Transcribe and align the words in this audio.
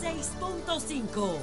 106.5. 0.00 1.38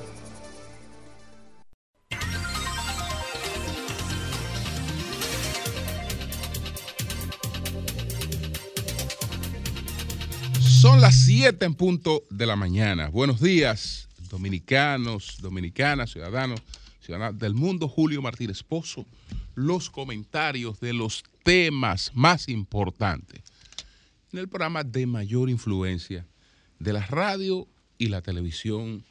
Son 10.60 11.02
las 11.02 11.16
7 11.24 11.66
en 11.66 11.74
punto 11.74 12.24
de 12.30 12.46
la 12.46 12.56
mañana. 12.56 13.10
Buenos 13.10 13.42
días, 13.42 14.08
dominicanos, 14.30 15.38
dominicanas, 15.42 16.12
ciudadanos, 16.12 16.62
ciudadanas 17.02 17.40
del 17.40 17.56
mundo. 17.56 17.88
Julio 17.88 18.22
Martínez 18.22 18.62
Pozo, 18.62 19.06
los 19.56 19.90
comentarios 19.90 20.80
de 20.80 20.94
los 20.94 21.24
temas 21.44 22.12
más 22.14 22.48
importantes 22.50 23.42
en 24.32 24.40
el 24.40 24.48
programa 24.48 24.84
de 24.84 25.06
mayor 25.06 25.50
influencia 25.50 26.28
de 26.80 26.94
la 26.94 27.06
radio 27.06 27.68
y 27.98 28.08
la 28.08 28.22
televisión 28.22 29.04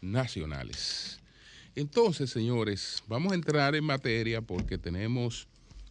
nacionales. 0.00 1.20
Entonces, 1.74 2.30
señores, 2.30 3.02
vamos 3.06 3.32
a 3.32 3.34
entrar 3.34 3.74
en 3.74 3.84
materia 3.84 4.40
porque 4.40 4.78
tenemos 4.78 5.46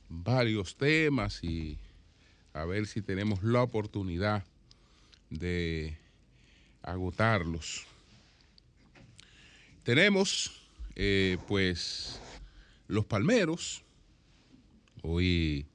varios 0.09 0.75
temas 0.75 1.43
y 1.43 1.77
a 2.53 2.65
ver 2.65 2.87
si 2.87 3.01
tenemos 3.01 3.43
la 3.43 3.63
oportunidad 3.63 4.43
de 5.29 5.97
agotarlos. 6.81 7.85
Tenemos, 9.83 10.51
eh, 10.95 11.37
pues, 11.47 12.19
los 12.87 13.05
palmeros. 13.05 13.83
Hoy 15.01 15.65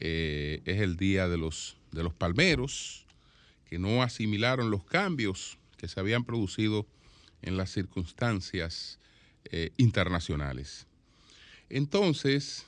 eh, 0.00 0.60
es 0.64 0.80
el 0.80 0.96
día 0.96 1.28
de 1.28 1.38
los, 1.38 1.76
de 1.92 2.02
los 2.02 2.12
palmeros 2.12 3.06
que 3.68 3.78
no 3.78 4.02
asimilaron 4.02 4.70
los 4.70 4.84
cambios 4.84 5.56
que 5.80 5.88
se 5.88 5.98
habían 5.98 6.24
producido 6.24 6.86
en 7.42 7.56
las 7.56 7.70
circunstancias 7.70 8.98
eh, 9.44 9.70
internacionales. 9.78 10.86
Entonces, 11.70 12.66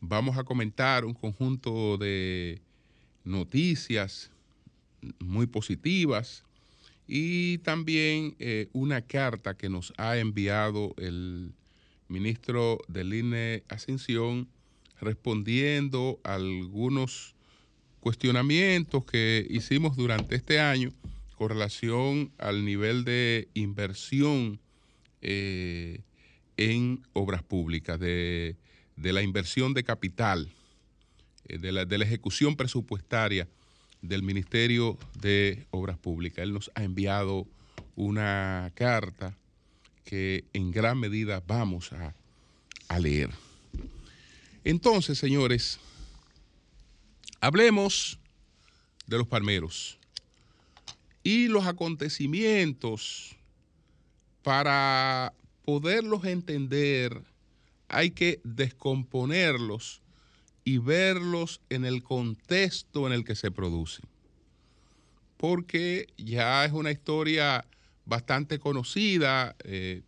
vamos 0.00 0.38
a 0.38 0.44
comentar 0.44 1.04
un 1.04 1.14
conjunto 1.14 1.98
de 1.98 2.60
noticias 3.24 4.30
muy 5.18 5.46
positivas 5.46 6.44
y 7.06 7.58
también 7.58 8.36
eh, 8.38 8.68
una 8.72 9.02
carta 9.02 9.56
que 9.56 9.68
nos 9.68 9.92
ha 9.96 10.16
enviado 10.18 10.94
el 10.96 11.52
ministro 12.08 12.78
del 12.88 13.14
INE 13.14 13.64
Ascensión 13.68 14.48
respondiendo 15.00 16.20
a 16.24 16.34
algunos 16.34 17.34
cuestionamientos 18.02 19.04
que 19.04 19.46
hicimos 19.48 19.96
durante 19.96 20.34
este 20.34 20.58
año 20.58 20.90
con 21.36 21.50
relación 21.50 22.32
al 22.36 22.64
nivel 22.64 23.04
de 23.04 23.48
inversión 23.54 24.60
eh, 25.20 26.00
en 26.56 27.06
obras 27.12 27.44
públicas, 27.44 27.98
de 27.98 28.56
la 28.96 29.22
inversión 29.22 29.72
de 29.72 29.84
capital 29.84 30.50
eh, 31.44 31.58
de 31.58 31.72
la, 31.72 31.84
de 31.84 31.98
la 31.98 32.04
ejecución 32.04 32.56
presupuestaria 32.56 33.48
del 34.00 34.22
Ministerio 34.22 34.98
de 35.20 35.66
Obras 35.70 35.96
Públicas. 35.96 36.42
Él 36.42 36.52
nos 36.52 36.70
ha 36.74 36.82
enviado 36.82 37.46
una 37.94 38.72
carta 38.74 39.38
que 40.04 40.44
en 40.52 40.72
gran 40.72 40.98
medida 40.98 41.40
vamos 41.46 41.92
a, 41.92 42.14
a 42.88 42.98
leer. 42.98 43.30
Entonces, 44.64 45.18
señores, 45.18 45.78
hablemos 47.42 48.20
de 49.06 49.18
los 49.18 49.26
palmeros 49.26 49.98
y 51.24 51.48
los 51.48 51.66
acontecimientos 51.66 53.36
para 54.42 55.34
poderlos 55.64 56.24
entender 56.24 57.20
hay 57.88 58.12
que 58.12 58.40
descomponerlos 58.44 60.02
y 60.64 60.78
verlos 60.78 61.60
en 61.68 61.84
el 61.84 62.04
contexto 62.04 63.08
en 63.08 63.12
el 63.12 63.24
que 63.24 63.34
se 63.34 63.50
producen. 63.50 64.06
Porque 65.36 66.06
ya 66.16 66.64
es 66.64 66.72
una 66.72 66.92
historia 66.92 67.66
bastante 68.06 68.60
conocida, 68.60 69.56
eh, 69.64 70.02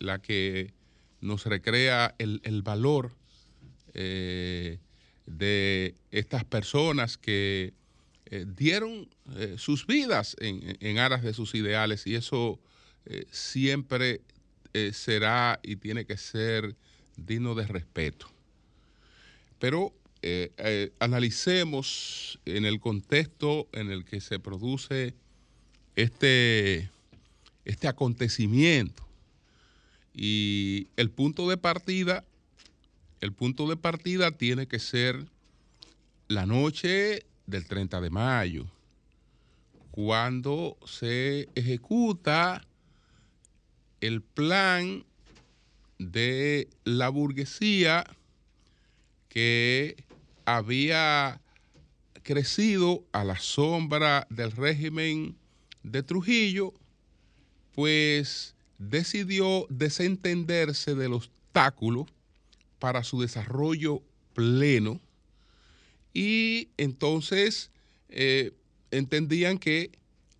la 0.00 0.18
que 0.18 0.74
nos 1.20 1.46
recrea 1.46 2.16
el, 2.18 2.62
valor 2.62 3.12
eh, 3.94 4.78
de 5.36 5.94
estas 6.10 6.44
personas 6.44 7.16
que 7.16 7.72
eh, 8.26 8.46
dieron 8.56 9.08
sus 9.56 9.86
vidas 9.86 10.36
en, 10.40 10.98
aras 10.98 11.22
de 11.22 11.32
sus 11.34 11.54
ideales 11.54 12.06
y 12.06 12.16
eso 12.16 12.58
siempre 13.30 14.20
será 14.92 15.60
y 15.62 15.76
tiene 15.76 16.04
que 16.04 16.16
ser 16.16 16.74
digno 17.16 17.54
de 17.54 17.66
respeto. 17.66 18.28
Pero 19.58 19.92
eh, 20.22 20.52
eh, 20.58 20.92
analicemos 20.98 22.38
en 22.44 22.66
el 22.66 22.78
contexto 22.78 23.68
en 23.72 23.90
el 23.90 24.04
que 24.04 24.20
se 24.20 24.38
produce 24.38 25.14
este, 25.96 26.90
este 27.64 27.88
acontecimiento. 27.88 29.06
Y 30.12 30.88
el 30.96 31.10
punto 31.10 31.48
de 31.48 31.56
partida, 31.56 32.24
el 33.20 33.32
punto 33.32 33.68
de 33.68 33.76
partida 33.76 34.30
tiene 34.32 34.66
que 34.66 34.78
ser 34.78 35.26
la 36.28 36.46
noche 36.46 37.26
del 37.46 37.66
30 37.66 38.00
de 38.00 38.10
mayo, 38.10 38.66
cuando 39.90 40.78
se 40.86 41.48
ejecuta 41.54 42.64
el 44.00 44.22
plan 44.22 45.04
de 45.98 46.68
la 46.84 47.08
burguesía 47.08 48.04
que 49.28 50.02
había 50.44 51.40
crecido 52.22 53.04
a 53.12 53.24
la 53.24 53.38
sombra 53.38 54.26
del 54.30 54.52
régimen 54.52 55.36
de 55.82 56.02
Trujillo, 56.02 56.72
pues 57.74 58.54
decidió 58.78 59.66
desentenderse 59.68 60.94
del 60.94 61.12
obstáculo 61.12 62.06
para 62.80 63.04
su 63.04 63.20
desarrollo 63.20 64.02
pleno. 64.34 65.00
Y 66.12 66.70
entonces 66.76 67.70
eh, 68.08 68.52
entendían 68.90 69.58
que 69.58 69.92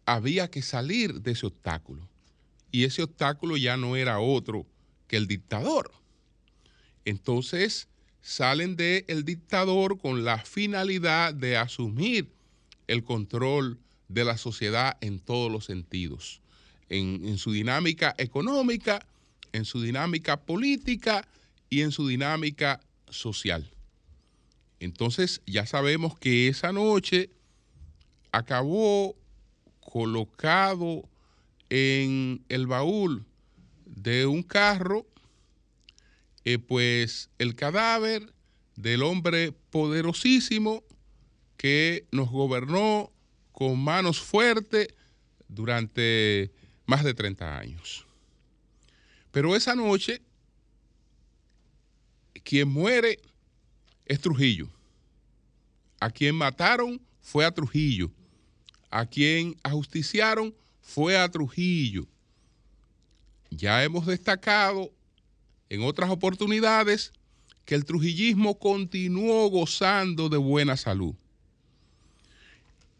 había 0.06 0.50
que 0.50 0.62
salir 0.62 1.20
de 1.20 1.32
ese 1.32 1.46
obstáculo. 1.46 2.08
Y 2.72 2.84
ese 2.84 3.04
obstáculo 3.04 3.56
ya 3.56 3.76
no 3.76 3.94
era 3.94 4.18
otro 4.18 4.66
que 5.06 5.16
el 5.16 5.28
dictador. 5.28 5.92
Entonces 7.04 7.88
salen 8.20 8.76
del 8.76 9.04
el 9.08 9.24
dictador 9.24 9.98
con 9.98 10.24
la 10.24 10.38
finalidad 10.38 11.32
de 11.34 11.56
asumir 11.56 12.32
el 12.86 13.04
control 13.04 13.78
de 14.08 14.24
la 14.24 14.36
sociedad 14.36 14.98
en 15.00 15.20
todos 15.20 15.50
los 15.50 15.64
sentidos, 15.64 16.40
en, 16.88 17.38
su 17.38 17.52
dinámica 17.52 18.14
económica, 18.18 19.06
en 19.52 19.64
su 19.64 19.80
dinámica 19.80 20.40
política 20.40 21.26
y 21.70 21.82
en 21.82 21.92
su 21.92 22.06
dinámica 22.06 22.80
social. 23.08 23.70
Entonces 24.80 25.40
ya 25.46 25.64
sabemos 25.66 26.18
que 26.18 26.48
esa 26.48 26.72
noche 26.72 27.30
acabó 28.32 29.16
colocado 29.80 31.08
en 31.68 32.44
el 32.48 32.66
baúl 32.66 33.24
de 33.86 34.26
un 34.26 34.42
carro 34.42 35.06
eh, 36.44 36.58
pues 36.58 37.28
el 37.38 37.54
cadáver 37.54 38.32
del 38.76 39.02
hombre 39.02 39.52
poderosísimo 39.70 40.82
que 41.56 42.06
nos 42.12 42.30
gobernó 42.30 43.12
con 43.52 43.78
manos 43.78 44.20
fuertes 44.20 44.88
durante 45.48 46.50
más 46.86 47.04
de 47.04 47.12
30 47.12 47.58
años. 47.58 48.06
Pero 49.30 49.54
esa 49.54 49.74
noche, 49.74 50.22
quien 52.44 52.68
muere 52.68 53.18
es 54.06 54.20
Trujillo. 54.20 54.68
A 56.00 56.10
quien 56.10 56.34
mataron 56.34 57.00
fue 57.20 57.44
a 57.44 57.52
Trujillo. 57.52 58.10
A 58.90 59.06
quien 59.06 59.56
ajusticiaron 59.62 60.54
fue 60.80 61.16
a 61.16 61.28
Trujillo. 61.28 62.06
Ya 63.50 63.84
hemos 63.84 64.06
destacado 64.06 64.90
en 65.68 65.82
otras 65.82 66.10
oportunidades 66.10 67.12
que 67.64 67.74
el 67.74 67.84
trujillismo 67.84 68.58
continuó 68.58 69.48
gozando 69.48 70.28
de 70.28 70.38
buena 70.38 70.76
salud 70.76 71.14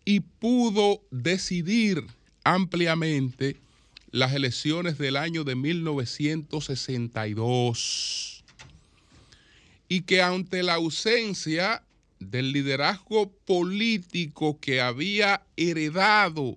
y 0.04 0.20
pudo 0.20 1.02
decidir 1.10 2.06
ampliamente 2.44 3.56
las 4.10 4.32
elecciones 4.32 4.96
del 4.98 5.16
año 5.16 5.44
de 5.44 5.54
1962 5.54 8.39
y 9.90 10.02
que 10.02 10.22
ante 10.22 10.62
la 10.62 10.74
ausencia 10.74 11.82
del 12.20 12.52
liderazgo 12.52 13.32
político 13.44 14.60
que 14.60 14.80
había 14.80 15.42
heredado 15.56 16.56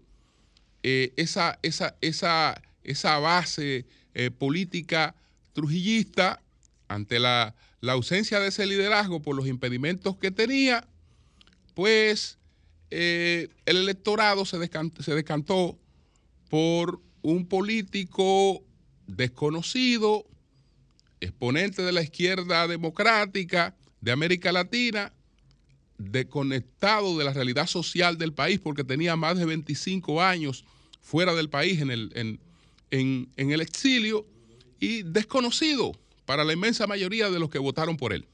eh, 0.84 1.14
esa, 1.18 1.58
esa, 1.64 1.96
esa, 2.02 2.62
esa, 2.84 3.18
base 3.18 3.88
eh, 4.14 4.30
política 4.30 5.16
trujillista 5.54 6.44
ante 6.88 7.20
la, 7.20 7.56
ausencia 7.82 8.40
de 8.40 8.50
ese 8.50 8.68
liderazgo 8.68 9.20
por 9.20 9.36
los 9.36 9.48
impedimentos 9.48 10.16
que 10.18 10.30
tenía, 10.30 10.88
pues 11.74 12.38
el 12.92 13.50
electorado 13.66 14.46
se, 14.46 14.58
se 15.00 15.16
descantó 15.16 15.80
por 16.50 17.02
un 17.24 17.48
político 17.48 18.64
desconocido, 19.08 20.28
exponente 21.24 21.82
de 21.82 21.92
la 21.92 22.02
izquierda 22.02 22.68
democrática 22.68 23.76
de 24.02 24.12
América 24.12 24.52
Latina, 24.52 25.14
desconectado 25.98 27.18
de 27.18 27.24
la 27.24 27.34
realidad 27.34 27.68
social 27.68 28.18
del 28.18 28.34
país 28.34 28.60
porque 28.60 28.84
tenía 28.84 29.16
más 29.16 29.38
de 29.38 29.46
25 29.46 30.22
años 30.22 30.66
fuera 31.02 31.34
del 31.34 31.50
país 31.50 31.82
en 31.82 31.92
el, 31.92 33.62
exilio 33.62 34.26
y 34.80 35.04
desconocido 35.04 35.94
para 36.26 36.44
la 36.44 36.54
inmensa 36.54 36.88
mayoría 36.88 37.30
de 37.30 37.40
los 37.40 37.50
que 37.50 37.60
votaron 37.60 37.98
por 37.98 38.14
él. 38.14 38.26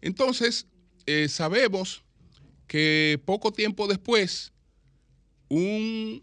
Entonces, 0.00 0.66
eh, 1.06 1.28
sabemos 1.28 2.02
que 2.66 3.20
poco 3.24 3.52
tiempo 3.52 3.86
después, 3.86 4.52
un 5.48 6.22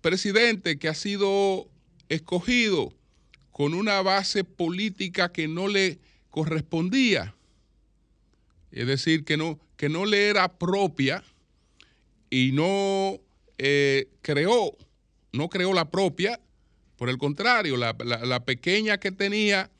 presidente 0.00 0.78
que 0.78 0.88
ha 0.88 0.94
sido 0.94 1.68
escogido 2.08 2.92
con 3.54 3.72
una 3.72 4.02
base 4.02 4.42
política 4.42 5.30
que 5.30 5.46
no 5.46 5.68
le 5.68 6.00
correspondía, 6.30 7.36
es 8.72 8.84
decir, 8.88 9.24
que 9.24 9.36
no, 9.36 9.60
que 9.76 9.88
no 9.88 10.06
le 10.06 10.26
era 10.26 10.58
propia 10.58 11.22
y 12.30 12.50
no 12.50 13.20
eh, 13.58 14.08
creó, 14.22 14.76
no 15.30 15.48
creó 15.48 15.72
la 15.72 15.88
propia, 15.88 16.40
por 16.96 17.08
el 17.08 17.16
contrario, 17.16 17.76
la, 17.76 18.44
pequeña 18.44 18.98
que 18.98 19.12
tenía 19.12 19.70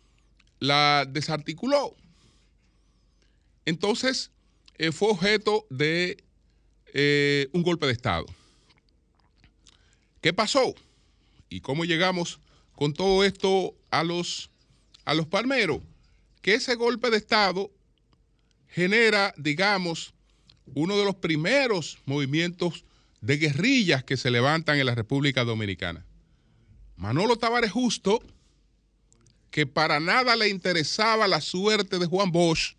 la 0.61 1.05
desarticuló. 1.11 1.97
Entonces, 3.65 4.31
eh, 4.79 4.93
fue 4.93 5.09
objeto 5.09 5.67
de 5.69 6.23
eh, 6.93 7.49
un 7.51 7.65
golpe 7.65 7.87
de 7.87 7.93
Estado. 7.93 8.27
¿Qué 10.21 10.33
pasó? 10.33 10.77
¿Y 11.49 11.61
cómo 11.61 11.85
llegamos 11.85 12.39
con 12.75 12.93
todo 12.93 13.25
esto 13.25 13.75
a 13.91 14.05
los, 14.05 14.51
a 15.05 15.15
los 15.15 15.27
palmeros? 15.27 15.81
Que 16.43 16.55
ese 16.55 16.75
golpe 16.75 17.11
de 17.11 17.17
Estado 17.17 17.71
genera, 18.69 19.33
digamos, 19.37 20.15
uno 20.75 20.97
de 20.99 21.05
los 21.05 21.17
primeros 21.17 21.99
movimientos 22.07 22.85
de 23.21 23.39
guerrillas 23.39 24.05
que 24.05 24.17
se 24.17 24.31
levantan 24.31 24.79
en 24.79 24.87
la 24.87 24.95
República 24.95 25.45
Dominicana. 25.45 26.05
Manolo 26.97 27.37
Tavares 27.37 27.73
Justo, 27.73 28.21
que 29.51 29.67
para 29.67 30.01
nada 30.01 30.37
le 30.37 30.49
interesaba 30.49 31.29
la 31.29 31.41
suerte 31.41 31.99
de 31.99 32.07
Juan 32.07 32.33
Bosch, 32.33 32.77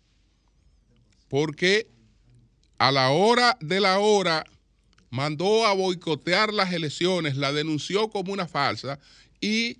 porque 1.28 1.88
a 2.78 2.92
la 2.92 3.10
hora 3.10 3.56
de 3.60 3.80
la 3.80 3.98
hora 3.98 4.44
mandó 5.10 5.66
a 5.66 5.72
boicotear 5.72 6.52
las 6.52 6.72
elecciones, 6.72 7.36
la 7.36 7.52
denunció 7.52 8.10
como 8.10 8.32
una 8.32 8.46
falsa 8.46 8.98
y 9.40 9.78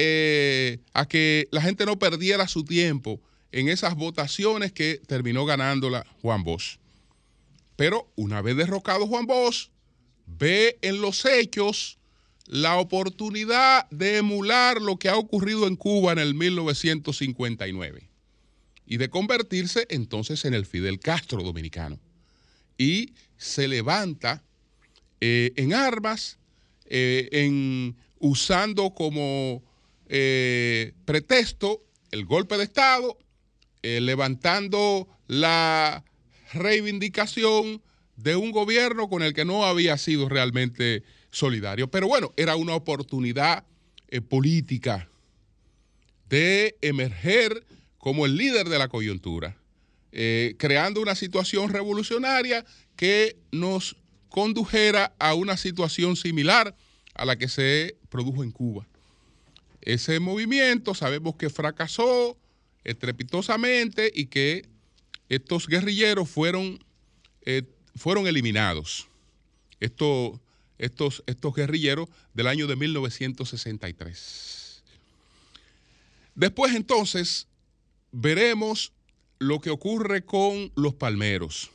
eh, 0.00 0.78
a 0.94 1.08
que 1.08 1.48
la 1.50 1.60
gente 1.60 1.84
no 1.84 1.98
perdiera 1.98 2.46
su 2.46 2.64
tiempo 2.64 3.20
en 3.50 3.68
esas 3.68 3.96
votaciones 3.96 4.70
que 4.70 5.00
terminó 5.08 5.44
ganándola 5.44 6.06
Juan 6.22 6.44
Bosch. 6.44 6.78
Pero 7.74 8.08
una 8.14 8.40
vez 8.40 8.56
derrocado 8.56 9.08
Juan 9.08 9.26
Bosch, 9.26 9.70
ve 10.24 10.78
en 10.82 11.00
los 11.00 11.24
hechos 11.24 11.98
la 12.46 12.76
oportunidad 12.76 13.90
de 13.90 14.18
emular 14.18 14.80
lo 14.80 15.00
que 15.00 15.08
ha 15.08 15.16
ocurrido 15.16 15.66
en 15.66 15.74
Cuba 15.74 16.12
en 16.12 16.20
el 16.20 16.34
1959 16.34 18.08
y 18.86 18.98
de 18.98 19.10
convertirse 19.10 19.84
entonces 19.90 20.44
en 20.44 20.54
el 20.54 20.64
Fidel 20.64 21.00
Castro 21.00 21.42
dominicano. 21.42 21.98
Y 22.78 23.14
se 23.36 23.66
levanta 23.66 24.44
eh, 25.20 25.52
en 25.56 25.74
armas, 25.74 26.38
eh, 26.86 27.28
en, 27.32 27.96
usando 28.20 28.90
como 28.90 29.67
eh, 30.08 30.92
pretexto 31.04 31.84
el 32.10 32.24
golpe 32.24 32.56
de 32.56 32.64
Estado, 32.64 33.18
levantando 33.82 35.08
la 35.28 36.04
reivindicación 36.52 37.82
de 38.16 38.36
un 38.36 38.50
gobierno 38.50 39.08
con 39.08 39.22
el 39.22 39.34
que 39.34 39.44
no 39.44 39.64
había 39.64 39.96
sido 39.96 40.28
realmente 40.28 41.04
solidario. 41.30 41.90
Pero 41.90 42.08
bueno, 42.08 42.32
era 42.36 42.56
una 42.56 42.74
oportunidad 42.74 43.64
política 44.28 45.08
de 46.28 46.76
emerger 46.80 47.64
como 47.98 48.26
el 48.26 48.36
líder 48.36 48.68
de 48.68 48.78
la 48.78 48.88
coyuntura, 48.88 49.56
creando 50.10 51.00
una 51.00 51.14
situación 51.14 51.70
revolucionaria 51.70 52.64
que 52.96 53.36
nos 53.52 53.96
condujera 54.28 55.14
a 55.18 55.34
una 55.34 55.56
situación 55.56 56.16
similar 56.16 56.74
a 57.14 57.24
la 57.24 57.36
que 57.36 57.48
se 57.48 57.96
produjo 58.08 58.42
en 58.42 58.50
Cuba. 58.50 58.86
Ese 59.80 60.20
movimiento 60.20 60.94
sabemos 60.94 61.36
que 61.36 61.50
fracasó 61.50 62.36
estrepitosamente 62.84 64.10
y 64.14 64.26
que 64.26 64.68
estos 65.28 65.66
guerrilleros 65.66 66.28
fueron, 66.28 66.78
eh, 67.42 67.62
fueron 67.94 68.26
eliminados. 68.26 69.08
Estos, 69.80 70.40
estos, 70.78 71.22
estos 71.26 71.54
guerrilleros 71.54 72.08
del 72.34 72.46
año 72.46 72.66
de 72.66 72.76
1963. 72.76 74.82
Después 76.34 76.74
entonces 76.74 77.48
veremos 78.12 78.92
lo 79.38 79.60
que 79.60 79.70
ocurre 79.70 80.24
con 80.24 80.72
los 80.76 80.94
palmeros. 80.94 81.70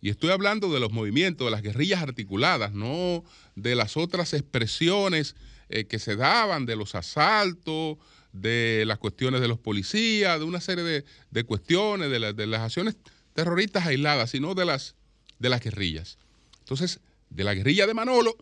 Y 0.00 0.10
estoy 0.10 0.30
hablando 0.30 0.72
de 0.72 0.80
los 0.80 0.92
movimientos, 0.92 1.46
de 1.46 1.52
las 1.52 1.62
guerrillas 1.62 2.02
articuladas, 2.02 2.72
no 2.72 3.24
de 3.54 3.76
las 3.76 3.96
otras 3.96 4.34
expresiones 4.34 5.36
eh, 5.72 5.84
que 5.86 5.98
se 5.98 6.16
daban, 6.16 6.66
de 6.66 6.76
los 6.76 6.94
asaltos, 6.94 7.98
de 8.32 8.84
las 8.86 8.98
cuestiones 8.98 9.40
de 9.40 9.48
los 9.48 9.58
policías, 9.58 10.38
de 10.38 10.44
una 10.44 10.60
serie 10.60 11.04
de, 11.30 11.44
cuestiones, 11.44 12.10
de, 12.10 12.46
las 12.46 12.60
acciones 12.60 12.96
terroristas 13.34 13.86
aisladas, 13.86 14.30
sino 14.30 14.54
de 14.54 14.64
las, 14.64 14.94
de 15.38 15.48
las 15.48 15.60
guerrillas. 15.60 16.18
Entonces, 16.60 17.00
de 17.30 17.44
la 17.44 17.54
guerrilla 17.54 17.86
de 17.86 17.94
Manolo, 17.94 18.36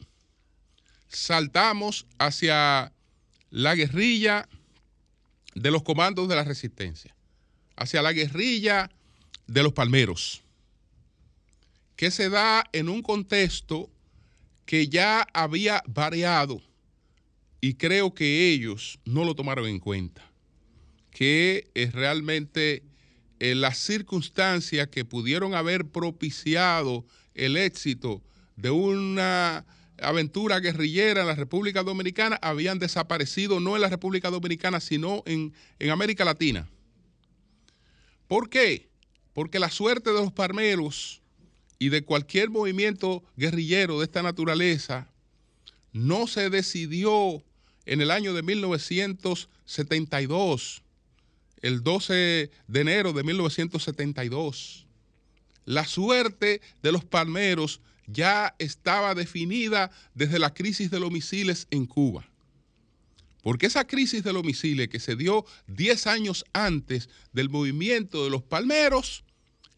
saltamos 1.08 2.06
hacia 2.18 2.92
la 3.50 3.74
guerrilla 3.74 4.48
de 5.54 5.70
los 5.70 5.82
comandos 5.82 6.28
de 6.28 6.36
la 6.36 6.44
resistencia, 6.44 7.14
hacia 7.76 8.02
la 8.02 8.12
guerrilla 8.12 8.90
de 9.46 9.62
los 9.62 9.72
palmeros 9.72 10.42
que 12.00 12.10
se 12.10 12.30
da 12.30 12.64
en 12.72 12.88
un 12.88 13.02
contexto 13.02 13.90
que 14.64 14.88
ya 14.88 15.20
había 15.34 15.82
variado 15.86 16.62
y 17.60 17.74
creo 17.74 18.14
que 18.14 18.50
ellos 18.50 18.98
no 19.04 19.24
lo 19.24 19.34
tomaron 19.34 19.66
en 19.66 19.80
cuenta, 19.80 20.22
que 21.10 21.70
es 21.74 21.92
realmente 21.92 22.82
eh, 23.38 23.54
las 23.54 23.78
circunstancias 23.78 24.88
que 24.88 25.04
pudieron 25.04 25.54
haber 25.54 25.86
propiciado 25.86 27.04
el 27.34 27.56
éxito 27.56 28.22
de 28.56 28.70
una 28.70 29.66
aventura 30.00 30.60
guerrillera 30.60 31.20
en 31.20 31.26
la 31.26 31.34
República 31.34 31.82
Dominicana 31.82 32.38
habían 32.40 32.78
desaparecido 32.78 33.60
no 33.60 33.76
en 33.76 33.82
la 33.82 33.88
República 33.88 34.30
Dominicana, 34.30 34.80
sino 34.80 35.22
en, 35.26 35.52
en 35.78 35.90
América 35.90 36.24
Latina. 36.24 36.68
¿Por 38.26 38.48
qué? 38.48 38.88
Porque 39.34 39.58
la 39.58 39.70
suerte 39.70 40.10
de 40.10 40.20
los 40.20 40.32
parmeros 40.32 41.20
y 41.78 41.88
de 41.88 42.04
cualquier 42.04 42.50
movimiento 42.50 43.22
guerrillero 43.36 43.98
de 43.98 44.04
esta 44.04 44.22
naturaleza 44.22 45.08
no 45.92 46.26
se 46.26 46.50
decidió 46.50 47.42
en 47.90 48.00
el 48.00 48.10
año 48.12 48.32
de 48.32 48.42
1972, 48.44 50.82
el 51.60 51.82
12 51.82 52.50
de 52.68 52.80
enero 52.80 53.12
de 53.12 53.24
1972. 53.24 54.86
La 55.64 55.84
suerte 55.84 56.60
de 56.84 56.92
los 56.92 57.04
palmeros 57.04 57.80
ya 58.06 58.54
estaba 58.60 59.16
definida 59.16 59.90
desde 60.14 60.38
la 60.38 60.54
crisis 60.54 60.92
de 60.92 61.00
los 61.00 61.10
misiles 61.10 61.66
en 61.72 61.86
Cuba. 61.86 62.28
Porque 63.42 63.66
esa 63.66 63.84
crisis 63.84 64.22
de 64.22 64.34
los 64.34 64.44
misiles 64.44 64.88
que 64.88 65.00
se 65.00 65.16
dio 65.16 65.44
10 65.66 66.06
años 66.06 66.44
antes 66.52 67.08
del 67.32 67.48
movimiento 67.48 68.22
de 68.22 68.30
los 68.30 68.44
palmeros 68.44 69.24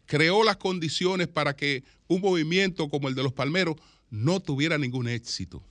creó 0.05 0.43
las 0.43 0.57
condiciones 0.57 1.29
para 1.29 1.55
que 1.55 1.83
un 2.07 2.21
movimiento 2.21 2.89
como 2.89 3.07
el 3.07 3.15
de 3.15 3.23
los 3.23 3.33
palmeros 3.33 3.77
no 4.11 4.39
tuviera 4.39 4.77
ningún 4.77 5.07
éxito. 5.07 5.63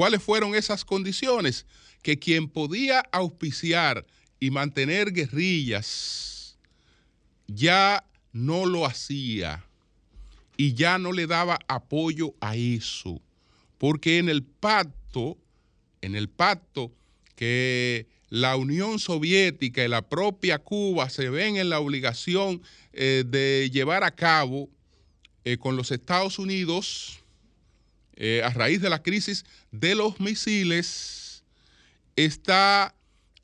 ¿Cuáles 0.00 0.22
fueron 0.22 0.54
esas 0.54 0.82
condiciones? 0.82 1.66
Que 2.00 2.18
quien 2.18 2.48
podía 2.48 3.00
auspiciar 3.12 4.06
y 4.38 4.50
mantener 4.50 5.12
guerrillas 5.12 6.56
ya 7.46 8.02
no 8.32 8.64
lo 8.64 8.86
hacía. 8.86 9.62
y 10.56 10.72
ya 10.72 10.96
no 10.96 11.12
le 11.12 11.26
daba 11.26 11.58
apoyo 11.68 12.34
a 12.40 12.56
eso, 12.56 13.20
porque 13.76 14.16
en 14.16 14.30
el 14.30 14.42
pacto, 14.42 15.36
en 16.00 16.14
el 16.14 16.30
pacto 16.30 16.90
que 17.36 18.06
la 18.30 18.56
Unión 18.56 18.98
Soviética 19.00 19.84
y 19.84 19.88
la 19.88 20.08
propia 20.08 20.60
Cuba 20.60 21.10
se 21.10 21.28
ven 21.28 21.58
en 21.58 21.68
la 21.68 21.78
obligación 21.78 22.62
eh, 22.94 23.24
de 23.26 23.68
llevar 23.70 24.02
a 24.04 24.14
cabo 24.14 24.70
eh, 25.44 25.58
con 25.58 25.76
los 25.76 25.90
Estados 25.90 26.38
Unidos 26.38 27.19
eh, 28.22 28.42
a 28.44 28.50
raíz 28.50 28.82
de 28.82 28.90
la 28.90 29.02
crisis 29.02 29.46
de 29.70 29.94
los 29.94 30.20
misiles, 30.20 31.42
está 32.16 32.94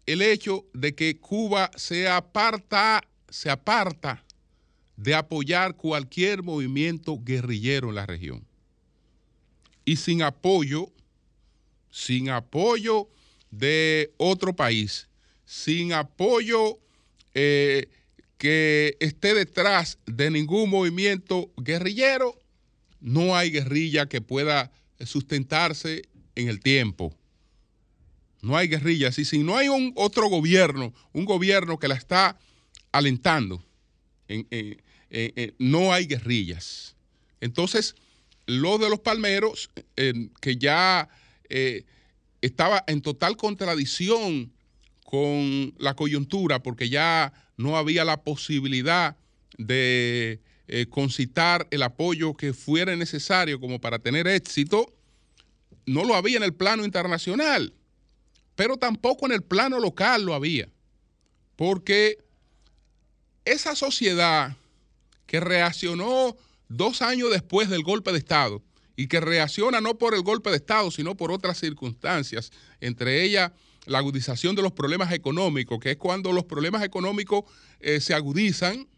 el 0.04 0.21
hecho 0.21 0.66
de 0.75 0.95
que 0.95 1.18
Cuba 1.18 1.71
se 1.76 2.06
aparta, 2.06 3.02
se 3.30 3.49
aparta 3.49 4.23
de 4.99 5.14
apoyar 5.14 5.76
cualquier 5.76 6.42
movimiento 6.42 7.18
guerrillero 7.18 7.88
en 7.88 7.95
la 7.95 8.04
región. 8.04 8.47
Y 9.87 9.97
sin 9.97 10.21
apoyo, 10.21 10.92
sin 11.90 12.28
apoyo 12.28 13.09
de 13.50 14.12
otro 14.18 14.54
país, 14.54 15.09
sin 15.47 15.95
apoyo 15.95 16.78
eh, 17.33 17.88
que 18.37 18.99
esté 19.00 19.33
detrás 19.33 19.99
de 20.04 20.30
ningún 20.30 20.68
movimiento 20.68 21.50
guerrillero, 21.56 22.38
no 23.00 23.36
hay 23.36 23.50
guerrilla 23.50 24.06
que 24.06 24.20
pueda 24.20 24.72
sustentarse 25.04 26.02
en 26.34 26.48
el 26.48 26.60
tiempo. 26.60 27.16
No 28.42 28.56
hay 28.56 28.68
guerrillas. 28.68 29.18
Y 29.18 29.24
si 29.24 29.38
no 29.38 29.56
hay 29.56 29.68
un 29.68 29.92
otro 29.96 30.28
gobierno, 30.28 30.94
un 31.12 31.24
gobierno 31.24 31.78
que 31.78 31.88
la 31.88 31.94
está 31.94 32.38
alentando, 32.92 33.64
no 35.58 35.92
hay 35.92 36.06
guerrillas. 36.06 36.96
Entonces, 37.40 37.94
lo 38.46 38.78
de 38.78 38.88
los 38.88 39.00
palmeros, 39.00 39.70
que 40.40 40.56
ya 40.56 41.08
eh, 41.48 41.84
estaba 42.40 42.84
en 42.86 43.02
total 43.02 43.36
contradicción 43.36 44.52
con 45.04 45.74
la 45.78 45.94
coyuntura, 45.94 46.62
porque 46.62 46.88
ya 46.88 47.32
no 47.56 47.76
había 47.76 48.04
la 48.04 48.22
posibilidad 48.22 49.16
de 49.58 50.40
eh, 50.68 50.87
concitar 50.87 51.66
el 51.70 51.82
apoyo 51.82 52.35
que 52.35 52.52
fuera 52.52 52.94
necesario 52.96 53.61
como 53.61 53.80
para 53.80 53.99
tener 53.99 54.26
éxito, 54.26 54.92
no 55.87 56.04
lo 56.04 56.14
había 56.14 56.37
en 56.37 56.42
el 56.42 56.54
plano 56.54 56.85
internacional, 56.85 57.73
pero 58.56 58.76
tampoco 58.76 59.26
en 59.26 59.32
el 59.32 59.42
plano 59.42 59.78
local 59.78 60.25
lo 60.25 60.35
había, 60.35 60.68
porque 61.54 62.18
esa 63.44 63.76
sociedad 63.76 64.56
que 65.26 65.40
reaccionó 65.40 66.37
dos 66.68 67.02
años 67.02 67.30
después 67.30 67.68
del 67.68 67.82
golpe 67.82 68.12
de 68.12 68.18
Estado 68.18 68.62
y 68.96 69.08
que 69.08 69.20
reacciona 69.20 69.80
no 69.80 69.99
por 69.99 70.14
el 70.14 70.23
golpe 70.23 70.50
de 70.50 70.56
Estado, 70.56 70.90
sino 70.90 71.16
por 71.16 71.30
otras 71.30 71.58
circunstancias, 71.58 72.50
entre 72.80 73.23
ellas 73.23 73.52
la 73.85 73.99
agudización 73.99 74.56
de 74.56 74.62
los 74.62 74.73
problemas 74.73 75.12
económicos, 75.12 75.78
que 75.78 75.92
es 75.92 75.96
cuando 75.96 76.32
los 76.32 76.44
problemas 76.44 76.82
económicos 76.82 77.44
eh, 77.78 78.00
se 78.00 78.14
agudizan, 78.14 78.88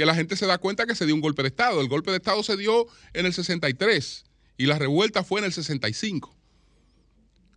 que 0.00 0.06
la 0.06 0.14
gente 0.14 0.34
se 0.34 0.46
da 0.46 0.56
cuenta 0.56 0.86
que 0.86 0.94
se 0.94 1.04
dio 1.04 1.14
un 1.14 1.20
golpe 1.20 1.42
de 1.42 1.48
Estado. 1.48 1.78
El 1.82 1.88
golpe 1.88 2.10
de 2.10 2.16
Estado 2.16 2.42
se 2.42 2.56
dio 2.56 2.86
en 3.12 3.26
el 3.26 3.34
63 3.34 4.24
y 4.56 4.64
la 4.64 4.78
revuelta 4.78 5.22
fue 5.22 5.40
en 5.40 5.44
el 5.44 5.52
65. 5.52 6.34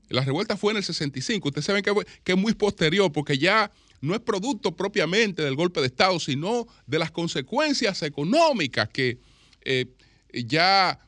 La 0.09 0.25
revuelta 0.25 0.57
fue 0.57 0.73
en 0.73 0.77
el 0.79 0.83
65. 0.83 1.47
Ustedes 1.47 1.63
saben 1.63 1.83
que, 1.83 1.93
que 2.25 2.33
es 2.33 2.37
muy 2.37 2.53
posterior 2.53 3.09
porque 3.13 3.37
ya 3.37 3.71
no 4.01 4.13
es 4.13 4.19
producto 4.19 4.75
propiamente 4.75 5.41
del 5.41 5.55
golpe 5.55 5.79
de 5.79 5.87
Estado, 5.87 6.19
sino 6.19 6.67
de 6.85 6.99
las 6.99 7.11
consecuencias 7.11 8.01
económicas 8.01 8.89
que 8.89 9.19
eh, 9.61 9.85
ya 10.33 10.99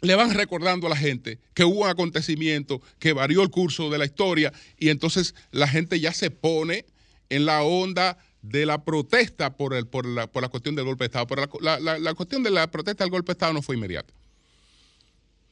le 0.00 0.16
van 0.16 0.34
recordando 0.34 0.88
a 0.88 0.90
la 0.90 0.96
gente 0.96 1.38
que 1.54 1.62
hubo 1.62 1.82
un 1.82 1.88
acontecimiento 1.88 2.82
que 2.98 3.12
varió 3.12 3.42
el 3.42 3.50
curso 3.50 3.88
de 3.88 3.98
la 3.98 4.04
historia 4.04 4.52
y 4.76 4.88
entonces 4.88 5.36
la 5.52 5.68
gente 5.68 6.00
ya 6.00 6.12
se 6.12 6.32
pone 6.32 6.86
en 7.28 7.46
la 7.46 7.62
onda 7.62 8.18
de 8.42 8.66
la 8.66 8.84
protesta 8.84 9.56
por, 9.56 9.74
el, 9.74 9.86
por, 9.86 10.06
la, 10.06 10.26
por 10.26 10.42
la 10.42 10.48
cuestión 10.48 10.74
del 10.74 10.84
golpe 10.84 11.04
de 11.04 11.06
Estado. 11.06 11.26
Pero 11.26 11.48
la, 11.60 11.78
la, 11.78 12.14
cuestión 12.14 12.42
de 12.42 12.50
la 12.50 12.70
protesta 12.70 13.04
del 13.04 13.10
golpe 13.10 13.28
de 13.28 13.32
Estado 13.32 13.52
no 13.52 13.62
fue 13.62 13.76
inmediata. 13.76 14.12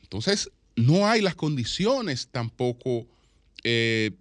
Entonces, 0.02 0.50
no 0.76 1.07
hay 1.07 1.21
las 1.21 1.35
condiciones 1.35 2.28
tampoco 2.28 3.07
eh, 3.64 4.12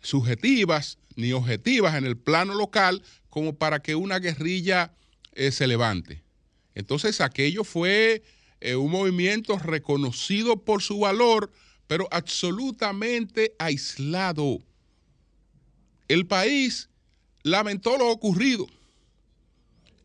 subjetivas 0.00 0.98
ni 1.14 1.32
objetivas 1.32 1.94
en 1.94 2.04
el 2.04 2.16
plano 2.16 2.54
local 2.54 3.02
como 3.30 3.54
para 3.54 3.80
que 3.80 3.94
una 3.94 4.18
guerrilla 4.18 4.92
eh, 5.34 5.52
se 5.52 5.66
levante. 5.66 6.22
Entonces, 6.74 7.20
aquello 7.20 7.64
fue 7.64 8.22
eh, 8.60 8.74
un 8.74 8.90
movimiento 8.90 9.58
reconocido 9.58 10.64
por 10.64 10.82
su 10.82 10.98
valor, 10.98 11.50
pero 11.86 12.08
absolutamente 12.10 13.54
aislado. 13.58 14.58
El 16.08 16.26
país 16.26 16.88
lamentó 17.46 17.96
lo 17.96 18.08
ocurrido. 18.08 18.66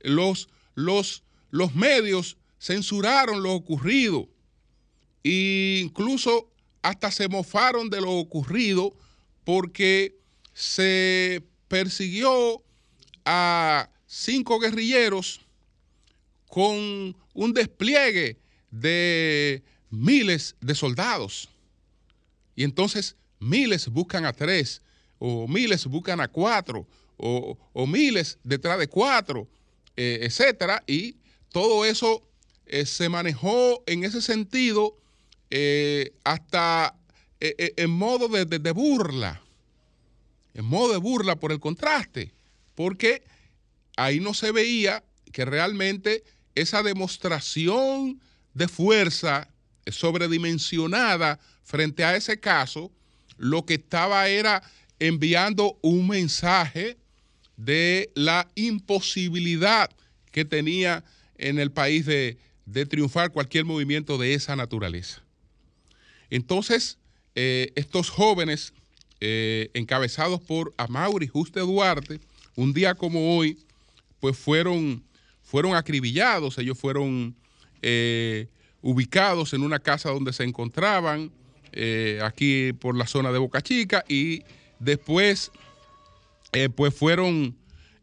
Los, 0.02 0.48
los, 0.76 1.24
los 1.50 1.74
medios 1.74 2.38
censuraron 2.60 3.42
lo 3.42 3.54
ocurrido. 3.54 4.30
E 5.24 5.80
incluso 5.84 6.52
hasta 6.84 7.10
se 7.10 7.28
mofaron 7.28 7.90
de 7.90 8.00
lo 8.00 8.12
ocurrido 8.12 8.94
porque 9.44 10.20
se 10.54 11.44
persiguió 11.68 12.64
a 13.26 13.90
cinco 14.06 14.60
guerrilleros 14.60 15.42
con 16.48 17.16
un 17.34 17.54
despliegue 17.54 18.38
de 18.70 19.64
miles 19.90 20.56
de 20.62 20.76
soldados. 20.76 21.50
Y 22.56 22.66
entonces 22.66 23.16
miles 23.40 23.88
buscan 23.88 24.26
a 24.26 24.34
tres, 24.34 24.84
o 25.18 25.48
miles 25.48 25.88
buscan 25.88 26.20
a 26.20 26.28
cuatro, 26.28 26.86
o, 27.22 27.88
miles 27.88 28.40
detrás 28.44 28.80
de 28.80 28.88
cuatro, 28.88 29.48
eh, 29.96 30.20
etcétera. 30.24 30.84
Y 30.88 31.18
todo 31.52 31.86
eso 31.86 32.24
eh, 32.66 32.86
se 32.86 33.10
manejó 33.10 33.84
en 33.86 34.04
ese 34.04 34.22
sentido 34.22 34.98
eh, 35.50 36.14
hasta 36.24 36.96
en 37.44 37.90
modo 37.90 38.28
de, 38.28 38.46
de 38.46 38.72
burla, 38.72 39.42
en 40.54 40.64
modo 40.64 40.94
de 40.94 41.00
burla 41.00 41.38
por 41.38 41.52
el 41.52 41.60
contraste, 41.60 42.32
porque 42.76 43.24
ahí 43.98 44.20
no 44.20 44.36
se 44.36 44.52
veía 44.52 45.04
que 45.32 45.44
realmente 45.44 46.24
esa 46.54 46.84
demostración 46.84 48.22
de 48.54 48.68
fuerza 48.68 49.50
sobredimensionada 49.88 51.40
frente 51.64 52.04
a 52.04 52.16
ese 52.16 52.40
caso, 52.40 52.92
lo 53.38 53.66
que 53.66 53.76
estaba 53.76 54.28
era 54.28 54.62
enviando 55.00 55.80
un 55.82 56.08
mensaje 56.08 57.01
de 57.66 58.12
la 58.16 58.48
imposibilidad 58.56 59.92
que 60.32 60.46
tenía 60.46 61.04
en 61.38 61.60
el 61.60 61.72
país 61.72 62.06
de, 62.06 62.38
triunfar 62.90 63.32
cualquier 63.32 63.66
movimiento 63.66 64.18
de 64.18 64.34
esa 64.34 64.56
naturaleza. 64.56 65.22
Entonces, 66.30 66.98
eh, 67.36 67.72
estos 67.76 68.10
jóvenes, 68.10 68.74
eh, 69.20 69.70
encabezados 69.74 70.42
por 70.42 70.74
Amaury 70.78 71.28
Juste 71.28 71.60
Duarte, 71.60 72.20
un 72.56 72.74
día 72.74 72.96
como 72.96 73.38
hoy, 73.38 73.60
pues 74.20 74.38
fueron, 74.38 75.04
fueron 75.44 75.76
acribillados, 75.76 76.58
ellos 76.58 76.80
fueron 76.80 77.36
eh, 77.82 78.48
ubicados 78.82 79.54
en 79.54 79.62
una 79.62 79.80
casa 79.80 80.10
donde 80.10 80.34
se 80.34 80.44
encontraban, 80.44 81.32
aquí 82.22 82.74
por 82.74 82.98
la 82.98 83.08
zona 83.08 83.32
de 83.32 83.38
Boca 83.38 83.62
Chica, 83.62 84.04
y 84.08 84.44
después 84.80 85.52
eh, 86.54 86.70
pues 86.70 86.94
fueron, 86.94 87.56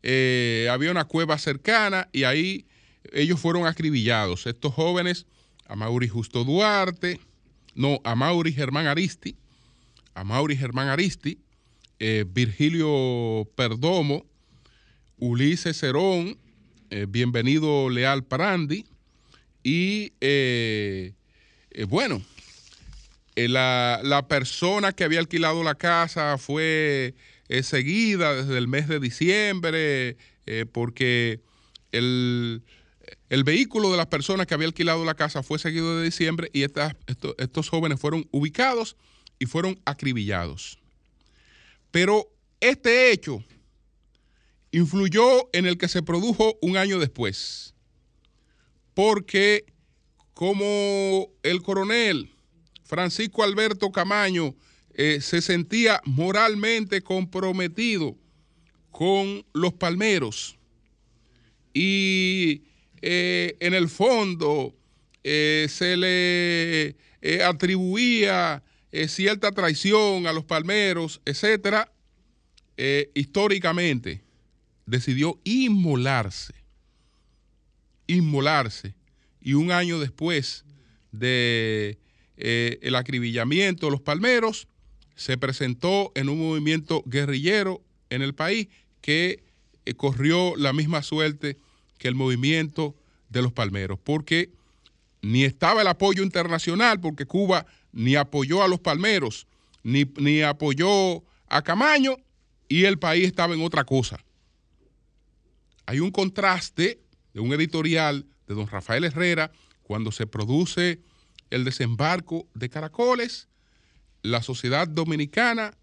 eh, 0.03 0.69
había 0.71 0.91
una 0.91 1.05
cueva 1.05 1.39
cercana 1.39 2.09
y 2.13 2.25
ahí 2.25 2.67
ellos 3.13 3.41
fueron 3.41 3.67
acribillados. 3.67 4.47
Estos 4.47 4.73
jóvenes, 4.75 5.27
Mauri 5.75 6.09
Justo 6.09 6.45
Duarte, 6.45 7.21
no, 7.75 8.01
Mauri 8.17 8.53
Germán 8.53 8.87
Aristi, 8.87 9.37
Mauri 10.25 10.57
Germán 10.57 10.89
Aristi, 10.89 11.39
eh, 11.99 12.25
Virgilio 12.27 13.49
Perdomo, 13.55 14.25
Ulises 15.19 15.79
Cerón, 15.79 16.39
Bienvenido 17.09 17.91
Leal 17.91 18.25
Parandi 18.25 18.87
y 19.63 20.13
bueno, 21.87 22.23
la, 23.37 24.01
la 24.03 24.27
persona 24.27 24.93
que 24.93 25.05
había 25.05 25.19
alquilado 25.19 25.63
la 25.63 25.75
casa 25.75 26.39
fue 26.39 27.15
seguida 27.63 28.35
desde 28.35 28.59
el 28.59 28.69
mes 28.69 28.89
de 28.89 29.01
diciembre, 29.01 30.17
eh, 30.47 30.67
porque 30.71 31.41
el, 31.93 32.63
vehículo 33.45 33.91
de 33.91 33.97
las 33.97 34.07
personas 34.07 34.47
que 34.47 34.55
había 34.55 34.67
alquilado 34.67 35.05
la 35.05 35.15
casa 35.15 35.43
fue 35.43 35.59
seguido 35.59 35.99
de 35.99 36.05
diciembre 36.05 36.51
y 36.53 36.63
estos 36.63 37.69
jóvenes 37.69 38.01
fueron 38.01 38.29
ubicados 38.31 38.97
y 39.39 39.47
fueron 39.47 39.81
acribillados. 39.85 40.79
Pero 41.91 42.31
este 42.61 43.13
hecho 43.13 43.43
influyó 44.71 45.49
en 45.53 45.67
el 45.67 45.79
que 45.79 45.89
se 45.89 46.03
produjo 46.03 46.59
un 46.61 46.77
año 46.77 46.99
después, 46.99 47.75
porque 48.95 49.65
como 50.35 51.29
el 51.43 51.63
coronel 51.63 52.31
Francisco 52.85 53.43
Alberto 53.43 53.91
Camaño 53.91 54.55
eh, 55.01 55.21
se 55.21 55.41
sentía 55.41 56.03
moralmente 56.05 57.03
comprometido 57.03 58.19
con 58.91 59.47
los 59.53 59.73
palmeros. 59.73 60.59
Y 61.73 62.65
eh, 63.01 63.57
en 63.61 63.75
el 63.75 63.89
fondo 63.89 64.75
eh, 65.23 65.69
se 65.71 65.97
le 65.97 66.97
atribuía 67.45 68.65
cierta 69.07 69.53
traición 69.53 70.27
a 70.27 70.33
los 70.33 70.45
palmeros, 70.45 71.21
etcétera, 71.25 71.93
históricamente. 73.15 74.25
Decidió 74.85 75.39
inmolarse, 75.45 76.55
inmolarse, 78.09 78.95
y 79.41 79.53
un 79.53 79.71
año 79.71 80.01
después 80.01 80.65
de 81.13 81.99
el 82.37 82.95
acribillamiento 82.97 83.87
de 83.87 83.93
los 83.93 84.01
palmeros, 84.01 84.67
se 85.19 85.37
presentó 85.37 86.13
en 86.15 86.29
un 86.29 86.39
movimiento 86.39 87.03
guerrillero 87.05 87.83
en 88.09 88.23
el 88.23 88.37
país 88.37 88.69
que 89.01 89.43
eh, 89.85 89.95
corrió 89.95 90.55
la 90.57 90.73
misma 90.73 91.03
suerte 91.03 91.59
que 91.99 92.07
el 92.07 92.15
movimiento 92.15 92.95
de 93.29 93.43
los 93.43 93.53
palmeros, 93.53 93.99
porque 93.99 94.53
ni 95.21 95.43
estaba 95.43 95.83
el 95.83 95.89
apoyo 95.89 96.23
internacional, 96.23 97.01
porque 97.01 97.27
Cuba 97.27 97.67
ni 97.93 98.15
apoyó 98.15 98.63
a 98.63 98.69
los 98.69 98.79
palmeros, 98.79 99.49
ni, 99.83 100.05
ni 100.19 100.43
apoyó 100.43 101.25
a 101.49 101.63
Camaño, 101.63 102.17
y 102.69 102.85
el 102.85 103.01
país 103.01 103.27
estaba 103.27 103.55
en 103.55 103.63
otra 103.63 103.83
cosa. 103.83 104.25
Hay 105.85 105.99
un 105.99 106.13
contraste 106.13 107.01
de 107.35 107.41
un 107.41 107.53
editorial 107.53 108.25
de 108.47 108.55
don 108.55 108.69
Rafael 108.69 109.03
Herrera 109.03 109.51
cuando 109.83 110.13
se 110.13 110.29
produce 110.29 111.01
el 111.51 111.65
desembarco 111.65 112.47
de 112.55 112.69
Caracoles 112.69 113.49
la 114.23 114.43
sociedad 114.43 114.89
dominicana 114.89 115.75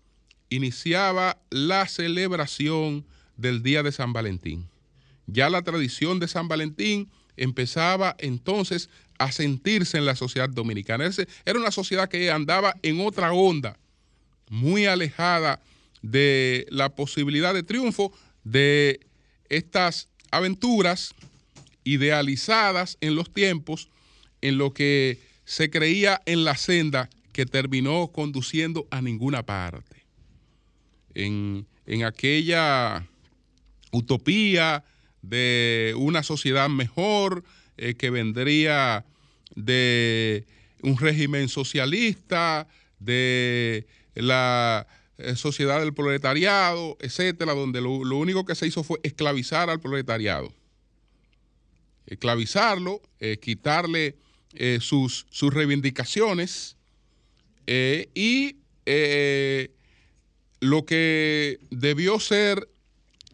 iniciaba 0.49 1.37
la 1.49 1.87
celebración 1.87 3.05
del 3.37 3.63
Día 3.63 3.83
de 3.83 3.91
San 3.91 4.13
Valentín. 4.13 4.67
Ya 5.27 5.49
la 5.49 5.63
tradición 5.63 6.19
de 6.19 6.27
San 6.27 6.47
Valentín 6.47 7.09
empezaba 7.37 8.15
entonces 8.19 8.89
a 9.17 9.31
sentirse 9.31 9.97
en 9.97 10.05
la 10.05 10.15
sociedad 10.15 10.49
dominicana. 10.49 11.09
Era 11.45 11.59
una 11.59 11.71
sociedad 11.71 12.09
que 12.09 12.31
andaba 12.31 12.75
en 12.83 13.01
otra 13.01 13.33
onda, 13.33 13.77
muy 14.49 14.85
alejada 14.85 15.61
de 16.01 16.67
la 16.69 16.89
posibilidad 16.89 17.53
de 17.53 17.63
triunfo 17.63 18.13
de 18.43 18.99
estas 19.49 20.09
aventuras 20.31 21.13
idealizadas 21.83 22.97
en 23.01 23.15
los 23.15 23.31
tiempos 23.33 23.89
en 24.41 24.57
lo 24.57 24.73
que 24.73 25.19
se 25.45 25.69
creía 25.69 26.21
en 26.25 26.43
la 26.43 26.57
senda 26.57 27.09
que 27.35 27.45
terminó 27.45 28.13
conduciendo 28.13 28.87
a 28.91 29.01
ninguna 29.01 29.45
parte. 29.45 30.05
En, 31.13 31.67
aquella 32.05 33.05
utopía 33.91 34.85
de 35.21 35.93
una 35.97 36.23
sociedad 36.23 36.69
mejor 36.69 37.43
eh, 37.75 37.95
que 37.95 38.09
vendría 38.09 39.05
de 39.53 40.47
un 40.81 40.97
régimen 40.97 41.49
socialista, 41.49 42.69
de 42.99 43.85
la 44.13 44.87
eh, 45.17 45.35
sociedad 45.35 45.81
del 45.81 45.93
proletariado, 45.93 46.95
etcétera, 47.01 47.53
donde 47.53 47.81
lo, 47.81 47.91
único 48.17 48.45
que 48.45 48.55
se 48.55 48.65
hizo 48.65 48.81
fue 48.81 49.01
esclavizar 49.03 49.69
al 49.69 49.81
proletariado. 49.81 50.53
Esclavizarlo, 52.05 53.01
eh, 53.19 53.39
quitarle 53.41 54.15
sus, 54.79 55.27
sus 55.31 55.53
reivindicaciones, 55.53 56.74
eh, 57.67 58.09
y 58.13 58.57
eh, 58.85 59.71
lo 60.59 60.85
que 60.85 61.59
debió 61.71 62.19
ser 62.19 62.69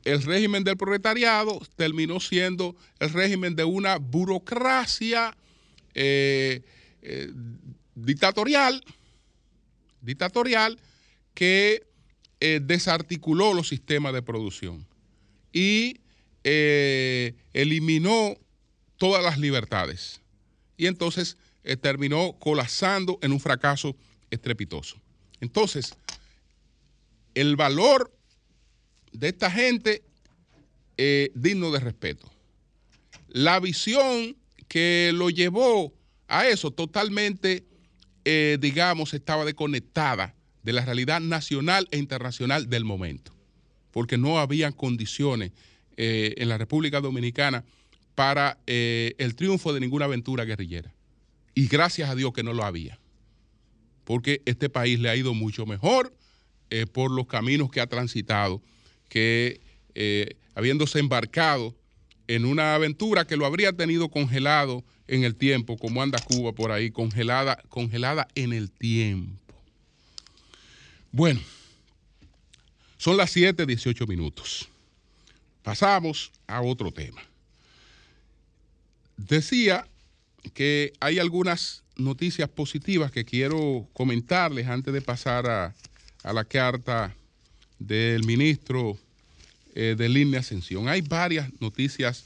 el 0.04 0.24
régimen 0.24 0.64
del 0.64 0.78
proletariado 0.78 1.62
terminó 1.76 2.20
siendo 2.20 2.76
el 3.00 3.12
régimen 3.12 3.56
de 3.56 3.64
una 3.64 3.98
burocracia 3.98 5.38
eh, 5.94 6.62
dictatorial, 7.94 8.84
dictatorial 10.02 10.80
que 11.34 11.86
desarticuló 12.40 13.54
los 13.54 13.68
sistemas 13.68 14.14
de 14.14 14.24
producción 14.24 14.88
y 15.54 16.00
eliminó 16.44 18.36
todas 18.98 19.24
las 19.24 19.38
libertades. 19.38 20.22
Y 20.76 20.88
entonces 20.88 21.38
terminó 21.82 22.36
colapsando 22.40 23.20
en 23.22 23.32
un 23.32 23.40
fracaso 23.40 23.96
estrepitoso. 24.32 24.98
Entonces, 25.40 25.96
el 27.36 27.56
valor 27.56 28.12
de 29.12 29.30
esta 29.30 29.52
gente 29.52 30.04
eh, 30.98 31.32
digno 31.34 31.72
de 31.72 31.80
respeto. 31.80 32.32
La 33.30 33.60
visión 33.60 34.36
que 34.68 35.12
lo 35.14 35.30
llevó 35.30 35.94
a 36.28 36.48
eso 36.48 36.72
totalmente, 36.72 37.64
eh, 38.26 38.58
digamos, 38.60 39.14
estaba 39.14 39.46
desconectada 39.46 40.36
de 40.64 40.74
la 40.74 40.86
realidad 40.86 41.20
nacional 41.20 41.88
e 41.92 41.98
internacional 41.98 42.70
del 42.70 42.86
momento, 42.86 43.34
porque 43.92 44.18
no 44.18 44.40
había 44.40 44.72
condiciones 44.72 45.52
eh, 45.98 46.36
en 46.38 46.50
la 46.50 46.58
República 46.58 47.02
Dominicana 47.02 47.66
para 48.14 48.60
el 48.68 49.36
triunfo 49.36 49.74
de 49.74 49.80
ninguna 49.80 50.06
aventura 50.06 50.46
guerrillera. 50.46 50.94
Y 51.56 51.68
gracias 51.68 52.10
a 52.10 52.16
Dios 52.16 52.34
que 52.34 52.44
no 52.44 52.54
lo 52.54 52.64
había 52.64 53.01
porque 54.04 54.42
este 54.46 54.70
país 54.70 55.00
le 55.00 55.10
ha 55.10 55.16
ido 55.16 55.34
mucho 55.34 55.66
mejor 55.66 56.14
eh, 56.70 56.86
por 56.86 57.12
los 57.12 57.28
caminos 57.28 57.70
que 57.70 57.82
ha 57.82 57.88
transitado 57.88 58.62
que 59.10 59.60
eh, 59.94 60.36
habiéndose 60.56 61.00
embarcado 61.00 61.76
en 62.28 62.46
una 62.46 62.76
aventura 62.76 63.26
que 63.26 63.36
lo 63.36 63.46
habría 63.46 63.74
tenido 63.74 64.10
congelado 64.10 64.86
en 65.08 65.26
el 65.26 65.36
tiempo, 65.36 65.78
como 65.78 66.02
anda 66.02 66.18
Cuba 66.20 66.54
por 66.54 66.72
ahí, 66.72 66.92
congelada, 66.92 67.62
congelada 67.68 68.30
en 68.36 68.54
el 68.54 68.72
tiempo. 68.72 69.38
Bueno, 71.12 71.42
son 72.98 73.18
las 73.18 73.32
7, 73.32 73.66
18 73.66 74.08
minutos. 74.08 74.70
Pasamos 75.64 76.32
a 76.48 76.62
otro 76.62 76.92
tema. 76.92 77.22
Decía 79.18 79.86
que 80.54 80.94
hay 81.02 81.20
algunas 81.20 81.84
noticias 81.96 82.50
positivas 82.50 83.12
que 83.12 83.26
quiero 83.26 83.88
comentarles 83.94 84.68
antes 84.68 84.94
de 84.94 85.02
pasar 85.02 85.48
a, 85.48 85.74
la 86.24 86.44
carta 86.44 87.16
del 87.80 88.24
ministro 88.26 88.98
eh, 89.74 89.96
de 89.98 90.10
Línea 90.10 90.42
Ascensión. 90.42 90.88
Hay 90.88 91.02
varias 91.02 91.50
noticias 91.60 92.26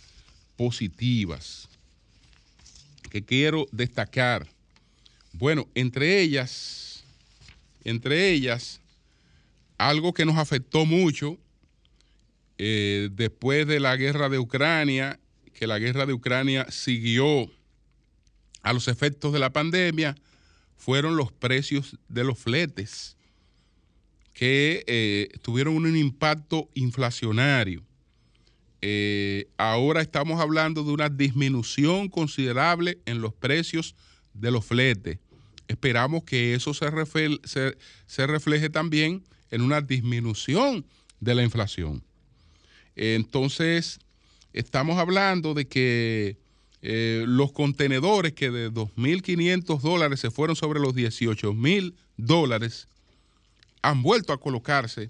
positivas 0.58 1.70
que 3.10 3.24
quiero 3.24 3.66
destacar. 3.72 4.48
Bueno, 5.32 5.68
entre 5.76 6.20
ellas, 6.20 7.04
entre 7.84 8.32
ellas, 8.32 8.82
algo 9.78 10.14
que 10.14 10.26
nos 10.26 10.38
afectó 10.38 10.86
mucho 10.86 11.38
eh, 12.58 13.10
después 13.12 13.68
de 13.68 13.80
la 13.80 13.96
guerra 13.96 14.30
de 14.30 14.40
Ucrania, 14.40 15.20
que 15.54 15.68
la 15.68 15.80
guerra 15.80 16.06
de 16.06 16.14
Ucrania 16.14 16.68
siguió 16.70 17.50
a 18.66 18.74
los 18.74 18.88
efectos 18.88 19.32
de 19.32 19.38
la 19.40 19.54
pandemia 19.54 20.16
fueron 20.76 21.16
los 21.16 21.32
precios 21.32 21.98
de 22.10 22.24
los 22.24 22.40
fletes, 22.40 23.16
que 24.34 24.84
eh, 24.88 25.30
tuvieron 25.44 25.76
un 25.76 25.96
impacto 25.96 26.68
inflacionario. 26.74 27.84
Eh, 28.82 29.48
ahora 29.58 30.02
estamos 30.02 30.42
hablando 30.42 30.84
de 30.84 30.92
una 30.92 31.10
disminución 31.10 32.10
considerable 32.10 32.98
en 33.06 33.22
los 33.22 33.34
precios 33.34 33.96
de 34.34 34.50
los 34.50 34.66
fletes. 34.66 35.20
Esperamos 35.68 36.24
que 36.24 36.56
eso 36.56 36.74
se, 36.74 37.78
se 38.08 38.28
refleje 38.28 38.70
también 38.72 39.24
en 39.52 39.62
una 39.62 39.80
disminución 39.82 40.86
de 41.20 41.36
la 41.36 41.44
inflación. 41.44 42.04
Entonces, 42.96 44.00
estamos 44.54 44.98
hablando 44.98 45.54
de 45.54 45.68
que 45.68 46.45
eh, 46.88 47.26
los 47.28 47.52
contenedores 47.52 48.34
que 48.34 48.52
de 48.52 48.72
2.500 48.72 49.82
dólares 49.82 50.20
se 50.20 50.30
fueron 50.30 50.56
sobre 50.56 50.80
los 50.80 50.94
18.000 50.94 51.96
dólares 52.16 52.88
han 53.82 54.04
vuelto 54.04 54.34
a 54.34 54.40
colocarse 54.40 55.10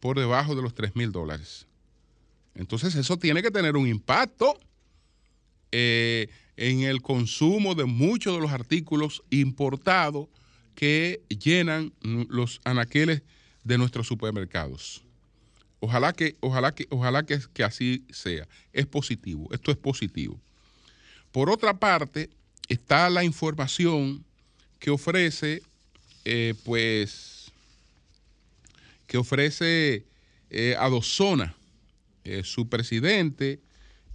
por 0.00 0.18
debajo 0.18 0.54
de 0.54 0.62
los 0.62 0.74
3.000 0.74 1.10
dólares. 1.10 1.66
Entonces 2.54 2.94
eso 2.94 3.18
tiene 3.18 3.42
que 3.42 3.50
tener 3.50 3.76
un 3.76 3.86
impacto 3.86 4.58
eh, 5.72 6.28
en 6.56 6.84
el 6.84 7.02
consumo 7.02 7.74
de 7.74 7.84
muchos 7.84 8.34
de 8.34 8.40
los 8.40 8.52
artículos 8.52 9.22
importados 9.28 10.28
que 10.74 11.20
llenan 11.28 11.92
los 12.00 12.62
anaqueles 12.64 13.22
de 13.62 13.76
nuestros 13.76 14.06
supermercados. 14.06 15.04
Ojalá 15.80 16.14
que, 16.14 16.38
ojalá 16.40 16.74
que, 16.74 16.86
ojalá 16.88 17.26
que 17.26 17.62
así 17.62 18.06
sea. 18.08 18.48
Es 18.72 18.86
positivo. 18.86 19.48
Esto 19.52 19.70
es 19.70 19.76
positivo. 19.76 20.40
Por 21.32 21.50
otra 21.50 21.78
parte, 21.78 22.30
está 22.68 23.08
la 23.10 23.24
información 23.24 24.24
que 24.78 24.90
ofrece, 24.90 25.62
eh, 26.24 26.54
pues, 26.64 27.52
que 29.06 29.18
ofrece 29.18 30.04
eh, 30.50 30.76
Adozona, 30.78 31.54
eh, 32.24 32.42
su 32.44 32.68
presidente, 32.68 33.60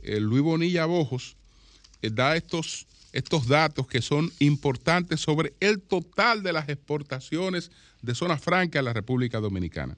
Luis 0.03 0.43
Bonilla 0.43 0.85
Bojos, 0.85 1.35
da 2.01 2.35
estos, 2.35 2.85
estos 3.11 3.47
datos 3.47 3.87
que 3.87 4.03
son 4.03 4.31
importantes 4.37 5.19
sobre 5.19 5.53
el 5.59 5.81
total 5.81 6.43
de 6.43 6.53
las 6.53 6.69
exportaciones 6.69 7.71
de 8.03 8.13
zonas 8.13 8.39
francas 8.39 8.81
en 8.81 8.85
la 8.85 8.93
República 8.93 9.39
Dominicana. 9.39 9.97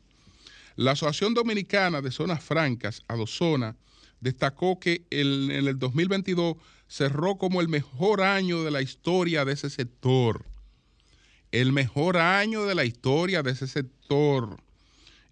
La 0.78 0.92
Asociación 0.92 1.34
Dominicana 1.34 2.02
de 2.02 2.12
Zonas 2.12 2.42
Francas, 2.42 3.02
Adozona, 3.10 3.76
destacó 4.22 4.80
que 4.80 5.04
en 5.10 5.52
el 5.52 5.78
2022 5.78 6.56
cerró 6.88 7.38
como 7.38 7.62
el 7.62 7.68
mejor 7.68 8.22
año 8.22 8.64
de 8.64 8.72
la 8.72 8.82
historia 8.82 9.46
de 9.46 9.54
ese 9.54 9.70
sector. 9.70 10.46
El 11.52 11.72
mejor 11.72 12.18
año 12.18 12.66
de 12.66 12.76
la 12.76 12.86
historia 12.86 13.44
de 13.44 13.52
ese 13.52 13.68
sector 13.68 14.58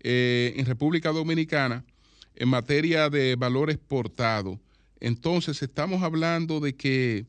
eh, 0.01 0.53
en 0.57 0.65
República 0.65 1.11
Dominicana 1.11 1.83
en 2.35 2.49
materia 2.49 3.09
de 3.09 3.35
valor 3.35 3.69
exportado. 3.69 4.59
Entonces 4.99 5.61
estamos 5.61 6.03
hablando 6.03 6.59
de 6.59 6.75
que 6.75 7.25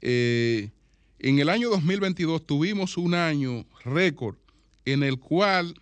eh, 0.00 0.70
en 1.18 1.38
el 1.38 1.48
año 1.48 1.70
2022 1.70 2.46
tuvimos 2.46 2.96
un 2.96 3.14
año 3.14 3.66
récord 3.84 4.36
en 4.84 5.02
el 5.02 5.18
cual 5.18 5.74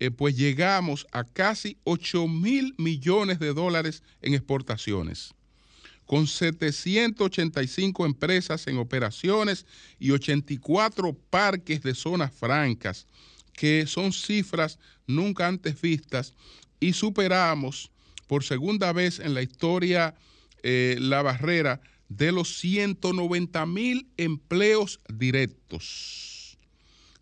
eh, 0.00 0.10
pues 0.10 0.36
llegamos 0.36 1.06
a 1.12 1.24
casi 1.24 1.78
8 1.84 2.26
mil 2.28 2.74
millones 2.76 3.38
de 3.38 3.54
dólares 3.54 4.02
en 4.20 4.34
exportaciones, 4.34 5.34
con 6.06 6.26
785 6.26 8.06
empresas 8.06 8.66
en 8.66 8.78
operaciones 8.78 9.66
y 9.98 10.10
84 10.10 11.14
parques 11.30 11.82
de 11.82 11.94
zonas 11.94 12.32
francas, 12.32 13.06
que 13.52 13.86
son 13.86 14.12
cifras 14.12 14.78
nunca 15.06 15.48
antes 15.48 15.80
vistas, 15.80 16.34
y 16.80 16.92
superamos 16.92 17.90
por 18.26 18.44
segunda 18.44 18.92
vez 18.92 19.18
en 19.20 19.34
la 19.34 19.42
historia 19.42 20.14
eh, 20.62 20.96
la 20.98 21.22
barrera 21.22 21.80
de 22.08 22.32
los 22.32 22.58
190 22.58 23.66
mil 23.66 24.08
empleos 24.16 25.00
directos. 25.08 26.58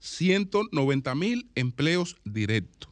190 0.00 1.14
mil 1.14 1.48
empleos 1.54 2.16
directos 2.24 2.90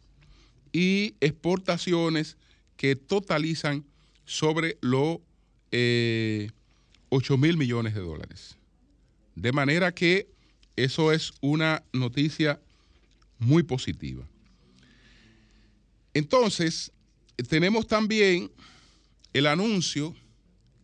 y 0.73 1.15
exportaciones 1.21 2.37
que 2.77 2.95
totalizan 2.95 3.85
sobre 4.25 4.79
los 5.71 6.53
8 7.11 7.35
eh, 7.35 7.39
mil 7.39 7.57
millones 7.57 7.95
de 7.95 8.01
dólares. 8.01 8.57
De 9.35 9.53
manera 9.53 9.93
que 9.93 10.29
eso 10.77 11.13
es 11.13 11.33
una 11.41 11.83
noticia 11.93 12.61
muy 13.39 13.63
positiva. 13.63 14.27
Entonces, 16.15 16.93
tenemos 17.49 17.87
también 17.87 18.51
el 19.33 19.47
anuncio 19.47 20.15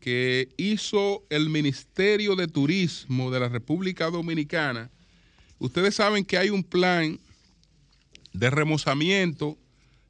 que 0.00 0.48
hizo 0.56 1.24
el 1.30 1.50
Ministerio 1.50 2.36
de 2.36 2.46
Turismo 2.46 3.30
de 3.30 3.40
la 3.40 3.48
República 3.48 4.08
Dominicana 4.10 4.90
Ustedes 5.58 5.94
saben 5.94 6.24
que 6.24 6.36
hay 6.36 6.50
un 6.50 6.62
plan 6.62 7.18
de 8.32 8.50
remozamiento 8.50 9.56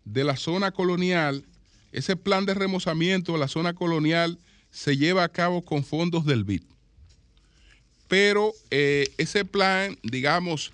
de 0.05 0.25
la 0.25 0.37
zona 0.37 0.73
colonial. 0.73 1.45
Ese 1.93 2.17
plan 2.17 2.47
de 2.47 2.55
remozamiento 2.55 3.33
de 3.33 3.39
la 3.39 3.49
zona 3.49 3.75
colonial 3.75 4.39
se 4.77 4.95
lleva 4.95 5.25
a 5.25 5.31
cabo 5.31 5.63
con 5.63 5.83
fondos 5.83 6.27
del 6.27 6.45
BID. 6.45 6.63
Pero 8.09 8.53
eh, 8.71 9.11
ese 9.17 9.47
plan, 9.47 9.99
digamos, 10.03 10.71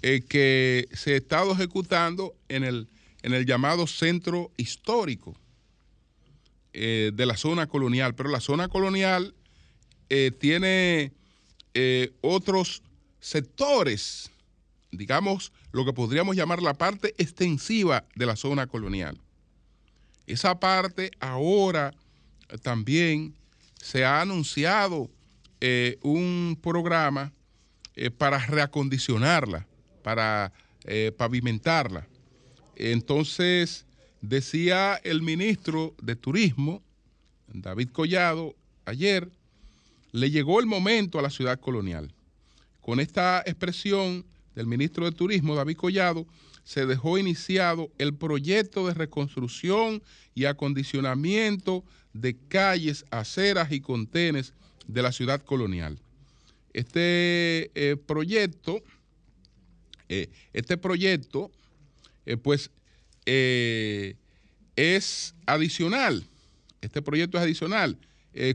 eh, 0.00 0.22
que 0.26 0.88
se 0.94 1.12
ha 1.12 1.16
estado 1.18 1.52
ejecutando 1.52 2.34
en 2.48 2.64
el, 2.64 2.88
en 3.22 3.34
el 3.34 3.44
llamado 3.44 3.86
centro 3.86 4.50
histórico 4.56 5.36
eh, 6.72 7.10
de 7.12 7.26
la 7.26 7.36
zona 7.36 7.66
colonial. 7.66 8.14
Pero 8.14 8.30
la 8.30 8.40
zona 8.40 8.68
colonial 8.68 9.34
tiene 10.40 11.12
otros 12.20 12.82
sectores, 13.20 14.30
digamos, 14.90 15.52
lo 15.72 15.84
que 15.84 15.92
podríamos 15.92 16.36
llamar 16.36 16.62
la 16.62 16.74
parte 16.74 17.14
extensiva 17.18 18.04
de 18.14 18.26
la 18.26 18.36
zona 18.36 18.66
colonial. 18.66 19.18
Esa 20.26 20.58
parte 20.58 21.10
ahora 21.20 21.94
también 22.62 23.34
se 23.82 24.04
ha 24.04 24.20
anunciado 24.20 25.10
eh, 25.60 25.98
un 26.02 26.56
programa 26.62 27.32
eh, 27.96 28.10
para 28.10 28.38
reacondicionarla, 28.38 29.66
para 30.04 30.52
eh, 30.84 31.10
pavimentarla. 31.16 32.06
Entonces, 32.76 33.84
decía 34.20 35.00
el 35.02 35.20
ministro 35.20 35.96
de 36.00 36.14
Turismo, 36.14 36.80
David 37.48 37.88
Collado, 37.88 38.54
ayer, 38.84 39.28
le 40.12 40.30
llegó 40.30 40.60
el 40.60 40.66
momento 40.66 41.18
a 41.18 41.22
la 41.22 41.30
ciudad 41.30 41.58
colonial 41.58 42.14
con 42.80 43.00
esta 43.00 43.42
expresión 43.46 44.24
del 44.54 44.66
ministro 44.68 45.06
de 45.06 45.12
Turismo, 45.12 45.56
David 45.56 45.76
Collado, 45.76 46.26
se 46.62 46.86
dejó 46.86 47.18
iniciado 47.18 47.90
el 47.98 48.14
proyecto 48.14 48.86
de 48.86 48.94
reconstrucción 48.94 50.02
y 50.34 50.44
acondicionamiento 50.44 51.84
de 52.12 52.36
calles, 52.48 53.04
aceras 53.10 53.72
y 53.72 53.80
contenes 53.80 54.52
de 54.86 55.02
la 55.02 55.12
ciudad 55.12 55.42
colonial. 55.42 55.98
Este 56.72 57.70
eh, 57.74 57.96
proyecto, 57.96 58.82
eh, 60.08 60.30
este 60.52 60.76
proyecto, 60.76 61.50
eh, 62.26 62.36
pues, 62.36 62.70
es 63.24 65.34
adicional. 65.46 66.24
Este 66.80 67.02
proyecto 67.02 67.38
es 67.38 67.44
adicional, 67.44 67.98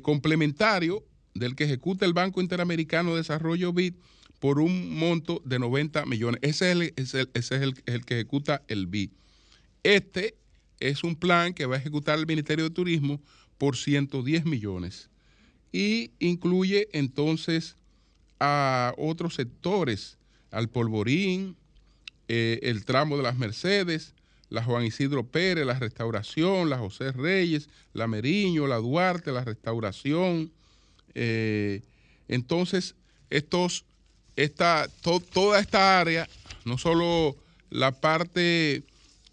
complementario 0.01 1.05
del 1.33 1.55
que 1.55 1.63
ejecuta 1.63 2.05
el 2.05 2.13
Banco 2.13 2.41
Interamericano 2.41 3.11
de 3.11 3.17
Desarrollo 3.17 3.71
BID 3.71 3.93
por 4.39 4.59
un 4.59 4.97
monto 4.97 5.41
de 5.45 5.59
90 5.59 6.05
millones. 6.05 6.39
Ese 6.43 6.93
es 6.95 7.13
el, 7.13 7.29
es 7.33 7.51
el, 7.51 8.05
que 8.05 8.15
ejecuta 8.15 8.63
el 8.67 8.87
BI. 8.87 9.11
Este 9.83 10.35
es 10.79 11.03
un 11.03 11.15
plan 11.15 11.53
que 11.53 11.65
va 11.65 11.75
a 11.75 11.79
ejecutar 11.79 12.19
el 12.19 12.27
Ministerio 12.27 12.65
de 12.65 12.71
Turismo 12.71 13.21
por 13.57 13.75
110 13.75 14.45
millones 14.45 15.09
y 15.71 16.11
incluye 16.19 16.89
entonces 16.93 17.75
a 18.39 18.93
otros 18.97 19.35
sectores, 19.35 20.17
al 20.51 20.69
Polvorín, 20.69 21.55
eh, 22.27 22.59
el 22.63 22.85
tramo 22.85 23.17
de 23.17 23.23
las 23.23 23.37
Mercedes, 23.37 24.13
la 24.49 24.63
Juan 24.63 24.85
Isidro 24.85 25.25
Pérez, 25.25 25.65
la 25.65 25.79
Restauración, 25.79 26.69
la 26.69 26.77
José 26.77 27.11
Reyes, 27.11 27.69
la 27.93 28.07
Meriño, 28.07 28.67
la 28.67 28.77
Duarte, 28.77 29.31
la 29.31 29.43
Restauración. 29.43 30.51
Eh, 31.15 31.81
entonces, 32.27 32.95
estos 33.29 33.85
esta, 34.37 34.87
toda 35.33 35.59
esta 35.59 35.99
área, 35.99 36.29
no 36.63 36.77
solo 36.77 37.35
la 37.69 37.91
parte, 37.91 38.83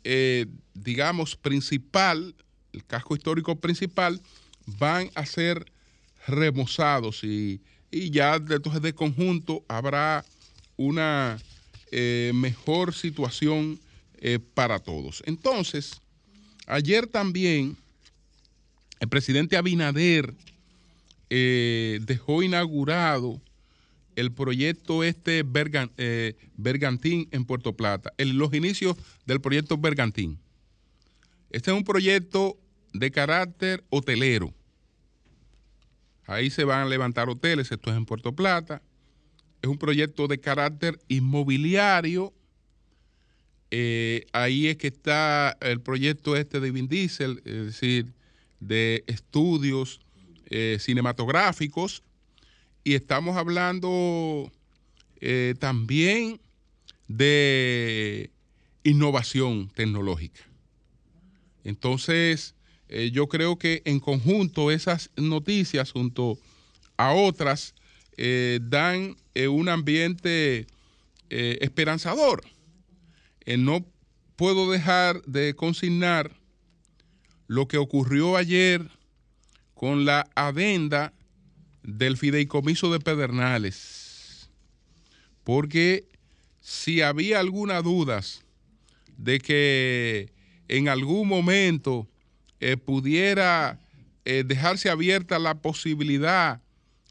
eh, 0.03 0.47
digamos, 0.73 1.37
principal, 1.37 2.35
el 2.75 2.85
casco 2.85 3.15
histórico 3.15 3.57
principal, 3.57 4.21
van 4.67 5.11
a 5.15 5.25
ser 5.27 5.71
remozados 6.27 7.23
y, 7.25 7.61
ya 7.91 8.35
entonces 8.37 8.83
de 8.83 8.93
conjunto 8.93 9.65
habrá 9.69 10.25
una 10.77 11.39
eh, 11.93 12.33
mejor 12.35 12.93
situación 12.93 13.79
eh, 14.19 14.41
para 14.55 14.81
todos. 14.81 15.23
Entonces, 15.27 16.01
ayer 16.67 17.07
también 17.07 17.77
el 18.99 19.09
presidente 19.09 19.57
Abinader 19.57 20.35
dejó 21.31 22.43
inaugurado 22.45 23.41
el 24.17 24.33
proyecto 24.33 25.03
este 25.05 25.45
eh, 25.97 26.35
Bergantín 26.57 27.29
en 27.31 27.45
Puerto 27.45 27.77
Plata, 27.77 28.13
los 28.19 28.55
inicios 28.55 28.97
del 29.27 29.41
proyecto 29.41 29.77
Bergantín. 29.77 30.39
Este 31.51 31.71
es 31.71 31.77
un 31.77 31.85
proyecto 31.85 32.57
de 32.95 33.11
carácter 33.11 33.85
hotelero. 33.91 34.55
Ahí 36.27 36.49
se 36.49 36.65
van 36.65 36.87
a 36.87 36.89
levantar 36.89 37.29
hoteles, 37.29 37.71
esto 37.71 37.91
es 37.91 37.97
en 37.97 38.07
Puerto 38.07 38.35
Plata. 38.35 38.81
Es 39.61 39.69
un 39.69 39.77
proyecto 39.77 40.27
de 40.27 40.41
carácter 40.41 40.99
inmobiliario. 41.09 42.33
Eh, 43.71 44.25
ahí 44.33 44.69
es 44.69 44.77
que 44.77 44.87
está 44.87 45.59
el 45.61 45.81
proyecto 45.81 46.37
este 46.37 46.61
de 46.61 46.71
Vin 46.71 46.89
Diesel, 46.89 47.43
es 47.45 47.67
decir, 47.67 48.15
de 48.61 49.05
estudios 49.07 50.01
eh, 50.47 50.79
cinematográficos 50.81 52.03
y 52.85 52.95
estamos 52.95 53.37
hablando 53.37 54.53
eh, 55.21 55.55
también 55.59 56.41
de 57.09 58.31
innovación 58.85 59.69
tecnológica. 59.71 60.43
Entonces, 61.65 62.54
eh, 62.89 63.11
yo 63.13 63.29
creo 63.29 63.59
que 63.59 63.83
en 63.85 64.01
conjunto 64.01 64.71
esas 64.71 65.11
noticias 65.17 65.93
junto 65.93 66.39
a 66.97 67.13
otras 67.13 67.75
eh, 68.17 68.61
dan 68.63 69.17
eh, 69.35 69.49
un 69.49 69.69
ambiente 69.69 70.67
esperanzador. 71.31 72.45
no 73.59 73.85
puedo 74.37 74.71
dejar 74.71 75.21
de 75.25 75.55
consignar 75.55 76.31
lo 77.49 77.67
que 77.67 77.77
ocurrió 77.77 78.37
ayer 78.37 78.89
con 79.75 80.05
la 80.05 80.31
adenda 80.37 81.13
del 81.83 82.17
fideicomiso 82.17 82.93
de 82.93 83.01
Pedernales. 83.01 84.49
Porque 85.43 86.07
si 86.61 87.03
había 87.03 87.41
alguna 87.41 87.83
dudas 87.83 88.45
de 89.17 89.41
que 89.41 90.33
en 90.69 90.89
algún 90.89 91.27
momento 91.27 92.09
pudiera 92.85 93.79
dejarse 94.25 94.89
abierta 94.89 95.39
la 95.39 95.55
posibilidad 95.55 96.61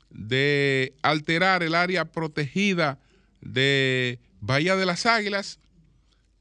de 0.10 0.94
alterar 1.02 1.63
el 1.63 1.76
área 1.76 2.06
protegida 2.06 3.00
de 3.42 4.20
Bahía 4.39 4.76
de 4.76 4.86
las 4.86 5.06
Águilas, 5.06 5.60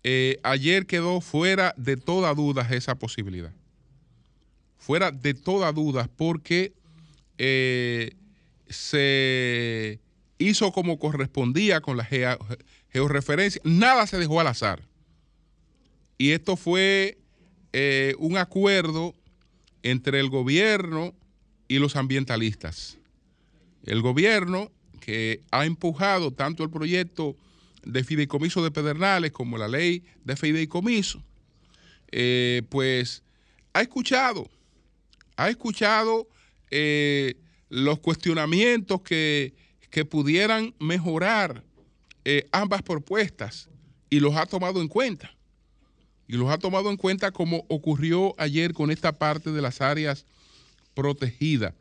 eh, 0.04 0.38
ayer 0.42 0.86
quedó 0.86 1.20
fuera 1.20 1.74
de 1.76 1.96
toda 1.96 2.34
duda 2.34 2.66
esa 2.70 2.96
posibilidad. 2.96 3.52
Fuera 4.76 5.12
de 5.12 5.34
toda 5.34 5.72
duda 5.72 6.10
porque 6.16 6.72
eh, 7.38 8.12
se 8.68 10.00
hizo 10.38 10.72
como 10.72 10.98
correspondía 10.98 11.80
con 11.80 11.96
la 11.96 12.08
georreferencia, 12.90 13.62
nada 13.64 14.06
se 14.06 14.18
dejó 14.18 14.40
al 14.40 14.48
azar. 14.48 14.82
Y 16.18 16.32
esto 16.32 16.56
fue 16.56 17.18
eh, 17.72 18.14
un 18.18 18.36
acuerdo 18.36 19.14
entre 19.82 20.20
el 20.20 20.28
gobierno 20.28 21.14
y 21.68 21.78
los 21.78 21.96
ambientalistas 21.96 22.98
el 23.84 24.00
gobierno 24.00 24.70
que 25.00 25.40
ha 25.50 25.64
empujado 25.64 26.30
tanto 26.32 26.62
el 26.62 26.70
proyecto 26.70 27.36
de 27.84 28.04
fideicomiso 28.04 28.62
de 28.62 28.70
Pedernales 28.70 29.32
como 29.32 29.58
la 29.58 29.66
ley 29.66 30.04
de 30.24 30.36
fideicomiso, 30.36 31.22
eh, 32.12 32.62
pues 32.68 33.24
ha 33.72 33.82
escuchado, 33.82 34.48
ha 35.36 35.48
escuchado 35.48 36.28
eh, 36.70 37.34
los 37.68 37.98
cuestionamientos 37.98 39.02
que, 39.02 39.54
pudieran 40.08 40.74
mejorar 40.78 41.62
ambas 42.50 42.80
propuestas 42.82 43.68
y 44.08 44.20
los 44.20 44.34
ha 44.36 44.46
tomado 44.46 44.80
en 44.80 44.88
cuenta. 44.88 45.36
Y 46.28 46.36
los 46.36 46.50
ha 46.50 46.58
tomado 46.58 46.90
en 46.90 46.96
cuenta 46.96 47.30
como 47.30 47.64
ocurrió 47.68 48.34
ayer 48.38 48.72
con 48.72 48.90
esta 48.90 49.18
parte 49.18 49.52
de 49.52 49.62
las 49.62 49.80
áreas 49.80 50.26
protegidas. 50.94 51.74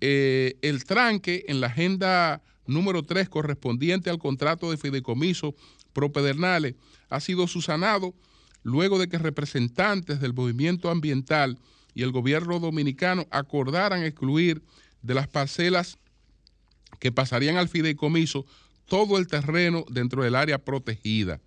Eh, 0.00 0.56
el 0.62 0.84
tranque 0.84 1.44
en 1.48 1.60
la 1.60 1.68
agenda 1.68 2.42
número 2.66 3.02
3 3.02 3.28
correspondiente 3.28 4.10
al 4.10 4.18
contrato 4.18 4.70
de 4.70 4.76
fideicomiso 4.76 5.54
propedernales 5.92 6.74
ha 7.08 7.20
sido 7.20 7.46
susanado 7.46 8.14
luego 8.62 8.98
de 8.98 9.08
que 9.08 9.18
representantes 9.18 10.20
del 10.20 10.34
movimiento 10.34 10.90
ambiental 10.90 11.58
y 11.94 12.02
el 12.02 12.12
gobierno 12.12 12.58
dominicano 12.58 13.26
acordaran 13.30 14.02
excluir 14.02 14.62
de 15.02 15.14
las 15.14 15.28
parcelas 15.28 15.98
que 16.98 17.12
pasarían 17.12 17.56
al 17.56 17.68
fideicomiso 17.68 18.44
todo 18.86 19.18
el 19.18 19.26
terreno 19.28 19.84
dentro 19.88 20.22
del 20.22 20.34
área 20.34 20.58
protegida. 20.58 21.40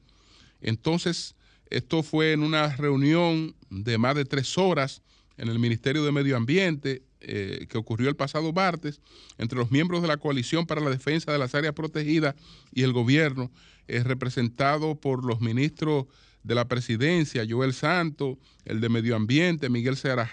Entonces, 0.62 1.36
esto 1.69 2.03
fue 2.03 2.34
en 2.34 2.43
una 2.43 2.75
reunión 2.75 3.55
de 3.69 3.97
más 3.97 4.15
de 4.15 4.25
tres 4.25 4.58
horas 4.58 5.01
en 5.38 5.49
el 5.49 5.60
Ministerio 5.60 6.03
de 6.03 6.12
Medio 6.12 6.36
Ambiente, 6.36 7.03
eh, 7.21 7.67
que 7.69 7.77
ocurrió 7.77 8.10
el 8.10 8.15
pasado 8.15 8.51
martes 8.53 9.01
entre 9.38 9.58
los 9.58 9.71
miembros 9.71 10.01
de 10.01 10.08
la 10.08 10.17
Coalición 10.17 10.65
para 10.65 10.82
la 10.82 10.89
Defensa 10.89 11.32
de 11.32 11.38
las 11.38 11.53
Áreas 11.53 11.73
Protegidas 11.73 12.36
y 12.71 12.84
el 12.84 12.93
gobierno, 12.93 13.51
es 13.88 14.03
representado 14.03 14.95
por 14.95 15.25
los 15.25 15.41
ministros 15.41 16.05
de 16.43 16.55
la 16.55 16.67
presidencia, 16.67 17.45
Joel 17.47 17.73
Santo, 17.73 18.38
el 18.65 18.82
de 18.82 18.89
Medio 18.89 19.15
Ambiente, 19.15 19.69
Miguel 19.69 19.97
Seara. 19.97 20.29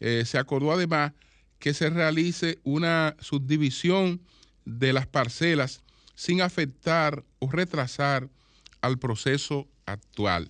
Eh, 0.00 0.24
se 0.24 0.38
acordó 0.38 0.72
además 0.72 1.12
que 1.58 1.74
se 1.74 1.90
realice 1.90 2.58
una 2.62 3.16
subdivisión 3.20 4.22
de 4.64 4.92
las 4.92 5.06
parcelas 5.06 5.82
sin 6.14 6.40
afectar 6.40 7.24
o 7.38 7.50
retrasar 7.50 8.30
al 8.80 8.98
proceso 8.98 9.68
actual. 9.92 10.48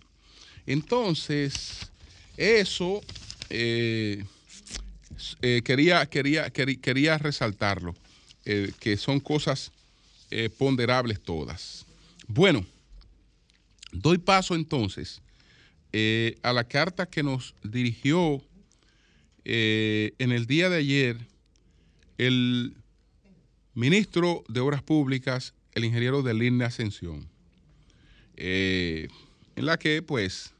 Entonces, 0.66 1.90
eso 2.36 3.02
eh, 3.50 4.24
eh, 5.42 5.60
quería, 5.64 6.06
quería, 6.06 6.50
quería, 6.50 7.18
resaltarlo, 7.18 7.94
eh, 8.44 8.72
que 8.80 8.96
son 8.96 9.20
cosas 9.20 9.72
ponderables 10.58 11.20
todas. 11.20 11.84
Bueno, 12.28 12.64
doy 13.90 14.18
paso 14.18 14.54
entonces 14.54 15.20
a 16.40 16.52
la 16.52 16.62
carta 16.62 17.04
que 17.06 17.24
nos 17.24 17.52
dirigió 17.64 18.40
en 19.44 20.30
el 20.30 20.46
día 20.46 20.70
de 20.70 20.76
ayer 20.76 21.16
el 22.16 22.76
ministro 23.74 24.44
de 24.46 24.60
Obras 24.60 24.84
Públicas, 24.84 25.52
el 25.72 25.84
ingeniero 25.84 26.22
de 26.22 26.32
Línea 26.32 26.68
Ascensión, 26.68 27.28
en 29.60 29.66
la 29.66 29.78
que 29.78 30.00
pues 30.00 30.54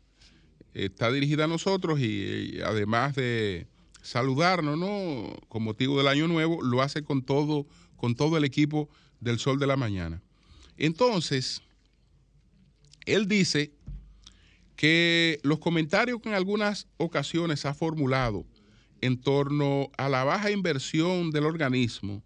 está 0.75 1.11
dirigida 1.11 1.45
a 1.45 1.47
nosotros 1.49 2.01
y 2.01 2.61
además 2.61 3.15
de 3.15 3.67
saludarnos, 4.03 4.79
¿no? 4.79 5.39
Con 5.49 5.63
motivo 5.63 5.97
del 5.97 6.07
año 6.07 6.29
nuevo, 6.29 6.63
lo 6.63 6.83
hace 6.83 7.03
con 7.03 7.23
todo, 7.23 7.67
con 7.97 8.15
todo 8.15 8.37
el 8.37 8.45
equipo 8.45 8.91
del 9.19 9.39
Sol 9.39 9.59
de 9.59 9.67
la 9.67 9.79
Mañana. 9.79 10.23
Entonces, 10.77 11.63
él 13.07 13.27
dice 13.27 13.73
que 14.77 15.41
los 15.45 15.61
comentarios 15.61 16.21
que 16.21 16.29
en 16.29 16.35
algunas 16.35 16.87
ocasiones 16.99 17.65
ha 17.65 17.73
formulado 17.73 18.45
en 19.01 19.19
torno 19.19 19.91
a 19.97 20.11
la 20.11 20.25
baja 20.25 20.51
inversión 20.51 21.31
del 21.31 21.47
organismo, 21.47 22.23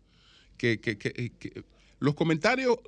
que, 0.59 0.81
que 0.81 1.65
los 2.01 2.17
comentarios 2.17 2.79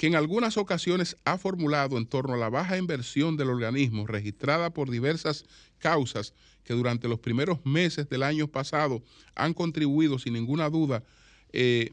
que 0.00 0.06
en 0.06 0.14
algunas 0.14 0.56
ocasiones 0.56 1.18
ha 1.26 1.36
formulado 1.36 1.98
en 1.98 2.06
torno 2.06 2.32
a 2.32 2.38
la 2.38 2.48
baja 2.48 2.78
inversión 2.78 3.36
del 3.36 3.50
organismo 3.50 4.06
registrada 4.06 4.70
por 4.70 4.88
diversas 4.90 5.44
causas 5.76 6.32
que 6.64 6.72
durante 6.72 7.06
los 7.06 7.18
primeros 7.18 7.58
meses 7.66 8.08
del 8.08 8.22
año 8.22 8.48
pasado 8.48 9.02
han 9.34 9.52
contribuido 9.52 10.18
sin 10.18 10.32
ninguna 10.32 10.70
duda 10.70 11.04
eh, 11.52 11.92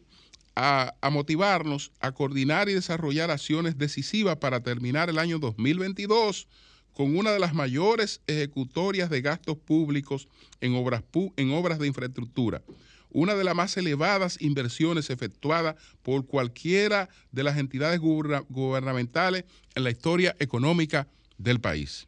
a, 0.56 0.94
a, 1.02 1.10
motivarnos 1.10 1.92
a 2.00 2.14
coordinar 2.14 2.70
y 2.70 2.76
desarrollar 2.76 3.30
acciones 3.30 3.78
decisivas 3.78 4.38
para 4.38 4.64
terminar 4.64 5.10
el 5.10 5.20
año 5.20 5.38
2022 5.38 6.48
con 6.94 7.18
una 7.18 7.34
de 7.34 7.40
las 7.40 7.54
mayores 7.54 8.22
ejecutorias 8.26 9.10
de 9.10 9.20
gastos 9.20 9.58
públicos 9.58 10.30
en 10.62 10.76
obras, 10.76 11.04
en 11.36 11.52
obras 11.52 11.78
de 11.78 11.88
infraestructura 11.88 12.64
una 13.10 13.36
de 13.36 13.44
las 13.44 13.56
más 13.56 13.78
elevadas 13.78 14.38
inversiones 14.42 15.10
efectuadas 15.10 15.76
por 16.02 16.26
cualquiera 16.26 17.10
de 17.32 17.44
las 17.44 17.58
entidades 17.58 18.00
gubernamentales 18.00 19.46
en 19.76 19.84
la 19.84 19.92
historia 19.92 20.36
económica 20.40 21.08
del 21.38 21.60
país. 21.60 22.08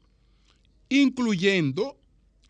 incluyendo, 0.89 1.99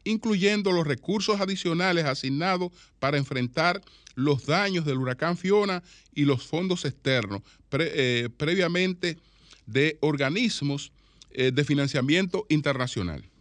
incluyendo 0.04 0.70
los 0.72 0.86
recursos 0.86 1.40
adicionales 1.40 2.04
asignados 2.04 2.70
para 2.98 3.16
enfrentar 3.18 3.82
los 4.14 4.46
daños 4.46 4.84
del 4.84 4.98
huracán 4.98 5.36
Fiona 5.36 5.82
y 6.14 6.24
los 6.24 6.46
fondos 6.46 6.84
externos 6.84 7.42
eh, 7.72 8.28
previamente 8.36 9.18
de 9.66 9.98
organismos 10.00 10.92
eh, 11.30 11.50
de 11.52 11.64
financiamiento 11.64 12.46
internacional 12.48 13.31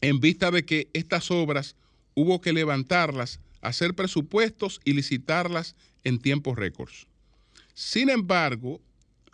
en 0.00 0.20
vista 0.20 0.50
de 0.50 0.64
que 0.64 0.88
estas 0.92 1.30
obras 1.30 1.76
hubo 2.14 2.40
que 2.40 2.52
levantarlas, 2.52 3.40
hacer 3.60 3.94
presupuestos 3.94 4.80
y 4.84 4.92
licitarlas 4.92 5.74
en 6.04 6.18
tiempos 6.18 6.56
récords. 6.56 7.06
Sin 7.74 8.10
embargo, 8.10 8.80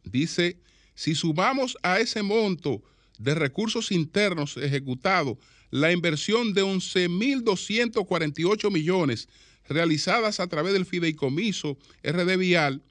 dice, 0.05 0.59
si 0.95 1.15
sumamos 1.15 1.77
a 1.83 1.99
ese 2.01 2.23
monto 2.23 2.83
de 3.19 3.35
recursos 3.35 3.93
internos 3.93 4.57
ejecutados 4.57 5.37
la 5.71 5.93
inversión 5.93 6.55
de 6.55 6.63
11.248 6.63 8.71
millones 8.71 9.29
realizadas 9.69 10.41
a 10.41 10.47
través 10.47 10.73
del 10.73 10.87
fideicomiso 10.87 11.77
RD 12.03 12.39
Vial, 12.39 12.83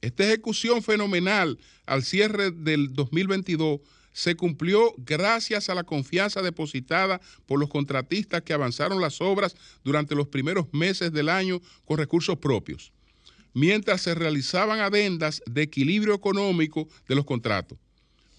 Esta 0.00 0.24
ejecución 0.24 0.82
fenomenal 0.82 1.58
al 1.86 2.02
cierre 2.02 2.50
del 2.50 2.92
2022 2.92 3.78
se 4.14 4.36
cumplió 4.36 4.94
gracias 4.96 5.68
a 5.68 5.74
la 5.74 5.82
confianza 5.82 6.40
depositada 6.40 7.20
por 7.46 7.58
los 7.58 7.68
contratistas 7.68 8.42
que 8.42 8.52
avanzaron 8.52 9.00
las 9.00 9.20
obras 9.20 9.56
durante 9.82 10.14
los 10.14 10.28
primeros 10.28 10.72
meses 10.72 11.12
del 11.12 11.28
año 11.28 11.60
con 11.84 11.98
recursos 11.98 12.38
propios, 12.38 12.92
mientras 13.52 14.00
se 14.02 14.14
realizaban 14.14 14.78
adendas 14.78 15.42
de 15.46 15.62
equilibrio 15.62 16.14
económico 16.14 16.88
de 17.08 17.16
los 17.16 17.24
contratos. 17.24 17.76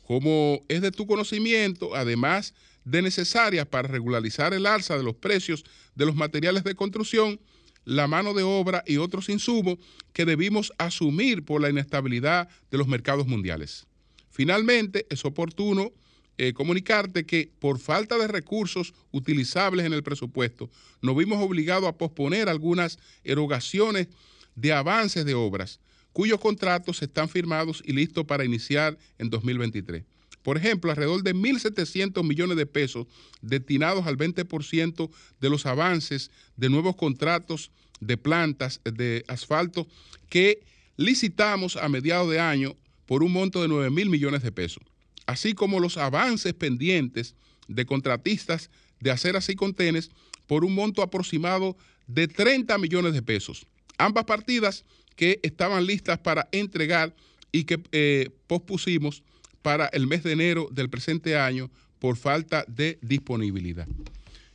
Como 0.08 0.62
es 0.70 0.82
de 0.82 0.92
tu 0.92 1.06
conocimiento, 1.06 1.94
además 1.94 2.54
de 2.86 3.02
necesarias 3.02 3.68
para 3.68 3.90
regularizar 3.90 4.54
el 4.54 4.68
alza 4.68 4.98
de 4.98 5.04
los 5.04 5.16
precios 5.16 5.66
de 5.94 6.06
los 6.06 6.16
materiales 6.16 6.64
de 6.64 6.76
construcción, 6.76 7.40
la 7.84 8.08
mano 8.08 8.34
de 8.34 8.44
obra 8.44 8.82
y 8.88 8.98
otros 8.98 9.28
insumos 9.28 9.78
que 10.14 10.24
debimos 10.24 10.72
asumir 10.78 11.44
por 11.44 11.60
la 11.62 11.70
inestabilidad 11.70 12.48
de 12.72 12.78
los 12.78 12.88
mercados 12.88 13.28
mundiales. 13.28 13.88
Finalmente, 14.36 15.08
es 15.10 15.24
oportuno 15.24 15.94
eh, 16.38 16.52
comunicarte 16.52 17.26
que 17.26 17.50
por 17.60 17.80
falta 17.80 18.18
de 18.18 18.28
recursos 18.28 18.94
utilizables 19.14 19.86
en 19.86 19.94
el 19.94 20.04
presupuesto, 20.04 20.70
nos 21.02 21.16
vimos 21.16 21.42
obligados 21.42 21.88
a 21.88 21.98
posponer 21.98 22.50
algunas 22.50 23.00
erogaciones 23.24 24.10
de 24.54 24.74
avances 24.74 25.24
de 25.24 25.36
obras 25.36 25.80
cuyos 26.12 26.42
contratos 26.42 27.02
están 27.02 27.30
firmados 27.30 27.82
y 27.86 27.94
listos 27.94 28.26
para 28.26 28.44
iniciar 28.44 28.98
en 29.20 29.30
2023. 29.30 30.04
Por 30.44 30.58
ejemplo, 30.58 30.92
alrededor 30.92 31.24
de 31.24 31.34
1.700 31.34 32.22
millones 32.22 32.58
de 32.58 32.66
pesos 32.66 33.08
destinados 33.42 34.06
al 34.06 34.18
20% 34.18 35.10
de 35.40 35.50
los 35.50 35.66
avances 35.66 36.30
de 36.58 36.70
nuevos 36.70 36.98
contratos 36.98 37.72
de 38.02 38.18
plantas 38.18 38.82
de 38.84 39.24
asfalto 39.30 39.88
que 40.28 40.62
licitamos 40.98 41.78
a 41.78 41.88
mediados 41.88 42.30
de 42.30 42.42
año 42.42 42.76
por 43.06 43.24
un 43.24 43.32
monto 43.32 43.62
de 43.62 43.68
9 43.68 43.90
mil 43.90 44.10
millones 44.10 44.44
de 44.44 44.52
pesos, 44.52 44.84
así 45.26 45.54
como 45.54 45.80
los 45.80 45.98
avances 45.98 46.54
pendientes 46.54 47.36
de 47.68 47.86
contratistas 47.86 48.70
de 49.00 49.12
aceras 49.12 49.50
y 49.50 49.56
contenes 49.56 50.12
por 50.48 50.64
un 50.64 50.76
monto 50.76 51.02
aproximado 51.02 51.76
de 52.08 52.28
30 52.28 52.78
millones 52.78 53.14
de 53.14 53.22
pesos. 53.22 53.66
Ambas 53.98 54.26
partidas 54.26 54.86
que 55.16 55.40
estaban 55.44 55.86
listas 55.86 56.20
para 56.20 56.48
entregar 56.52 57.16
y 57.52 57.64
que 57.64 57.82
eh, 57.92 58.30
pospusimos 58.48 59.24
para 59.62 59.88
el 59.88 60.08
mes 60.08 60.24
de 60.24 60.34
enero 60.34 60.68
del 60.72 60.90
presente 60.90 61.38
año 61.38 61.72
por 62.00 62.18
falta 62.18 62.66
de 62.68 63.00
disponibilidad. 63.02 63.88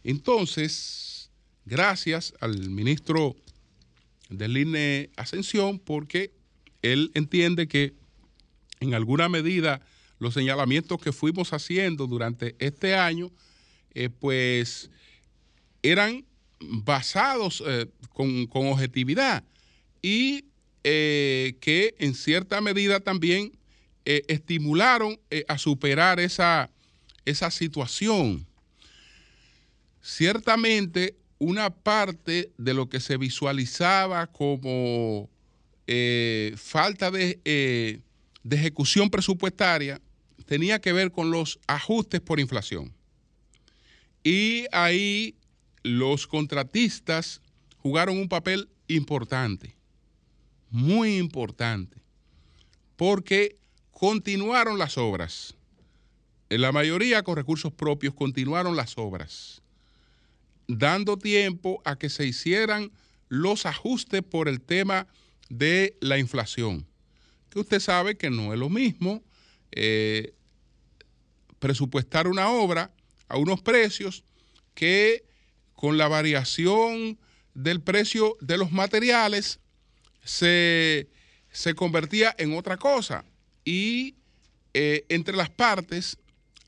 Entonces, 0.04 1.30
gracias 1.64 2.34
al 2.40 2.70
ministro 2.70 3.34
del 4.28 4.56
INE 4.56 5.10
Ascensión 5.16 5.78
porque 5.78 6.32
él 6.82 7.10
entiende 7.14 7.66
que 7.66 7.94
en 8.80 8.94
alguna 8.94 9.28
medida 9.28 9.82
los 10.18 10.34
señalamientos 10.34 11.00
que 11.00 11.12
fuimos 11.12 11.52
haciendo 11.52 12.06
durante 12.06 12.56
este 12.58 12.94
año, 12.94 13.30
eh, 13.94 14.08
pues 14.10 14.90
eran 15.82 16.24
basados 16.60 17.62
eh, 17.66 17.86
con, 18.12 18.48
objetividad 18.52 19.44
y 20.02 20.44
eh, 20.84 21.56
que 21.60 21.94
en 21.98 22.14
cierta 22.14 22.60
medida 22.60 23.00
también 23.00 23.52
estimularon 24.02 25.20
a 25.46 25.56
superar 25.56 26.18
esa, 26.18 26.68
esa 27.24 27.50
situación. 27.50 28.44
Ciertamente, 30.02 31.16
una 31.38 31.70
parte 31.70 32.50
de 32.58 32.74
lo 32.74 32.88
que 32.88 32.98
se 32.98 33.18
visualizaba 33.18 34.26
como 34.26 35.30
falta 36.56 37.10
de 37.12 38.02
de 38.42 38.56
ejecución 38.56 39.10
presupuestaria 39.10 40.00
tenía 40.46 40.80
que 40.80 40.92
ver 40.92 41.12
con 41.12 41.30
los 41.30 41.58
ajustes 41.66 42.20
por 42.20 42.40
inflación. 42.40 42.92
Y 44.22 44.66
ahí 44.72 45.36
los 45.82 46.26
contratistas 46.26 47.40
jugaron 47.78 48.18
un 48.18 48.28
papel 48.28 48.68
importante, 48.88 49.76
muy 50.70 51.16
importante, 51.16 52.02
porque 52.96 53.56
continuaron 53.92 54.78
las 54.78 54.98
obras. 54.98 55.54
En 56.48 56.62
la 56.62 56.72
mayoría 56.72 57.22
con 57.22 57.36
recursos 57.36 57.72
propios 57.72 58.14
continuaron 58.14 58.76
las 58.76 58.98
obras, 58.98 59.62
dando 60.66 61.16
tiempo 61.16 61.80
a 61.84 61.96
que 61.96 62.10
se 62.10 62.26
hicieran 62.26 62.90
los 63.28 63.66
ajustes 63.66 64.22
por 64.22 64.48
el 64.48 64.60
tema 64.60 65.06
de 65.48 65.96
la 66.00 66.18
inflación 66.18 66.89
que 67.50 67.58
usted 67.58 67.80
sabe 67.80 68.16
que 68.16 68.30
no 68.30 68.52
es 68.52 68.58
lo 68.58 68.68
mismo 68.68 69.22
eh, 69.72 70.32
presupuestar 71.58 72.26
una 72.26 72.48
obra 72.48 72.90
a 73.28 73.36
unos 73.36 73.60
precios 73.60 74.24
que 74.74 75.24
con 75.74 75.98
la 75.98 76.08
variación 76.08 77.18
del 77.54 77.80
precio 77.80 78.36
de 78.40 78.56
los 78.56 78.72
materiales 78.72 79.60
se, 80.24 81.08
convertía 81.76 82.34
en 82.38 82.56
otra 82.56 82.76
cosa. 82.76 83.24
Y 83.64 84.14
eh, 84.74 85.04
entre 85.08 85.36
las 85.36 85.50
partes 85.50 86.18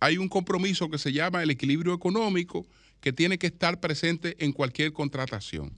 hay 0.00 0.18
un 0.18 0.28
compromiso 0.28 0.90
que 0.90 0.98
se 0.98 1.12
llama 1.12 1.42
el 1.42 1.50
equilibrio 1.50 1.94
económico 1.94 2.66
que 3.00 3.12
tiene 3.12 3.38
que 3.38 3.48
estar 3.48 3.80
presente 3.80 4.36
en 4.38 4.52
cualquier 4.52 4.92
contratación. 4.92 5.72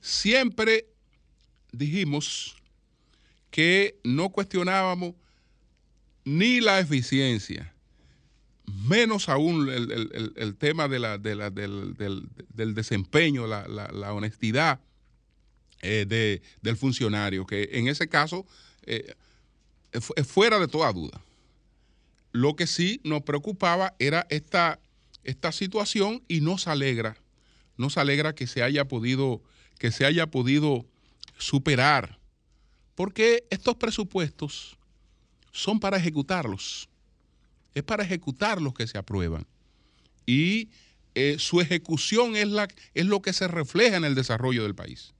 Siempre 0.00 0.86
dijimos 1.72 2.59
que 3.50 3.98
no 4.04 4.30
cuestionábamos 4.30 5.14
ni 6.24 6.60
la 6.60 6.80
eficiencia, 6.80 7.74
menos 8.86 9.28
aún 9.28 9.68
el, 9.68 10.56
tema 10.56 10.88
de 10.88 10.98
la, 10.98 11.18
del, 11.18 12.74
desempeño, 12.74 13.46
la, 13.46 14.12
honestidad 14.12 14.80
eh, 15.82 16.40
del 16.60 16.76
funcionario, 16.76 17.46
que 17.46 17.70
en 17.72 17.88
ese 17.88 18.08
caso 18.08 18.46
eh, 18.82 19.14
fuera 20.24 20.58
de 20.58 20.68
toda 20.68 20.92
duda. 20.92 21.20
Lo 22.32 22.54
que 22.54 22.68
sí 22.68 23.00
nos 23.02 23.22
preocupaba 23.22 23.94
era 23.98 24.26
esta, 24.30 24.78
esta 25.24 25.50
situación 25.50 26.22
y 26.28 26.40
nos 26.42 26.68
alegra, 26.68 27.16
nos 27.76 27.98
alegra 27.98 28.36
que 28.36 28.46
se 28.46 28.62
haya 28.62 28.86
podido, 28.86 29.42
que 29.78 29.90
se 29.90 30.04
haya 30.04 30.28
podido 30.28 30.86
superar 31.38 32.19
porque 33.00 33.46
estos 33.48 33.76
presupuestos 33.76 34.76
son 35.52 35.80
para 35.80 35.96
ejecutarlos. 35.96 36.86
Es 37.74 37.82
para 37.82 38.04
ejecutarlos 38.04 38.74
que 38.74 38.86
se 38.86 38.98
aprueban. 38.98 39.46
Y 40.26 40.68
eh, 41.14 41.36
su 41.38 41.62
ejecución 41.62 42.36
es, 42.36 42.46
la, 42.48 42.68
es 42.92 43.06
lo 43.06 43.22
que 43.22 43.32
se 43.32 43.48
refleja 43.48 43.96
en 43.96 44.04
el 44.04 44.14
desarrollo 44.14 44.64
del 44.64 44.74
país. 44.74 45.14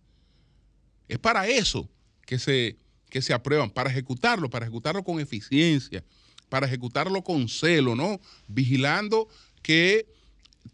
Es 1.08 1.18
para 1.18 1.48
eso 1.48 1.88
que 2.26 2.38
se, 2.38 2.76
que 3.08 3.22
se 3.22 3.32
aprueban, 3.32 3.70
para 3.70 3.88
ejecutarlo, 3.88 4.50
para 4.50 4.66
ejecutarlo 4.66 5.02
con 5.02 5.18
eficiencia, 5.18 6.04
para 6.50 6.66
ejecutarlo 6.66 7.24
con 7.24 7.48
celo, 7.48 7.96
¿no? 7.96 8.20
Vigilando 8.46 9.26
que 9.62 10.06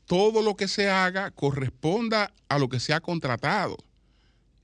todo 0.07 0.43
lo 0.43 0.57
que 0.57 0.67
se 0.67 0.91
haga 0.91 1.31
corresponda 1.31 2.35
a 2.49 2.59
lo 2.59 2.69
que 2.69 2.81
se 2.81 2.93
ha 2.93 2.99
contratado. 2.99 3.77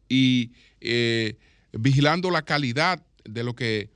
Y 0.08 0.50
eh, 0.80 1.36
vigilando 1.72 2.30
la 2.30 2.42
calidad 2.42 3.02
de 3.24 3.44
lo 3.44 3.54
que, 3.54 3.90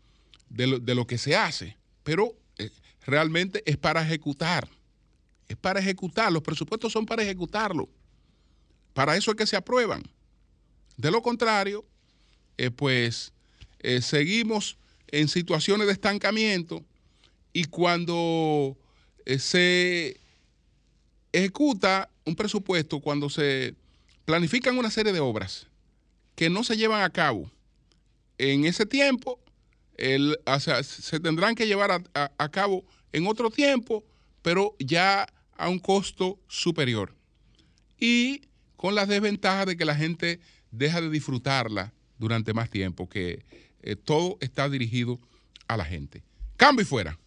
de 0.48 0.94
lo, 0.94 1.06
que 1.06 1.18
se 1.18 1.36
hace. 1.36 1.76
pero 2.02 2.34
eh, 2.58 2.70
realmente 3.06 3.62
es 3.66 3.76
para 3.76 4.02
ejecutar. 4.02 4.68
Es 5.48 5.56
para 5.56 5.80
ejecutar. 5.80 6.32
Los 6.32 6.42
presupuestos 6.42 6.92
son 6.92 7.06
para 7.06 7.22
ejecutarlo. 7.22 7.88
Para 8.94 9.16
eso 9.16 9.30
es 9.30 9.36
que 9.36 9.46
se 9.46 9.56
aprueban. 9.56 10.02
De 10.96 11.10
lo 11.10 11.22
contrario, 11.22 11.84
eh, 12.56 12.70
pues 12.70 13.32
eh, 13.80 14.00
seguimos 14.00 14.78
en 15.08 15.28
situaciones 15.28 15.86
de 15.86 15.92
estancamiento 15.92 16.84
y 17.52 17.64
cuando 17.64 18.76
se 19.38 20.20
ejecuta 21.32 22.10
un 22.24 22.34
presupuesto, 22.34 23.00
cuando 23.00 23.28
se 23.28 23.74
planifican 24.24 24.78
una 24.78 24.90
serie 24.90 25.12
de 25.12 25.20
obras 25.20 25.66
que 26.34 26.50
no 26.50 26.64
se 26.64 26.76
llevan 26.76 27.02
a 27.02 27.10
cabo 27.10 27.50
en 28.38 28.64
ese 28.64 28.86
tiempo, 28.86 29.40
el, 29.96 30.38
se 30.82 31.20
tendrán 31.20 31.54
que 31.54 31.66
llevar 31.66 32.02
a, 32.14 32.48
cabo 32.50 32.84
en 33.12 33.26
otro 33.26 33.50
tiempo, 33.50 34.04
pero 34.42 34.74
ya 34.78 35.26
a 35.56 35.68
un 35.68 35.78
costo 35.78 36.38
superior. 36.48 37.14
Y 37.98 38.42
con 38.76 38.94
las 38.94 39.08
desventajas 39.08 39.66
de 39.66 39.76
que 39.76 39.84
la 39.84 39.94
gente 39.94 40.40
deja 40.70 41.00
de 41.00 41.10
disfrutarla 41.10 41.92
durante 42.18 42.52
más 42.52 42.70
tiempo, 42.70 43.08
que 43.08 43.44
eh, 43.82 43.96
todo 43.96 44.36
está 44.40 44.68
dirigido 44.68 45.18
a 45.66 45.76
la 45.76 45.84
gente. 45.84 46.22
Cambio 46.56 46.82
y 46.82 46.86
fuera. 46.86 47.18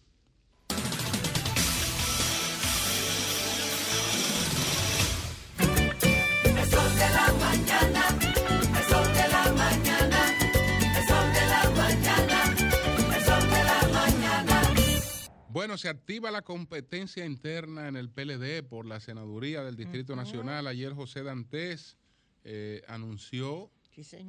Bueno, 15.60 15.76
se 15.76 15.90
activa 15.90 16.30
la 16.30 16.40
competencia 16.40 17.26
interna 17.26 17.86
en 17.86 17.94
el 17.94 18.08
PLD 18.08 18.66
por 18.66 18.86
la 18.86 18.98
senaduría 18.98 19.62
del 19.62 19.76
Distrito 19.76 20.16
Nacional. 20.16 20.66
Ayer 20.66 20.94
José 20.94 21.22
Dantes 21.22 21.98
eh, 22.44 22.80
anunció 22.88 23.70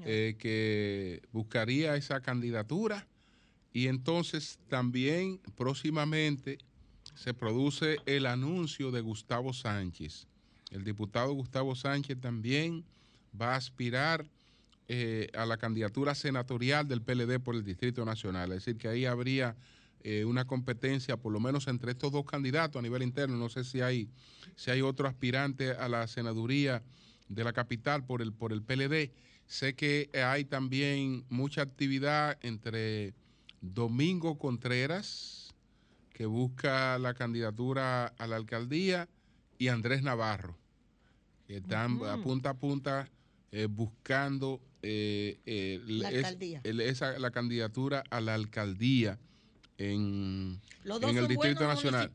eh, 0.06 0.36
que 0.38 1.22
buscaría 1.32 1.96
esa 1.96 2.20
candidatura 2.20 3.08
y 3.72 3.88
entonces 3.88 4.60
también 4.68 5.40
próximamente 5.56 6.58
se 7.16 7.34
produce 7.34 7.96
el 8.06 8.26
anuncio 8.26 8.92
de 8.92 9.00
Gustavo 9.00 9.54
Sánchez. 9.54 10.28
El 10.70 10.84
diputado 10.84 11.32
Gustavo 11.32 11.76
Sánchez 11.76 12.20
también 12.20 12.84
va 13.42 13.54
a 13.54 13.56
aspirar 13.56 14.30
eh, 14.90 15.30
a 15.34 15.46
la 15.46 15.56
candidatura 15.56 16.14
senatorial 16.14 16.90
del 16.90 17.02
PLD 17.02 17.40
por 17.40 17.56
el 17.56 17.64
Distrito 17.64 18.04
Nacional. 18.04 18.52
Es 18.52 18.66
decir, 18.66 18.78
que 18.78 18.90
ahí 18.90 19.06
habría 19.06 19.56
eh, 20.04 20.26
una 20.26 20.46
competencia, 20.46 21.18
por 21.18 21.32
lo 21.32 21.40
menos 21.40 21.68
entre 21.68 21.92
estos 21.92 22.12
dos 22.12 22.26
candidatos 22.26 22.80
a 22.80 22.82
nivel 22.82 23.04
interno. 23.04 23.38
No 23.38 23.50
sé 23.50 23.64
si 23.64 23.82
hay, 23.82 24.10
si 24.56 24.72
hay 24.72 24.82
otro 24.82 25.08
aspirante 25.08 25.72
a 25.72 25.88
la 25.90 26.08
senaduría 26.08 26.84
de 27.30 27.44
la 27.44 27.54
capital 27.54 28.06
por 28.06 28.22
el, 28.22 28.34
por 28.34 28.52
el 28.52 28.64
PLD. 28.64 29.12
Sé 29.46 29.76
que 29.76 30.10
hay 30.14 30.46
también 30.46 31.26
mucha 31.30 31.62
actividad 31.62 32.38
entre 32.42 33.14
Domingo 33.62 34.40
Contreras, 34.40 35.54
que 36.14 36.26
busca 36.26 36.98
la 36.98 37.14
candidatura 37.14 38.08
a 38.08 38.28
la 38.28 38.38
alcaldía, 38.38 39.08
y 39.60 39.68
Andrés 39.68 40.02
Navarro, 40.02 40.58
que 41.46 41.58
están 41.58 42.04
a 42.06 42.18
punta 42.18 42.50
a 42.50 42.54
punta 42.56 43.08
eh, 43.52 43.68
buscando 43.70 44.60
eh, 44.82 45.80
la, 45.86 46.10
esa, 46.10 47.20
la 47.20 47.30
candidatura 47.30 48.04
a 48.10 48.20
la 48.20 48.34
alcaldía 48.34 49.20
en, 49.90 50.62
el 50.84 51.28
Distrito 51.28 51.68
Nacional. 51.68 52.12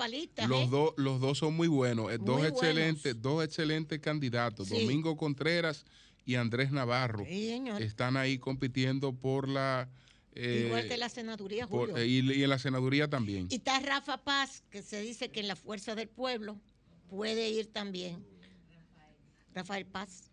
Los, 0.48 0.62
¿eh? 0.62 0.68
dos, 0.70 0.94
los 0.96 1.20
dos 1.20 1.38
son 1.38 1.54
muy 1.54 1.68
buenos, 1.68 2.12
eh, 2.12 2.18
dos, 2.20 2.44
excelentes, 2.44 3.20
dos 3.20 3.44
excelentes 3.44 3.98
candidatos, 4.00 4.68
Domingo 4.68 5.16
Contreras 5.16 5.84
y 6.24 6.36
Andrés 6.36 6.70
Navarro. 6.70 7.24
están 7.26 8.16
ahí 8.16 8.38
compitiendo 8.38 9.12
por 9.12 9.48
la... 9.48 9.88
Eh, 10.34 10.64
Igual 10.66 10.86
que 10.86 10.98
la 10.98 11.08
senaduría, 11.08 11.66
Julio. 11.66 12.04
y, 12.04 12.42
en 12.42 12.50
la 12.50 12.58
senaduría 12.58 13.08
también. 13.08 13.46
Y 13.50 13.56
está 13.56 13.80
Rafa 13.80 14.18
Paz, 14.18 14.62
que 14.70 14.82
se 14.82 15.00
dice 15.00 15.30
que 15.30 15.40
en 15.40 15.48
la 15.48 15.56
Fuerza 15.56 15.94
del 15.94 16.08
Pueblo 16.08 16.60
puede 17.08 17.48
ir 17.48 17.72
también. 17.72 18.22
Rafael 19.54 19.86
Paz, 19.86 20.30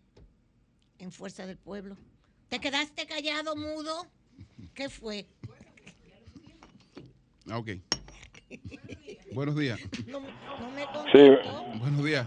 en 0.98 1.10
Fuerza 1.10 1.46
del 1.46 1.56
Pueblo. 1.56 1.96
¿Te 2.50 2.60
quedaste 2.60 3.06
callado, 3.06 3.56
mudo? 3.56 4.06
¿Qué 4.74 4.90
fue? 4.90 5.26
Ah, 7.50 7.58
ok. 7.58 7.68
Buenos 9.34 9.56
días. 9.58 9.78
sí. 11.12 11.30
Buenos 11.78 12.04
días. 12.04 12.26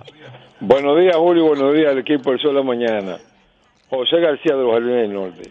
Buenos 0.60 1.00
días, 1.00 1.16
Julio. 1.16 1.46
Buenos 1.46 1.74
días 1.74 1.92
al 1.92 1.98
equipo 2.00 2.30
del 2.30 2.40
Sol 2.40 2.54
de 2.54 2.60
la 2.60 2.64
Mañana. 2.64 3.18
José 3.90 4.20
García 4.20 4.56
de 4.56 4.62
los 4.64 4.74
Jardines 4.74 5.02
del 5.02 5.14
Norte. 5.14 5.50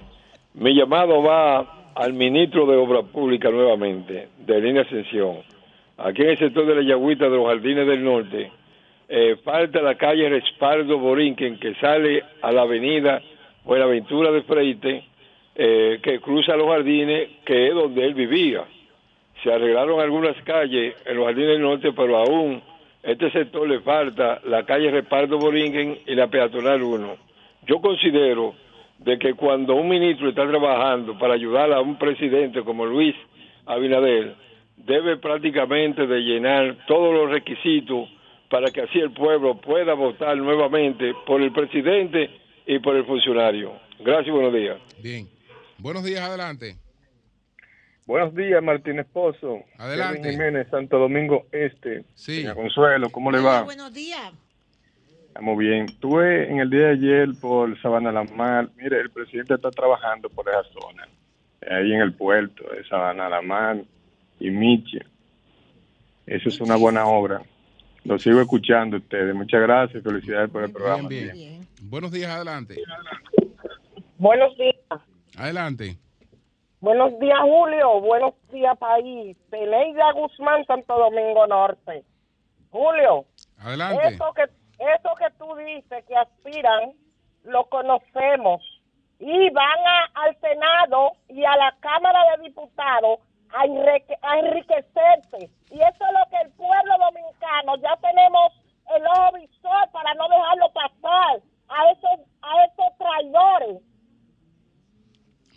Mi 0.55 0.73
llamado 0.73 1.21
va 1.21 1.93
al 1.97 2.13
ministro 2.13 2.67
de 2.67 2.77
Obras 2.77 3.07
Públicas 3.07 3.53
nuevamente, 3.53 4.29
de 4.39 4.61
Línea 4.61 4.83
Ascensión. 4.83 5.39
Aquí 5.97 6.23
en 6.23 6.29
el 6.29 6.39
sector 6.39 6.67
de 6.67 6.77
la 6.77 6.83
Yagüita 6.83 7.25
de 7.25 7.37
los 7.37 7.47
Jardines 7.47 7.89
del 7.89 8.05
Norte, 8.05 8.53
eh, 9.09 9.37
falta 9.43 9.83
la 9.83 9.97
calle 9.97 10.29
Respaldo 10.29 10.99
Borinquen, 10.99 11.59
que 11.59 11.75
sale 11.77 12.23
a 12.43 12.53
la 12.53 12.63
avenida 12.63 13.21
Buenaventura 13.65 14.31
de 14.31 14.43
Freite, 14.43 15.05
eh, 15.57 15.99
que 16.03 16.21
cruza 16.21 16.55
los 16.55 16.69
jardines, 16.69 17.31
que 17.45 17.69
es 17.69 17.75
donde 17.75 18.05
él 18.05 18.15
vivía 18.15 18.65
se 19.43 19.53
arreglaron 19.53 20.01
algunas 20.01 20.37
calles 20.43 20.95
en 21.05 21.17
los 21.17 21.27
jardines 21.27 21.51
del 21.51 21.63
norte, 21.63 21.93
pero 21.93 22.17
aún 22.19 22.63
este 23.03 23.31
sector 23.31 23.69
le 23.69 23.81
falta 23.81 24.41
la 24.45 24.65
calle 24.65 24.91
Reparto 24.91 25.39
Boringen 25.39 25.99
y 26.07 26.15
la 26.15 26.29
peatonal 26.29 26.83
1. 26.83 27.17
Yo 27.67 27.81
considero 27.81 28.55
de 28.99 29.19
que 29.19 29.35
cuando 29.35 29.75
un 29.75 29.89
ministro 29.89 30.29
está 30.29 30.47
trabajando 30.49 31.19
para 31.19 31.35
ayudar 31.35 31.73
a 31.73 31.81
un 31.81 31.99
presidente 31.99 32.63
como 32.63 32.87
Luis 32.87 33.15
Abinader, 33.67 34.35
debe 34.77 35.17
prácticamente 35.19 36.07
de 36.07 36.21
llenar 36.21 36.79
todos 36.87 37.15
los 37.15 37.31
requisitos 37.31 38.09
para 38.49 38.71
que 38.71 38.83
así 38.83 38.99
el 38.99 39.13
pueblo 39.13 39.61
pueda 39.61 39.95
votar 39.95 40.37
nuevamente 40.37 41.13
por 41.27 41.43
el 41.43 41.53
presidente 41.53 42.31
y 42.67 42.79
por 42.79 42.97
el 42.97 43.05
funcionario. 43.05 43.73
Gracias 44.01 44.35
buenos 44.35 44.53
días. 44.53 44.79
Bien. 45.03 45.29
Buenos 45.79 46.05
días, 46.05 46.23
adelante. 46.23 46.86
Buenos 48.07 48.37
días, 48.37 48.63
Martín 48.63 49.01
Esposo. 49.01 49.65
Adelante. 49.79 50.31
Jiménez, 50.31 50.69
Santo 50.71 50.97
Domingo 50.97 51.47
Este. 51.51 52.05
Sí. 52.15 52.47
Consuelo, 52.55 53.11
¿cómo 53.11 53.33
le 53.33 53.41
va? 53.41 53.63
Buenos 53.63 53.93
días. 53.93 54.33
Estamos 55.27 55.59
bien. 55.59 55.87
Estuve 55.87 56.49
en 56.49 56.61
el 56.61 56.71
día 56.71 56.87
de 56.87 56.93
ayer 56.93 57.29
por 57.41 57.81
Sabana 57.83 58.13
La 58.13 58.23
Mar. 58.23 58.71
Mire, 58.77 59.01
el 59.01 59.11
presidente 59.11 59.55
está 59.55 59.71
trabajando 59.73 60.31
por 60.31 60.49
esa 60.49 60.63
zona. 60.73 61.09
Ahí 61.69 61.93
en 61.93 62.01
el 62.01 62.15
puerto 62.15 62.63
de 62.73 62.87
Sabana 62.87 63.29
La 63.29 63.43
Mar 63.43 63.83
y 64.39 64.51
Miche. 64.51 65.01
Eso 66.27 66.49
es 66.49 66.61
una 66.61 66.77
buena 66.77 67.07
obra. 67.07 67.43
Lo 68.05 68.21
sigo 68.21 68.41
escuchando 68.41 68.99
ustedes. 68.99 69.35
Muchas 69.35 69.63
gracias. 69.63 70.05
Felicidades 70.05 70.49
por 70.49 70.63
el 70.63 70.71
programa. 70.71 71.09
Bien, 71.09 71.33
bien. 71.33 71.61
Buenos 71.83 72.13
días, 72.13 72.31
adelante. 72.31 72.77
Buenos 74.17 74.57
días. 74.57 75.03
Adelante. 75.37 75.99
Buenos 76.81 77.19
días, 77.19 77.39
Julio. 77.41 78.01
Buenos 78.01 78.35
días, 78.51 78.77
país. 78.79 79.37
Peneida 79.51 80.13
Guzmán, 80.13 80.65
Santo 80.67 80.99
Domingo 80.99 81.47
Norte. 81.47 82.05
Julio. 82.71 83.25
Adelante. 83.59 84.09
Eso 84.09 84.33
que, 84.35 84.43
eso 84.43 85.15
que 85.19 85.31
tú 85.39 85.55
dices 85.57 86.05
que 86.05 86.17
aspiran, 86.17 86.93
lo 87.45 87.65
conocemos. 87.71 88.63
Y 89.19 89.51
van 89.51 89.79
al 90.15 90.37
Senado 90.41 91.13
y 91.29 91.43
a 91.45 91.57
la 91.57 91.75
Cámara 91.81 92.37
de 92.37 92.43
Diputados 92.45 93.21
a, 93.55 93.63
a 93.63 94.39
enriquecerse. 94.39 95.51
Y 95.71 95.81
eso 95.81 96.05
es 96.05 96.13
lo 96.13 96.31
que 96.31 96.37
el 96.45 96.51
pueblo 96.53 96.95
dominicano 96.99 97.77
ya 97.77 97.97
tenemos 98.03 98.53
el 98.95 99.07
ojo 99.07 99.33
visor 99.33 99.91
para 99.93 100.13
no 100.15 100.29
dejarlo 100.29 100.71
pasar 100.73 101.41
a 101.69 101.91
esos, 101.91 102.27
a 102.43 102.65
esos 102.65 102.99
traidores 102.99 103.83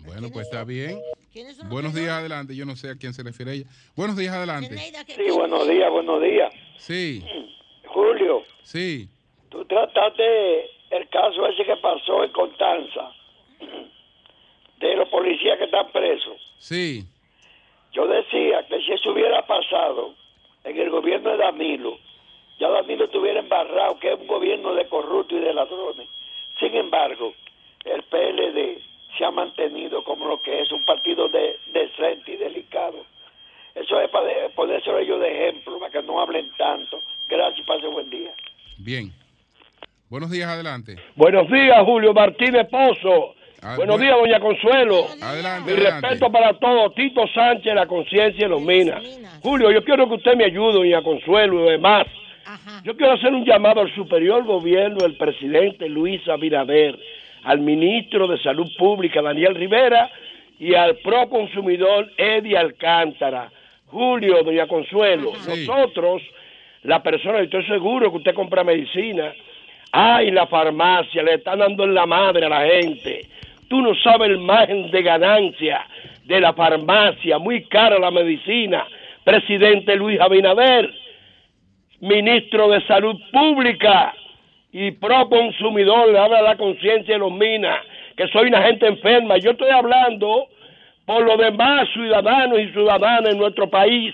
bueno, 0.06 0.30
pues 0.32 0.48
está 0.48 0.64
bien. 0.64 1.00
Buenos 1.70 1.94
días, 1.94 2.10
adelante. 2.10 2.56
Yo 2.56 2.66
no 2.66 2.76
sé 2.76 2.90
a 2.90 2.96
quién 2.96 3.14
se 3.14 3.24
refiere 3.24 3.54
ella. 3.54 3.66
Buenos 3.96 4.18
días, 4.18 4.34
adelante. 4.34 4.78
Sí, 4.78 5.32
buenos 5.32 5.68
días, 5.68 5.92
buenos 5.92 6.22
días. 6.22 6.54
Sí. 6.78 7.24
Julio. 7.88 8.44
Sí. 8.64 9.08
Tú 9.50 9.64
trataste 9.66 10.66
el 10.92 11.08
caso 11.10 11.48
ese 11.48 11.66
que 11.66 11.76
pasó 11.78 12.24
en 12.24 12.32
Constanza, 12.32 13.12
de 14.80 14.96
los 14.96 15.08
policías 15.10 15.58
que 15.58 15.66
están 15.66 15.92
presos. 15.92 16.42
Sí. 16.58 17.06
Yo 17.94 18.08
decía 18.08 18.66
que 18.68 18.82
si 18.82 18.92
eso 18.92 19.12
hubiera 19.12 19.46
pasado 19.46 20.16
en 20.64 20.78
el 20.78 20.90
gobierno 20.90 21.32
de 21.32 21.38
Danilo, 21.38 21.98
ya 22.60 22.70
Danilo 22.70 23.06
estuviera 23.06 23.40
embarrado, 23.40 24.00
que 24.00 24.14
es 24.14 24.20
un 24.20 24.28
gobierno 24.28 24.74
de 24.74 24.88
corruptos 24.88 25.38
y 25.38 25.42
de 25.42 25.54
ladrones. 25.54 26.08
Sin 26.60 26.76
embargo, 26.76 27.34
el 27.86 28.04
PLD 28.04 28.89
se 29.18 29.26
ha 29.26 29.32
mantenido 29.32 30.04
como 30.04 30.26
lo 30.26 30.42
que 30.42 30.62
es 30.62 30.72
un 30.72 30.84
partido 30.86 31.28
de, 31.30 31.58
decente 31.74 32.34
y 32.34 32.38
delicado. 32.38 33.06
Eso 33.76 34.00
es 34.02 34.10
para 34.10 34.28
ponerse 34.56 34.90
ellos 35.00 35.20
de 35.20 35.32
ejemplo, 35.32 35.80
para 35.80 35.92
que 35.92 36.02
no 36.04 36.20
hablen 36.20 36.52
tanto. 36.58 37.02
Gracias 37.28 37.60
y 37.60 37.64
pase 37.64 37.88
buen 37.88 38.10
día. 38.10 38.32
Bien. 38.78 39.12
Buenos 40.10 40.32
días, 40.32 40.50
adelante. 40.50 40.96
Buenos 41.16 41.50
días, 41.50 41.78
Julio 41.86 42.14
Martínez 42.14 42.68
Pozo. 42.70 43.36
Ah, 43.62 43.76
Buenos 43.76 44.00
días, 44.00 44.16
doña 44.18 44.40
Consuelo. 44.40 45.06
Adelante. 45.22 45.72
Mi 45.72 45.78
respeto 45.78 46.32
para 46.32 46.54
todos. 46.54 46.96
Tito 46.96 47.28
Sánchez, 47.28 47.76
la 47.76 47.86
conciencia 47.86 48.46
y 48.46 48.50
los 48.50 48.62
minas. 48.62 49.04
Julio, 49.42 49.70
yo 49.72 49.84
quiero 49.84 50.08
que 50.08 50.16
usted 50.16 50.36
me 50.36 50.46
ayude, 50.46 50.74
doña 50.74 51.04
Consuelo 51.04 51.66
y 51.66 51.72
demás. 51.72 52.08
Yo 52.84 52.98
quiero 52.98 53.14
hacer 53.14 53.32
un 53.34 53.46
llamado 53.46 53.82
al 53.82 53.94
superior 53.94 54.44
gobierno 54.44 54.98
del 55.00 55.16
presidente 55.18 55.88
Luis 55.88 56.28
Abinader 56.28 56.98
al 57.44 57.60
ministro 57.60 58.28
de 58.28 58.38
Salud 58.40 58.70
Pública, 58.78 59.22
Daniel 59.22 59.56
Rivera, 59.56 60.10
y 60.60 60.76
al 60.76 60.98
proconsumidor 60.98 62.12
Eddie 62.18 62.58
Alcántara. 62.58 63.50
Julio, 63.88 64.44
doña 64.44 64.68
Consuelo, 64.68 65.32
nosotros, 65.48 66.22
la 66.84 67.02
persona, 67.02 67.40
estoy 67.40 67.66
seguro 67.66 68.12
que 68.12 68.18
usted 68.18 68.34
compra 68.36 68.64
medicina, 68.64 69.34
ay, 69.92 70.32
la 70.32 70.46
farmacia, 70.48 71.24
le 71.24 71.36
están 71.36 71.60
dando 71.60 71.86
en 71.86 71.94
la 71.94 72.06
madre 72.06 72.46
a 72.46 72.50
la 72.50 72.68
gente. 72.68 73.26
Tú 73.68 73.82
no 73.82 73.96
sabes 73.96 74.30
el 74.30 74.38
margen 74.40 74.92
de 74.92 75.02
ganancia 75.02 75.86
de 76.26 76.40
la 76.40 76.54
farmacia, 76.54 77.40
muy 77.40 77.64
cara 77.64 77.98
la 77.98 78.12
medicina. 78.12 78.86
Presidente 79.24 79.96
Luis 79.96 80.20
Abinader, 80.20 80.94
ministro 82.02 82.70
de 82.70 82.82
Salud 82.86 83.16
Pública 83.32 84.14
y 84.72 84.92
pro 84.92 85.28
consumidor, 85.30 86.12
le 86.12 86.20
habla 86.20 86.42
la 86.42 86.58
conciencia 86.58 87.16
de 87.16 87.20
los 87.20 87.32
minas, 87.32 87.80
que 88.16 88.28
soy 88.28 88.48
una 88.48 88.62
gente 88.64 88.88
enferma. 88.88 89.38
Yo 89.38 89.52
estoy 89.52 89.70
hablando 89.70 90.48
por 91.06 91.24
los 91.24 91.38
demás 91.40 91.90
ciudadanos 91.94 92.60
y 92.60 92.68
ciudadanas 92.68 93.32
en 93.32 93.40
nuestro 93.40 93.70
país, 93.70 94.14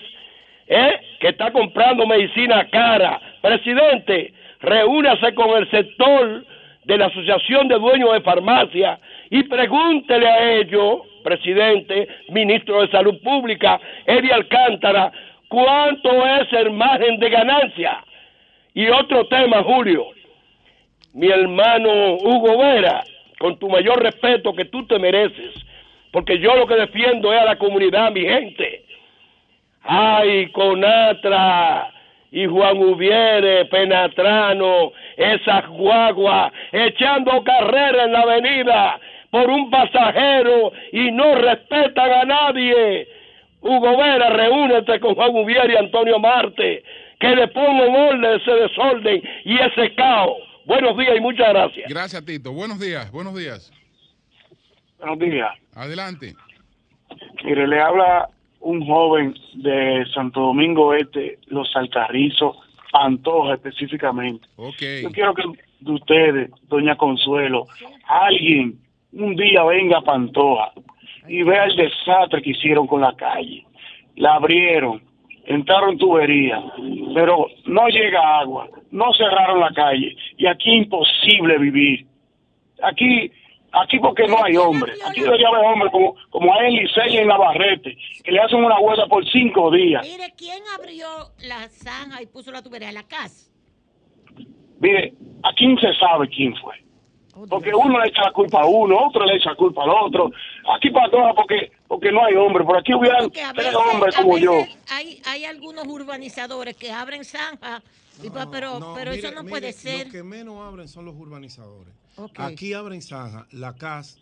¿eh? 0.66 1.00
que 1.20 1.28
está 1.28 1.50
comprando 1.50 2.06
medicina 2.06 2.66
cara. 2.70 3.20
Presidente, 3.42 4.32
reúnase 4.60 5.34
con 5.34 5.58
el 5.58 5.70
sector 5.70 6.44
de 6.84 6.96
la 6.96 7.06
Asociación 7.06 7.68
de 7.68 7.78
Dueños 7.78 8.12
de 8.12 8.20
Farmacia 8.22 8.98
y 9.28 9.42
pregúntele 9.42 10.26
a 10.26 10.52
ellos, 10.52 11.00
presidente, 11.22 12.08
ministro 12.28 12.80
de 12.80 12.88
Salud 12.88 13.20
Pública, 13.22 13.78
Eddie 14.06 14.32
Alcántara, 14.32 15.12
cuánto 15.48 16.26
es 16.26 16.52
el 16.52 16.70
margen 16.70 17.18
de 17.18 17.28
ganancia. 17.28 18.04
Y 18.72 18.88
otro 18.88 19.26
tema, 19.26 19.62
Julio, 19.62 20.06
mi 21.16 21.28
hermano 21.28 22.16
Hugo 22.16 22.58
Vera, 22.58 23.02
con 23.38 23.58
tu 23.58 23.70
mayor 23.70 24.02
respeto 24.02 24.52
que 24.52 24.66
tú 24.66 24.86
te 24.86 24.98
mereces, 24.98 25.54
porque 26.12 26.38
yo 26.38 26.54
lo 26.54 26.66
que 26.66 26.74
defiendo 26.74 27.32
es 27.32 27.40
a 27.40 27.46
la 27.46 27.56
comunidad, 27.56 28.12
mi 28.12 28.20
gente. 28.20 28.84
Ay, 29.82 30.52
Conatra 30.52 31.90
y 32.30 32.44
Juan 32.44 32.76
Ubiere, 32.76 33.64
Penatrano, 33.64 34.92
esas 35.16 35.66
guaguas 35.68 36.52
echando 36.70 37.42
carrera 37.44 38.04
en 38.04 38.12
la 38.12 38.20
avenida 38.20 39.00
por 39.30 39.48
un 39.48 39.70
pasajero 39.70 40.70
y 40.92 41.10
no 41.12 41.34
respetan 41.36 42.12
a 42.12 42.24
nadie. 42.24 43.08
Hugo 43.62 43.96
Vera, 43.96 44.28
reúnete 44.28 45.00
con 45.00 45.14
Juan 45.14 45.30
Ubiere 45.34 45.72
y 45.72 45.76
Antonio 45.76 46.18
Marte, 46.18 46.82
que 47.18 47.34
le 47.34 47.48
pongan 47.48 47.94
orden 47.94 48.38
ese 48.38 48.52
desorden 48.52 49.22
y 49.46 49.58
ese 49.58 49.94
caos. 49.94 50.45
Buenos 50.66 50.98
días 50.98 51.16
y 51.16 51.20
muchas 51.20 51.48
gracias. 51.50 51.88
Gracias, 51.88 52.24
Tito. 52.24 52.52
Buenos 52.52 52.80
días, 52.80 53.10
buenos 53.12 53.36
días. 53.36 53.72
Buenos 54.98 55.18
días. 55.20 55.52
Adelante. 55.74 56.34
Mire, 57.44 57.68
le 57.68 57.80
habla 57.80 58.28
un 58.60 58.84
joven 58.84 59.34
de 59.54 60.04
Santo 60.12 60.40
Domingo 60.40 60.92
Este, 60.92 61.38
Los 61.46 61.74
Alcarrizos, 61.76 62.56
Pantoja 62.90 63.54
específicamente. 63.54 64.48
Ok. 64.56 64.82
Yo 65.02 65.10
quiero 65.12 65.34
que 65.34 65.44
de 65.80 65.92
ustedes, 65.92 66.50
doña 66.68 66.96
Consuelo, 66.96 67.66
alguien 68.08 68.78
un 69.12 69.36
día 69.36 69.62
venga 69.62 69.98
a 69.98 70.02
Pantoja 70.02 70.72
y 71.28 71.44
vea 71.44 71.64
el 71.64 71.76
desastre 71.76 72.42
que 72.42 72.50
hicieron 72.50 72.88
con 72.88 73.02
la 73.02 73.14
calle. 73.14 73.64
La 74.16 74.34
abrieron, 74.34 75.02
entraron 75.44 75.96
tuberías, 75.96 76.62
pero 77.14 77.46
no 77.66 77.88
llega 77.88 78.40
agua, 78.40 78.68
no 78.90 79.12
cerraron 79.14 79.60
la 79.60 79.72
calle 79.72 80.16
y 80.36 80.46
aquí 80.46 80.72
imposible 80.72 81.58
vivir. 81.58 82.06
Aquí 82.82 83.30
aquí 83.72 83.98
porque 83.98 84.26
no 84.26 84.42
hay 84.42 84.56
hombre. 84.56 84.92
Aquí 85.06 85.20
debería 85.20 85.48
haber 85.48 85.64
hombre 85.64 85.90
como, 85.90 86.16
como 86.30 86.54
hay 86.54 86.74
en 86.76 86.82
Licey 86.82 87.14
y 87.14 87.18
en 87.18 87.28
Navarrete, 87.28 87.96
que 88.24 88.32
le 88.32 88.40
hacen 88.40 88.64
una 88.64 88.78
huelga 88.78 89.06
por 89.06 89.24
cinco 89.30 89.70
días. 89.70 90.06
Mire, 90.06 90.32
¿quién 90.36 90.62
abrió 90.78 91.06
la 91.46 91.68
zanja 91.68 92.22
y 92.22 92.26
puso 92.26 92.50
la 92.50 92.62
tubería? 92.62 92.92
La 92.92 93.02
casa. 93.02 93.50
Mire, 94.80 95.14
aquí 95.42 95.66
no 95.66 95.78
se 95.80 95.94
sabe 95.94 96.28
quién 96.28 96.54
fue. 96.56 96.85
Porque 97.48 97.70
uno 97.74 97.98
le 98.00 98.08
echa 98.08 98.22
la 98.22 98.32
culpa 98.32 98.62
a 98.62 98.66
uno, 98.66 99.06
otro 99.08 99.24
le 99.26 99.36
echa 99.36 99.50
la 99.50 99.56
culpa 99.56 99.82
al 99.84 99.90
otro. 99.90 100.30
Aquí 100.74 100.90
para 100.90 101.10
todas 101.10 101.34
porque 101.34 101.70
porque 101.86 102.10
no 102.10 102.24
hay 102.24 102.34
hombre. 102.34 102.64
Por 102.64 102.78
aquí 102.78 102.94
hubieran 102.94 103.30
tres 103.30 103.54
veces, 103.54 103.74
hombres 103.74 104.16
como 104.16 104.38
yo. 104.38 104.52
hay, 104.90 105.20
hay 105.26 105.44
algunos 105.44 105.86
urbanizadores 105.86 106.76
que 106.76 106.90
abren 106.92 107.24
zanja, 107.24 107.82
y 108.22 108.30
pa- 108.30 108.50
pero, 108.50 108.80
No, 108.80 108.94
pero 108.94 109.10
mire, 109.12 109.26
eso 109.26 109.34
no 109.34 109.42
mire, 109.42 109.50
puede 109.50 109.72
ser. 109.72 110.06
Lo 110.06 110.12
que 110.12 110.22
menos 110.22 110.60
abren 110.66 110.88
son 110.88 111.04
los 111.04 111.14
urbanizadores. 111.14 111.94
Ok. 112.16 112.32
Aquí 112.40 112.72
abren 112.72 113.02
zanja, 113.02 113.46
la 113.52 113.74
CAS, 113.76 114.18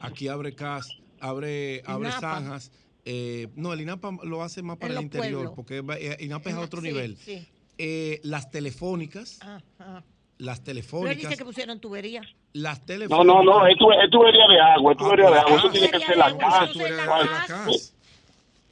aquí 0.00 0.26
abre 0.28 0.54
CAS, 0.54 0.88
abre, 1.20 1.82
abre 1.86 2.08
INAPA. 2.08 2.20
zanjas. 2.20 2.72
eh, 3.04 3.48
no, 3.56 3.72
el 3.72 3.80
INAPA 3.80 4.10
lo 4.24 4.42
hace 4.42 4.62
más 4.62 4.76
para 4.76 4.88
En 4.88 4.90
el 4.90 4.94
los 4.96 5.04
interior, 5.04 5.32
pueblos. 5.32 5.52
porque 5.56 5.80
va- 5.80 5.96
eh, 5.98 6.16
INAPA 6.20 6.50
es 6.50 6.56
a 6.56 6.60
otro 6.60 6.80
Sí, 6.80 6.88
nivel. 6.88 7.16
sí. 7.16 7.46
Eh, 7.78 8.20
las 8.24 8.50
telefónicas, 8.50 9.38
Ah, 9.42 10.02
las 10.40 10.58
Pero 10.60 10.64
telefónicas, 10.66 11.16
dice 11.18 11.36
que 11.36 11.44
pusieron 11.44 11.80
tubería. 11.80 12.22
las 12.54 12.80
No, 12.80 12.86
telefónicas. 12.86 13.26
no, 13.26 13.42
no, 13.42 13.66
es, 13.66 13.76
tu- 13.76 13.92
es 13.92 14.10
tubería 14.10 14.46
de 14.48 14.60
agua, 14.60 14.92
es 14.92 14.98
Ah, 15.00 15.04
tubería 15.04 15.24
de 15.26 15.30
pues, 15.32 15.42
agua. 15.44 15.56
Eso 15.58 15.68
ah, 15.68 15.72
tiene 15.72 15.90
que 15.90 16.00
ser 16.00 16.16
la 16.16 16.36
casa. 16.38 16.68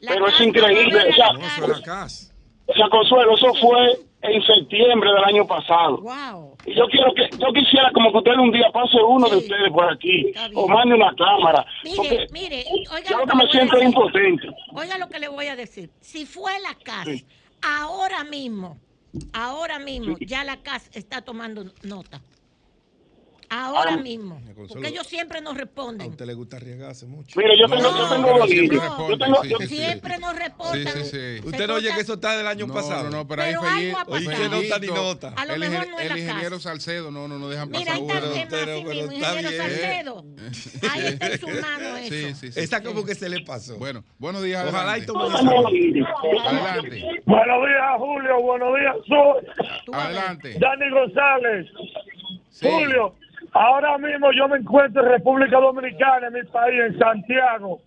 Pero 0.01 0.29
es 0.29 0.39
no 0.39 0.45
increíble, 0.47 1.09
o 1.09 1.13
sea, 1.13 1.33
No, 1.33 1.41
la. 1.41 2.33
O 2.71 2.73
Consuelo, 2.91 3.35
eso 3.35 3.55
fue 3.55 3.99
en 4.21 4.43
septiembre 4.43 5.11
del 5.13 5.25
año 5.25 5.47
pasado. 5.47 5.99
Wow. 5.99 6.57
Y 6.67 6.75
yo 6.75 6.87
quiero 6.89 7.13
que, 7.15 7.29
yo 7.39 7.53
quisiera 7.53 7.91
como 7.93 8.13
que 8.13 8.19
usted 8.19 8.33
un 8.33 8.51
día 8.53 8.67
pase 8.73 8.97
uno 9.01 9.29
de 9.29 9.37
ustedes 9.37 9.73
por 9.73 9.91
aquí, 9.91 10.33
o 10.55 10.69
mande 10.69 10.95
una 10.95 11.15
cámara. 11.17 11.65
Mire, 11.85 11.97
porque 11.97 12.27
mire, 12.33 12.65
oiga 12.93 13.11
yo 13.11 13.19
lo 13.19 13.27
que 13.27 13.35
me 13.37 13.45
le 13.45 13.47
voy 13.47 13.49
a 13.49 13.51
siento 13.53 13.83
impotente. 13.83 14.49
Oiga 14.75 14.99
lo 14.99 15.09
que 15.09 15.19
le 15.19 15.29
voy 15.29 15.47
a 15.47 15.57
decir. 15.57 15.91
Si 16.01 16.27
fue 16.27 16.53
la 16.61 16.75
CAS, 16.75 17.05
Sí. 17.07 17.25
ahora 17.63 18.23
mismo, 18.25 18.79
ahora 19.33 19.79
mismo, 19.79 20.17
ya 20.19 20.45
la 20.45 20.63
CAS 20.63 20.91
está 20.93 21.23
tomando 21.23 21.73
nota. 21.83 22.21
Ahora 23.51 23.93
Ah, 23.95 23.97
mismo. 23.97 24.41
Porque 24.69 24.89
ellos 24.89 25.07
siempre 25.07 25.41
nos 25.41 25.55
A 25.55 25.59
responden. 25.59 26.11
usted 26.11 26.27
le 26.27 26.35
gusta 26.35 26.57
arriesgarse 26.59 27.07
mucho. 27.07 27.39
Mire, 27.39 27.59
yo 27.59 27.67
tengo, 27.67 27.83
no, 27.83 27.97
yo 27.97 28.19
no, 28.19 28.27
tengo 28.27 28.47
siempre 28.47 28.77
No, 28.77 28.83
responden, 28.83 29.19
yo 29.19 29.25
tengo, 29.25 29.43
sí, 29.43 29.49
yo- 29.51 29.59
sí, 29.61 29.67
sí. 29.69 29.77
Siempre 29.77 30.19
nos 30.19 30.37
reportan. 30.37 30.83
Sí, 30.83 30.89
sí, 30.93 31.05
sí. 31.05 31.11
Se 31.11 31.41
Usted 31.47 31.67
no 31.67 31.75
oye 31.75 31.95
que 31.95 32.01
eso 32.01 32.15
está 32.15 32.37
del 32.37 32.47
año 32.47 32.67
No, 32.67 32.75
pasado. 32.75 33.05
no, 33.05 33.11
no, 33.11 33.29
pero, 33.29 33.43
Pero 33.43 33.63
ahí 33.63 33.93
Oye, 34.09 34.27
que 34.29 34.49
nota 34.49 34.79
ni 34.81 34.87
nota. 34.89 35.33
A 35.37 35.47
lo 35.47 35.55
el, 35.55 35.61
mejor 35.61 35.89
no 35.89 35.99
es 35.99 36.03
el 36.03 36.09
la 36.11 36.19
ingeniero 36.19 36.51
CAS. 36.57 36.63
Salcedo, 36.63 37.11
no, 37.11 37.27
no, 37.29 37.39
no 37.39 37.49
dejan 37.49 37.71
Mira, 37.71 37.93
pasar 37.93 37.97
ahí 37.97 38.03
está 38.03 38.19
el 38.19 38.33
tema 38.33 38.49
pero- 38.51 38.73
así 38.73 38.85
pero 38.85 38.95
mismo, 38.95 39.13
está 39.13 39.29
ingeniero 39.41 39.51
bien. 39.51 39.63
Salcedo. 39.63 40.25
Ahí 40.93 41.07
está 41.07 41.27
en 41.27 41.41
su 41.41 41.49
mano 41.49 41.97
eso. 41.97 42.09
Sí, 42.15 42.35
sí, 42.35 42.53
sí. 42.53 42.61
Esa 42.61 42.83
como 42.83 43.05
que 43.05 43.15
se 43.15 43.29
le 43.29 43.41
pasó. 43.45 43.77
Bueno, 43.79 44.05
buenos 44.19 44.43
días. 44.43 44.67
Ojalá 44.69 44.99
y 44.99 45.03
esa. 45.03 45.13
Adelante. 45.17 47.05
Buenos 47.25 47.67
días, 47.67 47.91
Julio. 47.99 48.43
Buenos 48.43 48.69
días, 48.79 48.95
a 49.11 49.35
ver. 49.35 50.01
Adelante. 50.07 50.57
Dani 50.59 50.91
González. 50.91 51.67
Julio, 52.61 53.15
ahora 53.53 53.99
mismo 53.99 54.31
yo 54.33 54.49
me 54.49 54.59
encuentro 54.59 55.03
en 55.03 55.11
República 55.11 55.59
Dominicana, 55.59 56.29
en 56.29 56.33
mi 56.35 56.43
país, 56.45 56.81
en 56.81 56.99
Santiago. 56.99 57.81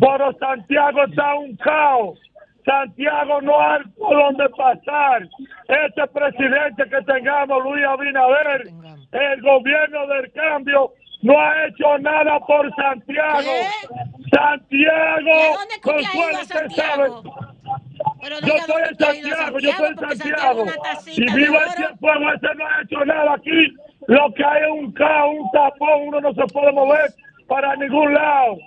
Pero 0.00 0.32
Santiago 0.38 1.04
está 1.04 1.34
un 1.34 1.56
caos. 1.56 2.18
Santiago 2.64 3.40
no 3.42 3.60
hay 3.60 3.82
por 3.98 4.14
dónde 4.16 4.48
pasar. 4.50 5.22
Este 5.68 6.06
presidente 6.08 6.84
que 6.88 7.02
tengamos, 7.02 7.62
Luis 7.64 7.84
Abinader, 7.84 8.68
el 9.12 9.42
gobierno 9.42 10.06
del 10.06 10.32
cambio, 10.32 10.92
no 11.22 11.38
ha 11.40 11.66
hecho 11.66 11.98
nada 11.98 12.38
por 12.40 12.72
Santiago. 12.74 13.40
¿Qué? 13.42 14.28
Santiago, 14.30 15.28
¿Y 15.28 15.32
a 15.32 15.56
dónde 15.56 15.74
que 15.82 15.90
usted 15.90 15.92
ha 15.92 16.00
ido 16.00 16.12
Consuelo, 16.12 16.38
a 16.38 16.42
usted 16.42 16.58
Santiago? 16.58 17.22
sabe, 17.22 17.30
Pero 18.22 18.40
yo 18.40 18.54
estoy 18.54 18.82
en 18.82 18.96
Santiago, 18.98 19.58
yo 19.58 19.70
estoy 19.70 19.86
en 19.88 19.98
Santiago. 20.18 20.62
una 20.62 20.72
Y 21.06 21.42
el 21.44 21.50
oro. 21.50 21.58
tiempo, 21.76 22.08
ese 22.34 22.54
no 22.56 22.66
ha 22.66 22.82
hecho 22.82 23.04
nada 23.04 23.34
aquí. 23.34 23.74
Lo 24.12 24.34
que 24.34 24.44
hay 24.44 24.62
es 24.62 24.70
un 24.70 24.92
caos, 24.92 25.34
un 25.40 25.50
tapón, 25.52 26.08
uno 26.08 26.20
no 26.20 26.34
se 26.34 26.44
puede 26.52 26.70
mover 26.72 27.10
para 27.48 27.74
ningún 27.76 28.12
lado. 28.12 28.58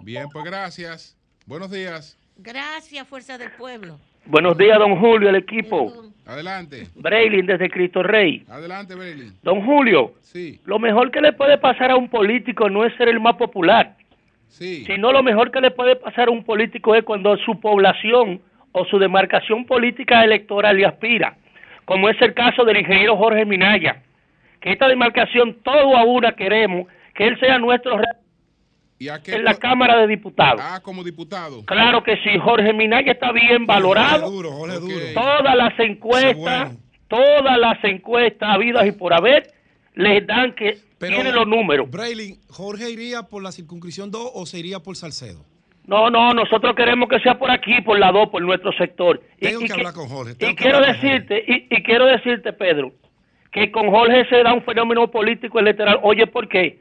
Bien, 0.00 0.26
pues 0.32 0.46
gracias. 0.46 1.14
Buenos 1.44 1.70
días. 1.70 2.18
Gracias, 2.38 3.06
Fuerza 3.06 3.36
del 3.36 3.50
Pueblo. 3.52 3.98
Buenos 4.24 4.56
días, 4.56 4.78
don 4.78 4.98
Julio, 4.98 5.28
el 5.28 5.36
equipo. 5.36 5.92
Adelante. 6.24 6.86
Braylin 6.94 7.44
desde 7.44 7.68
Cristo 7.68 8.02
Rey. 8.02 8.46
Adelante, 8.48 8.94
Bailey. 8.94 9.30
Don 9.42 9.62
Julio, 9.64 10.14
Sí, 10.22 10.58
lo 10.64 10.78
mejor 10.78 11.10
que 11.10 11.20
le 11.20 11.34
puede 11.34 11.58
pasar 11.58 11.90
a 11.90 11.96
un 11.96 12.08
político 12.08 12.70
no 12.70 12.86
es 12.86 12.96
ser 12.96 13.08
el 13.10 13.20
más 13.20 13.36
popular, 13.36 13.94
sí. 14.48 14.84
sino 14.86 15.12
lo 15.12 15.22
mejor 15.22 15.50
que 15.50 15.60
le 15.60 15.70
puede 15.70 15.96
pasar 15.96 16.28
a 16.28 16.32
un 16.32 16.42
político 16.44 16.94
es 16.94 17.04
cuando 17.04 17.36
su 17.36 17.60
población 17.60 18.40
o 18.72 18.86
su 18.86 18.98
demarcación 18.98 19.66
política 19.66 20.24
electoral 20.24 20.78
le 20.78 20.86
aspira. 20.86 21.36
como 21.84 22.08
es 22.08 22.20
el 22.22 22.32
caso 22.34 22.64
del 22.64 22.78
ingeniero 22.78 23.16
Jorge 23.16 23.44
Minaya, 23.44 24.02
que 24.66 24.72
esta 24.72 24.88
demarcación 24.88 25.58
todo 25.62 25.96
a 25.96 26.04
una 26.04 26.32
queremos 26.32 26.88
que 27.14 27.28
él 27.28 27.38
sea 27.38 27.56
nuestro 27.58 28.00
en 28.98 29.44
la 29.44 29.54
Cámara 29.54 30.00
de 30.00 30.08
Diputados. 30.08 30.60
Ah, 30.60 30.80
como 30.82 31.04
diputado. 31.04 31.64
Claro 31.66 32.02
que 32.02 32.16
sí, 32.16 32.36
Jorge 32.42 32.72
Minaya 32.72 33.12
está 33.12 33.30
bien 33.30 33.64
valorado. 33.64 34.28
Todas 35.14 35.54
las 35.56 35.78
encuestas, 35.78 36.76
todas 37.06 37.58
las 37.58 37.84
encuestas 37.84 38.48
habidas 38.48 38.86
y 38.88 38.92
por 38.92 39.14
haber, 39.14 39.52
les 39.94 40.26
dan 40.26 40.52
que 40.56 40.78
tiene 40.98 41.30
los 41.30 41.46
números. 41.46 41.88
Braylin, 41.88 42.40
¿Jorge 42.48 42.90
iría 42.90 43.22
por 43.22 43.44
la 43.44 43.52
circunscripción 43.52 44.10
2 44.10 44.32
o 44.34 44.46
se 44.46 44.58
iría 44.58 44.80
por 44.80 44.96
Salcedo? 44.96 45.44
No, 45.86 46.10
no, 46.10 46.34
nosotros 46.34 46.74
queremos 46.74 47.08
que 47.08 47.20
sea 47.20 47.38
por 47.38 47.52
aquí, 47.52 47.80
por 47.82 48.00
la 48.00 48.10
2, 48.10 48.30
por 48.30 48.42
nuestro 48.42 48.72
sector. 48.72 49.22
Tengo 49.38 49.62
y, 49.62 49.66
que 49.66 49.72
hablar 49.74 49.94
con 49.94 50.08
Jorge. 50.08 50.32
Y 50.40 50.56
quiero 50.56 50.80
decirte, 50.80 51.44
y, 51.46 51.72
y 51.72 51.82
quiero 51.84 52.06
decirte, 52.06 52.52
Pedro, 52.52 52.92
que 53.56 53.70
con 53.72 53.90
Jorge 53.90 54.26
se 54.28 54.42
da 54.42 54.52
un 54.52 54.62
fenómeno 54.62 55.10
político 55.10 55.58
electoral. 55.58 55.98
Oye, 56.02 56.26
¿por 56.26 56.46
qué? 56.46 56.80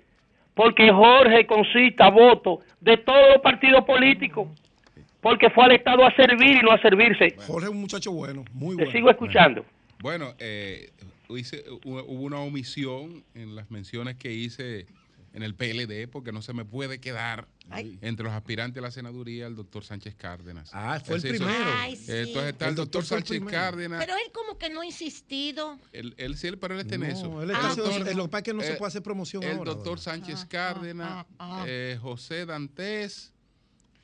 Porque 0.54 0.92
Jorge 0.92 1.46
concita 1.48 2.10
votos 2.10 2.60
de 2.82 2.98
todos 2.98 3.30
los 3.34 3.42
partidos 3.42 3.86
políticos. 3.86 4.50
Porque 5.22 5.50
fue 5.50 5.64
al 5.66 5.72
Estado 5.72 6.06
a 6.06 6.14
servir 6.16 6.58
y 6.58 6.62
no 6.62 6.72
a 6.72 6.82
servirse. 6.82 7.34
Jorge 7.48 7.68
es 7.68 7.72
un 7.72 7.80
muchacho 7.82 8.12
bueno, 8.12 8.44
muy 8.54 8.76
Te 8.76 8.84
bueno. 8.84 8.92
sigo 8.92 9.10
escuchando. 9.10 9.66
Bueno, 10.00 10.34
eh, 10.38 10.90
hice- 11.30 11.64
hubo 11.86 12.02
una 12.04 12.40
omisión 12.42 13.24
en 13.34 13.56
las 13.56 13.72
menciones 13.72 14.18
que 14.18 14.32
hice 14.34 14.86
en 15.36 15.44
el 15.44 15.54
PLD, 15.54 16.08
porque 16.10 16.32
no 16.32 16.42
se 16.42 16.54
me 16.54 16.64
puede 16.64 17.00
quedar 17.00 17.48
Ay. 17.70 18.00
entre 18.02 18.24
los 18.24 18.34
aspirantes 18.34 18.80
a 18.80 18.82
la 18.84 18.92
senaduría 18.92 19.48
el 19.48 19.56
doctor 19.56 19.84
Sánchez 19.84 20.16
Cárdenas. 20.16 20.70
Ah, 20.74 21.00
fue 21.04 21.18
el 21.18 21.22
primero. 21.22 21.46
Ay, 21.78 21.98
sí. 21.98 22.10
Entonces 22.12 22.54
está 22.54 22.66
el, 22.66 22.70
El 22.70 22.76
doctor 22.76 23.02
doctor, 23.04 23.04
fue 23.06 23.18
el 23.18 23.24
Sánchez. 23.42 23.52
Cárdenas. 23.52 24.00
Pero 24.06 24.16
él 24.18 24.32
como 24.34 24.58
que 24.58 24.70
no 24.70 24.80
ha 24.82 24.86
insistido. 24.86 25.78
Él, 25.92 26.14
él 26.18 26.38
sí, 26.38 26.52
pero 26.56 26.74
él 26.74 26.80
está 26.80 26.96
en 26.96 27.02
No, 27.02 27.08
eso. 27.08 27.44
él 27.44 27.52
está 27.52 27.62
Ah, 27.68 27.70
haciendo- 27.72 27.92
bueno. 27.92 28.14
lo 28.14 28.24
que 28.24 28.30
pasa 28.30 28.38
es 28.40 28.44
que 28.46 28.54
no 28.54 28.62
se 28.62 28.74
Eh, 28.74 28.76
puede 28.78 28.88
hacer 28.88 29.04
promoción 29.04 29.44
El 29.44 29.58
ahora. 29.58 29.74
doctor 29.74 30.00
Sánchez 30.00 30.44
Ah, 30.44 30.48
Cárdenas, 30.50 31.10
ah, 31.12 31.26
ah. 31.38 31.66
eh, 31.68 32.00
José 32.02 32.46
Dantes 32.46 33.34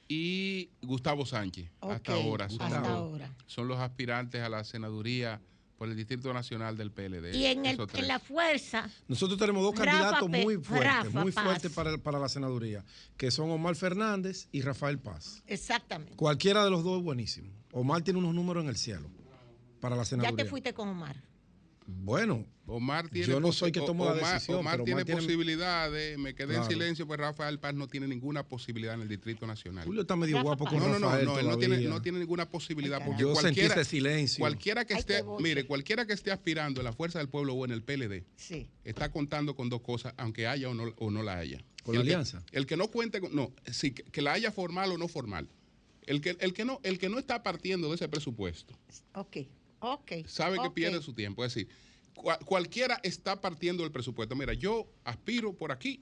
y 0.09 0.69
Gustavo 0.81 1.25
Sánchez. 1.25 1.69
hasta 1.79 2.13
ahora. 2.13 2.49
Son, 2.49 2.61
hasta 2.61 2.89
ahora. 2.89 3.33
son 3.45 3.67
los 3.69 3.79
aspirantes 3.79 4.41
a 4.41 4.49
la 4.49 4.63
senaduría 4.65 5.39
por 5.81 5.89
el 5.89 5.95
Distrito 5.95 6.31
Nacional 6.31 6.77
del 6.77 6.91
PLD. 6.91 7.33
Y 7.33 7.47
en, 7.47 7.65
el, 7.65 7.75
la 8.05 8.19
fuerza, 8.19 8.87
Nosotros 9.07 9.39
tenemos 9.39 9.63
dos 9.63 9.73
Rafa 9.75 9.89
candidatos 9.89 10.29
Pe- 10.29 10.43
muy 10.43 10.57
fuertes, 10.57 10.93
Rafa 11.05 11.21
muy 11.23 11.31
fuertes 11.31 11.71
para, 11.71 11.97
para 11.97 12.19
la 12.19 12.29
senaduría, 12.29 12.85
que 13.17 13.31
son 13.31 13.49
Omar 13.49 13.75
Fernández 13.75 14.47
y 14.51 14.61
Rafael 14.61 14.99
Paz. 14.99 15.41
exactamente. 15.47 16.15
Cualquiera 16.17 16.63
de 16.63 16.69
los 16.69 16.83
dos 16.83 16.99
es 16.99 17.03
buenísimo. 17.03 17.49
Omar 17.71 18.03
tiene 18.03 18.19
unos 18.19 18.35
números 18.35 18.63
en 18.63 18.69
el 18.69 18.77
cielo 18.77 19.09
para 19.79 19.95
la 19.95 20.03
Ya 20.03 20.09
senaduría. 20.09 20.43
te 20.43 20.47
fuiste 20.51 20.71
con 20.75 20.87
Omar. 20.87 21.15
Bueno, 21.87 22.45
Omar 22.71 23.09
tiene 23.09 23.27
Yo 23.27 23.39
no 23.39 23.49
posi- 23.49 23.53
soy 23.53 23.71
que 23.71 23.81
tomo 23.81 24.05
la 24.05 24.13
Omar- 24.13 24.33
decisión, 24.33 24.57
Omar 24.59 24.73
pero 24.73 24.83
tiene 24.85 25.01
Omar 25.01 25.05
tiene- 25.05 25.21
posibilidades. 25.21 26.17
Me 26.17 26.33
quedé 26.33 26.47
Claro. 26.53 26.63
en 26.63 26.69
silencio, 26.69 27.05
pues 27.07 27.19
Rafael 27.19 27.59
Paz 27.59 27.73
no 27.73 27.87
tiene 27.87 28.07
ninguna 28.07 28.47
posibilidad 28.47 28.93
en 28.95 29.01
el 29.01 29.07
Distrito 29.07 29.45
Nacional. 29.45 29.85
Julio 29.85 30.01
está 30.01 30.15
medio 30.15 30.41
guapo 30.41 30.65
con 30.65 30.79
no, 30.79 30.87
no, 30.87 30.99
no, 30.99 31.05
Rafael 31.07 31.25
no, 31.25 31.39
él 31.39 31.47
no 31.47 31.57
tiene, 31.57 31.77
no 31.81 32.19
ninguna 32.19 32.49
posibilidad 32.49 33.03
porque 33.05 33.21
Yo 33.21 33.29
sentí 33.35 33.41
cualquiera, 33.61 33.73
ese 33.81 33.85
silencio. 33.89 34.39
cualquiera 34.39 34.85
que 34.85 34.93
esté, 34.95 35.23
mire, 35.39 35.65
cualquiera 35.65 36.05
que 36.05 36.13
esté 36.13 36.31
aspirando 36.31 36.81
en 36.81 36.85
la 36.85 36.93
fuerza 36.93 37.19
del 37.19 37.29
pueblo 37.29 37.53
o 37.53 37.65
en 37.65 37.71
el 37.71 37.83
PLD 37.83 38.23
Sí. 38.35 38.67
está 38.83 39.11
contando 39.11 39.55
con 39.55 39.69
dos 39.69 39.81
cosas, 39.81 40.13
aunque 40.17 40.47
haya 40.47 40.69
o 40.69 40.73
no, 40.73 40.93
o 40.97 41.11
no 41.11 41.23
la 41.23 41.37
haya. 41.37 41.63
¿Con 41.83 41.95
el 41.95 41.99
la 42.01 42.05
que- 42.05 42.11
alianza? 42.13 42.43
el 42.51 42.65
que 42.67 42.77
no 42.77 42.87
cuente 42.89 43.19
con, 43.21 43.35
no, 43.35 43.51
sí, 43.71 43.91
que, 43.91 44.21
la 44.21 44.33
haya 44.33 44.51
formal 44.51 44.91
o 44.91 44.97
no 44.97 45.07
formal. 45.07 45.47
El 46.05 46.21
que, 46.21 46.35
el 46.39 46.53
que 46.53 46.65
no, 46.65 46.79
el 46.83 46.97
que 46.99 47.09
no 47.09 47.19
está 47.19 47.43
partiendo 47.43 47.89
de 47.89 47.95
ese 47.95 48.07
presupuesto 48.09 48.77
Ok, 49.13 49.37
ok. 49.79 50.11
sabe 50.27 50.57
que 50.61 50.69
pierde 50.71 51.01
su 51.01 51.13
tiempo. 51.13 51.43
Es 51.45 51.53
decir, 51.53 51.69
cua- 52.15 52.39
cualquiera 52.45 52.99
está 53.03 53.39
partiendo 53.41 53.83
del 53.83 53.91
presupuesto. 53.91 54.35
Mira, 54.35 54.53
yo 54.53 54.87
aspiro 55.03 55.53
por 55.53 55.71
aquí 55.71 56.01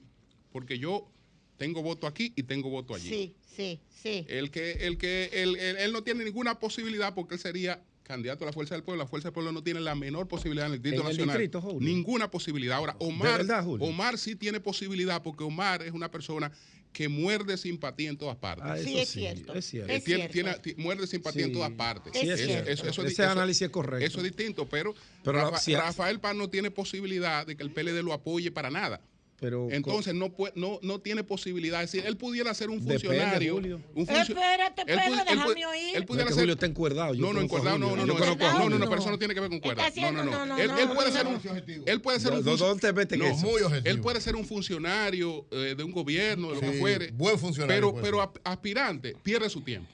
porque 0.52 0.78
yo 0.78 1.10
tengo 1.56 1.82
voto 1.82 2.06
aquí 2.06 2.32
y 2.36 2.42
tengo 2.44 2.70
voto 2.70 2.94
allí. 2.94 3.08
Sí, 3.08 3.36
sí, 3.56 3.80
sí. 4.02 4.24
El 4.28 4.50
que, 4.50 4.72
el 4.86 4.96
que, 4.98 5.30
él, 5.32 5.56
él- 5.56 5.76
él 5.76 5.92
no 5.92 6.02
tiene 6.02 6.24
ninguna 6.24 6.58
posibilidad 6.58 7.14
porque 7.14 7.34
él 7.34 7.40
sería 7.40 7.82
candidato 8.02 8.44
a 8.44 8.46
la 8.46 8.52
Fuerza 8.52 8.74
del 8.74 8.82
Pueblo. 8.82 9.04
La 9.04 9.08
Fuerza 9.08 9.28
del 9.28 9.34
Pueblo 9.34 9.52
no 9.52 9.62
tiene 9.62 9.78
la 9.80 9.94
menor 9.94 10.26
posibilidad 10.26 10.66
en 10.66 10.72
el 10.72 10.78
Distrito 10.82 11.02
En 11.02 11.06
el 11.10 11.12
Nacional. 11.16 11.36
distrito, 11.38 11.60
Julio. 11.60 11.80
ninguna 11.88 12.30
posibilidad. 12.30 12.76
Ahora, 12.78 12.96
Omar, 12.98 13.38
verdad, 13.38 13.62
Julio? 13.64 13.86
Omar 13.86 14.18
sí 14.18 14.34
tiene 14.34 14.58
posibilidad 14.58 15.22
porque 15.22 15.44
Omar 15.44 15.82
es 15.82 15.92
una 15.92 16.10
persona 16.10 16.50
que 16.92 17.08
muerde 17.08 17.56
simpatía 17.56 18.10
en 18.10 18.16
todas 18.18 18.36
partes. 18.36 18.66
Ah, 18.66 18.76
Sí, 18.76 18.98
es 18.98 19.08
cierto. 19.10 19.54
Es 19.54 19.64
cierto. 19.66 19.92
Es 19.92 20.04
tiene, 20.04 20.28
cierto. 20.28 20.32
tiene- 20.32 20.74
ti- 20.76 20.82
muerde 20.82 21.06
simpatía 21.06 21.42
en 21.44 21.48
Sí. 21.50 21.54
todas 21.54 21.70
partes. 21.72 22.12
Sí, 22.12 22.28
es 22.28 22.40
Eso- 22.40 22.46
cierto. 22.48 22.70
eso- 22.70 22.88
eso 22.88 23.02
es 23.04 23.12
Ese 23.12 23.24
análisis 23.24 23.62
es 23.62 23.70
correcto. 23.70 24.04
Eso 24.06 24.18
es 24.18 24.24
distinto, 24.24 24.68
pero, 24.68 24.94
Pero 25.22 25.38
Rafa- 25.38 25.58
si- 25.58 25.74
Rafael 25.74 26.18
Paz 26.18 26.34
no 26.34 26.48
tiene 26.50 26.70
posibilidad 26.70 27.46
de 27.46 27.56
que 27.56 27.62
el 27.62 27.70
PLD 27.70 28.02
lo 28.02 28.12
apoye 28.12 28.50
para 28.50 28.70
nada. 28.70 29.00
Pero 29.40 29.68
Entonces 29.70 30.12
no, 30.14 30.30
puede, 30.32 30.52
no, 30.54 30.78
no 30.82 30.98
tiene 31.00 31.24
posibilidad. 31.24 31.82
Es 31.82 31.90
decir, 31.92 32.06
él 32.06 32.16
pudiera 32.18 32.52
ser 32.52 32.68
un 32.68 32.82
funcionario. 32.82 33.56
Un 33.56 34.06
funcio- 34.06 34.20
Espérate, 34.34 34.84
Pedro, 34.84 35.00
él 35.02 35.12
déjame 35.26 35.66
oír. 35.66 35.94
él 35.96 36.00
No, 36.02 36.06
pudiera 36.06 36.24
es 36.24 36.28
que 36.28 36.34
ser- 36.34 36.42
Julio 36.42 36.54
está 36.54 36.66
encuerdado. 36.66 37.14
Yo 37.14 37.22
no, 37.22 37.32
no, 37.32 37.40
encuerdado, 37.40 37.78
no, 37.78 37.86
no, 37.96 37.96
no, 37.96 38.06
no, 38.06 38.68
no, 38.68 38.78
no, 38.78 38.88
pero 38.88 39.00
eso 39.00 39.10
no 39.10 39.18
tiene 39.18 39.32
que 39.34 39.40
ver 39.40 39.48
con 39.48 39.60
cuerda. 39.60 39.88
No, 40.12 40.12
no, 40.24 40.46
no. 40.46 40.58
Él, 40.58 40.70
puede 40.94 41.10
ser 41.12 41.26
un, 41.26 41.40
él 41.86 42.00
puede 42.02 42.20
ser 42.20 42.32
un 42.32 42.44
¿Dó- 42.44 42.50
funcio- 42.50 42.66
¿Dónde 42.66 42.80
te 42.86 42.92
metes 42.92 43.18
en 43.20 43.26
no? 43.28 43.34
Muy 43.38 43.62
objetivo. 43.62 43.90
él 43.94 44.00
puede 44.00 44.20
ser 44.20 44.36
un 44.36 44.44
funcionario 44.44 45.46
eh, 45.50 45.74
de 45.76 45.84
un 45.84 45.92
gobierno, 45.92 46.48
de 46.50 46.54
lo 46.56 46.60
que 46.60 46.72
fuere. 46.78 47.10
buen 47.12 47.38
funcionario 47.38 47.94
Pero, 48.02 48.32
aspirante 48.44 49.16
pierde 49.22 49.48
su 49.48 49.62
tiempo. 49.62 49.88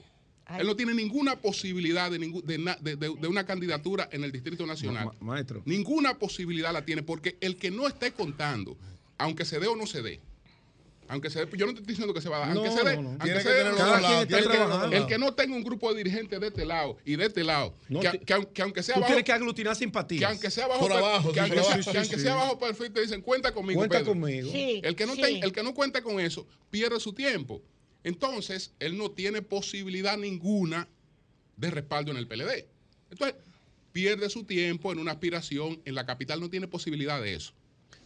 Ay. 0.45 0.61
Él 0.61 0.67
no 0.67 0.75
tiene 0.75 0.93
ninguna 0.93 1.35
posibilidad 1.37 2.09
de, 2.09 2.19
ningú- 2.19 2.41
de, 2.43 2.57
na- 2.57 2.77
de- 2.79 2.95
de- 2.95 3.13
de 3.19 3.27
una 3.27 3.45
candidatura 3.45 4.07
en 4.11 4.23
el 4.23 4.31
Distrito 4.31 4.65
Nacional. 4.65 5.05
Ma- 5.05 5.13
maestro. 5.19 5.61
Ninguna 5.65 6.17
posibilidad 6.17 6.71
la 6.71 6.85
tiene, 6.85 7.03
porque 7.03 7.37
el 7.41 7.57
que 7.57 7.69
no 7.69 7.85
esté 7.87 8.11
contando, 8.13 8.77
aunque 9.17 9.45
se 9.45 9.59
dé 9.59 9.67
o 9.67 9.75
no 9.75 9.85
se 9.87 10.01
dé, 10.01 10.19
aunque 11.09 11.29
se 11.29 11.45
dé, 11.45 11.57
yo 11.57 11.65
no 11.65 11.73
te 11.73 11.79
estoy 11.79 11.93
diciendo 11.93 12.13
que 12.13 12.19
se 12.21 12.27
va 12.27 12.35
a 12.37 12.39
dar, 12.47 12.53
No, 12.53 12.65
aunque 12.65 12.77
se 12.77 12.83
dé, 12.83 12.95
no, 12.97 13.01
no. 13.03 13.09
aunque 13.11 13.25
Tiene 13.25 13.41
se 13.41 13.49
dé, 13.49 13.61
el, 13.61 13.67
el 13.67 13.75
lados. 13.77 15.05
que 15.07 15.17
no 15.17 15.33
tenga 15.33 15.55
un 15.55 15.63
grupo 15.63 15.89
de 15.93 15.97
dirigentes 16.03 16.39
de 16.41 16.47
este 16.47 16.65
lado 16.65 16.97
y 17.05 17.15
de 17.15 17.25
este 17.27 17.43
lado, 17.45 17.73
No, 17.87 18.01
que, 18.01 18.33
aunque 18.61 18.83
sea 18.83 18.95
Tú 18.95 18.99
bajo, 19.01 19.07
tienes 19.11 19.23
que 19.23 19.31
aglutinar 19.31 19.75
simpatías. 19.77 20.19
que 20.19 20.25
aunque 20.25 20.51
sea 20.51 20.67
bajo, 20.67 20.81
Por 20.81 20.89
per- 20.91 20.97
abajo, 20.97 21.29
que 21.29 21.33
sí, 21.35 21.39
aunque 21.39 21.55
por 21.55 21.63
sea, 21.65 21.73
abajo. 21.75 21.91
que 21.91 21.97
aunque 21.99 22.15
Sí, 22.17 22.21
sea 22.21 22.31
sí. 22.33 22.37
bajo 22.39 22.59
perfil 22.59 22.91
te 22.91 23.01
dicen 23.01 23.21
cuenta 23.21 23.53
conmigo, 23.53 23.79
Cuenta 23.79 23.99
Pedro". 23.99 24.11
conmigo. 24.11 24.51
Sí, 24.51 24.81
El 24.83 24.95
que, 24.97 25.05
no 25.05 25.15
sí. 25.15 25.21
ten- 25.21 25.43
el 25.43 25.51
que 25.53 25.63
no 25.63 25.73
cuenta 25.73 26.01
con 26.01 26.19
eso 26.19 26.45
pierde 26.69 26.99
su 26.99 27.13
tiempo. 27.13 27.61
Entonces, 28.03 28.71
él 28.79 28.97
no 28.97 29.11
tiene 29.11 29.41
posibilidad 29.41 30.17
ninguna 30.17 30.87
de 31.55 31.71
respaldo 31.71 32.11
en 32.11 32.17
el 32.17 32.27
PLD. 32.27 32.67
Entonces, 33.11 33.35
pierde 33.93 34.29
su 34.29 34.43
tiempo 34.43 34.91
en 34.91 34.99
una 34.99 35.11
aspiración. 35.13 35.81
En 35.85 35.95
la 35.95 36.05
capital 36.05 36.39
no 36.41 36.49
tiene 36.49 36.67
posibilidad 36.67 37.21
de 37.21 37.33
eso. 37.33 37.53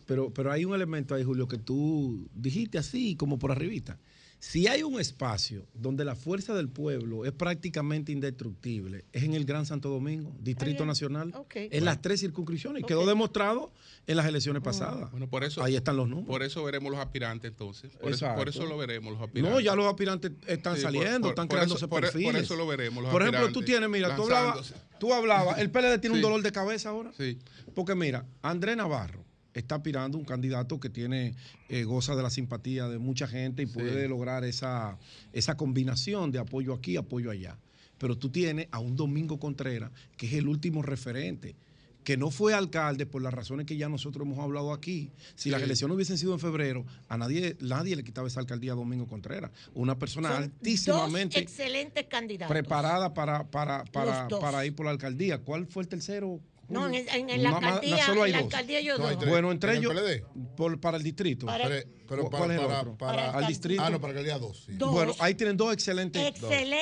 Pero, 0.05 0.33
pero 0.33 0.51
hay 0.51 0.65
un 0.65 0.73
elemento 0.73 1.15
ahí, 1.15 1.23
Julio, 1.23 1.47
que 1.47 1.57
tú 1.57 2.27
dijiste 2.33 2.77
así, 2.77 3.15
como 3.15 3.39
por 3.39 3.51
arribita. 3.51 3.97
Si 4.43 4.65
hay 4.65 4.81
un 4.81 4.99
espacio 4.99 5.67
donde 5.75 6.03
la 6.03 6.15
fuerza 6.15 6.55
del 6.55 6.67
pueblo 6.67 7.25
es 7.25 7.31
prácticamente 7.31 8.11
indestructible, 8.11 9.05
es 9.13 9.21
en 9.21 9.35
el 9.35 9.45
Gran 9.45 9.67
Santo 9.67 9.89
Domingo, 9.89 10.35
Distrito. 10.41 10.83
Nacional, 10.83 11.31
Ok. 11.35 11.53
en 11.57 11.85
las 11.85 12.01
tres 12.01 12.21
circunscripciones. 12.21 12.83
Quedó 12.85 13.05
demostrado 13.05 13.71
en 14.07 14.17
las 14.17 14.25
elecciones 14.25 14.63
pasadas. 14.63 15.11
Bueno, 15.11 15.29
por 15.29 15.43
eso, 15.43 15.61
Ahí 15.63 15.75
están 15.75 15.95
los 15.95 16.09
números. 16.09 16.27
por 16.27 16.41
eso 16.41 16.63
veremos 16.63 16.91
los 16.91 16.99
aspirantes 16.99 17.51
entonces. 17.51 17.91
Por 17.97 18.11
eso, 18.13 18.25
por 18.35 18.67
lo 18.67 18.77
veremos 18.79 19.13
los 19.13 19.21
aspirantes. 19.21 19.53
No, 19.53 19.59
ya 19.59 19.75
los 19.75 19.85
aspirantes 19.85 20.31
están 20.47 20.75
Sí, 20.75 20.81
por- 20.81 20.91
saliendo, 20.91 21.19
por- 21.19 21.29
están 21.29 21.47
por 21.47 21.57
creándose 21.57 21.77
eso- 21.77 21.87
por- 21.89 22.01
por 22.01 22.11
perfiles. 22.11 22.41
eso 22.41 22.55
lo 22.55 22.65
veremos, 22.65 23.03
los 23.03 23.11
Por 23.11 23.21
ejemplo, 23.21 23.51
tú 23.51 23.61
tienes, 23.61 23.87
mira, 23.91 24.15
tú 24.15 24.23
hablabas, 24.23 24.73
tú 24.99 25.13
hablabas, 25.13 25.59
el 25.59 25.69
PLD 25.69 25.99
tiene 25.99 26.15
un 26.15 26.21
dolor 26.23 26.41
de 26.41 26.51
cabeza 26.51 26.89
ahora. 26.89 27.11
Sí. 27.15 27.37
Porque 27.75 27.93
mira, 27.93 28.25
Andrés 28.41 28.75
Navarro 28.75 29.23
está 29.53 29.75
aspirando 29.75 30.17
un 30.17 30.25
candidato 30.25 30.79
que 30.79 30.89
tiene, 30.89 31.35
eh, 31.69 31.83
goza 31.83 32.15
de 32.15 32.23
la 32.23 32.29
simpatía 32.29 32.87
de 32.87 32.99
mucha 32.99 33.27
gente 33.27 33.63
y 33.63 33.65
puede 33.65 34.07
lograr 34.07 34.43
esa, 34.45 34.97
esa 35.33 35.55
combinación 35.57 36.31
de 36.31 36.39
apoyo 36.39 36.73
aquí, 36.73 36.95
apoyo 36.97 37.31
allá. 37.31 37.57
Pero 37.97 38.17
tú 38.17 38.29
tienes 38.29 38.67
a 38.71 38.79
un 38.79 38.95
Domingo 38.95 39.39
Contreras, 39.39 39.91
que 40.17 40.25
es 40.27 40.33
el 40.33 40.47
último 40.47 40.81
referente, 40.81 41.55
que 42.03 42.17
no 42.17 42.31
fue 42.31 42.55
alcalde 42.55 43.05
por 43.05 43.21
las 43.21 43.31
razones 43.31 43.67
que 43.67 43.77
ya 43.77 43.87
nosotros 43.87 44.25
hemos 44.25 44.39
hablado 44.39 44.73
aquí. 44.73 45.11
Si 45.35 45.51
las 45.51 45.59
Sí. 45.59 45.65
elecciones 45.65 45.93
hubiesen 45.95 46.17
sido 46.17 46.33
en 46.33 46.39
febrero, 46.39 46.83
a 47.07 47.15
nadie, 47.19 47.57
nadie 47.59 47.95
le 47.95 48.03
quitaba 48.03 48.27
esa 48.27 48.39
alcaldía 48.39 48.71
a 48.71 48.75
Domingo 48.75 49.05
Contreras. 49.07 49.51
Una 49.75 49.99
persona 49.99 50.29
Son 50.29 50.43
altísimamente 50.45 51.35
Dos 51.35 51.43
excelentes 51.43 52.05
candidatos. 52.07 52.51
preparada 52.51 53.13
para, 53.13 53.43
para, 53.51 53.83
para, 53.85 54.27
para 54.27 54.65
ir 54.65 54.73
por 54.75 54.87
la 54.87 54.93
alcaldía. 54.93 55.37
¿Cuál 55.37 55.67
fue 55.67 55.83
el 55.83 55.89
tercero? 55.89 56.39
No, 56.69 56.87
en, 56.87 56.95
en- 56.95 57.29
en 57.29 57.43
la 57.43 57.49
No, 57.51 57.57
alcaldía, 57.57 58.05
solo 58.05 58.23
hay 58.23 58.31
en 58.31 58.37
la 58.37 58.43
dos. 58.43 58.53
alcaldía 58.53 58.79
yo 58.81 58.97
No, 58.97 59.09
dos. 59.09 59.25
Bueno, 59.25 59.51
entre 59.51 59.71
¿En 59.71 59.77
el 59.77 59.83
ellos, 59.83 59.93
PLD? 59.93 60.55
por- 60.55 60.79
para 60.79 60.95
el 60.97 61.03
distrito. 61.03 61.45
Para- 61.45 61.67
Pero, 61.67 61.85
pero 62.07 62.21
¿Cuál 62.29 62.41
para, 62.43 62.53
es 62.55 62.59
el 62.61 62.65
para- 62.67 62.79
otro? 62.79 62.97
para- 62.97 63.15
Para 63.27 63.37
al 63.39 63.47
distrito. 63.47 63.81
Ah, 63.83 63.89
no, 63.89 63.99
para 63.99 64.13
que 64.13 64.19
el 64.19 64.25
día 64.25 64.37
2. 64.39 64.63
Sí. 64.67 64.71
Dos. 64.77 64.91
Bueno, 64.93 65.13
ahí 65.19 65.35
tienen 65.35 65.57
dos 65.57 65.73
excelentes 65.73 66.33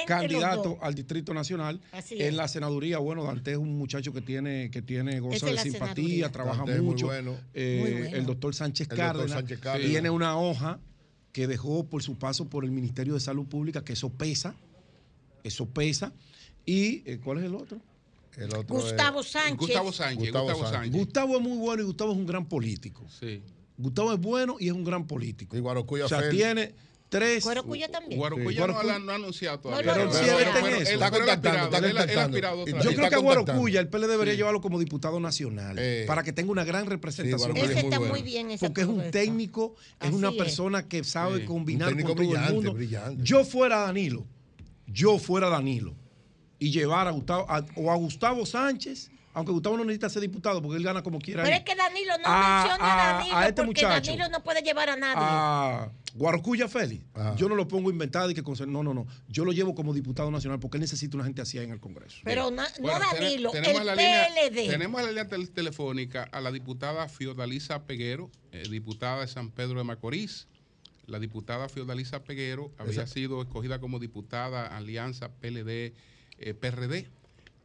candidatos 0.05 0.63
dos. 0.63 0.77
al 0.81 0.93
Distrito 0.93 1.33
Nacional. 1.33 1.81
Así 1.91 2.21
en 2.21 2.37
la 2.37 2.47
senaduría, 2.47 2.99
bueno, 2.99 3.23
Dante 3.23 3.51
es 3.53 3.57
un 3.57 3.77
muchacho 3.77 4.13
que 4.13 4.21
tiene, 4.21 4.69
que 4.69 4.81
tiene 4.83 5.19
goza 5.19 5.47
de 5.47 5.57
simpatía, 5.57 5.79
senaduría. 5.95 6.31
trabaja 6.31 6.57
Dante 6.57 6.73
es 6.73 6.77
muy 6.79 6.85
mucho. 6.91 7.05
bueno. 7.07 7.35
Eh, 7.55 7.79
Muy 7.81 7.91
bueno. 8.01 8.15
El 8.17 8.25
doctor 8.27 8.53
Sánchez 8.55 8.87
El 8.91 8.97
doctor 8.97 9.05
Cárdenas, 9.07 9.31
Sánchez 9.31 9.59
Cárdenas. 9.59 9.89
tiene 9.91 10.09
una 10.11 10.37
hoja 10.37 10.79
que 11.31 11.47
dejó 11.47 11.85
por 11.87 12.03
su 12.03 12.17
paso 12.19 12.47
por 12.47 12.63
el 12.63 12.71
Ministerio 12.71 13.15
de 13.15 13.19
Salud 13.19 13.47
Pública, 13.47 13.83
que 13.83 13.93
eso 13.93 14.09
pesa, 14.11 14.55
eso 15.43 15.67
pesa. 15.67 16.11
¿Y 16.65 17.01
eh, 17.09 17.19
cuál 17.23 17.39
es 17.39 17.45
el 17.45 17.55
otro? 17.55 17.79
El 18.39 18.55
otro 18.55 18.75
Gustavo 18.75 19.21
es- 19.21 19.27
Sánchez. 19.27 19.57
Gustavo 19.57 19.91
Sánchez, 19.91 20.17
Gustavo 20.19 20.45
Gustavo 20.45 20.63
Sánchez. 20.63 20.79
Sánchez. 20.81 20.99
Gustavo 21.05 21.35
es 21.37 21.41
muy 21.41 21.57
bueno 21.57 21.81
y 21.83 21.85
Gustavo 21.85 22.11
es 22.13 22.17
un 22.17 22.25
gran 22.25 22.45
político. 22.47 23.05
Sí. 23.19 23.41
Gustavo 23.77 24.13
es 24.13 24.19
bueno 24.19 24.57
y 24.59 24.67
es 24.67 24.73
un 24.73 24.83
gran 24.83 25.07
político. 25.07 25.55
Y 25.55 25.59
Guarocuya 25.59 26.05
o 26.05 26.09
sea, 26.09 26.19
Félix. 26.19 26.35
tiene 26.35 26.73
tres. 27.07 27.43
Cuerocuya 27.43 27.89
también. 27.89 28.19
Guarocuya 28.19 28.67
no, 28.67 28.73
Guarocuya- 28.73 29.11
ha 29.11 29.15
anunciado 29.15 29.59
todavía. 29.61 29.95
no, 29.95 30.11
sí, 30.13 30.19
está 30.19 30.35
pero 30.61 30.67
él- 30.77 31.09
contactando, 31.09 31.77
está 31.77 31.81
contactando. 31.81 32.37
yo 32.37 32.73
creo 32.75 32.89
está 32.91 33.09
que 33.09 33.15
a. 33.15 33.19
Guarocuya 33.19 33.79
el 33.79 33.87
PLD 33.87 34.07
debería 34.11 34.33
Sí. 34.33 34.37
llevarlo 34.37 34.61
como 34.61 34.77
diputado 34.79 35.19
nacional 35.19 35.77
Eh. 35.79 36.03
para 36.07 36.21
que 36.23 36.33
tenga 36.33 36.51
una 36.51 36.63
gran 36.65 36.85
representación. 36.85 37.51
Guarocuya 37.53 37.71
Ese 37.79 37.87
está 37.87 37.99
muy 37.99 38.21
bien. 38.21 38.51
esa 38.51 38.67
porque 38.67 38.81
es 38.81 38.87
un 38.87 39.09
técnico, 39.11 39.75
es 39.99 40.07
Así 40.07 40.13
una 40.15 40.29
es. 40.29 40.35
persona 40.35 40.87
que 40.87 41.03
sabe 41.03 41.39
Sí. 41.39 41.45
combinar 41.45 41.93
con 41.93 42.03
todo 42.03 42.15
brillante, 42.15 42.47
el 42.49 42.53
mundo. 42.53 42.73
brillante. 42.73 43.23
Yo 43.23 43.43
fuera 43.43 43.79
Danilo, 43.79 44.25
yo 44.85 45.17
fuera 45.17 45.49
Danilo 45.49 45.95
y 46.59 46.71
llevar 46.71 47.07
a 47.07 47.11
Gustavo 47.11 47.45
a- 47.49 47.65
o 47.75 47.91
a 47.91 47.95
Gustavo 47.95 48.45
Sánchez, 48.45 49.09
aunque 49.33 49.51
Gustavo 49.53 49.77
no 49.77 49.85
necesita 49.85 50.09
ser 50.09 50.21
diputado 50.23 50.61
porque 50.61 50.77
él 50.77 50.83
gana 50.83 51.01
como 51.01 51.19
quiera. 51.19 51.43
Pero 51.43 51.53
ahí, 51.55 51.59
es 51.59 51.65
que 51.65 51.75
Danilo 51.75 52.17
no 52.17 52.23
A- 52.25 52.63
menciona 52.63 52.83
a- 52.85 52.93
a 53.09 53.13
Danilo 53.19 53.35
a 53.37 53.47
este 53.47 53.53
porque 53.63 53.81
muchacho. 53.85 54.11
Danilo 54.11 54.29
no 54.29 54.43
puede 54.43 54.61
llevar 54.61 54.89
a 54.89 54.95
nadie. 54.97 55.15
a 55.21 55.91
Guarocuya 56.15 56.67
Félix. 56.67 57.05
Yo 57.37 57.47
no 57.47 57.55
lo 57.55 57.67
pongo 57.67 57.91
inventado 57.91 58.29
y 58.31 58.33
que 58.33 58.41
no, 58.67 58.83
no, 58.83 58.93
no. 58.95 59.05
Yo 59.29 59.45
lo 59.45 59.51
llevo 59.53 59.75
como 59.75 59.93
diputado 59.93 60.31
nacional 60.31 60.59
porque 60.59 60.77
él 60.77 60.81
necesita 60.81 61.15
una 61.15 61.23
gente 61.23 61.41
así 61.43 61.59
ahí 61.59 61.65
en 61.65 61.71
el 61.71 61.79
Congreso. 61.79 62.17
Pero 62.23 62.49
no 62.49 62.63
Bueno, 62.81 62.99
tene- 63.11 63.23
Danilo, 63.25 63.51
tenemos 63.51 63.81
el 63.81 63.85
la 63.87 63.95
línea, 63.95 64.27
PLD. 64.33 64.67
tenemos 64.69 65.01
la 65.01 65.07
línea 65.09 65.27
tel- 65.27 65.51
telefónica 65.51 66.23
a 66.31 66.41
la 66.41 66.51
diputada 66.51 67.07
Fiordalisa 67.07 67.83
Peguero, 67.83 68.31
eh, 68.51 68.63
diputada 68.69 69.21
de 69.21 69.27
San 69.27 69.51
Pedro 69.51 69.77
de 69.77 69.83
Macorís. 69.83 70.47
La 71.05 71.19
diputada 71.19 71.69
Fiordalisa 71.69 72.23
Peguero 72.23 72.71
había 72.79 73.05
sido 73.07 73.41
escogida 73.43 73.79
como 73.79 73.99
diputada 73.99 74.75
Alianza 74.75 75.29
PLD 75.29 75.93
eh, 76.39 76.53
PRD. 76.53 77.07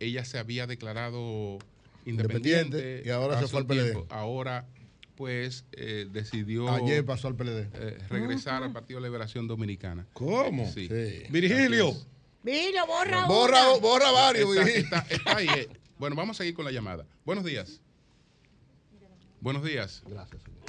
Ella 0.00 0.24
se 0.24 0.38
había 0.38 0.66
declarado 0.66 1.58
independiente, 2.04 2.60
Independiente, 2.76 3.02
y 3.06 3.10
ahora 3.10 3.40
se 3.40 3.46
fue 3.48 3.60
al 3.60 3.66
PLD. 3.66 3.92
tiempo. 3.92 4.06
Ahora 4.14 4.66
pues 5.16 5.64
eh, 5.72 6.08
decidió 6.10 6.68
Ayer 6.72 7.04
pasó 7.04 7.28
al 7.28 7.36
PLD. 7.36 7.68
eh, 7.74 7.98
regresar 8.10 8.62
al 8.64 8.72
Partido 8.72 9.00
de 9.00 9.06
Liberación 9.06 9.46
Dominicana. 9.46 10.06
¿Cómo? 10.12 10.66
Sí. 10.66 10.88
Sí. 10.88 11.22
Virgilio. 11.30 11.92
Virgilio, 12.42 12.84
borra 12.86 13.24
Borra, 13.26 13.70
una. 13.70 13.80
borra 13.80 14.10
varios. 14.10 14.50
Está, 14.56 14.64
Virgilio. 14.64 14.84
está- 14.84 15.06
está 15.14 15.36
ahí. 15.36 15.46
eh. 15.56 15.68
Bueno, 15.98 16.16
vamos 16.16 16.36
a 16.36 16.38
seguir 16.38 16.54
con 16.54 16.64
la 16.64 16.72
llamada. 16.72 17.06
Buenos 17.24 17.44
días. 17.44 17.80
Buenos 19.40 19.62
días. 19.62 20.02
Gracias, 20.06 20.42
señor. 20.42 20.60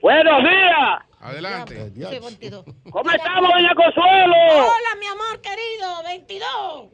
Buenos 0.00 0.42
días. 0.42 1.02
Adelante. 1.20 1.84
Sí, 1.84 1.90
diache. 1.90 2.20
22. 2.20 2.64
¿Cómo 2.90 3.10
estamos, 3.10 3.50
doña 3.54 3.74
Consuelo? 3.74 4.34
Hola, 4.54 4.96
mi 4.98 5.06
amor 5.06 5.40
querido, 5.42 6.02
22. 6.06 6.90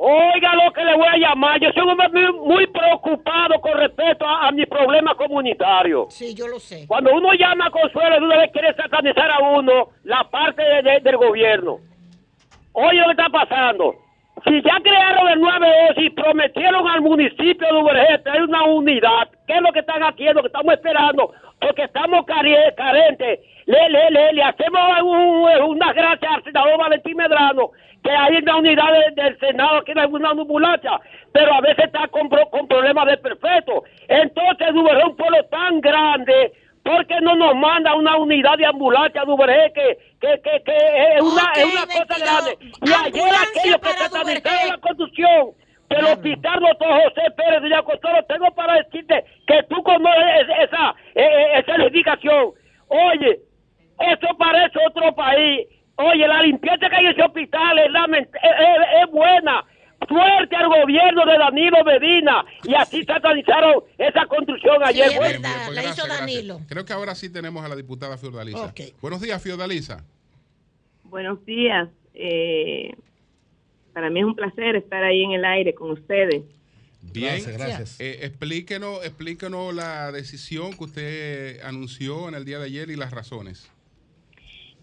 Oiga 0.00 0.54
lo 0.54 0.72
que 0.72 0.84
le 0.84 0.94
voy 0.96 1.08
a 1.08 1.16
llamar. 1.16 1.58
Yo 1.60 1.70
soy 1.72 1.82
un 1.82 1.90
hombre 1.90 2.08
muy, 2.08 2.32
muy 2.46 2.66
preocupado 2.68 3.60
con 3.60 3.72
respecto 3.76 4.24
a, 4.24 4.46
a 4.46 4.52
mi 4.52 4.64
problema 4.64 5.12
comunitario. 5.16 6.06
Sí, 6.08 6.36
yo 6.36 6.46
lo 6.46 6.60
sé. 6.60 6.86
Cuando 6.86 7.12
uno 7.12 7.32
llama 7.34 7.66
a 7.66 7.70
Consuelo, 7.70 8.14
de 8.20 8.24
una 8.26 8.36
vez 8.38 8.52
quiere 8.52 8.72
satanizar 8.74 9.28
a 9.28 9.40
uno 9.40 9.88
la 10.04 10.22
parte 10.30 10.62
de- 10.62 10.82
de- 10.82 11.00
del 11.00 11.16
gobierno. 11.16 11.78
Oye 12.74 12.98
lo 13.00 13.06
que 13.06 13.10
está 13.10 13.28
pasando. 13.28 13.96
Si 14.46 14.62
ya 14.62 14.78
crearon 14.80 15.28
el 15.30 15.40
9 15.40 15.66
y 15.96 16.10
prometieron 16.10 16.86
al 16.86 17.00
municipio 17.00 17.66
de 17.66 17.74
Ubergete 17.82 18.30
hay 18.30 18.40
una 18.42 18.62
unidad, 18.66 19.28
¿qué 19.48 19.54
es 19.54 19.60
lo 19.62 19.72
que 19.72 19.80
están 19.80 20.00
haciendo? 20.04 20.42
Que 20.42 20.46
estamos 20.46 20.74
esperando, 20.74 21.32
porque 21.60 21.82
estamos 21.82 22.24
care- 22.24 22.72
carentes. 22.76 23.40
Le, 23.68 23.88
le, 23.90 24.10
le, 24.10 24.32
le 24.32 24.42
hacemos 24.42 24.80
un- 25.02 25.62
unas 25.72 25.94
gracias 25.94 26.32
al 26.32 26.42
senador 26.42 26.78
Valentín 26.78 27.16
Medrano, 27.16 27.70
que 28.02 28.10
hay 28.10 28.36
una 28.38 28.56
unidad 28.56 28.90
de- 28.92 29.22
del 29.22 29.38
Senado 29.38 29.82
que 29.84 29.92
hay 29.94 30.06
una 30.10 30.30
ambulancia, 30.30 30.98
pero 31.32 31.52
a 31.52 31.60
veces 31.60 31.84
está 31.84 32.08
con, 32.08 32.30
pro- 32.30 32.48
con 32.48 32.66
problemas 32.66 33.06
de 33.06 33.18
perfecto. 33.18 33.84
Entonces, 34.08 34.68
es 34.68 35.04
un 35.04 35.16
pueblo 35.16 35.44
tan 35.50 35.82
grande, 35.82 36.52
¿por 36.82 37.06
qué 37.06 37.20
no 37.20 37.34
nos 37.34 37.54
manda 37.56 37.94
una 37.94 38.16
unidad 38.16 38.56
de 38.56 38.64
ambulancia 38.64 39.22
de 39.26 39.30
Ubergete 39.32 39.98
que, 40.18 40.40
que, 40.40 40.40
que, 40.42 40.62
que 40.64 40.76
es 41.16 41.20
una, 41.20 41.52
es 41.54 41.64
una 41.66 41.84
cosa 41.86 42.06
22. 42.08 42.22
grande? 42.24 42.58
Y 42.86 42.90
ayer 43.06 43.34
aquellos 43.34 43.78
que 43.82 43.88
satanizaron 43.90 44.22
Duvergé. 44.24 44.70
la 44.70 44.78
construcción 44.78 45.50
del 45.90 46.04
hospital 46.06 46.60
doctor 46.60 46.88
José 47.02 47.30
Pérez 47.36 47.62
de 47.62 47.68
Yacostoro, 47.68 48.22
tengo 48.24 48.46
para 48.54 48.74
decirte 48.76 49.24
que 49.46 49.62
tú 49.64 49.82
conoces 49.82 50.46
esa, 50.64 50.94
eh, 51.14 51.22
eh, 51.22 51.58
esa 51.58 51.74
edificación. 51.76 52.52
Oye, 52.88 53.40
eso 54.00 54.26
parece 54.38 54.78
otro 54.88 55.14
país. 55.14 55.66
Oye, 55.96 56.26
la 56.28 56.42
limpieza 56.42 56.88
que 56.88 56.94
hay 56.96 57.06
en 57.06 57.12
ese 57.12 57.22
hospital 57.22 57.78
es, 57.78 57.86
es, 58.22 58.28
es- 59.04 59.10
buena. 59.10 59.64
Fuerte 60.08 60.54
al 60.54 60.68
gobierno 60.68 61.26
de 61.26 61.36
Danilo 61.38 61.82
Medina. 61.84 62.44
Y 62.62 62.72
así 62.74 63.02
satanizaron 63.04 63.82
esa 63.98 64.26
construcción 64.26 64.76
Sí, 64.76 64.82
ayer. 64.84 65.08
es 65.10 65.16
Bueno, 65.16 65.40
verdad. 65.42 65.56
pues 65.66 65.74
la 65.74 65.82
hizo 65.82 65.94
gracias, 65.96 66.06
gracias. 66.06 66.20
Danilo. 66.20 66.60
Creo 66.68 66.84
que 66.84 66.92
ahora 66.92 67.14
sí 67.16 67.30
tenemos 67.32 67.64
a 67.64 67.68
la 67.68 67.74
diputada 67.74 68.16
Fiordalisa. 68.16 68.72
Buenos 69.02 69.20
días, 69.20 69.42
Fiordalisa. 69.42 70.04
Buenos 71.02 71.44
días. 71.44 71.88
Eh, 72.14 72.94
para 73.92 74.08
mí 74.08 74.20
es 74.20 74.26
un 74.26 74.36
placer 74.36 74.76
estar 74.76 75.02
ahí 75.02 75.24
en 75.24 75.32
el 75.32 75.44
aire 75.44 75.74
con 75.74 75.90
ustedes. 75.90 76.44
Bien. 77.02 77.32
Gracias, 77.42 77.58
gracias. 77.58 78.00
Eh, 78.00 78.20
explíquenos, 78.22 79.04
explíquenos 79.04 79.74
la 79.74 80.12
decisión 80.12 80.76
que 80.76 80.84
usted 80.84 81.60
anunció 81.64 82.28
en 82.28 82.34
el 82.36 82.44
día 82.44 82.58
de 82.60 82.66
ayer 82.66 82.88
y 82.90 82.96
las 82.96 83.10
razones. 83.10 83.68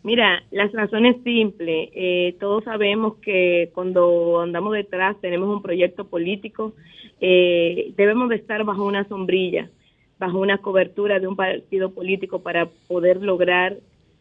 Mira, 0.06 0.44
la 0.52 0.68
razón 0.68 1.08
es 1.08 1.16
simple. 1.24 1.90
Eh, 1.96 2.36
todos 2.40 2.64
sabemos 2.64 3.16
que 3.24 3.72
cuando 3.74 4.40
andamos 4.40 4.74
detrás 4.74 5.20
tenemos 5.20 5.50
un 5.50 5.64
proyecto 5.64 6.06
político, 6.06 6.74
eh, 7.20 7.92
debemos 7.98 8.30
de 8.30 8.36
estar 8.36 8.64
bajo 8.66 8.86
una 8.86 9.08
sombrilla, 9.08 9.72
bajo 10.20 10.38
una 10.38 10.60
cobertura 10.60 11.20
de 11.20 11.26
un 11.28 11.36
partido 11.36 11.90
político 11.90 12.44
para 12.44 12.68
poder 12.88 13.24
lograr 13.24 13.78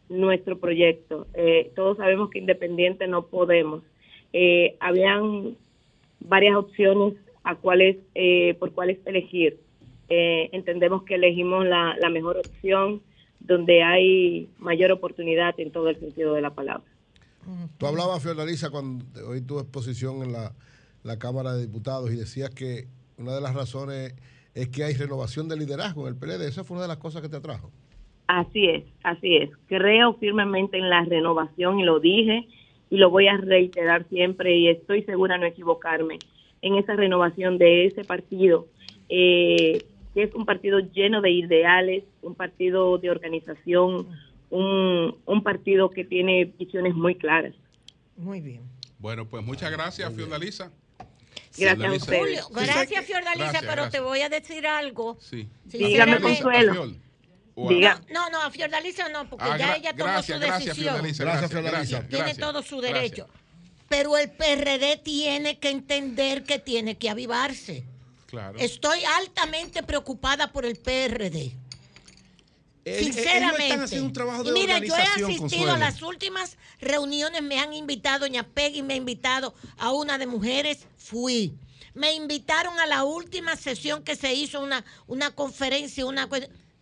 nuestro 0.08 0.56
proyecto. 0.58 1.26
Eh, 1.34 1.70
todos 1.76 1.98
sabemos 1.98 2.30
que 2.30 2.38
independiente 2.38 3.06
no 3.06 3.26
podemos. 3.26 3.82
Eh, 4.32 4.76
habían 4.80 5.54
varias 6.18 6.56
opciones 6.56 7.12
a 7.42 7.56
cuáles, 7.56 7.98
eh, 8.14 8.54
por 8.58 8.72
cuáles 8.72 9.06
elegir. 9.06 9.58
Eh, 10.08 10.48
entendemos 10.52 11.02
que 11.02 11.16
elegimos 11.16 11.66
la, 11.66 11.94
la 12.00 12.08
mejor 12.08 12.38
opción 12.38 13.02
donde 13.44 13.82
hay 13.82 14.48
mayor 14.58 14.90
oportunidad 14.92 15.58
en 15.58 15.70
todo 15.70 15.88
el 15.88 15.98
sentido 15.98 16.34
de 16.34 16.42
la 16.42 16.50
palabra. 16.50 16.84
Tú 17.78 17.86
hablabas, 17.86 18.22
Fiordalisa, 18.22 18.70
cuando 18.70 19.04
hoy 19.28 19.42
tu 19.42 19.58
exposición 19.58 20.22
en 20.22 20.32
la, 20.32 20.52
la 21.02 21.18
Cámara 21.18 21.54
de 21.54 21.66
Diputados 21.66 22.10
y 22.10 22.16
decías 22.16 22.50
que 22.50 22.88
una 23.18 23.34
de 23.34 23.40
las 23.40 23.54
razones 23.54 24.14
es 24.54 24.68
que 24.68 24.84
hay 24.84 24.94
renovación 24.94 25.48
de 25.48 25.56
liderazgo 25.56 26.08
en 26.08 26.14
el 26.14 26.18
PLD. 26.18 26.48
Esa 26.48 26.64
fue 26.64 26.76
una 26.76 26.82
de 26.82 26.88
las 26.88 26.98
cosas 26.98 27.22
que 27.22 27.28
te 27.28 27.36
atrajo. 27.36 27.70
Así 28.26 28.66
es, 28.66 28.84
así 29.02 29.36
es. 29.36 29.50
Creo 29.66 30.14
firmemente 30.14 30.78
en 30.78 30.88
la 30.88 31.04
renovación 31.04 31.78
y 31.78 31.84
lo 31.84 32.00
dije 32.00 32.48
y 32.88 32.96
lo 32.96 33.10
voy 33.10 33.28
a 33.28 33.36
reiterar 33.36 34.08
siempre 34.08 34.56
y 34.56 34.68
estoy 34.68 35.02
segura 35.02 35.34
de 35.34 35.40
no 35.40 35.46
equivocarme 35.46 36.18
en 36.62 36.76
esa 36.76 36.94
renovación 36.94 37.58
de 37.58 37.86
ese 37.86 38.04
partido, 38.04 38.66
eh, 39.10 39.84
que 40.14 40.22
es 40.24 40.34
un 40.34 40.46
partido 40.46 40.78
lleno 40.78 41.20
de 41.20 41.30
ideales, 41.30 42.04
un 42.22 42.34
partido 42.34 42.98
de 42.98 43.10
organización, 43.10 44.08
un, 44.50 45.16
un 45.26 45.42
partido 45.42 45.90
que 45.90 46.04
tiene 46.04 46.44
visiones 46.58 46.94
muy 46.94 47.16
claras. 47.16 47.52
Muy 48.16 48.40
bien. 48.40 48.62
Bueno, 48.98 49.26
pues 49.28 49.44
muchas 49.44 49.70
gracias, 49.72 50.12
Fiordalisa. 50.14 50.70
Gracias 51.56 51.72
a 51.72 51.74
Fiordalisa. 51.76 52.04
ustedes. 52.04 52.42
Julio, 52.44 52.48
gracias, 52.66 53.04
Fiordalisa, 53.04 53.34
Gracias, 53.44 53.62
pero 53.62 53.72
gracias. 53.82 53.92
te 53.92 54.00
voy 54.00 54.20
a 54.20 54.28
decir 54.28 54.66
algo. 54.66 55.16
Sí. 55.20 55.48
Dígame, 55.64 56.20
Consuelo. 56.20 56.86
Diga. 57.68 58.00
No, 58.12 58.28
no, 58.30 58.42
a 58.42 58.50
Fiordalisa 58.50 59.08
no, 59.10 59.28
porque 59.28 59.44
Ah, 59.48 59.56
ya 59.58 59.74
ella 59.76 59.92
tomó 59.92 60.04
gracias, 60.04 60.38
su 60.38 60.44
gracias, 60.44 60.64
decisión. 60.66 60.94
Fiordalisa. 60.94 61.24
Gracias, 61.24 61.50
Fiordalisa. 61.50 61.78
gracias, 61.80 62.08
tiene 62.08 62.24
gracias. 62.24 62.38
todo 62.38 62.62
su 62.62 62.78
Gracias. 62.78 63.00
derecho. 63.02 63.28
Pero 63.88 64.16
el 64.16 64.30
PRD 64.30 64.96
tiene 65.04 65.58
que 65.58 65.70
entender 65.70 66.42
que 66.44 66.58
tiene 66.58 66.96
que 66.98 67.10
avivarse. 67.10 67.84
Claro. 68.34 68.58
Estoy 68.58 68.98
altamente 69.04 69.82
preocupada 69.82 70.52
por 70.52 70.64
el 70.66 70.76
PRD. 70.76 71.52
Ellos- 72.86 73.00
ellos 73.00 73.14
Sinceramente. 73.14 73.64
están 73.68 73.80
haciendo 73.84 74.06
un 74.08 74.12
trabajo 74.12 74.44
de 74.44 74.50
y 74.50 74.52
mira, 74.52 74.78
yo 74.78 74.94
he 74.94 75.00
asistido 75.00 75.38
Consuelo. 75.38 75.72
a 75.72 75.78
las 75.78 76.02
últimas 76.02 76.58
reuniones, 76.80 77.42
me 77.42 77.58
han 77.58 77.72
invitado, 77.72 78.20
doña 78.20 78.42
Peggy 78.46 78.82
me 78.82 78.92
ha 78.94 78.96
invitado 78.98 79.54
a 79.78 79.90
una 79.92 80.18
de 80.18 80.26
mujeres, 80.26 80.80
fui. 80.98 81.54
Me 81.94 82.12
invitaron 82.12 82.78
a 82.80 82.86
la 82.86 83.04
última 83.04 83.56
sesión 83.56 84.02
que 84.04 84.16
se 84.16 84.34
hizo, 84.34 84.60
una, 84.60 84.84
una 85.06 85.30
conferencia, 85.30 86.04
una 86.04 86.28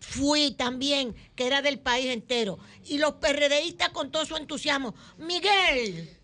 fui 0.01 0.51
también, 0.53 1.15
que 1.37 1.47
era 1.47 1.63
del 1.63 1.79
país 1.79 2.07
entero. 2.07 2.59
Y 2.85 2.99
los 2.99 3.13
PRDistas 3.15 3.91
con 3.91 4.11
todo 4.11 4.25
su 4.27 4.37
entusiasmo, 4.37 4.95
Miguel, 5.19 6.19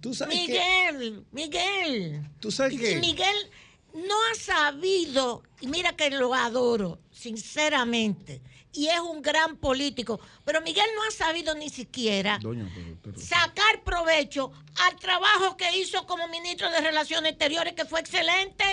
¿Tú 0.00 0.12
sabes 0.14 0.36
qué? 0.46 0.90
Miguel, 0.92 1.24
Miguel. 1.30 2.28
¿Tú 2.40 2.50
sabes 2.50 2.74
Y 2.74 2.78
qué? 2.78 2.96
Miguel 2.96 3.36
no 3.94 4.14
ha 4.30 4.34
sabido, 4.34 5.42
y 5.60 5.66
mira 5.66 5.92
que 5.96 6.10
lo 6.10 6.34
adoro, 6.34 6.98
sinceramente, 7.10 8.40
y 8.72 8.88
es 8.88 9.00
un 9.00 9.20
gran 9.22 9.56
político, 9.56 10.18
pero 10.44 10.60
Miguel 10.62 10.86
no 10.96 11.02
ha 11.06 11.10
sabido 11.10 11.54
ni 11.54 11.68
siquiera 11.68 12.38
sacar 13.16 13.82
provecho 13.84 14.50
al 14.88 14.96
trabajo 14.98 15.56
que 15.56 15.76
hizo 15.78 16.06
como 16.06 16.26
ministro 16.28 16.70
de 16.70 16.80
Relaciones 16.80 17.32
Exteriores, 17.32 17.74
que 17.74 17.84
fue 17.84 18.00
excelente. 18.00 18.64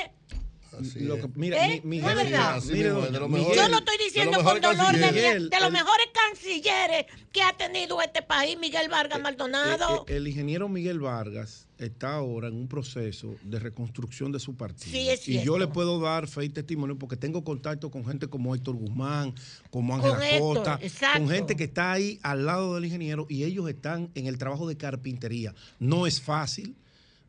Lo 0.95 1.15
que- 1.17 1.27
mira, 1.35 1.65
¿Eh? 1.67 1.81
mi- 1.83 1.97
¿No 1.97 2.09
es 2.11 2.15
Miguel, 2.15 2.31
verdad? 2.31 2.61
Miguel, 2.63 3.55
Yo 3.55 3.67
lo 3.69 3.79
estoy 3.79 3.97
diciendo 3.97 4.37
de 4.37 4.43
los 4.43 4.43
con 4.43 4.61
mejores 4.61 4.77
dolor 4.77 4.93
de, 4.95 5.01
cancilleres. 5.01 5.41
mi- 5.41 5.49
de 5.49 5.59
los 5.59 5.71
mejores 5.71 6.07
cancilleres 6.13 7.05
que 7.33 7.41
ha 7.41 7.53
tenido 7.57 8.01
este 8.01 8.21
país, 8.21 8.57
Miguel 8.57 8.87
Vargas 8.87 9.19
Maldonado. 9.19 10.05
Eh, 10.07 10.13
eh, 10.13 10.17
el 10.17 10.27
ingeniero 10.27 10.69
Miguel 10.69 10.99
Vargas 10.99 11.67
está 11.79 12.15
ahora 12.15 12.49
en 12.49 12.55
un 12.55 12.67
proceso 12.67 13.35
de 13.41 13.57
reconstrucción 13.57 14.31
de 14.31 14.39
su 14.39 14.55
partido. 14.55 14.91
Sí, 14.91 15.09
es 15.09 15.27
y 15.27 15.41
yo 15.41 15.57
le 15.57 15.67
puedo 15.67 15.99
dar 15.99 16.27
fe 16.27 16.45
y 16.45 16.49
testimonio 16.49 16.99
porque 16.99 17.15
tengo 17.15 17.43
contacto 17.43 17.89
con 17.89 18.05
gente 18.05 18.27
como 18.27 18.53
Héctor 18.53 18.75
Guzmán, 18.75 19.33
como 19.71 19.95
Ángela 19.95 20.19
Costa, 20.39 20.77
exacto. 20.81 21.19
con 21.19 21.29
gente 21.29 21.55
que 21.55 21.63
está 21.63 21.93
ahí 21.93 22.19
al 22.21 22.45
lado 22.45 22.75
del 22.75 22.85
ingeniero 22.85 23.25
y 23.29 23.45
ellos 23.45 23.67
están 23.69 24.11
en 24.13 24.27
el 24.27 24.37
trabajo 24.37 24.67
de 24.67 24.75
carpintería. 24.75 25.55
No 25.79 26.05
es 26.05 26.21
fácil, 26.21 26.75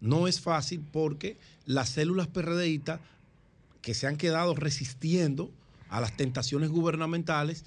no 0.01 0.27
es 0.27 0.41
fácil 0.41 0.85
porque 0.93 1.39
las 1.65 1.91
células 1.91 2.27
PRDistas 2.27 3.01
que 3.83 3.95
se 3.95 4.09
han 4.09 4.17
quedado 4.17 4.55
resistiendo 4.55 5.51
a 5.89 6.01
las 6.01 6.17
tentaciones 6.17 6.71
gubernamentales 6.71 7.65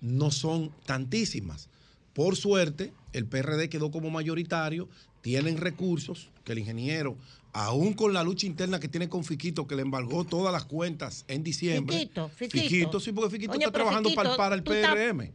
no 0.00 0.30
son 0.30 0.70
tantísimas. 0.84 1.68
Por 2.12 2.36
suerte, 2.36 2.92
el 3.12 3.26
PRD 3.26 3.68
quedó 3.68 3.90
como 3.90 4.10
mayoritario, 4.10 4.88
tienen 5.26 5.56
recursos 5.56 6.28
que 6.44 6.52
el 6.52 6.60
ingeniero, 6.60 7.16
aún 7.52 7.94
con 7.94 8.14
la 8.14 8.22
lucha 8.22 8.46
interna 8.46 8.78
que 8.78 8.86
tiene 8.86 9.08
con 9.08 9.24
Fiquito, 9.24 9.66
que 9.66 9.74
le 9.74 9.82
embargó 9.82 10.22
todas 10.22 10.52
las 10.52 10.66
cuentas 10.66 11.24
en 11.26 11.42
diciembre. 11.42 11.98
Fiquito, 11.98 12.28
Fiquito. 12.28 13.00
sí, 13.00 13.10
porque 13.10 13.30
Fiquito 13.30 13.50
Oye, 13.50 13.64
está 13.64 13.72
trabajando 13.72 14.08
Fiquito, 14.08 14.22
para, 14.22 14.36
para 14.36 14.54
el 14.54 14.62
PRM. 14.62 15.32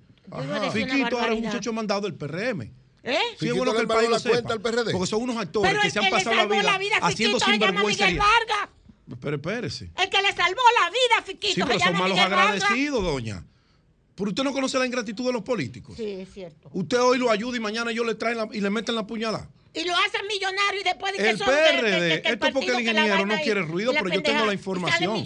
Fiquito 0.72 1.20
ahora 1.20 1.34
es 1.34 1.40
un 1.40 1.46
muchacho 1.46 1.74
mandado 1.74 2.04
del 2.04 2.14
PRM. 2.14 2.72
¿Eh? 3.04 3.18
Sí, 3.38 3.50
es 3.50 3.54
bueno 3.54 3.74
que 3.74 3.82
el 3.82 3.88
país 3.88 4.10
lo 4.10 4.18
sepa, 4.18 4.58
Porque 4.94 5.08
son 5.08 5.24
unos 5.24 5.36
actores 5.36 5.70
Pero 5.70 5.82
que 5.82 5.90
se 5.90 6.00
han 6.00 6.10
pasado 6.10 6.36
la 6.38 6.46
vida, 6.46 6.64
la 6.64 6.78
vida 6.78 6.96
haciendo 7.02 7.38
Fiquito 7.38 7.52
se 7.52 7.60
llama 7.60 7.82
Miguel 7.82 7.96
sinvergüencería. 7.98 8.24
Vargas. 8.48 8.70
Pero 9.20 9.36
espérese. 9.36 9.92
El 10.02 10.10
que 10.10 10.22
le 10.22 10.32
salvó 10.32 10.62
la 10.82 10.90
vida 10.90 11.18
a 11.20 11.22
Fiquito 11.24 11.54
Sí, 11.56 11.62
pero 11.68 11.80
son 11.82 11.98
malos 11.98 12.18
agradecidos, 12.18 13.04
doña. 13.04 13.46
Pero 14.16 14.30
usted 14.30 14.44
no 14.46 14.54
conoce 14.54 14.80
la 14.80 14.86
ingratitud 14.86 15.26
de 15.26 15.34
los 15.34 15.42
políticos. 15.42 15.98
Sí, 15.98 16.06
es 16.06 16.32
cierto. 16.32 16.70
Usted 16.72 17.02
hoy 17.02 17.18
lo 17.18 17.30
ayuda 17.30 17.58
y 17.58 17.60
mañana 17.60 17.92
ellos 17.92 18.06
le 18.06 18.16
traen 18.16 18.38
la- 18.38 18.48
y 18.54 18.62
le 18.62 18.70
meten 18.70 18.96
la 18.96 19.06
puñalada. 19.06 19.50
Y 19.74 19.86
lo 19.86 19.94
hacen 19.96 20.28
millonario 20.28 20.82
y 20.82 20.84
después 20.84 21.14
dice 21.14 21.30
El 21.30 21.38
son 21.38 21.48
de- 21.48 21.54
PRD, 21.54 21.82
que- 22.10 22.16
que- 22.16 22.22
que 22.24 22.30
esto 22.34 22.48
es 22.48 22.54
porque 22.54 22.68
el 22.72 22.76
que 22.76 22.82
ingeniero 22.82 23.26
no 23.26 23.36
quiere 23.42 23.62
ruido, 23.62 23.94
pero 23.94 24.10
yo 24.10 24.22
tengo 24.22 24.46
la 24.46 24.54
información. 24.54 25.24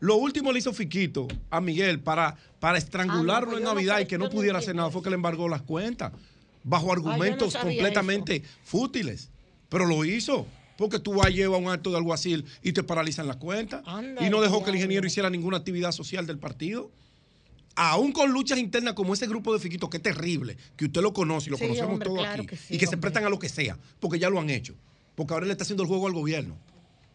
Lo 0.00 0.16
último 0.16 0.52
le 0.52 0.58
hizo 0.58 0.72
Fiquito 0.74 1.26
a 1.50 1.60
Miguel 1.62 2.00
para, 2.00 2.36
para 2.60 2.76
estrangularlo 2.76 3.48
Ah, 3.48 3.52
no, 3.52 3.58
en 3.58 3.64
no 3.64 3.74
Navidad 3.74 4.00
y 4.00 4.06
que 4.06 4.18
no 4.18 4.26
no 4.26 4.30
pudiera 4.30 4.58
hacer 4.58 4.74
nada 4.74 4.90
fue 4.90 5.02
que 5.02 5.08
le 5.10 5.14
embargó 5.16 5.48
las 5.48 5.62
cuentas 5.62 6.12
bajo 6.64 6.92
argumentos 6.92 7.54
completamente 7.56 8.42
fútiles. 8.62 9.30
Pero 9.70 9.86
lo 9.86 10.04
hizo. 10.04 10.46
Porque 10.76 10.98
tú 11.00 11.14
vas 11.14 11.26
a 11.26 11.30
llevar 11.30 11.60
un 11.60 11.68
acto 11.70 11.90
de 11.90 11.96
alguacil 11.96 12.44
y 12.62 12.72
te 12.72 12.84
paralizan 12.84 13.26
las 13.26 13.36
cuentas. 13.36 13.82
Anda, 13.84 14.24
y 14.24 14.30
no 14.30 14.40
dejó 14.40 14.62
que 14.62 14.70
el 14.70 14.76
ingeniero 14.76 15.04
hiciera 15.06 15.28
ninguna 15.28 15.56
actividad 15.56 15.90
social 15.92 16.24
del 16.26 16.38
partido. 16.38 16.90
Aún 17.80 18.10
con 18.10 18.32
luchas 18.32 18.58
internas 18.58 18.94
como 18.94 19.14
ese 19.14 19.28
grupo 19.28 19.52
de 19.52 19.60
Fiquito, 19.60 19.88
que 19.88 19.98
es 19.98 20.02
terrible, 20.02 20.56
que 20.76 20.86
usted 20.86 21.00
lo 21.00 21.12
conoce 21.12 21.48
y 21.48 21.50
lo 21.52 21.56
Sí, 21.56 21.62
conocemos 21.62 21.92
hombre, 21.92 22.08
todos 22.08 22.18
claro 22.18 22.42
aquí, 22.42 22.46
que 22.48 22.56
sí, 22.56 22.74
y 22.74 22.78
que 22.78 22.88
se 22.88 22.96
prestan 22.96 23.24
a 23.24 23.28
lo 23.28 23.38
que 23.38 23.48
sea, 23.48 23.78
porque 24.00 24.18
ya 24.18 24.28
lo 24.30 24.40
han 24.40 24.50
hecho. 24.50 24.74
Porque 25.14 25.32
ahora 25.32 25.46
le 25.46 25.52
está 25.52 25.62
haciendo 25.62 25.84
el 25.84 25.88
juego 25.88 26.08
al 26.08 26.12
gobierno. 26.12 26.56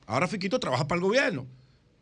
Ahora 0.06 0.26
Fiquito 0.26 0.62
trabaja 0.62 0.88
para 0.88 1.00
el 1.00 1.06
gobierno 1.06 1.46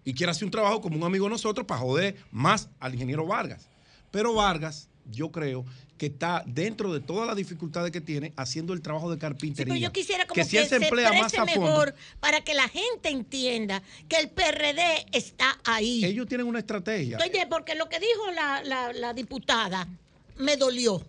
y 0.05 0.14
quiere 0.14 0.30
hacer 0.30 0.45
un 0.45 0.51
trabajo 0.51 0.80
como 0.80 0.95
un 0.95 1.03
amigo 1.03 1.26
de 1.26 1.32
nosotros 1.32 1.66
para 1.66 1.80
joder 1.80 2.18
más 2.30 2.70
al 2.80 2.93
ingeniero 2.93 3.26
Vargas. 3.26 3.68
Pero 4.12 4.36
Vargas, 4.36 4.89
yo 5.09 5.32
creo 5.32 5.66
que 6.02 6.08
está 6.08 6.41
dentro 6.47 6.91
de 6.91 6.99
todas 6.99 7.28
las 7.28 7.36
dificultades 7.36 7.91
que 7.91 8.02
tiene 8.02 8.34
haciendo 8.36 8.74
el 8.74 8.82
trabajo 8.82 9.12
de 9.12 9.18
Sí, 9.18 9.22
carpintería. 9.22 9.72
pero 9.72 9.80
yo 9.86 9.91
quisiera 9.93 10.26
como 10.26 10.34
que 10.34 10.41
que, 10.41 10.47
si 10.49 10.58
él 10.58 10.68
se 10.68 10.78
emplea 10.78 11.14
más 11.14 11.32
a 11.36 11.45
fondo, 11.45 11.62
mejor 11.62 11.93
para 12.20 12.41
que 12.41 12.56
la 12.56 12.68
gente 12.70 13.10
entienda 13.10 13.84
que 14.10 14.16
el 14.18 14.32
PRD 14.32 15.06
está 15.12 15.60
ahí. 15.64 16.04
ellos 16.04 16.26
tienen 16.28 16.47
una 16.47 16.58
estrategia. 16.58 17.20
Oye, 17.22 17.45
porque 17.47 17.76
lo 17.76 17.88
que 17.88 17.99
dijo 17.99 18.32
la, 18.34 18.64
la- 18.64 18.93
la 18.93 19.14
diputada 19.14 19.88
me 20.38 20.58
dolió. 20.58 21.06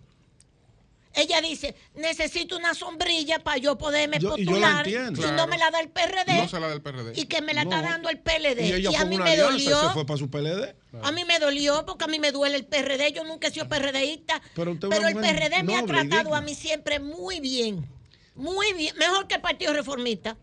Ella 1.15 1.41
dice, 1.41 1.75
necesito 1.95 2.57
una 2.57 2.73
sombrilla 2.73 3.39
para 3.39 3.57
yo 3.57 3.77
poderme 3.77 4.17
Yo- 4.19 4.35
y 4.37 4.45
yo 4.45 4.51
la 4.53 4.59
postular. 4.59 4.87
entiendo. 4.87 5.21
Si 5.21 5.27
no 5.27 5.33
Claro. 5.35 5.47
me 5.51 5.57
la 5.59 5.69
da 5.71 5.79
el 5.79 5.89
PRD. 5.89 6.37
No 6.41 6.47
se 6.49 6.59
la 6.59 6.67
da 6.67 6.73
el 6.73 6.81
PRD. 6.81 7.13
Y 7.15 7.25
que 7.25 7.41
me 7.41 7.53
la 7.53 7.63
No. 7.65 7.69
está 7.71 7.81
dando 7.87 8.09
el 8.09 8.19
PLD. 8.19 8.65
Y 8.67 8.73
ella 8.73 8.89
a 8.89 8.93
fue 8.93 9.05
mí 9.05 9.15
una 9.17 9.25
me 9.25 9.31
alianza 9.31 9.51
dolió. 9.51 9.81
se 9.81 9.89
fue 9.93 10.05
para 10.05 10.17
su 10.17 10.29
PLD. 10.29 10.75
A 11.03 11.11
mí 11.11 11.23
me 11.25 11.37
dolió 11.39 11.85
porque 11.85 12.05
a 12.05 12.07
mí 12.07 12.19
me 12.19 12.31
duele 12.31 12.55
el 12.57 12.65
PRD. 12.65 13.11
Yo 13.11 13.23
nunca 13.23 13.47
he 13.47 13.51
sido 13.51 13.67
PRDista. 13.69 14.41
Pero 14.55 14.71
usted 14.71 14.91
el 14.91 15.15
PRD 15.15 15.63
me 15.63 15.75
ha 15.77 15.85
tratado 15.85 16.33
a 16.33 16.41
mí 16.41 16.55
siempre 16.55 16.99
muy 16.99 17.39
bien. 17.39 17.87
Muy 18.35 18.73
bien. 18.73 18.95
Mejor 18.97 19.27
que 19.27 19.35
el 19.35 19.41
Partido 19.41 19.73
Reformista. 19.73 20.35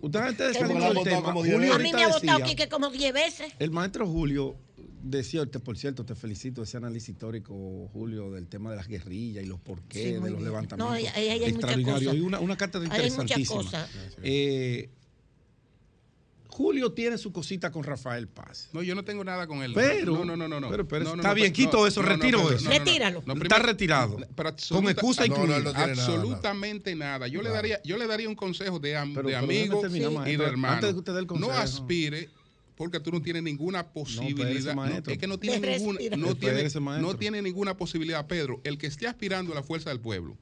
Usted 0.00 0.18
antes 0.18 0.46
de 0.48 0.52
Que 0.54 0.58
salir 0.60 0.74
me 0.76 0.84
del 0.84 0.94
lo 0.94 1.00
ha 1.00 1.04
tema, 1.04 1.16
votado 1.18 1.22
como 1.24 1.40
Julio 1.44 1.74
a 1.74 1.78
mí 1.78 1.92
me 1.92 2.02
ha 2.02 2.08
votado 2.08 2.42
Quique 2.42 2.68
como 2.68 2.88
10 2.90 3.12
veces. 3.12 3.52
El 3.58 3.70
maestro 3.70 4.06
Julio 4.06 4.56
decía, 5.10 5.44
por 5.46 5.76
cierto, 5.78 6.04
te 6.04 6.14
felicito 6.14 6.62
ese 6.62 6.76
análisis 6.76 7.10
histórico, 7.10 7.88
Julio, 7.92 8.30
del 8.30 8.46
tema 8.48 8.70
de 8.70 8.76
las 8.76 8.88
guerrillas 8.88 9.44
y 9.44 9.46
los 9.46 9.58
porqués 9.60 10.02
Sí, 10.02 10.12
de 10.12 10.20
los 10.20 10.28
bien. 10.30 10.44
levantamientos 10.44 10.78
No, 10.88 10.92
ahí- 10.92 11.06
ahí 11.06 11.28
hay 11.28 11.38
muchas 11.38 11.50
extraordinarios. 11.54 12.04
cosas. 12.04 12.14
Y 12.16 12.20
una, 12.20 12.40
una 12.40 12.56
cátedra 12.56 12.88
Ahí 12.94 13.02
hay 13.02 13.10
muchas 13.10 13.38
interesantísima. 13.38 13.62
cosas. 13.62 13.90
Eh, 14.22 14.90
Julio 16.50 16.92
tiene 16.92 17.18
su 17.18 17.30
cosita 17.30 17.70
con 17.70 17.84
Rafael 17.84 18.26
Paz. 18.26 18.68
No, 18.72 18.82
yo 18.82 18.94
no 18.96 19.04
tengo 19.04 19.22
nada 19.22 19.46
con 19.46 19.62
él. 19.62 19.72
Pero, 19.74 20.12
no, 20.16 20.24
no, 20.24 20.36
no, 20.36 20.48
no. 20.48 20.58
no. 20.58 20.68
pero, 20.70 20.88
pero 20.88 21.04
No, 21.04 21.10
no, 21.10 21.16
está 21.22 21.28
no, 21.28 21.34
bien, 21.36 21.52
pero- 21.52 21.66
quito 21.66 21.76
no, 21.78 21.86
eso, 21.86 22.02
no, 22.02 22.08
no, 22.08 22.14
retiro 22.16 22.38
eso. 22.40 22.48
no, 22.48 22.54
no, 22.56 22.64
no. 22.64 22.70
Retíralo. 22.84 23.22
No, 23.26 23.32
está 23.34 23.58
retirado. 23.60 24.16
pero 24.34 24.54
con 24.70 24.88
excusa 24.88 25.26
no, 25.26 25.36
no, 25.36 25.42
incluida. 25.42 25.58
no 25.60 25.72
nada, 25.72 25.84
absolutamente 25.92 26.96
nada. 26.96 27.28
Yo 27.28 27.42
le 27.42 27.50
daría, 27.50 27.80
yo 27.84 27.96
le 27.96 28.06
daría 28.08 28.28
un 28.28 28.34
consejo 28.34 28.80
de, 28.80 28.96
am- 28.96 29.14
Pero- 29.14 29.28
de 29.28 29.36
amigo 29.36 29.82
y 30.26 30.36
de 30.36 30.44
hermano. 30.44 30.74
Antes 30.74 30.88
de 30.88 30.94
que 30.94 30.98
usted 30.98 31.12
dé 31.12 31.20
el 31.20 31.26
no 31.26 31.28
consejo. 31.34 31.52
aspire 31.52 32.28
porque 32.78 33.00
tú 33.00 33.10
no 33.10 33.20
tienes 33.20 33.42
ninguna 33.42 33.88
posibilidad. 33.88 34.72
No, 34.72 34.84
es 34.86 35.18
que 35.18 35.26
no 35.26 35.36
tiene 35.36 35.58
De 35.58 35.78
ninguna, 35.78 35.98
no 36.16 36.36
tiene, 36.36 36.68
no 37.00 37.16
tiene 37.16 37.42
ninguna 37.42 37.76
posibilidad, 37.76 38.24
Pedro. 38.28 38.60
El 38.62 38.78
que 38.78 38.86
esté 38.86 39.08
aspirando 39.08 39.50
a 39.50 39.56
la 39.56 39.64
fuerza 39.64 39.90
del 39.90 39.98
pueblo 39.98 40.36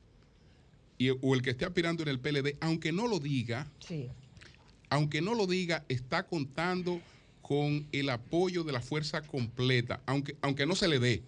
y, 0.99 1.09
o 1.09 1.35
el 1.35 1.41
que 1.41 1.51
esté 1.51 1.65
aspirando 1.65 2.03
en 2.03 2.11
el 2.11 2.21
PLD, 2.21 2.57
aunque 2.61 2.93
no 2.93 3.09
lo 3.09 3.21
diga, 3.21 3.67
Sí. 3.81 4.09
aunque 4.91 5.23
no 5.23 5.35
lo 5.35 5.47
diga, 5.47 5.87
está 5.89 6.27
contando 6.27 7.01
con 7.41 7.87
el 7.93 8.11
apoyo 8.11 8.65
de 8.65 8.73
la 8.73 8.81
fuerza 8.83 9.23
completa, 9.23 10.03
aunque, 10.05 10.37
aunque 10.43 10.67
no 10.67 10.77
se 10.77 10.89
le 10.89 10.99
dé. 10.99 11.23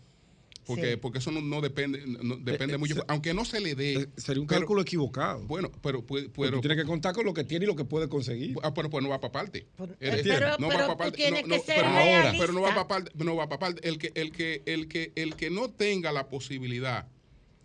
Porque, 0.69 0.91
Sí. 0.93 0.97
porque 0.99 1.19
eso 1.19 1.31
no, 1.33 1.41
no 1.41 1.61
depende, 1.62 2.03
no- 2.07 2.37
depende 2.37 2.75
Eh, 2.75 2.79
mucho. 2.79 2.95
se- 2.97 3.03
aunque 3.09 3.33
no 3.33 3.45
se 3.47 3.59
le 3.59 3.75
dé. 3.75 4.09
Sería 4.19 4.43
un 4.43 4.47
pero- 4.47 4.61
cálculo 4.61 4.83
equivocado. 4.83 5.41
Bueno, 5.47 5.73
pero, 5.83 6.05
pues, 6.05 6.29
pero, 6.37 6.53
tú 6.57 6.61
tienes 6.61 6.77
que 6.79 6.85
contar 6.85 7.14
con 7.14 7.25
lo 7.25 7.33
que 7.33 7.43
tiene 7.43 7.64
y 7.64 7.66
lo 7.69 7.75
que 7.75 7.87
puede 7.87 8.07
conseguir. 8.09 8.55
Ah, 8.62 8.75
pero 8.75 8.91
pues 8.91 9.03
no 9.03 9.09
va 9.09 9.19
para 9.19 9.33
parte. 9.33 9.66
pero- 9.77 9.89
no 9.89 9.97
pero 9.97 10.45
va 10.51 10.57
tú 10.57 10.69
para 10.69 10.97
parte. 10.99 11.31
no, 11.31 11.57
no, 11.57 11.62
pero, 11.66 11.83
realista. 11.89 12.39
pero 12.39 12.53
no 12.53 12.61
va 12.61 12.69
para 12.75 12.87
parte. 12.89 13.11
No 13.25 13.35
va 13.35 13.49
para 13.49 13.59
parte. 13.59 13.89
El 13.89 13.99
que, 13.99 14.12
el 14.14 14.31
que, 14.31 14.62
el 14.66 14.89
que, 14.89 15.12
el 15.16 15.35
que 15.37 15.49
no 15.51 15.71
tenga 15.71 16.12
la 16.12 16.29
posibilidad 16.29 17.09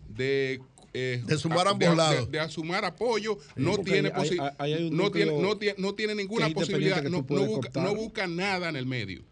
de 0.07 0.61
eh, 0.95 1.23
De 1.25 1.37
sumar 1.39 1.65
a- 1.67 1.71
ambos 1.71 1.89
de- 1.89 1.95
lados. 1.95 2.25
De, 2.27 2.37
de 2.37 2.39
asumar 2.39 2.85
apoyo, 2.85 3.39
no 3.55 3.77
porque 3.77 3.91
tiene 3.93 4.11
hay- 4.13 4.29
posi- 4.29 4.53
hay- 4.59 4.73
hay 4.73 4.91
no 4.91 5.11
tiene, 5.11 5.31
no 5.41 5.57
tiene, 5.57 5.75
no 5.79 5.95
tiene 5.95 6.13
ninguna 6.13 6.49
posibilidad, 6.51 7.01
no, 7.03 7.25
no 7.27 7.45
busca, 7.47 7.81
no 7.81 7.95
busca 7.95 8.27
nada 8.27 8.69
en 8.69 8.75
el 8.75 8.85
medio. 8.85 9.23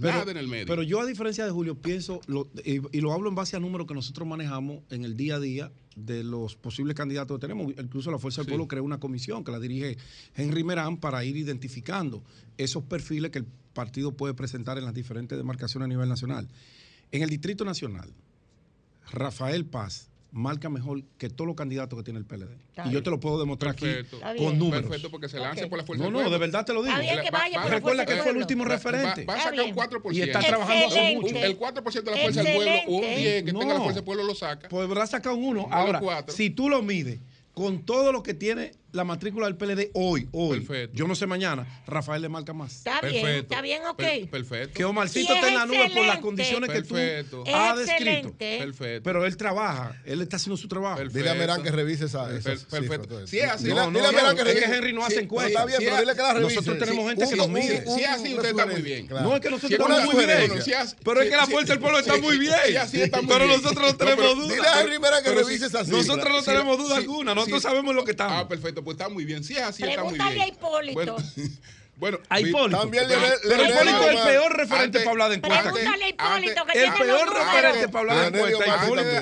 Pero- 0.00 0.18
nada 0.18 0.30
en 0.30 0.36
el 0.36 0.48
medio. 0.48 0.66
Pero 0.66 0.82
yo, 0.82 1.00
a 1.00 1.06
diferencia 1.06 1.44
de 1.44 1.50
Julio, 1.50 1.74
pienso, 1.74 2.20
lo- 2.26 2.48
y, 2.64 2.80
y 2.96 3.00
lo 3.00 3.12
hablo 3.12 3.28
en 3.28 3.34
base 3.34 3.56
a 3.56 3.60
números 3.60 3.86
que 3.86 3.94
nosotros 3.94 4.26
manejamos 4.28 4.80
en 4.90 5.04
el 5.04 5.16
día 5.16 5.36
a 5.36 5.40
día 5.40 5.72
de 5.96 6.22
los 6.24 6.56
posibles 6.56 6.94
candidatos 6.94 7.38
que 7.38 7.40
tenemos. 7.46 7.72
Incluso 7.78 8.10
la 8.10 8.18
Fuerza 8.18 8.42
del 8.42 8.46
Sí. 8.46 8.50
Pueblo 8.50 8.68
creó 8.68 8.84
una 8.84 9.00
comisión 9.00 9.42
que 9.44 9.52
la 9.52 9.58
dirige 9.60 9.96
Henry 10.34 10.62
Merán 10.64 10.98
para 10.98 11.24
ir 11.24 11.36
identificando 11.36 12.22
esos 12.58 12.82
perfiles 12.84 13.30
que 13.30 13.38
el 13.38 13.46
partido 13.72 14.12
puede 14.12 14.34
presentar 14.34 14.76
en 14.78 14.84
las 14.84 14.94
diferentes 14.94 15.36
demarcaciones 15.38 15.86
a 15.86 15.88
nivel 15.88 16.08
nacional. 16.08 16.48
En 17.12 17.22
el 17.22 17.30
Distrito 17.30 17.64
Nacional, 17.64 18.10
Rafael 19.12 19.64
Paz 19.64 20.08
marca 20.32 20.68
mejor 20.68 21.02
que 21.18 21.30
todos 21.30 21.46
los 21.46 21.56
candidatos 21.56 21.98
que 21.98 22.02
tiene 22.04 22.18
el 22.18 22.26
PLD. 22.26 22.52
Está 22.68 22.86
y 22.88 22.90
yo 22.92 23.02
te 23.02 23.10
lo 23.10 23.18
puedo 23.20 23.38
demostrar 23.38 23.74
Perfecto. 23.74 24.16
aquí 24.16 24.24
Está 24.24 24.28
con 24.36 24.36
bien. 24.46 24.58
números. 24.58 24.82
Perfecto, 24.84 25.10
porque 25.10 25.28
se 25.28 25.38
lance 25.38 25.66
por 25.66 25.78
la 25.78 25.84
fuerza 25.84 26.04
No, 26.04 26.10
no, 26.10 26.28
de 26.30 26.38
verdad 26.38 26.64
te 26.64 26.72
lo 26.74 26.82
digo. 26.82 26.94
Está 26.96 27.00
bien 27.12 27.24
que 27.24 27.30
vaya 27.30 27.60
por 27.62 27.70
la 27.70 27.76
Recuerda 27.76 28.04
fuerza 28.04 28.16
que 28.16 28.22
fue 28.22 28.30
el 28.32 28.36
último 28.38 28.62
Va- 28.64 28.68
va- 28.68 28.74
referente. 28.74 29.24
Va, 29.24 29.34
a 29.34 29.40
sacar 29.40 29.60
un 29.64 29.74
4%. 29.74 30.12
Y 30.14 30.20
está 30.22 30.40
trabajando 30.40 30.86
hace 30.88 31.14
mucho. 31.16 31.36
El 31.36 31.58
4% 31.58 32.10
de 32.10 32.10
la 32.16 32.22
fuerza 32.22 32.42
del 32.42 32.54
pueblo, 32.56 32.72
un 32.88 33.04
Excelente. 33.04 33.20
10 33.20 33.42
que 33.44 33.52
tenga 33.52 33.66
la 33.66 33.74
No. 33.74 33.80
fuerza 33.80 33.94
del 33.94 34.04
pueblo 34.04 34.24
lo 34.24 34.34
saca. 34.34 34.68
Podrá 34.68 35.06
sacar 35.06 35.32
un 35.32 35.44
1. 35.44 35.66
No, 35.68 35.74
Ahora, 35.74 36.24
si 36.28 36.50
tú 36.50 36.68
lo 36.68 36.82
mides 36.82 37.18
con 37.54 37.84
todo 37.86 38.12
lo 38.12 38.22
que 38.22 38.34
tiene 38.34 38.72
la 38.92 39.04
matrícula 39.04 39.46
del 39.46 39.56
PLD 39.56 39.90
hoy, 39.92 40.26
hoy. 40.32 40.66
Yo 40.94 41.06
no 41.06 41.14
sé 41.14 41.26
mañana. 41.26 41.66
Rafael 41.86 42.22
le 42.22 42.28
marca 42.30 42.54
más. 42.54 42.76
Está 42.76 43.00
bien, 43.02 43.26
está 43.26 43.60
bien, 43.60 43.82
ok. 43.86 44.02
perfecto. 44.30 44.72
Que 44.74 44.84
Omarcito 44.86 45.34
esté 45.34 45.48
en 45.48 45.54
la 45.54 45.66
nube 45.66 45.90
por 45.94 46.06
las 46.06 46.18
condiciones 46.20 46.70
que 46.70 46.82
Perfecto. 46.82 47.44
tú 47.44 47.54
has 47.54 47.78
Excelente. 47.80 48.28
descrito. 48.38 48.64
Perfecto. 48.64 49.02
Pero 49.04 49.26
él 49.26 49.36
trabaja, 49.36 50.00
él 50.06 50.22
está 50.22 50.36
haciendo 50.36 50.56
su 50.56 50.66
trabajo. 50.68 51.02
Dile 51.08 51.28
a 51.30 51.34
Merán 51.34 51.62
que 51.62 51.70
revise 51.70 52.06
esa. 52.06 52.26
Per- 52.28 52.36
esas 52.38 52.64
perfecto. 52.64 53.26
Si 53.26 53.38
es 53.38 53.50
así, 53.50 53.64
Dile- 53.66 53.74
no, 53.74 53.86
dile 53.88 54.00
no, 54.00 54.08
a 54.08 54.12
Merán 54.12 54.36
no, 54.36 54.42
que 54.44 54.48
es 54.50 54.54
que 54.54 54.60
revise. 54.60 54.76
Henry 54.78 54.92
no 54.94 55.04
hace 55.04 55.16
Sí, 55.16 55.20
encuestas. 55.24 55.50
Está 55.52 55.66
bien, 55.66 55.78
Si 55.78 55.84
pero 55.84 55.96
dile 56.00 56.12
que 56.14 56.22
la 56.22 56.32
revise. 56.32 56.54
Nosotros 56.54 56.78
tenemos 56.78 57.08
gente 57.10 57.24
que 57.26 57.32
Un- 57.32 57.38
nos 57.38 57.48
mide. 57.50 57.84
Si 57.86 58.00
es 58.00 58.08
así, 58.08 58.34
usted 58.34 58.48
está 58.50 58.66
muy 58.66 58.82
bien. 58.82 59.06
Claro. 59.06 59.28
No, 59.28 59.34
es 59.36 59.40
que 59.42 59.50
nosotros 59.50 59.72
estamos 59.80 60.04
muy 60.14 60.24
bien. 60.24 60.28
Pero 61.04 61.20
es 61.20 61.30
que 61.30 61.36
la 61.36 61.46
fuerza 61.46 61.72
del 61.74 61.80
pueblo 61.80 61.98
está 61.98 62.16
muy 62.16 62.38
bien. 62.38 62.54
si 62.66 62.76
así 62.76 63.02
está 63.02 63.20
muy 63.20 63.28
Pero 63.32 63.46
nosotros 63.46 63.74
no 63.74 63.86
No, 63.90 63.96
tenemos 63.96 64.16
pero 64.24 64.34
duda. 64.36 64.54
Dile 64.54 64.68
a 64.68 64.80
Henry 64.80 64.98
Merán 64.98 65.22
que 65.22 65.30
revise 65.34 65.66
esa. 65.66 65.82
Nosotros 65.84 66.28
no 66.32 66.42
tenemos 66.42 66.78
duda 66.78 66.96
alguna. 66.96 67.34
Nosotros 67.34 67.62
sabemos 67.62 67.94
lo 67.94 68.04
que 68.04 68.12
estamos. 68.12 68.32
Ah, 68.36 68.48
perfecto, 68.48 68.75
pues 68.82 68.96
está 68.96 69.08
muy 69.08 69.24
bien. 69.24 69.42
Si 69.44 69.54
es 69.54 69.62
así, 69.62 69.82
está 69.82 70.02
muy 70.04 70.14
Pregúntale 70.14 70.34
bien. 70.34 70.44
a 70.44 70.48
Hipólito. 70.48 71.16
Bueno, 71.16 71.16
bueno 71.96 72.18
A 72.28 72.40
Hipólito. 72.40 72.78
También 72.80 73.08
Leonel- 73.08 73.38
pero 73.42 73.56
Leonel 73.62 73.88
Hipólito 73.88 74.10
es 74.10 74.16
el 74.16 74.22
peor 74.28 74.56
referente 74.56 74.84
Antes- 74.84 75.02
para 75.02 75.10
hablar 75.12 75.28
de 75.30 75.34
encuestas. 75.36 75.66
aquí. 75.66 75.74
Pregúntale 75.74 76.04
a 76.04 76.08
Hipólito 76.08 76.66
que 76.66 76.72
El 76.72 76.78
tiene 76.84 76.96
peor 76.98 77.06
los 77.08 77.26
números. 77.26 77.46
referente 77.54 77.88
para 77.88 78.00
hablar 78.00 78.16
de 78.16 78.22
de 78.24 78.42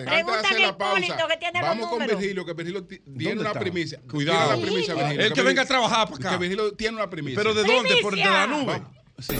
Pregúntale 0.05 0.57
a 0.57 0.59
la 0.61 0.69
Hipólito 0.69 1.29
que 1.29 1.37
tiene 1.39 1.61
los 1.61 1.69
vamos 1.69 1.89
con. 1.91 2.07
Virgilio, 2.07 2.45
que 2.47 2.53
Virgilio 2.53 2.85
ti- 2.85 2.99
tiene 2.99 3.35
¿Dónde 3.37 3.51
una 3.51 3.61
primicia. 3.61 4.01
Cuidado. 4.11 4.39
Tiene 4.39 4.55
una 4.57 4.67
primicia. 4.67 4.95
Virgilio. 4.95 5.27
El 5.27 5.33
que 5.33 5.43
venga 5.43 5.63
a 5.63 5.67
trabajar 5.67 6.09
para 6.09 6.21
Que 6.21 6.27
acá. 6.29 6.37
Virgilio 6.37 6.73
tiene 6.75 6.97
una 6.97 7.09
primicia. 7.11 7.37
¿Pero 7.37 7.55
de 7.55 7.63
dónde? 7.65 7.97
Por 8.03 8.17
de 8.17 8.25
la 8.25 8.47
nube. 8.47 8.83
Sí. 9.21 9.37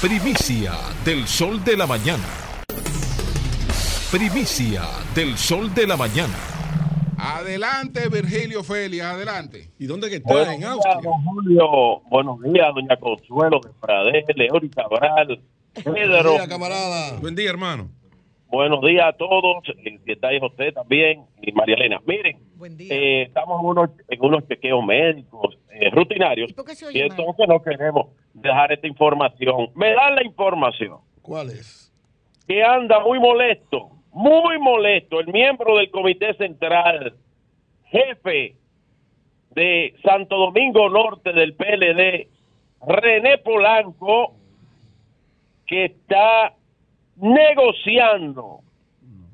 Primicia 0.00 0.72
del 1.04 1.26
sol 1.26 1.64
de 1.64 1.76
la 1.78 1.86
mañana. 1.86 2.24
Primicia 4.10 4.82
del 5.14 5.36
sol 5.38 5.74
de 5.74 5.86
la 5.86 5.96
mañana. 5.96 6.34
Adelante, 7.26 8.08
Virgilio 8.10 8.62
Félix, 8.62 9.02
adelante. 9.02 9.70
¿Y 9.78 9.86
dónde 9.86 10.10
que 10.10 10.16
está? 10.16 10.30
Buenos 10.32 10.54
En 10.54 10.60
días, 10.60 10.70
Austria. 10.72 10.94
don 11.02 11.24
Julio. 11.24 12.00
Buenos 12.10 12.40
días, 12.42 12.66
doña 12.74 12.96
Consuelo 12.98 13.60
de 13.64 13.70
Pradel, 13.80 14.24
Leori 14.36 14.68
Cabral, 14.68 15.40
Pedro. 15.72 16.32
Mira, 16.32 16.46
camarada. 16.48 17.18
Buen 17.20 17.34
día, 17.34 17.48
hermano. 17.48 17.88
Buenos 18.48 18.82
días 18.82 19.06
a 19.08 19.12
todos. 19.14 19.64
eh, 19.84 19.98
Si 20.04 20.12
estáis 20.12 20.42
usted 20.42 20.74
también 20.74 21.22
y 21.40 21.50
María 21.52 21.76
Elena. 21.76 21.98
Miren, 22.06 22.36
eh, 22.90 23.22
estamos 23.22 23.58
en 23.60 23.66
unos, 23.68 23.90
en 24.08 24.22
unos 24.22 24.46
chequeos 24.46 24.84
médicos 24.84 25.56
eh, 25.70 25.90
rutinarios 25.90 26.50
¿Y 26.50 26.54
por 26.54 26.66
qué 26.66 26.74
se 26.74 26.92
y 26.96 27.00
entonces 27.00 27.46
no 27.48 27.60
queremos 27.62 28.08
dejar 28.34 28.70
esta 28.72 28.86
información. 28.86 29.70
Me 29.74 29.92
dan 29.94 30.14
la 30.14 30.24
información 30.24 30.98
¿Cuál 31.22 31.50
es? 31.50 31.90
que 32.46 32.62
anda 32.62 33.00
muy 33.00 33.18
molesto, 33.18 33.88
muy 34.14 34.58
molesto, 34.60 35.18
el 35.18 35.26
miembro 35.26 35.76
del 35.76 35.90
Comité 35.90 36.34
Central, 36.34 37.14
jefe 37.86 38.54
de 39.50 39.94
Santo 40.04 40.36
Domingo 40.36 40.88
Norte 40.88 41.32
del 41.32 41.54
PLD, 41.54 42.28
René 42.86 43.38
Polanco, 43.38 44.34
que 45.66 45.86
está 45.86 46.54
negociando, 47.16 48.60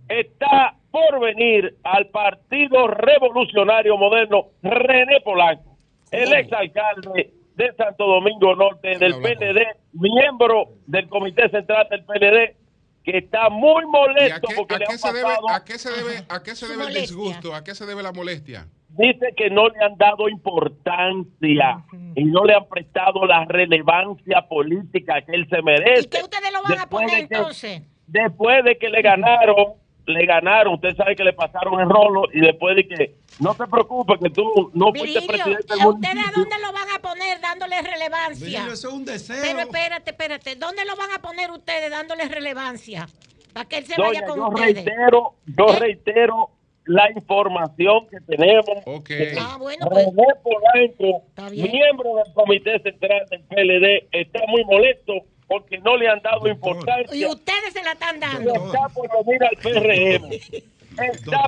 está 0.08 0.74
por 0.90 1.20
venir 1.20 1.76
al 1.84 2.06
Partido 2.06 2.86
Revolucionario 2.86 3.98
Moderno, 3.98 4.46
René 4.62 5.20
Polanco, 5.20 5.76
el 6.10 6.32
exalcalde 6.32 7.30
de 7.54 7.72
Santo 7.74 8.06
Domingo 8.06 8.56
Norte 8.56 8.96
del 8.98 9.12
PLD, 9.20 9.76
miembro 9.92 10.68
del 10.86 11.06
Comité 11.08 11.50
Central 11.50 11.86
del 11.90 12.04
PLD, 12.04 12.59
que 13.04 13.18
está 13.18 13.48
muy 13.48 13.82
¿Y 13.82 13.86
a 13.86 13.88
molesto 13.88 14.48
qué, 14.48 14.54
porque 14.56 14.74
a 14.74 14.78
le 14.78 14.84
qué 14.86 14.92
han 14.92 14.98
se 14.98 15.08
debe, 15.12 15.22
pasado, 15.22 15.48
a 15.50 15.64
qué 15.64 15.78
se 15.78 15.90
debe, 15.90 16.24
a 16.28 16.42
qué 16.42 16.54
se 16.54 16.68
debe 16.68 16.84
el 16.86 16.94
disgusto? 16.94 17.54
¿A 17.54 17.64
qué 17.64 17.74
se 17.74 17.86
debe 17.86 18.02
la 18.02 18.12
molestia? 18.12 18.66
dice 18.92 19.32
que 19.36 19.48
no 19.50 19.68
le 19.68 19.84
han 19.84 19.96
dado 19.96 20.28
importancia 20.28 21.84
y 22.16 22.24
no 22.24 22.44
le 22.44 22.54
han 22.54 22.68
prestado 22.68 23.24
la 23.24 23.44
relevancia 23.44 24.42
política 24.48 25.22
que 25.22 25.32
él 25.32 25.46
se 25.48 25.62
merece. 25.62 26.02
¿Y 26.02 26.06
qué 26.08 26.22
ustedes 26.22 26.52
lo 26.52 26.62
van 26.62 26.72
a 26.72 26.74
Después 26.82 26.88
poner 27.06 27.22
de 27.22 27.28
que- 27.28 27.34
entonces? 27.36 27.82
Después 28.08 28.64
de 28.64 28.76
que 28.78 28.88
le 28.88 29.02
ganaron, 29.02 29.74
le 30.06 30.26
ganaron, 30.26 30.74
usted 30.74 30.94
sabe 30.96 31.14
que 31.16 31.24
le 31.24 31.32
pasaron 31.32 31.80
el 31.80 31.88
rolo 31.88 32.24
y 32.32 32.40
después 32.40 32.76
de 32.76 32.86
que 32.88 33.14
no 33.38 33.54
te 33.54 33.66
preocupes 33.66 34.18
que 34.22 34.30
tú 34.30 34.70
no 34.74 34.92
fuiste 34.92 35.22
presidente 35.22 35.72
del 35.74 35.80
¿a 35.80 35.88
¿ustedes 35.88 36.26
a 36.28 36.32
dónde 36.34 36.56
lo 36.60 36.72
van 36.72 36.88
a 36.94 36.98
poner 37.00 37.40
dándole 37.40 37.80
relevancia? 37.82 38.62
Eso 38.64 38.72
es 38.72 38.84
un 38.84 39.04
deseo. 39.04 39.36
Pero 39.42 39.60
espérate, 39.60 40.10
espérate. 40.10 40.56
¿Dónde 40.56 40.84
lo 40.84 40.96
van 40.96 41.10
a 41.12 41.22
poner 41.22 41.50
ustedes 41.50 41.90
dándole 41.90 42.28
relevancia? 42.28 43.08
Para 43.52 43.68
que 43.68 43.78
él 43.78 43.86
se 43.86 43.94
Doña, 43.96 44.08
vaya 44.08 44.26
con 44.26 44.36
yo 44.38 44.48
ustedes. 44.48 44.74
reitero, 44.74 45.34
yo 45.46 45.66
¿Eh? 45.74 45.78
reitero 45.78 46.50
la 46.86 47.10
información 47.12 48.08
que 48.08 48.20
tenemos. 48.20 48.78
Ok. 48.86 49.06
que 49.06 49.36
Ah, 49.40 49.56
bueno, 49.58 49.86
pues. 49.90 50.06
René 50.06 50.26
Polanco, 50.42 51.24
miembro 51.50 52.16
del 52.16 52.32
Comité 52.34 52.78
Central 52.80 53.26
del 53.30 53.42
PLD, 53.42 54.08
está 54.12 54.40
muy 54.48 54.64
molesto 54.64 55.14
porque 55.50 55.78
no 55.78 55.96
le 55.96 56.08
han 56.08 56.22
dado 56.22 56.46
Y 56.46 56.50
importancia. 56.50 57.28
ustedes 57.28 57.72
se 57.72 57.82
la 57.82 57.90
están 57.92 58.16
Y 58.16 58.20
dando. 58.20 58.54
está 58.54 58.88
por 58.90 59.08
venir 59.26 59.42
al 59.42 59.56
PRM. 59.56 60.30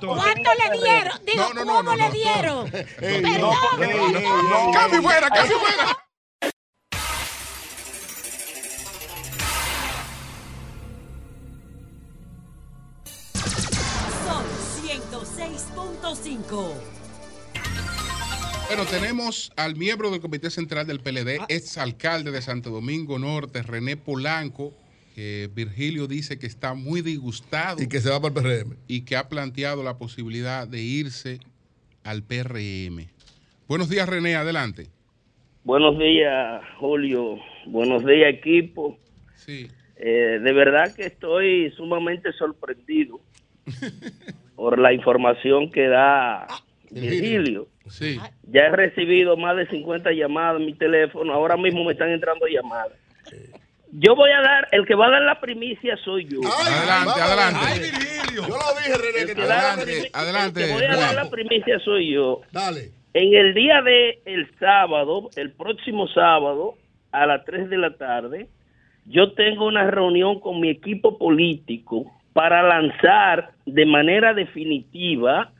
¿Cuánto 0.05 0.50
le 0.55 0.78
dieron? 0.80 1.24
Digo, 1.24 1.55
No, 1.55 1.64
no, 1.64 1.74
¿cómo 1.76 1.82
no, 1.84 1.94
le 1.96 2.03
no. 2.09 2.11
dieron? 2.11 2.68
Perdón. 2.70 3.55
¡Cambio 4.72 5.03
fuera, 5.03 5.30
cambio 5.30 5.59
fuera! 5.61 5.96
Sol 14.24 14.44
106.5. 14.82 16.74
Bueno, 18.74 18.88
tenemos 18.90 19.52
al 19.58 19.76
miembro 19.76 20.10
del 20.10 20.22
Comité 20.22 20.48
Central 20.48 20.86
del 20.86 21.00
PLD, 21.00 21.44
exalcalde 21.50 22.30
de 22.30 22.40
Santo 22.40 22.70
Domingo 22.70 23.18
Norte, 23.18 23.60
René 23.60 23.98
Polanco, 23.98 24.72
que 25.14 25.50
Virgilio 25.54 26.06
dice 26.06 26.38
que 26.38 26.46
está 26.46 26.72
muy 26.72 27.02
disgustado 27.02 27.82
Y 27.82 27.86
que 27.86 28.00
se 28.00 28.08
va 28.08 28.18
para 28.18 28.40
el 28.40 28.64
PRM. 28.64 28.76
y 28.88 29.04
que 29.04 29.16
ha 29.16 29.28
planteado 29.28 29.82
la 29.82 29.98
posibilidad 29.98 30.66
de 30.66 30.80
irse 30.80 31.40
al 32.02 32.22
PRM. 32.22 33.08
Buenos 33.68 33.90
días, 33.90 34.08
René, 34.08 34.36
adelante. 34.36 34.86
Buenos 35.64 35.98
días, 35.98 36.62
Julio. 36.78 37.36
Buenos 37.66 38.06
días, 38.06 38.32
equipo. 38.32 38.96
Sí. 39.34 39.68
Eh, 39.96 40.40
de 40.42 40.52
verdad 40.54 40.94
que 40.94 41.02
estoy 41.02 41.70
sumamente 41.76 42.32
sorprendido 42.32 43.20
por 44.56 44.78
la 44.78 44.94
información 44.94 45.70
que 45.70 45.88
da 45.88 46.46
Virgilio. 46.90 47.68
Sí. 47.88 48.18
Ya 48.44 48.62
he 48.62 48.70
recibido 48.70 49.36
más 49.36 49.56
de 49.56 49.66
50 49.66 50.12
llamadas 50.12 50.60
en 50.60 50.66
mi 50.66 50.74
teléfono. 50.74 51.32
Ahora 51.32 51.56
mismo 51.56 51.84
me 51.84 51.92
están 51.92 52.10
entrando 52.10 52.46
llamadas. 52.46 52.92
Yo 53.94 54.16
voy 54.16 54.30
a 54.30 54.40
dar, 54.40 54.68
el 54.72 54.86
que 54.86 54.94
va 54.94 55.08
a 55.08 55.10
dar 55.10 55.22
la 55.22 55.40
primicia 55.40 55.96
soy 55.98 56.26
yo. 56.26 56.40
Adelante, 56.40 56.88
vamos, 56.88 57.20
adelante. 57.20 57.60
Ay, 57.62 57.78
Virgilio. 57.80 58.42
Yo 58.48 58.56
lo 58.56 58.78
dije, 58.78 58.96
René, 58.96 59.26
que 59.26 59.34
te 59.34 59.42
Adelante, 59.42 60.10
adelante. 60.14 60.60
El 60.62 60.66
que 60.66 60.72
voy 60.74 60.84
a 60.84 60.96
dar 60.96 61.14
la 61.14 61.30
primicia 61.30 61.78
soy 61.80 62.12
yo. 62.12 62.40
Dale. 62.52 62.90
En 63.12 63.34
el 63.34 63.52
día 63.52 63.82
de 63.82 64.22
el 64.24 64.50
sábado, 64.58 65.28
el 65.36 65.52
próximo 65.52 66.08
sábado, 66.08 66.76
a 67.10 67.26
las 67.26 67.44
3 67.44 67.68
de 67.68 67.76
la 67.76 67.96
tarde, 67.98 68.48
yo 69.04 69.32
tengo 69.32 69.66
una 69.66 69.90
reunión 69.90 70.40
con 70.40 70.60
mi 70.60 70.70
equipo 70.70 71.18
político 71.18 72.10
para 72.32 72.62
lanzar 72.62 73.52
de 73.66 73.84
manera 73.84 74.32
definitiva 74.32 75.52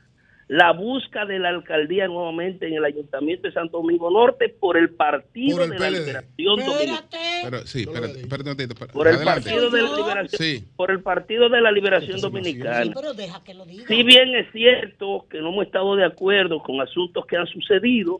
la 0.55 0.71
busca 0.71 1.25
de 1.25 1.39
la 1.39 1.49
alcaldía 1.49 2.05
nuevamente 2.07 2.67
en 2.67 2.75
el 2.75 2.85
Ayuntamiento 2.85 3.47
de 3.47 3.53
Santo 3.55 3.77
Domingo 3.77 4.11
Norte 4.11 4.49
por 4.49 4.77
el 4.77 4.91
Partido 4.91 5.57
Por 5.57 5.65
el 5.65 5.69
de 5.71 5.79
la. 5.79 5.89
Liberación 5.89 6.55
Dominicana. 6.59 6.93
Espérate. 6.93 7.17
Pero, 7.43 7.65
sí, 7.65 7.81
espérate, 7.81 8.19
espérate 8.19 8.49
un 8.49 8.55
momentito, 8.55 8.87
Por 8.93 9.07
el. 9.07 9.23
Partido 9.23 9.69
de 9.71 9.81
la 9.81 9.95
Liberación, 9.97 10.41
Sí. 10.41 10.63
por 10.75 10.91
el 10.91 11.01
Partido 11.01 11.49
de 11.49 11.59
la 11.61 11.71
Liberación 11.71 12.17
Sí, 12.17 12.21
Dominicana. 12.21 12.91
pero 12.93 13.13
deja 13.15 13.43
que 13.43 13.53
lo 13.55 13.65
diga. 13.65 13.87
Si 13.87 14.03
bien 14.03 14.35
es 14.35 14.51
cierto 14.51 15.25
que 15.27 15.39
no 15.39 15.49
hemos 15.49 15.65
estado 15.65 15.95
de 15.95 16.05
acuerdo 16.05 16.61
con 16.61 16.79
asuntos 16.81 17.25
que 17.25 17.35
han 17.35 17.47
sucedido, 17.47 18.19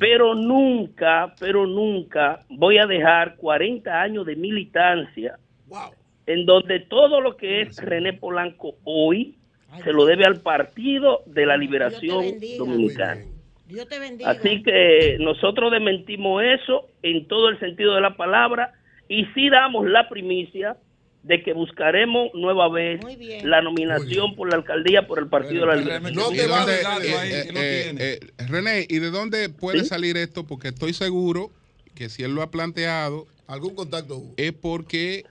pero 0.00 0.34
nunca, 0.34 1.32
pero 1.38 1.66
nunca 1.66 2.40
voy 2.48 2.78
a 2.78 2.86
dejar 2.86 3.36
40 3.36 4.02
años 4.02 4.26
de 4.26 4.34
militancia 4.34 5.38
Wow. 5.68 5.92
en 6.26 6.44
donde 6.44 6.80
todo 6.80 7.20
lo 7.20 7.36
que 7.36 7.62
es 7.62 7.76
René 7.78 8.14
Polanco 8.14 8.74
hoy 8.84 9.36
se 9.84 9.92
lo 9.92 10.04
debe 10.04 10.24
al 10.24 10.40
Partido 10.40 11.22
de 11.26 11.46
la 11.46 11.56
Liberación. 11.56 12.24
Dominicana. 12.58 13.22
Dios 13.66 13.88
te 13.88 13.98
bendiga. 13.98 14.30
Así 14.30 14.62
que 14.62 15.16
nosotros 15.18 15.72
desmentimos 15.72 16.42
eso 16.42 16.88
en 17.02 17.26
todo 17.26 17.48
el 17.48 17.58
sentido 17.58 17.94
de 17.94 18.00
la 18.02 18.16
palabra 18.16 18.72
y 19.08 19.24
sí 19.34 19.48
damos 19.48 19.86
la 19.88 20.08
primicia 20.08 20.76
de 21.22 21.42
que 21.42 21.52
buscaremos 21.52 22.30
nueva 22.34 22.68
vez 22.68 23.00
la 23.44 23.62
nominación 23.62 24.34
por 24.34 24.50
la 24.50 24.56
alcaldía 24.56 25.06
por 25.06 25.20
el 25.20 25.28
Partido 25.28 25.60
de 25.62 25.66
la 25.68 25.76
Liberación. 25.76 26.14
No 26.14 26.32
¿Y 26.32 26.36
te 26.36 26.42
de 26.42 26.48
va 26.48 26.58
dónde- 26.58 26.86
a 26.86 26.96
eh, 26.98 27.04
eh, 27.04 27.52
eh, 27.54 28.20
eh, 28.38 28.46
René, 28.48 28.86
¿y 28.88 28.98
de 28.98 29.10
dónde 29.10 29.48
puede 29.48 29.80
¿Sí? 29.80 29.86
salir 29.86 30.16
esto? 30.16 30.44
Porque 30.44 30.68
estoy 30.68 30.92
seguro 30.92 31.50
que 31.94 32.08
si 32.08 32.24
él 32.24 32.34
lo 32.34 32.42
ha 32.42 32.50
planteado 32.50 33.26
¿Algún 33.48 33.74
contacto 33.74 34.22
es 34.38 34.52
porque 34.52 35.24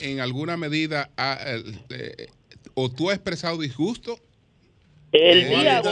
en 0.00 0.18
alguna 0.20 0.56
medida 0.56 1.10
ha, 1.16 1.38
eh, 1.46 1.62
eh, 1.90 2.26
o 2.82 2.88
tú 2.90 3.10
has 3.10 3.16
expresado 3.16 3.58
disgusto 3.58 4.18
El 5.12 5.48
día 5.48 5.82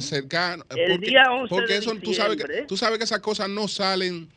cercano. 0.00 0.64
El 0.70 0.92
porque, 0.92 1.06
día 1.06 1.22
11 1.30 1.48
porque 1.48 1.72
de 1.74 1.78
eso 1.78 1.94
tú 2.02 2.14
sabes 2.14 2.36
que 2.42 2.62
tú 2.62 2.76
sabes 2.76 2.98
que 2.98 3.04
esas 3.04 3.20
cosas 3.20 3.48
no 3.48 3.68
salen 3.68 4.28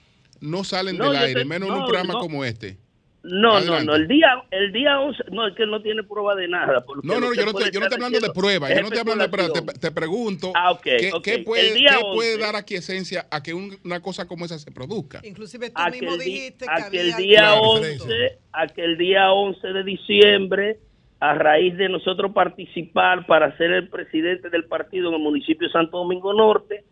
no 0.41 0.63
salen 0.65 0.97
No, 0.97 1.11
del 1.11 1.21
aire, 1.21 1.41
te- 1.41 1.45
menos 1.45 1.69
en 1.69 1.75
un 1.75 1.83
programa 1.85 2.13
no. 2.15 2.19
como 2.19 2.43
este. 2.43 2.77
No, 3.23 3.55
Adelante. 3.55 3.85
no, 3.85 3.91
no, 3.93 3.95
el 3.95 4.07
día, 4.09 4.27
el 4.51 4.73
día 4.73 4.99
11, 4.99 5.23
no, 5.31 5.47
es 5.47 5.55
que 5.55 5.63
él 5.63 5.69
no 5.71 5.81
tiene 5.81 6.03
prueba 6.03 6.35
de 6.35 6.49
nada. 6.49 6.81
porque 6.85 7.07
No, 7.07 7.21
no, 7.21 7.33
yo 7.33 7.43
no, 7.45 7.51
estoy, 7.51 7.71
yo 7.71 7.79
no 7.79 7.85
estoy 7.85 7.95
hablando 8.03 8.19
de 8.19 8.33
pruebas, 8.33 8.69
yo 8.69 8.81
no 8.81 8.87
estoy 8.87 8.99
hablando 8.99 9.23
de 9.23 9.29
pruebas, 9.29 9.53
te, 9.53 9.79
te 9.79 9.91
pregunto 9.91 10.51
Ah, 10.53 10.71
ok, 10.71 10.81
¿qué, 11.23 11.39
puede, 11.39 11.69
El 11.69 11.75
día 11.75 11.91
qué 11.95 12.01
puede 12.13 12.33
11. 12.33 12.37
dar 12.45 12.55
aquiescencia 12.57 13.25
a 13.31 13.41
que 13.41 13.53
un- 13.53 13.77
una 13.85 14.01
cosa 14.01 14.27
como 14.27 14.43
esa 14.43 14.59
se 14.59 14.71
produzca? 14.71 15.21
Inclusive 15.23 15.69
tú 15.69 15.75
Aquel, 15.81 16.01
mismo 16.01 16.17
di- 16.17 16.25
dijiste 16.25 16.65
que 16.65 16.71
aquel 16.83 17.13
había 17.13 17.15
día 17.17 17.39
Claro, 17.39 17.61
11, 17.61 18.39
aquel 18.51 18.97
día 18.97 19.31
11 19.31 19.67
de 19.69 19.83
diciembre, 19.85 20.77
a 21.21 21.33
raíz 21.35 21.77
de 21.77 21.87
nosotros 21.87 22.33
participar 22.33 23.25
para 23.25 23.55
ser 23.55 23.71
el 23.71 23.87
presidente 23.87 24.49
del 24.49 24.65
partido 24.65 25.07
en 25.07 25.15
el 25.15 25.21
municipio 25.21 25.67
de 25.69 25.71
Santo 25.71 25.99
Domingo 25.99 26.33
Norte, 26.33 26.83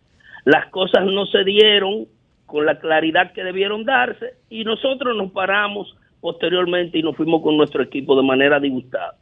las 0.45 0.67
cosas 0.67 1.03
no 1.05 1.25
se 1.25 1.43
dieron 1.43 2.05
con 2.45 2.65
la 2.65 2.79
claridad 2.79 3.33
que 3.33 3.43
debieron 3.43 3.83
darse 3.83 4.35
y 4.49 4.63
nosotros 4.63 5.17
nos 5.17 5.33
paramos 5.33 5.93
posteriormente 6.21 6.97
y 6.99 7.03
nos 7.03 7.15
fuimos 7.17 7.41
con 7.41 7.57
nuestro 7.57 7.81
equipo 7.83 8.15
de 8.15 8.23
manera 8.23 8.59
disgustada. 8.59 9.15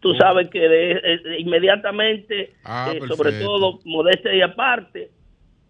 Tú 0.00 0.14
sabes 0.14 0.48
que 0.50 0.60
de- 0.60 1.18
de- 1.24 1.40
inmediatamente, 1.40 2.52
Ah, 2.64 2.90
eh, 2.92 3.00
sobre 3.08 3.32
todo, 3.32 3.80
modestia 3.84 4.34
y 4.34 4.40
aparte, 4.40 5.10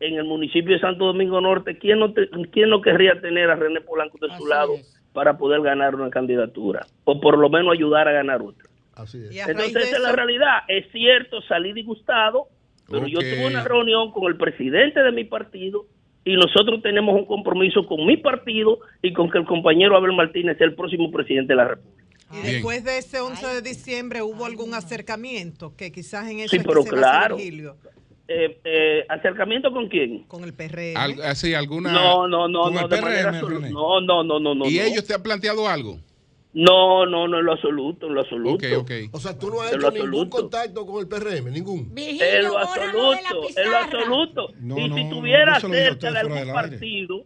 en 0.01 0.15
el 0.15 0.25
municipio 0.25 0.75
de 0.75 0.81
Santo 0.81 1.07
Domingo 1.07 1.41
Norte, 1.41 1.79
¿quién 1.79 1.99
no, 1.99 2.13
te- 2.13 2.29
quién 2.53 2.71
no 2.71 2.81
querría 2.83 3.21
tener 3.21 3.51
a 3.51 3.57
René 3.57 3.81
Polanco 3.81 4.19
de 4.21 4.29
su 4.37 4.47
lado 4.47 4.75
para 5.13 5.37
poder 5.39 5.63
ganar 5.63 5.95
una 5.95 6.11
candidatura? 6.11 6.87
O 7.05 7.21
por 7.21 7.39
lo 7.39 7.49
menos 7.49 7.73
ayudar 7.73 8.07
a 8.09 8.13
ganar 8.13 8.43
otra. 8.43 8.69
Así 8.95 9.19
es. 9.19 9.33
Entonces, 9.53 9.85
esa 9.89 9.97
es 9.97 10.03
la 10.03 10.13
realidad. 10.13 10.59
Es 10.69 10.91
cierto, 10.93 11.41
salí 11.43 11.73
disgustado, 11.73 12.47
pero 12.91 13.07
yo 13.07 13.19
tuve 13.21 13.47
una 13.47 13.65
reunión 13.65 14.11
con 14.13 14.25
el 14.25 14.37
presidente 14.37 15.03
de 15.03 15.13
mi 15.13 15.25
partido 15.25 15.85
y 16.27 16.35
nosotros 16.35 16.83
tenemos 16.83 17.15
un 17.15 17.25
compromiso 17.25 17.87
con 17.87 18.05
mi 18.05 18.17
partido 18.17 18.81
y 19.01 19.13
con 19.13 19.31
que 19.31 19.39
el 19.39 19.47
compañero 19.47 19.97
Abel 19.97 20.13
Martínez 20.13 20.59
sea 20.59 20.67
el 20.67 20.75
próximo 20.75 21.11
presidente 21.13 21.53
de 21.53 21.57
la 21.57 21.69
República. 21.69 22.03
Y 22.33 22.53
después 22.53 22.83
de 22.83 22.99
ese 22.99 23.21
11 23.21 23.47
de 23.47 23.63
diciembre 23.63 24.23
hubo 24.23 24.45
algún 24.45 24.75
acercamiento 24.75 25.75
que 25.77 25.93
quizás 25.93 26.29
en 26.29 26.41
eso 26.41 26.49
Sí, 26.51 26.57
es 26.57 26.63
que 26.65 26.69
pero 26.69 26.83
claro. 26.85 27.39
Eh, 27.39 28.59
eh, 28.65 29.05
¿Acercamiento 29.09 29.71
con 29.71 29.89
quién? 29.89 30.25
con 30.25 30.43
el 30.43 30.53
PRM. 30.53 30.97
Al- 30.97 31.23
así, 31.23 31.55
alguna 31.55 31.93
No, 31.93 32.27
no, 32.27 32.49
no, 32.49 32.71
no, 32.71 32.81
el 32.81 32.89
de 32.89 33.01
manera. 33.01 33.31
No, 33.31 34.01
no, 34.01 34.25
no, 34.25 34.41
no, 34.41 34.55
no. 34.57 34.67
¿Y 34.69 34.79
no. 34.79 34.83
ellos 34.83 35.05
te 35.07 35.15
han 35.15 35.23
planteado 35.23 35.69
algo? 35.69 36.01
No, 36.59 37.05
no, 37.05 37.29
no, 37.29 37.39
en 37.41 37.45
lo 37.45 37.53
absoluto, 37.53 38.07
en 38.07 38.15
lo 38.15 38.23
absoluto. 38.23 38.65
Ok, 38.67 38.81
ok. 38.81 38.91
O 39.13 39.21
sea, 39.21 39.39
tú 39.39 39.51
no 39.51 39.61
has 39.61 39.73
En 39.73 39.79
hecho 39.79 39.91
ningún 39.91 40.07
absoluto. 40.09 40.37
contacto 40.39 40.87
con 40.87 41.01
el 41.01 41.07
PRM, 41.09 41.51
ningún. 41.53 41.93
En 41.95 42.45
lo 42.45 42.57
absoluto, 42.59 43.49
en 43.57 43.71
lo 43.71 43.77
absoluto. 43.77 44.49
No, 44.61 44.79
y 44.79 44.89
no, 44.89 44.97
si 44.97 45.11
tuviera 45.11 45.53
no 45.59 45.69
cerca 45.69 46.11
de 46.13 46.19
algún 46.19 46.53
partido, 46.55 47.25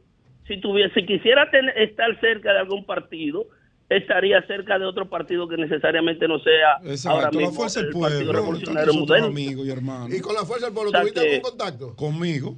si 0.48 0.60
tuviera, 0.60 0.92
si 0.94 1.06
quisiera 1.06 1.48
tener- 1.48 1.78
estar 1.78 2.18
cerca 2.20 2.52
de 2.52 2.58
algún 2.58 2.84
partido, 2.84 3.46
estaría 3.88 4.42
cerca 4.48 4.80
de 4.80 4.84
otro 4.86 5.08
partido 5.08 5.46
que 5.48 5.56
necesariamente 5.56 6.26
no 6.26 6.40
sea 6.40 6.72
ahora 6.78 6.90
Exacto, 6.92 7.38
mismo 7.38 7.50
la 7.52 7.56
fuerza 7.56 7.80
del 7.80 7.88
el 7.88 7.92
Partido 8.00 8.18
pueblo. 8.24 8.32
Revolucionario 8.32 8.94
Moderno. 8.94 9.26
amigos 9.28 9.66
y 9.66 9.70
hermanos. 9.70 10.12
Y 10.12 10.20
con 10.20 10.34
la 10.34 10.44
fuerza 10.44 10.66
del 10.66 10.74
pueblo, 10.74 10.88
O 10.90 10.92
sea 10.92 11.00
¿tuviste 11.02 11.20
que- 11.20 11.36
algún 11.36 11.50
contacto? 11.50 11.94
Conmigo. 11.94 12.56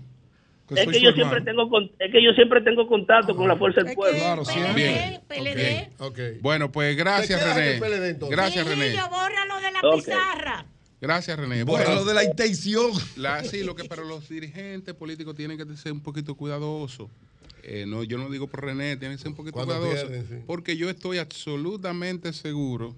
Es 0.76 0.84
soy 0.84 0.92
que 0.94 1.00
yo 1.00 1.12
siempre 1.12 1.40
tengo 1.42 1.68
con- 1.68 1.90
es 1.98 2.12
que 2.12 2.22
yo 2.24 2.32
siempre 2.32 2.60
tengo 2.62 2.86
contacto 2.86 3.34
con 3.36 3.48
la 3.48 3.56
fuerza 3.56 3.82
del 3.82 3.94
pueblo. 3.94 4.18
Claro, 4.18 4.44
siempre. 4.44 5.20
PLD. 5.28 6.38
Bueno, 6.40 6.70
pues 6.72 6.96
gracias, 6.96 7.42
René. 7.42 7.78
PLD, 7.80 8.08
entonces. 8.10 8.36
Gracias, 8.36 8.66
René. 8.66 8.84
Virgilio, 8.84 9.08
bórralo 9.10 9.60
de 9.60 9.72
la 9.72 9.80
pizarra. 9.94 10.66
Gracias, 11.00 11.36
René. 11.38 11.64
Bueno, 11.64 11.94
lo 11.96 12.04
de 12.04 12.14
la 12.14 12.24
intención. 12.24 12.90
La, 13.16 13.42
sí, 13.42 13.64
lo 13.64 13.74
que, 13.74 13.84
pero 13.84 14.04
los 14.04 14.28
dirigentes 14.28 14.94
políticos 14.94 15.34
tienen 15.34 15.58
que 15.58 15.76
ser 15.76 15.92
un 15.92 16.00
poquito 16.00 16.34
cuidadosos. 16.36 17.08
Eh, 17.64 17.84
no, 17.86 18.02
yo 18.04 18.18
no 18.18 18.28
digo 18.30 18.46
por 18.48 18.64
René, 18.64 18.96
tienen 18.96 19.16
que 19.16 19.22
ser 19.22 19.30
un 19.30 19.36
poquito 19.36 19.58
cuidadosos. 19.64 20.08
pierden, 20.08 20.26
sí. 20.28 20.44
Porque 20.46 20.76
yo 20.76 20.88
estoy 20.90 21.18
absolutamente 21.18 22.32
seguro 22.32 22.94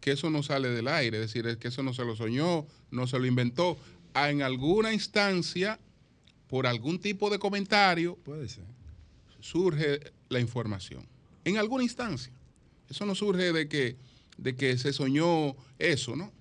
que 0.00 0.12
eso 0.12 0.30
no 0.30 0.42
sale 0.44 0.68
del 0.68 0.86
aire. 0.88 1.18
Es 1.20 1.26
decir, 1.32 1.46
es 1.48 1.56
que 1.56 1.68
eso 1.68 1.82
no 1.82 1.92
se 1.94 2.04
lo 2.04 2.14
soñó, 2.16 2.66
no 2.90 3.06
se 3.08 3.18
lo 3.18 3.26
inventó. 3.26 3.76
Ah, 4.14 4.30
En 4.30 4.42
alguna 4.42 4.92
instancia, 4.92 5.78
por 6.48 6.66
algún 6.66 6.98
tipo 7.00 7.28
de 7.30 7.38
comentario, 7.38 8.16
Puede 8.16 8.48
ser. 8.48 8.64
surge 9.40 10.00
la 10.28 10.40
información. 10.40 11.06
En 11.44 11.56
alguna 11.58 11.84
instancia. 11.84 12.32
Eso 12.88 13.04
no 13.06 13.14
surge 13.14 13.52
de 13.52 13.68
que, 13.68 13.96
de 14.38 14.54
que 14.54 14.78
se 14.78 14.92
soñó 14.92 15.56
eso, 15.78 16.14
¿no? 16.16 16.32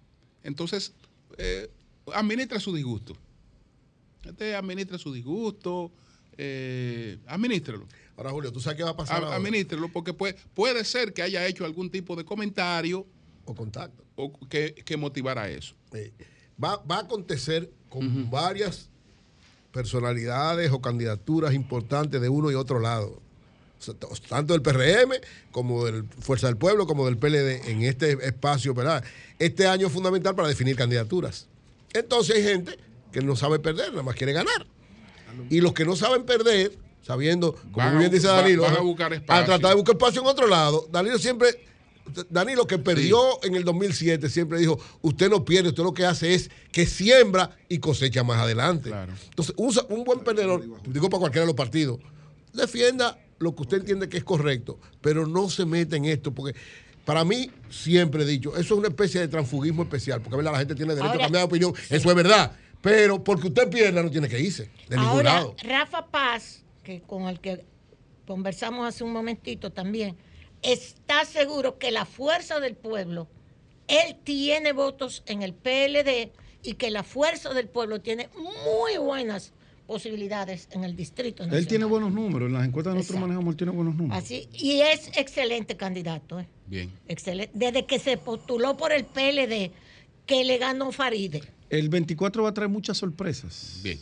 Entonces, 0.43 0.93
eh, 1.38 1.70
administra 2.14 2.60
su 2.60 2.74
disgusto. 2.74 3.16
Este 4.24 4.56
administra 4.56 4.97
su 4.97 5.14
disgusto, 5.14 5.91
eh, 6.38 7.18
administrelo. 7.28 7.88
Ahora, 8.18 8.32
Julio, 8.32 8.51
¿tú 8.51 8.60
sabes 8.60 8.78
qué 8.78 8.84
va 8.84 8.91
a 8.91 8.95
pasar? 8.97 9.18
A- 9.24 9.26
ahora? 9.26 9.36
Administrelo, 9.38 9.89
porque 9.89 10.14
puede, 10.14 10.36
puede 10.53 10.84
ser 10.86 11.14
que 11.14 11.22
haya 11.22 11.45
hecho 11.47 11.66
algún 11.66 11.89
tipo 11.89 12.16
de 12.16 12.26
comentario 12.26 13.06
O 13.45 13.53
contacto. 13.56 14.03
o 14.16 14.32
que, 14.47 14.74
que 14.74 14.97
motivara 14.97 15.49
eso. 15.49 15.76
Eh, 15.93 16.12
va, 16.64 16.78
va 16.78 16.97
a 16.97 17.01
acontecer 17.01 17.72
con 17.89 18.30
varias 18.30 18.89
personalidades 19.76 20.71
o 20.71 20.80
candidaturas 20.80 21.53
importantes 21.53 22.21
de 22.21 22.30
uno 22.30 22.49
y 22.49 22.55
otro 22.55 22.80
lado. 22.80 23.21
Tanto 24.30 24.53
del 24.53 24.61
PRM 24.61 25.11
como 25.51 25.84
del 25.84 26.05
Fuerza 26.05 26.47
del 26.47 26.55
Pueblo, 26.55 26.88
como 26.88 27.05
del 27.05 27.17
PLD 27.17 27.69
en 27.69 27.84
este 27.84 28.13
espacio, 28.26 28.73
¿verdad? 28.73 29.03
Este 29.38 29.67
año 29.67 29.88
es 29.88 29.93
fundamental 29.93 30.34
para 30.34 30.47
definir 30.47 30.78
candidaturas. 30.78 31.47
Entonces 31.93 32.38
hay 32.38 32.43
gente 32.43 32.80
que 33.11 33.19
no 33.21 33.36
sabe 33.36 33.59
perder, 33.59 33.89
nada 33.91 34.01
más 34.01 34.15
quiere 34.15 34.32
ganar. 34.32 34.65
Y 35.49 35.59
los 35.59 35.73
que 35.73 35.84
no 35.84 35.97
saben 35.97 36.23
perder, 36.23 36.71
sabiendo, 37.01 37.53
como 37.55 37.76
Van 37.76 37.97
a 37.97 37.99
bien 37.99 38.09
dice 38.09 38.28
Danilo, 38.28 38.61
van 38.63 38.78
a 38.78 38.80
buscar 38.80 39.11
espacio. 39.11 39.45
tratar 39.45 39.71
de 39.71 39.76
buscar 39.76 39.95
espacio 39.95 40.21
en 40.21 40.28
otro 40.28 40.47
lado. 40.47 40.88
Danilo 40.89 41.19
siempre, 41.19 41.49
Danilo 42.30 42.68
que 42.68 42.78
perdió 42.78 43.43
en 43.43 43.56
el 43.56 43.64
2007, 43.64 44.30
siempre 44.30 44.60
dijo, 44.60 44.80
usted 45.01 45.30
no 45.30 45.43
pierde, 45.43 45.70
usted 45.70 45.84
lo 45.84 45.93
que 45.93 46.06
hace 46.06 46.34
es 46.34 46.49
que 46.72 46.86
siembra 46.86 47.58
y 47.68 47.80
cosecha 47.80 48.24
más 48.24 48.38
adelante. 48.38 48.91
Entonces, 49.30 49.53
usa 49.58 49.86
un 49.89 50.03
buen 50.03 50.20
perdedor, 50.20 50.64
digo 50.88 51.10
para 51.10 51.20
cualquiera 51.20 51.41
de 51.41 51.47
los 51.47 51.56
partidos, 51.56 51.99
defienda 52.53 53.20
lo 53.39 53.56
que 53.56 53.64
usted 53.64 53.78
entiende 53.78 54.08
que 54.08 54.18
es 54.18 54.24
correcto, 54.24 54.80
pero 55.01 55.28
no 55.28 55.49
se 55.49 55.66
meta 55.66 55.95
en 55.95 56.06
esto, 56.06 56.34
porque 56.34 56.58
para 57.03 57.24
mí, 57.24 57.51
siempre 57.70 58.24
he 58.24 58.26
dicho, 58.26 58.51
eso 58.51 58.74
es 58.74 58.80
una 58.80 58.88
especie 58.88 59.22
de 59.22 59.28
transfugismo 59.28 59.84
especial, 59.84 60.22
porque 60.22 60.38
¿verdad? 60.38 60.53
la 60.53 60.60
gente 60.60 60.76
tiene 60.76 60.95
derecho 60.95 61.12
Ahora, 61.12 61.24
a 61.24 61.26
cambiar 61.28 61.41
de 61.41 61.47
opinión, 61.47 61.74
eso 61.89 62.10
es 62.10 62.16
verdad, 62.16 62.51
pero 62.82 63.24
porque 63.24 63.47
usted 63.47 63.70
pierda 63.70 64.01
no 64.01 64.10
tiene 64.10 64.28
que 64.28 64.39
irse, 64.39 64.70
de 64.89 64.95
ningún 64.97 65.12
Ahora, 65.12 65.34
lado. 65.34 65.56
Rafa 65.64 66.08
Paz, 66.08 66.64
que 66.84 67.01
con 67.01 67.24
el 67.24 67.39
que 67.39 67.66
conversamos 68.26 68.88
hace 68.88 69.03
un 69.03 69.12
momentito 69.12 69.72
también, 69.72 70.16
está 70.66 71.26
seguro 71.26 71.78
que 71.78 71.91
la 71.91 72.05
fuerza 72.05 72.59
del 72.59 72.76
pueblo, 72.76 73.28
él 73.88 74.16
tiene 74.24 74.74
votos 74.74 75.24
en 75.28 75.41
el 75.41 75.53
PLD 75.53 76.32
y 76.63 76.74
que 76.74 76.89
la 76.89 77.03
fuerza 77.03 77.53
del 77.53 77.68
pueblo 77.68 78.01
tiene 78.01 78.30
muy 78.36 78.97
buenas 78.97 79.53
posibilidades 79.86 80.68
en 80.72 80.84
el 80.84 80.95
distrito 80.95 81.43
nacional. 81.43 81.59
Él 81.59 81.68
tiene 81.68 81.86
buenos 81.86 82.11
números. 82.11 82.47
En 82.47 82.53
las 82.53 82.66
encuestas 82.66 82.93
que 82.93 82.97
nosotros 82.97 83.18
Exacto. 83.18 83.28
manejamos, 83.28 83.51
él 83.53 83.57
tiene 83.57 83.72
buenos 83.72 83.95
números. 83.95 84.24
Así, 84.24 84.49
y 84.53 84.82
es 84.82 85.11
excelente 85.16 85.78
candidato, 85.78 86.39
¿eh? 86.39 86.48
Bien. 86.65 86.91
Excelente. 87.07 87.52
Desde 87.53 87.85
que 87.85 87.99
se 87.99 88.18
postuló 88.18 88.76
por 88.76 88.91
el 88.91 89.06
PLD, 89.06 89.72
que 90.26 90.44
le 90.44 90.57
ganó 90.57 90.91
Faride. 90.91 91.44
El 91.69 91.89
24 91.89 92.44
va 92.44 92.49
a 92.49 92.53
traer 92.53 92.69
muchas 92.69 92.98
sorpresas. 92.98 93.80
Bien. 93.84 93.99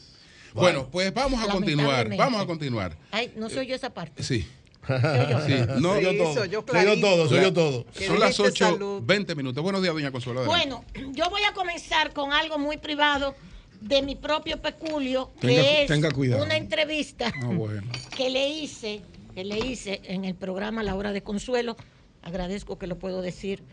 Bueno, 0.53 0.87
pues 0.89 1.13
vamos 1.13 1.43
a 1.43 1.51
continuar. 1.51 2.15
Vamos 2.15 2.41
a 2.41 2.45
continuar. 2.45 2.97
Ay, 3.11 3.33
no 3.35 3.49
soy 3.49 3.67
yo 3.67 3.75
esa 3.75 3.93
parte. 3.93 4.23
Sí. 4.23 4.45
Yo. 4.87 5.45
Sí, 5.45 5.53
no, 5.79 5.95
Sí, 5.97 6.03
yo 6.03 6.17
todo. 6.17 6.33
soy 6.33 6.49
yo 6.49 6.63
todo, 6.99 7.27
soy 7.29 7.41
yo 7.41 7.53
todo. 7.53 7.85
que 7.93 8.07
Son 8.07 8.19
las 8.19 8.37
dijiste 8.37 8.63
8, 8.65 8.73
salud. 8.73 9.01
20 9.03 9.35
minutos. 9.35 9.63
Buenos 9.63 9.81
días, 9.81 9.93
doña 9.93 10.11
Consuelo. 10.11 10.45
Bueno, 10.45 10.83
yo 11.13 11.29
voy 11.29 11.41
a 11.43 11.53
comenzar 11.53 12.13
con 12.13 12.33
algo 12.33 12.57
muy 12.57 12.77
privado 12.77 13.35
de 13.81 14.01
mi 14.01 14.15
propio 14.15 14.61
peculio, 14.61 15.31
Tenga- 15.41 15.61
que 15.61 15.81
es 15.83 15.87
tenga 15.87 16.11
cuidado. 16.11 16.43
una 16.43 16.55
entrevista 16.57 17.31
Ah, 17.41 17.47
bueno. 17.47 17.89
que 18.17 18.29
le 18.29 18.47
hice, 18.49 19.01
que 19.35 19.43
le 19.43 19.59
hice 19.59 20.01
en 20.05 20.25
el 20.25 20.35
programa 20.35 20.83
La 20.83 20.95
Hora 20.95 21.11
de 21.11 21.21
Consuelo. 21.21 21.75
Agradezco 22.21 22.77
que 22.79 22.87
lo 22.87 22.97
puedo 22.97 23.21
decir 23.21 23.63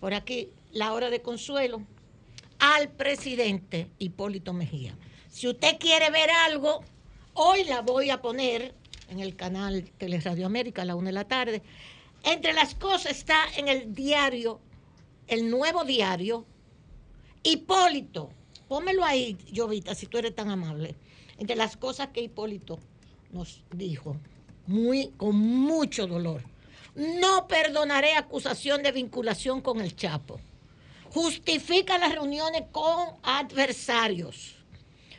por 0.00 0.14
aquí, 0.14 0.48
La 0.72 0.92
Hora 0.92 1.10
de 1.10 1.20
Consuelo, 1.22 1.82
al 2.58 2.88
presidente 2.88 3.86
Hipólito 3.98 4.52
Mejía. 4.52 4.96
Si 5.28 5.46
usted 5.46 5.76
quiere 5.78 6.10
ver 6.10 6.30
algo, 6.46 6.82
hoy 7.34 7.62
la 7.64 7.82
voy 7.82 8.10
a 8.10 8.20
poner 8.20 8.74
en 9.10 9.20
el 9.20 9.36
canal 9.36 9.90
Teleradio 9.98 10.46
América 10.46 10.82
a 10.82 10.84
la 10.84 10.94
una 10.94 11.08
de 11.08 11.12
la 11.12 11.28
tarde. 11.28 11.62
Entre 12.22 12.52
las 12.52 12.74
cosas 12.74 13.12
está 13.12 13.44
en 13.56 13.68
el 13.68 13.94
diario, 13.94 14.60
el 15.26 15.50
nuevo 15.50 15.84
diario, 15.84 16.46
Hipólito. 17.42 18.30
Pómelo 18.68 19.04
ahí, 19.04 19.36
Jovita, 19.54 19.94
si 19.94 20.06
tú 20.06 20.18
eres 20.18 20.34
tan 20.34 20.50
amable. 20.50 20.94
Entre 21.38 21.56
las 21.56 21.76
cosas 21.76 22.08
que 22.08 22.22
Hipólito 22.22 22.78
nos 23.32 23.64
dijo, 23.74 24.16
muy, 24.66 25.08
con 25.16 25.36
mucho 25.36 26.06
dolor. 26.06 26.42
No 26.94 27.48
perdonaré 27.48 28.14
acusación 28.14 28.82
de 28.82 28.92
vinculación 28.92 29.60
con 29.60 29.80
el 29.80 29.96
Chapo. 29.96 30.40
justifica 31.12 31.98
las 31.98 32.12
reuniones 32.12 32.64
con 32.70 33.16
adversarios. 33.22 34.54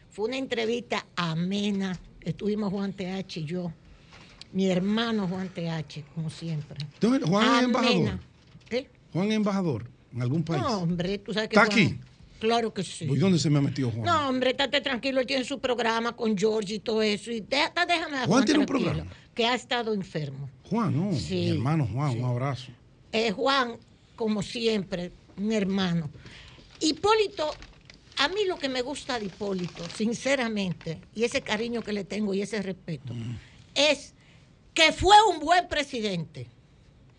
Fue 0.09 0.25
una 0.27 0.37
entrevista 0.37 1.05
amena. 1.15 1.99
Estuvimos 2.21 2.71
Juan 2.71 2.93
TH 2.93 3.37
y 3.37 3.45
yo. 3.45 3.73
Mi 4.53 4.69
hermano 4.69 5.27
Juan 5.27 5.49
TH, 5.49 6.03
como 6.13 6.29
siempre. 6.29 6.77
Entonces, 6.93 7.27
Juan 7.29 7.43
es 7.43 7.49
Amena. 7.51 7.63
embajador. 7.65 8.19
¿Eh? 8.69 8.87
Juan 9.13 9.27
es 9.29 9.33
embajador 9.35 9.85
en 10.13 10.21
algún 10.21 10.43
país. 10.43 10.61
No, 10.61 10.79
hombre, 10.79 11.17
tú 11.19 11.33
sabes 11.33 11.49
que 11.49 11.55
¿Está 11.55 11.65
Juan- 11.73 11.85
aquí? 11.87 11.99
Claro 12.39 12.73
que 12.73 12.83
sí. 12.83 13.05
¿Y 13.05 13.15
dónde 13.17 13.37
se 13.37 13.49
me 13.51 13.59
ha 13.59 13.61
metido 13.61 13.91
Juan? 13.91 14.03
No, 14.03 14.27
hombre, 14.29 14.49
estate 14.51 14.81
tranquilo, 14.81 15.19
él 15.21 15.27
tiene 15.27 15.43
su 15.45 15.59
programa 15.59 16.13
con 16.15 16.35
George 16.37 16.73
y 16.75 16.79
todo 16.79 17.01
eso. 17.03 17.31
Y 17.31 17.41
deja- 17.41 17.71
déjame 17.87 18.17
a 18.17 18.25
Juan 18.25 18.43
tiene 18.45 18.59
un 18.61 18.65
programa. 18.65 19.05
Que 19.35 19.45
ha 19.45 19.53
estado 19.55 19.93
enfermo. 19.93 20.49
Juan, 20.69 20.95
no. 21.11 21.15
Sí. 21.17 21.35
Mi 21.35 21.49
hermano 21.51 21.87
Juan, 21.93 22.17
un 22.17 22.25
abrazo. 22.25 22.71
Eh, 23.11 23.31
Juan, 23.31 23.75
como 24.15 24.41
siempre, 24.41 25.11
un 25.37 25.51
hermano. 25.51 26.09
Hipólito, 26.79 27.51
a 28.17 28.27
mí 28.27 28.45
lo 28.47 28.57
que 28.57 28.69
me 28.69 28.81
gusta 28.81 29.19
de 29.19 29.25
Hipólito, 29.27 29.83
sinceramente, 29.95 30.99
y 31.15 31.23
ese 31.23 31.41
cariño 31.41 31.81
que 31.81 31.93
le 31.93 32.03
tengo 32.03 32.33
y 32.33 32.41
ese 32.41 32.61
respeto, 32.61 33.13
es 33.75 34.13
que 34.73 34.91
fue 34.93 35.15
un 35.29 35.39
buen 35.39 35.67
presidente. 35.67 36.47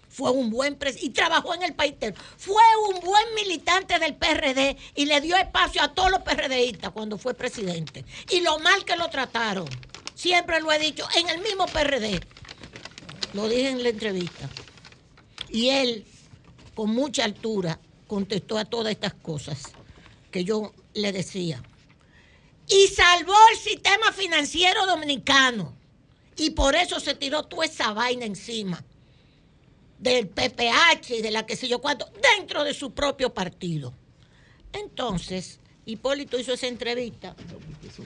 Fue 0.08 0.30
un 0.30 0.50
buen 0.50 0.76
presidente 0.76 1.06
y 1.06 1.10
trabajó 1.10 1.54
en 1.54 1.62
el 1.62 1.74
país. 1.74 1.94
Fue 2.36 2.62
un 2.90 3.00
buen 3.00 3.34
militante 3.34 3.98
del 3.98 4.14
PRD 4.14 4.76
y 4.94 5.06
le 5.06 5.20
dio 5.22 5.36
espacio 5.36 5.82
a 5.82 5.94
todos 5.94 6.10
los 6.10 6.20
PRDistas 6.20 6.90
cuando 6.90 7.16
fue 7.16 7.32
presidente. 7.32 8.04
Y 8.30 8.40
lo 8.40 8.58
mal 8.58 8.84
que 8.84 8.96
lo 8.96 9.08
trataron, 9.08 9.66
siempre 10.14 10.60
lo 10.60 10.70
he 10.70 10.78
dicho, 10.78 11.06
en 11.16 11.30
el 11.30 11.40
mismo 11.40 11.66
PRD. 11.66 12.20
Lo 13.32 13.48
dije 13.48 13.70
en 13.70 13.82
la 13.82 13.88
entrevista. 13.88 14.50
Y 15.48 15.70
él, 15.70 16.04
con 16.74 16.90
mucha 16.90 17.24
altura, 17.24 17.78
contestó 18.06 18.58
a 18.58 18.66
todas 18.66 18.92
estas 18.92 19.14
cosas 19.14 19.62
que 20.30 20.44
yo 20.44 20.74
le 20.92 21.12
decía. 21.12 21.62
Y 22.68 22.88
salvó 22.88 23.34
el 23.52 23.58
sistema 23.58 24.12
financiero 24.12 24.84
dominicano. 24.84 25.74
Y 26.36 26.50
por 26.50 26.74
eso 26.74 27.00
se 27.00 27.14
tiró 27.14 27.44
toda 27.44 27.66
esa 27.66 27.92
vaina 27.92 28.24
encima 28.24 28.82
del 29.98 30.28
PPH 30.28 31.10
y 31.10 31.22
de 31.22 31.30
la 31.30 31.46
que 31.46 31.56
sé 31.56 31.68
yo 31.68 31.80
cuánto, 31.80 32.10
dentro 32.36 32.64
de 32.64 32.74
su 32.74 32.92
propio 32.92 33.32
partido. 33.32 33.92
Entonces, 34.72 35.60
Hipólito 35.84 36.38
hizo 36.38 36.52
esa 36.52 36.66
entrevista. 36.66 37.36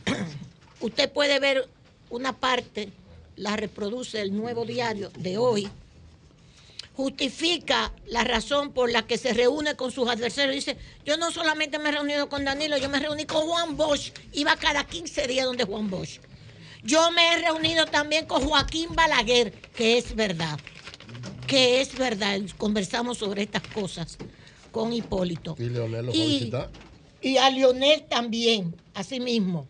Usted 0.81 1.11
puede 1.11 1.41
ver 1.41 1.69
una 2.11 2.35
parte, 2.35 2.91
la 3.37 3.57
reproduce 3.57 4.21
el 4.21 4.37
nuevo 4.37 4.65
diario 4.65 5.11
de 5.17 5.39
hoy, 5.39 5.71
justifica 6.95 7.93
la 8.07 8.25
razón 8.25 8.73
por 8.73 8.91
la 8.91 9.07
que 9.07 9.19
se 9.19 9.33
reúne 9.33 9.75
con 9.75 9.93
sus 9.93 10.09
adversarios. 10.09 10.55
Dice, 10.55 10.77
yo 11.05 11.17
no 11.17 11.31
solamente 11.31 11.79
me 11.79 11.91
he 11.91 11.93
reunido 11.93 12.29
con 12.29 12.45
Danilo, 12.45 12.79
yo 12.79 12.89
me 12.89 12.99
reuní 12.99 13.25
con 13.27 13.47
Juan 13.47 13.77
Bosch, 13.77 14.13
iba 14.33 14.57
cada 14.57 14.85
15 14.85 15.27
días 15.27 15.47
donde 15.47 15.65
Juan 15.65 15.89
Bosch. 15.91 16.21
Yo 16.87 17.11
me 17.11 17.33
he 17.33 17.39
reunido 17.43 17.87
también 17.87 18.27
con 18.27 18.47
Joaquín 18.47 18.91
Balaguer, 18.95 19.53
que 19.53 19.99
es 19.99 20.15
verdad, 20.15 20.59
que 21.47 21.81
es 21.81 21.97
verdad, 21.99 22.41
conversamos 22.57 23.19
sobre 23.19 23.43
estas 23.43 23.63
cosas 23.69 24.19
con 24.71 24.93
Hipólito. 24.93 25.57
Y 25.59 25.65
Leonel 25.69 26.07
lo 26.07 26.15
Y- 26.15 26.27
visitar. 26.39 26.71
y 27.21 27.39
a 27.39 27.51
Lionel 27.51 28.05
también, 28.09 28.75
así 28.95 29.19
mismo. 29.21 29.67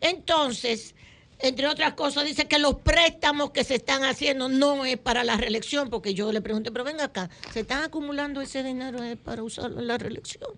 Entonces, 0.00 0.94
entre 1.38 1.68
otras 1.68 1.92
cosas, 1.94 2.24
dice 2.24 2.48
que 2.48 2.58
los 2.58 2.74
préstamos 2.76 3.52
que 3.52 3.62
se 3.62 3.76
están 3.76 4.02
haciendo 4.04 4.48
no 4.48 4.84
es 4.84 4.96
para 4.98 5.22
la 5.22 5.36
reelección, 5.36 5.90
porque 5.90 6.14
yo 6.14 6.32
le 6.32 6.40
pregunté, 6.40 6.72
pero 6.72 6.82
venga 6.84 7.04
acá, 7.04 7.30
¿se 7.52 7.60
están 7.60 7.84
acumulando 7.84 8.40
ese 8.40 8.64
dinero 8.64 9.02
es 9.04 9.16
para 9.16 9.42
usarlo 9.44 9.80
en 9.80 9.86
la 9.86 9.98
reelección? 9.98 10.50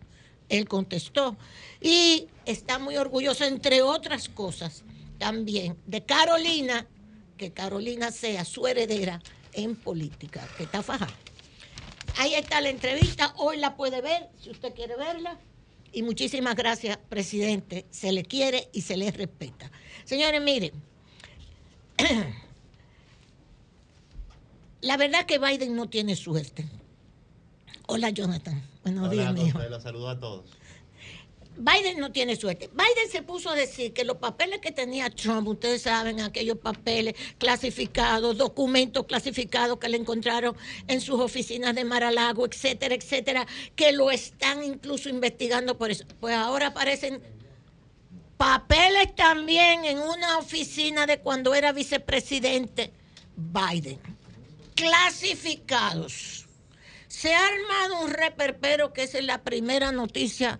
Él 0.49 0.67
contestó. 0.67 1.37
Y 1.81 2.27
está 2.47 2.79
muy 2.79 2.97
orgulloso, 2.97 3.45
entre 3.45 3.83
otras 3.83 4.29
cosas, 4.29 4.83
también 5.21 5.77
de 5.87 6.05
Carolina, 6.05 6.89
que 7.37 7.53
Carolina 7.53 8.11
sea 8.11 8.45
su 8.45 8.67
heredera 8.67 9.23
en 9.53 9.77
política, 9.77 10.49
que 10.57 10.65
está 10.65 10.83
fajada. 10.83 11.13
Ahí 12.17 12.35
está 12.35 12.61
la 12.61 12.71
entrevista, 12.71 13.33
hoy 13.37 13.59
la 13.59 13.77
puede 13.77 14.01
ver, 14.01 14.31
si 14.43 14.51
usted 14.51 14.75
quiere 14.75 14.97
verla. 14.97 15.39
Y 15.93 16.03
muchísimas 16.03 16.57
gracias, 16.57 16.99
presidente. 17.09 17.87
Se 17.91 18.13
le 18.13 18.25
quiere 18.25 18.69
y 18.73 18.81
se 18.81 18.97
le 18.97 19.11
respeta. 19.11 19.71
Señores, 20.05 20.41
miren, 20.41 20.73
la 24.81 24.97
verdad 24.97 25.27
que 25.27 25.39
Biden 25.39 25.77
no 25.77 25.89
tiene 25.89 26.17
suerte. 26.17 26.67
Hola, 27.87 28.11
Jonathan. 28.11 28.63
Buenos 28.83 29.11
días, 29.11 29.35
mijo. 29.35 29.59
Los 29.59 29.83
saludo 29.83 30.09
a 30.09 30.19
todos. 30.19 30.47
Biden 31.61 31.99
no 31.99 32.11
tiene 32.11 32.37
suerte. 32.37 32.71
Biden 32.73 33.11
se 33.11 33.23
puso 33.23 33.51
a 33.51 33.55
decir 33.55 33.93
que 33.93 34.05
los 34.05 34.17
papeles 34.17 34.61
que 34.61 34.73
tenía 34.73 35.11
Trump, 35.11 35.47
ustedes 35.47 35.83
saben, 35.83 36.21
aquellos 36.21 36.57
papeles 36.57 37.15
clasificados, 37.37 38.39
documentos 38.39 39.05
clasificados 39.05 39.79
que 39.79 39.91
le 39.91 39.99
encontraron 39.99 40.57
en 40.89 41.03
sus 41.03 41.21
oficinas 41.21 41.75
de 41.75 41.85
Maralago, 41.85 42.47
etcétera, 42.47 42.95
etcétera, 42.95 43.47
que 43.77 43.93
lo 43.93 44.11
están 44.11 44.65
incluso 44.65 45.11
investigando 45.11 45.77
por 45.77 45.91
eso. 45.91 46.07
Pues 46.19 46.35
ahora 46.35 46.69
aparecen 46.69 47.21
papeles 48.39 49.15
también 49.15 49.85
en 49.85 49.99
una 49.99 50.39
oficina 50.39 51.07
de 51.07 51.19
cuando 51.19 51.55
era 51.55 51.73
vicepresidente 51.73 52.91
Biden, 53.37 53.99
clasificados. 54.75 56.47
Se 57.07 57.35
ha 57.35 57.47
armado 57.47 58.01
un 58.03 58.11
reperpero 58.13 58.95
que 58.95 59.03
esa 59.03 59.19
es 59.19 59.25
la 59.25 59.43
primera 59.43 59.93
noticia 59.93 60.59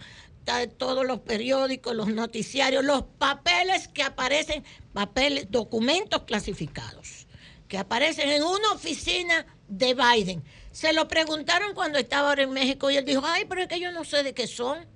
de 0.59 0.67
todos 0.67 1.07
los 1.07 1.21
periódicos, 1.21 1.95
los 1.95 2.09
noticiarios, 2.09 2.85
los 2.85 3.03
papeles 3.19 3.89
que 3.89 4.03
aparecen, 4.03 4.65
papeles, 4.93 5.51
documentos 5.51 6.23
clasificados, 6.25 7.27
que 7.69 7.79
aparecen 7.79 8.31
en 8.31 8.43
una 8.43 8.73
oficina 8.73 9.47
de 9.69 9.95
Biden. 9.95 10.43
Se 10.73 10.93
lo 10.93 11.09
preguntaron 11.09 11.75
cuando 11.75 11.99
estaba 11.99 12.29
ahora 12.29 12.43
en 12.43 12.51
México 12.51 12.91
y 12.91 12.97
él 12.97 13.05
dijo, 13.05 13.23
ay, 13.25 13.45
pero 13.49 13.63
es 13.63 13.69
que 13.69 13.81
yo 13.81 13.93
no 13.93 14.05
sé 14.05 14.23
de 14.23 14.35
qué 14.35 14.47
son. 14.47 14.87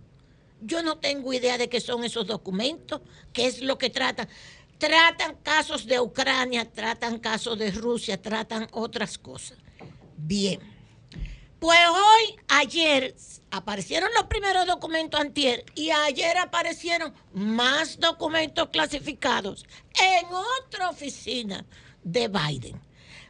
Yo 0.60 0.82
no 0.82 0.98
tengo 0.98 1.32
idea 1.32 1.58
de 1.58 1.68
qué 1.68 1.80
son 1.80 2.04
esos 2.04 2.26
documentos, 2.26 3.00
qué 3.32 3.46
es 3.46 3.60
lo 3.60 3.76
que 3.76 3.90
tratan. 3.90 4.28
Tratan 4.78 5.36
casos 5.42 5.86
de 5.86 6.00
Ucrania, 6.00 6.70
tratan 6.70 7.18
casos 7.18 7.58
de 7.58 7.70
Rusia, 7.70 8.20
tratan 8.20 8.68
otras 8.72 9.18
cosas. 9.18 9.58
Bien. 10.16 10.73
Pues 11.64 11.80
hoy, 11.88 12.36
ayer, 12.48 13.14
aparecieron 13.50 14.10
los 14.14 14.24
primeros 14.24 14.66
documentos 14.66 15.18
antier 15.18 15.64
y 15.74 15.90
ayer 15.90 16.36
aparecieron 16.36 17.14
más 17.32 17.98
documentos 17.98 18.68
clasificados 18.68 19.64
en 19.98 20.26
otra 20.60 20.90
oficina 20.90 21.64
de 22.02 22.28
Biden. 22.28 22.78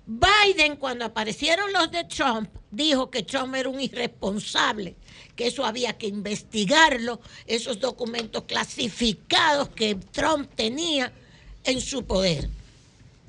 Biden, 0.05 0.75
cuando 0.75 1.05
aparecieron 1.05 1.73
los 1.73 1.93
de 1.93 2.03
Trump, 2.03 2.51
dijo 2.73 3.09
que 3.09 3.23
Trump 3.23 3.55
era 3.55 3.69
un 3.69 3.81
irresponsable, 3.81 4.97
que 5.37 5.47
eso 5.47 5.65
había 5.65 5.97
que 5.97 6.09
investigarlo, 6.09 7.21
esos 7.47 7.79
documentos 7.79 8.47
clasificados 8.49 9.69
que 9.69 9.95
Trump 9.95 10.51
tenía 10.57 11.13
en 11.63 11.81
su 11.81 12.05
poder. 12.05 12.49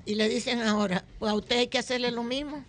Y 0.08 0.16
le 0.16 0.28
dicen 0.28 0.64
ahora, 0.64 1.06
pues 1.20 1.32
a 1.32 1.36
usted 1.36 1.60
hay 1.60 1.68
que 1.68 1.78
hacerle 1.78 2.10
lo 2.10 2.24
mismo. 2.24 2.66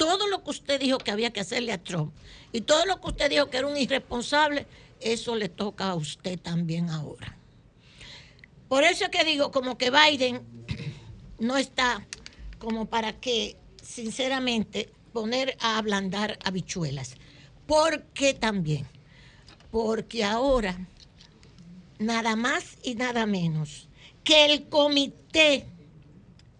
Todo 0.00 0.28
lo 0.28 0.42
que 0.42 0.48
usted 0.48 0.80
dijo 0.80 0.96
que 0.96 1.10
había 1.10 1.30
que 1.30 1.40
hacerle 1.40 1.72
a 1.72 1.84
Trump 1.84 2.14
y 2.52 2.62
todo 2.62 2.86
lo 2.86 3.02
que 3.02 3.08
usted 3.08 3.28
dijo 3.28 3.50
que 3.50 3.58
era 3.58 3.66
un 3.66 3.76
irresponsable, 3.76 4.66
eso 4.98 5.36
le 5.36 5.50
toca 5.50 5.90
a 5.90 5.94
usted 5.94 6.40
también 6.40 6.88
ahora. 6.88 7.36
Por 8.66 8.82
eso 8.82 9.04
es 9.04 9.10
que 9.10 9.24
digo, 9.24 9.50
como 9.50 9.76
que 9.76 9.90
Biden 9.90 10.40
no 11.38 11.58
está 11.58 12.06
como 12.58 12.86
para 12.86 13.20
que, 13.20 13.58
sinceramente, 13.82 14.90
poner 15.12 15.58
a 15.60 15.76
ablandar 15.76 16.38
habichuelas. 16.44 17.16
¿Por 17.66 18.04
qué 18.14 18.32
también? 18.32 18.86
Porque 19.70 20.24
ahora, 20.24 20.78
nada 21.98 22.36
más 22.36 22.78
y 22.82 22.94
nada 22.94 23.26
menos 23.26 23.86
que 24.24 24.46
el 24.46 24.66
comité, 24.70 25.66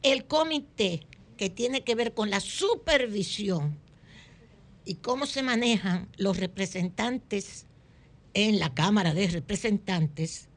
el 0.02 0.26
comité 0.26 1.06
que 1.40 1.48
tiene 1.48 1.84
que 1.84 1.94
ver 1.94 2.12
con 2.12 2.28
la 2.28 2.38
supervisión 2.38 3.78
y 4.84 4.96
cómo 4.96 5.24
se 5.24 5.42
manejan 5.42 6.06
los 6.18 6.36
representantes 6.36 7.64
en 8.34 8.58
la 8.58 8.74
Cámara 8.74 9.14
de 9.14 9.26
Representantes, 9.26 10.50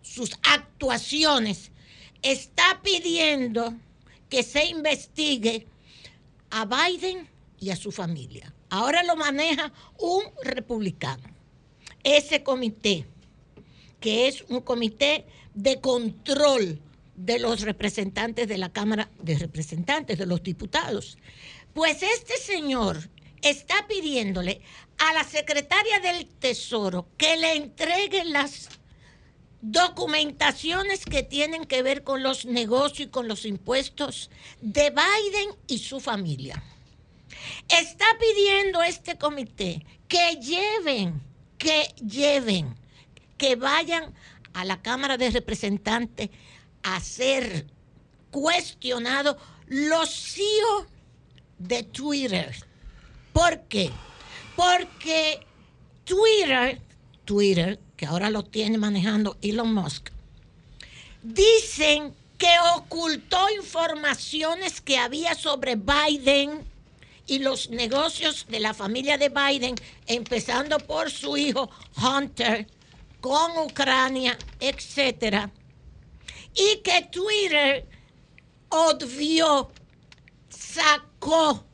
sus 0.00 0.32
actuaciones, 0.42 1.70
está 2.22 2.80
pidiendo 2.82 3.72
que 4.28 4.42
se 4.42 4.66
investigue 4.66 5.68
a 6.50 6.64
Biden 6.66 7.28
y 7.60 7.70
a 7.70 7.76
su 7.76 7.92
familia. 7.92 8.52
Ahora 8.68 9.04
lo 9.04 9.14
maneja 9.14 9.72
un 10.00 10.24
republicano. 10.42 11.22
Ese 12.02 12.42
comité, 12.42 13.06
que 14.00 14.26
es 14.26 14.42
un 14.48 14.60
comité 14.62 15.24
de 15.54 15.80
control 15.80 16.80
de 17.24 17.38
los 17.38 17.60
representantes 17.60 18.48
de 18.48 18.58
la 18.58 18.72
Cámara 18.72 19.08
de 19.20 19.38
Representantes, 19.38 20.18
de 20.18 20.26
los 20.26 20.42
diputados. 20.42 21.18
Pues 21.72 22.02
este 22.02 22.36
señor 22.36 23.08
está 23.42 23.86
pidiéndole 23.86 24.60
a 24.98 25.12
la 25.14 25.24
secretaria 25.24 26.00
del 26.00 26.26
Tesoro 26.26 27.06
que 27.16 27.36
le 27.36 27.54
entregue 27.54 28.24
las 28.24 28.68
documentaciones 29.60 31.04
que 31.04 31.22
tienen 31.22 31.64
que 31.64 31.82
ver 31.82 32.02
con 32.02 32.24
los 32.24 32.44
negocios 32.44 33.06
y 33.06 33.10
con 33.10 33.28
los 33.28 33.44
impuestos 33.44 34.28
de 34.60 34.90
Biden 34.90 35.54
y 35.68 35.78
su 35.78 36.00
familia. 36.00 36.60
Está 37.68 38.06
pidiendo 38.18 38.82
este 38.82 39.16
comité 39.16 39.86
que 40.08 40.36
lleven, 40.40 41.22
que 41.56 41.84
lleven, 42.04 42.74
que 43.38 43.54
vayan 43.54 44.12
a 44.54 44.64
la 44.64 44.82
Cámara 44.82 45.16
de 45.16 45.30
Representantes 45.30 46.30
a 46.82 47.00
ser 47.00 47.66
cuestionados 48.30 49.36
los 49.66 50.10
CEO 50.10 50.86
de 51.58 51.82
Twitter. 51.82 52.54
¿Por 53.32 53.60
qué? 53.62 53.90
Porque 54.56 55.46
Twitter, 56.04 56.80
Twitter, 57.24 57.78
que 57.96 58.06
ahora 58.06 58.30
lo 58.30 58.42
tiene 58.42 58.78
manejando 58.78 59.36
Elon 59.42 59.72
Musk, 59.72 60.10
dicen 61.22 62.14
que 62.36 62.54
ocultó 62.74 63.48
informaciones 63.50 64.80
que 64.80 64.98
había 64.98 65.34
sobre 65.34 65.76
Biden 65.76 66.64
y 67.26 67.38
los 67.38 67.70
negocios 67.70 68.46
de 68.48 68.60
la 68.60 68.74
familia 68.74 69.16
de 69.16 69.28
Biden, 69.28 69.76
empezando 70.06 70.78
por 70.78 71.10
su 71.10 71.36
hijo 71.36 71.70
Hunter, 71.96 72.66
con 73.20 73.56
Ucrania, 73.58 74.36
etcétera, 74.58 75.50
y 76.54 76.78
que 76.82 77.08
Twitter 77.10 77.86
obvió, 78.68 79.70
sacó 80.48 81.64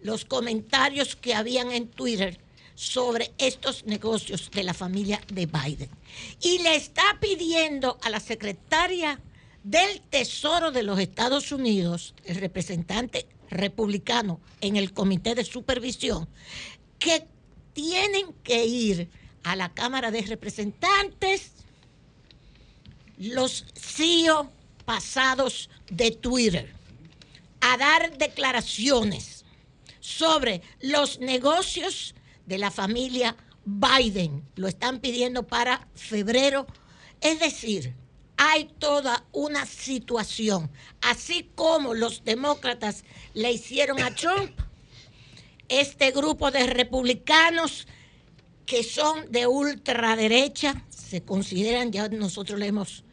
los 0.00 0.24
comentarios 0.24 1.16
que 1.16 1.34
habían 1.34 1.70
en 1.72 1.88
Twitter 1.88 2.38
sobre 2.74 3.32
estos 3.38 3.84
negocios 3.86 4.50
de 4.50 4.62
la 4.62 4.74
familia 4.74 5.20
de 5.32 5.46
Biden. 5.46 5.90
Y 6.40 6.58
le 6.58 6.76
está 6.76 7.18
pidiendo 7.20 7.98
a 8.02 8.10
la 8.10 8.20
secretaria 8.20 9.20
del 9.64 10.00
Tesoro 10.02 10.70
de 10.70 10.82
los 10.82 10.98
Estados 11.00 11.50
Unidos, 11.50 12.14
el 12.24 12.36
representante 12.36 13.26
republicano 13.50 14.40
en 14.60 14.76
el 14.76 14.92
Comité 14.92 15.34
de 15.34 15.44
Supervisión, 15.44 16.28
que 16.98 17.26
tienen 17.72 18.32
que 18.44 18.64
ir 18.64 19.08
a 19.42 19.56
la 19.56 19.72
Cámara 19.72 20.10
de 20.10 20.22
Representantes 20.22 21.52
los 23.18 23.64
CEO 23.74 24.50
pasados 24.84 25.68
de 25.90 26.10
Twitter 26.12 26.72
a 27.60 27.76
dar 27.76 28.16
declaraciones 28.18 29.44
sobre 30.00 30.62
los 30.80 31.18
negocios 31.18 32.14
de 32.46 32.58
la 32.58 32.70
familia 32.70 33.36
Biden. 33.64 34.46
Lo 34.54 34.68
están 34.68 35.00
pidiendo 35.00 35.46
para 35.46 35.88
febrero. 35.94 36.66
Es 37.20 37.40
decir, 37.40 37.94
hay 38.36 38.66
toda 38.78 39.24
una 39.32 39.66
situación. 39.66 40.70
Así 41.00 41.50
como 41.54 41.94
los 41.94 42.24
demócratas 42.24 43.04
le 43.34 43.50
hicieron 43.52 44.00
a 44.00 44.14
Trump, 44.14 44.52
este 45.68 46.12
grupo 46.12 46.50
de 46.50 46.66
republicanos 46.66 47.88
que 48.66 48.84
son 48.84 49.30
de 49.30 49.46
ultraderecha, 49.46 50.84
se 50.88 51.22
consideran, 51.22 51.92
ya 51.92 52.08
nosotros 52.08 52.58
le 52.58 52.66
hemos 52.66 53.04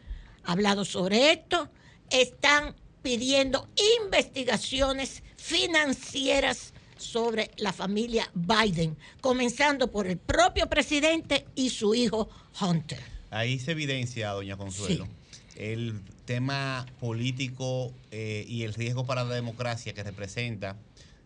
hablado 0.44 0.86
sobre 0.86 1.32
esto, 1.32 1.70
están 2.10 2.76
pidiendo 3.02 3.68
investigaciones 4.02 5.24
financieras 5.38 6.74
sobre 6.98 7.52
la 7.58 7.74
familia 7.74 8.32
Biden, 8.34 8.98
comenzando 9.22 9.92
por 9.92 10.08
el 10.08 10.18
propio 10.18 10.68
presidente 10.68 11.46
y 11.56 11.70
su 11.70 11.94
hijo 11.94 12.30
Hunter. 12.62 13.00
Ahí 13.30 13.60
se 13.60 13.72
evidencia, 13.72 14.32
doña 14.32 14.58
Consuelo, 14.58 15.08
el 15.56 16.00
tema 16.26 16.86
político 17.00 17.94
eh, 18.12 18.46
y 18.48 18.64
el 18.64 18.74
riesgo 18.74 19.06
para 19.06 19.24
la 19.24 19.36
democracia 19.36 19.94
que 19.94 20.04
representa 20.04 20.78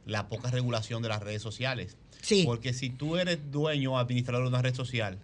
la 0.06 0.28
poca 0.28 0.50
regulación 0.50 1.04
de 1.04 1.10
las 1.10 1.22
redes 1.22 1.42
sociales. 1.42 1.98
Sí. 2.22 2.44
Porque 2.46 2.74
si 2.74 2.90
tú 2.90 3.18
eres 3.18 3.52
dueño 3.52 3.94
o 3.94 3.98
administrador 3.98 4.44
de 4.44 4.50
una 4.50 4.62
red 4.62 4.74
social 4.74 5.20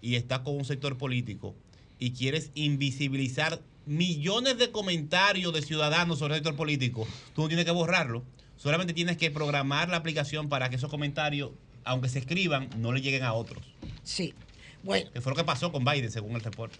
y 0.00 0.14
estás 0.14 0.40
con 0.40 0.56
un 0.56 0.64
sector 0.64 0.96
político 0.96 1.54
y 1.98 2.12
quieres 2.12 2.50
invisibilizar 2.54 3.60
millones 3.86 4.58
de 4.58 4.70
comentarios 4.70 5.52
de 5.52 5.62
ciudadanos 5.62 6.18
sobre 6.18 6.34
el 6.34 6.38
sector 6.38 6.56
político, 6.56 7.06
tú 7.34 7.42
no 7.42 7.48
tienes 7.48 7.64
que 7.64 7.70
borrarlo. 7.70 8.22
Solamente 8.56 8.92
tienes 8.92 9.16
que 9.16 9.30
programar 9.30 9.88
la 9.88 9.96
aplicación 9.96 10.48
para 10.48 10.68
que 10.68 10.76
esos 10.76 10.90
comentarios, 10.90 11.52
aunque 11.84 12.08
se 12.08 12.18
escriban, 12.18 12.68
no 12.76 12.92
le 12.92 13.00
lleguen 13.00 13.22
a 13.22 13.32
otros. 13.32 13.64
Sí. 14.02 14.34
Bueno. 14.82 15.10
Que 15.12 15.20
fue 15.20 15.30
lo 15.32 15.36
que 15.36 15.44
pasó 15.44 15.72
con 15.72 15.84
Biden, 15.84 16.10
según 16.10 16.34
el 16.34 16.40
reporte. 16.40 16.76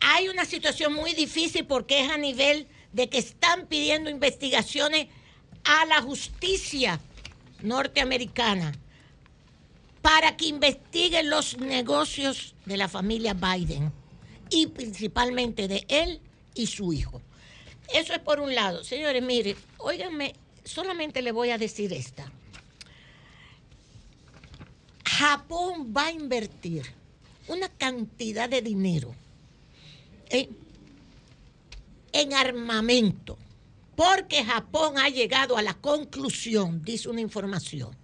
Hay 0.00 0.28
una 0.28 0.44
situación 0.44 0.92
muy 0.92 1.14
difícil 1.14 1.64
porque 1.64 2.04
es 2.04 2.10
a 2.10 2.18
nivel 2.18 2.68
de 2.92 3.08
que 3.08 3.18
están 3.18 3.66
pidiendo 3.66 4.10
investigaciones 4.10 5.08
a 5.64 5.84
la 5.86 6.00
justicia 6.02 7.00
norteamericana 7.62 8.72
para 10.02 10.36
que 10.36 10.46
investiguen 10.46 11.30
los 11.30 11.58
negocios 11.58 12.54
de 12.66 12.76
la 12.76 12.88
familia 12.88 13.34
Biden 13.34 13.90
y 14.50 14.66
principalmente 14.68 15.68
de 15.68 15.84
él 15.88 16.20
y 16.54 16.66
su 16.66 16.92
hijo. 16.92 17.22
Eso 17.92 18.12
es 18.12 18.18
por 18.20 18.40
un 18.40 18.54
lado. 18.54 18.82
Señores, 18.84 19.22
mire, 19.22 19.56
óiganme, 19.78 20.34
solamente 20.64 21.22
le 21.22 21.32
voy 21.32 21.50
a 21.50 21.58
decir 21.58 21.92
esta. 21.92 22.30
Japón 25.04 25.94
va 25.96 26.06
a 26.06 26.12
invertir 26.12 26.84
una 27.48 27.68
cantidad 27.68 28.48
de 28.48 28.60
dinero 28.60 29.14
en, 30.28 30.56
en 32.12 32.34
armamento, 32.34 33.38
porque 33.94 34.44
Japón 34.44 34.98
ha 34.98 35.08
llegado 35.08 35.56
a 35.56 35.62
la 35.62 35.74
conclusión, 35.74 36.82
dice 36.82 37.08
una 37.08 37.20
información, 37.20 37.96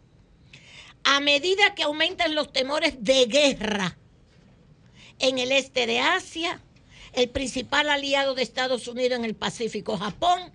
a 1.05 1.21
medida 1.21 1.75
que 1.75 1.83
aumentan 1.83 2.35
los 2.35 2.53
temores 2.53 3.03
de 3.03 3.27
guerra 3.27 3.99
en 5.19 5.39
el 5.39 5.53
este 5.53 5.87
de 5.87 6.01
Asia, 6.01 6.61
el 7.13 7.29
principal 7.29 7.89
aliado 7.89 8.35
de 8.35 8.43
Estados 8.43 8.89
Unidos 8.89 9.19
en 9.19 9.25
el 9.25 9.35
Pacífico, 9.35 9.97
Japón, 9.99 10.53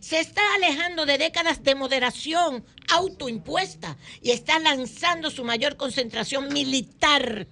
se 0.00 0.18
está 0.18 0.40
alejando 0.54 1.04
de 1.06 1.18
décadas 1.18 1.62
de 1.62 1.74
moderación 1.74 2.64
autoimpuesta 2.90 3.96
y 4.22 4.30
está 4.30 4.58
lanzando 4.58 5.30
su 5.30 5.44
mayor 5.44 5.76
concentración 5.76 6.52
militar 6.52 7.46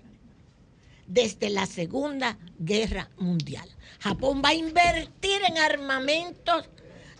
desde 1.06 1.50
la 1.50 1.66
Segunda 1.66 2.38
Guerra 2.58 3.10
Mundial. 3.18 3.68
Japón 4.00 4.42
va 4.44 4.50
a 4.50 4.54
invertir 4.54 5.40
en 5.46 5.58
armamentos 5.58 6.68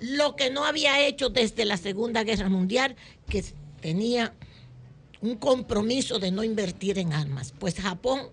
lo 0.01 0.37
que 0.37 0.51
no 0.51 0.65
había 0.65 1.07
hecho 1.07 1.29
desde 1.29 1.65
la 1.65 1.77
Segunda 1.77 2.23
Guerra 2.23 2.49
Mundial, 2.49 2.97
que 3.29 3.45
tenía 3.81 4.35
un 5.21 5.37
compromiso 5.37 6.19
de 6.19 6.31
no 6.31 6.45
invertir 6.45 6.99
en 6.99 7.13
armas. 7.13 7.53
Pues 7.59 7.75
Japón 7.75 8.31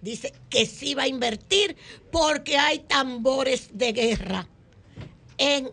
dice 0.00 0.32
que 0.48 0.66
sí 0.66 0.94
va 0.94 1.04
a 1.04 1.08
invertir 1.08 1.76
porque 2.10 2.56
hay 2.56 2.80
tambores 2.80 3.68
de 3.72 3.92
guerra 3.92 4.48
en 5.38 5.70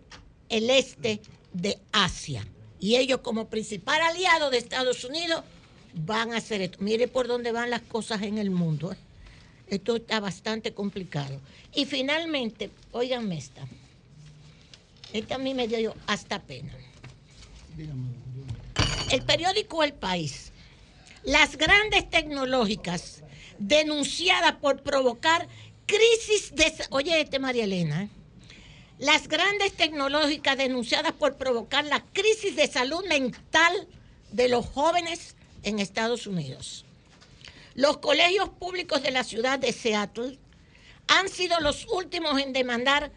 el 0.50 0.70
este 0.70 1.22
de 1.54 1.80
Asia. 1.92 2.46
Y 2.80 2.96
ellos 2.96 3.22
como 3.22 3.48
principal 3.48 4.02
aliado 4.02 4.50
de 4.50 4.58
Estados 4.58 5.04
Unidos 5.04 5.44
van 5.94 6.34
a 6.34 6.38
hacer 6.38 6.62
esto. 6.62 6.78
Mire 6.82 7.08
por 7.08 7.28
dónde 7.28 7.52
van 7.52 7.70
las 7.70 7.82
cosas 7.82 8.22
en 8.22 8.38
el 8.38 8.52
mundo. 8.52 8.92
¿eh? 8.92 8.98
Esto 9.68 9.96
está 9.96 10.20
bastante 10.20 10.74
complicado. 10.74 11.42
Y 11.74 11.86
finalmente, 11.86 12.70
óiganme 12.92 13.38
esta. 13.38 13.68
Esta 15.14 15.36
a 15.36 15.40
mí 15.40 15.54
me 15.54 15.68
dio 15.68 15.96
hasta 16.06 16.42
pena. 16.42 16.74
El 19.12 19.24
periódico 19.24 19.84
El 19.84 19.94
País. 19.94 20.52
Las 21.24 21.58
grandes 21.58 22.10
tecnológicas 22.10 23.24
denunciadas 23.60 24.54
por 24.54 24.82
provocar 24.84 25.48
crisis 25.86 26.54
de... 26.56 26.74
Oye, 26.90 27.22
este 27.22 27.40
María 27.40 27.64
Elena. 27.64 28.10
Las 29.00 29.28
grandes 29.28 29.74
tecnológicas 29.74 30.58
denunciadas 30.58 31.14
por 31.14 31.38
provocar 31.38 31.86
la 31.86 32.04
crisis 32.14 32.56
de 32.56 32.68
salud 32.68 33.06
mental 33.08 33.88
de 34.32 34.50
los 34.50 34.66
jóvenes 34.66 35.36
en 35.64 35.80
Estados 35.80 36.28
Unidos. 36.28 36.86
Los 37.76 37.98
colegios 37.98 38.50
públicos 38.50 39.04
de 39.04 39.12
la 39.12 39.24
ciudad 39.24 39.60
de 39.60 39.72
Seattle 39.72 40.40
han 41.08 41.30
sido 41.30 41.60
los 41.60 41.86
últimos 41.88 42.42
en 42.42 42.54
demandar 42.54 43.12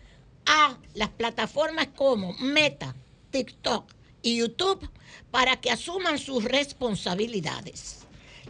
a 0.47 0.77
las 0.95 1.09
plataformas 1.09 1.89
como 1.97 2.35
Meta, 2.35 2.95
TikTok 3.31 3.91
y 4.23 4.37
YouTube 4.37 4.89
para 5.31 5.61
que 5.61 5.71
asuman 5.71 6.19
sus 6.19 6.45
responsabilidades. 6.45 8.01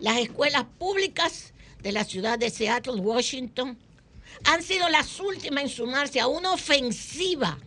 Las 0.01 0.19
escuelas 0.19 0.65
públicas 0.79 1.50
de 1.83 1.93
la 1.93 2.05
ciudad 2.05 2.39
de 2.39 2.51
Seattle, 2.51 3.01
Washington, 3.01 3.79
han 4.45 4.63
sido 4.63 4.89
las 4.89 5.21
últimas 5.21 5.65
en 5.65 5.69
sumarse 5.69 6.21
a 6.21 6.27
una 6.27 6.53
ofensiva 6.53 7.59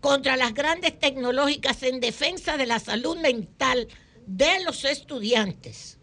contra 0.00 0.36
las 0.36 0.54
grandes 0.54 0.98
tecnológicas 0.98 1.82
en 1.82 2.00
defensa 2.00 2.56
de 2.56 2.66
la 2.66 2.80
salud 2.80 3.16
mental 3.18 3.88
de 4.26 4.62
los 4.64 4.84
estudiantes. 4.84 5.98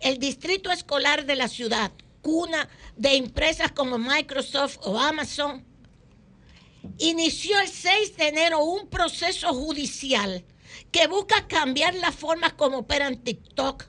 El 0.00 0.18
distrito 0.18 0.70
escolar 0.70 1.26
de 1.26 1.36
la 1.36 1.48
ciudad, 1.48 1.92
cuna 2.22 2.68
de 2.96 3.16
empresas 3.16 3.72
como 3.72 3.98
Microsoft 3.98 4.78
o 4.82 4.98
Amazon, 4.98 5.64
inició 6.98 7.58
el 7.60 7.68
6 7.68 8.16
de 8.16 8.28
enero 8.28 8.62
un 8.62 8.88
proceso 8.88 9.52
judicial 9.52 10.44
que 10.90 11.06
busca 11.06 11.46
cambiar 11.46 11.94
las 11.94 12.14
formas 12.14 12.52
como 12.54 12.78
operan 12.78 13.16
TikTok, 13.22 13.84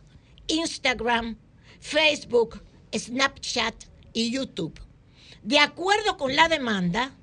Instagram, 0.48 1.38
Facebook, 1.80 2.62
Snapchat 2.94 3.76
y 4.14 4.32
YouTube. 4.32 4.80
De 5.44 5.60
acuerdo 5.60 6.18
con 6.18 6.36
la 6.36 6.50
demanda, 6.50 7.16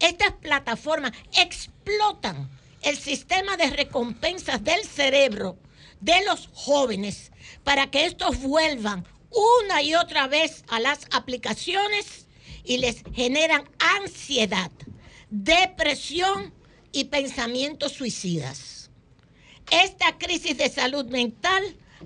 estas 0.00 0.32
plataformas 0.32 1.12
explotan 1.36 2.50
el 2.82 2.96
sistema 2.98 3.56
de 3.56 3.70
recompensas 3.70 4.62
del 4.62 4.84
cerebro 4.84 5.56
de 6.00 6.24
los 6.26 6.50
jóvenes 6.52 7.32
para 7.62 7.90
que 7.90 8.04
estos 8.04 8.40
vuelvan 8.40 9.06
una 9.30 9.82
y 9.82 9.94
otra 9.94 10.26
vez 10.28 10.64
a 10.68 10.80
las 10.80 11.06
aplicaciones 11.10 12.26
y 12.64 12.78
les 12.78 13.02
generan 13.14 13.68
ansiedad, 13.78 14.70
depresión 15.30 16.52
y 16.92 17.04
pensamientos 17.04 17.92
suicidas. 17.92 18.90
Esta 19.70 20.18
crisis 20.18 20.56
de 20.58 20.68
salud 20.68 21.06
mental 21.06 21.62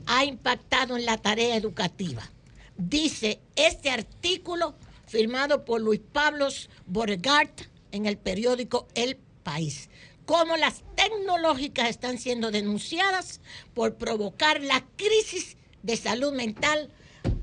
ha 0.06 0.24
impactado 0.24 0.96
en 0.96 1.04
la 1.04 1.18
tarea 1.18 1.56
educativa. 1.56 2.30
Dice 2.78 3.40
este 3.56 3.90
artículo 3.90 4.74
firmado 5.06 5.64
por 5.64 5.80
Luis 5.80 6.00
Pablo 6.12 6.46
Borgart 6.86 7.62
en 7.90 8.06
el 8.06 8.16
periódico 8.16 8.86
El 8.94 9.16
País. 9.42 9.90
Cómo 10.26 10.56
las 10.56 10.84
tecnológicas 10.94 11.88
están 11.88 12.18
siendo 12.18 12.50
denunciadas 12.52 13.40
por 13.74 13.96
provocar 13.96 14.62
la 14.62 14.84
crisis 14.96 15.56
de 15.82 15.96
salud 15.96 16.32
mental 16.32 16.90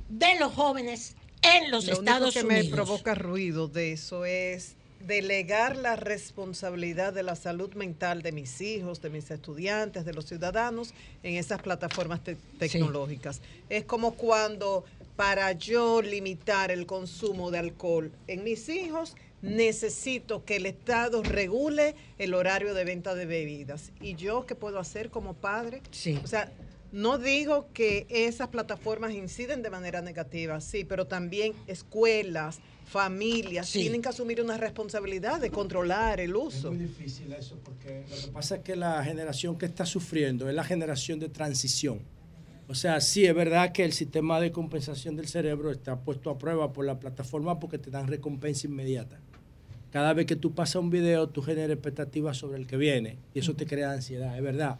de 0.07 0.39
los 0.39 0.53
jóvenes 0.53 1.15
en 1.41 1.69
los 1.69 1.85
Lo 1.87 1.93
Estados 1.93 2.35
único 2.35 2.47
que 2.47 2.53
Unidos. 2.55 2.65
me 2.69 2.71
provoca 2.75 3.15
ruido 3.15 3.67
de 3.67 3.91
eso 3.91 4.23
es 4.23 4.75
delegar 5.05 5.75
la 5.75 5.95
responsabilidad 5.97 7.11
de 7.13 7.23
la 7.23 7.35
salud 7.35 7.73
mental 7.73 8.21
de 8.21 8.31
mis 8.31 8.61
hijos, 8.61 9.01
de 9.01 9.09
mis 9.09 9.29
estudiantes, 9.29 10.05
de 10.05 10.13
los 10.13 10.25
ciudadanos 10.25 10.93
en 11.23 11.35
esas 11.35 11.61
plataformas 11.61 12.23
te- 12.23 12.37
tecnológicas. 12.57 13.41
Es 13.69 13.83
como 13.85 14.13
cuando 14.13 14.85
para 15.15 15.51
yo 15.53 16.01
limitar 16.01 16.71
el 16.71 16.85
consumo 16.85 17.51
de 17.51 17.59
alcohol 17.59 18.11
en 18.27 18.43
mis 18.43 18.67
hijos, 18.69 19.15
necesito 19.41 20.43
que 20.43 20.57
el 20.57 20.65
Estado 20.65 21.23
regule 21.23 21.95
el 22.17 22.33
horario 22.33 22.73
de 22.73 22.83
venta 22.83 23.15
de 23.15 23.25
bebidas. 23.25 23.91
¿Y 24.01 24.15
yo 24.15 24.45
qué 24.45 24.55
puedo 24.55 24.79
hacer 24.79 25.09
como 25.09 25.33
padre? 25.35 25.81
Sí. 25.91 26.19
O 26.23 26.27
sea, 26.27 26.51
no 26.91 27.17
digo 27.17 27.67
que 27.73 28.05
esas 28.09 28.47
plataformas 28.49 29.13
inciden 29.13 29.61
de 29.61 29.69
manera 29.69 30.01
negativa, 30.01 30.59
sí, 30.61 30.83
pero 30.83 31.05
también 31.07 31.53
escuelas, 31.67 32.59
familias 32.85 33.67
Sí. 33.69 33.79
tienen 33.81 34.01
que 34.01 34.09
asumir 34.09 34.41
una 34.41 34.57
responsabilidad 34.57 35.39
de 35.39 35.49
controlar 35.49 36.19
el 36.19 36.35
uso. 36.35 36.69
Es 36.71 36.75
muy 36.77 36.85
difícil 36.85 37.31
eso, 37.33 37.57
porque 37.63 38.03
lo 38.09 38.15
que 38.15 38.27
pasa 38.31 38.55
es 38.57 38.61
que 38.63 38.75
la 38.75 39.03
generación 39.03 39.57
que 39.57 39.65
está 39.65 39.85
sufriendo 39.85 40.47
es 40.49 40.55
la 40.55 40.63
generación 40.63 41.19
de 41.19 41.29
transición. 41.29 41.99
O 42.67 42.73
sea, 42.73 42.99
sí 42.99 43.25
es 43.25 43.35
verdad 43.35 43.71
que 43.71 43.85
el 43.85 43.93
sistema 43.93 44.39
de 44.39 44.51
compensación 44.51 45.15
del 45.15 45.27
cerebro 45.27 45.69
está 45.69 45.99
puesto 45.99 46.31
a 46.31 46.37
prueba 46.37 46.73
por 46.73 46.85
la 46.85 46.99
plataforma 46.99 47.59
porque 47.59 47.77
te 47.77 47.91
dan 47.91 48.07
recompensa 48.07 48.65
inmediata. 48.65 49.19
Cada 49.91 50.13
vez 50.13 50.25
que 50.25 50.35
tú 50.35 50.53
pasas 50.53 50.77
un 50.77 50.89
video, 50.89 51.29
tú 51.29 51.43
generas 51.43 51.71
expectativas 51.71 52.37
sobre 52.37 52.57
el 52.57 52.65
que 52.65 52.75
viene 52.75 53.17
y 53.33 53.39
eso 53.39 53.53
te 53.53 53.67
crea 53.67 53.91
ansiedad, 53.91 54.35
es 54.35 54.43
verdad. 54.43 54.79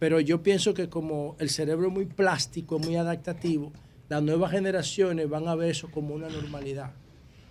Pero 0.00 0.18
yo 0.18 0.42
pienso 0.42 0.74
que 0.74 0.88
como 0.88 1.36
el 1.38 1.48
cerebro 1.48 1.86
es 1.86 1.92
muy 1.92 2.06
plástico, 2.06 2.76
es 2.76 2.84
muy 2.84 2.96
adaptativo, 2.96 3.72
las 4.08 4.20
nuevas 4.20 4.50
generaciones 4.50 5.28
van 5.28 5.46
a 5.46 5.54
ver 5.54 5.70
eso 5.70 5.90
como 5.92 6.14
una 6.14 6.28
normalidad. 6.28 6.90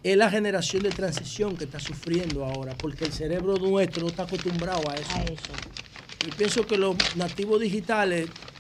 Es 0.04 0.18
la 0.18 0.30
generación 0.30 0.84
de 0.84 0.90
transición 0.90 1.56
que 1.56 1.64
está 1.64 1.80
sufriendo 1.80 2.44
ahora, 2.44 2.76
porque 2.78 3.06
el 3.06 3.14
cerebro 3.14 3.56
nuestro 3.56 4.02
no 4.02 4.10
está 4.10 4.24
acostumbrado 4.24 4.82
a 4.90 4.96
eso. 4.96 5.54
Yo 6.26 6.36
pienso 6.38 6.68
que 6.68 6.78
los 6.78 6.96
nativos 7.16 7.62
digitales 7.62 8.28
a 8.30 8.51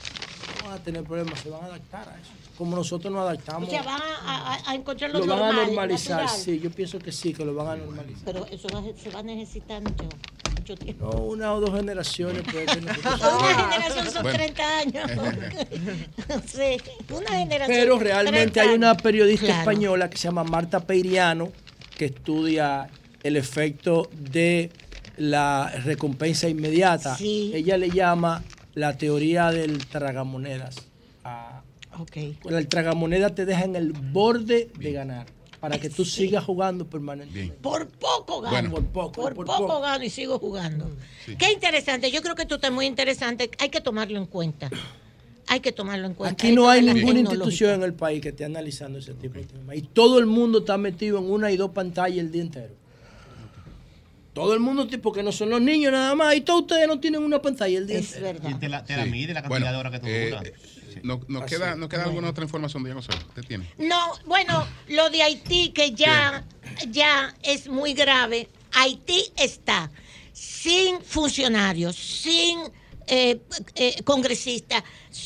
tener 0.81 1.03
problemas, 1.03 1.39
se 1.39 1.49
van 1.49 1.63
a 1.63 1.65
adaptar 1.67 2.09
a 2.09 2.13
eso. 2.19 2.31
Como 2.57 2.75
nosotros 2.75 3.11
nos 3.11 3.23
O 3.23 3.27
adaptamos. 3.29 3.69
sea, 3.69 3.81
van 3.83 4.01
a, 4.01 4.53
a- 4.55 4.71
a 4.71 4.75
encontrar 4.75 5.09
lo, 5.11 5.19
lo 5.19 5.25
van 5.27 5.39
normal, 5.39 5.59
a 5.59 5.65
normalizar, 5.67 6.21
natural. 6.23 6.41
sí, 6.43 6.59
yo 6.59 6.69
pienso 6.71 6.99
que 6.99 7.11
sí, 7.11 7.33
que 7.33 7.43
lo 7.45 7.55
van 7.55 7.67
a 7.67 7.75
normalizar. 7.77 8.23
Pero 8.25 8.45
eso 8.47 8.67
va, 8.73 8.83
se 9.01 9.09
va 9.09 9.19
a 9.19 9.23
necesitar 9.23 9.81
mucho, 9.81 10.03
mucho 10.57 10.75
tiempo. 10.75 11.05
No, 11.11 11.19
una 11.21 11.53
o 11.53 11.59
dos 11.61 11.75
generaciones 11.75 12.43
puede 12.43 12.65
que 12.67 12.81
nosotros- 12.81 13.21
Una 13.39 13.71
generación 13.71 14.11
son 14.11 14.23
Bueno. 14.23 14.37
30 14.37 14.77
años. 14.79 15.11
sí, 16.45 16.77
una 17.13 17.29
generación. 17.31 17.67
Pero 17.79 17.99
realmente 17.99 18.51
30 18.51 18.61
hay 18.61 18.69
una 18.75 18.95
periodista 18.97 19.45
Claro. 19.47 19.59
española 19.61 20.09
que 20.09 20.17
se 20.17 20.23
llama 20.27 20.43
Marta 20.43 20.79
Peiriano 20.81 21.51
que 21.97 22.05
estudia 22.05 22.89
el 23.23 23.37
efecto 23.37 24.09
de 24.13 24.71
la 25.17 25.69
recompensa 25.83 26.47
inmediata. 26.49 27.15
Sí. 27.15 27.51
Ella 27.53 27.77
le 27.77 27.89
llama 27.91 28.43
la 28.73 28.97
teoría 28.97 29.51
del 29.51 29.85
tragamonedas. 29.87 30.75
Ah, 31.23 31.61
El 32.45 32.67
tragamonedas 32.67 33.35
te 33.35 33.45
deja 33.45 33.65
en 33.65 33.75
el 33.75 33.91
borde 33.91 34.69
de 34.77 34.91
ganar 34.91 35.27
para 35.59 35.77
que 35.77 35.89
tú 35.89 36.05
sigas 36.05 36.43
jugando 36.43 36.89
permanentemente. 36.89 37.55
Por 37.61 37.87
poco 37.87 38.41
gano. 38.41 38.69
Bueno. 38.71 38.71
Por 38.71 38.91
poco, 38.91 39.21
por 39.21 39.35
por 39.35 39.45
poco, 39.45 39.67
poco. 39.67 39.81
gano 39.81 40.03
y 40.03 40.09
sigo 40.09 40.39
jugando. 40.39 40.89
Qué 41.37 41.51
interesante. 41.51 42.09
Yo 42.11 42.21
creo 42.21 42.33
que 42.35 42.43
esto 42.43 42.55
está 42.55 42.71
muy 42.71 42.87
interesante. 42.87 43.51
Hay 43.59 43.69
que 43.69 43.81
tomarlo 43.81 44.17
en 44.17 44.25
cuenta. 44.25 44.71
Hay 45.47 45.59
que 45.59 45.71
tomarlo 45.71 46.07
en 46.07 46.13
cuenta. 46.13 46.33
Aquí 46.33 46.55
no 46.55 46.69
hay 46.69 46.81
ninguna 46.81 47.19
institución 47.19 47.71
en 47.75 47.83
el 47.83 47.93
país 47.93 48.21
que 48.21 48.29
esté 48.29 48.45
analizando 48.45 48.99
ese 48.99 49.13
tipo 49.13 49.35
de 49.35 49.45
temas. 49.45 49.75
Y 49.75 49.81
todo 49.81 50.17
el 50.17 50.25
mundo 50.25 50.59
está 50.59 50.77
metido 50.77 51.19
en 51.19 51.29
una 51.29 51.51
y 51.51 51.57
dos 51.57 51.71
pantallas 51.71 52.19
el 52.19 52.31
día 52.31 52.41
entero. 52.41 52.80
Todo 54.33 54.53
el 54.53 54.59
mundo, 54.61 54.87
tipo 54.87 55.11
que 55.11 55.23
no 55.23 55.31
son 55.31 55.49
los 55.49 55.59
niños 55.61 55.91
nada 55.91 56.15
más. 56.15 56.33
Y 56.35 56.41
todos 56.41 56.61
ustedes 56.61 56.87
no 56.87 56.99
tienen 56.99 57.21
una 57.21 57.41
pantalla 57.41 57.77
el 57.77 57.85
día 57.87 57.97
entero. 57.99 58.39
Y 58.49 58.53
te 58.55 58.69
la, 58.69 58.83
te 58.85 58.95
la 58.95 59.03
Sí. 59.03 59.09
mide 59.09 59.33
la 59.33 59.41
cantidad 59.41 59.49
Bueno, 59.49 59.71
de 59.71 59.77
horas 59.77 59.91
que 59.91 59.99
tú 59.99 60.07
eh, 60.07 60.29
duras. 60.29 60.43
no- 61.03 61.21
nos, 61.27 61.43
Así. 61.43 61.55
queda, 61.55 61.75
nos 61.75 61.89
queda 61.89 61.99
Bueno. 62.03 62.09
alguna 62.11 62.29
otra 62.29 62.43
información, 62.45 62.83
Diego 62.83 63.01
Soto. 63.01 63.17
¿Usted 63.27 63.43
tiene? 63.43 63.69
No, 63.77 64.13
bueno, 64.25 64.65
lo 64.87 65.09
de 65.09 65.21
Haití 65.23 65.69
que 65.71 65.91
ya, 65.91 66.45
ya 66.89 67.35
es 67.43 67.67
muy 67.67 67.93
grave. 67.93 68.47
Haití 68.73 69.21
está 69.35 69.91
sin 70.31 71.01
funcionarios, 71.01 71.95
sin 71.97 72.59
eh, 73.07 73.41
eh, 73.75 74.01
congresistas. 74.05 74.81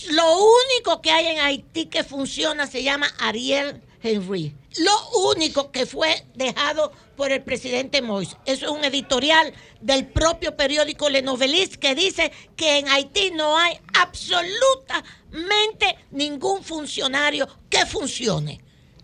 Lo 0.09 0.23
único 0.39 0.99
que 1.03 1.11
hay 1.11 1.27
en 1.27 1.39
Haití 1.41 1.85
que 1.85 2.03
funciona 2.03 2.65
se 2.65 2.81
llama 2.81 3.07
Ariel 3.19 3.81
Henry. 4.05 4.55
Lo 4.77 5.09
único 5.31 5.71
que 5.71 5.85
fue 5.85 6.25
dejado 6.35 6.91
por 7.15 7.31
el 7.31 7.41
presidente 7.43 8.03
Moïse. 8.03 8.35
Eso 8.45 8.65
es 8.65 8.71
un 8.71 8.83
editorial 8.83 9.53
del 9.81 10.05
propio 10.05 10.55
periódico 10.55 11.09
Le 11.09 11.21
Noveliste 11.21 11.77
que 11.77 11.95
dice 11.95 12.31
que 12.55 12.79
en 12.79 12.87
Haití 12.89 13.31
no 13.31 13.57
hay 13.57 13.79
absolutamente 13.93 15.97
ningún 16.11 16.63
funcionario 16.63 17.47
que 17.69 17.85
funcione. 17.85 18.61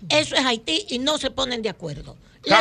Eso 0.09 0.35
es 0.35 0.45
Haití 0.45 0.85
y 0.89 0.99
no 0.99 1.17
se 1.17 1.31
ponen 1.31 1.61
de 1.61 1.69
acuerdo. 1.69 2.17
Le. 2.43 2.55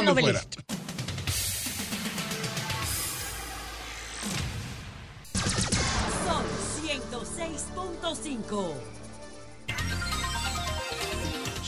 Sol 6.24 6.44
106.5. 6.84 8.89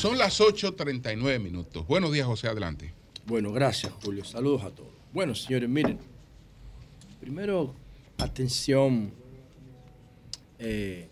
Son 0.02 0.18
las 0.18 0.40
8.39 0.40 1.38
minutos. 1.38 1.86
Buenos 1.86 2.10
días, 2.10 2.26
José. 2.26 2.48
Adelante. 2.48 2.92
Bueno, 3.24 3.52
gracias, 3.52 3.92
Julio. 4.02 4.24
Saludos 4.24 4.64
a 4.64 4.70
todos. 4.70 4.90
Bueno, 5.12 5.32
señores, 5.32 5.68
miren. 5.68 5.96
Primero, 7.20 7.72
atención 8.18 9.12
eh, 10.58 11.06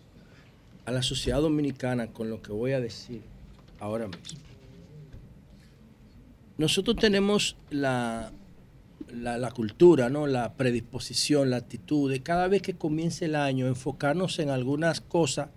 a 0.83 0.91
la 0.91 1.03
sociedad 1.03 1.39
dominicana 1.39 2.07
con 2.07 2.29
lo 2.29 2.41
que 2.41 2.51
voy 2.51 2.73
a 2.73 2.81
decir 2.81 3.21
ahora 3.79 4.07
mismo. 4.09 4.41
Nosotros 6.57 6.97
tenemos 6.97 7.55
la, 7.69 8.33
la, 9.07 9.51
cultura, 9.51 10.09
¿no? 10.09 10.27
la 10.27 10.55
predisposición, 10.55 11.49
la 11.49 11.55
actitud 11.55 12.11
de 12.11 12.21
cada 12.21 12.49
vez 12.49 12.61
que 12.61 12.73
comience 12.73 13.23
el 13.23 13.35
año 13.35 13.67
enfocarnos 13.67 14.37
en 14.39 14.49
algunas 14.49 14.99
cosas 14.99 15.47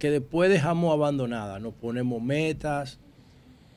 que 0.00 0.10
después 0.10 0.50
dejamos 0.50 0.92
abandonadas. 0.92 1.62
Nos 1.62 1.74
ponemos 1.74 2.20
metas, 2.20 2.98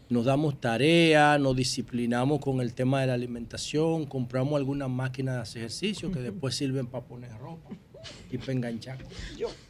nos 0.09 0.25
damos 0.25 0.59
tareas, 0.59 1.39
nos 1.39 1.55
disciplinamos 1.55 2.39
con 2.39 2.61
el 2.61 2.73
tema 2.73 3.01
de 3.01 3.07
la 3.07 3.13
alimentación, 3.13 4.05
compramos 4.05 4.55
algunas 4.57 4.89
máquinas 4.89 5.35
de 5.35 5.41
hacer 5.41 5.61
ejercicio 5.61 6.11
que 6.11 6.19
después 6.19 6.55
sirven 6.55 6.87
para 6.87 7.05
poner 7.05 7.37
ropa 7.37 7.69
y 8.31 8.37
para 8.39 8.53
enganchar. 8.53 8.97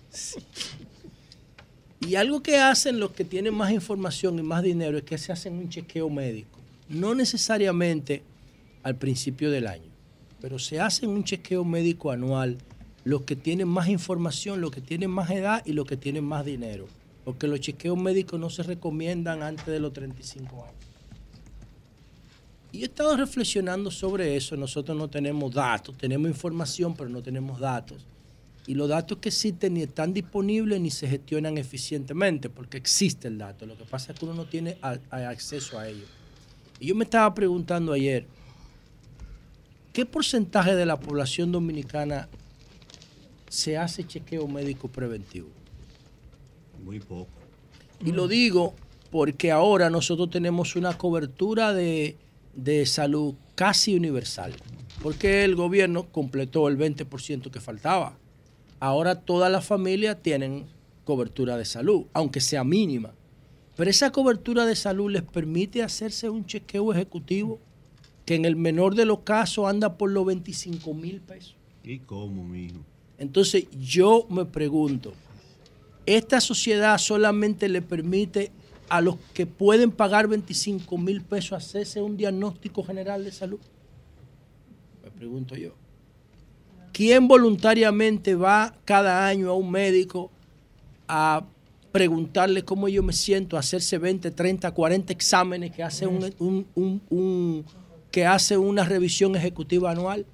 Sí. 0.10 0.40
Y 2.02 2.16
algo 2.16 2.44
que 2.44 2.58
hacen 2.58 3.00
los 3.00 3.12
que 3.12 3.24
tienen 3.24 3.54
más 3.54 3.72
información 3.72 4.38
y 4.38 4.44
más 4.44 4.62
dinero 4.62 4.98
es 4.98 5.04
que 5.04 5.18
se 5.18 5.32
hacen 5.32 5.54
un 5.54 5.70
chequeo 5.70 6.10
médico. 6.10 6.60
No 6.88 7.16
necesariamente 7.16 8.22
al 8.84 8.96
principio 8.96 9.50
del 9.50 9.68
año, 9.68 9.90
pero 10.40 10.60
se 10.60 10.80
hacen 10.80 11.10
un 11.10 11.24
chequeo 11.24 11.64
médico 11.64 12.12
anual 12.12 12.58
los 13.04 13.24
que 13.24 13.36
tienen 13.36 13.68
más 13.68 13.90
información, 13.90 14.62
los 14.62 14.72
que 14.72 14.82
tienen 14.82 15.10
más 15.10 15.30
edad 15.30 15.62
y 15.66 15.74
los 15.74 15.86
que 15.86 15.98
tienen 15.98 16.24
más 16.24 16.46
dinero. 16.46 16.88
Porque 17.26 17.48
los 17.48 17.60
chequeos 17.60 17.98
médicos 17.98 18.40
no 18.40 18.50
se 18.50 18.64
recomiendan 18.64 19.44
antes 19.44 19.68
de 19.68 19.80
los 19.80 19.94
35 19.94 20.64
años. 20.64 20.76
Y 22.72 22.82
he 22.82 22.86
estado 22.86 23.16
reflexionando 23.16 23.92
sobre 23.92 24.36
eso. 24.36 24.58
Nosotros 24.58 24.98
no 24.98 25.10
tenemos 25.10 25.54
datos, 25.54 25.96
tenemos 25.98 26.28
información, 26.28 26.96
pero 26.96 27.10
no 27.10 27.22
tenemos 27.22 27.60
datos. 27.60 28.06
Y 28.66 28.76
los 28.76 28.90
datos 28.90 29.18
que 29.20 29.30
existen 29.30 29.74
ni 29.76 29.84
están 29.84 30.14
disponibles 30.14 30.80
ni 30.80 30.90
se 30.90 31.08
gestionan 31.08 31.58
eficientemente, 31.58 32.50
porque 32.50 32.78
existe 32.78 33.28
el 33.28 33.38
dato. 33.38 33.66
Lo 33.66 33.78
que 33.78 33.84
pasa 33.84 34.14
es 34.14 34.20
que 34.20 34.26
uno 34.26 34.34
no 34.34 34.46
tiene 34.46 34.78
acceso 35.12 35.78
a 35.78 35.88
ello. 35.88 36.06
Y 36.80 36.88
yo 36.88 36.96
me 36.96 37.04
estaba 37.04 37.34
preguntando 37.34 37.92
ayer, 37.92 38.26
¿qué 39.92 40.06
porcentaje 40.06 40.76
de 40.76 40.86
la 40.86 41.00
población 41.00 41.52
dominicana 41.52 42.30
se 43.54 43.78
hace 43.78 44.04
chequeo 44.04 44.48
médico 44.48 44.88
preventivo? 44.88 45.48
Muy 46.84 47.00
poco. 47.00 47.30
Y 48.04 48.12
lo 48.12 48.28
digo 48.28 48.74
porque 49.12 49.52
ahora 49.52 49.92
nosotros 49.92 50.32
tenemos 50.32 50.76
una 50.76 50.98
cobertura 50.98 51.72
de, 51.72 52.18
de 52.56 52.84
salud 52.88 53.36
casi 53.54 53.96
universal, 53.96 54.56
porque 55.04 55.44
el 55.44 55.56
gobierno 55.56 56.08
completó 56.12 56.68
el 56.68 56.80
20% 56.80 57.52
que 57.52 57.60
faltaba. 57.60 58.18
Ahora 58.80 59.22
todas 59.22 59.52
las 59.52 59.64
familias 59.64 60.18
tienen 60.20 60.66
cobertura 61.06 61.56
de 61.56 61.66
salud, 61.66 62.06
aunque 62.14 62.42
sea 62.42 62.64
mínima. 62.64 63.14
Pero 63.76 63.88
esa 63.88 64.12
cobertura 64.12 64.66
de 64.66 64.76
salud 64.76 65.12
les 65.12 65.22
permite 65.22 65.84
hacerse 65.84 66.28
un 66.28 66.48
chequeo 66.48 66.92
ejecutivo 66.92 67.60
que 68.26 68.34
en 68.34 68.46
el 68.46 68.56
menor 68.56 68.96
de 68.96 69.06
los 69.06 69.20
casos 69.20 69.68
anda 69.68 69.96
por 69.96 70.10
los 70.10 70.26
25 70.26 70.92
mil 70.96 71.22
pesos. 71.22 71.56
¿Y 71.84 72.00
cómo, 72.00 72.44
mijo? 72.44 72.80
Entonces 73.18 73.66
yo 73.80 74.26
me 74.30 74.46
pregunto, 74.46 75.14
¿esta 76.06 76.42
sociedad 76.42 76.98
solamente 76.98 77.70
le 77.70 77.82
permite 77.82 78.52
a 78.90 79.02
los 79.02 79.16
que 79.34 79.46
pueden 79.46 79.92
pagar 79.92 80.28
25 80.28 80.98
mil 80.98 81.22
pesos 81.22 81.54
hacerse 81.54 82.02
un 82.02 82.18
diagnóstico 82.18 82.84
general 82.84 83.24
de 83.24 83.32
salud? 83.32 83.60
Me 85.04 85.12
pregunto 85.12 85.56
yo. 85.56 85.74
¿Quién 86.92 87.28
voluntariamente 87.28 88.36
va 88.36 88.76
cada 88.86 89.26
año 89.28 89.50
a 89.50 89.54
un 89.56 89.72
médico 89.72 90.30
a 91.08 91.44
preguntarle 91.92 92.64
cómo 92.64 92.88
yo 92.88 93.02
me 93.04 93.14
siento, 93.14 93.56
a 93.56 93.62
hacerse 93.62 93.98
20, 93.98 94.32
30, 94.32 94.72
40 94.72 95.14
exámenes 95.14 95.72
que 95.72 95.84
hace, 95.84 96.06
un, 96.08 96.34
un- 96.40 96.68
un- 96.76 97.02
un- 97.10 97.66
que 98.12 98.26
hace 98.26 98.58
una 98.58 98.84
revisión 98.84 99.36
ejecutiva 99.36 99.92
anual? 99.92 100.26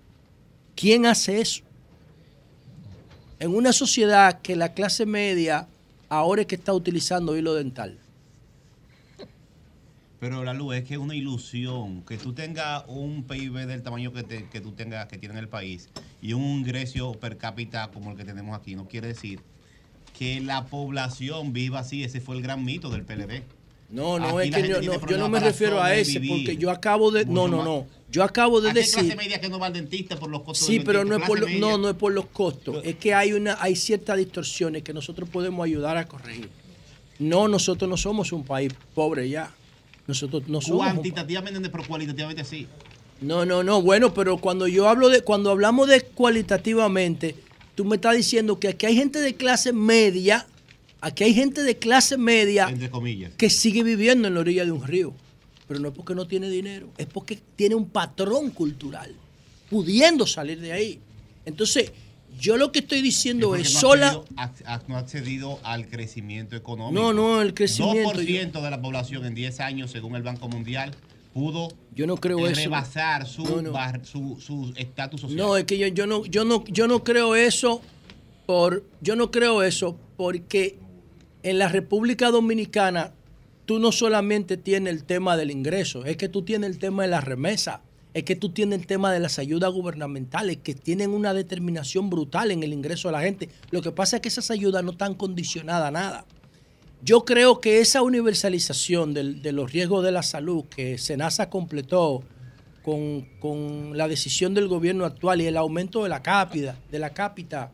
¿Quién 0.76 1.06
hace 1.06 1.40
eso? 1.42 1.64
En 3.40 3.56
una 3.56 3.72
sociedad 3.74 4.42
que 4.42 4.56
la 4.56 4.74
clase 4.74 5.06
media 5.06 5.68
ahora 6.10 6.42
es 6.42 6.48
que 6.48 6.56
está 6.56 6.74
utilizando 6.74 7.38
hilo 7.38 7.54
dental. 7.54 7.98
Pero 10.20 10.44
la 10.44 10.54
luz 10.54 10.76
es 10.76 10.84
que 10.84 10.96
es 10.96 11.00
una 11.00 11.16
ilusión 11.16 12.02
que 12.02 12.18
tú 12.18 12.34
tengas 12.34 12.84
un 12.88 13.24
PIB 13.24 13.66
del 13.68 13.82
tamaño 13.84 14.12
que, 14.12 14.24
te- 14.24 14.50
que 14.50 14.60
tú 14.60 14.74
tengas, 14.74 15.08
que 15.08 15.18
tiene 15.18 15.40
el 15.40 15.48
país, 15.48 15.88
y 16.22 16.34
un 16.34 16.44
ingreso 16.44 17.14
per 17.14 17.38
cápita 17.38 17.90
como 17.94 18.12
el 18.12 18.18
que 18.18 18.26
tenemos 18.26 18.58
aquí. 18.60 18.76
No 18.76 18.86
quiere 18.86 19.08
decir 19.08 19.40
que 20.18 20.42
la 20.42 20.66
población 20.66 21.54
viva 21.54 21.80
así. 21.80 22.04
Ese 22.04 22.20
fue 22.20 22.36
el 22.36 22.42
gran 22.42 22.66
mito 22.66 22.90
del 22.90 23.06
PLD. 23.06 23.44
No, 23.92 24.20
no, 24.20 24.38
Aquí 24.38 24.50
es 24.50 24.56
que 24.56 24.68
yo 24.68 24.82
no, 24.82 25.08
yo 25.08 25.18
no 25.18 25.30
me 25.30 25.40
refiero 25.40 25.82
a 25.82 25.96
ese, 25.96 26.20
porque 26.20 26.58
yo 26.58 26.70
acabo 26.70 27.10
de... 27.12 27.26
No, 27.26 27.48
no, 27.48 27.64
no. 27.64 27.88
Yo 28.12 28.24
acabo 28.24 28.60
de 28.62 28.74
decir... 28.74 28.94
clase 29.06 29.16
media 29.16 29.40
que 29.40 29.50
no 29.50 29.60
va 29.60 29.68
al 29.68 29.74
dentista 29.74 30.16
por 30.18 30.30
los 30.30 30.42
costos 30.42 30.68
Sí, 30.68 30.80
pero 30.80 31.06
no 31.06 31.16
es 31.18 31.24
por 31.28 31.40
lo- 31.40 31.48
no, 31.60 31.78
no 31.78 31.90
es 31.90 31.96
por 31.96 32.12
los 32.12 32.26
costos. 32.28 32.82
Es 32.84 32.96
que 32.96 33.14
hay 33.14 33.34
una, 33.34 33.58
hay 33.62 33.76
ciertas 33.76 34.18
distorsiones 34.18 34.84
que 34.84 34.94
nosotros 34.94 35.30
podemos 35.30 35.64
ayudar 35.64 35.98
a 35.98 36.08
corregir. 36.08 36.50
No, 37.20 37.48
nosotros 37.48 37.90
no 37.90 37.98
somos 37.98 38.32
un 38.32 38.44
país 38.44 38.74
pobre 38.96 39.30
ya. 39.30 39.52
Nosotros 40.08 40.48
no 40.48 40.60
somos. 40.62 40.86
Cuantitativamente, 40.88 41.70
pero 41.70 41.84
cualitativamente 41.86 42.44
sí. 42.44 42.68
No, 43.22 43.46
no, 43.46 43.64
no. 43.64 43.82
Bueno, 43.82 44.14
pero 44.14 44.38
cuando 44.38 44.68
yo 44.68 44.88
hablo 44.88 45.10
de, 45.10 45.22
cuando 45.22 45.52
hablamos 45.52 45.88
de 45.88 46.02
cualitativamente, 46.02 47.36
tú 47.76 47.86
me 47.86 47.98
estás 47.98 48.16
diciendo 48.16 48.60
que 48.60 48.70
aquí 48.70 48.86
hay 48.88 48.96
gente 48.96 49.20
de 49.20 49.36
clase 49.36 49.72
media, 49.74 50.48
aquí 51.02 51.24
hay 51.24 51.34
gente 51.34 51.64
de 51.64 51.78
clase 51.78 52.18
media 52.18 52.74
que 53.38 53.50
sigue 53.50 53.84
viviendo 53.84 54.28
en 54.28 54.34
la 54.36 54.40
orilla 54.42 54.66
de 54.66 54.72
un 54.72 54.84
río. 54.86 55.14
Pero 55.68 55.80
no 55.80 55.90
es 55.90 55.94
porque 55.94 56.16
no 56.16 56.28
tiene 56.28 56.50
dinero, 56.50 56.90
es 56.98 57.06
porque 57.06 57.40
tiene 57.56 57.76
un 57.76 57.88
patrón 57.88 58.50
cultural, 58.50 59.14
pudiendo 59.70 60.26
salir 60.26 60.60
de 60.60 60.72
ahí. 60.72 61.00
Entonces, 61.46 61.92
yo 62.40 62.58
lo 62.58 62.72
que 62.72 62.80
estoy 62.80 63.02
diciendo 63.04 63.50
porque 63.50 63.62
es, 63.64 63.74
no 63.76 63.80
sola... 63.80 64.22
ha- 64.38 64.82
no 64.88 64.96
ha 64.96 65.00
accedido 65.00 65.60
al 65.64 65.88
crecimiento 65.88 66.56
económico. 66.56 67.00
No, 67.00 67.14
no, 67.14 67.42
el 67.42 67.54
crecimiento, 67.54 68.14
2% 68.20 68.62
de 68.64 68.72
la 68.72 68.82
población 68.82 69.26
en 69.26 69.36
10 69.36 69.60
años, 69.60 69.92
según 69.92 70.16
el 70.16 70.24
Banco 70.24 70.48
Mundial, 70.50 70.96
pudo 71.36 71.70
Yo 71.94 72.08
no 72.08 72.18
creo 72.18 72.48
eso. 72.48 72.56
rebasar 72.62 73.28
su 73.28 73.44
No, 73.44 73.62
no. 73.62 73.72
bar- 73.72 74.04
su 74.06 74.40
su 74.42 74.74
estatus 74.76 75.22
social. 75.22 75.38
No, 75.38 75.56
es 75.56 75.66
que 75.66 75.78
yo, 75.78 75.86
yo 75.88 76.08
no, 76.08 76.26
yo 76.26 76.46
no, 76.46 76.64
yo 76.66 76.88
no 76.88 77.04
creo 77.04 77.36
eso 77.36 77.82
por, 78.48 78.84
yo 79.02 79.16
no 79.16 79.30
creo 79.30 79.62
eso 79.62 79.96
porque 80.18 80.80
en 81.44 81.60
la 81.60 81.70
República 81.70 82.32
Dominicana 82.32 83.14
tú 83.66 83.80
no 83.80 83.92
solamente 83.92 84.58
tienes 84.58 84.94
el 84.94 85.04
tema 85.04 85.38
del 85.38 85.52
ingreso, 85.52 86.06
es 86.06 86.18
que 86.18 86.28
tú 86.28 86.42
tienes 86.42 86.72
el 86.72 86.80
tema 86.80 87.04
de 87.04 87.10
la 87.10 87.22
remesa, 87.22 87.82
es 88.14 88.24
que 88.24 88.36
tú 88.36 88.50
tienes 88.50 88.80
el 88.80 88.88
tema 88.88 89.14
de 89.14 89.20
las 89.20 89.38
ayudas 89.38 89.72
gubernamentales 89.72 90.58
que 90.58 90.74
tienen 90.74 91.12
una 91.12 91.34
determinación 91.34 92.10
brutal 92.10 92.52
en 92.52 92.64
el 92.64 92.74
ingreso 92.74 93.08
de 93.08 93.12
la 93.12 93.22
gente. 93.22 93.50
Lo 93.70 93.82
que 93.82 93.92
pasa 93.92 94.16
es 94.16 94.22
que 94.24 94.30
esas 94.30 94.50
ayudas 94.50 94.84
no 94.84 94.92
están 94.92 95.14
condicionadas 95.14 95.88
a 95.88 95.92
nada. 95.92 96.26
Yo 97.04 97.24
creo 97.24 97.62
que 97.62 97.80
esa 97.80 98.02
universalización 98.02 99.14
de 99.14 99.52
los 99.54 99.72
riesgos 99.72 100.04
de 100.04 100.12
la 100.12 100.24
salud 100.24 100.66
que 100.66 100.98
Senasa 100.98 101.50
completó 101.50 102.24
con, 102.82 103.28
con 103.40 103.96
la 103.96 104.08
decisión 104.08 104.54
del 104.54 104.68
gobierno 104.68 105.06
actual 105.06 105.40
y 105.42 105.46
el 105.46 105.56
aumento 105.56 106.04
de 106.04 106.10
la 106.10 106.24
cápita, 106.24 106.78
de 106.92 107.00
la 107.00 107.12
cápita 107.12 107.72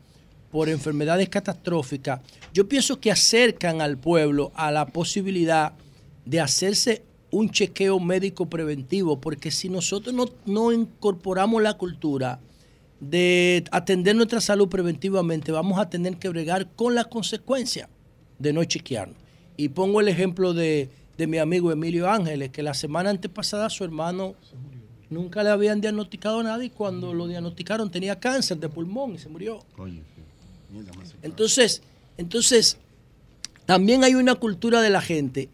por 0.56 0.70
enfermedades 0.70 1.28
catastróficas, 1.28 2.22
yo 2.54 2.70
pienso 2.70 3.02
que 3.02 3.12
acercan 3.12 3.82
al 3.82 3.98
pueblo 3.98 4.54
a 4.56 4.72
la 4.72 4.86
posibilidad 4.86 5.74
de 6.24 6.40
hacerse 6.40 7.04
un 7.30 7.50
chequeo 7.50 8.00
médico 8.00 8.50
preventivo, 8.50 9.20
porque 9.20 9.52
si 9.52 9.68
nosotros 9.68 10.16
no, 10.16 10.28
no 10.46 10.72
incorporamos 10.72 11.62
la 11.62 11.74
cultura 11.74 12.40
de 13.02 13.66
atender 13.70 14.16
nuestra 14.16 14.40
salud 14.40 14.70
preventivamente, 14.70 15.52
vamos 15.52 15.78
a 15.78 15.90
tener 15.90 16.16
que 16.16 16.30
bregar 16.30 16.72
con 16.72 16.96
las 16.96 17.08
consecuencias 17.08 17.90
de 18.40 18.54
no 18.54 18.64
chequearnos. 18.64 19.18
Y 19.58 19.68
pongo 19.68 20.00
el 20.00 20.08
ejemplo 20.08 20.54
de, 20.54 20.90
de 21.18 21.28
mi 21.28 21.38
amigo 21.38 21.70
Emilio 21.70 22.10
Ángeles, 22.10 22.52
que 22.52 22.64
la 22.64 22.74
semana 22.74 23.10
antepasada 23.10 23.70
su 23.70 23.84
hermano 23.84 24.36
nunca 25.10 25.44
le 25.44 25.50
habían 25.50 25.82
diagnosticado 25.82 26.42
nada 26.42 26.64
y 26.64 26.70
cuando 26.70 27.14
lo 27.14 27.28
diagnosticaron 27.28 27.92
tenía 27.92 28.22
cáncer 28.22 28.58
de 28.58 28.70
pulmón 28.70 29.16
y 29.16 29.18
se 29.18 29.28
murió. 29.28 29.60
Entonces, 31.22 31.82
entonces, 32.18 32.78
también 33.66 34.04
hay 34.04 34.16
una 34.16 34.36
cultura 34.36 34.82
de 34.82 34.90
la 34.90 35.02
gente 35.02 35.50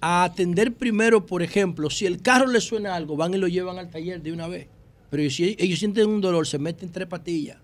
a 0.00 0.24
atender 0.24 0.72
primero, 0.72 1.26
por 1.26 1.42
ejemplo, 1.42 1.88
si 1.90 2.06
el 2.06 2.20
carro 2.22 2.46
le 2.46 2.60
suena 2.60 2.94
algo, 2.94 3.16
van 3.16 3.34
y 3.34 3.38
lo 3.38 3.48
llevan 3.48 3.78
al 3.78 3.90
taller 3.90 4.22
de 4.22 4.32
una 4.32 4.48
vez. 4.48 4.66
Pero 5.10 5.28
si 5.30 5.56
ellos 5.58 5.78
sienten 5.78 6.08
un 6.08 6.20
dolor, 6.20 6.46
se 6.46 6.58
meten 6.58 6.90
tres 6.90 7.06
patillas, 7.06 7.58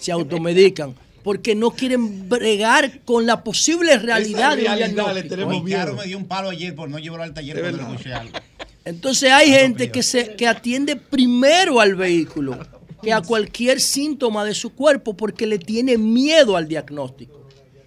se 0.00 0.12
automedican, 0.12 0.94
porque 1.22 1.54
no 1.54 1.70
quieren 1.72 2.28
bregar 2.28 3.00
con 3.04 3.26
la 3.26 3.42
posible 3.44 3.98
realidad 3.98 4.56
diagnóstico. 4.56 5.46
Oye, 5.48 5.74
Caro 5.74 5.96
me 5.96 6.06
dio 6.06 6.18
un 6.18 6.26
palo 6.26 6.50
ayer 6.50 6.74
por 6.74 6.88
no 6.88 6.98
llevarlo 6.98 7.24
al 7.24 7.34
taller 7.34 7.60
cuando 7.60 7.78
le 7.78 7.82
escuché 7.84 8.14
algo. 8.14 8.38
Entonces 8.84 9.30
hay 9.30 9.50
gente 9.50 9.90
que, 9.90 10.02
se, 10.02 10.34
que 10.34 10.46
atiende 10.46 10.96
primero 10.96 11.80
al 11.80 11.94
vehículo 11.94 12.58
que 13.02 13.12
a 13.12 13.20
cualquier 13.20 13.80
síntoma 13.80 14.44
de 14.44 14.54
su 14.54 14.70
cuerpo 14.74 15.16
porque 15.16 15.46
le 15.46 15.58
tiene 15.58 15.98
miedo 15.98 16.56
al 16.56 16.68
diagnóstico. 16.68 17.40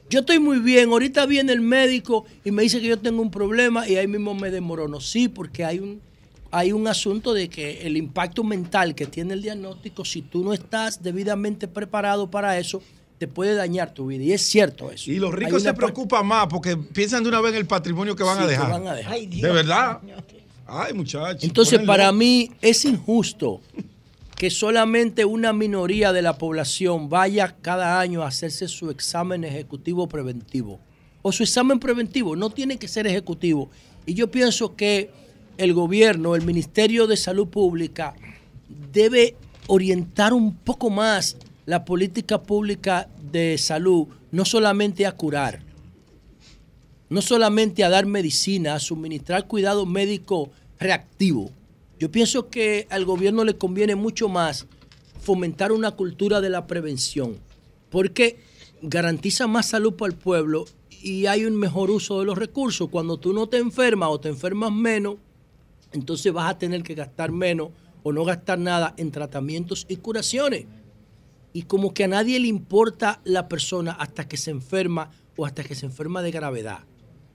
Yo 0.09 0.19
estoy 0.19 0.39
muy 0.39 0.59
bien, 0.59 0.89
ahorita 0.89 1.25
viene 1.25 1.51
el 1.53 1.61
médico 1.61 2.25
y 2.43 2.51
me 2.51 2.61
dice 2.63 2.79
que 2.79 2.87
yo 2.87 2.99
tengo 2.99 3.21
un 3.21 3.31
problema 3.31 3.87
y 3.87 3.95
ahí 3.95 4.07
mismo 4.07 4.35
me 4.35 4.51
demorono. 4.51 4.99
Sí, 5.01 5.27
porque 5.29 5.65
hay 5.65 5.79
un, 5.79 5.99
hay 6.51 6.71
un 6.73 6.87
asunto 6.87 7.33
de 7.33 7.49
que 7.49 7.81
el 7.87 7.97
impacto 7.97 8.43
mental 8.43 8.93
que 8.93 9.07
tiene 9.07 9.33
el 9.33 9.41
diagnóstico, 9.41 10.05
si 10.05 10.21
tú 10.21 10.43
no 10.43 10.53
estás 10.53 11.01
debidamente 11.01 11.67
preparado 11.67 12.29
para 12.29 12.59
eso, 12.59 12.83
te 13.17 13.27
puede 13.27 13.55
dañar 13.55 13.93
tu 13.93 14.07
vida. 14.07 14.23
Y 14.23 14.33
es 14.33 14.41
cierto 14.43 14.91
eso. 14.91 15.09
Y 15.11 15.17
los 15.17 15.33
ricos 15.33 15.63
se 15.63 15.73
preocupan 15.73 16.25
más 16.27 16.47
porque 16.47 16.77
piensan 16.77 17.23
de 17.23 17.29
una 17.29 17.41
vez 17.41 17.53
en 17.53 17.59
el 17.59 17.65
patrimonio 17.65 18.15
que 18.15 18.23
van 18.23 18.37
Sí, 18.37 18.43
a 18.43 18.45
que 18.45 18.51
dejar. 18.51 18.69
van 18.71 18.87
a 18.87 18.93
dejar. 18.93 19.13
Ay, 19.13 19.25
de 19.25 19.51
verdad. 19.51 19.99
Ay, 20.67 20.93
muchachos. 20.93 21.43
Entonces, 21.43 21.73
ponenlo. 21.79 21.93
para 21.93 22.11
mí 22.11 22.51
es 22.61 22.85
injusto 22.85 23.61
que 24.37 24.49
solamente 24.49 25.23
una 25.23 25.53
minoría 25.53 26.11
de 26.11 26.21
la 26.21 26.37
población 26.37 27.09
vaya 27.09 27.55
cada 27.61 27.99
año 27.99 28.21
a 28.21 28.27
hacerse 28.27 28.67
su 28.67 28.89
examen 28.89 29.43
ejecutivo 29.43 30.07
preventivo. 30.07 30.79
O 31.21 31.31
su 31.31 31.43
examen 31.43 31.79
preventivo, 31.79 32.35
no 32.35 32.49
tiene 32.49 32.77
que 32.77 32.87
ser 32.87 33.07
ejecutivo. 33.07 33.69
Y 34.05 34.13
yo 34.13 34.29
pienso 34.29 34.75
que 34.75 35.09
el 35.57 35.73
gobierno, 35.73 36.35
el 36.35 36.45
Ministerio 36.45 37.07
de 37.07 37.17
Salud 37.17 37.47
Pública, 37.47 38.13
debe 38.91 39.35
orientar 39.67 40.33
un 40.33 40.53
poco 40.53 40.89
más 40.89 41.37
la 41.65 41.85
política 41.85 42.43
pública 42.43 43.07
de 43.31 43.57
salud 43.57 44.07
no 44.31 44.45
solamente 44.45 45.05
a 45.05 45.13
curar, 45.13 45.61
no 47.09 47.21
solamente 47.21 47.83
a 47.83 47.89
dar 47.89 48.05
medicina, 48.05 48.75
a 48.75 48.79
suministrar 48.79 49.47
cuidado 49.47 49.85
médico 49.85 50.51
reactivo. 50.79 51.51
Yo 51.99 52.11
pienso 52.11 52.49
que 52.49 52.87
al 52.89 53.05
gobierno 53.05 53.43
le 53.43 53.57
conviene 53.57 53.95
mucho 53.95 54.27
más 54.27 54.67
fomentar 55.21 55.71
una 55.71 55.91
cultura 55.91 56.41
de 56.41 56.49
la 56.49 56.67
prevención, 56.67 57.37
porque 57.89 58.37
garantiza 58.81 59.47
más 59.47 59.67
salud 59.67 59.93
para 59.93 60.11
el 60.11 60.17
pueblo 60.17 60.65
y 61.01 61.27
hay 61.27 61.45
un 61.45 61.55
mejor 61.55 61.89
uso 61.91 62.19
de 62.19 62.25
los 62.25 62.37
recursos. 62.37 62.89
Cuando 62.89 63.17
tú 63.17 63.31
no 63.31 63.47
te 63.47 63.57
enfermas 63.57 64.09
o 64.11 64.19
te 64.19 64.29
enfermas 64.29 64.71
menos, 64.71 65.15
entonces 65.93 66.33
vas 66.33 66.49
a 66.51 66.57
tener 66.57 66.83
que 66.83 66.95
gastar 66.95 67.31
menos 67.31 67.69
o 68.03 68.11
no 68.11 68.25
gastar 68.25 68.59
nada 68.59 68.93
en 68.97 69.11
tratamientos 69.11 69.85
y 69.87 69.95
curaciones. 69.97 70.65
Y 71.53 71.63
como 71.63 71.93
que 71.93 72.03
a 72.03 72.07
nadie 72.07 72.39
le 72.39 72.47
importa 72.47 73.21
la 73.23 73.47
persona 73.47 73.93
hasta 73.93 74.27
que 74.27 74.35
se 74.35 74.51
enferma 74.51 75.11
o 75.37 75.45
hasta 75.45 75.63
que 75.63 75.75
se 75.75 75.85
enferma 75.85 76.21
de 76.21 76.31
gravedad. 76.31 76.79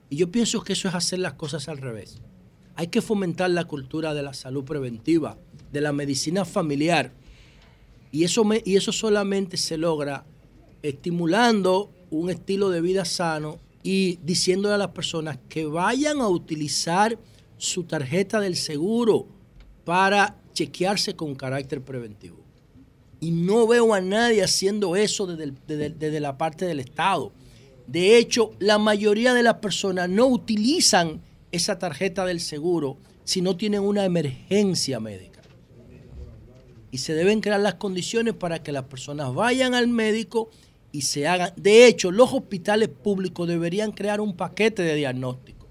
Y 0.09 0.17
yo 0.17 0.31
pienso 0.31 0.61
que 0.63 0.73
eso 0.73 0.87
es 0.87 0.93
hacer 0.93 1.19
las 1.19 1.33
cosas 1.33 1.67
al 1.67 1.77
revés. 1.77 2.21
Hay 2.81 2.87
que 2.87 3.03
fomentar 3.03 3.51
la 3.51 3.65
cultura 3.65 4.15
de 4.15 4.23
la 4.23 4.33
salud 4.33 4.63
preventiva, 4.63 5.37
de 5.71 5.81
la 5.81 5.93
medicina 5.93 6.45
familiar. 6.45 7.11
Y 8.11 8.23
eso, 8.23 8.43
y 8.65 8.75
eso 8.75 8.91
solamente 8.91 9.55
se 9.55 9.77
logra 9.77 10.25
estimulando 10.81 11.91
un 12.09 12.31
estilo 12.31 12.71
de 12.71 12.81
vida 12.81 13.05
sano 13.05 13.59
y 13.83 14.17
diciéndole 14.23 14.73
a 14.73 14.77
las 14.79 14.87
personas 14.87 15.37
que 15.47 15.67
vayan 15.67 16.21
a 16.21 16.27
utilizar 16.27 17.19
su 17.59 17.83
tarjeta 17.83 18.39
del 18.39 18.55
seguro 18.55 19.27
para 19.85 20.37
chequearse 20.53 21.15
con 21.15 21.35
carácter 21.35 21.83
preventivo. 21.83 22.37
Y 23.19 23.29
no 23.29 23.67
veo 23.67 23.93
a 23.93 24.01
nadie 24.01 24.41
haciendo 24.43 24.95
eso 24.95 25.27
desde- 25.27 25.53
desde 25.91 26.19
la 26.19 26.35
parte 26.35 26.65
del 26.65 26.79
Estado. 26.79 27.31
De 27.85 28.17
hecho, 28.17 28.53
la 28.57 28.79
mayoría 28.79 29.35
de 29.35 29.43
las 29.43 29.57
personas 29.57 30.09
no 30.09 30.25
utilizan 30.25 31.21
esa 31.51 31.79
tarjeta 31.79 32.25
del 32.25 32.39
seguro 32.39 32.97
si 33.23 33.41
no 33.41 33.57
tienen 33.57 33.81
una 33.81 34.05
emergencia 34.05 34.99
médica. 34.99 35.41
Y 36.91 36.97
se 36.97 37.13
deben 37.13 37.39
crear 37.39 37.59
las 37.59 37.75
condiciones 37.75 38.33
para 38.33 38.61
que 38.61 38.71
las 38.71 38.83
personas 38.85 39.33
vayan 39.33 39.73
al 39.73 39.87
médico 39.87 40.49
y 40.91 41.03
se 41.03 41.27
hagan. 41.27 41.53
De 41.55 41.87
hecho, 41.87 42.11
los 42.11 42.33
hospitales 42.33 42.89
públicos 42.89 43.47
deberían 43.47 43.91
crear 43.91 44.19
un 44.19 44.35
paquete 44.35 44.83
de 44.83 44.95
diagnóstico 44.95 45.61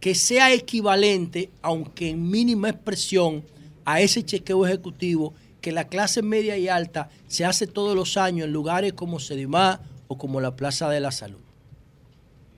que 0.00 0.14
sea 0.14 0.52
equivalente, 0.52 1.50
aunque 1.62 2.10
en 2.10 2.30
mínima 2.30 2.68
expresión, 2.68 3.44
a 3.84 4.00
ese 4.00 4.24
chequeo 4.24 4.66
ejecutivo 4.66 5.34
que 5.60 5.72
la 5.72 5.88
clase 5.88 6.22
media 6.22 6.56
y 6.56 6.68
alta 6.68 7.08
se 7.26 7.44
hace 7.44 7.66
todos 7.66 7.96
los 7.96 8.16
años 8.16 8.46
en 8.46 8.52
lugares 8.52 8.92
como 8.92 9.18
Sedimá 9.18 9.80
o 10.06 10.16
como 10.16 10.40
la 10.40 10.54
Plaza 10.54 10.88
de 10.90 11.00
la 11.00 11.10
Salud, 11.10 11.40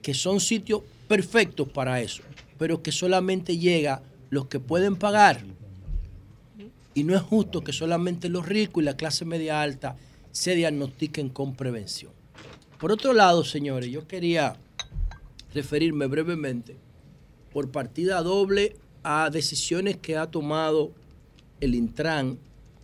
que 0.02 0.12
son 0.12 0.40
sitios 0.40 0.82
perfectos 1.06 1.68
para 1.68 2.02
eso, 2.02 2.22
pero 2.58 2.82
que 2.82 2.92
solamente 2.92 3.56
llega 3.56 4.02
los 4.30 4.46
que 4.46 4.60
pueden 4.60 4.96
pagar. 4.96 5.44
Y 6.94 7.04
no 7.04 7.14
es 7.14 7.22
justo 7.22 7.62
que 7.62 7.72
solamente 7.72 8.28
los 8.28 8.46
ricos 8.46 8.82
y 8.82 8.86
la 8.86 8.96
clase 8.96 9.24
media 9.24 9.62
alta 9.62 9.96
se 10.32 10.54
diagnostiquen 10.54 11.28
con 11.28 11.54
prevención. 11.54 12.12
Por 12.78 12.92
otro 12.92 13.12
lado, 13.12 13.44
señores, 13.44 13.90
yo 13.90 14.06
quería 14.06 14.56
referirme 15.54 16.06
brevemente 16.06 16.76
por 17.52 17.70
partida 17.70 18.22
doble 18.22 18.76
a 19.02 19.30
decisiones 19.30 19.96
que 19.96 20.16
ha 20.16 20.30
tomado 20.30 20.92
el 21.60 21.74
Intran 21.74 22.38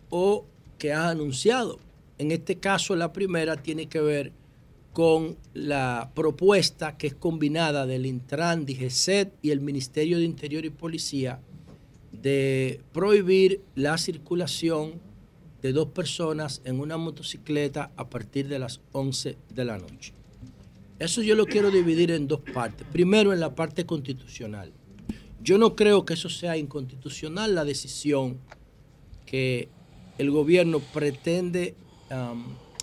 o 0.09 0.45
que 0.77 0.93
ha 0.93 1.09
anunciado. 1.09 1.79
En 2.17 2.31
este 2.31 2.57
caso, 2.57 2.95
la 2.95 3.13
primera 3.13 3.57
tiene 3.57 3.87
que 3.87 4.01
ver 4.01 4.31
con 4.95 5.35
la 5.53 6.13
propuesta 6.15 6.95
que 6.97 7.07
es 7.07 7.13
combinada 7.13 7.85
del 7.85 8.05
Intran, 8.05 8.65
DGCET 8.65 9.33
y 9.41 9.51
el 9.51 9.59
Ministerio 9.59 10.19
de 10.19 10.23
Interior 10.23 10.63
y 10.63 10.69
Policía 10.69 11.41
de 12.13 12.79
prohibir 12.93 13.59
la 13.75 13.97
circulación 13.97 14.93
de 15.61 15.73
dos 15.73 15.89
personas 15.89 16.61
en 16.63 16.79
una 16.79 16.95
motocicleta 16.95 17.91
a 17.97 18.09
partir 18.09 18.47
de 18.47 18.57
las 18.57 18.79
11 18.93 19.37
de 19.53 19.65
la 19.65 19.77
noche. 19.77 20.13
Eso 20.97 21.21
yo 21.21 21.35
lo 21.35 21.45
quiero 21.45 21.71
dividir 21.71 22.11
en 22.11 22.29
dos 22.29 22.39
partes. 22.53 22.87
Primero, 22.89 23.33
en 23.33 23.41
la 23.41 23.53
parte 23.53 23.85
constitucional. 23.85 24.71
Yo 25.41 25.57
no 25.57 25.75
creo 25.75 26.05
que 26.05 26.13
eso 26.13 26.29
sea 26.29 26.55
inconstitucional, 26.55 27.53
la 27.53 27.65
decisión 27.65 28.39
que 29.25 29.67
el 30.17 30.31
gobierno 30.31 30.79
pretende 30.79 31.75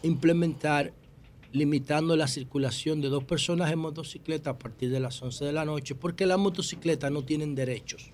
implementar 0.02 0.93
limitando 1.53 2.16
la 2.16 2.29
circulación 2.29 3.01
de 3.01 3.09
dos 3.09 3.24
personas 3.24 3.70
en 3.70 3.79
motocicleta 3.79 4.51
a 4.51 4.59
partir 4.59 4.91
de 4.91 5.01
las 5.01 5.20
11 5.20 5.45
de 5.45 5.53
la 5.53 5.65
noche, 5.65 5.95
porque 5.95 6.27
las 6.27 6.39
motocicletas 6.39 7.11
no 7.12 7.23
tienen 7.23 7.55
derechos. 7.55 8.11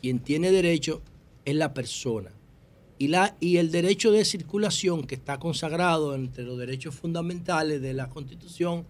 Quien 0.00 0.20
tiene 0.20 0.50
derecho 0.50 1.02
es 1.44 1.56
la 1.56 1.74
persona. 1.74 2.30
Y, 2.98 3.08
la, 3.08 3.36
y 3.40 3.56
el 3.56 3.70
derecho 3.70 4.12
de 4.12 4.24
circulación 4.24 5.04
que 5.04 5.14
está 5.14 5.38
consagrado 5.38 6.14
entre 6.14 6.44
los 6.44 6.58
derechos 6.58 6.94
fundamentales 6.94 7.80
de 7.80 7.94
la 7.94 8.08
Constitución 8.08 8.84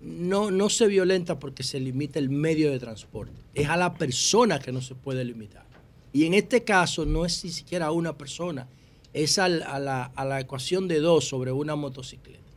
no, 0.00 0.50
no 0.50 0.68
se 0.68 0.86
violenta 0.86 1.38
porque 1.38 1.62
se 1.62 1.80
limita 1.80 2.18
el 2.18 2.28
medio 2.28 2.70
de 2.70 2.78
transporte. 2.78 3.32
Es 3.54 3.68
a 3.68 3.76
la 3.76 3.94
persona 3.94 4.58
que 4.58 4.70
no 4.70 4.80
se 4.80 4.94
puede 4.94 5.24
limitar. 5.24 5.66
Y 6.12 6.24
en 6.24 6.34
este 6.34 6.62
caso 6.62 7.04
no 7.04 7.24
es 7.24 7.44
ni 7.44 7.50
siquiera 7.50 7.86
a 7.86 7.92
una 7.92 8.16
persona, 8.16 8.68
es 9.12 9.38
a, 9.38 9.48
la, 9.48 10.04
a 10.04 10.24
la 10.24 10.40
ecuación 10.40 10.86
de 10.86 11.00
dos 11.00 11.26
sobre 11.26 11.50
una 11.50 11.74
motocicleta. 11.74 12.47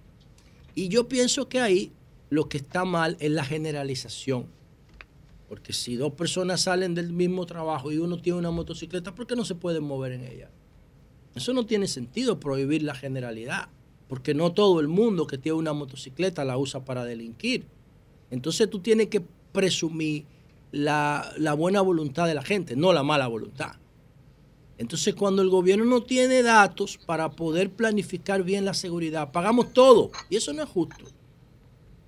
Y 0.76 0.88
yo 0.88 1.08
pienso 1.08 1.50
que 1.50 1.60
ahí 1.60 1.92
lo 2.30 2.48
que 2.48 2.58
está 2.58 2.86
mal 2.86 3.18
es 3.20 3.32
la 3.32 3.44
generalización. 3.44 4.48
Porque 5.50 5.74
si 5.74 5.98
dos 5.98 6.14
personas 6.14 6.62
salen 6.62 6.96
del 6.96 7.12
mismo 7.12 7.46
trabajo 7.46 7.92
y 7.92 7.98
uno 7.98 8.22
tiene 8.22 8.40
una 8.40 8.52
motocicleta, 8.52 9.14
¿por 9.14 9.28
qué 9.28 9.36
no 9.36 9.44
se 9.44 9.56
pueden 9.56 9.84
mover 9.84 10.14
en 10.14 10.24
ella? 10.24 10.50
Eso 11.36 11.54
no 11.54 11.66
tiene 11.66 11.88
sentido 11.88 12.40
prohibir 12.40 12.84
la 12.84 12.96
generalidad, 12.96 13.68
porque 14.08 14.34
no 14.34 14.54
todo 14.54 14.80
el 14.80 14.88
mundo 14.88 15.28
que 15.28 15.38
tiene 15.38 15.58
una 15.58 15.74
motocicleta 15.74 16.46
la 16.46 16.58
usa 16.58 16.86
para 16.86 17.04
delinquir. 17.04 17.66
Entonces 18.30 18.70
tú 18.70 18.80
tienes 18.80 19.08
que 19.08 19.22
presumir 19.52 20.26
la, 20.72 21.34
la 21.38 21.54
buena 21.54 21.82
voluntad 21.82 22.28
de 22.28 22.34
la 22.34 22.44
gente, 22.44 22.78
no 22.78 22.94
la 22.94 23.04
mala 23.04 23.28
voluntad. 23.28 23.81
Entonces 24.82 25.14
cuando 25.14 25.44
el 25.44 25.50
gobierno 25.50 25.86
no 25.86 26.02
tiene 26.02 26.42
datos 26.42 26.98
para 27.06 27.30
poder 27.30 27.70
planificar 27.70 28.42
bien 28.42 28.66
la 28.66 28.74
seguridad, 28.74 29.32
pagamos 29.32 29.74
todo, 29.74 30.10
y 30.28 30.38
eso 30.38 30.54
no 30.54 30.64
es 30.64 30.70
justo. 30.70 31.06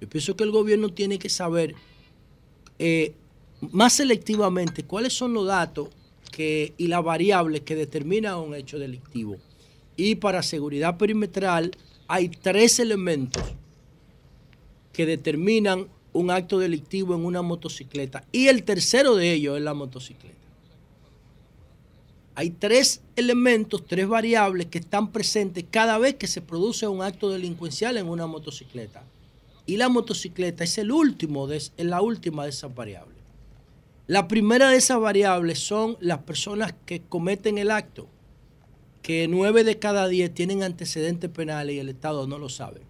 Yo 0.01 0.09
pienso 0.09 0.35
que 0.35 0.43
el 0.43 0.49
gobierno 0.49 0.89
tiene 0.89 1.19
que 1.19 1.29
saber 1.29 1.75
eh, 2.79 3.13
más 3.69 3.93
selectivamente 3.93 4.81
cuáles 4.81 5.13
son 5.13 5.35
los 5.35 5.45
datos 5.45 5.89
y 6.35 6.87
las 6.87 7.03
variables 7.03 7.61
que 7.61 7.75
determinan 7.75 8.39
un 8.39 8.55
hecho 8.55 8.79
delictivo. 8.79 9.37
Y 9.95 10.15
para 10.15 10.41
seguridad 10.41 10.97
perimetral 10.97 11.77
hay 12.07 12.27
tres 12.27 12.79
elementos 12.79 13.43
que 14.91 15.05
determinan 15.05 15.89
un 16.11 16.31
acto 16.31 16.57
delictivo 16.57 17.13
en 17.13 17.23
una 17.23 17.43
motocicleta. 17.43 18.23
Y 18.31 18.47
el 18.47 18.63
tercero 18.63 19.15
de 19.15 19.31
ellos 19.31 19.57
es 19.57 19.63
la 19.63 19.75
motocicleta. 19.75 20.42
Hay 22.35 22.49
tres 22.49 23.01
elementos, 23.15 23.85
tres 23.85 24.07
variables 24.07 24.67
que 24.67 24.79
están 24.79 25.11
presentes 25.11 25.65
cada 25.69 25.97
vez 25.99 26.15
que 26.15 26.27
se 26.27 26.41
produce 26.41 26.87
un 26.87 27.03
acto 27.03 27.29
delincuencial 27.29 27.97
en 27.97 28.09
una 28.09 28.25
motocicleta. 28.25 29.03
Y 29.65 29.77
la 29.77 29.87
motocicleta 29.89 30.63
es 30.63 30.77
el 30.77 30.91
último 30.91 31.47
de, 31.47 31.57
es 31.57 31.73
la 31.77 32.01
última 32.01 32.43
de 32.43 32.49
esas 32.49 32.73
variables. 32.73 33.17
La 34.07 34.27
primera 34.27 34.69
de 34.69 34.77
esas 34.77 34.99
variables 34.99 35.59
son 35.59 35.95
las 36.01 36.19
personas 36.19 36.73
que 36.85 37.01
cometen 37.01 37.57
el 37.57 37.71
acto, 37.71 38.07
que 39.01 39.27
nueve 39.29 39.63
de 39.63 39.79
cada 39.79 40.07
diez 40.07 40.33
tienen 40.33 40.63
antecedentes 40.63 41.29
penales 41.29 41.75
y 41.75 41.79
el 41.79 41.89
Estado 41.89 42.27
no 42.27 42.37
lo 42.37 42.49
sabe. 42.49 42.81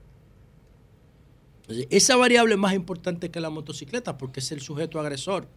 Esa 1.90 2.16
variable 2.16 2.56
es 2.56 2.60
más 2.60 2.74
importante 2.74 3.30
que 3.30 3.40
la 3.40 3.50
motocicleta 3.50 4.18
porque 4.18 4.40
es 4.40 4.52
el 4.52 4.62
sujeto 4.62 5.00
agresor. 5.00 5.48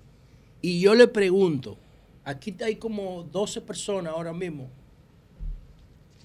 Y 0.61 0.81
yo 0.81 0.95
le 0.95 1.09
pregunto, 1.09 1.79
aquí 2.27 2.55
hay 2.62 2.77
como 2.77 3.23
12 3.32 3.62
personas 3.62 4.12
ahora 4.12 4.35
mismo, 4.35 4.69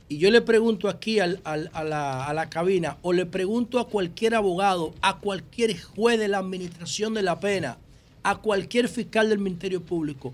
y 0.09 0.17
yo 0.17 0.29
le 0.29 0.41
pregunto 0.41 0.89
aquí 0.89 1.21
a, 1.21 1.27
la, 1.27 2.47
cabina, 2.49 2.97
o 3.01 3.13
le 3.13 3.25
pregunto 3.25 3.79
a 3.79 3.87
cualquier 3.87 4.35
abogado, 4.35 4.93
a 4.99 5.19
cualquier 5.19 5.79
juez 5.79 6.19
de 6.19 6.27
la 6.27 6.39
administración 6.39 7.13
de 7.13 7.21
la 7.21 7.39
pena, 7.39 7.77
a 8.21 8.35
cualquier 8.39 8.89
fiscal 8.89 9.29
del 9.29 9.39
Ministerio 9.39 9.81
Público, 9.81 10.33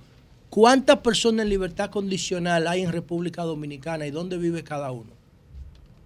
¿cuántas 0.49 0.97
personas 0.97 1.43
en 1.43 1.49
libertad 1.49 1.91
condicional 1.91 2.65
hay 2.65 2.81
en 2.81 2.91
República 2.91 3.43
Dominicana 3.43 4.07
y 4.07 4.11
dónde 4.11 4.39
vive 4.39 4.63
cada 4.63 4.91
uno? 4.91 5.11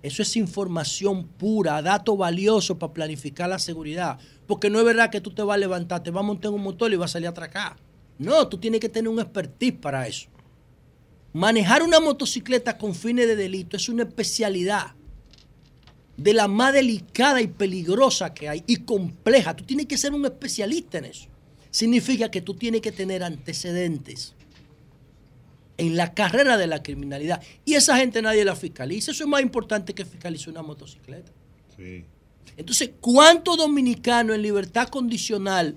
Eso 0.03 0.21
es 0.21 0.35
información 0.35 1.25
pura, 1.25 1.81
dato 1.81 2.17
valioso 2.17 2.77
para 2.77 2.91
planificar 2.91 3.47
la 3.47 3.59
seguridad. 3.59 4.19
Porque 4.47 4.69
no 4.69 4.79
es 4.79 4.85
verdad 4.85 5.09
que 5.09 5.21
tú 5.21 5.31
te 5.31 5.43
vas 5.43 5.55
a 5.55 5.59
levantar, 5.59 6.03
te 6.03 6.11
vas 6.11 6.23
a 6.23 6.27
montar 6.27 6.49
en 6.49 6.55
un 6.55 6.63
motor 6.63 6.91
y 6.91 6.97
vas 6.97 7.11
a 7.11 7.13
salir 7.13 7.29
a. 7.29 7.77
No, 8.17 8.47
tú 8.47 8.57
tienes 8.57 8.79
que 8.79 8.89
tener 8.89 9.09
un 9.09 9.19
expertise 9.19 9.73
para 9.73 10.07
eso. 10.07 10.27
Manejar 11.33 11.81
una 11.81 11.99
motocicleta 11.99 12.77
con 12.77 12.93
fines 12.93 13.27
de 13.27 13.35
delito 13.35 13.77
es 13.77 13.89
una 13.89 14.03
especialidad. 14.03 14.93
de 16.17 16.33
la 16.33 16.47
más 16.47 16.73
delicada 16.73 17.41
y 17.41 17.47
peligrosa 17.47 18.33
que 18.33 18.47
hay 18.47 18.63
y 18.67 18.77
compleja. 18.77 19.55
Tú 19.55 19.63
tienes 19.63 19.87
que 19.87 19.97
ser 19.97 20.13
un 20.13 20.23
especialista 20.25 20.99
en 20.99 21.05
eso. 21.05 21.27
Significa 21.71 22.29
que 22.29 22.41
tú 22.41 22.53
tienes 22.53 22.81
que 22.81 22.91
tener 22.91 23.23
antecedentes 23.23 24.35
en 25.77 25.95
la 25.95 26.13
carrera 26.13 26.57
de 26.57 26.67
la 26.67 26.83
criminalidad. 26.83 27.41
Y 27.65 27.73
esa 27.73 27.97
gente 27.97 28.21
nadie 28.21 28.45
la 28.45 28.55
fiscaliza. 28.55 29.11
Eso 29.11 29.23
es 29.23 29.29
más 29.29 29.41
importante 29.41 29.95
que 29.95 30.05
fiscalizar 30.05 30.49
una 30.49 30.61
motocicleta. 30.61 31.31
Entonces, 32.55 32.91
¿cuántos 32.99 33.57
dominicanos 33.57 34.35
en 34.35 34.43
libertad 34.43 34.89
condicional 34.89 35.75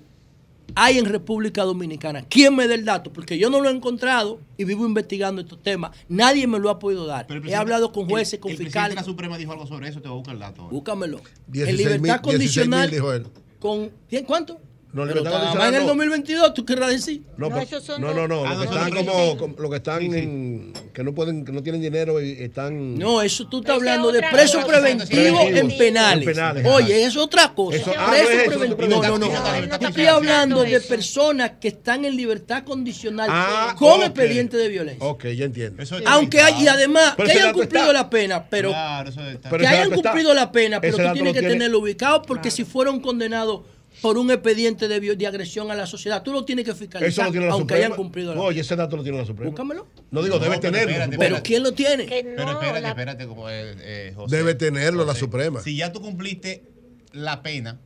hay 0.73 0.97
en 0.97 1.05
República 1.05 1.63
Dominicana? 1.63 2.23
¿Quién 2.27 2.55
me 2.55 2.67
da 2.67 2.73
el 2.75 2.85
dato? 2.85 3.13
Porque 3.13 3.37
yo 3.37 3.49
no 3.49 3.61
lo 3.61 3.69
he 3.69 3.73
encontrado 3.73 4.39
y 4.57 4.63
vivo 4.63 4.85
investigando 4.85 5.41
estos 5.41 5.61
temas. 5.61 5.91
Nadie 6.09 6.47
me 6.47 6.57
lo 6.59 6.69
ha 6.69 6.79
podido 6.79 7.05
dar. 7.05 7.27
He 7.45 7.55
hablado 7.55 7.91
con 7.91 8.09
jueces, 8.09 8.33
el- 8.35 8.39
con 8.39 8.51
el 8.51 8.57
presidente 8.57 8.63
de 8.63 8.65
fiscales. 8.65 8.95
la 8.95 9.03
Suprema 9.03 9.37
dijo 9.37 9.51
algo 9.51 9.67
sobre 9.67 9.89
eso, 9.89 10.01
te 10.01 10.07
voy 10.07 10.15
a 10.15 10.17
buscar 10.17 10.33
el 10.33 10.39
dato. 10.39 10.61
ahora. 10.63 10.73
Búscamelo. 10.73 11.21
16 11.47 11.69
en 11.69 11.77
libertad 11.77 12.23
mil- 12.25 12.37
16 12.39 12.67
mil 12.67 12.77
condicional. 12.79 12.91
dijo 12.91 13.13
él. 13.13 13.27
Con, 13.59 13.91
¿Quién? 14.09 14.25
¿Cuánto? 14.25 14.59
No, 14.95 15.03
Pero 15.05 15.19
en 15.67 15.73
el 15.75 15.81
no. 15.81 15.87
2022, 15.87 16.53
¿tú 16.53 16.63
querrás 16.63 16.89
decir? 16.89 17.21
No, 17.35 17.49
no, 17.49 18.13
no, 18.13 18.27
no, 18.29 18.45
Ah, 18.45 18.53
los 18.53 18.59
que 18.59 18.63
están 18.63 18.91
los 18.93 18.99
como, 19.03 19.11
16. 19.11 19.35
como- 19.37 19.55
los 19.59 19.69
que 19.71 19.75
están 19.75 20.03
en, 20.03 20.73
que 20.93 21.03
no 21.03 21.13
pueden, 21.13 21.43
que 21.43 21.51
no 21.51 21.61
tienen 21.61 21.81
dinero 21.81 22.21
y 22.21 22.31
están. 22.41 22.97
No, 22.97 23.21
eso 23.21 23.45
tú 23.49 23.59
estás 23.59 23.75
hablando 23.75 24.09
de 24.13 24.21
presos 24.31 24.63
preventivos 24.63 25.41
en 25.47 25.77
penales. 25.77 26.25
En 26.25 26.33
penales, 26.33 26.65
Oye, 26.65 27.03
es 27.03 27.17
otra 27.17 27.53
cosa. 27.53 27.75
Eso- 27.77 27.91
ah, 27.97 28.07
Presos 28.11 28.29
no 28.29 28.35
es 28.35 28.39
eso, 28.39 28.47
preventivos. 28.77 28.89
no, 28.89 29.01
No, 29.01 29.17
no, 29.19 29.27
no. 29.27 29.67
no, 29.67 29.79
Yo 29.79 29.87
estoy 29.89 30.05
hablando 30.05 30.63
de 30.63 30.79
personas 30.79 31.51
que 31.59 31.67
están 31.67 32.05
en 32.05 32.15
libertad 32.15 32.63
condicional 32.63 33.27
Ah, 33.29 33.75
con 33.77 34.01
expediente 34.01 34.55
de 34.55 34.69
violencia. 34.69 35.05
Ok, 35.05 35.25
ya 35.35 35.43
entiendo. 35.43 35.83
Aunque 36.05 36.39
hay, 36.39 36.63
y 36.63 36.67
además, 36.69 37.15
Pero 37.17 37.27
que 37.27 37.33
hayan 37.33 37.53
cumplido 37.53 37.85
está. 37.87 37.93
la 37.93 38.09
pena, 38.09 38.45
pero 38.49 38.69
que 38.71 39.67
hayan 39.67 39.91
cumplido 39.91 40.33
la 40.33 40.51
pena, 40.53 40.79
pero 40.79 40.95
tú 40.95 41.03
tienes 41.15 41.33
que 41.33 41.41
tenerlo 41.41 41.79
ubicado 41.79 42.21
porque 42.21 42.49
si 42.49 42.63
fueron 42.63 43.01
condenados 43.01 43.74
por 44.01 44.17
un 44.17 44.31
expediente 44.31 44.87
de, 44.87 45.27
agresión 45.27 45.71
a 45.71 45.75
la 45.75 45.87
sociedad, 45.87 46.23
tú 46.23 46.31
lo 46.31 46.45
tienes 46.45 46.65
que 46.65 46.71
Eso 46.71 46.79
fiscalizar, 46.79 47.25
lo 47.25 47.31
tiene 47.31 47.47
la 47.47 47.53
aunque 47.53 47.73
Suprema. 47.73 47.85
hayan 47.85 47.97
cumplido 47.97 48.35
la 48.35 48.41
Oye, 48.41 48.61
ese 48.61 48.75
dato 48.75 48.97
lo 48.97 49.03
tiene 49.03 49.17
la 49.17 49.25
Suprema. 49.25 49.51
Búscamelo. 49.51 49.87
No 50.11 50.23
digo, 50.23 50.39
debe 50.39 50.55
No, 50.55 50.61
pero 50.61 50.73
tenerlo. 50.73 50.91
espérate, 50.91 51.17
Pero 51.17 51.43
¿quién 51.43 51.63
lo 51.63 51.71
tiene? 51.73 52.05
Pero 52.05 52.51
espérate, 52.51 52.87
espérate, 52.87 53.27
como 53.27 53.49
eh, 53.49 53.75
eh, 53.79 54.13
José. 54.15 54.35
Debe 54.35 54.55
tenerlo 54.55 55.05
la 55.05 55.15
Suprema. 55.15 55.61
Si 55.61 55.75
ya 55.75 55.91
tú 55.91 56.01
cumpliste 56.01 56.63
la 57.11 57.41
pena, 57.41 57.79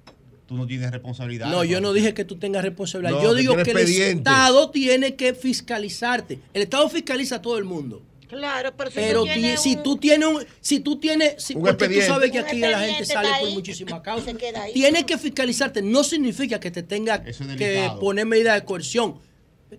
tú 0.45 0.55
no 0.55 0.65
tienes 0.65 0.91
responsabilidad. 0.91 1.49
No, 1.49 1.63
yo 1.63 1.79
no 1.79 1.93
dije 1.93 2.13
que 2.13 2.25
tú 2.25 2.37
tengas 2.37 2.63
responsabilidad. 2.63 3.11
No, 3.11 3.23
yo 3.23 3.33
digo 3.35 3.55
que 3.55 3.71
el. 3.71 3.77
Estado 3.77 4.71
tiene 4.71 5.15
que 5.15 5.33
fiscalizarte. 5.33 6.39
El 6.53 6.63
Estado 6.63 6.89
fiscaliza 6.89 7.35
a 7.35 7.41
todo 7.41 7.57
el 7.57 7.65
mundo. 7.65 8.01
Claro, 8.29 8.71
pero 8.77 8.89
si 8.91 8.95
Pero 8.95 9.21
tú 9.21 9.25
ti- 9.27 9.33
tienes 9.33 9.59
si 9.61 9.75
un- 9.75 9.83
tú 9.83 9.97
tienes 9.97 10.27
un, 10.29 10.45
si 10.61 10.79
tú 10.81 10.99
tienes, 10.99 11.43
si- 11.43 11.55
Un 11.55 11.63
porque 11.63 11.87
tú 11.89 12.01
sabes 12.01 12.31
que 12.31 12.39
aquí 12.39 12.59
la 12.59 12.79
gente 12.79 13.05
sale 13.05 13.29
por 13.41 13.49
muchísimas 13.51 14.01
causas. 14.01 14.35
Tienes 14.73 15.03
que 15.05 15.17
fiscalizarte. 15.17 15.81
No 15.81 16.03
significa 16.03 16.59
que 16.59 16.69
te 16.69 16.83
tenga 16.83 17.23
que 17.23 17.91
poner 17.99 18.25
medidas 18.27 18.55
de 18.55 18.65
coerción. 18.65 19.19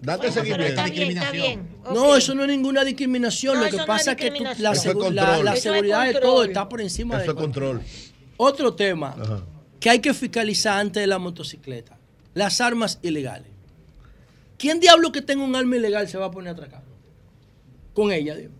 Date 0.02 0.30
seguimiento. 0.30 0.66
Está 0.66 0.84
bien, 0.86 1.10
está 1.18 1.30
bien. 1.32 1.68
No, 1.92 2.16
eso 2.16 2.34
no 2.34 2.42
es 2.44 2.48
ninguna 2.48 2.84
discriminación. 2.84 3.54
No, 3.54 3.60
Lo 3.62 3.66
eso 3.66 3.76
que 3.76 3.80
no 3.82 3.86
pasa 3.86 4.12
es 4.12 4.16
es 4.18 4.22
que 4.24 4.30
tú- 4.30 4.44
la, 4.44 4.50
discriminación. 4.50 4.72
Eso 4.74 4.90
es 4.90 4.96
segu- 4.96 5.12
la- 5.14 5.22
control. 5.26 5.44
la 5.44 5.50
Eso 5.52 5.56
es 5.56 5.62
seguridad 5.62 6.04
de 6.06 6.14
todo 6.20 6.44
está 6.44 6.68
por 6.68 6.80
encima 6.80 7.14
Eso 7.16 7.24
de 7.24 7.28
es 7.30 7.34
control. 7.34 7.82
Otro 8.36 8.74
tema 8.74 9.16
que 9.80 9.90
hay 9.90 9.98
que 10.00 10.12
fiscalizar 10.14 10.78
antes 10.80 11.00
de 11.00 11.06
la 11.06 11.18
motocicleta. 11.18 11.98
Las 12.34 12.60
armas 12.60 12.98
ilegales. 13.02 13.48
¿Quién 14.58 14.78
diablo 14.80 15.10
que 15.12 15.22
tenga 15.22 15.42
un 15.44 15.54
arma 15.56 15.76
ilegal 15.76 16.08
se 16.08 16.18
va 16.18 16.26
a 16.26 16.30
poner 16.30 16.50
a 16.50 16.52
atracar? 16.52 16.82
Con 17.94 18.12
ella, 18.12 18.34
digo. 18.36 18.52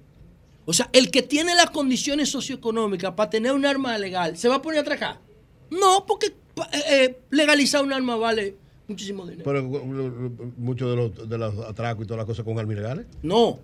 O 0.67 0.73
sea, 0.73 0.89
el 0.93 1.11
que 1.11 1.23
tiene 1.23 1.55
las 1.55 1.71
condiciones 1.71 2.29
socioeconómicas 2.31 3.13
para 3.15 3.31
tener 3.31 3.53
un 3.53 3.65
arma 3.67 3.97
legal, 3.99 4.37
¿se 4.37 4.49
va 4.49 4.57
a 4.57 4.63
poner 4.63 4.79
a 4.79 4.83
atracar? 4.83 5.19
No, 5.71 6.05
porque 6.07 6.27
eh, 6.27 6.83
eh, 6.91 7.19
legalizar 7.31 7.83
un 7.83 7.93
arma 7.93 8.17
vale 8.17 8.57
muchísimo 8.87 9.25
dinero. 9.27 9.45
Pero 9.45 9.63
muchos 10.57 10.91
de 10.91 10.97
los, 10.97 11.29
de 11.29 11.39
los 11.39 11.59
atracos 11.67 12.05
y 12.05 12.07
todas 12.07 12.19
las 12.19 12.27
cosas 12.27 12.45
con 12.45 12.59
armas 12.59 12.75
ilegales. 12.77 13.07
No, 13.23 13.59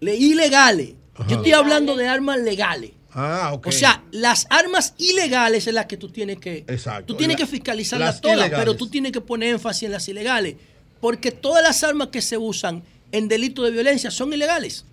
le- 0.00 0.16
ilegales. 0.16 0.94
Ajá. 1.14 1.28
Yo 1.28 1.36
estoy 1.36 1.52
hablando 1.52 1.96
de 1.96 2.06
armas 2.08 2.38
legales. 2.40 2.90
Ah, 3.12 3.52
ok. 3.54 3.68
O 3.68 3.72
sea, 3.72 4.02
las 4.10 4.46
armas 4.50 4.94
ilegales 4.98 5.66
es 5.68 5.72
las 5.74 5.86
que 5.86 5.96
tú 5.96 6.08
tienes 6.08 6.38
que... 6.38 6.64
Exacto. 6.66 7.06
Tú 7.06 7.14
tienes 7.16 7.38
La- 7.38 7.44
que 7.46 7.50
fiscalizarlas 7.50 8.08
las 8.14 8.20
todas, 8.20 8.36
ilegales. 8.38 8.58
pero 8.58 8.76
tú 8.76 8.88
tienes 8.88 9.12
que 9.12 9.20
poner 9.20 9.50
énfasis 9.54 9.84
en 9.84 9.92
las 9.92 10.08
ilegales. 10.08 10.56
Porque 11.00 11.30
todas 11.30 11.62
las 11.62 11.82
armas 11.84 12.08
que 12.08 12.20
se 12.20 12.36
usan 12.36 12.82
en 13.12 13.28
delito 13.28 13.62
de 13.62 13.70
violencia 13.70 14.10
son 14.10 14.32
ilegales. 14.32 14.84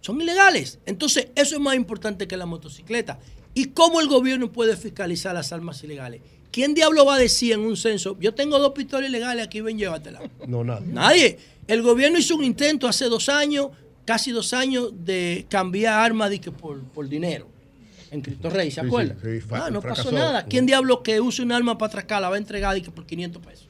Son 0.00 0.20
ilegales. 0.20 0.78
Entonces, 0.86 1.28
eso 1.34 1.54
es 1.56 1.60
más 1.60 1.74
importante 1.76 2.26
que 2.28 2.36
la 2.36 2.46
motocicleta. 2.46 3.18
¿Y 3.54 3.66
cómo 3.66 4.00
el 4.00 4.08
gobierno 4.08 4.52
puede 4.52 4.76
fiscalizar 4.76 5.34
las 5.34 5.52
armas 5.52 5.82
ilegales? 5.82 6.20
¿Quién 6.50 6.74
diablo 6.74 7.04
va 7.04 7.16
a 7.16 7.18
decir 7.18 7.52
en 7.52 7.60
un 7.60 7.76
censo, 7.76 8.16
yo 8.20 8.32
tengo 8.34 8.58
dos 8.58 8.72
pistolas 8.72 9.08
ilegales 9.08 9.44
aquí, 9.44 9.60
ven, 9.60 9.76
llévatela? 9.78 10.20
No, 10.46 10.64
nada. 10.64 10.80
Nadie. 10.84 11.38
El 11.66 11.82
gobierno 11.82 12.18
hizo 12.18 12.36
un 12.36 12.44
intento 12.44 12.86
hace 12.88 13.06
dos 13.06 13.28
años, 13.28 13.68
casi 14.06 14.30
dos 14.30 14.52
años, 14.54 14.92
de 15.04 15.44
cambiar 15.50 15.94
armas 16.00 16.30
de 16.30 16.40
que 16.40 16.50
por, 16.50 16.80
por 16.84 17.08
dinero. 17.08 17.48
En 18.10 18.22
Cristo 18.22 18.48
Rey, 18.48 18.70
¿se 18.70 18.80
Sí, 18.80 18.86
acuerdan? 18.86 19.18
sí, 19.22 19.28
sí, 19.34 19.40
fa- 19.40 19.66
Ah, 19.66 19.70
no 19.70 19.82
pasó 19.82 20.10
nada. 20.10 20.46
¿Quién 20.46 20.64
diablo 20.64 21.02
que 21.02 21.20
use 21.20 21.42
un 21.42 21.52
arma 21.52 21.76
para 21.76 21.88
atracar 21.88 22.22
la 22.22 22.30
va 22.30 22.36
a 22.36 22.38
entregar 22.38 22.78
y 22.78 22.80
que 22.80 22.90
por 22.90 23.04
500 23.04 23.42
pesos? 23.44 23.68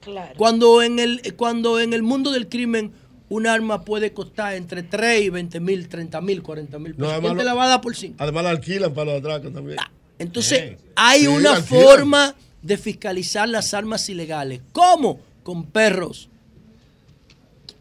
Claro. 0.00 0.34
Cuando 0.36 0.82
en 0.82 0.98
el, 0.98 1.34
cuando 1.36 1.78
en 1.78 1.92
el 1.92 2.02
mundo 2.02 2.32
del 2.32 2.48
crimen 2.48 2.90
un 3.30 3.46
arma 3.46 3.84
puede 3.84 4.12
costar 4.12 4.54
entre 4.54 4.82
3 4.82 5.22
y 5.22 5.28
20 5.30 5.60
mil, 5.60 5.88
30 5.88 6.20
mil, 6.20 6.42
40 6.42 6.78
mil 6.78 6.94
pesos. 6.94 7.12
además 7.12 7.30
¿Quién 7.32 7.38
te 7.38 7.44
la 7.44 7.54
va 7.54 7.64
a 7.64 7.68
dar 7.68 7.80
por 7.80 7.94
5? 7.94 8.14
Además 8.18 8.44
la 8.44 8.50
alquilan 8.50 8.94
para 8.94 9.12
los 9.12 9.20
atracos 9.20 9.52
también. 9.52 9.78
Entonces, 10.18 10.76
hay 10.96 11.20
Sí, 11.22 11.26
una 11.28 11.56
forma 11.62 12.34
de 12.62 12.76
fiscalizar 12.78 13.48
las 13.48 13.72
armas 13.74 14.08
ilegales. 14.08 14.60
¿Cómo? 14.72 15.20
Con 15.44 15.64
perros. 15.64 16.28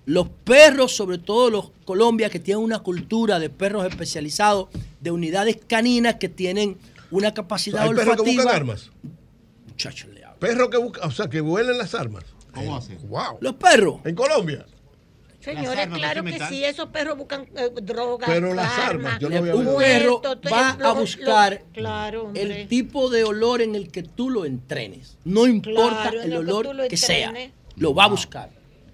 Los 0.06 0.30
perros, 0.44 0.96
sobre 0.96 1.18
todo 1.18 1.50
los 1.50 1.72
Colombia, 1.84 2.30
que 2.30 2.40
tienen 2.40 2.64
una 2.64 2.80
cultura 2.80 3.40
de 3.40 3.50
perros 3.50 3.86
especializados, 3.86 4.68
de 5.02 5.12
unidades 5.12 5.58
caninas 5.68 6.16
que 6.16 6.30
tienen 6.30 6.78
una 7.12 7.34
capacidad 7.34 7.82
Hay 7.84 7.90
perros 7.90 8.04
que 8.06 8.12
olfativa. 8.12 8.44
buscan 8.44 8.56
armas. 8.56 8.92
Muchachos, 9.68 10.10
le 10.14 10.24
hablo. 10.24 10.40
Perros 10.40 10.70
que 10.70 10.78
buscan, 10.78 11.10
o 11.10 11.12
sea, 11.12 11.30
que 11.30 11.42
huelen 11.42 11.78
las 11.78 11.94
armas. 11.96 12.24
¿Cómo 12.54 12.78
así? 12.78 12.94
Wow. 13.08 13.38
Los 13.42 13.56
perros. 13.56 14.00
En 14.06 14.16
Colombia. 14.16 14.66
Señores, 15.56 15.80
armas, 15.80 16.00
claro 16.00 16.24
que 16.24 16.40
sí, 16.50 16.64
esos 16.64 16.90
perros 16.90 17.18
buscan 17.18 17.48
eh, 17.56 17.70
drogas, 17.82 18.30
Pero 18.30 18.54
las 18.54 18.72
armas, 18.78 19.14
armas, 19.14 19.20
yo 19.20 19.30
no 19.30 19.38
había 19.38 19.56
Un 19.56 19.78
perro 19.78 20.22
va 20.52 20.72
a 20.72 20.94
buscar 20.94 21.64
claro, 21.74 22.32
el 22.34 22.68
tipo 22.68 23.10
de 23.10 23.24
olor 23.24 23.62
en 23.62 23.76
el 23.76 23.90
que 23.90 24.04
tú 24.04 24.30
lo 24.30 24.46
entrenes. 24.46 25.18
No 25.24 25.48
importa 25.48 26.12
Claro, 26.12 26.22
el 26.22 26.34
olor 26.36 26.88
que 26.88 26.98
sea. 26.98 27.34
Lo 27.76 27.94
va 27.94 28.06
a 28.06 28.08
buscar. 28.10 28.50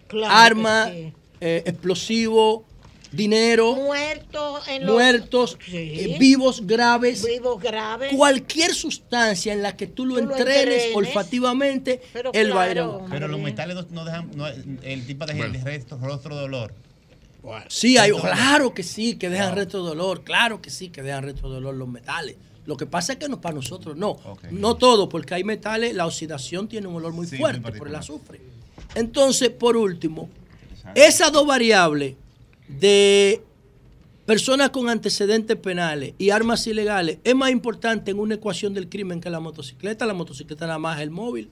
Claro 0.07 0.34
Arma, 0.34 0.89
sí. 0.91 1.13
eh, 1.41 1.63
explosivo, 1.65 2.65
dinero, 3.14 3.76
muertos 3.76 4.68
en 4.68 4.85
los 4.85 4.94
muertos, 4.95 5.57
Sí. 5.65 5.77
eh, 5.77 6.18
vivos 6.19 6.65
graves. 6.65 7.26
vivos 7.26 7.61
graves. 7.61 8.14
Cualquier 8.15 8.73
sustancia 8.73 9.53
en 9.53 9.61
la 9.61 9.76
que 9.77 9.88
tú 9.88 10.06
lo 10.06 10.15
Tú 10.15 10.26
lo 10.26 10.38
entrenes, 10.38 10.95
olfativamente, 10.95 12.02
Pero 12.11 12.31
él 12.34 12.56
va 12.56 12.64
a 12.64 12.72
ir 12.72 12.80
a 12.80 12.88
buscar. 12.88 13.10
Pero 13.10 13.27
los 13.27 13.40
metales 13.40 13.76
no, 13.76 13.85
no 13.91 14.06
dejan 14.06 14.31
no, 14.35 14.48
el 14.48 15.06
tipo 15.06 15.26
de, 15.26 15.34
de 15.34 15.64
resto, 15.64 15.98
rostro 16.02 16.35
de 16.38 16.44
olor. 16.44 16.73
Sí, 17.68 17.98
hay, 17.98 18.11
claro 18.11 18.73
que 18.73 18.84
sí, 18.84 19.15
que 19.15 19.30
dejan 19.30 19.56
resto 19.56 19.84
de 19.84 19.90
dolor, 19.90 20.23
claro 20.23 20.61
que 20.61 20.69
sí, 20.69 20.90
que 20.90 21.02
dejan 21.03 21.23
resto 21.23 21.49
de 21.49 21.56
dolor 21.56 21.76
los 21.76 21.88
metales. 21.90 22.38
Lo 22.65 22.77
que 22.77 22.85
pasa 22.85 23.14
es 23.14 23.19
que 23.19 23.27
no 23.27 23.41
para 23.41 23.56
nosotros 23.56 23.98
no, 23.98 24.18
no 24.52 24.76
todo, 24.77 25.10
porque 25.10 25.34
hay 25.34 25.44
metales, 25.44 25.94
la 25.94 26.06
oxidación 26.06 26.69
tiene 26.69 26.88
un 26.88 26.95
olor 26.95 27.11
muy 27.11 27.27
Sí, 27.27 27.35
fuerte 27.38 27.60
muy 27.72 27.77
por 27.77 27.90
el 27.90 27.95
azufre. 27.95 28.40
Entonces, 28.95 29.49
por 29.49 29.76
último, 29.76 30.30
esas 30.95 31.31
dos 31.34 31.45
variables 31.45 32.15
de 32.80 33.41
personas 34.26 34.70
con 34.70 34.90
antecedentes 34.90 35.58
penales 35.58 36.14
y 36.18 36.30
armas 36.30 36.66
ilegales 36.68 37.18
es 37.24 37.36
más 37.36 37.52
importante 37.52 38.12
en 38.12 38.20
una 38.20 38.36
ecuación 38.36 38.74
del 38.74 38.90
crimen 38.90 39.20
que 39.22 39.30
la 39.30 39.40
motocicleta. 39.40 40.06
La 40.06 40.14
motocicleta 40.14 40.66
nada 40.66 40.80
más 40.80 40.98
es 40.98 41.04
el 41.04 41.10
móvil, 41.12 41.50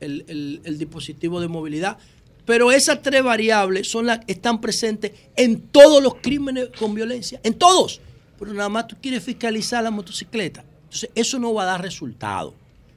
el, 0.00 0.24
el- 0.28 0.60
el 0.64 0.78
dispositivo 0.78 1.40
de 1.40 1.48
movilidad. 1.48 1.98
Pero 2.44 2.70
esas 2.70 3.02
tres 3.02 3.22
variables 3.24 3.90
son 3.90 4.06
las 4.06 4.20
están 4.28 4.60
presentes 4.60 5.12
en 5.34 5.60
todos 5.60 6.02
los 6.02 6.14
crímenes 6.16 6.68
con 6.78 6.94
violencia, 6.94 7.40
en 7.42 7.54
todos. 7.54 8.00
Pero 8.38 8.52
nada 8.54 8.68
más 8.68 8.86
tú 8.86 8.96
quieres 9.02 9.24
fiscalizar 9.24 9.82
la 9.82 9.90
motocicleta. 9.90 10.64
Entonces, 10.84 11.10
eso 11.14 11.38
no 11.40 11.52
va 11.52 11.64
a 11.64 11.66
dar 11.66 11.82
resultado. 11.82 12.54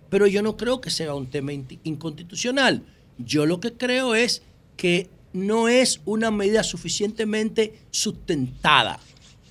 Pero 0.09 0.27
yo 0.27 0.41
no 0.43 0.55
creo 0.55 0.81
que 0.81 0.89
sea 0.91 1.15
un 1.15 1.27
tema 1.27 1.51
inconstitucional. 1.83 2.83
Yo 3.17 3.45
lo 3.45 3.59
que 3.59 3.73
creo 3.73 4.15
es 4.15 4.43
que 4.77 5.09
no 5.33 5.67
es 5.67 6.01
una 6.05 6.31
medida 6.31 6.63
suficientemente 6.63 7.79
sustentada. 7.91 8.99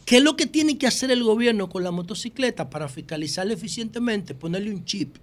¿Qué 0.04 0.16
es 0.16 0.22
lo 0.22 0.36
que 0.36 0.46
tiene 0.46 0.78
que 0.78 0.86
hacer 0.86 1.10
el 1.10 1.22
gobierno 1.22 1.68
con 1.68 1.84
la 1.84 1.90
motocicleta 1.90 2.70
para 2.70 2.88
fiscalizarla 2.88 3.52
eficientemente? 3.52 4.34
Ponerle 4.34 4.70
un 4.70 4.84
chip. 4.84 5.16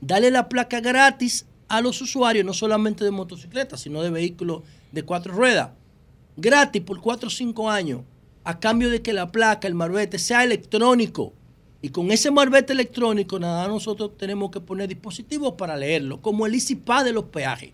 Darle 0.00 0.30
la 0.30 0.48
placa 0.48 0.80
gratis 0.80 1.46
a 1.68 1.80
los 1.80 2.00
usuarios, 2.00 2.44
no 2.44 2.52
solamente 2.52 3.04
de 3.04 3.10
motocicletas, 3.10 3.80
sino 3.80 4.02
de 4.02 4.10
vehículos 4.10 4.62
de 4.90 5.02
cuatro 5.04 5.32
ruedas. 5.32 5.70
Gratis 6.36 6.82
por 6.82 7.00
cuatro 7.00 7.28
o 7.28 7.30
cinco 7.30 7.70
años, 7.70 8.02
a 8.44 8.58
cambio 8.58 8.90
de 8.90 9.02
que 9.02 9.12
la 9.12 9.30
placa, 9.30 9.68
el 9.68 9.74
marbete, 9.74 10.18
sea 10.18 10.44
electrónico. 10.44 11.32
Y 11.80 11.90
con 11.90 12.10
ese 12.10 12.30
marbete 12.30 12.72
electrónico, 12.72 13.38
nada, 13.38 13.68
nosotros 13.68 14.16
tenemos 14.16 14.50
que 14.50 14.60
poner 14.60 14.88
dispositivos 14.88 15.54
para 15.54 15.76
leerlo, 15.76 16.20
como 16.20 16.46
el 16.46 16.54
ICIPA 16.54 17.04
de 17.04 17.12
los 17.12 17.24
peajes. 17.24 17.72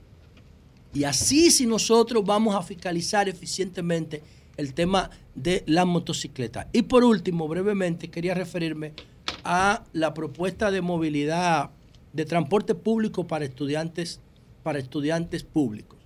Y 0.95 1.05
así 1.05 1.51
si 1.51 1.66
nosotros 1.66 2.25
vamos 2.25 2.55
a 2.55 2.62
fiscalizar 2.62 3.29
eficientemente 3.29 4.23
el 4.57 4.75
tema 4.75 5.11
de 5.35 5.65
la 5.66 5.85
motocicleta. 5.85 6.69
Y 6.73 6.83
por 6.83 7.03
último, 7.03 7.49
brevemente, 7.49 8.09
quería 8.09 8.35
referirme 8.35 8.93
a 9.43 9.85
la 9.93 10.15
propuesta 10.15 10.71
de 10.71 10.81
movilidad 10.81 11.71
de 12.12 12.25
transporte 12.25 12.77
público 12.77 13.27
para 13.27 13.45
estudiantes, 13.45 14.21
para 14.62 14.79
estudiantes 14.79 15.43
públicos. 15.43 15.99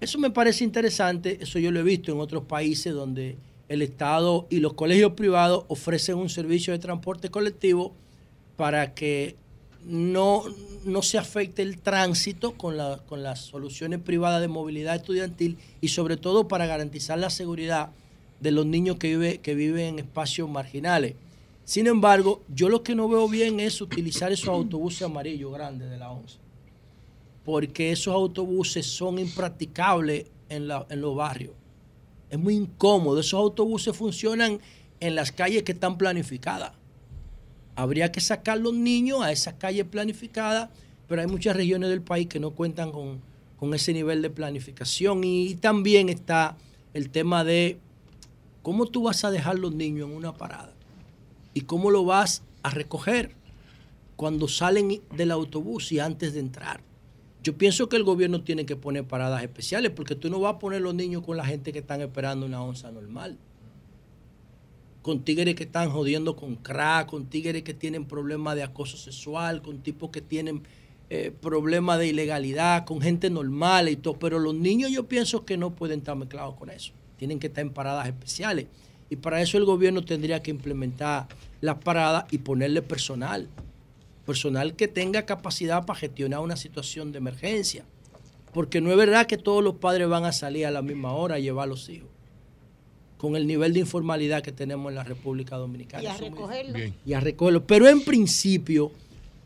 Eso 0.00 0.18
me 0.18 0.30
parece 0.30 0.64
interesante, 0.64 1.38
eso 1.42 1.58
yo 1.58 1.70
lo 1.70 1.80
he 1.80 1.84
visto 1.84 2.10
en 2.10 2.18
otros 2.18 2.44
países 2.44 2.94
donde 2.94 3.36
el 3.68 3.82
Estado 3.82 4.46
y 4.50 4.58
los 4.58 4.72
colegios 4.72 5.12
privados 5.12 5.64
ofrecen 5.68 6.16
un 6.16 6.28
servicio 6.28 6.72
de 6.72 6.78
transporte 6.78 7.28
colectivo 7.30 7.94
para 8.56 8.94
que 8.94 9.36
no, 9.84 10.44
no 10.84 11.02
se 11.02 11.18
afecte 11.18 11.62
el 11.62 11.78
tránsito 11.78 12.52
con, 12.52 12.76
la- 12.76 12.98
con 13.08 13.22
las 13.22 13.40
soluciones 13.40 14.00
privadas 14.00 14.40
de 14.40 14.48
movilidad 14.48 14.94
estudiantil 14.96 15.58
y 15.80 15.88
sobre 15.88 16.16
todo 16.16 16.48
para 16.48 16.66
garantizar 16.66 17.18
la 17.18 17.30
seguridad 17.30 17.90
de 18.40 18.50
los 18.50 18.66
niños 18.66 18.96
que, 18.96 19.08
vive, 19.08 19.38
que 19.38 19.54
viven 19.54 19.86
en 19.86 19.98
espacios 20.00 20.48
marginales. 20.48 21.14
Sin 21.64 21.86
embargo, 21.86 22.42
yo 22.52 22.68
lo 22.68 22.82
que 22.82 22.94
no 22.94 23.08
veo 23.08 23.28
bien 23.28 23.60
es 23.60 23.80
utilizar 23.80 24.32
esos 24.32 24.48
autobuses 24.48 25.02
amarillos 25.02 25.52
grandes 25.52 25.90
de 25.90 25.98
la 25.98 26.10
ONCE, 26.10 26.38
porque 27.44 27.92
esos 27.92 28.14
autobuses 28.14 28.86
son 28.86 29.18
impracticables 29.18 30.26
en, 30.48 30.68
la- 30.68 30.86
en 30.90 31.00
los 31.00 31.14
barrios. 31.16 31.52
Es 32.30 32.38
muy 32.38 32.54
incómodo. 32.54 33.20
Esos 33.20 33.34
autobuses 33.38 33.96
funcionan 33.96 34.58
en 35.00 35.14
las 35.14 35.32
calles 35.32 35.62
que 35.64 35.72
están 35.72 35.98
planificadas. 35.98 36.72
Habría 37.74 38.12
que 38.12 38.20
sacar 38.20 38.58
los 38.58 38.74
niños 38.74 39.22
a 39.22 39.32
esas 39.32 39.54
calles 39.54 39.86
planificadas, 39.86 40.68
pero 41.08 41.22
hay 41.22 41.26
muchas 41.26 41.56
regiones 41.56 41.90
del 41.90 42.02
país 42.02 42.26
que 42.26 42.40
no 42.40 42.50
cuentan 42.50 42.92
con, 42.92 43.20
con 43.62 43.74
ese 43.74 43.92
nivel 43.92 44.22
de 44.22 44.30
planificación. 44.30 45.22
Y, 45.22 45.54
también 45.54 46.08
está 46.08 46.56
el 46.94 47.10
tema 47.10 47.44
de 47.44 47.78
cómo 48.62 48.86
tú 48.86 49.04
vas 49.04 49.24
a 49.24 49.30
dejar 49.30 49.56
los 49.58 49.72
niños 49.72 50.08
en 50.10 50.16
una 50.16 50.34
parada 50.34 50.72
y 51.54 51.60
cómo 51.60 51.90
lo 51.92 52.04
vas 52.04 52.42
a 52.64 52.70
recoger 52.70 53.36
cuando 54.16 54.48
salen 54.48 55.00
del 55.16 55.30
autobús 55.30 55.92
y 55.92 56.00
antes 56.00 56.34
de 56.34 56.40
entrar. 56.40 56.80
Yo 57.44 57.56
pienso 57.56 57.88
que 57.88 57.94
el 57.94 58.02
gobierno 58.02 58.42
tiene 58.42 58.66
que 58.66 58.74
poner 58.74 59.04
paradas 59.04 59.42
especiales 59.42 59.92
porque 59.92 60.16
tú 60.16 60.28
no 60.28 60.40
vas 60.40 60.54
a 60.54 60.58
poner 60.58 60.80
los 60.80 60.96
niños 60.96 61.24
con 61.24 61.36
la 61.36 61.44
gente 61.44 61.72
que 61.72 61.78
están 61.78 62.00
esperando 62.00 62.46
una 62.46 62.62
onza 62.62 62.90
normal. 62.90 63.38
Con 65.02 65.24
tigres 65.24 65.54
que 65.54 65.64
están 65.64 65.90
jodiendo 65.90 66.36
con 66.36 66.56
crack, 66.56 67.08
con 67.08 67.26
tigres 67.26 67.62
que 67.62 67.74
tienen 67.74 68.04
problemas 68.04 68.56
de 68.56 68.62
acoso 68.62 68.96
sexual, 68.96 69.60
con 69.60 69.80
tipos 69.82 70.10
que 70.10 70.20
tienen 70.20 70.62
eh, 71.10 71.32
problemas 71.40 71.98
de 71.98 72.06
ilegalidad, 72.06 72.84
con 72.84 73.00
gente 73.00 73.28
normal 73.28 73.88
y 73.88 73.96
todo. 73.96 74.18
Pero 74.18 74.38
los 74.38 74.54
niños 74.54 74.90
yo 74.90 75.08
pienso 75.08 75.44
que 75.44 75.56
no 75.56 75.70
pueden 75.70 76.00
estar 76.00 76.16
mezclados 76.16 76.54
con 76.54 76.70
eso. 76.70 76.92
Tienen 77.16 77.38
que 77.38 77.48
estar 77.48 77.62
en 77.62 77.70
paradas 77.70 78.06
especiales. 78.06 78.66
Y 79.10 79.16
para 79.16 79.42
eso 79.42 79.58
el 79.58 79.64
gobierno 79.64 80.02
tendría 80.02 80.42
que 80.42 80.50
implementar 80.50 81.28
las 81.60 81.78
paradas 81.78 82.24
y 82.30 82.38
ponerle 82.38 82.80
personal 82.80 83.48
personal 84.22 84.74
que 84.74 84.88
tenga 84.88 85.26
capacidad 85.26 85.84
para 85.84 85.98
gestionar 85.98 86.40
una 86.40 86.56
situación 86.56 87.12
de 87.12 87.18
emergencia. 87.18 87.84
Porque 88.52 88.80
no 88.80 88.90
es 88.90 88.96
verdad 88.96 89.26
que 89.26 89.38
todos 89.38 89.62
los 89.62 89.76
padres 89.76 90.08
van 90.08 90.24
a 90.24 90.32
salir 90.32 90.66
a 90.66 90.70
la 90.70 90.82
misma 90.82 91.12
hora 91.12 91.36
a 91.36 91.38
llevar 91.38 91.64
a 91.64 91.66
los 91.68 91.88
hijos. 91.88 92.08
Con 93.22 93.36
el 93.36 93.46
nivel 93.46 93.72
de 93.72 93.78
informalidad 93.78 94.42
que 94.42 94.50
tenemos 94.50 94.90
en 94.90 94.96
la 94.96 95.04
República 95.04 95.56
Dominicana. 95.56 96.02
Y 96.02 96.06
a 96.08 96.16
recogerlo. 96.16 96.78
Y 97.06 97.12
a 97.12 97.20
recogerlo. 97.20 97.64
Pero 97.64 97.88
en 97.88 98.02
principio, 98.02 98.90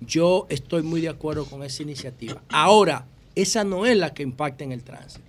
yo 0.00 0.46
estoy 0.48 0.80
muy 0.82 1.02
de 1.02 1.10
acuerdo 1.10 1.44
con 1.44 1.62
esa 1.62 1.82
iniciativa. 1.82 2.42
Ahora, 2.48 3.04
esa 3.34 3.64
no 3.64 3.84
es 3.84 3.94
la 3.98 4.14
que 4.14 4.22
impacta 4.22 4.64
en 4.64 4.72
el 4.72 4.82
tránsito. 4.82 5.24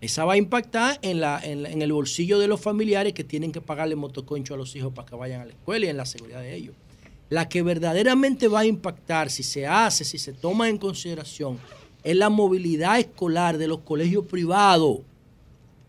Esa 0.00 0.24
va 0.24 0.32
a 0.32 0.36
impactar 0.36 0.98
en, 1.02 1.20
la, 1.20 1.40
en, 1.42 1.62
la- 1.62 1.70
en 1.70 1.82
el 1.82 1.92
bolsillo 1.92 2.40
de 2.40 2.48
los 2.48 2.60
familiares 2.60 3.12
que 3.12 3.22
tienen 3.22 3.52
que 3.52 3.60
pagarle 3.60 3.94
motoconcho 3.96 4.54
a 4.54 4.56
los 4.56 4.74
hijos 4.76 4.92
para 4.92 5.08
que 5.08 5.14
vayan 5.14 5.40
a 5.40 5.44
la 5.46 5.52
escuela 5.52 5.86
y 5.86 5.88
en 5.90 5.96
la 5.96 6.06
seguridad 6.06 6.40
de 6.40 6.54
ellos. 6.54 6.74
La 7.30 7.48
que 7.48 7.62
verdaderamente 7.62 8.48
va 8.48 8.60
a 8.60 8.66
impactar, 8.66 9.30
si 9.30 9.42
se 9.44 9.66
hace, 9.68 10.04
si 10.04 10.18
se 10.18 10.32
toma 10.32 10.68
en 10.68 10.78
consideración, 10.78 11.58
es 12.02 12.16
la 12.16 12.28
movilidad 12.28 12.98
escolar 12.98 13.56
de 13.56 13.68
los 13.68 13.78
colegios 13.78 14.26
privados. 14.26 14.98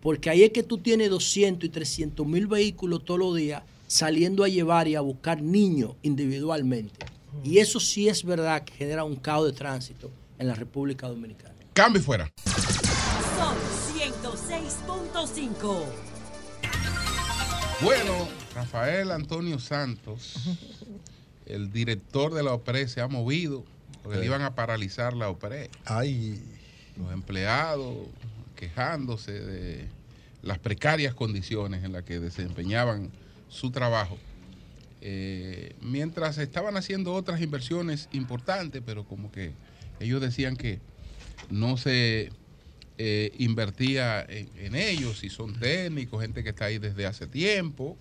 Porque 0.06 0.30
ahí 0.30 0.44
es 0.44 0.52
que 0.52 0.62
tú 0.62 0.78
tienes 0.78 1.10
200 1.10 1.68
y 1.68 1.70
300 1.70 2.28
mil 2.28 2.46
vehículos 2.46 3.04
todos 3.04 3.20
los 3.20 3.36
días 3.36 3.64
saliendo 3.88 4.44
a 4.44 4.48
llevar 4.48 4.88
y 4.88 4.94
a 4.94 5.02
buscar 5.02 5.42
niños 5.42 5.96
individualmente. 6.04 7.08
Y 7.44 7.58
eso 7.58 7.80
sí 7.80 8.08
es 8.08 8.24
verdad 8.24 8.64
que 8.64 8.74
genera 8.74 9.04
un 9.04 9.16
caos 9.16 9.48
de 9.48 9.54
tránsito 9.54 10.12
en 10.38 10.48
la 10.48 10.54
República 10.54 11.08
Dominicana. 11.08 11.56
Cambio 11.74 12.04
fuera. 12.04 12.32
Sol 12.46 13.58
106.5. 13.98 15.86
Bueno, 17.82 18.28
Rafael 18.54 19.10
Antonio 19.10 19.58
Santos, 19.58 20.36
el 21.48 21.72
director 21.72 22.32
de 22.36 22.44
la 22.44 22.54
OPRE, 22.54 22.88
se 22.90 23.02
ha 23.02 23.08
movido 23.08 23.66
porque 24.04 24.20
le 24.20 24.26
iban 24.28 24.44
a 24.44 24.54
paralizar 24.54 25.16
la 25.16 25.30
OPRE. 25.30 25.72
Ay. 25.84 26.44
Los 26.96 27.12
empleados 27.12 27.96
quejándose 28.56 29.34
de 29.34 29.95
las 30.46 30.60
precarias 30.60 31.14
condiciones 31.14 31.84
en 31.84 31.92
las 31.92 32.04
que 32.04 32.20
desempeñaban 32.20 33.12
su 33.50 33.72
trabajo. 33.72 34.18
Eh, 35.02 35.76
mientras 35.82 36.38
estaban 36.38 36.78
haciendo 36.78 37.14
otras 37.14 37.42
inversiones 37.42 38.08
importantes, 38.14 38.82
pero 38.86 39.04
como 39.04 39.32
que 39.32 39.52
ellos 40.00 40.22
decían 40.22 40.56
que 40.56 40.80
no 41.50 41.78
se 41.78 42.30
eh, 42.98 43.32
invertía 43.40 44.26
en, 44.28 44.76
ellos, 44.76 45.20
si 45.20 45.30
son 45.30 45.60
técnicos, 45.60 46.22
gente 46.22 46.44
que 46.44 46.50
está 46.50 46.66
ahí 46.66 46.78
desde 46.78 47.08
hace 47.08 47.26
tiempo. 47.26 47.98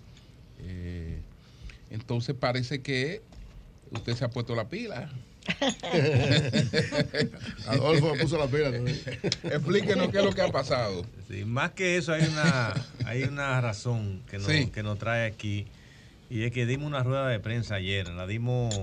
Eh, 0.59 1.19
entonces 1.89 2.35
parece 2.35 2.81
que 2.81 3.23
usted 3.91 4.15
se 4.15 4.23
ha 4.23 4.29
puesto 4.29 4.55
la 4.55 4.69
pila. 4.69 5.11
Adolfo 7.67 8.13
me 8.15 8.21
puso 8.21 8.37
la 8.37 8.47
pila. 8.47 8.69
Explíquenos 9.43 10.09
qué 10.09 10.19
es 10.19 10.23
lo 10.25 10.33
que 10.33 10.41
ha 10.41 10.51
pasado. 10.51 11.05
Sí, 11.29 11.45
más 11.45 11.71
que 11.71 11.97
eso 11.97 12.13
hay 12.13 12.23
una, 12.23 12.73
hay 13.05 13.23
una 13.23 13.59
razón 13.61 14.21
que 14.29 14.37
nos, 14.37 14.47
Sí. 14.47 14.67
que 14.67 14.83
nos 14.83 14.97
trae 14.99 15.25
aquí 15.27 15.67
y 16.29 16.43
es 16.43 16.51
que 16.51 16.65
dimos 16.65 16.87
una 16.87 17.03
rueda 17.03 17.27
de 17.27 17.39
prensa 17.39 17.75
ayer, 17.75 18.07
la 18.09 18.25
dimos, 18.27 18.73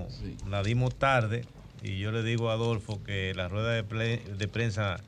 la 0.49 0.63
dimos 0.63 0.95
tarde 0.97 1.45
y 1.83 1.99
yo 1.99 2.13
le 2.13 2.23
digo 2.23 2.51
a 2.51 2.55
Adolfo 2.55 3.03
que 3.03 3.35
la 3.35 3.49
rueda 3.49 3.73
de, 3.73 4.49
prensa 4.49 5.01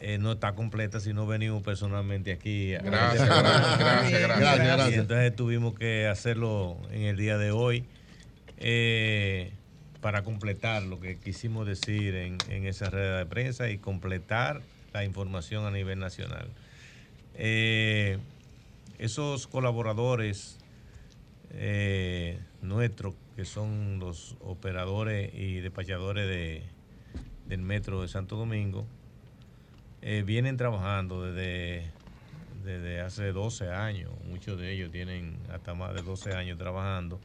eh, 0.00 0.18
no 0.18 0.32
está 0.32 0.52
completa 0.52 1.00
si 1.00 1.12
no 1.14 1.26
venimos 1.26 1.62
personalmente 1.62 2.32
aquí. 2.32 2.74
a- 2.74 2.80
Gracias, 2.80 3.26
gracias, 3.26 3.78
gracias, 3.78 4.20
gracias. 4.20 4.58
Y 4.58 4.66
Gracias. 4.66 4.98
entonces 5.00 5.36
tuvimos 5.36 5.74
que 5.78 6.06
hacerlo 6.06 6.76
en 6.90 7.02
el 7.02 7.16
día 7.16 7.38
de 7.38 7.50
hoy 7.50 7.84
eh, 8.58 9.52
para 10.00 10.22
completar 10.22 10.82
lo 10.82 11.00
que 11.00 11.18
quisimos 11.18 11.66
decir 11.66 12.14
en, 12.14 12.38
en 12.48 12.66
esa 12.66 12.90
rueda 12.90 13.18
de 13.18 13.26
prensa 13.26 13.70
y 13.70 13.78
completar 13.78 14.62
la 14.92 15.04
información 15.04 15.66
a 15.66 15.70
nivel 15.70 15.98
nacional. 15.98 16.48
Eh, 17.34 18.18
esos 18.98 19.46
colaboradores 19.46 20.58
eh, 21.52 22.38
nuestros, 22.62 23.14
que 23.36 23.44
son 23.44 23.98
los 23.98 24.36
operadores 24.40 25.32
y 25.34 25.60
despachadores 25.60 26.28
de, 26.28 26.62
del 27.46 27.62
metro 27.62 28.02
de 28.02 28.08
Santo 28.08 28.36
Domingo, 28.36 28.86
eh, 30.02 30.22
vienen 30.24 30.56
trabajando 30.56 31.24
desde, 31.24 31.90
desde 32.64 33.00
hace 33.00 33.32
12 33.32 33.70
años. 33.70 34.10
Muchos 34.26 34.58
de 34.58 34.72
ellos 34.72 34.90
tienen 34.90 35.36
hasta 35.52 35.74
más 35.74 35.94
de 35.94 36.02
12 36.02 36.34
años 36.34 36.58
trabajando 36.58 37.20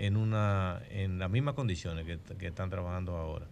en, 0.00 0.16
una, 0.16 0.80
en 0.90 1.18
las 1.18 1.30
mismas 1.30 1.54
condiciones 1.54 2.06
que, 2.38 2.46
están 2.46 2.70
trabajando 2.70 3.16
ahora. 3.16 3.46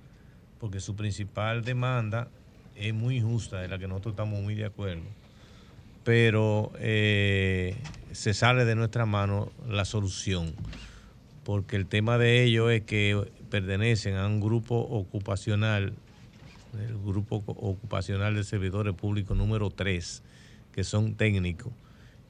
Porque 0.58 0.80
su 0.80 0.96
principal 0.96 1.62
demanda 1.62 2.28
es 2.74 2.94
muy 2.94 3.18
injusta, 3.18 3.60
de 3.60 3.68
la 3.68 3.78
que 3.78 3.86
nosotros 3.86 4.12
estamos 4.12 4.40
muy 4.40 4.54
de 4.54 4.64
acuerdo. 4.64 5.02
Pero 6.04 6.72
eh, 6.78 7.76
se 8.12 8.32
sale 8.32 8.64
de 8.64 8.74
nuestra 8.74 9.04
mano 9.04 9.52
la 9.68 9.84
solución. 9.84 10.54
Porque 11.44 11.76
el 11.76 11.86
tema 11.86 12.16
de 12.16 12.42
ellos 12.42 12.70
es 12.72 12.82
que 12.82 13.30
pertenecen 13.50 14.16
a 14.16 14.26
un 14.26 14.40
grupo 14.40 14.76
ocupacional 14.76 15.92
el 16.78 16.98
grupo 16.98 17.36
ocupacional 17.46 18.34
de 18.34 18.44
servidores 18.44 18.94
públicos 18.94 19.36
número 19.36 19.70
3, 19.70 20.22
que 20.72 20.84
son 20.84 21.14
técnicos, 21.14 21.72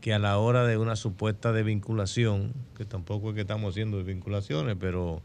que 0.00 0.12
a 0.14 0.18
la 0.18 0.38
hora 0.38 0.64
de 0.66 0.76
una 0.76 0.96
supuesta 0.96 1.52
desvinculación, 1.52 2.52
que 2.76 2.84
tampoco 2.84 3.30
es 3.30 3.34
que 3.34 3.40
estamos 3.42 3.70
haciendo 3.74 3.96
desvinculaciones, 3.98 4.76
pero 4.78 5.20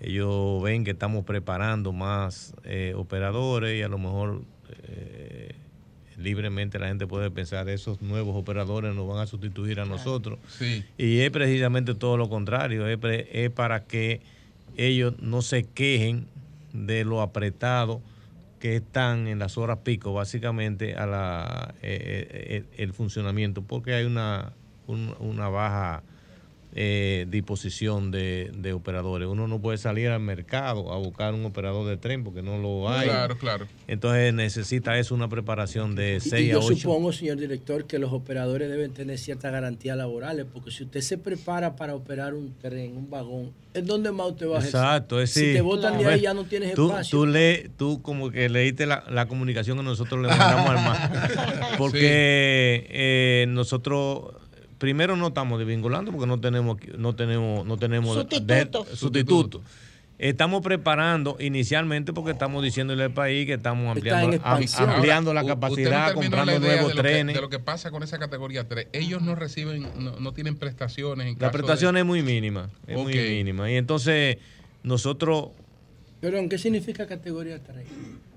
ellos 0.00 0.62
ven 0.62 0.84
que 0.84 0.92
estamos 0.92 1.24
preparando 1.24 1.92
más 1.92 2.54
eh, 2.64 2.94
operadores 2.96 3.78
y 3.78 3.82
a 3.82 3.88
lo 3.88 3.98
mejor 3.98 4.42
eh, 4.88 5.54
libremente 6.16 6.78
la 6.78 6.88
gente 6.88 7.06
puede 7.06 7.30
pensar, 7.30 7.68
esos 7.68 8.00
nuevos 8.00 8.34
operadores 8.36 8.94
nos 8.94 9.06
van 9.06 9.18
a 9.18 9.26
sustituir 9.26 9.80
a 9.80 9.84
nosotros. 9.84 10.38
Sí. 10.48 10.84
Y 10.96 11.20
es 11.20 11.30
precisamente 11.30 11.94
todo 11.94 12.16
lo 12.16 12.28
contrario, 12.30 12.86
es, 12.86 12.96
pre- 12.98 13.28
es 13.44 13.50
para 13.50 13.84
que 13.84 14.20
ellos 14.76 15.14
no 15.20 15.42
se 15.42 15.64
quejen 15.64 16.26
de 16.72 17.04
lo 17.04 17.20
apretado 17.20 18.00
que 18.60 18.76
están 18.76 19.26
en 19.26 19.40
las 19.40 19.58
horas 19.58 19.78
pico, 19.78 20.12
básicamente, 20.12 20.94
a 20.94 21.06
la 21.06 21.74
eh, 21.82 22.28
eh, 22.30 22.64
el 22.76 22.92
funcionamiento, 22.92 23.62
porque 23.62 23.94
hay 23.94 24.04
una, 24.04 24.52
un- 24.86 25.16
una 25.18 25.48
baja 25.48 26.04
eh, 26.72 27.26
disposición 27.28 28.10
de, 28.10 28.50
de 28.56 28.72
operadores. 28.72 29.26
Uno 29.28 29.48
no 29.48 29.60
puede 29.60 29.76
salir 29.78 30.08
al 30.08 30.20
mercado 30.20 30.92
a 30.92 30.98
buscar 30.98 31.34
un 31.34 31.44
operador 31.44 31.88
de 31.88 31.96
tren 31.96 32.22
porque 32.22 32.42
no 32.42 32.58
lo 32.58 32.88
hay. 32.88 33.08
Claro, 33.08 33.36
claro. 33.38 33.66
Entonces 33.88 34.32
necesita 34.34 34.96
eso 34.98 35.14
una 35.14 35.28
preparación 35.28 35.94
de 35.96 36.16
Y- 36.16 36.20
6 36.20 36.46
y 36.46 36.50
a 36.50 36.52
yo 36.54 36.60
8. 36.60 36.76
supongo, 36.76 37.12
señor 37.12 37.38
director, 37.38 37.86
que 37.86 37.98
los 37.98 38.12
operadores 38.12 38.70
deben 38.70 38.92
tener 38.92 39.18
ciertas 39.18 39.50
garantías 39.52 39.96
laborales, 39.96 40.46
porque 40.52 40.70
si 40.70 40.84
usted 40.84 41.00
se 41.00 41.18
prepara 41.18 41.74
para 41.76 41.94
operar 41.94 42.34
un 42.34 42.54
tren, 42.60 42.96
un 42.96 43.10
vagón, 43.10 43.52
¿en 43.74 43.86
dónde 43.86 44.12
más 44.12 44.28
usted 44.30 44.48
va 44.48 44.58
a? 44.60 44.64
Exacto, 44.64 45.20
es 45.20 45.30
Si 45.32 45.40
sí. 45.40 45.52
te 45.54 45.60
botan 45.60 45.98
de 45.98 46.06
ahí 46.06 46.20
ya 46.20 46.34
no 46.34 46.44
tienes 46.44 46.74
tú, 46.74 46.86
espacio. 46.90 47.18
Tú, 47.18 47.26
le, 47.26 47.68
tú 47.76 48.00
como 48.02 48.30
que 48.30 48.48
leíste 48.48 48.86
la, 48.86 49.04
la 49.10 49.26
comunicación 49.26 49.76
que 49.76 49.82
nosotros 49.82 50.20
le 50.22 50.28
mandamos 50.28 50.70
al 50.70 50.76
mar. 50.84 51.10
Porque 51.78 52.86
eh, 52.90 53.46
nosotros 53.48 54.34
primero 54.80 55.14
no 55.14 55.28
estamos 55.28 55.58
desvinculando 55.58 56.10
porque 56.10 56.26
no 56.26 56.40
tenemos 56.40 56.78
no 56.98 57.14
tenemos 57.14 57.64
no 57.66 57.76
tenemos 57.76 58.16
de- 58.28 58.68
Sustituto. 58.96 59.62
Estamos 60.18 60.60
preparando 60.62 61.38
inicialmente 61.40 62.12
porque 62.12 62.32
estamos 62.32 62.62
diciéndole 62.62 63.04
al 63.04 63.10
país 63.12 63.46
que 63.46 63.54
estamos 63.54 63.94
ampliando, 63.96 64.38
ampliando 64.44 65.32
la 65.32 65.40
Ahora, 65.40 65.54
no 65.54 65.60
capacidad, 65.60 66.12
comprando 66.12 66.52
la 66.52 66.58
nuevos 66.58 66.88
de 66.90 66.94
lo 66.96 67.02
que- 67.02 67.08
trenes. 67.08 67.34
de 67.34 67.40
lo 67.40 67.48
que 67.48 67.58
pasa 67.58 67.90
con 67.90 68.02
esa 68.02 68.18
categoría 68.18 68.68
3. 68.68 68.88
Ellos 68.92 69.22
no 69.22 69.34
reciben, 69.34 69.86
no, 69.98 70.18
no 70.20 70.32
tienen 70.32 70.56
prestaciones. 70.56 71.26
En 71.26 71.32
La 71.34 71.38
caso 71.38 71.52
de- 71.52 71.58
prestación 71.58 71.96
es 71.96 72.04
muy 72.04 72.22
mínima, 72.22 72.68
es 72.86 72.96
muy 72.98 73.14
mínima. 73.14 73.70
Y 73.70 73.76
entonces 73.76 74.36
nosotros 74.82 75.48
Perdón, 76.20 76.48
¿qué 76.50 76.58
significa 76.58 77.06
categoría 77.06 77.58
3? 77.62 77.86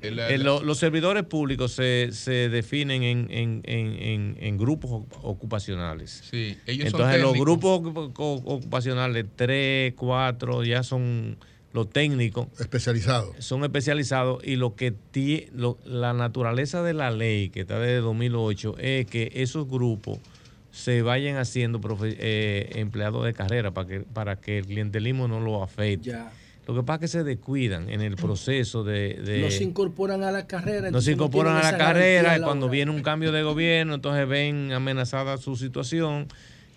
Eh, 0.01 0.37
lo- 0.37 0.63
los 0.63 0.77
servidores 0.77 1.23
públicos 1.23 1.73
se, 1.73 2.09
se 2.11 2.49
definen 2.49 3.03
en, 3.03 3.27
en- 3.29 3.61
en- 3.65 3.93
en- 4.01 4.37
en 4.39 4.57
grupos 4.57 4.91
oc- 4.91 5.19
ocupacionales. 5.21 6.23
Sí, 6.29 6.57
ellos 6.65 6.89
son 6.91 7.01
Entonces 7.01 7.21
los 7.21 7.33
grupos 7.33 7.81
ocup- 7.81 8.13
ocu- 8.13 8.41
ocupacionales, 8.45 9.25
tres, 9.35 9.93
cuatro, 9.95 10.63
ya 10.63 10.83
son 10.83 11.37
los 11.73 11.89
técnicos. 11.89 12.47
Especializados. 12.59 13.35
Son 13.39 13.63
especializados 13.63 14.45
y 14.45 14.55
lo 14.57 14.75
que 14.75 14.91
ti- 14.91 15.47
lo- 15.53 15.77
la 15.85 16.13
naturaleza 16.13 16.83
de 16.83 16.93
la 16.93 17.11
ley 17.11 17.49
que 17.49 17.61
está 17.61 17.79
desde 17.79 17.97
2008 17.97 18.75
es 18.79 19.05
que 19.07 19.31
esos 19.35 19.67
grupos 19.67 20.19
se 20.71 21.01
vayan 21.01 21.37
haciendo 21.37 21.79
profe- 21.79 22.15
eh, 22.17 22.69
empleados 22.75 23.25
de 23.25 23.33
carrera 23.33 23.71
para 23.71 23.87
que, 23.87 23.99
para 24.01 24.35
que 24.37 24.59
el 24.59 24.65
clientelismo 24.65 25.27
no 25.27 25.39
lo 25.39 25.63
afecte. 25.63 26.09
Ya. 26.11 26.31
Lo 26.67 26.73
que 26.75 26.83
pasa 26.83 26.95
es 26.95 27.01
que 27.01 27.07
se 27.19 27.23
descuidan 27.23 27.89
en 27.89 28.01
el 28.01 28.15
proceso 28.15 28.83
de... 28.83 29.15
de- 29.15 29.41
No 29.41 29.51
se 29.51 29.63
incorporan 29.63 30.23
a 30.23 30.31
la 30.31 30.47
carrera. 30.47 30.91
no 30.91 31.01
se 31.01 31.11
incorporan 31.11 31.57
a 31.57 31.61
la 31.71 31.77
carrera 31.77 32.37
y 32.37 32.41
cuando 32.41 32.67
viene 32.69 32.91
un 32.91 33.01
cambio 33.01 33.31
de 33.33 33.43
gobierno, 33.43 33.95
entonces 33.95 34.27
ven 34.27 34.71
amenazada 34.71 35.37
su 35.37 35.55
situación 35.57 36.27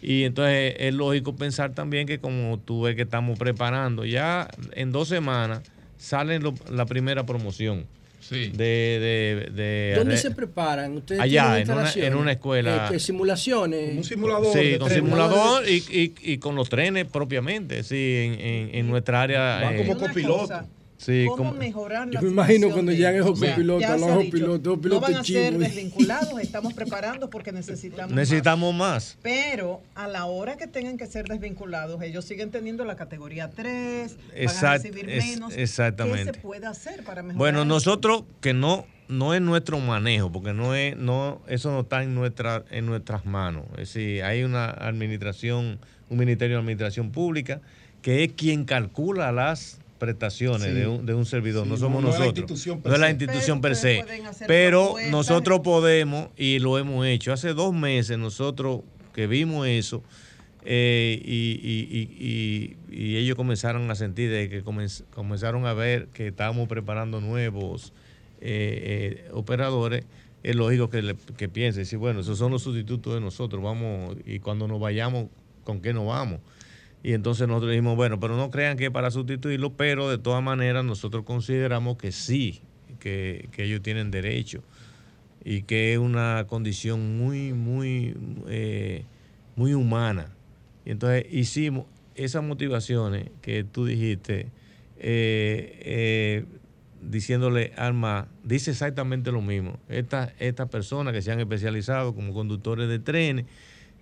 y 0.03 0.25
entonces 0.25 0.75
es 0.79 0.93
lógico 0.95 1.37
pensar 1.37 1.73
también 1.75 2.07
que 2.07 2.19
como 2.19 2.59
tú 2.59 2.83
ves 2.83 2.97
que 2.97 3.03
estamos 3.03 3.39
preparando, 3.39 4.05
ya 4.05 4.49
en 4.73 4.91
dos 4.93 5.09
semanas 5.09 5.63
sale 5.99 6.39
lo- 6.41 6.55
la 6.71 6.85
primera 6.87 7.25
promoción 7.25 7.87
de, 8.31 8.49
de, 8.57 9.51
de- 9.53 9.95
¿Dónde 9.97 10.15
de- 10.15 10.21
se 10.21 10.31
preparan? 10.31 10.97
¿Ustedes 10.97 11.21
Allá, 11.21 11.61
en 11.61 11.71
una- 11.71 11.93
en 11.93 12.15
una 12.15 12.33
escuela. 12.33 12.91
Eh, 12.93 12.99
simulaciones. 12.99 13.97
Un 13.97 14.05
simulador. 14.05 14.53
Sí, 14.53 14.79
con 14.79 14.91
simulador 14.91 15.69
y, 15.69 15.75
y- 15.91 16.15
y 16.33 16.39
con 16.39 16.55
los 16.55 16.69
trenes 16.69 17.07
propiamente, 17.07 17.83
sí, 17.83 18.15
en, 18.27 18.41
en- 18.41 18.75
en 18.75 18.89
nuestra 18.89 19.23
área. 19.23 19.61
Van 19.63 19.75
eh, 19.75 19.87
como 19.87 19.99
copilotos. 19.99 20.51
Sí, 20.99 21.27
¿Cómo 21.29 21.37
como- 21.37 21.53
mejorar 21.53 22.09
la 22.09 22.21
Yo 22.21 22.27
me 22.29 22.33
imagino 22.33 22.71
cuando 22.71 22.91
de 22.91 22.97
ellos? 22.99 23.15
esos 23.15 23.31
O 23.33 23.37
sea, 23.37 23.55
copilotos, 23.55 24.79
los 24.83 24.93
No 24.93 25.01
van 25.01 25.15
a 25.17 25.25
ser 25.25 25.59
desvinculados, 25.59 26.41
estamos 26.41 26.73
preparando 26.73 27.29
porque 27.29 27.53
necesitamos 27.53 28.11
más. 28.11 28.17
necesitamos 28.17 28.75
más. 28.75 29.19
Pero 29.23 29.83
a 29.95 30.09
la 30.09 30.25
hora 30.25 30.57
que 30.57 30.67
tengan 30.67 30.97
que 30.97 31.07
ser 31.07 31.29
desvinculados, 31.29 32.01
ellos 32.03 32.25
siguen 32.25 32.51
teniendo 32.51 32.85
la 32.85 32.97
categoría 32.97 33.51
3, 33.51 34.17
van 34.17 34.27
a 34.35 34.39
Exact- 34.41 34.83
recibir 34.85 35.11
es- 35.11 35.25
menos. 35.27 35.55
exactamente. 35.57 36.25
¿Qué 36.25 36.33
se 36.35 36.41
puede 36.41 36.67
hacer 36.67 37.05
para 37.05 37.23
mejorar? 37.23 37.37
Bueno, 37.39 37.59
eso? 37.61 37.65
nosotros 37.67 38.25
que 38.41 38.55
no 38.55 38.87
no 39.09 39.35
es 39.35 39.41
nuestro 39.41 39.79
manejo, 39.79 40.33
porque 40.33 40.53
no 40.53 40.75
es 40.75 40.97
no 40.97 41.41
eso 41.47 41.71
no 41.71 41.81
está 41.83 42.03
en 42.03 42.15
nuestra 42.15 42.65
en 42.71 42.87
nuestras 42.87 43.25
manos. 43.25 43.65
Es 43.73 43.93
decir, 43.95 44.25
hay 44.25 44.43
una 44.43 44.71
administración, 44.71 45.79
un 46.11 46.19
ministerio 46.19 46.57
de 46.57 46.61
administración 46.61 47.11
pública 47.13 47.61
que 48.03 48.25
es 48.25 48.33
quien 48.33 48.65
calcula 48.65 49.31
las 49.31 49.79
prestaciones 49.99 50.69
Sí. 50.69 50.73
de, 50.75 50.87
un, 50.87 51.07
de 51.07 51.15
un 51.15 51.27
servidor, 51.27 51.65
Sí, 51.65 51.71
no 51.71 51.77
somos 51.77 52.03
no- 52.03 52.09
nosotros. 52.09 52.25
no 52.85 52.95
es 52.95 53.01
la 53.01 53.11
institución 53.11 53.61
per 53.61 53.77
se. 53.77 54.05
Pero 54.47 54.95
nosotros 55.11 55.61
podemos 55.61 56.29
y 56.37 56.59
lo 56.59 56.79
hemos 56.79 57.07
hecho. 57.07 57.33
Hace 57.33 57.55
dos 57.55 57.75
meses 57.75 58.19
nosotros 58.19 58.81
que 59.15 59.27
vimos 59.27 59.67
eso 59.67 60.03
eh, 60.69 61.21
y, 61.25 61.61
y- 61.63 61.89
y- 61.91 62.77
y- 62.91 63.13
y 63.13 63.17
ellos 63.19 63.37
comenzaron 63.37 63.89
a 63.91 63.95
sentir 63.95 64.31
de 64.31 64.49
que 64.49 64.65
comenz- 64.65 65.05
comenzaron 65.15 65.65
a 65.67 65.73
ver 65.75 66.09
que 66.09 66.27
estábamos 66.29 66.67
preparando 66.69 67.21
nuevos 67.21 67.93
eh, 68.41 69.23
eh, 69.25 69.31
operadores, 69.33 70.05
es 70.43 70.55
lógico 70.57 70.91
que, 70.91 71.03
le- 71.03 71.17
que 71.37 71.49
piensen, 71.49 71.87
sí, 71.87 71.97
bueno, 71.97 72.21
esos 72.21 72.37
son 72.39 72.53
los 72.53 72.63
sustitutos 72.63 73.15
de 73.15 73.21
nosotros, 73.21 73.63
vamos, 73.63 74.17
y 74.27 74.41
cuando 74.41 74.67
nos 74.69 74.79
vayamos, 74.81 75.27
¿con 75.65 75.81
qué 75.81 75.93
nos 75.95 76.07
vamos? 76.07 76.41
Y 77.07 77.13
entonces 77.13 77.47
nosotros 77.47 77.71
dijimos, 77.71 77.95
bueno, 77.95 78.19
pero 78.19 78.37
no 78.37 78.51
crean 78.51 78.77
que 78.77 78.91
para 78.91 79.13
sustituirlo, 79.13 79.75
pero 79.75 80.11
de 80.11 80.19
todas 80.19 80.43
maneras 80.43 80.85
nosotros 80.85 81.25
consideramos 81.25 81.97
que 81.99 82.11
sí, 82.11 82.63
que, 82.99 83.49
que 83.53 83.63
ellos 83.63 83.81
tienen 83.81 84.11
derecho 84.11 84.65
y 85.45 85.63
que 85.63 85.93
es 85.93 86.01
una 86.01 86.47
condición 86.49 87.17
muy, 87.17 87.53
muy, 87.53 88.17
eh, 88.49 89.05
muy 89.55 89.73
humana. 89.73 90.31
Y 90.85 90.91
entonces 90.91 91.27
hicimos 91.31 91.87
esas 92.17 92.43
motivaciones 92.43 93.31
que 93.41 93.63
tú 93.63 93.85
dijiste, 93.85 94.49
eh, 94.99 95.79
eh, 95.85 96.45
diciéndole 97.03 97.73
al 97.77 97.95
MA, 97.95 98.27
dice 98.43 98.73
exactamente 98.73 99.31
lo 99.31 99.43
mismo. 99.43 99.79
Estas 99.89 100.33
estas 100.41 100.69
personas 100.69 101.15
que 101.15 101.23
se 101.23 101.31
han 101.31 101.39
especializado 101.39 102.17
como 102.17 102.35
conductores 102.35 102.89
de 102.89 102.99
trenes, 102.99 103.47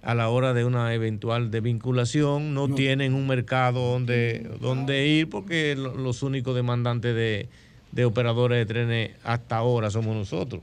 a 0.05 0.15
la 0.15 0.29
hora 0.29 0.53
de 0.53 0.65
una 0.65 0.93
eventual 0.95 1.51
desvinculación, 1.51 2.53
no, 2.55 2.69
tienen 2.75 3.15
un 3.15 3.27
mercado 3.27 3.93
donde, 3.93 4.47
donde 4.61 5.07
ir 5.09 5.29
porque 5.31 5.75
lo- 5.77 5.95
los 5.97 6.23
únicos 6.23 6.55
demandantes 6.55 7.15
de, 7.15 7.49
de 7.93 8.05
operadores 8.05 8.59
de 8.59 8.67
trenes 8.67 9.11
hasta 9.25 9.57
ahora 9.57 9.91
somos 9.91 10.15
nosotros. 10.15 10.63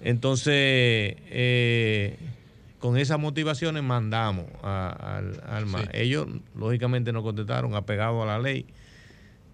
Entonces, 0.00 1.16
eh, 1.30 2.16
con 2.78 2.96
esas 2.96 3.18
motivaciones 3.18 3.82
mandamos 3.82 4.46
a- 4.62 5.16
al, 5.18 5.42
al 5.46 5.66
MA. 5.66 5.80
Sí. 5.82 5.88
Ellos, 5.94 6.26
lógicamente, 6.56 7.12
nos 7.12 7.22
contestaron 7.24 7.74
apegados 7.74 8.22
a 8.22 8.26
la 8.26 8.38
ley 8.38 8.64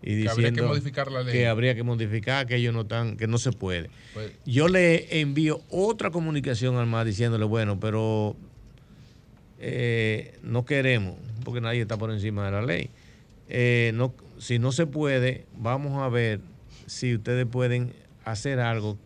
y 0.03 0.23
Que 0.25 0.29
habría 0.29 0.53
que 0.53 0.61
modificar 0.63 1.11
la 1.11 1.23
ley. 1.23 1.33
que 1.33 1.47
habría 1.47 1.75
que 1.75 1.83
modificar, 1.83 2.47
que 2.47 2.57
ellos 2.57 2.75
no 2.75 2.83
están, 2.83 3.17
que 3.17 3.27
no 3.27 3.39
se 3.39 3.53
puede. 3.53 3.89
Pues- 4.13 4.33
Yo 4.45 4.69
le 4.69 5.21
envío 5.21 5.63
otra 5.71 6.11
comunicación 6.11 6.77
al 6.77 6.87
MA 6.87 7.05
diciéndole, 7.07 7.47
bueno, 7.47 7.81
pero 7.81 8.37
eh, 9.67 10.39
no 10.43 10.67
queremos, 10.67 11.17
porque 11.43 11.63
nadie 11.63 11.81
está 11.81 11.97
por 11.97 12.11
encima 12.11 12.45
de 12.45 12.53
la 12.53 12.61
ley. 12.61 12.91
Eh, 13.49 13.93
no, 13.95 14.15
si 14.39 14.59
no 14.59 14.73
se 14.73 14.87
puede, 14.87 15.47
vamos 15.57 16.03
a 16.03 16.09
ver 16.11 16.41
si 16.87 17.15
ustedes 17.15 17.47
pueden 17.47 17.95
hacer 18.27 18.61
algo 18.61 18.99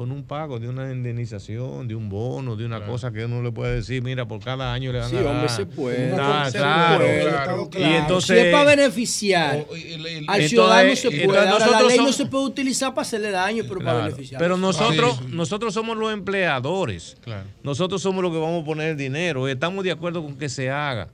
con 0.00 0.12
un 0.12 0.24
pago 0.24 0.58
de 0.58 0.66
una 0.66 0.90
indemnización, 0.90 1.86
de 1.86 1.94
un 1.94 2.08
bono, 2.08 2.56
de 2.56 2.64
una 2.64 2.86
cosa 2.86 3.12
que 3.12 3.26
uno 3.26 3.42
le 3.42 3.52
puede 3.52 3.74
decir, 3.74 4.02
mira, 4.02 4.26
por 4.26 4.40
cada 4.42 4.72
año 4.72 4.92
le 4.92 4.98
van 5.00 5.10
Sí, 5.10 5.16
a 5.16 5.22
dar. 5.22 5.34
hombre, 5.34 5.48
se 5.50 5.66
puede. 5.66 6.14
Ah, 6.18 6.48
Se 6.50 6.56
claro. 6.56 7.04
puede, 7.04 7.20
claro. 7.20 7.68
claro. 7.68 7.92
Y 7.92 7.96
entonces, 7.96 8.38
si 8.40 8.46
es 8.46 8.50
para 8.50 8.64
beneficiar 8.64 9.66
O- 9.68 9.76
y- 9.76 9.80
y- 9.80 9.84
y- 9.90 9.92
al 9.92 10.00
entonces- 10.20 10.48
ciudadano 10.48 10.96
se 10.96 11.10
puede. 11.10 11.38
Ahora, 11.38 11.66
la 11.70 11.82
ley 11.82 11.98
no 11.98 12.12
se 12.14 12.24
puede 12.24 12.44
utilizar 12.46 12.94
para 12.94 13.02
hacerle 13.02 13.30
daño, 13.30 13.62
pero 13.68 13.80
para 13.84 14.04
beneficiar. 14.04 14.40
Pero 14.40 14.56
nosotros, 14.56 15.28
nosotros 15.28 15.74
somos 15.74 15.98
los 15.98 16.10
empleadores. 16.14 17.18
Nosotros 17.62 18.00
somos 18.00 18.22
los 18.22 18.32
que 18.32 18.38
vamos 18.38 18.62
a 18.62 18.64
poner 18.64 18.88
el 18.92 18.96
dinero. 18.96 19.46
y 19.48 19.52
Estamos 19.52 19.84
de 19.84 19.90
acuerdo 19.90 20.22
con 20.22 20.38
que 20.38 20.48
se 20.48 20.70
haga. 20.70 21.08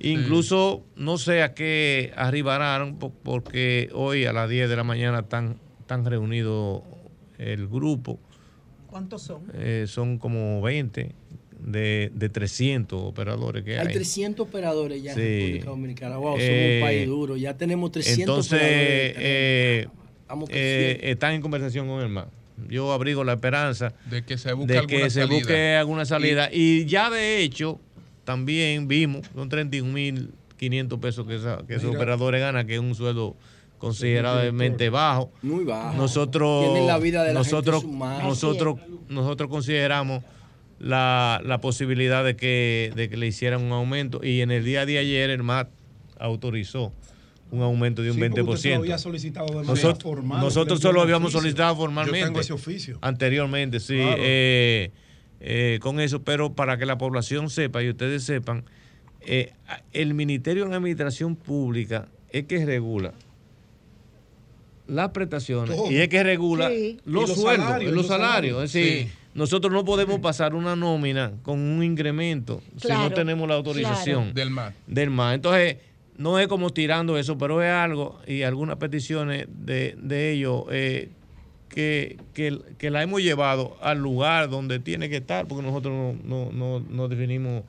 Incluso 0.00 0.82
no 0.96 1.16
sé 1.16 1.42
a 1.42 1.54
qué 1.54 2.12
arribarán, 2.14 2.98
po- 2.98 3.10
porque 3.22 3.88
hoy 3.94 4.26
a 4.26 4.34
las 4.34 4.50
10 4.50 4.68
de 4.68 4.76
la 4.76 4.84
mañana 4.84 5.20
están, 5.20 5.56
están 5.80 6.04
reunidos 6.04 6.82
el 7.38 7.66
grupo. 7.68 8.18
¿Cuántos 8.88 9.22
son? 9.22 9.42
Eh, 9.54 9.84
son 9.88 10.18
como 10.18 10.60
20 10.62 11.12
de, 11.60 12.10
de 12.14 12.28
300 12.28 13.00
operadores 13.02 13.64
que 13.64 13.78
hay. 13.78 13.86
Hay 13.88 13.92
300 13.92 14.46
operadores 14.46 15.02
ya 15.02 15.14
Sí. 15.14 15.20
en 15.20 15.40
República 15.40 15.70
Dominicana. 15.70 16.16
Wow, 16.16 16.28
somos 16.32 16.42
Eh, 16.42 16.78
un 16.80 16.86
país 16.88 17.06
duro. 17.06 17.36
Ya 17.36 17.56
tenemos 17.56 17.90
300 17.92 18.20
Entonces, 18.20 18.52
operadores. 18.52 19.16
eh, 19.18 19.88
eh, 20.50 21.00
están 21.02 21.34
en 21.34 21.40
conversación 21.42 21.86
con 21.88 22.00
el 22.00 22.08
MA. 22.08 22.28
yo 22.68 22.92
abrigo 22.92 23.22
la 23.24 23.34
esperanza 23.34 23.92
de 24.10 24.24
que 24.24 24.36
se 24.36 24.52
busque 24.52 24.72
de 24.72 24.78
alguna 24.80 24.98
que 25.04 25.10
se 25.10 25.20
salida. 25.20 25.38
busque 25.38 25.74
alguna 25.76 26.04
salida. 26.04 26.48
Y, 26.52 26.86
ya 26.86 27.08
de 27.10 27.42
hecho, 27.42 27.78
también 28.24 28.88
vimos, 28.88 29.26
son 29.34 29.48
31.500 29.48 30.98
pesos 31.00 31.26
que, 31.26 31.36
esa- 31.36 31.62
que 31.66 31.74
esos 31.76 31.94
operadores 31.94 32.40
ganan, 32.40 32.66
que 32.66 32.74
es 32.74 32.80
un 32.80 32.94
sueldo 32.94 33.36
considerablemente 33.78 34.90
bajo. 34.90 35.32
Muy 35.42 35.64
bajo. 35.64 35.96
Nosotros, 35.96 36.64
Tienen 36.64 36.86
la 36.86 36.98
vida 36.98 37.22
de 37.24 37.32
la 37.32 37.40
nosotros, 37.40 37.84
nosotros, 37.84 38.76
nosotros 39.08 39.48
consideramos 39.50 40.22
la, 40.78 41.40
la 41.44 41.60
posibilidad 41.60 42.24
de 42.24 42.36
que, 42.36 42.92
de 42.94 43.08
que 43.08 43.16
le 43.16 43.26
hicieran 43.26 43.62
un 43.62 43.72
aumento 43.72 44.20
y 44.22 44.40
en 44.42 44.50
el 44.50 44.64
día 44.64 44.86
de 44.86 44.98
ayer 44.98 45.30
el 45.30 45.42
MAT 45.42 45.68
autorizó 46.18 46.92
un 47.50 47.62
aumento 47.62 48.02
de 48.02 48.10
un 48.10 48.16
Sí, 48.16 48.22
porque 48.28 48.42
20%. 48.42 48.48
usted 48.54 48.74
lo 48.74 48.82
había 48.82 48.98
solicitado 48.98 49.46
de 49.46 49.54
manera 49.54 49.72
Nosotros, 49.72 50.02
formal, 50.02 50.40
nosotros 50.40 50.80
solo 50.80 51.00
habíamos 51.00 51.28
oficio. 51.28 51.40
solicitado 51.40 51.74
Yo 51.74 51.80
formalmente. 51.80 52.26
tengo 52.26 52.40
ese 52.40 52.52
oficio. 52.52 52.98
Anteriormente, 53.00 53.80
sí. 53.80 53.96
Claro. 53.96 54.16
eh, 54.18 54.90
eh, 55.40 55.78
con 55.80 55.98
eso, 56.00 56.22
pero 56.22 56.52
para 56.52 56.76
que 56.78 56.84
la 56.84 56.98
población 56.98 57.48
sepa 57.48 57.82
y 57.82 57.88
ustedes 57.88 58.24
sepan, 58.24 58.64
eh, 59.22 59.52
el 59.92 60.12
Ministerio 60.14 60.66
de 60.68 60.74
Administración 60.76 61.36
Pública 61.36 62.08
es 62.30 62.44
que 62.44 62.64
regula 62.66 63.14
las 64.88 65.10
prestaciones 65.10 65.76
Todo. 65.76 65.90
y 65.90 65.98
es 65.98 66.08
que 66.08 66.22
regula 66.22 66.68
Sí. 66.70 66.98
los, 67.04 67.32
sueldos, 67.34 67.66
salarios, 67.66 67.92
los, 67.92 68.06
salarios. 68.06 68.56
salarios. 68.56 68.64
Es 68.64 68.72
decir, 68.72 69.06
Sí. 69.08 69.12
nosotros 69.34 69.72
no 69.72 69.84
podemos 69.84 70.18
pasar 70.20 70.54
una 70.54 70.74
nómina 70.74 71.32
con 71.42 71.60
un 71.60 71.84
incremento 71.84 72.60
si 72.76 72.88
no 72.88 73.10
tenemos 73.12 73.48
la 73.48 73.54
autorización 73.54 74.32
claro. 74.32 74.34
Del 74.34 74.50
MAT. 74.50 74.74
Del 74.86 75.10
MAT. 75.10 75.34
Entonces, 75.36 75.76
no 76.16 76.38
es 76.40 76.48
como 76.48 76.70
tirando 76.70 77.16
eso, 77.16 77.38
pero 77.38 77.62
es 77.62 77.70
algo 77.70 78.18
y 78.26 78.42
algunas 78.42 78.76
peticiones 78.76 79.46
de, 79.48 79.94
de 80.02 80.32
ellos 80.32 80.64
eh, 80.70 81.10
que, 81.68 82.16
que, 82.34 82.58
que 82.78 82.90
la 82.90 83.02
hemos 83.02 83.22
llevado 83.22 83.76
al 83.82 83.98
lugar 83.98 84.48
donde 84.50 84.80
tiene 84.80 85.08
que 85.08 85.18
estar, 85.18 85.46
porque 85.46 85.62
nosotros 85.64 85.94
no, 85.94 86.16
no, 86.24 86.50
no, 86.52 86.80
no 86.80 87.08
definimos 87.08 87.62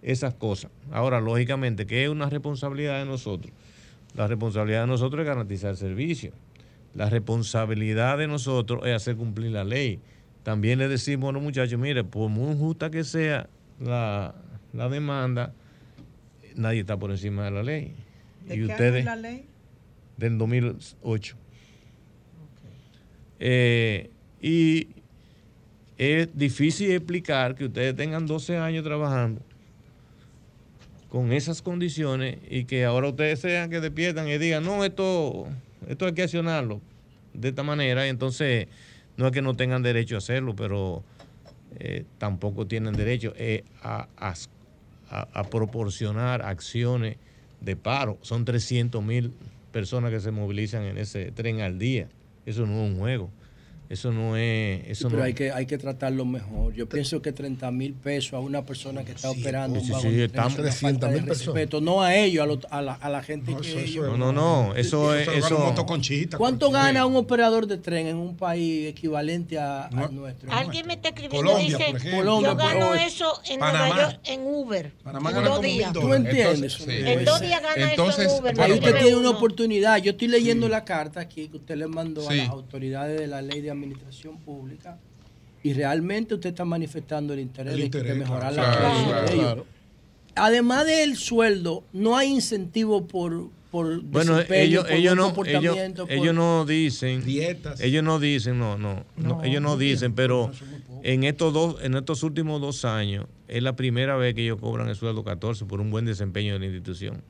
esas 0.00 0.34
cosas. 0.34 0.70
Ahora, 0.90 1.20
lógicamente, 1.20 1.86
que 1.86 2.02
es 2.02 2.08
una 2.08 2.28
responsabilidad 2.28 2.98
de 2.98 3.04
nosotros. 3.04 3.52
La 4.16 4.26
responsabilidad 4.26 4.80
de 4.80 4.86
nosotros 4.88 5.20
es 5.20 5.26
garantizar 5.26 5.70
el 5.70 5.76
servicio. 5.76 6.32
La 6.94 7.08
responsabilidad 7.08 8.18
de 8.18 8.26
nosotros 8.26 8.82
es 8.84 8.94
hacer 8.94 9.16
cumplir 9.16 9.52
la 9.52 9.64
ley. 9.64 10.00
También 10.42 10.78
le 10.78 10.88
decimos 10.88 11.30
a 11.30 11.32
los 11.32 11.42
muchachos, 11.42 11.78
mire, 11.78 12.04
por 12.04 12.28
muy 12.28 12.56
justa 12.56 12.90
que 12.90 13.04
sea 13.04 13.48
la, 13.80 14.34
la 14.72 14.88
demanda, 14.88 15.54
nadie 16.56 16.80
está 16.80 16.96
por 16.98 17.10
encima 17.10 17.44
de 17.44 17.50
la 17.50 17.62
ley. 17.62 17.94
¿De 18.46 18.54
y 18.54 18.58
qué 18.58 18.64
año 18.64 18.72
ustedes, 18.72 18.98
es 19.00 19.04
la 19.04 19.16
ley? 19.16 19.46
del 20.16 20.38
2008. 20.38 21.36
Eh, 23.40 24.10
y 24.40 24.88
es 25.98 26.36
difícil 26.36 26.90
explicar 26.92 27.54
que 27.54 27.66
ustedes 27.66 27.94
tengan 27.96 28.26
12 28.26 28.56
años 28.56 28.84
trabajando 28.84 29.40
con 31.08 31.32
esas 31.32 31.60
condiciones 31.60 32.38
y 32.48 32.64
que 32.64 32.84
ahora 32.84 33.08
ustedes 33.08 33.40
sean 33.40 33.68
que 33.68 33.80
despiertan 33.80 34.28
y 34.28 34.38
digan, 34.38 34.64
no, 34.64 34.84
esto, 34.84 35.46
esto 35.88 36.06
hay 36.06 36.14
que 36.14 36.22
accionarlo 36.22 36.80
de 37.32 37.48
esta 37.48 37.62
manera. 37.62 38.06
Y 38.06 38.10
entonces, 38.10 38.68
no 39.16 39.26
es 39.26 39.32
que 39.32 39.42
no 39.42 39.54
tengan 39.54 39.82
derecho 39.82 40.14
a 40.14 40.18
hacerlo, 40.18 40.54
pero 40.56 41.04
eh, 41.78 42.04
tampoco 42.18 42.66
tienen 42.66 42.96
derecho 42.96 43.32
eh, 43.36 43.64
a, 43.82 44.08
a- 44.16 44.34
a- 45.10 45.50
proporcionar 45.50 46.42
acciones 46.42 47.16
de 47.60 47.76
paro. 47.76 48.18
Son 48.22 48.44
300 48.44 49.02
mil 49.04 49.32
personas 49.70 50.10
que 50.10 50.20
se 50.20 50.30
movilizan 50.30 50.82
en 50.84 50.98
ese 50.98 51.30
tren 51.32 51.60
al 51.60 51.78
día. 51.78 52.08
Eso 52.46 52.66
no 52.66 52.84
es 52.84 52.90
un 52.92 52.98
juego. 52.98 53.30
Eso 53.92 54.10
no 54.10 54.36
es... 54.38 54.88
Eso 54.88 55.08
pero 55.08 55.18
no, 55.18 55.24
hay 55.26 55.34
que, 55.34 55.52
hay 55.52 55.66
que 55.66 55.76
tratarlo 55.76 56.24
mejor. 56.24 56.72
Yo 56.72 56.88
pienso 56.88 57.20
que 57.20 57.30
30 57.30 57.70
mil 57.72 57.92
pesos 57.92 58.32
a 58.32 58.38
una 58.38 58.64
persona 58.64 59.04
que 59.04 59.12
está 59.12 59.30
operando 59.30 59.78
sí, 59.80 59.80
un 59.80 59.86
sí, 59.86 59.92
vagón 59.92 60.16
de 60.16 60.24
estamos- 60.24 60.58
es 60.60 60.80
falta 60.80 61.08
de 61.08 61.20
300.000 61.20 61.24
personas. 61.26 61.54
respeto, 61.54 61.80
no 61.82 62.02
a 62.02 62.14
ellos, 62.16 62.42
a, 62.42 62.46
lo- 62.46 62.60
a 62.70 62.80
la, 62.80 62.94
a 62.94 63.10
la 63.10 63.22
gente 63.22 63.54
que 63.54 63.82
ellos- 63.84 64.08
No, 64.08 64.16
no, 64.16 64.32
no. 64.32 64.74
Eso 64.74 65.14
es... 65.14 65.28
Eso, 65.28 65.74
¿Cuánto 66.38 66.70
gana 66.70 67.04
un 67.04 67.16
operador 67.16 67.66
de 67.66 67.76
tren 67.76 68.06
en 68.06 68.16
un 68.16 68.34
país 68.36 68.88
equivalente 68.88 69.58
a, 69.58 69.86
a 69.88 70.08
nuestro? 70.08 70.50
Alguien 70.50 70.86
me 70.86 70.94
está 70.94 71.08
escribiendo 71.10 71.50
Colombia, 71.50 71.76
dice, 71.76 71.90
por 71.90 71.96
ejemplo. 72.00 72.10
yo 72.10 72.16
Colombia, 72.18 72.54
gano 72.54 72.88
por- 72.88 72.96
eso 72.96 73.40
en 73.48 73.60
Panamá. 73.60 73.88
Nueva 73.88 74.10
York 74.10 74.20
en 74.24 74.40
Uber. 74.42 74.92
Panamá 75.02 75.30
en 75.30 75.36
gana 75.36 75.48
dos 75.48 75.60
días. 75.60 75.92
¿Tú 75.92 76.14
entiendes? 76.14 76.80
Entonces, 76.80 76.96
sí. 77.04 77.10
En 77.10 77.24
dos 77.26 77.40
días 77.42 77.62
gana 77.62 77.90
Entonces, 77.90 78.24
eso 78.26 78.36
en 78.36 78.40
Uber. 78.42 78.60
Ahí 78.62 78.68
no 78.70 78.74
usted 78.76 78.96
tiene 79.00 79.16
una 79.16 79.30
oportunidad. 79.30 79.98
Yo 79.98 80.12
estoy 80.12 80.28
leyendo 80.28 80.68
la 80.68 80.84
carta 80.84 81.20
aquí 81.20 81.48
que 81.48 81.58
usted 81.58 81.76
le 81.76 81.86
mandó 81.88 82.22
Sí. 82.22 82.38
a 82.40 82.42
las 82.44 82.48
autoridades 82.50 83.20
de 83.20 83.26
la 83.26 83.42
ley 83.42 83.60
de 83.60 83.70
administración 83.82 84.38
pública 84.38 84.98
y 85.62 85.72
realmente 85.74 86.34
usted 86.34 86.50
está 86.50 86.64
manifestando 86.64 87.34
el 87.34 87.40
interés, 87.40 87.74
El 87.74 87.80
de- 87.80 87.84
interés, 87.86 88.08
de 88.14 88.18
mejorar 88.18 88.52
claro, 88.52 88.70
la 88.70 88.78
claro, 88.78 88.94
calidad 88.94 89.08
claro, 89.10 89.26
de 89.26 89.32
ellos. 89.34 89.44
claro. 89.44 89.66
Además 90.34 90.86
del 90.86 91.16
sueldo, 91.16 91.84
no 91.92 92.16
hay 92.16 92.30
incentivo 92.30 93.06
por, 93.06 93.50
por 93.70 94.00
Bueno, 94.02 94.38
ellos, 94.40 94.46
por 94.46 94.56
ellos, 94.56 94.84
no, 94.88 94.90
ellos, 94.96 95.24
comportamiento, 95.26 96.06
por- 96.06 96.12
ellos 96.16 96.34
no 96.34 96.64
dicen. 96.64 97.24
Dietas. 97.24 97.80
Ellos 97.80 98.02
no 98.02 98.18
dicen, 98.18 98.58
no, 98.58 98.78
no. 98.78 99.04
no, 99.16 99.44
ellos 99.44 99.60
no 99.62 99.76
dicen, 99.76 100.14
pero 100.14 100.50
en 101.02 101.24
estos 101.24 101.52
dos, 101.52 101.76
en 101.82 101.94
estos 101.94 102.22
últimos 102.22 102.60
dos 102.62 102.84
años, 102.86 103.26
es 103.46 103.62
la 103.62 103.76
primera 103.76 104.16
vez 104.16 104.34
que 104.34 104.42
ellos 104.42 104.58
cobran 104.58 104.88
el 104.88 104.96
sueldo 104.96 105.22
14 105.22 105.66
por 105.66 105.80
un 105.82 105.90
buen 105.90 106.06
desempeño 106.06 106.54
de 106.54 106.60
la 106.60 106.64
institución. 106.66 107.22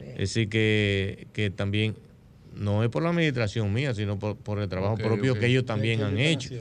Es 0.00 0.16
decir, 0.16 0.48
que, 0.48 1.28
que 1.32 1.50
también 1.50 1.94
no 2.54 2.82
es 2.82 2.90
por 2.90 3.02
la 3.02 3.10
administración 3.10 3.72
mía, 3.72 3.94
sino 3.94 4.18
por, 4.18 4.36
por 4.36 4.58
el 4.58 4.68
trabajo 4.68 4.96
propio 4.96 5.38
que 5.38 5.46
ellos 5.46 5.64
también 5.64 6.02
han 6.02 6.18
hecho. 6.18 6.54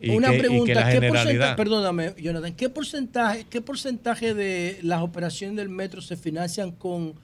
Y 0.00 0.10
Una 0.10 0.30
que, 0.30 0.34
y 0.34 0.36
que 0.36 0.42
pregunta, 0.46 0.74
la 0.74 0.92
¿qué 0.92 1.08
porcentaje, 1.08 1.56
perdóname, 1.56 2.14
Jonathan, 2.18 2.54
¿qué 2.54 2.68
porcentaje, 2.68 3.46
qué 3.48 3.60
porcentaje 3.60 4.34
de 4.34 4.78
las 4.82 5.02
operaciones 5.02 5.56
del 5.56 5.68
metro 5.68 6.00
se 6.00 6.16
financian 6.16 6.72
con, 6.72 7.14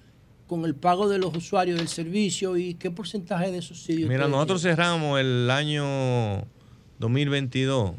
con 0.47 0.65
el 0.65 0.75
pago 0.75 1.09
de 1.09 1.19
los 1.19 1.37
usuarios 1.37 1.79
del 1.79 1.89
servicio 1.89 2.57
y 2.57 2.75
qué 2.75 2.91
porcentaje 2.91 3.51
de 3.51 3.63
subsidios? 3.63 4.09
Mira, 4.09 4.29
nosotros 4.29 4.63
cerramos 4.63 5.21
el 5.21 5.51
año 5.51 6.47
2022 6.99 7.93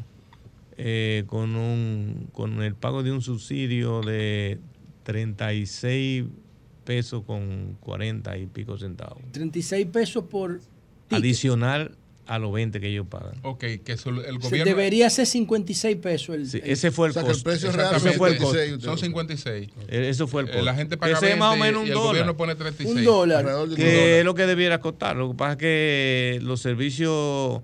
eh, 0.76 1.24
con, 1.26 1.56
un, 1.56 2.28
con 2.32 2.62
el 2.62 2.74
pago 2.74 3.02
de 3.02 3.12
un 3.12 3.22
subsidio 3.22 4.00
de 4.00 4.58
36 5.02 6.24
pesos 6.90 7.22
con 7.24 7.76
40 7.80 8.36
y 8.38 8.46
pico 8.46 8.76
centavos. 8.76 9.18
tienen? 9.18 9.32
36 9.52 9.86
pesos 9.92 10.24
por... 10.24 10.60
Adicional 11.10 11.92
a 12.26 12.38
los 12.40 12.52
20 12.52 12.80
que 12.80 12.88
ellos 12.88 13.06
pagan. 13.08 13.34
Ok, 13.42 13.60
que 13.84 13.92
eso, 13.92 14.10
el 14.10 14.24
Se 14.24 14.32
gobierno... 14.48 14.64
debería 14.64 15.08
ser 15.10 15.26
56 15.26 15.96
pesos. 15.98 16.34
El, 16.36 16.46
Sí, 16.48 16.60
el- 16.64 16.70
ese 16.70 16.90
fue 16.90 17.08
el 17.08 17.14
costo. 17.14 17.50
Exactamente, 17.52 17.96
Ese 18.08 18.18
fue 18.18 18.30
el 18.30 18.38
costo. 18.38 18.80
Son 18.80 18.98
56. 18.98 19.68
Eh, 19.88 20.08
Eso 20.08 20.26
fue 20.26 20.42
el 20.42 20.48
Eh, 20.48 20.50
costo. 20.52 20.64
La 20.64 20.74
gente 20.74 20.96
paga 20.96 21.16
Ese 21.16 21.32
es 21.32 21.38
más 21.38 21.56
o 21.56 21.60
20 21.60 21.66
menos 21.66 21.82
un 21.82 21.86
y 21.86 21.90
el 21.90 21.94
dólar. 21.94 22.08
gobierno 22.10 22.36
pone 22.36 22.54
36. 22.56 22.98
Un 22.98 23.04
dólar. 23.04 23.44
De 23.46 23.54
un 23.62 23.74
que 23.76 23.82
dólar. 23.84 24.08
es 24.18 24.24
lo 24.24 24.34
que 24.34 24.46
debiera 24.46 24.80
costar. 24.80 25.16
Lo 25.16 25.28
que 25.30 25.36
pasa 25.36 25.52
es 25.52 25.58
que 25.58 26.38
los 26.42 26.60
servicios, 26.60 27.60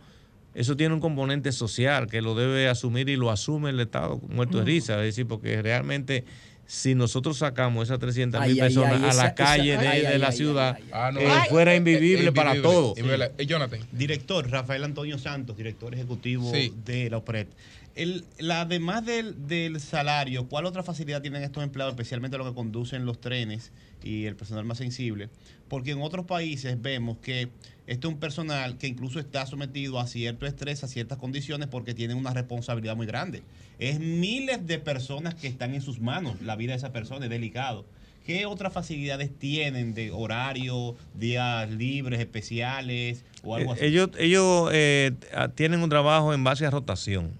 eso 0.54 0.76
tiene 0.76 0.94
un 0.94 1.00
componente 1.00 1.50
social 1.52 2.08
que 2.08 2.20
lo 2.22 2.34
debe 2.36 2.68
asumir 2.68 3.08
y 3.08 3.16
lo 3.16 3.30
asume 3.30 3.70
el 3.70 3.78
Estado 3.80 4.20
muerto 4.28 4.58
de 4.58 4.64
risa. 4.64 4.94
Es 4.96 5.02
decir, 5.14 5.26
porque 5.26 5.62
realmente 5.62 6.24
si 6.66 6.94
nosotros 6.94 7.38
sacamos 7.38 7.84
esas 7.84 7.98
300 7.98 8.40
Ay, 8.40 8.50
mil 8.50 8.58
personas 8.60 8.94
ay, 8.98 9.04
a 9.04 9.08
esa- 9.10 9.24
la 9.24 9.34
calle 9.34 9.72
esa- 9.74 9.82
de, 9.82 9.88
ay, 9.88 10.00
de 10.00 10.06
ay, 10.08 10.18
la 10.18 10.28
ay, 10.28 10.36
ciudad, 10.36 10.78
Ah, 10.92 11.10
no. 11.12 11.20
eh, 11.20 11.28
fuera 11.48 11.74
invivible 11.76 12.28
eh, 12.28 12.32
para 12.32 12.56
invivible. 12.56 12.74
todos. 12.74 13.30
Eh, 13.38 13.46
Jonathan. 13.46 13.80
Director 13.92 14.50
Rafael 14.50 14.82
Antonio 14.84 15.18
Santos, 15.18 15.56
director 15.56 15.94
ejecutivo 15.94 16.50
Sí. 16.52 16.72
de 16.84 17.08
la 17.10 17.18
OPRED. 17.18 17.46
El, 17.94 18.24
la, 18.38 18.60
además 18.62 19.06
del, 19.06 19.46
del 19.48 19.80
salario, 19.80 20.46
¿cuál 20.48 20.66
otra 20.66 20.82
facilidad 20.82 21.22
tienen 21.22 21.42
estos 21.42 21.62
empleados, 21.64 21.92
especialmente 21.94 22.36
los 22.36 22.46
que 22.48 22.54
conducen 22.54 23.06
los 23.06 23.20
trenes 23.20 23.72
y 24.04 24.26
el 24.26 24.36
personal 24.36 24.64
más 24.66 24.76
sensible? 24.78 25.30
Porque 25.68 25.92
en 25.92 26.02
otros 26.02 26.26
países 26.26 26.76
vemos 26.82 27.16
que 27.22 27.48
este 27.86 28.06
es 28.06 28.12
un 28.12 28.18
personal 28.20 28.78
que 28.78 28.86
incluso 28.86 29.18
está 29.20 29.46
sometido 29.46 29.98
a 30.00 30.06
cierto 30.06 30.46
estrés, 30.46 30.82
a 30.84 30.88
ciertas 30.88 31.18
condiciones, 31.18 31.68
porque 31.68 31.94
tienen 31.94 32.16
una 32.16 32.32
responsabilidad 32.32 32.96
muy 32.96 33.06
grande. 33.06 33.42
Es 33.78 34.00
miles 34.00 34.66
de 34.66 34.78
personas 34.78 35.34
que 35.34 35.46
están 35.48 35.74
en 35.74 35.82
sus 35.82 36.00
manos, 36.00 36.40
la 36.42 36.56
vida 36.56 36.72
de 36.72 36.78
esa 36.78 36.92
persona 36.92 37.26
es 37.26 37.30
delicado. 37.30 37.84
¿Qué 38.24 38.44
otras 38.44 38.72
facilidades 38.72 39.30
tienen 39.38 39.94
de 39.94 40.10
horario, 40.10 40.96
días 41.14 41.70
libres 41.70 42.18
especiales 42.18 43.24
o 43.44 43.54
algo 43.54 43.72
así? 43.72 43.84
Eh, 43.84 43.88
Ellos, 43.88 44.10
ellos 44.18 44.70
eh, 44.72 45.12
tienen 45.54 45.80
un 45.80 45.88
trabajo 45.88 46.34
en 46.34 46.42
base 46.42 46.66
a 46.66 46.70
rotación. 46.70 47.30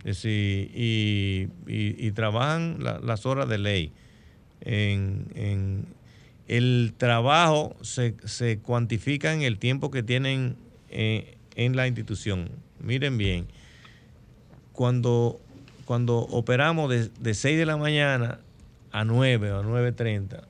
Es 0.00 0.22
decir, 0.22 0.72
y, 0.74 1.46
y- 1.68 1.94
y 2.08 2.10
trabajan 2.10 2.78
la- 2.80 2.98
las 2.98 3.24
horas 3.24 3.48
de 3.48 3.58
ley. 3.58 3.92
En, 4.62 5.28
en- 5.36 5.86
el 6.48 6.94
trabajo 6.96 7.76
se, 7.82 8.14
se 8.24 8.58
cuantifica 8.58 9.32
en 9.32 9.42
el 9.42 9.58
tiempo 9.58 9.90
que 9.90 10.02
tienen 10.02 10.56
eh, 10.90 11.36
en 11.56 11.76
la 11.76 11.86
institución. 11.86 12.50
Miren 12.80 13.18
bien, 13.18 13.46
cuando, 14.72 15.40
cuando 15.84 16.18
operamos 16.18 16.90
de, 16.90 17.10
de 17.20 17.34
6 17.34 17.58
de 17.58 17.66
la 17.66 17.76
mañana 17.76 18.40
a 18.92 19.04
9 19.04 19.52
o 19.52 19.58
a 19.58 19.62
9.30, 19.62 20.42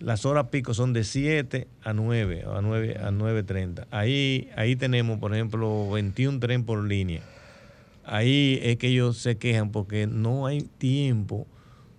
las 0.00 0.24
horas 0.24 0.48
pico 0.48 0.74
son 0.74 0.92
de 0.92 1.04
7 1.04 1.66
a 1.82 1.92
9 1.92 2.44
a 2.46 2.60
9 2.62 2.96
a 3.02 3.10
9.30. 3.10 3.86
Ahí, 3.90 4.48
ahí 4.56 4.76
tenemos, 4.76 5.18
por 5.18 5.34
ejemplo, 5.34 5.90
21 5.90 6.38
tren 6.38 6.64
por 6.64 6.84
línea. 6.84 7.20
Ahí 8.04 8.58
es 8.62 8.78
que 8.78 8.88
ellos 8.88 9.18
se 9.18 9.36
quejan 9.36 9.70
porque 9.70 10.06
no 10.06 10.46
hay 10.46 10.62
tiempo 10.62 11.46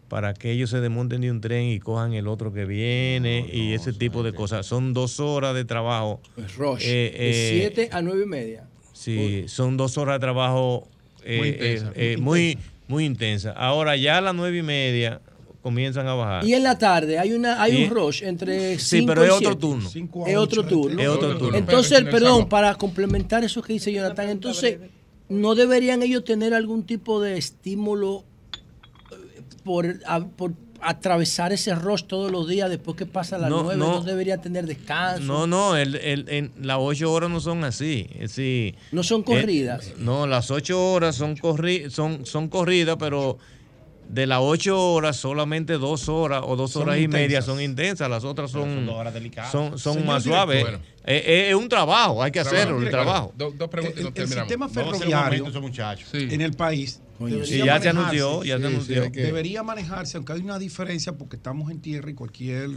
para 0.09 0.33
que 0.33 0.51
ellos 0.51 0.71
se 0.71 0.81
desmonten 0.81 1.21
de 1.21 1.31
un 1.31 1.39
tren 1.39 1.69
y 1.69 1.79
cojan 1.79 2.13
el 2.13 2.27
otro 2.27 2.51
que 2.51 2.65
viene 2.65 3.47
y 3.51 3.73
ese 3.73 3.93
tipo 3.93 4.23
de 4.23 4.33
cosas. 4.33 4.65
Son 4.65 4.93
dos 4.93 5.19
horas 5.19 5.55
de 5.55 5.63
trabajo. 5.63 6.19
Rush. 6.57 6.81
Eh, 6.83 7.15
de 7.17 7.57
eh, 7.59 7.71
7 7.73 7.89
a 7.91 8.01
9 8.01 8.23
y 8.23 8.27
media. 8.27 8.67
Sí, 8.91 9.45
son 9.47 9.77
dos 9.77 9.97
horas 9.97 10.15
de 10.15 10.19
trabajo 10.19 10.87
eh, 11.23 11.37
Muy 11.37 11.47
eh, 11.47 11.51
intensa, 11.51 11.91
eh, 11.95 12.17
muy 12.17 12.23
muy, 12.23 12.57
muy 12.87 13.05
intensa. 13.05 13.51
Ahora 13.51 13.95
ya 13.95 14.17
a 14.17 14.21
las 14.21 14.35
nueve 14.35 14.57
y 14.57 14.63
media 14.63 15.21
comienzan 15.61 16.07
a 16.07 16.15
bajar. 16.15 16.45
Y 16.45 16.53
en 16.53 16.63
la 16.63 16.77
tarde 16.77 17.17
hay 17.19 17.33
una 17.33 17.61
hay 17.61 17.83
un 17.83 17.89
rush 17.89 18.23
entre 18.23 18.77
Sí, 18.79 18.97
cinco 18.97 19.07
pero 19.07 19.23
y 19.23 19.27
es 19.27 19.31
otro 19.31 19.51
siete. 19.51 19.61
turno. 19.61 19.89
Es 20.27 20.37
otro 20.37 20.65
turno. 20.65 21.01
Es 21.01 21.07
otro 21.07 21.37
turno. 21.37 21.57
Entonces, 21.57 22.03
perdón, 22.03 22.49
para 22.49 22.75
complementar 22.75 23.43
eso 23.43 23.61
que 23.61 23.73
dice 23.73 23.93
Jonathan, 23.93 24.29
entonces, 24.29 24.79
¿no 25.29 25.55
deberían 25.55 26.01
ellos 26.03 26.23
tener 26.23 26.53
algún 26.53 26.83
tipo 26.83 27.21
de 27.21 27.37
estímulo 27.37 28.25
por, 29.69 29.85
a- 30.07 30.21
por 30.25 30.53
atravesar 30.81 31.53
ese 31.53 31.75
rush 31.75 32.03
todos 32.05 32.31
los 32.31 32.47
días 32.47 32.71
después 32.71 32.97
que 32.97 33.05
pasa 33.05 33.37
las 33.37 33.51
No, 33.51 33.61
nueve? 33.61 33.77
No, 33.77 33.99
no. 33.99 34.01
deberían 34.01 34.41
tener 34.41 34.65
descanso. 34.65 35.21
No, 35.23 35.45
no, 35.45 35.75
el, 35.77 35.93
el- 35.95 36.27
en- 36.27 36.51
las 36.59 36.77
ocho 36.79 37.11
horas 37.13 37.29
no 37.29 37.39
son 37.39 37.63
así. 37.63 38.07
Es 38.13 38.35
decir, 38.35 38.75
No 38.91 39.03
son 39.03 39.21
eh, 39.21 39.23
corridas. 39.25 39.93
no, 39.99 40.25
las 40.25 40.49
ocho 40.49 40.91
horas 40.93 41.15
son, 41.15 41.35
corri 41.37 41.91
son, 41.91 42.25
son 42.25 42.47
corridas, 42.47 42.95
pero 42.99 43.37
de 44.09 44.25
las 44.27 44.39
ocho 44.41 44.93
horas 44.93 45.17
solamente 45.17 45.73
dos 45.73 46.09
horas 46.09 46.41
o 46.45 46.55
dos 46.55 46.71
Son 46.71 46.81
horas 46.83 46.99
y 46.99 47.07
media 47.07 47.41
son 47.43 47.61
intensas, 47.61 48.09
las 48.09 48.23
otras 48.23 48.49
son, 48.51 48.63
son 48.63 48.85
dos 48.87 48.95
horas 48.95 49.13
delicadas. 49.13 49.51
son, 49.51 49.77
son 49.77 49.93
Señor 49.93 50.07
más 50.07 50.23
suaves. 50.23 50.61
bueno. 50.63 50.79
Eh, 51.05 51.23
eh, 51.25 51.49
es 51.49 51.55
un 51.55 51.69
trabajo, 51.69 52.21
hay 52.21 52.31
que 52.31 52.39
hacerlo, 52.39 52.81
el 52.81 52.89
trabajo. 52.89 53.33
Dos, 53.37 53.57
dos 53.57 53.69
preguntas 53.69 53.99
y 53.99 54.19
El, 54.21 54.27
sistema 54.27 54.67
ferroviario 54.67 55.45
momento, 55.45 55.91
en 56.13 56.41
el 56.41 56.53
país 56.53 57.01
sí, 57.45 57.57
ya 57.59 57.79
se 57.79 57.87
manejarse- 57.87 57.89
anunció, 57.89 58.43
ya 58.43 58.59
se 58.59 58.65
anunció. 58.67 59.09
debería 59.11 59.61
manejarse, 59.63 60.17
aunque 60.17 60.33
hay 60.33 60.41
una 60.41 60.57
diferencia 60.59 61.13
porque 61.13 61.35
estamos 61.35 61.69
en 61.71 61.79
tierra 61.79 62.09
y 62.09 62.13
cualquier 62.15 62.69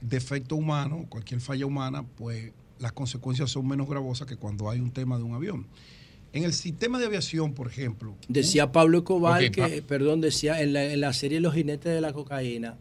defecto 0.00 0.56
humano, 0.56 1.06
cualquier 1.08 1.40
falla 1.40 1.66
humana, 1.66 2.04
pues 2.16 2.52
las 2.78 2.92
consecuencias 2.92 3.50
son 3.50 3.66
menos 3.68 3.88
gravosas 3.88 4.26
que 4.26 4.36
cuando 4.36 4.68
hay 4.70 4.80
un 4.80 4.90
tema 4.90 5.16
de 5.18 5.22
un 5.22 5.34
avión. 5.34 5.66
En 6.32 6.44
el 6.44 6.52
sistema 6.54 6.98
de 6.98 7.06
aviación, 7.06 7.52
por 7.52 7.68
ejemplo, 7.68 8.14
Decía 8.28 8.72
Pablo 8.72 8.98
Escobar 8.98 9.50
que, 9.50 9.82
perdón, 9.82 10.20
decía 10.20 10.62
en 10.62 10.72
la, 10.72 10.84
en 10.84 11.00
la 11.00 11.12
serie 11.12 11.40
Los 11.40 11.54
jinetes 11.54 11.92
de 11.92 12.00
la 12.00 12.12
cocaína, 12.12 12.76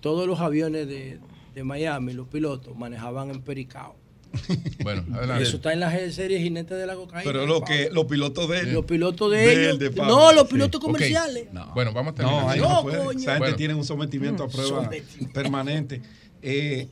todos 0.00 0.26
los 0.26 0.40
aviones 0.40 0.88
de, 0.88 1.18
de 1.54 1.64
Miami, 1.64 2.14
los 2.14 2.26
pilotos, 2.28 2.74
manejaban 2.76 3.30
en 3.30 3.42
Pericao. 3.42 3.96
Bueno, 4.82 5.04
Y 5.10 5.12
adelante. 5.12 5.42
eso 5.42 5.56
está 5.56 5.72
en 5.74 5.80
la 5.80 5.90
serie 6.10 6.40
Jinetes 6.40 6.78
de 6.78 6.86
la 6.86 6.94
cocaína. 6.94 7.24
Pero 7.30 7.46
lo 7.46 7.62
que 7.62 7.90
los 7.90 8.06
pilotos 8.06 8.48
de 8.48 8.60
él. 8.60 8.72
Los 8.72 8.84
pilotos 8.86 9.30
de 9.30 9.36
de 9.38 9.52
ellos. 9.52 9.72
él, 9.72 9.78
de 9.78 9.90
Pablo. 9.90 10.16
no, 10.16 10.32
los 10.32 10.48
Sí. 10.48 10.54
pilotos 10.54 10.80
comerciales. 10.80 11.48
Bueno, 11.74 11.92
vamos 11.92 12.12
a 12.12 12.14
terminar. 12.14 12.56
No, 12.58 12.82
No, 12.84 12.90
no. 12.90 13.10
Esa 13.10 13.18
gente 13.18 13.38
Bueno. 13.40 13.56
tiene 13.56 13.74
un 13.74 13.84
sometimiento 13.84 14.44
a 14.44 14.46
Mm, 14.46 14.50
prueba 14.50 14.68
sometimiento. 14.84 15.32
permanente. 15.34 16.00
Eh, 16.42 16.86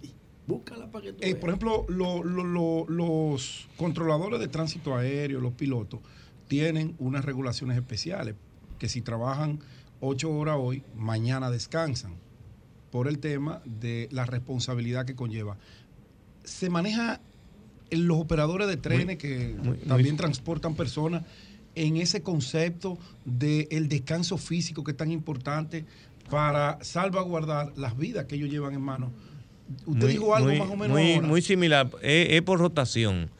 Búscala 0.48 0.90
para 0.90 1.04
que 1.04 1.12
tú 1.12 1.18
eh, 1.22 1.34
por 1.34 1.50
ejemplo, 1.50 1.84
lo- 1.88 2.24
lo- 2.24 2.42
lo- 2.44 2.86
los 2.88 3.68
controladores 3.76 4.40
de 4.40 4.48
tránsito 4.48 4.96
aéreo, 4.96 5.40
los 5.40 5.52
pilotos, 5.52 6.00
tienen 6.48 6.94
unas 6.98 7.24
regulaciones 7.24 7.76
especiales 7.76 8.34
que 8.78 8.88
si 8.88 9.02
trabajan 9.02 9.58
ocho 10.00 10.30
horas 10.30 10.56
hoy, 10.58 10.82
mañana 10.96 11.50
descansan 11.50 12.14
por 12.90 13.08
el 13.08 13.18
tema 13.18 13.60
de 13.66 14.08
la 14.10 14.24
responsabilidad 14.24 15.04
que 15.04 15.14
conlleva. 15.14 15.58
Se 16.44 16.70
maneja 16.70 17.20
en 17.90 18.08
los 18.08 18.18
operadores 18.18 18.68
de 18.68 18.78
trenes 18.78 19.18
que 19.18 19.54
muy- 19.62 19.76
también 19.78 20.14
muy- 20.14 20.16
transportan 20.18 20.74
personas 20.74 21.24
en 21.74 21.98
ese 21.98 22.22
concepto 22.22 22.98
del 23.26 23.88
descanso 23.88 24.38
físico 24.38 24.82
que 24.82 24.92
es 24.92 24.96
tan 24.96 25.10
importante 25.12 25.84
para 26.30 26.78
salvaguardar 26.82 27.72
las 27.76 27.98
vidas 27.98 28.24
que 28.24 28.36
ellos 28.36 28.48
llevan 28.48 28.72
en 28.72 28.80
mano. 28.80 29.12
Usted 29.86 30.02
Muy- 30.04 30.12
dijo 30.12 30.34
algo 30.34 30.48
muy- 30.48 30.58
más 30.58 30.68
o 30.70 30.76
menos 30.76 30.98
muy, 30.98 31.12
ahora. 31.14 31.26
muy 31.26 31.42
similar, 31.42 31.90
es, 32.02 32.30
es 32.30 32.42
por 32.42 32.58
rotación. 32.58 33.30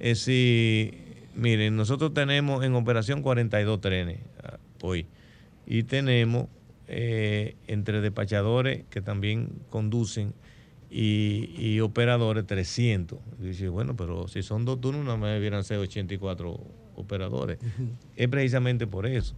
Es 0.00 0.20
decir, 0.26 0.94
miren, 1.34 1.76
nosotros 1.76 2.14
tenemos 2.14 2.64
en 2.64 2.74
operación 2.74 3.22
42 3.22 3.80
trenes 3.80 4.18
ah, 4.42 4.58
hoy 4.82 5.06
y 5.66 5.82
tenemos 5.84 6.46
eh, 6.88 7.56
entre 7.66 8.00
despachadores 8.00 8.84
que 8.90 9.00
también 9.02 9.50
conducen 9.70 10.32
y, 10.90 11.50
y 11.58 11.80
operadores 11.80 12.46
300. 12.46 13.18
Y 13.40 13.46
dice, 13.48 13.68
bueno, 13.68 13.94
pero 13.96 14.26
si 14.28 14.42
son 14.42 14.64
dos 14.64 14.80
turnos, 14.80 15.04
nada 15.04 15.16
más 15.18 15.30
debieran 15.34 15.62
ser 15.64 15.78
84 15.78 16.58
operadores. 16.96 17.58
Es 18.16 18.28
precisamente 18.28 18.86
por 18.86 19.06
eso. 19.06 19.34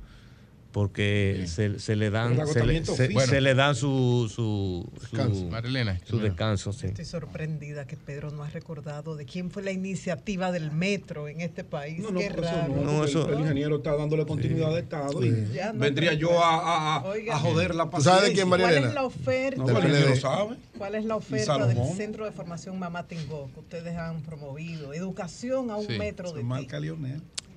Porque 0.72 1.47
se, 1.48 1.80
se 1.80 1.97
le 1.97 2.10
dan 2.10 2.28
se 2.30 2.34
le, 2.36 2.42
agotamiento 2.42 2.94
se- 2.94 3.06
físico. 3.09 3.26
se 3.26 3.40
le 3.40 3.55
dan 3.55 3.74
su, 3.74 4.30
su, 4.32 4.88
su- 4.94 5.01
Descanso. 5.01 5.44
Marilena, 5.47 5.98
su 6.05 6.18
descanso. 6.20 6.72
sí. 6.72 6.86
Estoy 6.86 7.05
sorprendida 7.05 7.86
que 7.88 7.97
Pedro 7.97 8.30
no 8.30 8.44
ha 8.44 8.51
recordado 8.51 9.16
de 9.16 9.24
quién 9.26 9.51
fue 9.51 9.64
la 9.64 9.72
iniciativa 9.72 10.52
del 10.52 10.70
metro 10.70 11.26
en 11.26 11.40
este 11.40 11.64
país. 11.64 11.98
No, 11.98 12.12
no, 12.12 12.20
Qué 12.20 12.26
eso 12.26 12.40
raro. 12.40 12.68
no, 12.68 12.82
No, 12.84 13.05
eso- 13.05 13.26
el, 13.28 13.34
el 13.34 13.40
ingeniero 13.40 13.78
está 13.78 13.97
dándole 13.97 14.24
continuidad 14.26 14.72
de 14.72 14.80
Estado 14.80 15.24
y 15.24 15.30
vendría 15.74 16.14
yo 16.14 16.40
a, 16.42 16.55
a- 16.55 16.97
a- 16.98 17.05
Oiga. 17.05 17.34
a 17.34 17.38
joder 17.40 17.74
la 17.74 17.84
¿Tú 17.84 17.90
paciencia. 17.90 18.12
sabes 18.14 18.28
de 18.28 18.34
quién, 18.34 18.48
María 18.48 18.66
¿Cuál 18.68 18.84
es 18.84 18.94
la 18.94 19.02
oferta? 19.05 20.16
Sabe. 20.20 20.56
¿Cuál 20.78 20.94
es 20.94 21.05
la 21.05 21.16
oferta 21.16 21.66
del. 21.66 21.78
Centro 21.97 22.24
de 22.24 22.30
Formación 22.30 22.78
Mamá 22.78 23.09
Tingó 23.09 23.51
que 23.52 23.60
ustedes 23.60 23.97
han 23.97 24.22
promovido? 24.22 24.94
Educación 24.94 25.70
a 25.70 25.76
un 25.76 25.86
Sí. 25.88 25.98
metro 25.98 26.30
de 26.32 26.42
ti. 26.42 26.47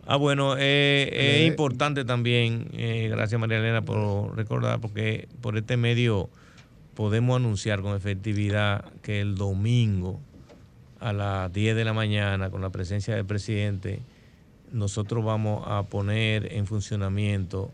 Ah, 0.05 0.17
bueno, 0.17 0.55
eh, 0.57 1.09
es 1.11 1.41
Eh, 1.41 1.45
importante 1.47 2.03
también, 2.03 2.67
eh, 2.73 3.07
gracias 3.09 3.39
María 3.39 3.57
Elena 3.59 3.83
por 3.83 4.35
recordar, 4.35 4.79
porque 4.81 5.27
por 5.41 5.57
este 5.57 5.77
medio 5.77 6.29
podemos 6.93 7.37
anunciar 7.37 7.81
con 7.81 7.95
efectividad 7.95 8.85
que 9.01 9.21
el 9.21 9.35
domingo 9.35 10.19
a 10.99 11.13
las 11.13 11.51
10 11.53 11.75
de 11.75 11.85
la 11.85 11.93
mañana, 11.93 12.49
con 12.49 12.61
la 12.61 12.69
presencia 12.69 13.15
del 13.15 13.25
presidente, 13.25 13.99
nosotros 14.71 15.23
vamos 15.23 15.63
a 15.67 15.83
poner 15.83 16.51
en 16.53 16.65
funcionamiento 16.65 17.71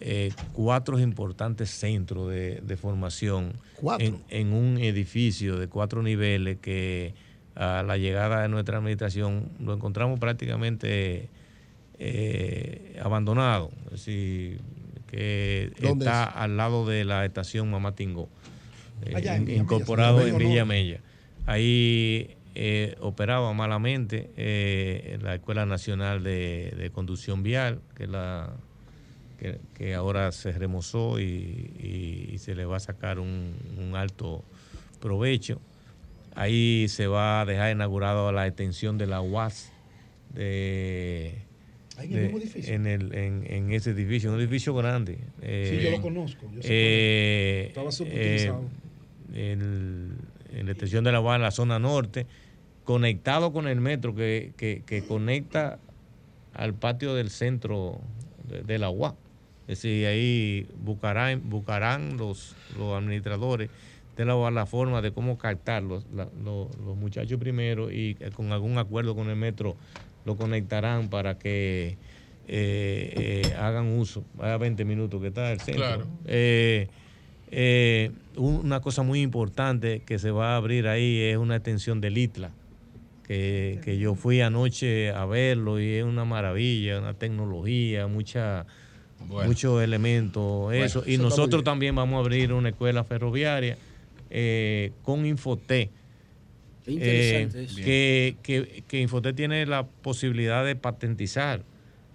eh, 0.00 0.32
cuatro 0.52 0.98
importantes 0.98 1.70
centros 1.70 2.30
de, 2.30 2.60
de 2.62 2.76
formación 2.76 3.52
Cuatro. 3.76 4.06
en, 4.06 4.18
en 4.28 4.52
un 4.52 4.78
edificio 4.78 5.56
de 5.58 5.68
cuatro 5.68 6.02
niveles 6.02 6.58
que 6.58 7.12
a 7.54 7.82
la 7.82 7.96
llegada 7.98 8.42
de 8.42 8.48
nuestra 8.48 8.78
administración 8.78 9.50
lo 9.60 9.74
encontramos 9.74 10.18
prácticamente 10.18 11.28
eh, 12.00 12.98
abandonado, 13.02 13.70
es 13.86 13.90
decir, 13.92 14.60
que 15.06 15.70
¿Dónde 15.80 16.06
está 16.06 16.24
es? 16.24 16.36
al 16.36 16.56
lado 16.56 16.86
de 16.86 17.04
la 17.04 17.24
estación 17.24 17.70
Mamatingo, 17.70 18.28
eh, 19.04 19.36
in- 19.36 19.50
incorporado 19.50 20.26
en 20.26 20.38
Villa. 20.38 20.64
Mella. 20.64 21.00
Ahí 21.46 22.36
eh, 22.54 22.96
operaba 23.00 23.52
malamente 23.52 24.30
la 25.22 25.34
Escuela 25.34 25.66
Nacional 25.66 26.22
de, 26.22 26.74
de 26.76 26.90
Conducción 26.90 27.42
Vial, 27.42 27.80
que, 27.96 28.04
es 28.04 28.08
la, 28.08 28.50
que, 29.38 29.58
que 29.74 29.94
ahora 29.94 30.32
se 30.32 30.52
remozó 30.52 31.18
y, 31.20 31.24
y- 31.24 32.30
y 32.34 32.38
se 32.38 32.54
le 32.54 32.64
va 32.64 32.76
a 32.76 32.80
sacar 32.80 33.18
un, 33.18 33.54
un 33.78 33.96
alto 33.96 34.44
provecho. 35.00 35.60
Ahí 36.36 36.86
se 36.88 37.06
va 37.08 37.40
a 37.40 37.44
dejar 37.46 37.72
inaugurado 37.72 38.30
la 38.32 38.46
extensión 38.46 38.96
de 38.96 39.06
la 39.06 39.20
UAS 39.20 39.72
de, 40.32 41.42
en 42.04 42.12
el 42.16 42.22
mismo 42.24 42.38
edificio. 42.38 42.74
en, 42.74 42.86
el- 42.86 43.14
en- 43.14 43.44
en 43.48 43.72
ese 43.72 43.90
edificio, 43.90 44.32
un 44.32 44.40
edificio 44.40 44.74
grande. 44.74 45.14
Sí, 45.14 45.20
yo 45.40 45.48
Eh, 45.48 45.88
lo 45.96 46.00
conozco. 46.02 46.50
yo 46.52 46.60
eh, 46.64 47.70
cuál 47.72 47.84
es. 47.84 47.88
Estaba 47.88 47.88
eh, 47.88 47.92
subutilizado. 47.92 48.64
el- 49.34 50.12
en 50.52 50.66
la 50.66 50.72
estación 50.72 51.04
de 51.04 51.12
la 51.12 51.18
en 51.36 51.42
la 51.42 51.50
zona 51.52 51.78
norte, 51.78 52.26
conectado 52.84 53.52
con 53.52 53.68
el 53.68 53.80
metro 53.80 54.14
que, 54.14 54.52
que- 54.56 54.82
que 54.84 55.02
conecta 55.02 55.78
al 56.54 56.74
patio 56.74 57.14
del 57.14 57.30
centro 57.30 58.00
de, 58.48 58.62
de 58.62 58.78
la 58.78 58.90
UAS. 58.90 59.14
Es 59.68 59.82
decir, 59.82 60.06
ahí 60.06 60.66
buscarán, 60.84 61.48
buscarán 61.48 62.16
los, 62.16 62.56
los 62.76 62.98
administradores 63.00 63.70
de 64.16 64.24
la 64.24 64.34
UAS 64.34 64.52
la 64.52 64.66
forma 64.66 65.00
de 65.00 65.12
cómo 65.12 65.38
captar 65.38 65.84
los, 65.84 66.04
la- 66.12 66.28
los- 66.44 66.76
los 66.78 66.96
muchachos 66.96 67.38
primero 67.38 67.92
y 67.92 68.16
eh, 68.18 68.30
con 68.34 68.50
algún 68.50 68.76
acuerdo 68.78 69.14
con 69.14 69.30
el 69.30 69.36
metro 69.36 69.76
lo 70.24 70.36
conectarán 70.36 71.08
para 71.08 71.38
que 71.38 71.96
eh, 72.48 73.42
eh, 73.46 73.54
hagan 73.58 73.98
uso. 73.98 74.24
Vaya 74.34 74.56
20 74.58 74.84
minutos 74.84 75.20
que 75.20 75.28
está 75.28 75.52
el 75.52 75.60
centro. 75.60 75.84
Claro. 75.84 76.06
Eh, 77.52 78.12
una 78.36 78.80
cosa 78.80 79.02
muy 79.02 79.22
importante 79.22 80.02
que 80.06 80.18
se 80.18 80.30
va 80.30 80.52
a 80.52 80.56
abrir 80.56 80.86
ahí 80.86 81.20
es 81.20 81.36
una 81.36 81.56
extensión 81.56 82.00
del 82.00 82.16
ITLA, 82.16 82.52
que, 83.26 83.80
que 83.84 83.98
yo 83.98 84.14
fui 84.14 84.40
anoche 84.40 85.10
a 85.10 85.24
verlo 85.26 85.80
y 85.80 85.94
es 85.94 86.04
una 86.04 86.24
maravilla, 86.24 87.00
una 87.00 87.14
tecnología, 87.14 88.06
mucha, 88.06 88.66
Bueno. 89.26 89.48
muchos 89.48 89.82
elementos, 89.82 90.72
eso. 90.72 91.02
y 91.06 91.14
eso 91.14 91.22
nosotros 91.24 91.64
también 91.64 91.94
vamos 91.96 92.18
a 92.18 92.20
abrir 92.20 92.52
una 92.52 92.68
escuela 92.68 93.02
ferroviaria 93.02 93.76
eh, 94.30 94.92
con 95.02 95.26
Infoté. 95.26 95.90
Interesante 96.94 97.60
Eh, 97.60 97.64
eso. 97.64 97.76
que, 97.76 98.36
que, 98.42 98.82
que 98.88 99.00
Infoté 99.00 99.32
tiene 99.32 99.64
la 99.66 99.84
posibilidad 99.86 100.64
de 100.64 100.76
patentizar 100.76 101.62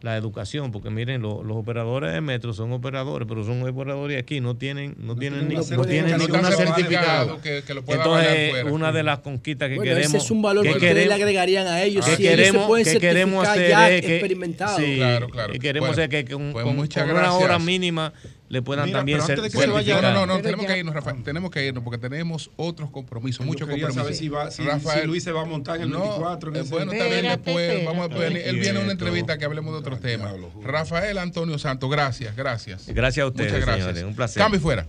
la 0.01 0.17
educación, 0.17 0.71
porque 0.71 0.91
miren, 0.91 1.23
lo- 1.23 1.41
los 1.41 1.57
operadores 1.57 2.13
de 2.13 2.21
metro 2.21 2.53
son 2.53 2.71
operadores, 2.73 3.27
pero 3.27 3.43
son 3.43 3.67
operadores 3.67 4.19
aquí, 4.21 4.39
no 4.39 4.55
tienen, 4.55 4.93
no 4.99 5.15
tienen, 5.15 5.47
ni, 5.47 5.55
no 5.55 5.63
tienen 5.85 6.17
ningún 6.19 6.43
certificado. 6.45 7.41
que- 7.41 7.63
que 7.65 7.73
lo 7.73 7.83
pueda 7.83 8.03
avalar 8.03 8.25
Entonces, 8.27 8.51
fuera. 8.51 8.71
una 8.71 8.91
de 8.91 9.01
las 9.01 9.19
conquistas 9.19 9.67
que 9.69 9.75
Bueno, 9.77 9.89
queremos 9.89 10.13
ese 10.13 10.17
es 10.25 10.29
un 10.31 10.41
valor 10.43 10.63
que, 10.63 10.71
que 10.71 10.75
ustedes 10.77 11.07
le 11.07 11.13
agregarían 11.13 11.65
a 11.65 11.81
ellos. 11.81 12.05
que 12.05 12.17
si 12.17 12.27
ellos 12.27 12.35
queremos, 12.35 12.61
se 12.63 12.67
pueden 12.67 12.85
que 12.93 12.99
queremos 12.99 13.47
hacer 13.47 13.69
ya 13.69 13.89
es 13.89 14.01
que, 14.05 14.15
experimentados. 14.17 14.77
sí, 14.79 14.95
Claro, 14.97 15.29
claro. 15.29 15.53
que 15.53 15.59
queremos 15.59 15.89
Bueno, 15.89 16.03
hacer 16.03 16.09
que 16.25 16.31
con, 16.31 16.51
pues 16.51 16.65
con- 16.65 16.75
muchas 16.75 17.07
con 17.07 17.17
una 17.17 17.33
hora 17.33 17.57
mínima 17.57 18.13
le 18.47 18.61
puedan 18.61 18.85
Mira, 18.85 18.99
también 18.99 19.17
pero 19.17 19.25
ser 19.27 19.39
antes 19.39 19.51
de 19.53 19.57
que 19.59 19.65
se 19.65 19.71
vaya, 19.71 19.85
certificar. 19.95 20.13
no, 20.13 20.25
no, 20.27 20.35
no, 20.35 20.41
tenemos 20.41 20.65
ya- 20.67 20.73
que 20.73 20.79
irnos, 20.79 20.93
Rafael, 20.93 21.23
tenemos 21.23 21.49
que 21.51 21.65
irnos 21.65 21.83
porque 21.83 21.97
tenemos 21.97 22.51
otros 22.57 22.91
compromisos, 22.91 23.39
Yo 23.39 23.45
muchos 23.45 23.67
compromisos. 23.67 23.95
saber 23.95 24.15
si 24.15 24.29
va- 24.29 24.51
si- 24.51 24.63
Rafael, 24.63 25.01
si 25.01 25.07
Luis 25.07 25.23
se 25.23 25.31
va 25.31 25.41
a 25.41 25.45
montar 25.45 25.77
en 25.77 25.83
el 25.83 25.89
no, 25.89 25.99
24 26.01 26.49
en 26.49 26.55
eh, 26.57 26.67
Bueno, 26.69 26.91
está 26.91 27.05
bien 27.05 27.25
Espérate, 27.25 27.43
después, 27.51 27.85
vamos 27.85 28.05
a 28.11 28.13
venir- 28.13 28.41
él 28.45 28.59
viene 28.59 28.79
a 28.79 28.81
una 28.83 28.91
entrevista 28.91 29.37
que 29.37 29.45
hablemos 29.45 29.73
de 29.73 29.79
otros 29.79 29.99
temas. 29.99 30.33
Rafael 30.63 31.17
Antonio 31.17 31.57
Santos, 31.57 31.89
gracias, 31.89 32.35
gracias. 32.35 32.85
Gracias 32.87 33.23
a 33.23 33.27
ustedes, 33.27 33.51
Muchas 33.51 33.65
gracias. 33.65 33.85
señores, 33.87 34.03
un 34.09 34.15
placer. 34.15 34.41
Cambio 34.43 34.59
y 34.59 34.61
fuera. 34.61 34.85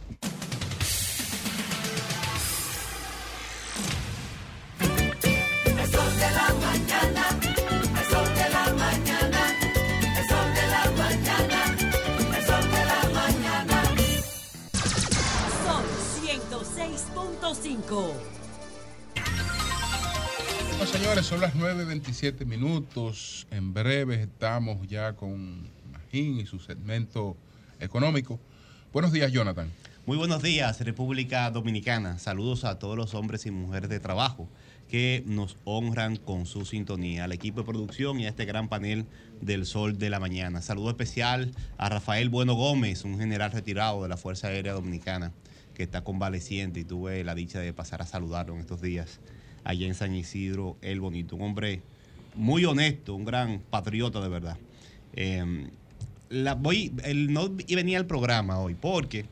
106.5. 17.86 18.12
Bueno, 20.70 20.86
señores, 20.86 21.26
son 21.26 21.40
las 21.40 21.54
9.27 21.54 22.44
minutos. 22.44 23.46
En 23.50 23.72
breve 23.72 24.22
estamos 24.22 24.86
ya 24.88 25.14
con 25.14 25.68
Magín 25.92 26.40
y 26.40 26.46
su 26.46 26.58
segmento 26.58 27.36
económico. 27.80 28.38
Buenos 28.92 29.12
días, 29.12 29.32
Jonathan. 29.32 29.70
Muy 30.04 30.16
buenos 30.16 30.42
días, 30.42 30.80
República 30.80 31.50
Dominicana. 31.50 32.18
Saludos 32.18 32.64
a 32.64 32.78
todos 32.78 32.96
los 32.96 33.14
hombres 33.14 33.46
y 33.46 33.50
mujeres 33.50 33.88
de 33.88 34.00
trabajo 34.00 34.48
que 34.88 35.24
nos 35.26 35.56
honran 35.64 36.16
con 36.16 36.46
su 36.46 36.64
sintonía, 36.64 37.24
al 37.24 37.32
equipo 37.32 37.60
de 37.60 37.66
producción 37.66 38.20
y 38.20 38.26
a 38.26 38.28
este 38.28 38.44
gran 38.44 38.68
panel 38.68 39.04
del 39.40 39.66
Sol 39.66 39.98
de 39.98 40.10
la 40.10 40.20
Mañana. 40.20 40.62
Saludo 40.62 40.90
especial 40.90 41.52
a 41.76 41.88
Rafael 41.88 42.28
Bueno 42.28 42.54
Gómez, 42.54 43.04
un 43.04 43.18
general 43.18 43.50
retirado 43.50 44.02
de 44.02 44.08
la 44.08 44.16
Fuerza 44.16 44.48
Aérea 44.48 44.74
Dominicana 44.74 45.32
que 45.76 45.82
está 45.82 46.02
convaleciente 46.02 46.80
y 46.80 46.84
tuve 46.84 47.22
la 47.22 47.34
dicha 47.34 47.60
de 47.60 47.72
pasar 47.74 48.00
a 48.00 48.06
saludarlo 48.06 48.54
en 48.54 48.60
estos 48.60 48.80
días 48.80 49.20
allá 49.62 49.86
en 49.86 49.94
San 49.94 50.14
Isidro, 50.14 50.78
el 50.80 51.00
Bonito. 51.00 51.36
Un 51.36 51.42
hombre 51.42 51.82
muy 52.34 52.64
honesto, 52.64 53.14
un 53.14 53.26
gran 53.26 53.60
patriota 53.68 54.20
de 54.22 54.28
verdad. 54.28 54.56
Eh, 55.12 55.68
la, 56.30 56.54
voy, 56.54 56.92
el, 57.04 57.30
no 57.32 57.50
venía 57.50 57.98
al 57.98 58.06
programa 58.06 58.58
hoy 58.58 58.74
porque 58.74 59.26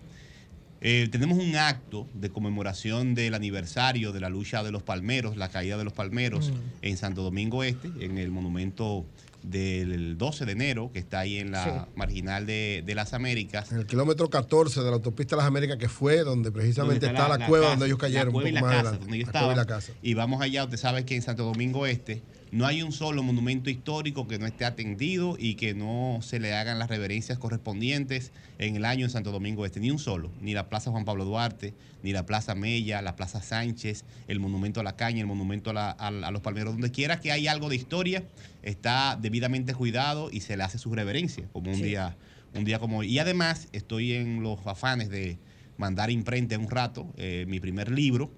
eh, 0.83 1.09
tenemos 1.11 1.39
un 1.39 1.57
acto 1.57 2.07
de 2.13 2.29
conmemoración 2.29 3.15
del 3.15 3.33
aniversario 3.33 4.13
de 4.13 4.21
la 4.21 4.29
lucha 4.29 4.63
de 4.63 4.71
los 4.71 4.83
palmeros, 4.83 5.39
la 5.39 5.49
caída 5.49 5.79
de 5.79 5.85
los 5.85 5.95
palmeros 5.95 6.51
Mm. 6.51 6.55
en 6.83 6.97
Santo 6.99 7.23
Domingo 7.23 7.65
Este, 7.65 7.89
en 8.01 8.19
el 8.19 8.31
monumento 8.31 9.07
del 9.45 10.17
12 10.19 10.47
de 10.47 10.53
enero, 10.53 10.91
que 10.93 10.99
está 10.99 11.21
ahí 11.21 11.39
en 11.39 11.51
la 11.53 11.65
Sí. 11.65 11.71
marginal 11.97 12.47
de, 12.47 12.83
de 12.85 12.95
las 12.95 13.13
Américas. 13.13 13.71
En 13.73 13.79
el 13.79 13.87
kilómetro 13.87 14.29
14 14.31 14.81
de 14.81 14.87
la 14.87 14.93
autopista 14.97 15.37
de 15.37 15.43
las 15.43 15.47
Américas, 15.49 15.77
que 15.77 15.89
fue 15.89 16.19
donde 16.25 16.51
precisamente 16.51 17.07
Donde 17.07 17.21
está, 17.23 17.37
la, 17.39 17.47
cueva 17.47 17.69
donde 17.71 17.87
ellos 17.87 17.99
cayeron. 17.99 18.29
La 18.29 18.33
cueva 18.33 18.49
y 18.49 18.53
la 18.53 18.61
casa, 18.63 18.91
donde 18.99 19.07
yo 19.11 19.15
y 19.17 19.21
estaba. 19.21 19.55
la 19.55 19.67
casa. 19.67 19.93
Y 20.03 20.15
vamos 20.15 20.41
allá, 20.43 20.65
usted 20.65 20.79
sabe 20.79 21.05
que 21.05 21.15
en 21.15 21.23
Santo 21.23 21.45
Domingo 21.45 21.87
Este 21.87 22.23
no 22.55 22.67
hay 22.67 22.83
un 22.85 22.93
solo 22.93 23.23
monumento 23.25 23.69
histórico 23.69 24.29
que 24.29 24.39
no 24.39 24.47
esté 24.47 24.65
atendido 24.65 25.37
y 25.39 25.57
que 25.57 25.75
no 25.75 26.21
se 26.23 26.39
le 26.39 26.55
hagan 26.55 26.79
las 26.79 26.89
reverencias 26.89 27.37
correspondientes 27.37 28.31
en 28.59 28.77
el 28.77 28.85
año 28.85 29.05
en 29.07 29.11
Santo 29.11 29.33
Domingo 29.33 29.67
Este. 29.67 29.81
Ni 29.81 29.91
un 29.91 29.99
solo. 29.99 30.31
Ni 30.41 30.55
la 30.55 30.69
Plaza 30.69 30.93
Juan 30.93 31.05
Pablo 31.05 31.25
Duarte, 31.25 31.75
ni 32.05 32.13
la 32.13 32.27
Plaza 32.27 32.55
Mella, 32.55 33.03
la 33.03 33.17
Plaza 33.17 33.43
Sánchez, 33.43 34.05
el 34.29 34.39
Monumento 34.39 34.79
a 34.79 34.85
la 34.85 34.95
Caña, 34.95 35.21
el 35.21 35.27
Monumento 35.27 35.71
a, 35.71 35.73
la- 35.73 35.91
a- 35.91 36.07
a 36.07 36.31
los 36.31 36.43
Palmeros. 36.43 36.75
Donde 36.75 36.93
quiera 36.93 37.19
que 37.19 37.33
hay 37.33 37.49
algo 37.49 37.69
de 37.69 37.75
historia, 37.75 38.23
está 38.63 39.19
debidamente 39.21 39.75
cuidado 39.75 40.31
y 40.31 40.41
se 40.41 40.57
le 40.57 40.63
hace 40.63 40.79
su 40.79 40.95
reverencia, 40.95 41.49
como 41.53 41.71
un 41.73 41.77
Sí. 41.79 41.83
día 41.83 42.17
un 42.55 42.65
día 42.65 42.79
como 42.79 42.99
hoy. 42.99 43.09
Y 43.09 43.19
además 43.19 43.67
estoy 43.73 44.13
en 44.13 44.45
los 44.45 44.65
afanes 44.65 45.09
de 45.09 45.39
mandar 45.77 46.13
imprenta 46.13 46.55
en 46.55 46.61
un 46.61 46.71
rato 46.71 47.13
eh, 47.17 47.47
mi 47.49 47.59
primer 47.59 47.91
libro. 47.91 48.31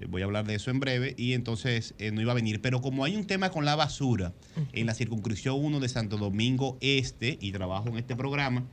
Eh, 0.00 0.06
Voy 0.08 0.22
a 0.22 0.24
hablar 0.24 0.46
de 0.46 0.54
eso 0.54 0.70
en 0.70 0.80
breve 0.80 1.14
y 1.16 1.32
entonces 1.32 1.94
eh, 1.98 2.10
no 2.10 2.20
iba 2.20 2.32
a 2.32 2.34
venir. 2.34 2.60
Pero 2.60 2.80
como 2.80 3.04
hay 3.04 3.16
un 3.16 3.26
tema 3.26 3.50
con 3.50 3.64
la 3.64 3.76
basura 3.76 4.32
en 4.72 4.86
la 4.86 4.94
circunscripción 4.94 5.56
1 5.58 5.80
de 5.80 5.88
Santo 5.88 6.16
Domingo 6.16 6.76
Este 6.80 7.38
y 7.40 7.52
trabajo 7.52 7.88
en 7.88 7.98
este 7.98 8.16
programa 8.16 8.64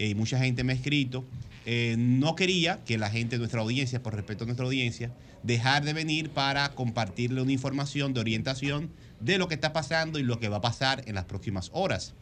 eh, 0.00 0.08
y 0.08 0.14
mucha 0.14 0.38
gente 0.38 0.64
me 0.64 0.72
ha 0.72 0.76
escrito, 0.76 1.26
eh, 1.66 1.94
no 1.98 2.34
quería 2.34 2.82
que 2.86 2.96
la 2.96 3.10
gente 3.10 3.36
de 3.36 3.40
nuestra 3.40 3.60
audiencia, 3.60 4.02
por 4.02 4.14
respeto 4.14 4.44
a 4.44 4.46
nuestra 4.46 4.64
audiencia, 4.64 5.12
dejar 5.42 5.84
de 5.84 5.92
venir 5.92 6.30
para 6.30 6.70
compartirle 6.70 7.42
una 7.42 7.52
información 7.52 8.14
de 8.14 8.20
orientación 8.20 8.90
de 9.20 9.36
lo 9.36 9.46
que 9.46 9.56
está 9.56 9.74
pasando 9.74 10.18
y 10.18 10.22
lo 10.22 10.40
que 10.40 10.48
va 10.48 10.56
a 10.56 10.60
pasar 10.62 11.02
en 11.06 11.16
las 11.16 11.26
próximas 11.26 11.70
horas. 11.74 12.14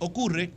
Ocurre 0.00 0.50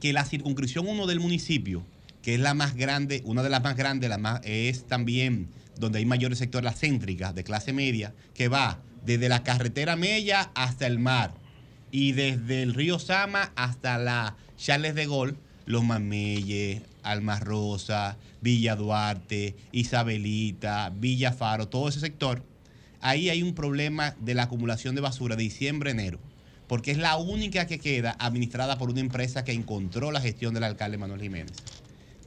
que 0.00 0.12
la 0.12 0.24
circunscripción 0.24 0.86
1 0.86 1.08
del 1.08 1.18
municipio, 1.18 1.82
que 2.22 2.34
es 2.34 2.40
la 2.40 2.54
más 2.54 2.76
grande, 2.76 3.20
una 3.24 3.42
de 3.42 3.50
las 3.50 3.64
más 3.64 3.76
grandes, 3.76 4.08
la 4.10 4.18
más, 4.18 4.42
es 4.44 4.86
también 4.86 5.48
donde 5.78 5.98
hay 5.98 6.06
mayores 6.06 6.38
sectores, 6.38 6.78
céntricas 6.78 7.34
de 7.34 7.44
clase 7.44 7.72
media, 7.72 8.14
que 8.34 8.48
va 8.48 8.80
desde 9.04 9.28
la 9.28 9.42
carretera 9.42 9.96
Mella 9.96 10.50
hasta 10.54 10.86
el 10.86 10.98
mar 10.98 11.34
y 11.90 12.12
desde 12.12 12.62
el 12.62 12.74
río 12.74 12.98
Sama 12.98 13.52
hasta 13.56 13.98
la 13.98 14.36
Charles 14.56 14.94
de 14.94 15.06
Gaulle, 15.06 15.34
Los 15.66 15.84
Mameyes, 15.84 16.82
Alma 17.02 17.40
Rosa, 17.40 18.16
Villa 18.40 18.76
Duarte, 18.76 19.56
Isabelita, 19.72 20.90
Villa 20.90 21.32
Faro, 21.32 21.68
todo 21.68 21.88
ese 21.88 22.00
sector, 22.00 22.42
ahí 23.00 23.28
hay 23.28 23.42
un 23.42 23.54
problema 23.54 24.14
de 24.20 24.34
la 24.34 24.44
acumulación 24.44 24.94
de 24.94 25.00
basura 25.00 25.36
de 25.36 25.42
diciembre-enero, 25.42 26.18
porque 26.68 26.92
es 26.92 26.98
la 26.98 27.16
única 27.16 27.66
que 27.66 27.78
queda 27.78 28.16
administrada 28.18 28.78
por 28.78 28.90
una 28.90 29.00
empresa 29.00 29.44
que 29.44 29.52
encontró 29.52 30.12
la 30.12 30.20
gestión 30.20 30.54
del 30.54 30.64
alcalde 30.64 30.98
Manuel 30.98 31.20
Jiménez. 31.20 31.52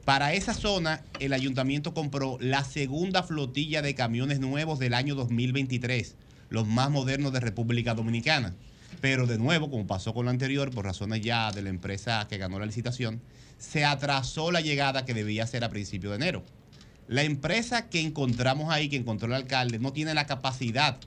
Para 0.06 0.34
esa 0.34 0.53
zona, 0.53 1.03
el 1.19 1.34
ayuntamiento 1.34 1.95
compró 1.95 2.38
la 2.40 2.64
segunda 2.64 3.23
flotilla 3.23 3.82
de 3.82 3.95
camiones 3.95 4.40
nuevos 4.40 4.77
del 4.77 4.94
año 4.94 5.15
2023, 5.15 6.15
los 6.49 6.68
más 6.68 6.91
modernos 6.91 7.34
de 7.34 7.40
República 7.40 7.95
Dominicana. 7.95 8.53
Pero 9.02 9.26
de 9.26 9.40
nuevo, 9.40 9.72
como 9.72 9.88
pasó 9.88 10.14
con 10.14 10.26
la 10.26 10.32
anterior, 10.32 10.69
por 10.69 10.86
razones 10.86 11.22
ya 11.22 11.52
de 11.52 11.64
la 11.64 11.69
empresa 11.69 12.27
que 12.30 12.38
ganó 12.38 12.60
la 12.60 12.68
licitación, 12.68 13.19
se 13.57 13.84
atrasó 13.84 14.52
la 14.52 14.61
llegada 14.61 15.06
que 15.06 15.15
debía 15.15 15.48
ser 15.48 15.64
a 15.64 15.72
principios 15.72 16.11
de 16.11 16.18
enero. 16.18 16.44
La 17.07 17.23
empresa 17.23 17.90
que 17.90 18.02
encontramos 18.02 18.72
ahí, 18.72 18.90
que 18.90 18.98
encontró 18.98 19.27
el 19.27 19.34
alcalde, 19.34 19.80
no 19.80 19.91
tiene 19.91 20.14
la 20.14 20.27
capacidad 20.27 20.99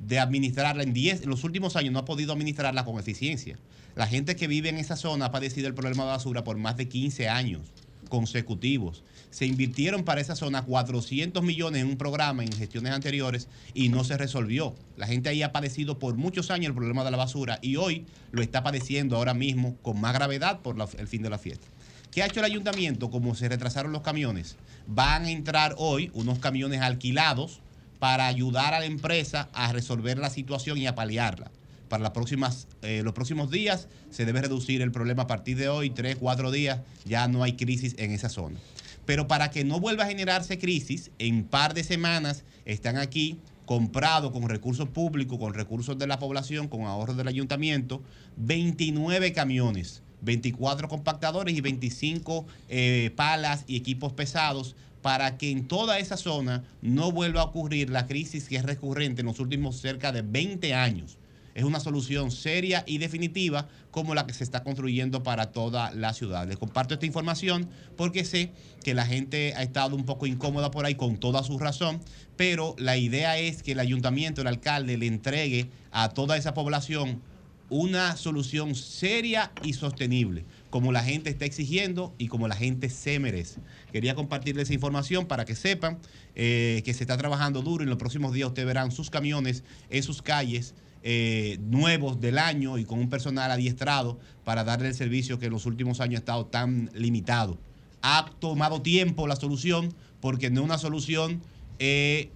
de 0.00 0.18
administrarla 0.18 0.82
en 0.82 0.92
10, 0.92 1.22
en 1.22 1.30
los 1.30 1.44
últimos 1.44 1.76
años 1.76 1.92
no 1.92 2.00
ha 2.00 2.04
podido 2.04 2.32
administrarla 2.32 2.84
con 2.84 2.98
eficiencia. 2.98 3.56
La 3.94 4.08
gente 4.08 4.34
que 4.34 4.48
vive 4.48 4.68
en 4.68 4.78
esa 4.78 4.96
zona 4.96 5.26
ha 5.26 5.30
padecido 5.30 5.68
el 5.68 5.74
problema 5.74 6.02
de 6.02 6.10
basura 6.10 6.42
por 6.42 6.56
más 6.58 6.76
de 6.76 6.88
15 6.88 7.28
años 7.28 7.60
consecutivos. 8.08 9.02
Se 9.30 9.46
invirtieron 9.46 10.04
para 10.04 10.20
esa 10.20 10.36
zona 10.36 10.64
400 10.64 11.42
millones 11.42 11.82
en 11.82 11.88
un 11.88 11.96
programa 11.96 12.44
en 12.44 12.52
gestiones 12.52 12.92
anteriores 12.92 13.48
y 13.74 13.88
no 13.88 14.04
se 14.04 14.18
resolvió. 14.18 14.74
La 14.96 15.06
gente 15.06 15.28
ahí 15.28 15.42
ha 15.42 15.52
padecido 15.52 15.98
por 15.98 16.14
muchos 16.16 16.50
años 16.50 16.68
el 16.68 16.74
problema 16.74 17.04
de 17.04 17.10
la 17.10 17.16
basura 17.16 17.58
y 17.62 17.76
hoy 17.76 18.04
lo 18.30 18.42
está 18.42 18.62
padeciendo 18.62 19.16
ahora 19.16 19.34
mismo 19.34 19.76
con 19.82 20.00
más 20.00 20.12
gravedad 20.12 20.60
por 20.60 20.76
el 20.98 21.08
fin 21.08 21.22
de 21.22 21.30
la 21.30 21.38
fiesta. 21.38 21.66
¿Qué 22.10 22.22
ha 22.22 22.26
hecho 22.26 22.40
el 22.40 22.46
ayuntamiento? 22.46 23.10
Como 23.10 23.34
se 23.34 23.48
retrasaron 23.48 23.92
los 23.92 24.02
camiones, 24.02 24.56
van 24.86 25.24
a 25.24 25.30
entrar 25.30 25.74
hoy 25.78 26.10
unos 26.12 26.38
camiones 26.38 26.82
alquilados 26.82 27.60
para 27.98 28.26
ayudar 28.26 28.74
a 28.74 28.80
la 28.80 28.86
empresa 28.86 29.48
a 29.54 29.72
resolver 29.72 30.18
la 30.18 30.28
situación 30.28 30.76
y 30.76 30.86
a 30.86 30.94
paliarla. 30.94 31.50
Para 31.92 32.04
las 32.04 32.12
próximas, 32.12 32.68
eh, 32.80 33.02
los 33.04 33.12
próximos 33.12 33.50
días 33.50 33.86
se 34.08 34.24
debe 34.24 34.40
reducir 34.40 34.80
el 34.80 34.92
problema 34.92 35.24
a 35.24 35.26
partir 35.26 35.58
de 35.58 35.68
hoy, 35.68 35.90
tres, 35.90 36.16
cuatro 36.18 36.50
días, 36.50 36.80
ya 37.04 37.28
no 37.28 37.42
hay 37.42 37.52
crisis 37.52 37.94
en 37.98 38.12
esa 38.12 38.30
zona. 38.30 38.58
Pero 39.04 39.28
para 39.28 39.50
que 39.50 39.62
no 39.62 39.78
vuelva 39.78 40.04
a 40.04 40.06
generarse 40.06 40.58
crisis, 40.58 41.10
en 41.18 41.44
par 41.44 41.74
de 41.74 41.84
semanas 41.84 42.44
están 42.64 42.96
aquí 42.96 43.36
comprados 43.66 44.32
con 44.32 44.48
recursos 44.48 44.88
públicos, 44.88 45.38
con 45.38 45.52
recursos 45.52 45.98
de 45.98 46.06
la 46.06 46.18
población, 46.18 46.66
con 46.66 46.84
ahorros 46.84 47.18
del 47.18 47.28
ayuntamiento, 47.28 48.02
29 48.38 49.34
camiones, 49.34 50.02
24 50.22 50.88
compactadores 50.88 51.54
y 51.54 51.60
25 51.60 52.46
eh, 52.70 53.12
palas 53.16 53.64
y 53.66 53.76
equipos 53.76 54.14
pesados 54.14 54.76
para 55.02 55.36
que 55.36 55.50
en 55.50 55.68
toda 55.68 55.98
esa 55.98 56.16
zona 56.16 56.64
no 56.80 57.12
vuelva 57.12 57.42
a 57.42 57.44
ocurrir 57.44 57.90
la 57.90 58.06
crisis 58.06 58.48
que 58.48 58.56
es 58.56 58.62
recurrente 58.62 59.20
en 59.20 59.26
los 59.26 59.40
últimos 59.40 59.76
cerca 59.76 60.10
de 60.10 60.22
20 60.22 60.72
años 60.72 61.18
es 61.54 61.64
una 61.64 61.80
solución 61.80 62.30
seria 62.30 62.84
y 62.86 62.98
definitiva 62.98 63.68
como 63.90 64.14
la 64.14 64.26
que 64.26 64.32
se 64.32 64.44
está 64.44 64.62
construyendo 64.62 65.22
para 65.22 65.52
toda 65.52 65.92
la 65.92 66.14
ciudad. 66.14 66.46
Les 66.46 66.56
comparto 66.56 66.94
esta 66.94 67.06
información 67.06 67.68
porque 67.96 68.24
sé 68.24 68.52
que 68.84 68.94
la 68.94 69.06
gente 69.06 69.54
ha 69.56 69.62
estado 69.62 69.96
un 69.96 70.04
poco 70.04 70.26
incómoda 70.26 70.70
por 70.70 70.86
ahí 70.86 70.94
con 70.94 71.18
toda 71.18 71.42
su 71.42 71.58
razón, 71.58 72.00
pero 72.36 72.74
la 72.78 72.96
idea 72.96 73.38
es 73.38 73.62
que 73.62 73.72
el 73.72 73.80
ayuntamiento, 73.80 74.40
el 74.40 74.46
alcalde, 74.46 74.96
le 74.96 75.06
entregue 75.06 75.70
a 75.90 76.08
toda 76.08 76.36
esa 76.36 76.54
población 76.54 77.20
una 77.72 78.16
solución 78.18 78.74
seria 78.74 79.50
y 79.62 79.72
sostenible, 79.72 80.44
como 80.68 80.92
la 80.92 81.02
gente 81.02 81.30
está 81.30 81.46
exigiendo 81.46 82.14
y 82.18 82.28
como 82.28 82.46
la 82.46 82.54
gente 82.54 82.90
se 82.90 83.18
merece. 83.18 83.60
Quería 83.92 84.14
compartirles 84.14 84.64
esa 84.64 84.74
información 84.74 85.26
para 85.26 85.46
que 85.46 85.54
sepan 85.54 85.98
eh, 86.34 86.82
que 86.84 86.92
se 86.92 87.04
está 87.04 87.16
trabajando 87.16 87.62
duro. 87.62 87.82
En 87.82 87.88
los 87.88 87.98
próximos 87.98 88.34
días 88.34 88.48
ustedes 88.48 88.66
verán 88.66 88.92
sus 88.92 89.08
camiones 89.08 89.64
en 89.88 90.02
sus 90.02 90.20
calles 90.20 90.74
eh, 91.02 91.58
nuevos 91.60 92.20
del 92.20 92.38
año 92.38 92.78
y 92.78 92.84
con 92.84 92.98
un 92.98 93.08
personal 93.08 93.50
adiestrado 93.50 94.18
para 94.44 94.64
darle 94.64 94.88
el 94.88 94.94
servicio 94.94 95.38
que 95.38 95.46
en 95.46 95.52
los 95.52 95.66
últimos 95.66 96.00
años 96.00 96.16
ha 96.16 96.18
estado 96.20 96.46
tan 96.46 96.90
limitado. 96.94 97.58
Ha 98.02 98.30
tomado 98.38 98.82
tiempo 98.82 99.26
la 99.26 99.36
solución 99.36 99.94
porque 100.20 100.50
no 100.50 100.60
es 100.60 100.64
una 100.64 100.78
solución 100.78 101.42
eh, 101.78 102.30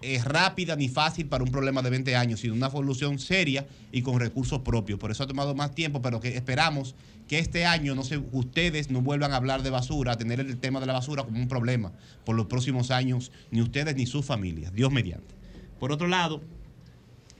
es 0.00 0.24
rápida 0.24 0.76
ni 0.76 0.88
fácil 0.88 1.26
para 1.26 1.42
un 1.42 1.50
problema 1.50 1.82
de 1.82 1.90
20 1.90 2.14
años, 2.16 2.40
sino 2.40 2.54
una 2.54 2.70
solución 2.70 3.18
seria 3.18 3.66
y 3.90 4.02
con 4.02 4.20
recursos 4.20 4.60
propios. 4.60 4.98
Por 4.98 5.10
eso 5.10 5.24
ha 5.24 5.26
tomado 5.26 5.54
más 5.54 5.74
tiempo, 5.74 6.00
pero 6.00 6.20
que 6.20 6.36
esperamos 6.36 6.94
que 7.26 7.38
este 7.38 7.66
año 7.66 7.94
no 7.94 8.04
se, 8.04 8.18
ustedes 8.32 8.90
no 8.90 9.02
vuelvan 9.02 9.32
a 9.32 9.36
hablar 9.36 9.62
de 9.62 9.70
basura, 9.70 10.12
a 10.12 10.18
tener 10.18 10.40
el 10.40 10.56
tema 10.58 10.80
de 10.80 10.86
la 10.86 10.92
basura 10.92 11.24
como 11.24 11.38
un 11.38 11.48
problema 11.48 11.92
por 12.24 12.36
los 12.36 12.46
próximos 12.46 12.90
años, 12.90 13.32
ni 13.50 13.60
ustedes 13.60 13.96
ni 13.96 14.06
sus 14.06 14.24
familias. 14.24 14.72
Dios 14.72 14.92
mediante. 14.92 15.34
Por 15.80 15.92
otro 15.92 16.06
lado, 16.06 16.42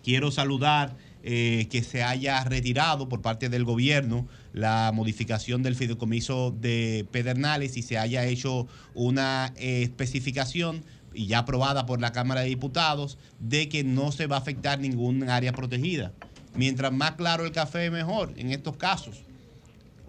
quiero 0.08 0.30
saludar 0.30 0.96
eh, 1.22 1.68
que 1.70 1.82
se 1.82 2.02
haya 2.02 2.42
retirado 2.42 3.10
por 3.10 3.20
parte 3.20 3.50
del 3.50 3.64
gobierno 3.64 4.26
la 4.54 4.90
modificación 4.94 5.62
del 5.62 5.76
fideicomiso 5.76 6.50
de 6.50 7.06
Pedernales 7.12 7.76
y 7.76 7.82
se 7.82 7.98
haya 7.98 8.24
hecho 8.24 8.66
una 8.94 9.52
eh, 9.58 9.82
especificación 9.82 10.82
y 11.12 11.26
ya 11.26 11.40
aprobada 11.40 11.84
por 11.84 12.00
la 12.00 12.12
Cámara 12.12 12.40
de 12.40 12.46
Diputados 12.46 13.18
de 13.38 13.68
que 13.68 13.84
no 13.84 14.10
se 14.10 14.26
va 14.26 14.36
a 14.36 14.38
afectar 14.38 14.80
ningún 14.80 15.28
área 15.28 15.52
protegida. 15.52 16.14
Mientras 16.54 16.90
más 16.90 17.12
claro 17.16 17.44
el 17.44 17.52
café, 17.52 17.90
mejor 17.90 18.32
en 18.38 18.50
estos 18.50 18.78
casos. 18.78 19.27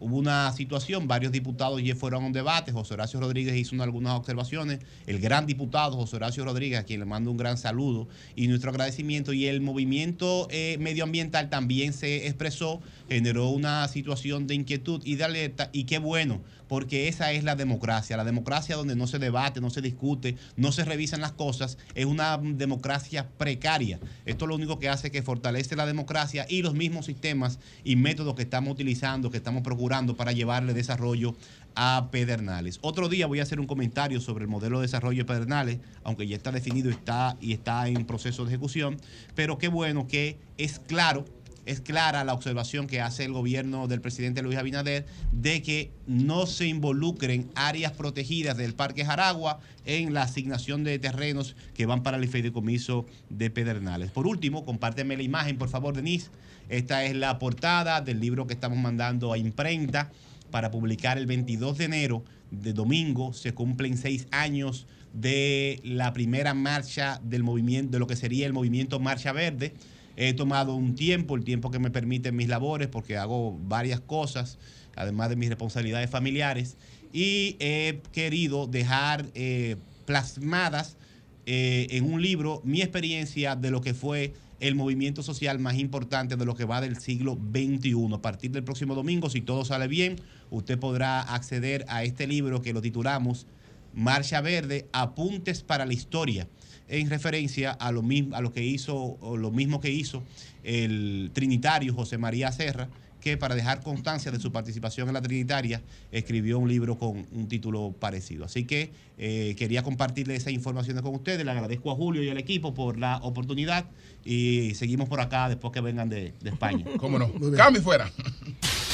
Hubo 0.01 0.17
una 0.17 0.51
situación, 0.53 1.07
varios 1.09 1.31
diputados 1.34 1.84
ya 1.84 1.93
fueron 1.93 2.23
a 2.23 2.27
un 2.27 2.34
debate, 2.34 2.71
José 2.71 2.93
Horacio 2.93 3.19
Rodríguez 3.19 3.55
hizo 3.57 3.76
una- 3.76 3.84
algunas 3.84 4.13
observaciones, 4.13 4.80
el 5.07 5.19
gran 5.19 5.45
diputado 5.45 5.97
José 5.97 6.15
Horacio 6.15 6.45
Rodríguez, 6.45 6.80
a 6.80 6.84
quien 6.84 7.01
le 7.01 7.05
mando 7.05 7.31
un 7.31 7.38
gran 7.38 7.57
saludo 7.57 8.07
y 8.35 8.47
nuestro 8.47 8.69
agradecimiento, 8.71 9.34
y 9.34 9.47
el 9.47 9.59
movimiento 9.59 10.47
eh, 10.51 10.77
medioambiental 10.80 11.49
también 11.49 11.91
se 11.91 12.27
expresó, 12.27 12.81
generó 13.09 13.49
una 13.49 13.88
situación 13.89 14.47
de 14.47 14.55
inquietud 14.55 15.01
y 15.03 15.15
de 15.15 15.23
alerta, 15.26 15.69
y 15.73 15.84
qué 15.84 15.97
bueno, 15.99 16.41
porque 16.69 17.07
esa 17.07 17.33
es 17.33 17.43
la 17.43 17.55
democracia, 17.55 18.15
la 18.15 18.23
democracia 18.23 18.77
donde 18.77 18.95
no 18.95 19.07
se 19.07 19.19
debate, 19.19 19.59
no 19.59 19.71
se 19.71 19.81
discute, 19.81 20.37
no 20.55 20.71
se 20.71 20.85
revisan 20.85 21.19
las 21.19 21.33
cosas, 21.33 21.79
es 21.95 22.05
una 22.05 22.37
democracia 22.37 23.27
precaria. 23.37 23.99
Esto 24.25 24.47
lo 24.47 24.55
único 24.55 24.79
que 24.79 24.87
hace 24.87 25.07
es 25.07 25.11
que 25.11 25.23
fortalece 25.23 25.75
la 25.75 25.87
democracia 25.87 26.45
y 26.47 26.61
los 26.61 26.75
mismos 26.75 27.07
sistemas 27.07 27.59
y 27.83 27.95
métodos 27.95 28.35
que 28.35 28.43
estamos 28.43 28.71
utilizando, 28.71 29.31
que 29.31 29.37
estamos 29.37 29.63
procurando 29.63 30.15
para 30.15 30.31
llevarle 30.31 30.73
desarrollo 30.73 31.35
a 31.75 32.09
Pedernales. 32.11 32.77
Otro 32.81 33.09
día 33.09 33.25
voy 33.25 33.39
a 33.39 33.43
hacer 33.43 33.59
un 33.59 33.67
comentario 33.67 34.21
sobre 34.21 34.43
el 34.43 34.49
modelo 34.49 34.79
de 34.79 34.83
desarrollo 34.83 35.23
de 35.23 35.25
Pedernales, 35.25 35.79
aunque 36.03 36.27
ya 36.27 36.35
está 36.35 36.51
definido 36.51 36.91
está, 36.91 37.35
y 37.41 37.53
está 37.53 37.87
en 37.87 38.05
proceso 38.05 38.45
de 38.45 38.51
ejecución, 38.51 38.97
pero 39.33 39.57
qué 39.57 39.69
bueno 39.69 40.07
que 40.07 40.37
es 40.57 40.79
claro 40.79 41.25
es 41.65 41.81
clara 41.81 42.23
la 42.23 42.34
observación 42.34 42.88
que 42.88 43.02
hace 43.02 43.26
el 43.26 43.34
gobierno 43.34 43.88
del 43.88 44.02
presidente 44.02 44.41
Luis 44.41 44.57
Abinader 44.57 45.06
de 45.31 45.61
que 45.61 45.91
no 46.07 46.45
se 46.45 46.68
involucren 46.68 47.49
áreas 47.56 47.91
protegidas 47.94 48.57
del 48.57 48.73
Parque 48.73 49.06
Jaragua 49.06 49.60
en 49.86 50.14
la 50.14 50.23
asignación 50.23 50.84
de 50.84 50.99
terrenos 50.99 51.56
que 51.73 51.86
van 51.86 52.03
para 52.03 52.18
el 52.18 52.27
fideicomiso 52.27 53.06
de 53.30 53.49
Pedernales. 53.49 54.11
Por 54.11 54.27
último, 54.27 54.65
compárteme 54.65 55.18
la 55.18 55.23
imagen, 55.23 55.57
por 55.57 55.69
favor, 55.69 55.95
Denise. 55.95 56.30
Esta 56.69 57.03
es 57.06 57.15
la 57.15 57.40
portada 57.40 58.02
del 58.02 58.19
libro 58.19 58.45
que 58.45 58.53
estamos 58.53 58.77
mandando 58.77 59.34
a 59.34 59.38
imprenta 59.38 60.11
para 60.52 60.72
publicar 60.72 61.18
el 61.18 61.26
22 61.26 61.77
de 61.77 61.86
enero 61.86 62.23
de 62.52 62.73
domingo. 62.73 63.34
Se 63.34 63.53
cumplen 63.53 63.98
seis 63.98 64.27
años 64.31 64.88
de 65.14 65.80
la 65.84 66.14
primera 66.14 66.53
marcha 66.53 67.19
del 67.23 67.44
movimiento, 67.44 67.91
de 67.91 67.99
lo 67.99 68.07
que 68.07 68.15
sería 68.15 68.45
el 68.45 68.53
movimiento 68.53 68.99
Marcha 68.99 69.31
Verde. 69.31 69.73
He 70.21 70.33
tomado 70.33 70.75
un 70.75 70.95
tiempo, 70.95 71.37
el 71.37 71.45
tiempo 71.45 71.71
que 71.71 71.79
me 71.79 71.91
permiten 71.91 72.35
mis 72.35 72.49
labores, 72.49 72.89
porque 72.89 73.15
hago 73.15 73.57
varias 73.57 74.01
cosas, 74.01 74.57
además 74.97 75.29
de 75.29 75.37
mis 75.37 75.47
responsabilidades 75.47 76.09
familiares, 76.09 76.75
y 77.13 77.55
he 77.59 78.01
querido 78.11 78.67
dejar 78.67 79.27
eh, 79.33 79.77
plasmadas 80.05 80.97
eh, 81.45 81.87
en 81.91 82.11
un 82.11 82.21
libro 82.21 82.61
mi 82.65 82.81
experiencia 82.81 83.55
de 83.55 83.71
lo 83.71 83.79
que 83.79 83.93
fue 83.93 84.33
el 84.59 84.75
movimiento 84.75 85.23
social 85.23 85.57
más 85.57 85.79
importante 85.79 86.35
de 86.35 86.45
lo 86.45 86.53
que 86.53 86.65
va 86.65 86.81
del 86.81 86.99
siglo 86.99 87.39
XXI. 87.53 88.13
A 88.13 88.21
partir 88.21 88.51
del 88.51 88.65
próximo 88.65 88.95
domingo, 88.95 89.29
si 89.29 89.39
todo 89.39 89.63
sale 89.63 89.87
bien, 89.87 90.17
usted 90.51 90.77
podrá 90.77 91.21
acceder 91.21 91.85
a 91.87 92.03
este 92.03 92.27
libro 92.27 92.61
que 92.61 92.73
lo 92.73 92.81
titulamos 92.81 93.47
Marcha 93.93 94.41
Verde, 94.41 94.89
Apuntes 94.91 95.63
para 95.63 95.85
la 95.85 95.93
Historia, 95.93 96.49
en 96.89 97.09
referencia 97.09 97.71
a 97.71 97.91
lo, 97.91 98.01
mismo, 98.01 98.35
a 98.35 98.41
lo 98.41 98.51
que 98.51 98.63
hizo, 98.63 98.95
o 98.95 99.37
lo 99.37 99.51
mismo 99.51 99.79
que 99.79 99.91
hizo 99.91 100.23
el 100.63 101.31
trinitario 101.33 101.93
José 101.93 102.17
María 102.17 102.51
Serra, 102.51 102.89
que 103.21 103.37
para 103.37 103.55
dejar 103.55 103.81
constancia 103.81 104.31
de 104.31 104.39
su 104.39 104.51
participación 104.51 105.07
en 105.07 105.13
la 105.13 105.21
Trinitaria, 105.21 105.81
escribió 106.11 106.57
un 106.57 106.69
libro 106.69 106.97
con 106.97 107.27
un 107.31 107.47
título 107.47 107.93
parecido. 107.99 108.45
Así 108.45 108.63
que 108.65 108.91
eh, 109.17 109.55
quería 109.57 109.83
compartirle 109.83 110.35
esa 110.35 110.51
información 110.51 111.01
con 111.01 111.15
ustedes. 111.15 111.43
Le 111.43 111.51
agradezco 111.51 111.91
a 111.91 111.95
Julio 111.95 112.23
y 112.23 112.29
al 112.29 112.37
equipo 112.37 112.73
por 112.73 112.97
la 112.97 113.17
oportunidad 113.17 113.85
y 114.23 114.73
seguimos 114.75 115.09
por 115.09 115.19
acá 115.19 115.49
después 115.49 115.73
que 115.73 115.81
vengan 115.81 116.09
de, 116.09 116.33
de 116.39 116.49
España. 116.49 116.85
¿Cómo 116.97 117.19
no? 117.19 117.31
Cambio 117.55 117.81
fuera. 117.81 118.09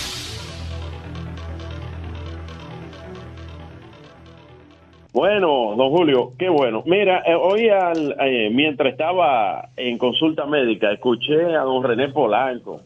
Bueno, 5.15 5.75
don 5.77 5.91
Julio, 5.91 6.33
qué 6.37 6.49
bueno. 6.49 6.83
Mira, 6.85 7.23
eh, 7.25 7.35
hoy 7.35 7.69
al, 7.69 8.17
eh, 8.19 8.49
mientras 8.51 8.91
estaba 8.91 9.69
en 9.77 9.97
consulta 9.97 10.45
médica, 10.45 10.91
escuché 10.91 11.55
a 11.55 11.61
don 11.61 11.85
René 11.85 12.09
Polanco 12.09 12.81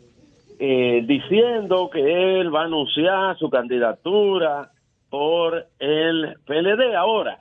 eh, 0.60 1.04
diciendo 1.08 1.90
que 1.92 2.40
él 2.40 2.54
va 2.54 2.62
a 2.62 2.66
anunciar 2.66 3.36
su 3.40 3.50
candidatura 3.50 4.70
por 5.10 5.66
el 5.80 6.36
PLD. 6.46 6.96
Ahora, 6.96 7.40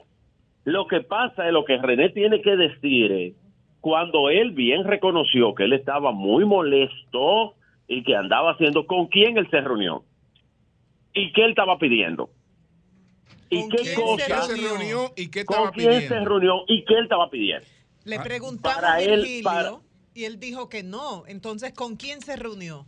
lo 0.64 0.86
que 0.86 1.02
pasa 1.02 1.46
es 1.46 1.52
lo 1.52 1.66
que 1.66 1.76
René 1.76 2.08
tiene 2.08 2.40
que 2.40 2.56
decir 2.56 3.34
cuando 3.82 4.30
él 4.30 4.52
bien 4.52 4.84
reconoció 4.84 5.54
que 5.54 5.64
él 5.64 5.74
estaba 5.74 6.12
muy 6.12 6.46
molesto 6.46 7.56
y 7.88 8.04
que 8.04 8.16
andaba 8.16 8.52
haciendo 8.52 8.86
con 8.86 9.08
quién 9.08 9.36
él 9.36 9.50
se 9.50 9.60
reunió 9.60 10.04
y 11.12 11.30
qué 11.32 11.44
él 11.44 11.50
estaba 11.50 11.76
pidiendo. 11.76 12.30
¿Y 13.50 13.68
qué 13.68 13.94
cosa 13.94 14.42
se 14.42 14.56
reunió 14.56 15.12
y 15.16 15.28
qué 15.30 15.44
con 15.44 15.70
quién 15.70 16.02
se 16.08 16.18
reunió 16.20 16.62
y 16.66 16.84
qué 16.84 16.94
él 16.94 17.04
estaba 17.04 17.30
pidiendo? 17.30 17.66
Le 18.04 18.18
preguntamos 18.20 18.76
para 18.76 18.94
a 18.94 19.00
él, 19.02 19.20
Virgilio 19.20 19.44
para- 19.44 19.72
y 20.14 20.24
él 20.24 20.38
dijo 20.40 20.68
que 20.68 20.82
no. 20.82 21.24
Entonces, 21.26 21.72
¿con 21.72 21.96
quién 21.96 22.20
se 22.20 22.36
reunió? 22.36 22.86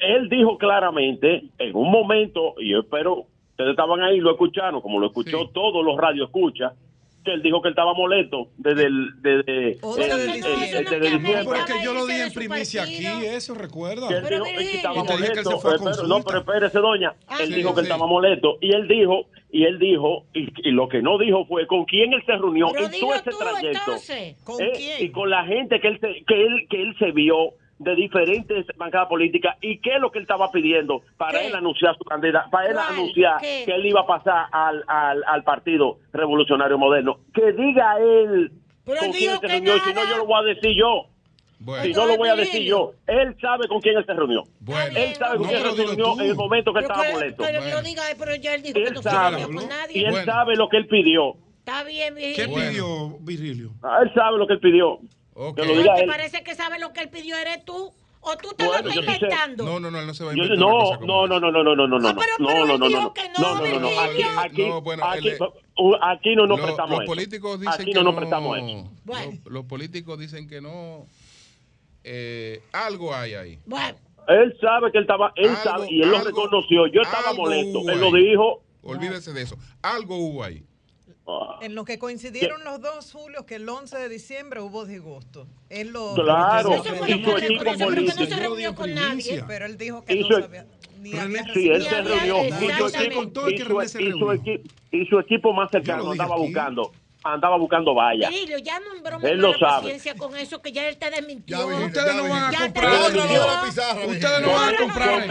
él 0.00 0.28
dijo 0.28 0.58
claramente 0.58 1.44
en 1.58 1.74
un 1.74 1.90
momento, 1.90 2.54
y 2.58 2.72
yo 2.72 2.80
espero, 2.80 3.26
ustedes 3.50 3.70
estaban 3.70 4.02
ahí, 4.02 4.18
lo 4.18 4.32
escucharon, 4.32 4.80
como 4.82 4.98
lo 4.98 5.06
escuchó 5.06 5.48
todos 5.50 5.82
los 5.84 5.96
radio 5.96 6.24
escucha, 6.24 6.74
que 7.24 7.32
él 7.32 7.42
dijo 7.42 7.60
que 7.62 7.68
él 7.68 7.72
estaba 7.72 7.94
molesto 7.94 8.48
desde 8.58 8.84
el 8.84 9.08
desde, 9.22 9.78
diciembre. 10.32 11.44
Pero 11.44 11.54
es 11.54 11.64
que 11.64 11.82
yo 11.84 11.94
lo 11.94 12.06
di 12.06 12.14
en 12.14 12.32
primicia 12.32 12.82
aquí, 12.82 13.06
eso 13.06 13.54
recuerda. 13.54 14.08
Que 14.08 14.14
él 14.16 14.24
dijo 14.28 14.44
que 14.44 14.76
estaba 14.76 15.02
molesto, 15.02 16.06
no, 16.06 16.22
pero 16.22 16.38
espérese, 16.40 16.78
doña. 16.78 17.14
Ah, 17.26 17.38
él 17.40 17.48
sí, 17.48 17.54
dijo 17.54 17.74
que 17.74 17.80
él 17.80 17.86
estaba 17.86 18.06
molesto 18.06 18.58
y 18.60 18.72
él 18.74 18.86
dijo, 18.88 19.26
y 19.50 19.64
él 19.64 19.78
dijo, 19.78 20.24
y, 20.34 20.48
y 20.68 20.72
lo 20.72 20.88
que 20.88 21.00
no 21.02 21.18
dijo 21.18 21.46
fue 21.46 21.66
con 21.66 21.84
quién 21.84 22.12
él 22.12 22.22
se 22.26 22.32
reunió 22.32 22.68
Pero 22.72 22.86
en 22.86 23.00
todo 23.00 23.14
ese 23.14 23.30
tú, 23.30 23.38
trayecto. 23.38 23.78
entonces. 23.78 24.36
¿Con 24.44 24.60
Eh, 24.62 24.72
quién? 24.76 25.04
Y 25.04 25.10
con 25.10 25.30
la 25.30 25.44
gente 25.44 25.80
que 25.80 25.88
él 25.88 25.98
se, 26.00 26.24
que 26.26 26.42
él, 26.42 26.66
que 26.68 26.82
él 26.82 26.94
se 26.98 27.12
vio 27.12 27.54
de 27.78 27.94
diferentes 27.96 28.66
bancadas 28.76 29.08
políticas 29.08 29.56
y 29.60 29.78
qué 29.80 29.94
es 29.96 30.00
lo 30.00 30.10
que 30.10 30.18
él 30.18 30.22
estaba 30.24 30.50
pidiendo 30.52 31.02
para 31.16 31.40
¿Qué? 31.40 31.46
él 31.48 31.54
anunciar 31.54 31.96
su 31.98 32.04
candidato, 32.04 32.48
para 32.50 32.68
él 32.68 32.74
¿Cuál? 32.74 32.92
anunciar 32.94 33.40
¿Qué? 33.40 33.62
que 33.66 33.72
él 33.74 33.84
iba 33.86 34.00
a 34.02 34.06
pasar 34.06 34.46
al, 34.52 34.84
al, 34.86 35.22
al 35.26 35.42
Partido 35.42 35.98
Revolucionario 36.12 36.78
Moderno. 36.78 37.18
Que 37.34 37.52
diga 37.52 37.96
él 37.98 38.52
Pero 38.84 38.98
con 39.00 39.08
él 39.08 39.14
quién 39.16 39.40
se 39.40 39.46
reunió, 39.48 39.76
y 39.76 39.80
si 39.80 39.92
no 39.94 40.00
yo 40.08 40.16
lo 40.18 40.26
voy 40.26 40.40
a 40.40 40.54
decir 40.54 40.70
yo. 40.76 41.06
Si 41.82 41.92
no 41.94 42.04
lo 42.06 42.16
voy 42.18 42.28
a 42.28 42.36
decir 42.36 42.62
yo, 42.62 42.92
él 43.06 43.34
sabe 43.40 43.66
con 43.68 43.80
quién 43.80 43.96
él 43.96 44.04
se 44.04 44.12
reunió. 44.12 44.42
él 44.94 45.14
sabe 45.14 45.38
con 45.38 45.46
no, 45.46 45.48
quién 45.48 45.62
pero 45.62 45.74
se 45.74 45.82
reunió 45.86 46.04
tú. 46.14 46.20
en 46.20 46.26
el 46.28 46.34
momento 46.36 46.72
que 46.74 46.80
Pero 46.80 46.86
estaba 46.92 47.06
que- 47.06 47.12
molesto. 47.14 47.42
que 47.44 47.52
lo 47.52 47.82
diga, 47.82 48.02
pero 48.18 48.34
ya 48.36 48.54
él 48.54 48.62
dijo 48.62 48.74
que 48.80 48.86
se 48.96 49.02
sabe, 49.02 49.38
reunió 49.38 49.58
con 49.60 49.68
nadie. 49.68 49.98
y 50.00 50.04
él 50.04 50.14
sabe 50.26 50.56
lo 50.56 50.68
que 50.68 50.76
él 50.76 50.86
pidió. 50.88 51.34
Está 51.60 51.82
bien, 51.84 52.14
¿Qué 52.14 52.46
Virgilio. 52.46 52.54
pidió 52.54 53.18
Virgilio? 53.20 53.70
Ah, 53.82 54.00
Él 54.02 54.12
sabe 54.14 54.36
lo 54.36 54.46
que 54.46 54.52
él 54.52 54.60
pidió. 54.60 54.98
Que 55.34 55.64
lo 55.64 55.72
Ay, 55.72 55.78
diga 55.78 55.94
¿Te 55.96 56.02
él. 56.02 56.06
parece 56.08 56.42
que 56.44 56.54
sabe 56.54 56.78
lo 56.78 56.92
que 56.92 57.00
él 57.00 57.08
pidió 57.10 57.36
eres 57.36 57.64
tú? 57.64 57.92
¿O 58.26 58.36
tú 58.38 58.54
te 58.56 58.64
Bueno, 58.64 58.88
lo 58.88 58.94
yo 58.94 59.00
estás 59.00 59.16
inventando? 59.16 59.64
No, 59.64 59.80
no, 59.80 59.90
no, 59.90 60.00
él 60.00 60.06
no 60.06 60.14
se 60.14 60.24
va 60.24 60.30
a 60.30 60.34
Yo- 60.34 60.44
inventar 60.44 60.66
una 60.66 60.72
no, 60.78 60.80
cosa 60.84 60.98
como 60.98 61.06
no, 61.06 61.26
no, 61.26 61.40
no, 61.40 61.50
no, 61.50 61.62
no, 61.62 61.74
no, 61.74 61.86
no, 61.86 61.98
no, 61.98 61.98
no, 61.98 62.16
pero- 62.18 62.32
no, 62.38 62.46
pero 62.46 62.66
no, 62.66 62.66
no, 62.66 62.78
no, 62.78 62.88
no, 62.88 63.00
no, 63.38 63.54
no, 63.58 63.68
no, 63.68 63.80
no, 63.80 64.00
aquí, 64.00 64.22
aquí, 64.38 64.68
No, 64.68 64.80
bueno, 64.80 65.04
aquí, 65.04 65.28
él- 65.28 65.38
uh, 65.76 65.94
aquí 66.00 66.34
no 66.36 66.46
nos 66.46 66.58
Lo- 66.58 66.64
prestamos 66.64 66.90
los 66.92 67.00
eso. 67.00 67.06
políticos 67.06 67.60
dicen 67.60 67.74
Aquí 67.74 67.84
que 67.84 67.94
no 67.94 68.02
nos 68.04 68.14
no- 68.14 68.18
prestamos 68.20 68.56
eso. 68.58 68.90
Los, 69.04 69.52
los 69.52 69.64
políticos 69.66 70.18
dicen 70.18 70.48
que 70.48 70.60
no. 70.62 71.06
eh, 72.04 72.62
algo 72.72 73.14
hay 73.14 73.34
ahí. 73.34 73.58
Bueno, 73.66 73.96
Él 74.28 74.56
sabe 74.58 74.90
que 74.90 74.96
él 74.98 75.04
estaba, 75.04 75.32
él 75.36 75.50
Algo- 75.50 75.62
sabe 75.62 75.86
y 75.90 76.00
él 76.00 76.08
lo 76.08 76.16
algo- 76.16 76.28
reconoció. 76.28 76.86
Yo 76.86 77.02
estaba 77.02 77.34
molesto. 77.34 77.80
Él 77.90 78.00
lo 78.00 78.10
dijo. 78.10 78.62
Olvídese 78.82 79.34
de 79.34 79.42
eso. 79.42 79.56
Algo 79.82 80.16
hubo 80.16 80.42
ahí. 80.44 80.64
En 81.62 81.74
lo 81.74 81.84
que 81.86 81.98
coincidieron 81.98 82.64
los 82.64 82.80
dos, 82.82 83.10
Julio, 83.12 83.46
que 83.46 83.54
el 83.54 83.66
11 83.68 83.96
de 83.96 84.08
diciembre 84.10 84.60
hubo 84.60 84.84
disgusto. 84.84 85.46
Él 85.70 85.88
lo 85.92 86.14
Claro, 86.14 86.74
Eso 86.74 86.82
fue 86.84 86.92
y 86.92 86.98
su 86.98 87.04
que- 87.06 87.12
equipo 87.12 87.36
eso 87.38 87.46
fue 87.64 87.76
que 87.76 87.84
político. 87.84 88.20
no 88.20 88.26
se 88.26 88.36
reunió 88.36 88.74
con 88.74 88.94
nadie, 88.94 89.44
pero 89.46 89.64
él 89.66 89.78
dijo 89.78 90.04
que 90.04 90.16
no 90.16 90.28
sabía 90.28 90.66
ni 91.00 91.16
había 91.18 91.44
Sí, 91.54 91.68
él 91.68 91.82
se 91.82 92.02
reunió. 92.02 92.36
Y 94.90 95.06
su 95.06 95.18
equipo, 95.18 95.52
más 95.52 95.70
cercano 95.70 96.10
andaba 96.10 96.36
buscando, 96.36 96.92
andaba 97.22 97.56
buscando 97.56 97.94
vallas. 97.94 98.30
Virgilio, 98.30 98.58
ya 98.58 98.78
no 98.80 98.94
embrome 98.94 99.28
Él 99.28 99.40
con 99.40 99.52
lo 99.52 99.58
sabe. 99.58 99.82
paciencia 99.82 100.14
con 100.16 100.36
eso, 100.36 100.60
que 100.62 100.72
ya 100.72 100.86
él 100.88 100.96
te 100.96 101.10
desmintió. 101.10 101.66
Ustedes 101.66 102.14
no 102.16 102.22
van 102.28 102.44
a 102.44 102.50
Ya 102.52 102.58
comprar. 102.60 102.92
Ustedes 104.06 104.40
no 104.42 104.52
van 104.52 104.74
a 104.74 104.78
comprar. 104.78 105.26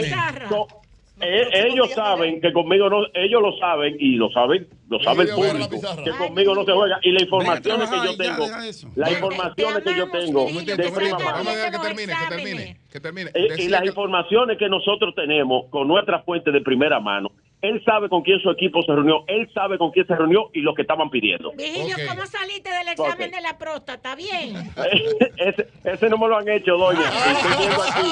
So- 1.24 1.30
eh, 1.58 1.68
ellos 1.72 1.92
saben 1.92 2.42
que 2.42 2.52
conmigo 2.54 2.90
no, 2.90 3.04
ellos 3.14 3.42
lo 3.42 3.58
saben 3.58 3.96
y 4.00 4.16
lo 4.16 4.30
saben, 4.32 4.68
lo 4.90 5.00
sabe 5.02 5.24
el 5.24 5.30
la 5.30 5.36
público, 5.36 5.70
pizarra. 5.70 6.04
que 6.04 6.12
conmigo 6.12 6.56
no 6.56 6.66
se 6.66 6.72
juega. 6.72 7.00
Y 7.04 7.12
las 7.12 7.24
informaciones 7.24 7.90
que 7.90 7.96
yo 8.06 8.18
tengo, 8.18 8.48
Bueno, 8.96 9.12
informaciones 9.12 9.84
que 9.84 9.96
yo 9.96 10.10
tengo. 10.12 10.46
de 10.48 10.92
prima 10.92 11.20
mano. 11.20 11.50
que 11.50 11.78
termine, 11.80 12.14
que 12.14 12.36
termine, 12.36 12.78
que 12.92 13.00
termine. 13.00 13.32
Eh, 13.34 13.48
y 13.60 13.68
las 13.70 13.86
informaciones 13.86 14.58
que 14.58 14.70
nosotros 14.70 15.14
tenemos 15.16 15.66
con 15.70 15.88
nuestra 15.88 16.22
fuente 16.24 16.52
de 16.52 16.62
primera 16.62 17.00
mano, 17.00 17.32
él 17.64 17.82
sabe 17.86 18.10
con 18.10 18.22
quién 18.24 18.40
su 18.40 18.50
equipo 18.52 18.84
se 18.84 18.92
reunió, 18.92 19.24
él 19.28 19.50
sabe 19.54 19.78
con 19.78 19.90
quién 19.92 20.06
se 20.06 20.16
reunió 20.16 20.50
y 20.54 20.60
lo 20.60 20.76
que 20.76 20.82
estaban 20.82 21.10
pidiendo. 21.10 21.54
Virgilio, 21.54 21.96
Ok. 21.96 22.02
¿cómo 22.10 22.26
saliste 22.28 22.70
del 22.70 22.90
examen 22.90 23.32
de 23.32 23.42
la 23.42 23.58
próstata? 23.58 24.16
Bien. 24.16 24.54
ese, 25.38 25.68
ese 25.86 26.10
no 26.10 26.18
me 26.18 26.28
lo 26.28 26.38
han 26.38 26.50
hecho, 26.50 26.78
doña. 26.78 27.00
Estoy 27.02 27.58
viendo 27.58 27.84
aquí. 27.84 28.12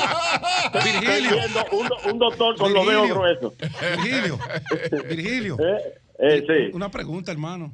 Virgilio. 0.73 1.35
Estoy 1.35 1.39
viendo 1.39 1.65
un, 2.05 2.11
un 2.13 2.19
doctor 2.19 2.55
con 2.57 2.73
los 2.73 2.87
dedos 2.87 3.09
gruesos. 3.09 3.53
Virgilio, 3.57 4.39
Virgilio. 5.09 5.57
Eh, 5.59 5.77
eh, 6.19 6.43
sí. 6.47 6.71
Una 6.73 6.89
pregunta, 6.89 7.31
hermano. 7.31 7.73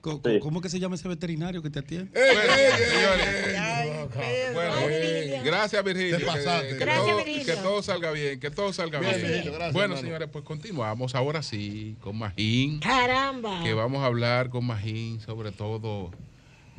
Co- 0.00 0.20
Sí. 0.24 0.38
¿Cómo 0.40 0.60
que 0.60 0.68
se 0.68 0.78
llama 0.80 0.94
ese 0.96 1.08
veterinario 1.08 1.62
que 1.62 1.70
te 1.70 1.78
atiende? 1.80 2.10
Bueno, 4.54 4.74
gracias 5.44 5.84
Virgilio. 5.84 6.18
Que- 6.18 6.24
pasaste. 6.24 6.68
Que, 6.68 6.74
Gracias, 6.76 7.06
todo, 7.06 7.16
Virgilio. 7.16 7.44
que 7.46 7.56
todo 7.62 7.82
salga 7.82 8.10
bien, 8.12 8.40
que 8.40 8.50
todo 8.50 8.72
salga 8.72 8.98
Bien, 9.00 9.12
bien. 9.14 9.26
Virgilio, 9.26 9.52
gracias, 9.52 9.72
bueno, 9.72 9.94
hermano. 9.94 10.02
señores, 10.06 10.28
pues 10.32 10.44
continuamos 10.44 11.14
ahora 11.14 11.42
sí 11.42 11.96
con 12.00 12.18
Magín. 12.18 12.80
Caramba. 12.80 13.62
Que 13.62 13.74
vamos 13.74 14.02
a 14.02 14.06
hablar 14.06 14.50
con 14.50 14.64
Magín 14.66 15.20
sobre 15.20 15.52
todo 15.52 16.10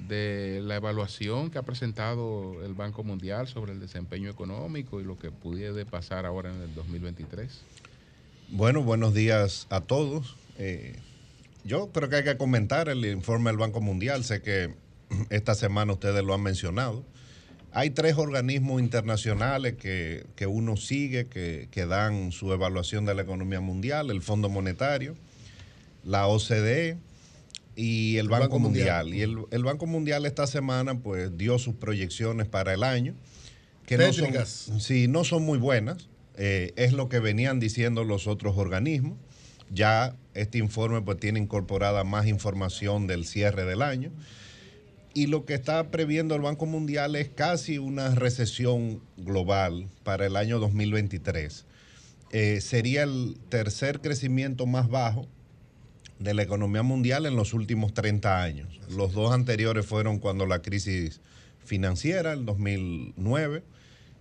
de 0.07 0.61
la 0.63 0.75
evaluación 0.75 1.51
que 1.51 1.57
ha 1.59 1.61
presentado 1.63 2.63
el 2.65 2.73
Banco 2.73 3.03
Mundial 3.03 3.47
sobre 3.47 3.71
el 3.73 3.79
desempeño 3.79 4.29
económico 4.29 4.99
y 4.99 5.03
lo 5.03 5.17
que 5.17 5.31
pudiese 5.31 5.85
pasar 5.85 6.25
ahora 6.25 6.49
en 6.53 6.61
el 6.61 6.73
2023. 6.75 7.61
Bueno, 8.49 8.81
buenos 8.83 9.13
días 9.13 9.67
a 9.69 9.81
todos. 9.81 10.35
Eh, 10.57 10.95
yo 11.63 11.91
creo 11.91 12.09
que 12.09 12.17
hay 12.17 12.23
que 12.23 12.37
comentar 12.37 12.89
el 12.89 13.05
informe 13.05 13.49
del 13.49 13.57
Banco 13.57 13.81
Mundial. 13.81 14.23
Sé 14.23 14.41
que 14.41 14.73
esta 15.29 15.55
semana 15.55 15.93
ustedes 15.93 16.23
lo 16.23 16.33
han 16.33 16.41
mencionado. 16.41 17.03
Hay 17.73 17.91
tres 17.91 18.17
organismos 18.17 18.81
internacionales 18.81 19.75
que, 19.75 20.25
que 20.35 20.45
uno 20.45 20.75
sigue, 20.75 21.27
que, 21.27 21.69
que 21.71 21.85
dan 21.85 22.33
su 22.33 22.51
evaluación 22.51 23.05
de 23.05 23.15
la 23.15 23.21
economía 23.21 23.61
mundial, 23.61 24.09
el 24.09 24.21
Fondo 24.21 24.49
Monetario, 24.49 25.15
la 26.03 26.27
OCDE 26.27 26.97
y 27.77 28.17
el, 28.17 28.27
Banco, 28.27 28.43
Banco 28.43 28.59
Mundial. 28.59 29.05
Mundial. 29.05 29.19
Y 29.19 29.21
el, 29.21 29.45
el 29.51 29.63
Banco 29.63 29.85
Mundial 29.85 30.25
esta 30.25 30.47
semana 30.47 30.99
pues 30.99 31.37
dio 31.37 31.59
sus 31.59 31.75
proyecciones 31.75 32.47
para 32.47 32.73
el 32.73 32.83
año, 32.83 33.15
que 33.85 33.97
no 33.97 34.11
son, 34.11 34.81
sí, 34.81 35.07
no 35.07 35.23
son 35.23 35.43
muy 35.43 35.57
buenas. 35.57 36.09
Eh, 36.37 36.73
es 36.75 36.93
lo 36.93 37.07
que 37.07 37.19
venían 37.19 37.59
diciendo 37.59 38.03
los 38.03 38.27
otros 38.27 38.57
organismos. 38.57 39.17
Ya 39.73 40.15
este 40.33 40.57
informe 40.57 41.01
pues 41.01 41.19
tiene 41.19 41.39
incorporada 41.39 42.03
más 42.03 42.27
información 42.27 43.07
del 43.07 43.25
cierre 43.25 43.65
del 43.65 43.81
año. 43.81 44.11
Y 45.13 45.27
lo 45.27 45.45
que 45.45 45.53
está 45.53 45.91
previendo 45.91 46.35
el 46.35 46.41
Banco 46.41 46.65
Mundial 46.65 47.15
es 47.15 47.29
casi 47.29 47.77
una 47.77 48.15
recesión 48.15 49.01
global 49.17 49.89
para 50.03 50.25
el 50.25 50.37
año 50.37 50.59
2023. 50.59 51.65
Eh, 52.31 52.61
sería 52.61 53.03
el 53.03 53.37
tercer 53.49 53.99
crecimiento 53.99 54.65
más 54.65 54.89
bajo 54.89 55.27
de 56.19 56.33
la 56.33 56.43
economía 56.43 56.83
mundial 56.83 57.25
en 57.25 57.35
los 57.35 57.53
últimos 57.53 57.93
30 57.93 58.41
años. 58.41 58.79
Los 58.89 59.13
dos 59.13 59.33
anteriores 59.33 59.85
fueron 59.85 60.19
cuando 60.19 60.45
la 60.45 60.61
crisis 60.61 61.19
financiera, 61.65 62.31
el 62.33 62.45
2009, 62.45 63.63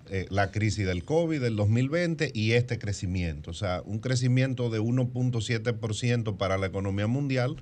eh, 0.09 0.27
la 0.31 0.51
crisis 0.51 0.87
del 0.87 1.05
COVID 1.05 1.41
del 1.41 1.57
2020 1.57 2.31
y 2.35 2.53
este 2.53 2.79
crecimiento. 2.79 3.51
O 3.51 3.55
sea, 3.55 3.83
un 3.85 3.99
crecimiento 3.99 4.71
de 4.71 4.81
1.7% 4.81 6.37
para 6.37 6.59
la 6.59 6.67
economía 6.67 7.07
mundial 7.07 7.57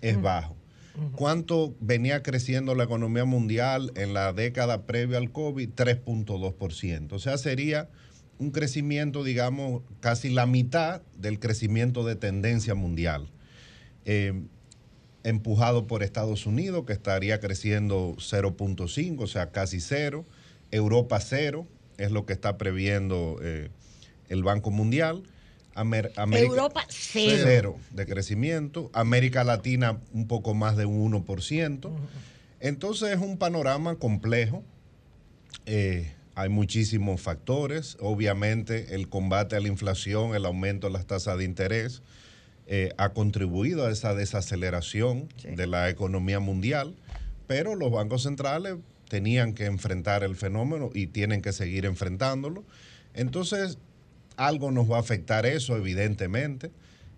es 0.00 0.20
bajo. 0.20 0.56
¿Cuánto 1.16 1.74
venía 1.80 2.22
creciendo 2.22 2.74
la 2.74 2.84
economía 2.84 3.24
mundial 3.24 3.92
en 3.94 4.12
la 4.12 4.32
década 4.32 4.86
previa 4.86 5.18
al 5.18 5.30
COVID? 5.30 5.70
3.2%. 5.70 7.12
O 7.12 7.18
sea, 7.18 7.38
sería 7.38 7.88
un 8.38 8.50
crecimiento, 8.50 9.22
digamos, 9.24 9.82
casi 10.00 10.30
la 10.30 10.46
mitad 10.46 11.02
del 11.16 11.38
crecimiento 11.38 12.04
de 12.04 12.16
tendencia 12.16 12.74
mundial. 12.74 13.28
Eh, 14.04 14.42
empujado 15.22 15.86
por 15.86 16.02
Estados 16.02 16.46
Unidos, 16.46 16.84
que 16.86 16.92
estaría 16.92 17.40
creciendo 17.40 18.14
0.5, 18.16 19.20
o 19.20 19.26
sea, 19.26 19.50
casi 19.50 19.80
cero. 19.80 20.24
Europa 20.70 21.20
cero, 21.20 21.66
es 21.98 22.10
lo 22.10 22.26
que 22.26 22.32
está 22.32 22.56
previendo 22.58 23.38
eh, 23.42 23.70
el 24.28 24.42
Banco 24.42 24.70
Mundial. 24.70 25.22
Amer- 25.74 26.12
América- 26.16 26.48
Europa, 26.48 26.84
cero. 26.88 27.42
cero 27.44 27.76
de 27.92 28.06
crecimiento. 28.06 28.90
América 28.92 29.44
Latina 29.44 29.98
un 30.12 30.26
poco 30.26 30.54
más 30.54 30.76
de 30.76 30.84
un 30.86 31.12
1%. 31.12 31.90
Entonces 32.60 33.10
es 33.10 33.18
un 33.20 33.38
panorama 33.38 33.94
complejo. 33.96 34.62
Eh, 35.66 36.12
hay 36.34 36.48
muchísimos 36.48 37.20
factores. 37.20 37.96
Obviamente 38.00 38.94
el 38.94 39.08
combate 39.08 39.56
a 39.56 39.60
la 39.60 39.68
inflación, 39.68 40.34
el 40.34 40.44
aumento 40.46 40.86
de 40.88 40.92
las 40.92 41.06
tasas 41.06 41.38
de 41.38 41.44
interés, 41.44 42.02
eh, 42.66 42.90
ha 42.98 43.10
contribuido 43.10 43.86
a 43.86 43.90
esa 43.90 44.14
desaceleración 44.14 45.28
de 45.44 45.66
la 45.66 45.88
economía 45.90 46.38
mundial, 46.40 46.94
pero 47.46 47.74
los 47.74 47.90
bancos 47.90 48.22
centrales 48.22 48.76
tenían 49.10 49.54
que 49.54 49.66
enfrentar 49.66 50.22
el 50.22 50.36
fenómeno 50.36 50.90
y 50.94 51.08
tienen 51.08 51.42
que 51.42 51.52
seguir 51.52 51.84
enfrentándolo. 51.84 52.64
Entonces, 53.12 53.76
algo 54.36 54.70
nos 54.70 54.88
va 54.88 54.98
a 54.98 55.00
afectar 55.00 55.46
eso, 55.46 55.76
evidentemente. 55.76 56.70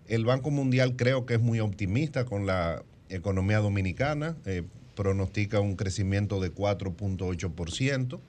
El 0.07 0.25
Banco 0.25 0.49
Mundial 0.49 0.95
creo 0.95 1.27
que 1.27 1.35
es 1.35 1.39
muy 1.39 1.59
optimista 1.59 2.25
con 2.25 2.47
la 2.47 2.83
economía 3.09 3.59
dominicana, 3.59 4.35
eh, 4.45 4.63
pronostica 4.95 5.59
un 5.59 5.75
crecimiento 5.75 6.41
de 6.41 6.51
4.8%. 6.51 8.19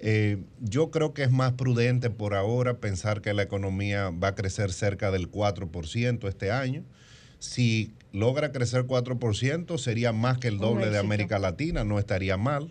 Eh, 0.00 0.36
yo 0.60 0.90
creo 0.90 1.14
que 1.14 1.22
es 1.22 1.30
más 1.30 1.54
prudente 1.54 2.10
por 2.10 2.34
ahora 2.34 2.74
pensar 2.74 3.22
que 3.22 3.32
la 3.32 3.42
economía 3.42 4.10
va 4.10 4.28
a 4.28 4.34
crecer 4.34 4.70
cerca 4.70 5.10
del 5.10 5.30
4% 5.30 6.28
este 6.28 6.50
año. 6.50 6.84
Si 7.38 7.94
logra 8.12 8.52
crecer 8.52 8.84
4%, 8.84 9.78
sería 9.78 10.12
más 10.12 10.36
que 10.36 10.48
el 10.48 10.58
doble 10.58 10.90
de. 10.90 10.98
América 10.98 11.38
Latina, 11.38 11.84
no 11.84 11.98
estaría 11.98 12.36
mal, 12.36 12.70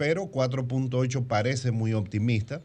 pero 0.00 0.30
4.8 0.30 1.26
parece 1.26 1.72
muy 1.72 1.92
optimista 1.92 2.62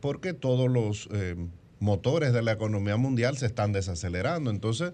porque 0.00 0.32
todos 0.32 0.70
los 0.70 1.10
eh, 1.12 1.36
motores 1.78 2.32
de 2.32 2.40
la 2.40 2.52
economía 2.52 2.96
mundial 2.96 3.36
se 3.36 3.44
están 3.44 3.72
desacelerando. 3.72 4.50
Entonces, 4.50 4.92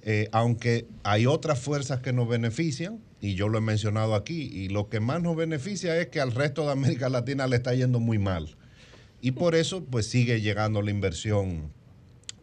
eh, 0.00 0.30
aunque 0.32 0.86
hay 1.02 1.26
otras 1.26 1.58
fuerzas 1.58 2.00
que 2.00 2.14
nos 2.14 2.26
benefician, 2.26 3.00
y 3.20 3.34
yo 3.34 3.50
lo 3.50 3.58
he 3.58 3.60
mencionado 3.60 4.14
aquí, 4.14 4.50
y 4.50 4.70
lo 4.70 4.88
que 4.88 5.00
más 5.00 5.20
nos 5.20 5.36
beneficia 5.36 6.00
es 6.00 6.06
que 6.06 6.22
al 6.22 6.32
resto 6.32 6.64
de 6.64 6.72
América 6.72 7.10
Latina 7.10 7.46
le 7.46 7.56
está 7.56 7.74
yendo 7.74 8.00
muy 8.00 8.18
mal. 8.18 8.56
Y 9.20 9.32
por 9.32 9.54
eso, 9.54 9.84
pues 9.84 10.06
sigue 10.06 10.40
llegando 10.40 10.80
la 10.80 10.90
inversión 10.90 11.70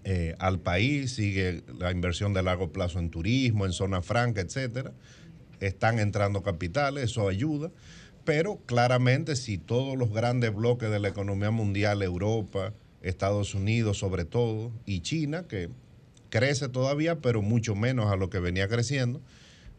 eh, 0.04 0.36
al 0.38 0.60
país, 0.60 1.16
sigue 1.16 1.64
la 1.80 1.92
inversión 1.92 2.32
de 2.36 2.44
largo 2.44 2.72
plazo 2.72 3.00
en 3.00 3.10
turismo, 3.10 3.66
en 3.66 3.74
zona 3.74 4.04
franca, 4.04 4.42
etcétera. 4.42 4.94
Están 5.62 5.98
entrando 5.98 6.44
capitales, 6.44 7.06
eso 7.06 7.28
ayuda. 7.28 7.72
Pero 8.28 8.58
claramente, 8.66 9.38
si 9.38 9.58
todos 9.58 9.98
los 9.98 10.12
grandes 10.12 10.54
bloques 10.54 10.90
de 10.92 11.00
la 11.00 11.08
economía 11.08 11.50
mundial, 11.50 12.04
Europa, 12.04 12.74
Estados 13.02 13.56
Unidos 13.56 14.00
sobre 14.00 14.26
todo, 14.26 14.70
y 14.86 15.00
China, 15.00 15.46
que 15.48 15.70
crece 16.30 16.68
todavía, 16.68 17.20
pero 17.22 17.42
mucho 17.42 17.74
menos 17.74 18.12
a 18.12 18.18
lo 18.18 18.30
que 18.30 18.40
venía 18.40 18.68
creciendo, 18.68 19.22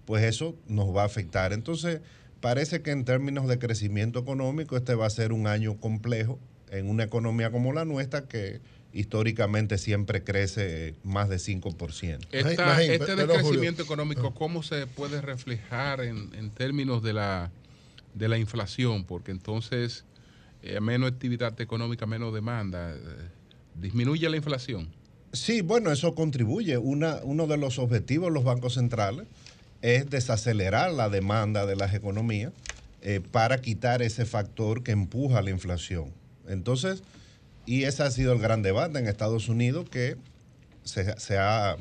pues 0.07 0.25
eso 0.25 0.57
nos 0.67 0.97
va 0.97 1.03
a 1.03 1.05
afectar. 1.05 1.53
Entonces, 1.53 2.01
parece 2.41 2.81
que 2.81 2.91
en 2.91 3.05
términos 3.05 3.49
de 3.49 3.59
crecimiento 3.59 4.19
económico, 4.19 4.79
este 4.79 4.95
va 4.95 5.05
a 5.05 5.11
ser 5.11 5.35
un 5.35 5.47
año 5.47 5.77
complejo 5.79 6.39
en 6.71 6.89
una 6.89 7.05
economía 7.05 7.51
como 7.51 7.75
la 7.75 7.85
nuestra 7.85 8.29
que 8.29 8.63
históricamente 8.95 9.77
siempre 9.77 10.25
crece 10.25 10.95
más 11.05 11.29
de 11.29 11.37
5%. 11.37 12.27
Esta- 12.33 12.83
este 12.95 13.15
decrecimiento 13.43 13.83
económico, 13.83 14.33
¿cómo 14.33 14.63
se 14.63 14.87
puede 14.87 15.21
reflejar 15.21 16.01
en, 16.01 16.31
en 16.35 16.49
términos 16.49 17.03
de 17.03 17.13
la, 17.13 17.51
de 18.15 18.29
la 18.29 18.39
inflación? 18.39 19.05
Porque 19.05 19.31
entonces, 19.31 20.05
eh, 20.63 20.81
menos 20.81 21.11
actividad 21.11 21.61
económica, 21.61 22.07
menos 22.07 22.33
demanda, 22.35 22.95
eh, 22.95 22.99
disminuye 23.75 24.29
la 24.29 24.37
inflación. 24.37 24.89
Sí, 25.33 25.61
bueno, 25.61 25.93
eso 25.93 26.15
contribuye. 26.15 26.79
Una, 26.79 27.21
uno 27.23 27.47
de 27.47 27.57
los 27.57 27.79
objetivos 27.79 28.29
de 28.29 28.35
los 28.35 28.45
bancos 28.45 28.75
centrales 28.75 29.27
es 29.83 30.09
desacelerar 30.11 30.93
la 30.93 31.09
demanda 31.09 31.67
de 31.67 31.77
las 31.77 31.95
economías 31.95 32.53
eh, 33.03 33.21
para 33.21 33.61
quitar 33.61 34.03
ese 34.03 34.25
factor 34.25 34.83
que 34.83 34.93
empuja 34.93 35.43
la 35.43 35.51
inflación. 35.51 36.13
Entonces, 36.49 37.03
y 37.67 37.85
ese 37.85 38.03
ha 38.03 38.11
sido 38.11 38.33
el 38.33 38.39
gran 38.39 38.63
debate 38.63 38.99
en 38.99 39.07
Estados 39.07 39.49
Unidos, 39.49 39.89
que 39.91 40.17
se, 40.83 41.19
se 41.21 41.37
ha, 41.37 41.73
ha, 41.73 41.77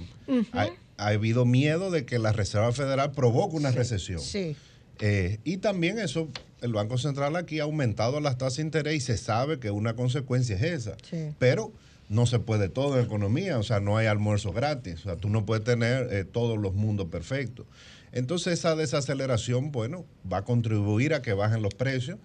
ha 0.98 1.08
habido 1.08 1.46
miedo 1.46 1.90
de 1.90 2.06
que 2.06 2.20
la 2.20 2.34
Reserva 2.34 2.72
Federal 2.74 3.14
provoque 3.14 3.56
una 3.56 3.72
recesión. 3.72 4.20
Sí. 4.20 4.56
Eh, 5.00 5.40
y 5.44 5.58
también 5.58 6.00
eso, 6.00 6.28
el 6.62 6.74
Banco 6.74 6.98
Central 6.98 7.36
aquí 7.36 7.60
ha 7.60 7.64
aumentado 7.64 8.20
las 8.20 8.38
tasas 8.38 8.58
de 8.58 8.64
interés 8.64 8.96
y 8.96 9.00
se 9.00 9.18
sabe 9.18 9.60
que 9.60 9.72
una 9.72 9.96
consecuencia 9.96 10.56
es 10.56 10.64
esa. 10.64 10.98
Sí. 11.10 11.34
Pero 11.40 11.72
no 12.10 12.26
se 12.26 12.40
puede 12.40 12.70
todo 12.70 12.98
en 12.98 13.06
economía, 13.06 13.60
o 13.60 13.64
sea, 13.64 13.80
no 13.80 13.98
hay 13.98 14.08
almuerzo 14.08 14.54
gratis, 14.54 14.96
o 15.02 15.04
sea, 15.04 15.16
tú 15.18 15.30
no 15.30 15.46
puedes 15.46 15.64
tener 15.64 16.12
eh, 16.14 16.24
todos 16.24 16.58
los 16.58 16.74
mundos 16.74 17.08
perfectos. 17.08 17.66
Entonces 18.12 18.54
esa 18.54 18.76
desaceleración, 18.76 19.72
bueno, 19.72 20.06
va 20.32 20.38
a 20.38 20.42
contribuir 20.44 21.14
a 21.14 21.22
que 21.22 21.34
bajen 21.34 21.62
los 21.62 21.74
precios. 21.74 22.18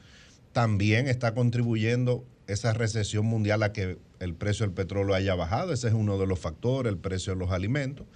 También 0.53 1.09
está 1.09 1.35
contribuyendo 1.35 2.25
esa 2.47 2.73
recesión 2.73 3.27
mundial 3.27 3.63
a 3.63 3.73
que 3.73 3.99
el 4.21 4.35
precio 4.35 4.65
del 4.65 4.75
petróleo 4.75 5.15
haya 5.15 5.35
bajado. 5.35 5.73
Ese 5.73 5.89
es 5.89 5.95
uno 5.95 6.19
de 6.19 6.27
los 6.27 6.39
factores, 6.39 6.93
el 6.93 6.99
precio 6.99 7.33
de 7.33 7.39
los 7.41 7.51
alimentos. 7.51 8.07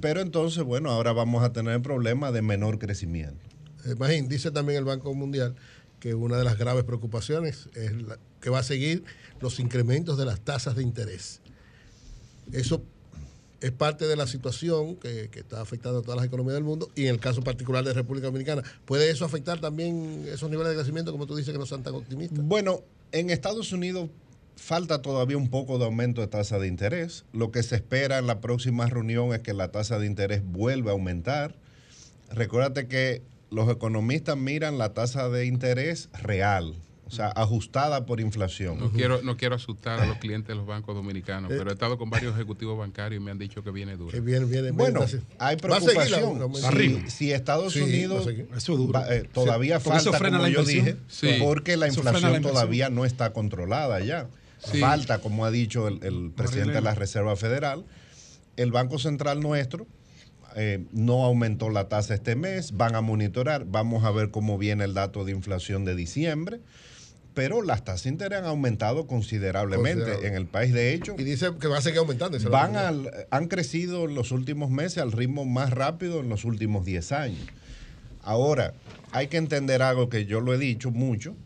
Pero 0.00 0.20
entonces, 0.20 0.64
bueno, 0.64 0.90
ahora 0.90 1.12
vamos 1.12 1.42
a 1.44 1.52
tener 1.52 1.74
el 1.74 1.82
problema 1.82 2.32
de 2.32 2.42
menor 2.42 2.78
crecimiento. 2.78 3.46
Eh, 3.86 3.94
Magín, 3.96 4.28
dice 4.28 4.50
también 4.50 4.78
el 4.78 4.84
Banco 4.84 5.14
Mundial 5.14 5.54
que 6.00 6.14
una 6.14 6.36
de 6.36 6.44
las 6.44 6.58
graves 6.58 6.84
preocupaciones 6.84 7.68
es 7.74 7.92
que 8.40 8.50
va 8.50 8.58
a 8.58 8.62
seguir 8.62 9.04
los 9.40 9.60
incrementos 9.60 10.18
de 10.18 10.24
las 10.24 10.40
tasas 10.40 10.76
de 10.76 10.82
interés. 10.82 11.40
Eso 12.52 12.82
es 13.60 13.72
parte 13.72 14.06
de 14.06 14.16
la 14.16 14.26
situación 14.26 14.96
que, 14.96 15.30
que 15.30 15.40
está 15.40 15.60
afectando 15.60 16.00
a 16.00 16.02
todas 16.02 16.16
las 16.16 16.26
economías 16.26 16.54
del 16.54 16.64
mundo 16.64 16.90
y 16.94 17.04
en 17.06 17.14
el 17.14 17.20
caso 17.20 17.42
particular 17.42 17.84
de 17.84 17.94
República 17.94 18.26
Dominicana. 18.26 18.62
¿Puede 18.84 19.10
eso 19.10 19.24
afectar 19.24 19.60
también 19.60 20.26
esos 20.28 20.50
niveles 20.50 20.70
de 20.70 20.76
crecimiento, 20.76 21.12
como 21.12 21.26
tú 21.26 21.34
dices, 21.34 21.52
que 21.52 21.58
no 21.58 21.66
son 21.66 21.82
tan 21.82 21.94
optimistas? 21.94 22.44
Bueno, 22.44 22.82
en 23.12 23.30
Estados 23.30 23.72
Unidos 23.72 24.10
falta 24.56 25.02
todavía 25.02 25.36
un 25.36 25.48
poco 25.48 25.78
de 25.78 25.84
aumento 25.84 26.20
de 26.20 26.26
tasa 26.26 26.58
de 26.58 26.66
interés. 26.66 27.24
Lo 27.32 27.50
que 27.50 27.62
se 27.62 27.76
espera 27.76 28.18
en 28.18 28.26
la 28.26 28.40
próxima 28.40 28.86
reunión 28.86 29.32
es 29.34 29.40
que 29.40 29.54
la 29.54 29.70
tasa 29.70 29.98
de 29.98 30.06
interés 30.06 30.42
vuelva 30.44 30.90
a 30.90 30.94
aumentar. 30.94 31.56
Recuérdate 32.30 32.88
que 32.88 33.22
los 33.50 33.68
economistas 33.70 34.36
miran 34.36 34.78
la 34.78 34.92
tasa 34.94 35.28
de 35.28 35.46
interés 35.46 36.08
real, 36.22 36.74
o 37.06 37.10
sea, 37.10 37.28
ajustada 37.28 38.04
por 38.04 38.20
inflación. 38.20 38.78
No 38.80 38.90
quiero, 38.90 39.22
no 39.22 39.36
quiero 39.36 39.54
asustar 39.54 40.00
a 40.00 40.06
los 40.06 40.18
clientes 40.18 40.48
de 40.48 40.54
los 40.56 40.66
bancos 40.66 40.96
dominicanos, 40.96 41.52
Eh. 41.52 41.54
pero 41.56 41.70
he 41.70 41.72
estado 41.74 41.96
con 41.98 42.10
varios 42.10 42.34
ejecutivos 42.34 42.76
bancarios 42.76 43.20
y 43.22 43.24
me 43.24 43.30
han 43.30 43.38
dicho 43.38 43.62
que 43.62 43.70
viene 43.70 43.96
duro. 43.96 44.10
Que 44.10 44.18
viene, 44.20 44.44
viene, 44.46 44.72
Bueno, 44.72 45.00
hay 45.38 45.56
va 45.56 45.76
a 45.76 45.80
seguir 45.80 46.10
la- 46.10 46.18
preocupación. 46.18 46.52
la- 46.52 46.58
Si- 46.60 46.66
arriba. 46.66 47.00
Si, 47.10 47.32
Estados 47.32 47.72
Sí, 47.72 47.78
va 47.80 47.84
a 47.86 47.88
Unidos 47.88 48.26
va- 48.28 49.14
eh, 49.14 49.28
todavía 49.32 49.78
Sí, 49.78 49.84
porque 49.84 49.98
eso 49.98 50.10
falta, 50.10 50.18
frena 50.18 50.38
como 50.38 50.48
la 50.48 50.54
yo 50.54 50.64
dije, 50.64 50.96
Sí. 51.08 51.28
porque 51.40 51.76
la 51.76 51.86
inflación 51.86 52.42
todavía 52.42 52.90
no 52.90 53.04
está 53.04 53.32
controlada 53.32 54.00
ya. 54.00 54.26
Sí. 54.58 54.80
Falta, 54.80 55.18
como 55.20 55.44
ha 55.44 55.52
dicho 55.52 55.86
el, 55.86 56.00
el 56.02 56.32
presidente 56.34 56.72
de 56.72 56.80
la. 56.80 56.94
Reserva 56.96 57.36
Federal, 57.36 57.84
el 58.56 58.72
Banco 58.72 58.98
Central 58.98 59.38
nuestro 59.40 59.86
eh, 60.56 60.84
no 60.92 61.24
aumentó 61.24 61.68
la 61.70 61.88
tasa 61.88 62.14
este 62.14 62.34
mes, 62.34 62.72
van 62.72 62.94
a 62.96 63.00
monitorar, 63.02 63.66
vamos 63.66 64.04
a 64.04 64.10
ver 64.10 64.30
cómo 64.30 64.58
viene 64.58 64.84
el 64.84 64.94
dato 64.94 65.24
de 65.24 65.32
inflación 65.32 65.84
de 65.84 65.94
diciembre, 65.94 66.60
pero 67.34 67.60
las 67.60 67.84
tasas 67.84 68.04
de 68.04 68.08
interés 68.10 68.38
han 68.38 68.46
aumentado 68.46 69.06
considerablemente 69.06 70.00
Considerable. 70.04 70.28
en 70.28 70.34
el 70.34 70.46
país. 70.46 70.72
De 70.72 70.94
hecho, 70.94 71.14
Y 71.18 71.24
dice 71.24 71.50
que 71.60 71.68
va 71.68 71.78
a 71.78 71.82
seguir 71.82 71.98
aumentando. 71.98 72.38
van 72.50 72.76
al- 72.76 73.10
han 73.30 73.48
crecido 73.48 74.06
en 74.06 74.14
los 74.14 74.32
últimos 74.32 74.70
meses 74.70 74.98
al 74.98 75.12
ritmo 75.12 75.44
más 75.44 75.70
rápido 75.70 76.20
en 76.20 76.30
los 76.30 76.44
últimos 76.46 76.86
10 76.86 77.12
años. 77.12 77.46
Ahora, 78.22 78.72
hay 79.12 79.28
que 79.28 79.36
entender 79.36 79.82
algo 79.82 80.08
que 80.08 80.24
yo 80.24 80.40
lo 80.40 80.54
he 80.54 80.58
dicho 80.58 80.90
mucho. 80.90 81.36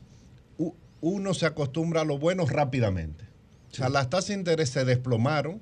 Uno 1.03 1.33
se 1.35 1.47
acostumbra 1.47 2.03
a 2.03 2.05
lo 2.05 2.19
bueno 2.19 2.47
rápidamente. 2.47 3.25
O 3.73 3.75
sea, 3.75 3.89
las 3.89 4.11
tasas 4.11 4.29
de 4.29 4.35
interés 4.35 4.69
se 4.69 4.85
desplomaron 4.85 5.61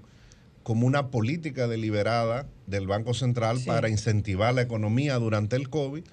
como 0.64 0.86
una 0.86 1.10
política 1.10 1.68
deliberada 1.68 2.46
del 2.68 2.86
Banco 2.86 3.14
Central 3.14 3.58
para 3.66 3.88
incentivar 3.88 4.54
la 4.54 4.62
economía 4.62 5.16
durante 5.16 5.56
el 5.56 5.68
COVID 5.68 6.04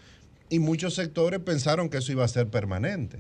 y 0.50 0.60
muchos 0.60 0.94
sectores 0.96 1.40
pensaron 1.40 1.90
que 1.90 1.98
eso 1.98 2.12
iba 2.12 2.24
a 2.24 2.30
ser 2.30 2.48
permanente. 2.48 3.20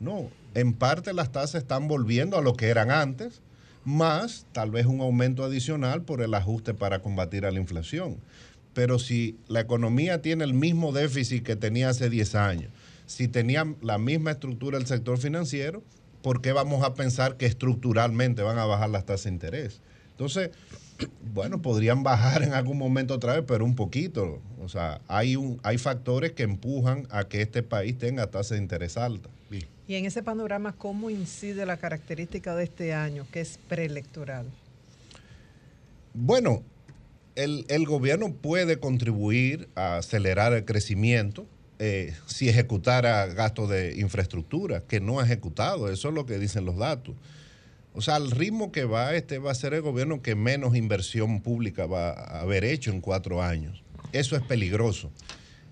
No, 0.00 0.30
en 0.54 0.72
parte 0.72 1.14
las 1.14 1.32
tasas 1.32 1.62
están 1.62 1.88
volviendo 1.88 2.36
a 2.36 2.42
lo 2.42 2.54
que 2.54 2.68
eran 2.68 2.90
antes, 2.90 3.40
más 3.84 4.46
tal 4.52 4.70
vez 4.70 4.86
un 4.86 5.00
aumento 5.00 5.44
adicional 5.44 6.02
por 6.02 6.20
el 6.20 6.34
ajuste 6.34 6.74
para 6.74 7.00
combatir 7.00 7.46
a 7.46 7.50
la 7.50 7.60
inflación. 7.60 8.18
Pero 8.72 8.98
si 8.98 9.38
la 9.46 9.60
economía 9.60 10.20
tiene 10.20 10.44
el 10.44 10.52
mismo 10.52 10.92
déficit 10.92 11.44
que 11.44 11.56
tenía 11.56 11.90
hace 11.90 12.10
10 12.10 12.34
años, 12.34 12.72
si 13.06 13.28
tenía 13.28 13.66
la 13.82 13.98
misma 13.98 14.32
estructura 14.32 14.78
del 14.78 14.86
sector 14.86 15.18
financiero, 15.18 15.82
¿por 16.22 16.40
qué 16.40 16.52
vamos 16.52 16.82
a 16.82 16.94
pensar 16.94 17.36
que 17.36 17.46
estructuralmente 17.46 18.42
van 18.42 18.58
a 18.58 18.64
bajar 18.64 18.90
las 18.90 19.06
tasas 19.06 19.24
de 19.24 19.30
interés? 19.30 19.80
Entonces, 20.10 20.50
bueno, 21.32 21.62
podrían 21.62 22.02
bajar 22.02 22.42
en 22.42 22.52
algún 22.52 22.78
momento 22.78 23.14
otra 23.14 23.34
vez, 23.34 23.44
pero 23.46 23.64
un 23.64 23.74
poquito. 23.74 24.40
O 24.62 24.68
sea, 24.68 25.00
hay, 25.08 25.36
un, 25.36 25.60
hay 25.62 25.78
factores 25.78 26.32
que 26.32 26.42
empujan 26.42 27.06
a 27.10 27.24
que 27.24 27.42
este 27.42 27.62
país 27.62 27.98
tenga 27.98 28.26
tasas 28.28 28.50
de 28.50 28.58
interés 28.58 28.96
altas. 28.96 29.32
Y 29.86 29.96
en 29.96 30.06
ese 30.06 30.22
panorama, 30.22 30.72
¿cómo 30.72 31.10
incide 31.10 31.66
la 31.66 31.76
característica 31.76 32.56
de 32.56 32.64
este 32.64 32.94
año, 32.94 33.26
que 33.30 33.42
es 33.42 33.58
preelectoral? 33.68 34.46
Bueno, 36.14 36.62
el, 37.34 37.66
el 37.68 37.84
gobierno 37.84 38.32
puede 38.32 38.78
contribuir 38.78 39.68
a 39.74 39.98
acelerar 39.98 40.54
el 40.54 40.64
crecimiento 40.64 41.46
eh, 41.80 42.14
si 42.26 42.48
ejecutara 42.48 43.26
gastos 43.26 43.68
de 43.68 43.96
infraestructura, 43.98 44.80
que 44.80 45.00
no 45.00 45.18
ha 45.18 45.24
ejecutado, 45.24 45.90
eso 45.90 46.08
es 46.08 46.14
lo 46.14 46.24
que 46.24 46.38
dicen 46.38 46.64
los 46.64 46.76
datos. 46.76 47.16
O 47.94 48.02
sea, 48.02 48.16
al 48.16 48.30
ritmo 48.30 48.72
que 48.72 48.84
va, 48.84 49.14
este 49.14 49.38
va 49.38 49.52
a 49.52 49.54
ser 49.54 49.72
el 49.72 49.82
gobierno 49.82 50.20
que 50.20 50.34
menos 50.34 50.76
inversión 50.76 51.40
pública 51.40 51.86
va 51.86 52.10
a 52.10 52.40
haber 52.40 52.64
hecho 52.64 52.90
en 52.90 53.00
cuatro 53.00 53.40
años. 53.40 53.82
Eso 54.12 54.36
es 54.36 54.42
peligroso. 54.42 55.12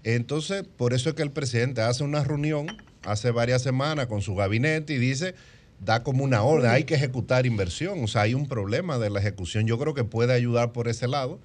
Entonces, 0.05 0.65
por 0.77 0.95
eso 0.95 1.11
es 1.11 1.15
que 1.17 1.23
el 1.23 1.33
presidente 1.33 1.81
hace 1.81 2.05
una 2.05 2.23
reunión 2.25 2.69
hace 3.05 3.31
varias 3.33 3.63
semanas 3.63 4.07
con 4.07 4.23
su 4.23 4.35
gabinete 4.35 4.95
y 4.95 4.99
dice, 4.99 5.35
da 5.81 6.03
como 6.03 6.25
una 6.25 6.43
orden, 6.43 6.71
hay 6.71 6.85
que 6.85 6.95
ejecutar 6.95 7.47
inversión. 7.47 8.03
O 8.05 8.07
sea, 8.07 8.23
hay 8.23 8.35
un 8.35 8.47
problema 8.47 8.99
de 8.99 9.11
la 9.11 9.21
ejecución. 9.21 9.67
Yo 9.67 9.79
creo 9.79 9.95
que 9.95 10.05
puede 10.05 10.33
ayudar 10.33 10.73
por 10.73 10.89
ese 10.89 11.09
lado. 11.09 11.41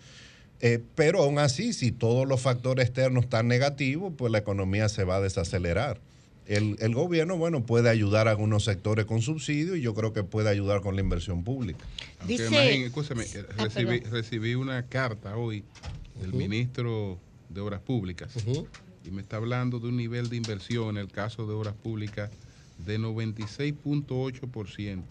Eh, 0.60 0.84
pero 0.96 1.24
aún 1.24 1.38
así, 1.40 1.74
si 1.74 1.92
todos 1.92 2.28
los 2.28 2.42
factores 2.42 2.86
externos 2.86 3.26
están 3.26 3.48
negativos, 3.48 4.14
pues 4.18 4.32
la 4.32 4.40
economía 4.40 4.90
se 4.90 5.04
va 5.04 5.18
a 5.18 5.22
desacelerar. 5.22 6.00
El, 6.48 6.78
el 6.80 6.94
gobierno, 6.96 7.38
bueno, 7.38 7.66
puede 7.66 7.90
ayudar 7.90 8.28
a 8.28 8.32
algunos 8.32 8.64
sectores 8.64 9.06
con 9.06 9.22
subsidios 9.22 9.78
y 9.78 9.82
yo 9.82 9.94
creo 9.94 10.14
que 10.14 10.24
puede 10.24 10.50
ayudar 10.50 10.82
con 10.82 10.96
la 10.96 11.02
inversión 11.02 11.44
pública. 11.44 11.84
Aunque, 12.20 12.34
Dice- 12.38 12.50
Magín, 12.50 12.84
escúchame, 12.84 13.26
Ah, 13.58 13.68
recibí, 14.10 14.56
una 14.56 14.84
carta 14.88 15.36
hoy 15.36 15.64
del 16.22 16.34
ministro 16.34 17.20
de 17.50 17.62
Obras 17.62 17.82
Públicas 17.82 18.32
y 19.06 19.12
me 19.12 19.22
está 19.22 19.38
hablando 19.38 19.80
de 19.80 19.90
un 19.90 19.98
nivel 19.98 20.30
de 20.30 20.38
inversión 20.38 20.90
en 20.92 20.98
el 20.98 21.10
caso 21.12 21.46
de 21.48 21.54
Obras 21.54 21.74
Públicas 21.76 22.30
de 22.78 22.98
96.8% 22.98 25.04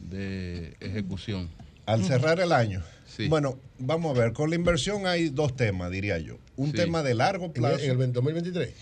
de 0.00 0.76
ejecución. 0.80 1.48
Al 1.86 2.04
cerrar 2.04 2.38
el 2.40 2.52
año. 2.52 2.82
Sí. 3.16 3.26
Bueno, 3.28 3.58
vamos 3.78 4.16
a 4.16 4.20
ver, 4.20 4.32
con 4.32 4.50
la 4.50 4.56
inversión 4.56 5.06
hay 5.06 5.28
dos 5.30 5.56
temas, 5.56 5.90
diría 5.90 6.18
yo. 6.18 6.36
Un 6.56 6.70
Sí. 6.70 6.76
tema 6.76 7.02
de 7.02 7.14
largo 7.14 7.46
En 7.46 7.52
plazo. 7.52 7.78
el, 7.78 7.90
en 7.90 8.00
el 8.02 8.12
2023. 8.12 8.72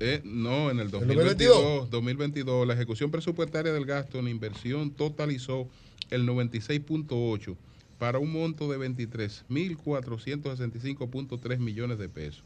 Eh, 0.00 0.20
no, 0.24 0.70
en 0.70 0.80
el 0.80 0.90
2022? 0.90 1.54
2022, 1.90 1.90
2022, 1.90 2.66
la 2.66 2.74
ejecución 2.74 3.10
presupuestaria 3.12 3.72
del 3.72 3.86
gasto 3.86 4.18
en 4.18 4.26
inversión 4.28 4.90
totalizó 4.90 5.68
el 6.10 6.26
96.8 6.26 7.56
para 7.98 8.18
un 8.18 8.32
monto 8.32 8.70
de 8.70 8.78
23.465.3 8.78 11.58
millones 11.58 11.98
de 11.98 12.08
pesos. 12.08 12.42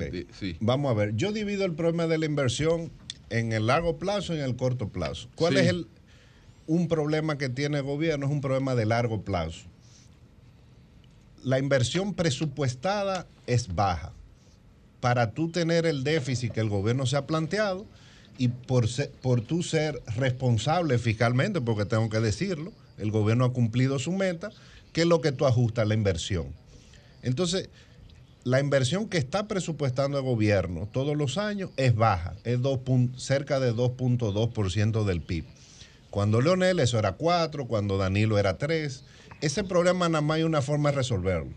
Eh, 0.00 0.26
sí. 0.38 0.56
Vamos 0.60 0.90
a 0.90 0.94
ver, 0.94 1.14
yo 1.16 1.32
divido 1.32 1.64
el 1.64 1.72
problema 1.74 2.06
de 2.06 2.18
la 2.18 2.26
inversión 2.26 2.90
en 3.30 3.52
el 3.52 3.66
largo 3.66 3.98
plazo 3.98 4.34
y 4.34 4.38
en 4.38 4.44
el 4.44 4.56
corto 4.56 4.88
plazo. 4.88 5.28
¿Cuál 5.34 5.54
Sí. 5.54 5.60
es 5.60 5.66
el 5.68 5.86
un 6.66 6.88
problema 6.88 7.36
que 7.36 7.48
tiene 7.50 7.76
el 7.78 7.82
gobierno? 7.82 8.24
Es 8.26 8.32
un 8.32 8.40
problema 8.40 8.74
de 8.74 8.86
largo 8.86 9.22
plazo. 9.22 9.66
La 11.44 11.58
inversión 11.58 12.14
presupuestada 12.14 13.26
es 13.46 13.74
baja. 13.74 14.12
Para 15.00 15.32
tú 15.32 15.50
tener 15.50 15.84
el 15.86 16.02
déficit 16.02 16.52
que 16.52 16.60
el 16.60 16.70
gobierno 16.70 17.04
se 17.06 17.16
ha 17.16 17.26
planteado, 17.26 17.86
y 18.36 18.48
por, 18.48 18.88
ser- 18.88 19.10
por 19.22 19.42
tú 19.42 19.62
ser 19.62 20.02
responsable 20.16 20.98
fiscalmente, 20.98 21.60
porque 21.60 21.84
tengo 21.84 22.08
que 22.08 22.18
decirlo, 22.18 22.72
el 22.98 23.10
gobierno 23.12 23.44
ha 23.44 23.52
cumplido 23.52 23.98
su 24.00 24.10
meta, 24.12 24.50
que 24.92 25.02
es 25.02 25.06
lo 25.06 25.20
que 25.20 25.30
tú 25.30 25.46
ajustas 25.46 25.86
la 25.86 25.94
inversión. 25.94 26.46
Entonces, 27.22 27.68
la 28.42 28.58
inversión 28.60 29.08
que 29.08 29.18
está 29.18 29.46
presupuestando 29.46 30.18
el 30.18 30.24
gobierno 30.24 30.88
todos 30.92 31.16
los 31.16 31.38
años 31.38 31.70
es 31.76 31.94
baja, 31.94 32.34
es 32.44 32.60
dos 32.60 32.78
pun- 32.80 33.16
cerca 33.18 33.60
de 33.60 33.72
2.2% 33.72 35.04
del 35.04 35.20
PIB. 35.20 35.44
Cuando 36.14 36.40
Leonel 36.40 36.78
eso 36.78 36.96
era 36.96 37.14
4, 37.14 37.66
cuando 37.66 37.98
Danilo 37.98 38.38
era 38.38 38.56
3. 38.56 39.02
Ese 39.40 39.64
problema 39.64 40.08
nada 40.08 40.20
más 40.20 40.36
hay 40.36 40.44
una 40.44 40.62
forma 40.62 40.90
de 40.90 40.98
resolverlo, 40.98 41.50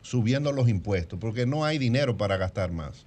subiendo 0.00 0.50
los 0.50 0.70
impuestos, 0.70 1.18
porque 1.20 1.44
no 1.44 1.66
hay 1.66 1.76
dinero 1.76 2.16
para 2.16 2.38
gastar 2.38 2.72
más. 2.72 3.04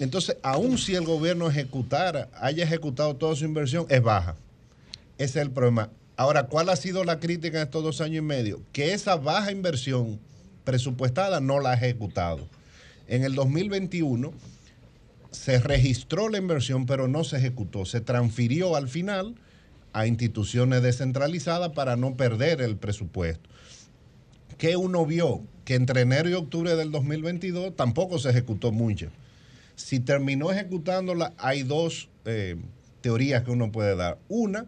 Entonces, 0.00 0.36
aun 0.42 0.78
si 0.78 0.96
el 0.96 1.04
gobierno 1.04 1.48
ejecutara, 1.48 2.28
haya 2.34 2.64
ejecutado 2.64 3.14
toda 3.14 3.36
su 3.36 3.44
inversión, 3.44 3.86
es 3.88 4.02
baja. 4.02 4.34
Ese 5.16 5.38
es 5.38 5.46
el 5.46 5.52
problema. 5.52 5.90
Ahora, 6.16 6.48
¿cuál 6.48 6.70
ha 6.70 6.76
sido 6.76 7.04
la 7.04 7.20
crítica 7.20 7.58
en 7.58 7.66
estos 7.66 7.84
dos 7.84 8.00
años 8.00 8.18
y 8.18 8.22
medio? 8.22 8.60
Que 8.72 8.94
esa 8.94 9.14
baja 9.14 9.52
inversión 9.52 10.18
presupuestada 10.64 11.38
no 11.38 11.60
la 11.60 11.70
ha 11.70 11.74
ejecutado. 11.74 12.48
En 13.06 13.22
el 13.22 13.36
2021 13.36 14.32
se 15.30 15.60
registró 15.60 16.28
la 16.28 16.38
inversión, 16.38 16.84
pero 16.84 17.06
no 17.06 17.22
se 17.22 17.36
ejecutó. 17.36 17.84
Se 17.84 18.00
transfirió 18.00 18.74
al 18.74 18.88
final 18.88 19.36
a 19.96 20.06
instituciones 20.06 20.82
descentralizadas 20.82 21.70
para 21.70 21.96
no 21.96 22.18
perder 22.18 22.60
el 22.60 22.76
presupuesto. 22.76 23.48
¿Qué 24.58 24.76
uno 24.76 25.06
vio? 25.06 25.40
Que 25.64 25.74
entre 25.74 26.02
enero 26.02 26.28
y 26.28 26.34
octubre 26.34 26.76
del 26.76 26.90
2022 26.90 27.74
tampoco 27.74 28.18
se 28.18 28.28
ejecutó 28.28 28.72
mucho. 28.72 29.08
Si 29.74 29.98
terminó 29.98 30.52
ejecutándola, 30.52 31.32
hay 31.38 31.62
dos 31.62 32.10
eh, 32.26 32.56
teorías 33.00 33.42
que 33.42 33.50
uno 33.50 33.72
puede 33.72 33.96
dar. 33.96 34.18
Una, 34.28 34.66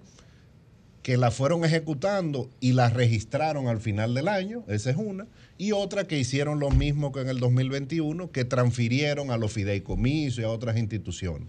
que 1.03 1.19
la 1.19 1.31
fueron 1.31 1.63
ejecutando 1.63 2.49
y 2.59 2.73
la 2.73 2.89
registraron 2.89 3.69
al 3.69 3.83
final 3.83 4.15
del 4.15 4.29
año, 4.29 4.65
esa 4.67 4.89
es 4.89 4.97
una, 4.97 5.27
y 5.59 5.73
otra 5.73 6.05
que 6.05 6.19
hicieron 6.19 6.59
lo 6.59 6.71
mismo 6.71 7.13
que 7.13 7.21
en 7.21 7.29
el 7.29 7.39
2021, 7.39 8.31
que 8.31 8.47
transfirieron 8.47 9.31
a 9.31 9.37
los 9.37 9.53
fideicomisos 9.53 10.39
y 10.39 10.45
a 10.45 10.49
otras 10.49 10.79
instituciones. 10.79 11.49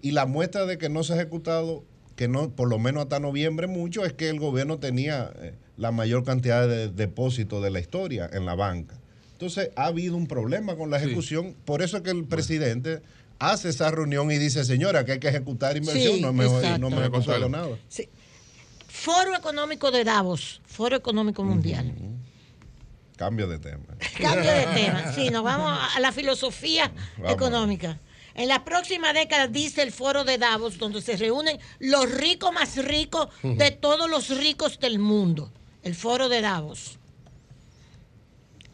Y 0.00 0.12
la 0.12 0.24
muestra 0.24 0.64
de 0.64 0.78
que 0.78 0.88
no 0.88 1.04
se 1.04 1.12
ha 1.12 1.16
ejecutado, 1.16 1.84
que 2.20 2.28
no, 2.28 2.50
por 2.50 2.68
lo 2.68 2.78
menos 2.78 3.04
hasta 3.04 3.18
noviembre 3.18 3.66
mucho, 3.66 4.04
es 4.04 4.12
que 4.12 4.28
el 4.28 4.38
gobierno 4.38 4.78
tenía 4.78 5.32
eh, 5.36 5.54
la 5.78 5.90
mayor 5.90 6.22
cantidad 6.22 6.68
de 6.68 6.90
depósitos 6.90 7.62
de 7.62 7.70
la 7.70 7.80
historia 7.80 8.28
en 8.30 8.44
la 8.44 8.54
banca. 8.54 8.94
Entonces 9.32 9.70
ha 9.74 9.86
habido 9.86 10.18
un 10.18 10.26
problema 10.26 10.76
con 10.76 10.90
la 10.90 10.98
ejecución, 10.98 11.56
por 11.64 11.80
eso 11.80 11.96
es 11.96 12.02
que 12.02 12.10
el 12.10 12.26
presidente 12.26 13.00
hace 13.38 13.70
esa 13.70 13.90
reunión 13.90 14.30
y 14.30 14.36
dice, 14.36 14.66
señora, 14.66 15.06
que 15.06 15.12
hay 15.12 15.18
que 15.18 15.28
ejecutar 15.28 15.78
inversión, 15.78 16.16
Sí, 16.16 16.20
no 16.20 16.34
me, 16.34 16.44
exacto. 16.44 16.78
no 16.78 16.90
me 16.90 16.96
he 16.96 17.00
ejecutado 17.00 17.48
nada. 17.48 17.68
Foro 18.86 19.34
Económico 19.34 19.90
de 19.90 20.04
Davos, 20.04 20.60
Foro 20.66 20.96
Económico 20.96 21.42
Mundial. 21.42 21.94
Cambio 23.16 23.48
de 23.48 23.58
tema. 23.58 23.84
Cambio 24.20 24.52
de 24.52 24.66
tema. 24.74 25.10
Sí, 25.14 25.30
nos 25.30 25.42
vamos 25.42 25.72
a 25.96 25.98
la 26.00 26.12
filosofía 26.12 26.92
Vamos. 27.16 27.32
económica. 27.32 27.98
En 28.34 28.48
la 28.48 28.64
próxima 28.64 29.12
década, 29.12 29.48
dice 29.48 29.82
el 29.82 29.92
foro 29.92 30.24
de 30.24 30.38
Davos, 30.38 30.78
donde 30.78 31.02
se 31.02 31.16
reúnen 31.16 31.58
los 31.78 32.10
ricos 32.10 32.52
más 32.52 32.76
ricos 32.76 33.28
de 33.42 33.70
todos 33.70 34.08
los 34.08 34.28
ricos 34.38 34.78
del 34.78 34.98
mundo. 34.98 35.52
El 35.82 35.94
foro 35.94 36.28
de 36.28 36.40
Davos. 36.40 36.98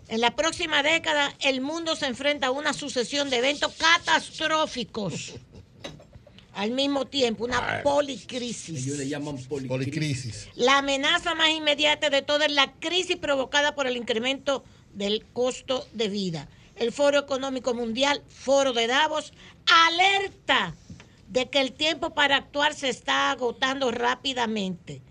En 0.08 0.20
la 0.20 0.36
próxima 0.36 0.82
década, 0.82 1.34
el 1.40 1.60
mundo 1.60 1.96
se 1.96 2.06
enfrenta 2.06 2.48
a 2.48 2.50
una 2.52 2.72
sucesión 2.72 3.28
de 3.28 3.38
eventos 3.38 3.72
catastróficos. 3.74 5.34
Al 6.54 6.70
mismo 6.70 7.06
tiempo, 7.06 7.44
una 7.44 7.82
policrisis. 7.82 8.86
Ellos 8.86 8.98
le 8.98 9.08
llaman 9.08 9.36
policrisis. 9.36 9.68
Policrisis. 9.68 10.48
La 10.54 10.78
amenaza 10.78 11.34
más 11.34 11.50
inmediata 11.50 12.08
de 12.08 12.22
toda 12.22 12.46
es 12.46 12.52
la 12.52 12.72
crisis 12.74 13.16
provocada 13.16 13.74
por 13.74 13.86
el 13.86 13.96
incremento 13.96 14.64
del 14.94 15.26
costo 15.32 15.86
de 15.92 16.08
vida. 16.08 16.48
El 16.76 16.92
Foro 16.92 17.18
Económico 17.18 17.74
Mundial, 17.74 18.22
Foro 18.28 18.72
de 18.72 18.86
Davos, 18.86 19.32
alerta 19.88 20.74
de 21.28 21.48
que 21.48 21.60
el 21.60 21.72
tiempo 21.72 22.10
para 22.10 22.36
actuar 22.36 22.74
se 22.74 22.88
está 22.88 23.30
agotando 23.30 23.90
rápidamente. 23.90 25.02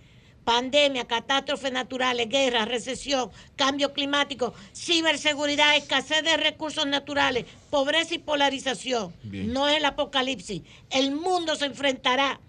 Pandemia, 0.43 1.07
catástrofes 1.07 1.71
naturales, 1.71 2.29
guerra, 2.29 2.65
recesión, 2.65 3.31
cambio 3.55 3.93
climático, 3.93 4.53
ciberseguridad, 4.75 5.75
escasez 5.75 6.23
de 6.23 6.37
recursos 6.37 6.85
naturales, 6.85 7.45
pobreza 7.71 8.13
y 8.13 8.19
polarización. 8.19 9.11
Bien. 9.23 9.51
No 9.51 9.67
es 9.67 9.77
el 9.77 9.85
apocalipsis. 9.85 10.61
El 10.91 11.11
mundo 11.13 11.55
se 11.55 11.65
enfrentará 11.65 12.39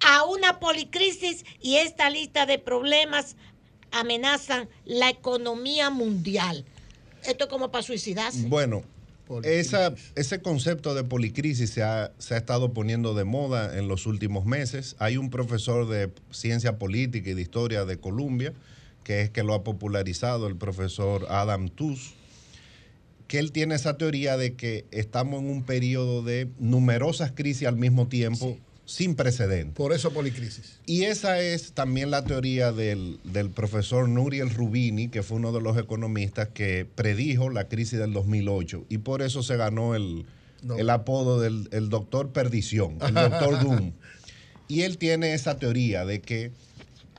a 0.00 0.24
una 0.24 0.58
policrisis 0.58 1.44
y 1.60 1.76
esta 1.76 2.08
lista 2.08 2.46
de 2.46 2.58
problemas 2.58 3.36
amenazan 3.90 4.68
la 4.86 5.10
economía 5.10 5.90
mundial. 5.90 6.64
Esto 7.26 7.44
es 7.44 7.50
como 7.50 7.70
para 7.70 7.82
suicidarse. 7.82 8.46
Bueno, 8.46 8.82
esa, 9.42 9.94
ese 10.14 10.40
concepto 10.40 10.94
de 10.94 11.04
policrisis 11.04 11.70
se 11.70 11.82
ha, 11.82 12.12
se 12.18 12.34
ha 12.34 12.36
estado 12.36 12.72
poniendo 12.72 13.14
de 13.14 13.24
moda 13.24 13.78
en 13.78 13.88
los 13.88 14.06
últimos 14.06 14.44
meses. 14.44 14.96
Hay 14.98 15.16
un 15.16 15.30
profesor 15.30 15.88
de 15.88 16.10
ciencia 16.30 16.78
política 16.78 17.30
y 17.30 17.34
de 17.34 17.42
historia 17.42 17.84
de 17.84 17.98
Columbia, 17.98 18.52
que 19.02 19.22
es 19.22 19.30
que 19.30 19.42
lo 19.42 19.54
ha 19.54 19.64
popularizado, 19.64 20.46
el 20.46 20.56
profesor 20.56 21.26
Adam 21.30 21.68
Tooze, 21.68 22.14
que 23.26 23.38
él 23.38 23.52
tiene 23.52 23.74
esa 23.74 23.96
teoría 23.96 24.36
de 24.36 24.54
que 24.54 24.84
estamos 24.90 25.42
en 25.42 25.50
un 25.50 25.62
periodo 25.62 26.22
de 26.22 26.48
numerosas 26.58 27.32
crisis 27.32 27.66
al 27.66 27.76
mismo 27.76 28.08
tiempo, 28.08 28.58
sin 28.86 29.14
precedentes. 29.14 29.74
Por 29.74 29.92
eso 29.92 30.12
policrisis. 30.12 30.78
Y 30.86 31.04
esa 31.04 31.40
es 31.40 31.72
también 31.72 32.10
la 32.10 32.24
teoría 32.24 32.70
del, 32.72 33.18
del 33.24 33.50
profesor 33.50 34.08
Nuriel 34.08 34.50
Rubini, 34.50 35.08
que 35.08 35.22
fue 35.22 35.38
uno 35.38 35.52
de 35.52 35.60
los 35.60 35.76
economistas 35.78 36.48
que 36.48 36.86
predijo 36.94 37.48
la 37.50 37.68
crisis 37.68 37.98
del 37.98 38.12
2008 38.12 38.84
y 38.88 38.98
por 38.98 39.22
eso 39.22 39.42
se 39.42 39.56
ganó 39.56 39.94
el, 39.94 40.26
No. 40.62 40.76
el 40.76 40.90
apodo 40.90 41.40
del 41.40 41.68
el 41.72 41.88
doctor 41.88 42.30
Perdición, 42.32 42.98
el 43.06 43.14
doctor 43.14 43.58
Doom. 43.62 43.92
Y 44.68 44.82
él 44.82 44.98
tiene 44.98 45.34
esa 45.34 45.58
teoría 45.58 46.04
de 46.04 46.20
que 46.20 46.50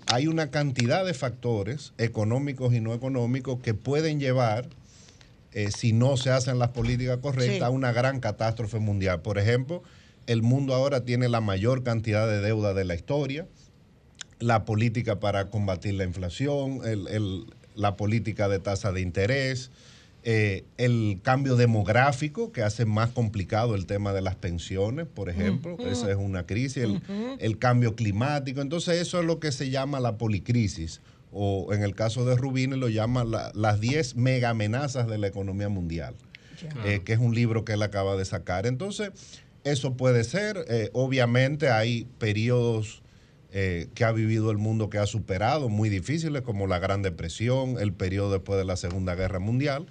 hay 0.07 0.27
una 0.27 0.51
cantidad 0.51 1.03
de 1.05 1.13
factores 1.15 1.93
económicos 1.97 2.73
y 2.75 2.79
no 2.79 2.93
económicos 2.93 3.59
que 3.61 3.73
pueden 3.73 4.19
llevar, 4.19 4.67
eh, 5.51 5.69
si 5.75 5.93
no 5.93 6.15
se 6.17 6.29
hacen 6.29 6.59
las 6.59 6.69
políticas 6.69 7.17
correctas, 7.19 7.57
Sí. 7.57 7.63
a 7.63 7.69
una 7.69 7.91
gran 7.91 8.19
catástrofe 8.19 8.77
mundial. 8.79 9.21
Por 9.21 9.39
ejemplo, 9.39 9.81
el 10.27 10.41
mundo 10.41 10.73
ahora 10.73 11.03
tiene 11.05 11.29
la 11.29 11.41
mayor 11.41 11.83
cantidad 11.83 12.27
de 12.27 12.41
deuda 12.41 12.73
de 12.73 12.85
la 12.85 12.95
historia, 12.95 13.47
la 14.39 14.65
política 14.65 15.19
para 15.19 15.49
combatir 15.49 15.93
la 15.95 16.03
inflación, 16.03 16.81
el- 16.85 17.07
el- 17.07 17.45
la 17.75 17.95
política 17.95 18.47
de 18.47 18.59
tasa 18.59 18.91
de 18.91 19.01
interés, 19.01 19.71
eh, 20.23 20.63
el 20.77 21.19
cambio 21.21 21.55
demográfico 21.55 22.51
que 22.51 22.63
hace 22.63 22.85
más 22.85 23.11
complicado 23.11 23.75
el 23.75 23.85
tema 23.85 24.11
de 24.13 24.21
las 24.21 24.35
pensiones, 24.35 25.05
por 25.05 25.29
ejemplo, 25.29 25.77
esa 25.87 26.09
es 26.09 26.17
una 26.17 26.45
crisis, 26.47 26.83
el, 27.39 27.57
cambio 27.59 27.95
climático, 27.95 28.61
entonces 28.61 28.99
eso 28.99 29.19
es 29.19 29.25
lo 29.25 29.39
que 29.39 29.51
se 29.51 29.69
llama 29.69 29.99
la 29.99 30.17
policrisis, 30.17 31.01
o 31.31 31.71
en 31.73 31.83
el 31.83 31.93
caso 31.93 32.25
de 32.25 32.35
Rubini 32.35 32.75
lo 32.77 32.89
llama 32.89 33.23
la- 33.23 33.51
las 33.53 33.79
10 33.79 34.15
mega 34.15 34.49
amenazas 34.49 35.05
de 35.07 35.17
la 35.19 35.27
economía 35.27 35.69
mundial 35.69 36.15
eh, 36.85 37.01
que 37.03 37.11
es 37.13 37.19
un 37.19 37.35
libro 37.35 37.65
que 37.65 37.73
él 37.73 37.83
acaba 37.83 38.15
de 38.15 38.23
sacar. 38.23 38.65
Entonces, 38.65 39.11
eso 39.65 39.97
puede 39.97 40.23
ser. 40.23 40.65
eh, 40.69 40.89
obviamente 40.93 41.69
hay 41.69 42.07
periodos 42.17 43.03
eh, 43.51 43.87
que 43.95 44.05
ha 44.05 44.11
vivido 44.11 44.51
el 44.51 44.57
mundo 44.57 44.89
que 44.89 44.97
ha 44.97 45.05
superado, 45.05 45.69
muy 45.69 45.89
difíciles, 45.89 46.41
como 46.43 46.67
la 46.67 46.79
Gran 46.79 47.01
Depresión, 47.01 47.77
el 47.79 47.91
periodo 47.93 48.31
después 48.31 48.57
de 48.57 48.65
la 48.65 48.77
Segunda 48.77 49.15
Guerra 49.15 49.39
Mundial. 49.39 49.87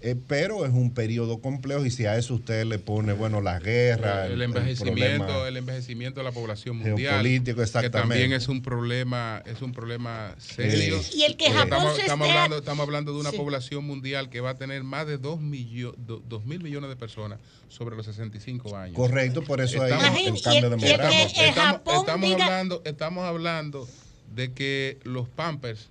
Eh, 0.00 0.14
pero 0.28 0.64
es 0.64 0.72
un 0.72 0.94
periodo 0.94 1.40
complejo 1.40 1.84
y 1.84 1.90
si 1.90 2.06
a 2.06 2.16
eso 2.16 2.34
usted 2.34 2.64
le 2.66 2.78
pone, 2.78 3.12
bueno, 3.14 3.40
las 3.40 3.60
guerras, 3.62 4.30
el 4.30 4.40
envejecimiento, 4.42 5.24
problema 5.26 5.48
el 5.48 5.56
envejecimiento 5.56 6.20
de 6.20 6.24
la 6.24 6.30
población 6.32 6.76
mundial, 6.76 6.96
geopolítico, 7.14 7.56
que 7.56 7.62
exactamente. 7.64 7.98
también 7.98 8.32
es 8.32 8.46
un 8.46 8.62
problema, 8.62 9.42
es 9.44 9.60
un 9.60 9.72
problema 9.72 10.34
serio. 10.38 11.00
Y 11.14 11.24
el 11.24 11.36
que 11.36 11.46
Japón 11.50 11.64
estamos, 11.64 11.94
se 11.96 12.00
estamos 12.02 12.26
esté- 12.28 12.36
hablando, 12.36 12.58
estamos 12.58 12.82
hablando 12.86 13.12
de 13.12 13.20
una 13.20 13.30
Sí. 13.32 13.36
población 13.36 13.84
mundial 13.86 14.30
que 14.30 14.40
va 14.40 14.50
a 14.50 14.54
tener 14.56 14.84
más 14.84 15.06
de 15.06 15.18
2 15.18 15.40
mil 15.40 16.62
millones 16.62 16.90
de 16.90 16.96
personas 16.96 17.40
sobre 17.68 17.96
los 17.96 18.06
65 18.06 18.76
años. 18.76 18.94
Correcto, 18.94 19.42
por 19.42 19.60
eso 19.60 19.82
hay 19.82 19.92
Estamos- 19.92 20.18
el 20.20 20.42
cambio 20.42 20.70
demográfico. 20.70 21.40
estamos- 21.42 21.54
Japón 21.72 21.94
estamos 21.96 22.28
diga- 22.30 22.44
hablando, 22.44 22.82
estamos 22.84 23.24
hablando 23.24 23.88
de 24.34 24.52
que 24.52 24.98
los 25.02 25.28
pampers 25.28 25.88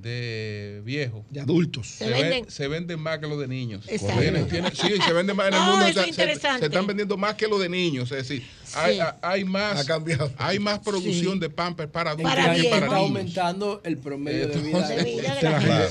de 0.00 0.82
viejos. 0.84 1.24
De 1.30 1.40
adultos. 1.40 1.86
Se, 1.88 2.04
Se 2.04 2.10
ven- 2.10 2.20
venden- 2.30 2.50
se 2.50 2.68
venden 2.68 3.00
más 3.00 3.18
que 3.18 3.26
los 3.26 3.38
de 3.40 3.48
niños. 3.48 3.84
Exacto. 3.88 4.20
Tienen- 4.20 4.48
tienen- 4.48 4.74
sí, 4.76 4.88
se 5.04 5.12
venden 5.12 5.34
más 5.36 5.48
en 5.48 5.54
el 5.54 5.60
Oh, 5.60 5.64
mundo. 5.64 5.86
eso 5.86 5.94
se- 5.94 6.00
es 6.00 6.04
se, 6.16 6.22
interesante. 6.22 6.60
se 6.60 6.66
están 6.66 6.86
vendiendo 6.86 7.16
más 7.16 7.34
que 7.34 7.48
los 7.48 7.60
de 7.60 7.68
niños. 7.68 8.10
Es 8.12 8.28
decir, 8.28 8.46
hay, 8.74 8.98
hay 9.22 9.44
más, 9.44 9.80
Ha 9.80 9.84
cambiado. 9.86 10.30
hay 10.38 10.58
más 10.58 10.78
producción 10.80 11.34
Sí. 11.34 11.38
de 11.40 11.50
pampers 11.50 11.90
para 11.90 12.10
adultos 12.12 12.34
que 12.34 12.40
que 12.40 12.68
para 12.68 12.86
está 12.86 12.86
niños. 12.86 12.92
aumentando 12.94 13.80
el 13.84 13.98
promedio 13.98 14.48
de 14.48 14.56
vida. 14.60 14.78
Entonces- 14.78 15.04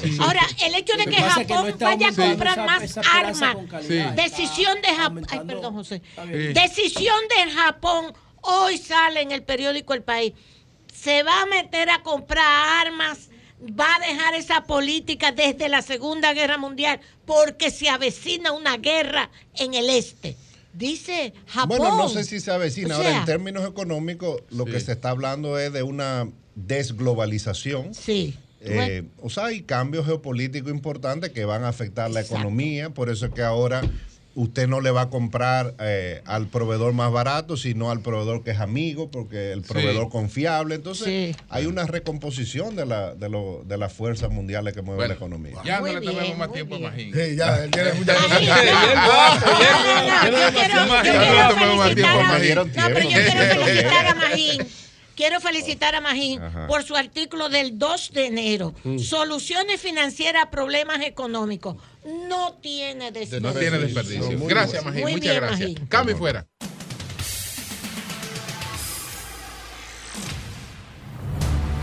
De 0.01 0.09
de. 0.09 0.17
Ahora, 0.24 0.42
el 0.66 0.75
hecho 0.75 0.98
de 0.98 1.06
que 1.06 1.16
Japón 1.16 1.48
no 1.50 1.67
está 1.67 1.85
vaya 1.85 2.08
a 2.09 2.14
comprar 2.14 2.53
esa- 2.53 2.66
más 2.66 2.98
armas, 3.14 3.58
decisión 4.16 4.82
de 4.82 4.88
Japón, 4.95 5.25
ay, 5.30 5.40
perdón, 5.48 5.74
José, 5.74 6.01
decisión 6.53 7.16
de 7.30 7.51
Japón 7.51 8.14
Hoy 8.48 8.77
sale 8.77 9.22
en 9.22 9.32
el 9.32 9.42
periódico 9.42 9.95
El 9.95 10.03
País. 10.03 10.34
Se 10.93 11.24
va 11.24 11.42
a 11.42 11.45
meter 11.48 11.90
a 11.90 12.03
comprar 12.03 12.85
armas, 12.85 13.30
va 13.72 13.95
a 13.95 14.08
dejar 14.08 14.35
esa 14.35 14.64
política 14.64 15.32
desde 15.32 15.69
la 15.69 15.82
Segunda 15.82 16.34
Guerra 16.34 16.58
Mundial 16.58 17.00
porque 17.26 17.72
se 17.72 17.90
avecina 17.90 18.52
una 18.52 18.77
guerra 18.77 19.30
en 19.56 19.74
el 19.74 19.90
este. 19.90 20.35
Dice 20.74 21.34
Japón. 21.48 21.77
Bueno, 21.77 21.98
no 21.98 22.10
sé 22.10 22.24
si 22.26 22.40
se 22.40 22.52
avecina. 22.52 22.95
O 22.95 22.98
Ahora, 22.98 23.19
en 23.19 23.26
términos 23.26 23.68
económicos, 23.68 24.42
lo 24.50 24.66
que 24.66 24.80
se 24.80 24.92
está 24.92 25.11
hablando 25.11 25.58
es 25.58 25.72
de 25.72 25.84
una 25.84 26.30
desglobalización. 26.56 27.94
Sí. 27.94 28.38
Eh, 28.60 29.03
o 29.22 29.30
sea, 29.30 29.45
hay 29.45 29.61
cambios 29.61 30.06
geopolíticos 30.06 30.72
importantes 30.72 31.30
que 31.30 31.45
van 31.45 31.64
a 31.64 31.69
afectar 31.69 32.10
la 32.11 32.22
economía. 32.22 32.90
Por 32.90 33.10
eso 33.10 33.27
es 33.27 33.34
que 33.34 33.44
ahora 33.44 33.82
usted 34.36 34.68
no 34.68 34.82
le 34.82 34.92
va 34.92 35.02
a 35.04 35.10
comprar 35.10 35.74
eh, 35.80 36.22
al 36.26 36.48
proveedor 36.48 36.94
más 36.94 37.12
barato, 37.12 37.58
sino 37.58 37.90
al 37.90 38.02
proveedor 38.02 38.44
que 38.44 38.52
es 38.52 38.60
amigo, 38.60 39.10
porque 39.10 39.52
el 39.54 39.62
proveedor 39.62 40.10
confiable. 40.10 40.76
Entonces, 40.76 41.06
Sí. 41.06 41.36
hay 41.50 41.66
una 41.66 41.86
recomposición 41.86 42.76
de, 42.76 42.86
la, 42.86 43.16
de, 43.16 43.30
lo- 43.30 43.64
de 43.66 43.78
las 43.78 43.94
fuerzas 43.94 44.30
mundiales 44.32 44.74
que 44.74 44.82
mueven 44.82 45.08
la 45.08 45.14
economía. 45.16 45.56
Ya 45.66 45.80
no 45.80 45.88
le 45.88 46.02
tomemos 46.02 46.38
más 46.38 46.52
tiempo 46.52 46.76
a 46.76 46.80
Magín. 46.80 47.14
Sí, 47.14 47.36
ya, 47.36 47.64
él 47.64 47.72
tiene. 47.72 47.90
Magín, 47.94 48.06
yo 48.06 48.54
quiero- 48.54 48.96
Magín, 49.06 49.44
yo 50.26 50.86
no 50.86 51.02
quiero 51.02 51.22
le 51.22 51.54
tomemos 51.54 51.78
más 51.78 51.96
tiempo 51.96 52.20
a 52.20 52.26
felicitar 52.26 52.26
a- 52.26 52.28
Magín. 52.28 52.56
No, 52.56 52.88
pero 52.88 53.00
yo 53.02 53.10
quiero 53.10 53.64
felicitar 53.66 54.08
a 54.08 54.16
Magín. 54.16 54.68
Quiero 55.16 55.40
felicitar 55.40 55.96
a 55.96 56.02
Magín 56.02 56.42
Ajá. 56.42 56.68
por 56.68 56.84
su 56.84 56.94
artículo 56.98 57.48
del 57.48 57.80
2 57.80 58.12
de 58.12 58.26
enero. 58.28 58.74
Mm. 58.84 59.00
Soluciones 59.00 59.80
financieras 59.80 60.44
a 60.44 60.50
problemas 60.52 61.00
económicos. 61.06 61.78
No 62.06 62.53
tiene 62.61 63.11
desperdicio. 63.11 63.42
No 63.42 63.59
tiene 63.59 63.80
desperdicio. 63.80 64.48
Gracias, 64.48 64.84
bueno. 64.84 64.85
Magín. 64.85 65.01
Muy 65.01 65.11
Muchas 65.14 65.32
bien, 65.32 65.35
gracias. 65.35 65.69
Magín. 65.72 65.88
Cambio 65.88 66.16
y 66.16 66.19
fuera. 66.19 66.48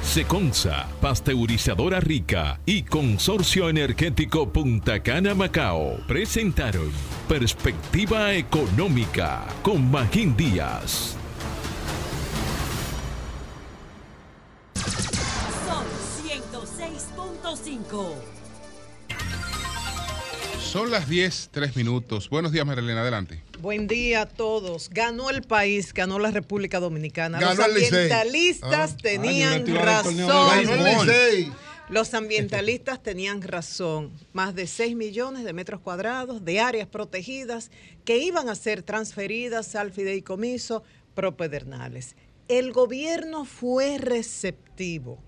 Seconza, 0.02 0.89
pasteurizadora 1.01 1.99
rica 1.99 2.60
y 2.67 2.83
Consorcio 2.83 3.70
Energético 3.70 4.52
Punta 4.52 5.02
Cana 5.02 5.34
Macao 5.34 5.97
presentaron 6.07 6.92
Perspectiva 7.28 8.34
Económica 8.34 9.47
con 9.62 9.91
Magín 9.91 10.36
Díaz. 10.36 11.17
Sol 15.65 15.86
106.5. 16.23 18.32
Son 20.73 20.91
las 20.91 21.07
10, 21.07 21.51
3 21.52 21.76
minutos. 21.76 22.31
Buenos 22.31 22.51
días, 22.51 22.65
Marilena. 22.65 23.02
Adelante. 23.02 23.42
Buen 23.60 23.86
día 23.86 24.23
a 24.23 24.26
todos. 24.26 24.89
Ganó 24.89 25.28
el 25.28 25.42
país, 25.42 25.92
ganó 25.92 26.18
la 26.18 26.31
República 26.31 26.81
Dominicana. 26.81 27.39
Ganó 27.39 27.55
Los 27.57 27.67
ambientalistas 27.67 28.92
Ah. 28.94 28.97
tenían 29.02 29.65
Ay, 29.67 29.75
razón. 29.75 31.55
Los 31.91 32.15
ambientalistas 32.15 33.02
tenían 33.02 33.42
razón. 33.42 34.12
Más 34.33 34.55
de 34.55 34.67
6 34.67 34.97
millones 34.97 35.44
de 35.44 35.52
metros 35.52 35.83
cuadrados 35.83 36.42
de 36.42 36.60
áreas 36.60 36.89
protegidas 36.89 37.70
que 38.07 38.17
iban 38.17 38.49
a 38.49 38.55
ser 38.55 38.83
transferidas 38.83 39.75
al 39.75 39.92
fideicomiso 39.92 40.84
Propedernales. 41.15 42.17
El 42.49 42.73
gobierno 42.73 43.44
fue 43.44 43.99
receptivo 43.99 45.23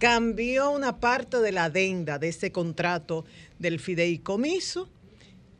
cambió 0.00 0.70
una 0.70 0.98
parte 0.98 1.40
de 1.40 1.52
la 1.52 1.64
adenda 1.64 2.18
de 2.18 2.28
ese 2.28 2.50
contrato 2.50 3.26
del 3.58 3.78
fideicomiso 3.78 4.88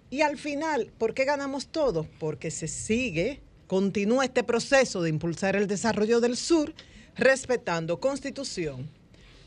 y 0.08 0.22
al 0.22 0.38
final, 0.38 0.90
¿por 0.96 1.12
qué 1.12 1.26
ganamos 1.26 1.68
todo? 1.68 2.06
Porque 2.18 2.50
se 2.50 2.66
sigue, 2.66 3.42
continúa 3.66 4.24
este 4.24 4.42
proceso 4.42 5.02
de 5.02 5.10
impulsar 5.10 5.56
el 5.56 5.66
desarrollo 5.66 6.20
del 6.20 6.38
sur 6.38 6.72
respetando 7.16 8.00
constitución, 8.00 8.88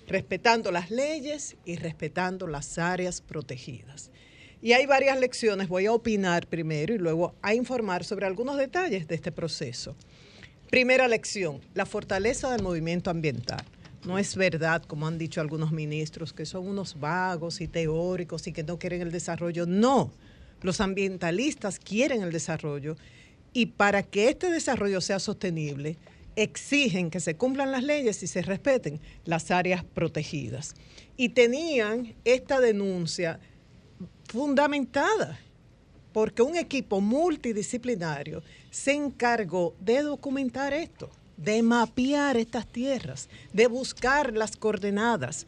respetando 0.07 0.71
las 0.71 0.91
leyes 0.91 1.55
y 1.65 1.75
respetando 1.77 2.45
las 2.45 2.77
áreas 2.77 3.19
protegidas. 3.19 4.11
Y 4.61 4.73
hay 4.73 4.85
varias 4.85 5.19
lecciones, 5.19 5.69
voy 5.69 5.87
a 5.87 5.91
opinar 5.91 6.45
primero 6.45 6.93
y 6.93 6.99
luego 6.99 7.33
a 7.41 7.55
informar 7.55 8.03
sobre 8.03 8.27
algunos 8.27 8.57
detalles 8.57 9.07
de 9.07 9.15
este 9.15 9.31
proceso. 9.31 9.95
Primera 10.69 11.07
lección, 11.07 11.61
la 11.73 11.87
fortaleza 11.87 12.51
del 12.51 12.61
movimiento 12.61 13.09
ambiental. 13.09 13.65
No 14.05 14.17
es 14.17 14.35
verdad, 14.35 14.83
como 14.83 15.07
han 15.07 15.17
dicho 15.17 15.39
algunos 15.39 15.71
ministros, 15.71 16.33
que 16.33 16.45
son 16.45 16.67
unos 16.67 16.99
vagos 16.99 17.61
y 17.61 17.67
teóricos 17.67 18.47
y 18.47 18.51
que 18.51 18.63
no 18.63 18.77
quieren 18.77 19.01
el 19.01 19.11
desarrollo. 19.11 19.65
No, 19.65 20.11
los 20.61 20.81
ambientalistas 20.81 21.79
quieren 21.79 22.21
el 22.21 22.31
desarrollo 22.31 22.97
y 23.53 23.67
para 23.67 24.03
que 24.03 24.29
este 24.29 24.49
desarrollo 24.49 24.99
sea 24.99 25.19
sostenible, 25.19 25.97
exigen 26.35 27.11
que 27.11 27.19
se 27.19 27.35
cumplan 27.35 27.71
las 27.71 27.83
leyes 27.83 28.23
y 28.23 28.27
se 28.27 28.41
respeten 28.41 28.99
las 29.25 29.51
áreas 29.51 29.83
protegidas. 29.83 30.73
Y 31.15 31.29
tenían 31.29 32.15
esta 32.25 32.59
denuncia 32.59 33.39
fundamentada 34.25 35.39
porque 36.11 36.41
un 36.41 36.57
equipo 36.57 37.01
multidisciplinario 37.01 38.43
se 38.71 38.93
encargó 38.93 39.75
de 39.79 40.01
documentar 40.01 40.73
esto, 40.73 41.09
de 41.43 41.61
mapear 41.61 42.37
estas 42.37 42.67
tierras, 42.67 43.29
de 43.51 43.67
buscar 43.67 44.33
las 44.33 44.55
coordenadas, 44.55 45.45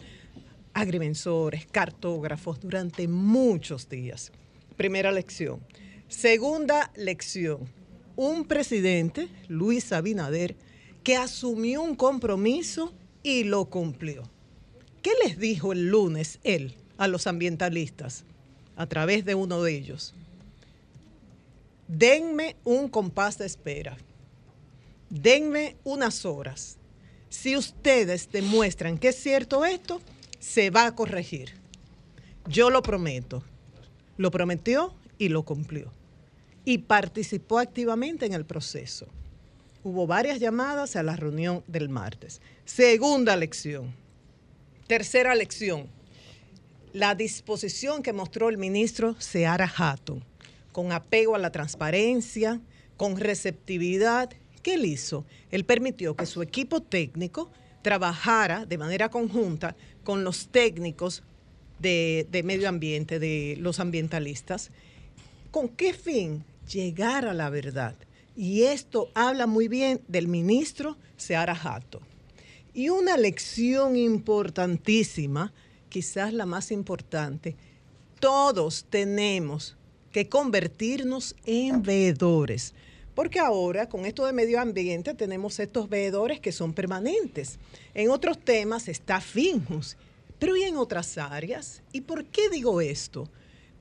agrimensores, 0.74 1.66
cartógrafos 1.68 2.60
durante 2.60 3.08
muchos 3.08 3.88
días. 3.88 4.32
Primera 4.76 5.12
lección. 5.12 5.62
Segunda 6.08 6.92
lección. 6.96 7.60
Un 8.16 8.46
presidente, 8.46 9.30
Luis 9.48 9.92
Abinader, 9.92 10.56
que 11.04 11.18
asumió 11.18 11.82
un 11.82 11.96
compromiso 11.96 12.94
y 13.24 13.44
lo 13.44 13.66
cumplió. 13.66 14.24
¿Qué 15.02 15.12
les 15.24 15.38
dijo 15.38 15.72
el 15.72 15.90
lunes 15.90 16.40
él 16.44 16.76
a 16.98 17.08
los 17.08 17.28
ambientalistas 17.28 18.24
a 18.76 18.88
través 18.88 19.24
de 19.24 19.36
uno 19.36 19.62
de 19.62 19.76
ellos? 19.76 20.14
denme 21.88 22.56
un 22.64 22.88
compás 22.88 23.38
de 23.38 23.46
espera, 23.46 23.98
denme 25.10 25.76
unas 25.84 26.26
horas. 26.26 26.78
Si 27.30 27.58
ustedes 27.58 28.32
demuestran 28.32 28.98
que 28.98 29.10
es 29.10 29.16
cierto 29.16 29.66
esto, 29.66 30.02
se 30.40 30.70
va 30.70 30.86
a 30.86 30.96
corregir. 30.96 31.54
Yo 32.48 32.70
lo 32.70 32.82
prometo. 32.82 33.44
Lo 34.18 34.32
prometió 34.32 34.94
y 35.18 35.30
lo 35.30 35.44
cumplió. 35.44 35.92
Y 36.64 36.80
participó 36.80 37.60
activamente 37.60 38.26
en 38.26 38.34
el 38.34 38.46
proceso. 38.46 39.08
Hubo 39.84 40.08
varias 40.08 40.40
llamadas 40.40 40.96
a 40.96 41.04
la 41.04 41.16
reunión 41.16 41.64
del 41.68 41.90
martes. 41.90 42.42
Segunda 42.66 43.36
lección. 43.36 43.94
Tercera 44.88 45.36
lección. 45.36 45.88
La 46.94 47.14
disposición 47.14 48.02
que 48.02 48.14
mostró 48.14 48.50
el 48.50 48.58
ministro 48.58 49.16
Seara 49.20 49.72
Hatton 49.76 50.24
con 50.76 50.92
apego 50.92 51.36
a 51.36 51.40
la 51.40 51.54
transparencia, 51.54 52.60
con 52.98 53.16
receptividad. 53.16 54.32
¿Qué 54.66 54.74
él 54.74 54.86
hizo? 54.86 55.26
Él 55.52 55.64
permitió 55.64 56.16
que 56.16 56.26
su 56.26 56.42
equipo 56.42 56.82
técnico 56.82 57.52
trabajara 57.84 58.66
de 58.66 58.80
manera 58.80 59.10
conjunta 59.10 59.76
con 60.04 60.24
los 60.24 60.48
técnicos 60.48 61.22
de, 61.78 62.28
medio 62.44 62.68
ambiente, 62.68 63.20
de 63.20 63.58
los 63.60 63.80
ambientalistas. 63.80 64.72
¿Con 65.52 65.70
qué 65.70 65.94
fin? 65.94 66.44
Llegar 66.68 67.28
a 67.28 67.36
la 67.36 67.52
verdad. 67.52 67.94
Y 68.36 68.64
esto 68.64 69.12
habla 69.14 69.46
muy 69.46 69.68
bien 69.68 70.02
del 70.08 70.28
ministro 70.28 70.98
Seara 71.16 71.54
Jato. 71.54 72.02
Y 72.74 72.90
una 72.90 73.18
lección 73.18 73.96
importantísima, 73.96 75.54
quizás 75.90 76.34
la 76.34 76.48
más 76.48 76.72
importante, 76.72 77.56
todos 78.20 78.88
tenemos 78.90 79.78
que 80.12 80.28
convertirnos 80.28 81.36
en 81.46 81.84
veedores. 81.84 82.74
Porque 83.16 83.40
ahora, 83.40 83.88
con 83.88 84.06
esto 84.06 84.26
de 84.26 84.34
medio 84.34 84.60
ambiente, 84.60 85.14
tenemos 85.14 85.60
estos 85.60 85.88
veedores 85.88 86.42
que 86.42 86.52
son 86.52 86.74
permanentes. 86.74 87.58
En 87.94 88.10
otros 88.10 88.38
temas 88.38 88.90
está 88.90 89.22
Finjus, 89.22 89.96
pero 90.38 90.58
¿y 90.58 90.64
en 90.64 90.76
otras 90.76 91.18
áreas? 91.18 91.82
¿Y 91.94 92.02
por 92.02 92.26
qué 92.26 92.50
digo 92.50 92.82
esto? 92.82 93.30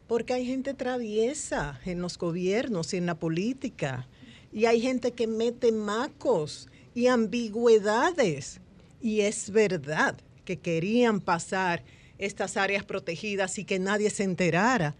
Porque 0.07 0.35
hay 0.35 0.47
gente 0.47 0.73
traviesa 0.73 1.81
en 1.85 2.01
los 2.01 2.17
gobiernos 2.17 2.95
y 2.95 2.99
en 2.99 3.07
la 3.07 3.17
política. 3.17 4.07
Y 4.53 4.67
hay 4.67 4.81
gente 4.81 5.11
que 5.11 5.27
mete 5.27 5.73
macos 5.73 6.69
y 6.95 7.09
ambigüedades. 7.09 8.61
Y 9.01 9.23
es 9.23 9.51
verdad 9.51 10.17
que 10.45 10.59
querían 10.59 11.21
pasar 11.21 11.83
estas 12.19 12.57
áreas 12.57 12.85
protegidas 12.85 13.59
y 13.59 13.65
que 13.65 13.81
nadie 13.81 14.11
se 14.11 14.23
enterara. 14.23 14.95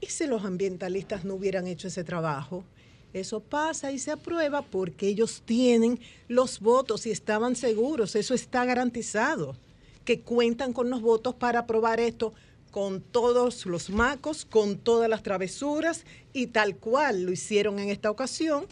¿Y 0.00 0.06
si 0.06 0.26
los 0.26 0.44
ambientalistas 0.44 1.24
no 1.24 1.34
hubieran 1.34 1.66
hecho 1.66 1.88
ese 1.88 2.04
trabajo? 2.04 2.64
Eso 3.12 3.40
pasa 3.40 3.92
y 3.92 3.98
se 3.98 4.10
aprueba 4.10 4.62
porque 4.62 5.08
ellos 5.08 5.42
tienen 5.44 6.00
los 6.28 6.60
votos 6.60 7.06
y 7.06 7.10
estaban 7.10 7.56
seguros, 7.56 8.16
eso 8.16 8.32
está 8.32 8.64
garantizado, 8.64 9.54
que 10.04 10.20
cuentan 10.20 10.72
con 10.72 10.88
los 10.88 11.02
votos 11.02 11.34
para 11.34 11.60
aprobar 11.60 12.00
esto 12.00 12.32
con 12.70 13.02
todos 13.02 13.66
los 13.66 13.90
macos, 13.90 14.46
con 14.46 14.78
todas 14.78 15.10
las 15.10 15.22
travesuras 15.22 16.06
y 16.32 16.46
tal 16.46 16.76
cual 16.76 17.24
lo 17.24 17.32
hicieron 17.32 17.78
en 17.78 17.90
esta 17.90 18.10
ocasión, 18.10 18.64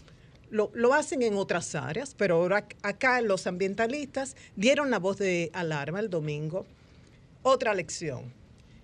lo, 0.51 0.71
hacen 0.95 1.23
en 1.23 1.35
otras 1.37 1.75
áreas, 1.75 2.15
pero 2.17 2.37
ahora 2.37 2.67
ac- 2.67 2.77
acá 2.83 3.21
los 3.21 3.47
ambientalistas 3.47 4.37
dieron 4.57 4.91
la 4.91 4.99
voz 4.99 5.19
de 5.19 5.51
alarma 5.53 6.01
el 6.01 6.09
domingo. 6.09 6.65
Otra 7.43 7.75
lección. 7.75 8.33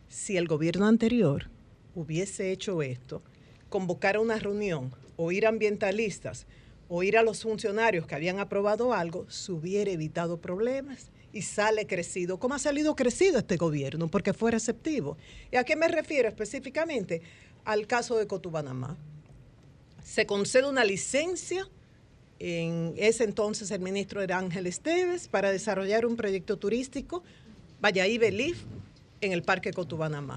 Si 0.09 0.37
el 0.37 0.47
gobierno 0.47 0.87
anterior 0.87 1.49
hubiese 1.95 2.53
hecho 2.53 2.83
esto, 2.83 3.23
convocar 3.71 4.19
una 4.19 4.37
reunión, 4.39 4.93
oír 5.17 5.47
ambientalistas, 5.47 6.47
oír 6.89 7.19
a 7.19 7.23
los 7.23 7.43
funcionarios 7.43 8.07
que 8.07 8.15
habían 8.15 8.39
aprobado 8.39 8.93
algo, 8.93 9.29
se 9.31 9.53
hubiera 9.53 9.91
evitado 9.91 10.41
problemas 10.41 11.11
y 11.33 11.43
sale 11.43 11.87
crecido, 11.87 12.39
como 12.39 12.55
ha 12.55 12.59
salido 12.59 12.95
crecido 12.95 13.39
este 13.39 13.57
gobierno, 13.57 14.09
porque 14.09 14.33
fue 14.33 14.51
receptivo. 14.51 15.17
¿Y 15.51 15.57
a 15.57 15.65
qué 15.65 15.77
me 15.77 15.89
refiero 15.89 16.29
específicamente? 16.29 17.23
Al 17.65 17.87
caso 17.87 18.17
de 18.17 18.27
Cotubanamá. 18.27 18.97
Se 20.05 20.25
concede 20.25 20.69
una 20.69 20.85
licencia, 20.85 21.69
en 22.39 22.95
ese 22.97 23.25
entonces 23.25 23.71
el 23.71 23.81
ministro 23.81 24.23
era 24.23 24.39
Ángel 24.39 24.67
Esteves, 24.67 25.29
para 25.29 25.51
desarrollar 25.51 26.07
un 26.07 26.17
proyecto 26.17 26.57
turístico, 26.57 27.23
Vallaí 27.81 28.17
Belif, 28.19 28.63
en 29.21 29.33
el 29.33 29.43
Parque 29.43 29.73
Cotubanamá 29.73 30.37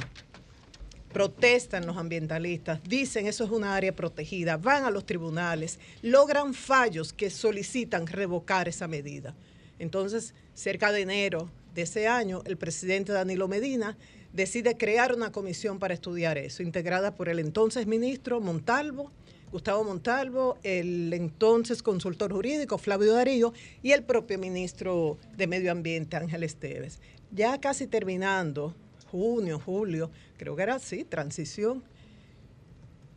protestan 1.11 1.85
los 1.85 1.97
ambientalistas, 1.97 2.81
dicen 2.83 3.27
eso 3.27 3.43
es 3.43 3.49
una 3.49 3.75
área 3.75 3.95
protegida, 3.95 4.57
van 4.57 4.83
a 4.83 4.91
los 4.91 5.05
tribunales, 5.05 5.79
logran 6.01 6.53
fallos 6.53 7.13
que 7.13 7.29
solicitan 7.29 8.07
revocar 8.07 8.67
esa 8.67 8.87
medida. 8.87 9.35
Entonces, 9.79 10.33
cerca 10.53 10.91
de 10.91 11.01
enero 11.01 11.49
de 11.73 11.83
ese 11.83 12.07
año, 12.07 12.41
el 12.45 12.57
presidente 12.57 13.11
Danilo 13.11 13.47
Medina 13.47 13.97
decide 14.33 14.77
crear 14.77 15.13
una 15.13 15.31
comisión 15.31 15.79
para 15.79 15.93
estudiar 15.93 16.37
eso, 16.37 16.61
integrada 16.61 17.15
por 17.15 17.29
el 17.29 17.39
entonces 17.39 17.87
ministro 17.87 18.39
Montalvo, 18.39 19.11
Gustavo 19.51 19.83
Montalvo, 19.83 20.59
el 20.61 21.11
entonces 21.11 21.81
consultor 21.81 22.31
jurídico 22.31 22.77
Flavio 22.77 23.13
Darío 23.13 23.53
y 23.81 23.91
el 23.93 24.03
propio 24.03 24.37
ministro 24.37 25.17
de 25.35 25.47
Medio 25.47 25.71
Ambiente 25.71 26.17
Ángel 26.17 26.43
Esteves. 26.43 26.99
Ya 27.31 27.59
casi 27.59 27.87
terminando, 27.87 28.75
junio, 29.11 29.59
julio, 29.59 30.11
creo 30.37 30.55
que 30.55 30.63
era 30.63 30.75
así, 30.75 31.03
transición, 31.03 31.83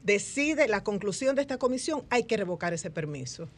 decide 0.02 0.68
la 0.68 0.82
conclusión 0.82 1.36
de 1.36 1.42
esta 1.42 1.58
comisión, 1.58 2.04
hay 2.10 2.24
que 2.24 2.36
revocar 2.36 2.72
ese 2.72 2.90
permiso. 2.90 3.48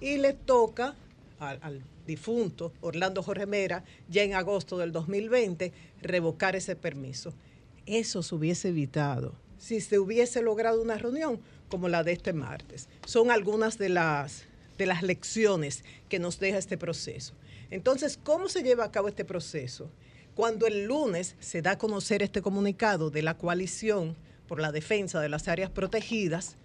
Y 0.00 0.18
le 0.18 0.32
toca 0.32 0.94
al, 1.38 1.58
al 1.62 1.82
difunto 2.06 2.72
Orlando 2.80 3.22
Jorge 3.22 3.46
Mera, 3.46 3.84
ya 4.08 4.22
en 4.22 4.34
agosto 4.34 4.78
del 4.78 4.92
2020, 4.92 5.72
revocar 6.02 6.56
ese 6.56 6.76
permiso. 6.76 7.32
Eso 7.86 8.22
se 8.22 8.34
hubiese 8.34 8.68
evitado 8.68 9.34
si 9.64 9.80
se 9.80 9.98
hubiese 9.98 10.42
logrado 10.42 10.82
una 10.82 10.98
reunión 10.98 11.40
como 11.70 11.88
la 11.88 12.04
de 12.04 12.12
este 12.12 12.34
martes. 12.34 12.86
Son 13.06 13.30
algunas 13.30 13.78
de 13.78 13.88
las, 13.88 14.44
de 14.76 14.84
las 14.84 15.02
lecciones 15.02 15.84
que 16.10 16.18
nos 16.18 16.38
deja 16.38 16.58
este 16.58 16.76
proceso. 16.76 17.32
Entonces, 17.70 18.18
¿cómo 18.22 18.50
se 18.50 18.62
lleva 18.62 18.84
a 18.84 18.92
cabo 18.92 19.08
este 19.08 19.24
proceso? 19.24 19.88
Cuando 20.34 20.66
el 20.66 20.86
lunes 20.86 21.36
se 21.38 21.62
da 21.62 21.72
a 21.72 21.78
conocer 21.78 22.20
este 22.22 22.42
comunicado 22.42 23.10
de 23.10 23.22
la 23.22 23.38
coalición 23.38 24.16
por 24.48 24.60
la 24.60 24.72
defensa 24.72 25.20
de 25.20 25.28
las 25.28 25.46
áreas 25.46 25.70
protegidas, 25.70 26.56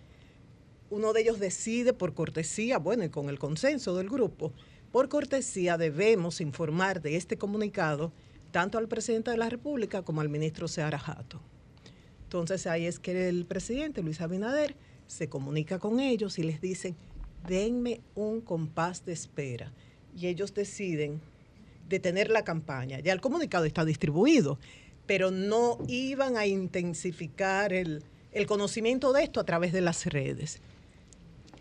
uno 0.90 1.14
de 1.14 1.22
ellos 1.22 1.40
decide 1.40 1.94
por 1.94 2.16
cortesía, 2.16 2.80
bueno, 2.80 3.04
y 3.04 3.10
con 3.10 3.30
el 3.30 3.38
consenso 3.38 3.96
del 3.96 4.10
grupo, 4.10 4.54
por 4.92 5.08
cortesía 5.08 5.78
debemos 5.78 6.42
informar 6.42 7.00
de 7.00 7.16
este 7.16 7.38
comunicado 7.38 8.12
tanto 8.52 8.80
al 8.80 8.88
presidente 8.88 9.30
de 9.30 9.38
la 9.38 9.50
República 9.50 10.02
como 10.02 10.22
al 10.22 10.30
ministro 10.30 10.68
Seara 10.68 10.98
Jato. 10.98 11.40
Entonces 12.24 12.66
ahí 12.66 12.88
es 12.88 12.98
que 12.98 13.30
el 13.30 13.46
presidente 13.46 14.02
Luis 14.02 14.20
Abinader 14.20 14.76
se 15.06 15.30
comunica 15.30 15.78
con 15.78 16.00
ellos 16.00 16.40
y 16.40 16.44
les 16.44 16.60
dicen, 16.60 16.96
denme 17.48 18.02
un 18.16 18.42
compás 18.42 19.06
de 19.06 19.14
espera. 19.14 19.72
Y 20.16 20.26
ellos 20.26 20.56
deciden 20.56 21.22
detener 21.90 22.30
la 22.30 22.44
campaña. 22.44 23.00
Ya 23.00 23.12
el 23.14 23.22
comunicado 23.22 23.66
está 23.66 23.84
distribuido, 23.84 24.60
pero 25.06 25.32
no 25.32 25.80
iban 25.88 26.38
a 26.38 26.46
intensificar 26.46 27.74
el, 27.74 28.04
el 28.32 28.46
conocimiento 28.46 29.12
de 29.12 29.24
esto 29.24 29.40
a 29.40 29.44
través 29.44 29.74
de 29.74 29.82
las 29.82 30.06
redes. 30.06 30.62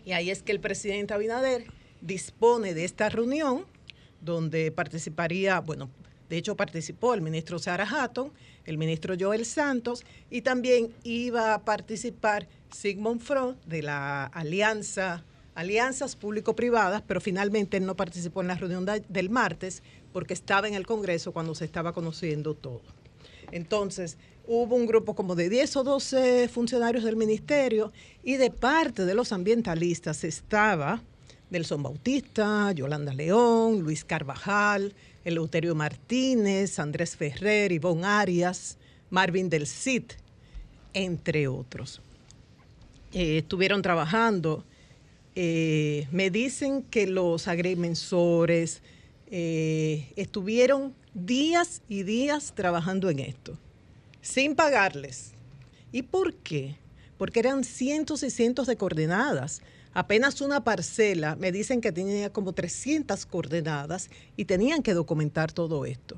Y 0.05 0.13
ahí 0.13 0.29
es 0.29 0.43
que 0.43 0.51
el 0.51 0.59
presidente 0.59 1.13
Abinader 1.13 1.65
dispone 2.01 2.73
de 2.73 2.85
esta 2.85 3.09
reunión 3.09 3.65
donde 4.21 4.71
participaría, 4.71 5.59
bueno, 5.59 5.89
de 6.29 6.37
hecho 6.37 6.55
participó 6.55 7.13
el 7.13 7.21
ministro 7.21 7.57
Sara 7.59 7.87
Hatton, 7.89 8.31
el 8.65 8.77
ministro 8.77 9.15
Joel 9.19 9.45
Santos 9.45 10.05
y 10.29 10.41
también 10.41 10.93
iba 11.03 11.53
a 11.55 11.65
participar 11.65 12.47
Sigmund 12.71 13.21
Freud 13.21 13.55
de 13.65 13.81
la 13.81 14.25
Alianza 14.25 15.23
Alianzas 15.55 16.15
Público-Privadas, 16.15 17.01
pero 17.05 17.19
finalmente 17.19 17.75
él 17.77 17.85
no 17.85 17.95
participó 17.95 18.39
en 18.41 18.47
la 18.47 18.55
reunión 18.55 18.85
de- 18.85 19.03
del 19.09 19.29
martes 19.29 19.83
porque 20.13 20.33
estaba 20.33 20.67
en 20.67 20.73
el 20.73 20.85
Congreso 20.85 21.31
cuando 21.31 21.55
se 21.55 21.65
estaba 21.65 21.93
conociendo 21.93 22.53
todo. 22.53 22.81
Entonces, 23.51 24.17
hubo 24.47 24.75
un 24.75 24.85
grupo 24.85 25.15
como 25.15 25.35
de 25.35 25.49
10 25.49 25.77
o 25.77 25.83
12 25.83 26.47
funcionarios 26.49 27.03
del 27.03 27.15
ministerio 27.15 27.91
y 28.23 28.37
de 28.37 28.51
parte 28.51 29.05
de 29.05 29.13
los 29.13 29.31
ambientalistas 29.31 30.23
estaba 30.23 31.01
Nelson 31.49 31.81
Bautista, 31.81 32.71
Yolanda 32.71 33.13
León, 33.13 33.81
Luis 33.81 34.03
Carvajal, 34.03 34.93
Eleuterio 35.23 35.75
Martínez, 35.75 36.79
Andrés 36.79 37.15
Ferrer, 37.15 37.71
Ivonne 37.71 38.05
Arias, 38.05 38.77
Marvin 39.09 39.49
del 39.49 39.65
Cid, 39.65 40.03
entre 40.93 41.47
otros. 41.47 42.01
Eh, 43.13 43.39
estuvieron 43.39 43.81
trabajando. 43.81 44.63
Eh, 45.35 46.07
me 46.11 46.29
dicen 46.29 46.83
que 46.83 47.07
los 47.07 47.47
agrimensores 47.47 48.81
eh, 49.31 50.11
estuvieron 50.15 50.95
días 51.13 51.81
y 51.87 52.03
días 52.03 52.53
trabajando 52.55 53.09
en 53.09 53.19
esto, 53.19 53.57
sin 54.21 54.55
pagarles. 54.55 55.31
¿Y 55.91 56.03
por 56.03 56.33
qué? 56.35 56.77
Porque 57.17 57.39
eran 57.39 57.63
cientos 57.63 58.23
y 58.23 58.29
cientos 58.29 58.67
de 58.67 58.75
coordenadas. 58.77 59.61
Apenas 59.93 60.41
una 60.41 60.63
parcela, 60.63 61.35
me 61.35 61.51
dicen 61.51 61.81
que 61.81 61.91
tenía 61.91 62.31
como 62.31 62.53
300 62.53 63.25
coordenadas 63.25 64.09
y 64.37 64.45
tenían 64.45 64.83
que 64.83 64.93
documentar 64.93 65.51
todo 65.51 65.85
esto. 65.85 66.17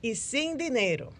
Y 0.00 0.16
sin 0.16 0.56
dinero, 0.56 1.10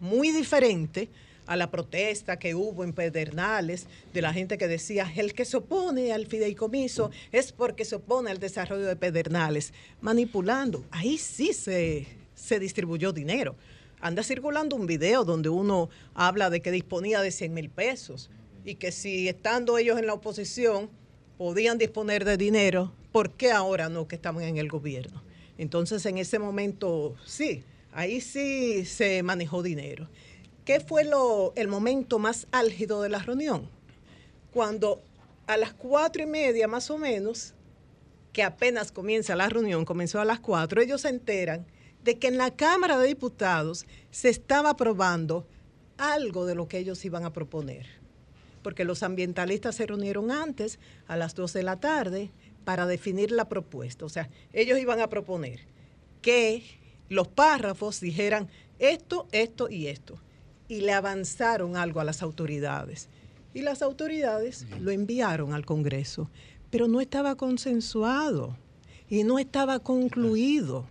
muy 0.00 0.30
diferente 0.32 1.08
a 1.46 1.56
la 1.56 1.70
protesta 1.70 2.38
que 2.38 2.54
hubo 2.54 2.84
en 2.84 2.92
Pedernales 2.92 3.86
de 4.12 4.22
la 4.22 4.32
gente 4.32 4.58
que 4.58 4.68
decía, 4.68 5.10
el 5.16 5.34
que 5.34 5.44
se 5.44 5.58
opone 5.58 6.12
al 6.12 6.26
fideicomiso 6.26 7.10
es 7.32 7.52
porque 7.52 7.84
se 7.84 7.96
opone 7.96 8.30
al 8.30 8.38
desarrollo 8.38 8.86
de 8.86 8.96
Pedernales, 8.96 9.72
manipulando. 10.00 10.84
Ahí 10.90 11.18
sí 11.18 11.52
se, 11.52 12.06
se 12.34 12.58
distribuyó 12.58 13.12
dinero. 13.12 13.56
Anda 14.00 14.22
circulando 14.22 14.76
un 14.76 14.86
video 14.86 15.24
donde 15.24 15.48
uno 15.48 15.88
habla 16.14 16.50
de 16.50 16.60
que 16.60 16.70
disponía 16.70 17.20
de 17.22 17.30
100 17.30 17.54
mil 17.54 17.70
pesos 17.70 18.30
y 18.64 18.74
que 18.74 18.92
si 18.92 19.28
estando 19.28 19.78
ellos 19.78 19.98
en 19.98 20.06
la 20.06 20.14
oposición 20.14 20.90
podían 21.38 21.78
disponer 21.78 22.24
de 22.24 22.36
dinero, 22.36 22.92
¿por 23.12 23.30
qué 23.30 23.52
ahora 23.52 23.88
no 23.88 24.06
que 24.06 24.16
estamos 24.16 24.42
en 24.42 24.58
el 24.58 24.68
gobierno? 24.68 25.22
Entonces 25.58 26.04
en 26.04 26.18
ese 26.18 26.38
momento 26.38 27.14
sí, 27.24 27.62
ahí 27.92 28.20
sí 28.20 28.84
se 28.84 29.22
manejó 29.22 29.62
dinero. 29.62 30.08
¿Qué 30.66 30.80
fue 30.80 31.04
lo, 31.04 31.52
el 31.54 31.68
momento 31.68 32.18
más 32.18 32.48
álgido 32.50 33.00
de 33.00 33.08
la 33.08 33.20
reunión? 33.20 33.70
Cuando 34.52 35.00
a 35.46 35.56
las 35.56 35.72
cuatro 35.72 36.24
y 36.24 36.26
media 36.26 36.66
más 36.66 36.90
o 36.90 36.98
menos, 36.98 37.54
que 38.32 38.42
apenas 38.42 38.90
comienza 38.90 39.36
la 39.36 39.48
reunión, 39.48 39.84
comenzó 39.84 40.20
a 40.20 40.24
las 40.24 40.40
cuatro, 40.40 40.82
ellos 40.82 41.02
se 41.02 41.10
enteran 41.10 41.64
de 42.02 42.18
que 42.18 42.26
en 42.26 42.36
la 42.36 42.50
Cámara 42.50 42.98
de 42.98 43.06
Diputados 43.06 43.86
se 44.10 44.28
estaba 44.28 44.70
aprobando 44.70 45.46
algo 45.98 46.46
de 46.46 46.56
lo 46.56 46.66
que 46.66 46.78
ellos 46.78 47.04
iban 47.04 47.24
a 47.24 47.32
proponer. 47.32 47.86
Porque 48.64 48.84
los 48.84 49.04
ambientalistas 49.04 49.76
se 49.76 49.86
reunieron 49.86 50.32
antes, 50.32 50.80
a 51.06 51.16
las 51.16 51.36
12 51.36 51.60
de 51.60 51.64
la 51.64 51.78
tarde, 51.78 52.32
para 52.64 52.86
definir 52.86 53.30
la 53.30 53.48
propuesta. 53.48 54.04
O 54.04 54.08
sea, 54.08 54.30
ellos 54.52 54.80
iban 54.80 54.98
a 54.98 55.08
proponer 55.08 55.60
que 56.22 56.64
los 57.08 57.28
párrafos 57.28 58.00
dijeran 58.00 58.48
esto, 58.80 59.28
esto 59.30 59.70
y 59.70 59.86
esto. 59.86 60.18
Y 60.68 60.80
le 60.80 60.92
avanzaron 60.92 61.76
algo 61.76 62.00
a 62.00 62.04
las 62.04 62.22
autoridades. 62.22 63.08
Y 63.54 63.62
las 63.62 63.82
autoridades 63.82 64.66
lo 64.80 64.90
enviaron 64.90 65.52
al 65.52 65.64
Congreso. 65.64 66.30
Pero 66.70 66.88
no 66.88 67.00
estaba 67.00 67.36
consensuado 67.36 68.56
y 69.08 69.24
no 69.24 69.38
estaba 69.38 69.78
concluido. 69.78 70.86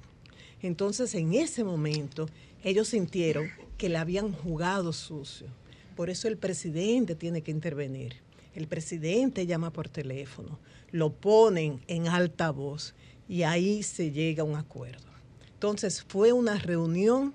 Entonces, 0.61 1.13
en 1.15 1.33
ese 1.33 1.63
momento, 1.63 2.27
ellos 2.63 2.87
sintieron 2.89 3.49
que 3.77 3.89
le 3.89 3.97
habían 3.97 4.31
jugado 4.31 4.93
sucio. 4.93 5.47
Por 5.95 6.09
eso 6.09 6.27
el 6.27 6.37
presidente 6.37 7.15
tiene 7.15 7.41
que 7.41 7.51
intervenir. 7.51 8.15
El 8.53 8.67
presidente 8.67 9.45
llama 9.45 9.71
por 9.71 9.89
teléfono, 9.89 10.59
lo 10.91 11.11
ponen 11.11 11.81
en 11.87 12.07
alta 12.07 12.51
voz 12.51 12.95
y 13.27 13.43
ahí 13.43 13.83
se 13.83 14.11
llega 14.11 14.43
a 14.43 14.45
un 14.45 14.55
acuerdo. 14.55 15.07
Entonces 15.53 16.03
fue 16.07 16.31
una 16.31 16.57
reunión 16.57 17.33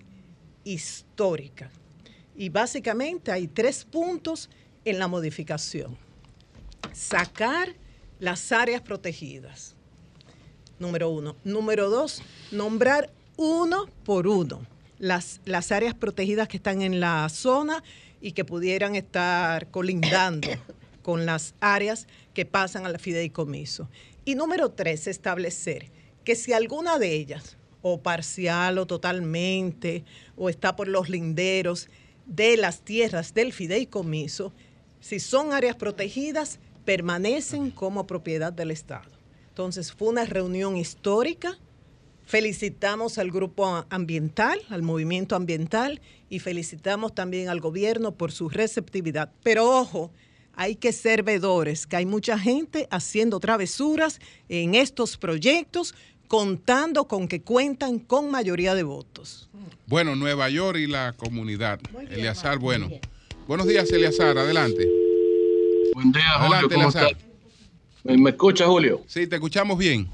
histórica. 0.64 1.70
Y 2.36 2.48
básicamente 2.48 3.32
hay 3.32 3.46
tres 3.48 3.84
puntos 3.84 4.48
en 4.84 4.98
la 4.98 5.08
modificación. 5.08 5.96
Sacar 6.92 7.74
las 8.18 8.52
áreas 8.52 8.80
protegidas. 8.80 9.74
Número 10.78 11.10
uno. 11.10 11.36
Número 11.44 11.90
dos, 11.90 12.22
nombrar 12.50 13.10
uno 13.36 13.86
por 14.04 14.26
uno 14.26 14.66
las, 15.00 15.40
las 15.46 15.72
áreas 15.72 15.94
protegidas 15.94 16.46
que 16.46 16.58
están 16.58 16.82
en 16.82 17.00
la 17.00 17.28
zona 17.28 17.82
y 18.20 18.32
que 18.32 18.44
pudieran 18.44 18.94
estar 18.94 19.70
colindando 19.70 20.48
con 21.02 21.26
las 21.26 21.54
áreas 21.58 22.06
que 22.34 22.44
pasan 22.44 22.86
al 22.86 23.00
fideicomiso. 23.00 23.88
Y 24.24 24.34
número 24.34 24.70
tres, 24.70 25.06
establecer 25.06 25.90
que 26.22 26.36
si 26.36 26.52
alguna 26.52 26.98
de 26.98 27.14
ellas, 27.14 27.56
o 27.82 28.02
parcial 28.02 28.76
o 28.76 28.86
totalmente, 28.86 30.04
o 30.36 30.50
está 30.50 30.76
por 30.76 30.86
los 30.86 31.08
linderos 31.08 31.88
de 32.30 32.56
las 32.56 32.82
tierras 32.82 33.34
del 33.34 33.52
fideicomiso, 33.52 34.52
si 35.00 35.18
son 35.18 35.52
áreas 35.52 35.74
protegidas, 35.74 36.60
permanecen 36.84 37.70
como 37.70 38.06
propiedad 38.06 38.52
del 38.52 38.70
Estado. 38.70 39.10
Entonces 39.48 39.92
fue 39.92 40.08
una 40.08 40.24
reunión 40.24 40.76
histórica. 40.76 41.58
Felicitamos 42.24 43.18
al 43.18 43.32
grupo 43.32 43.84
ambiental, 43.90 44.60
al 44.68 44.82
movimiento 44.82 45.34
ambiental 45.34 46.00
y 46.28 46.38
felicitamos 46.38 47.14
también 47.14 47.48
al 47.48 47.60
gobierno 47.60 48.12
por 48.12 48.30
su 48.30 48.48
receptividad. 48.48 49.32
Pero 49.42 49.68
ojo, 49.68 50.12
hay 50.54 50.76
que 50.76 50.92
ser 50.92 51.24
vedores, 51.24 51.86
que 51.86 51.96
hay 51.96 52.06
mucha 52.06 52.38
gente 52.38 52.86
haciendo 52.90 53.40
travesuras 53.40 54.20
en 54.48 54.76
estos 54.76 55.16
proyectos, 55.16 55.94
contando 56.30 57.08
con 57.08 57.26
que 57.26 57.42
cuentan 57.42 57.98
con 57.98 58.30
mayoría 58.30 58.76
de 58.76 58.84
votos. 58.84 59.50
Bueno, 59.88 60.14
Nueva 60.14 60.48
York 60.48 60.78
y 60.78 60.86
la 60.86 61.12
comunidad. 61.16 61.80
Eleazar, 62.08 62.60
bueno. 62.60 62.88
Buenos 63.48 63.66
días, 63.66 63.90
Eleazar, 63.90 64.38
adelante. 64.38 64.88
Buen 65.92 66.12
día, 66.12 66.22
Julio. 66.34 66.54
Adelante, 66.54 66.74
¿Cómo 66.76 66.88
Eleazar. 66.88 67.16
¿Me, 68.04 68.16
me 68.16 68.30
escucha, 68.30 68.68
Julio? 68.68 69.02
Sí, 69.08 69.26
te 69.26 69.34
escuchamos 69.34 69.76
bien. 69.76 70.08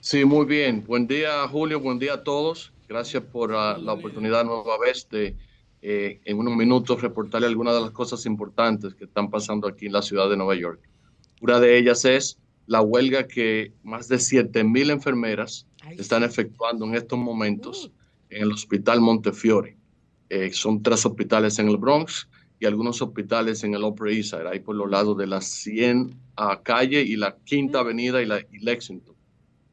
Sí, 0.00 0.24
muy 0.24 0.46
bien. 0.46 0.82
Buen 0.86 1.06
día, 1.06 1.46
Julio. 1.46 1.78
Buen 1.78 1.98
día 1.98 2.14
a 2.14 2.24
todos. 2.24 2.72
Gracias 2.88 3.22
por 3.22 3.54
ah, 3.54 3.76
la 3.76 3.92
oportunidad 3.92 4.46
nueva 4.46 4.78
vez 4.78 5.06
de 5.10 5.36
eh, 5.82 6.20
en 6.24 6.38
unos 6.38 6.56
minutos 6.56 7.02
reportarle 7.02 7.46
algunas 7.46 7.74
de 7.74 7.82
las 7.82 7.90
cosas 7.90 8.24
importantes 8.24 8.94
que 8.94 9.04
están 9.04 9.28
pasando 9.28 9.68
aquí 9.68 9.84
en 9.84 9.92
la 9.92 10.00
ciudad 10.00 10.30
de 10.30 10.38
Nueva 10.38 10.54
York. 10.54 10.80
Una 11.42 11.60
de 11.60 11.76
ellas 11.76 12.06
es 12.06 12.38
la 12.70 12.82
huelga 12.82 13.26
que 13.26 13.72
más 13.82 14.06
de 14.06 14.20
7 14.20 14.62
mil 14.62 14.90
enfermeras 14.90 15.66
están 15.98 16.22
efectuando 16.22 16.86
en 16.86 16.94
estos 16.94 17.18
momentos 17.18 17.90
en 18.28 18.44
el 18.44 18.52
Hospital 18.52 19.00
Montefiore. 19.00 19.76
Eh, 20.28 20.52
son 20.52 20.80
tres 20.80 21.04
hospitales 21.04 21.58
en 21.58 21.68
el 21.68 21.78
Bronx 21.78 22.28
y 22.60 22.66
algunos 22.66 23.02
hospitales 23.02 23.64
en 23.64 23.74
el 23.74 23.82
Upper 23.82 24.12
East 24.12 24.30
Side, 24.30 24.46
ahí 24.48 24.60
por 24.60 24.76
los 24.76 24.88
lados 24.88 25.18
de 25.18 25.26
la 25.26 25.40
100 25.40 26.14
a 26.36 26.62
calle 26.62 27.02
y 27.02 27.16
la 27.16 27.36
Quinta 27.44 27.80
Avenida 27.80 28.22
y, 28.22 28.26
la, 28.26 28.38
y 28.38 28.60
Lexington. 28.60 29.16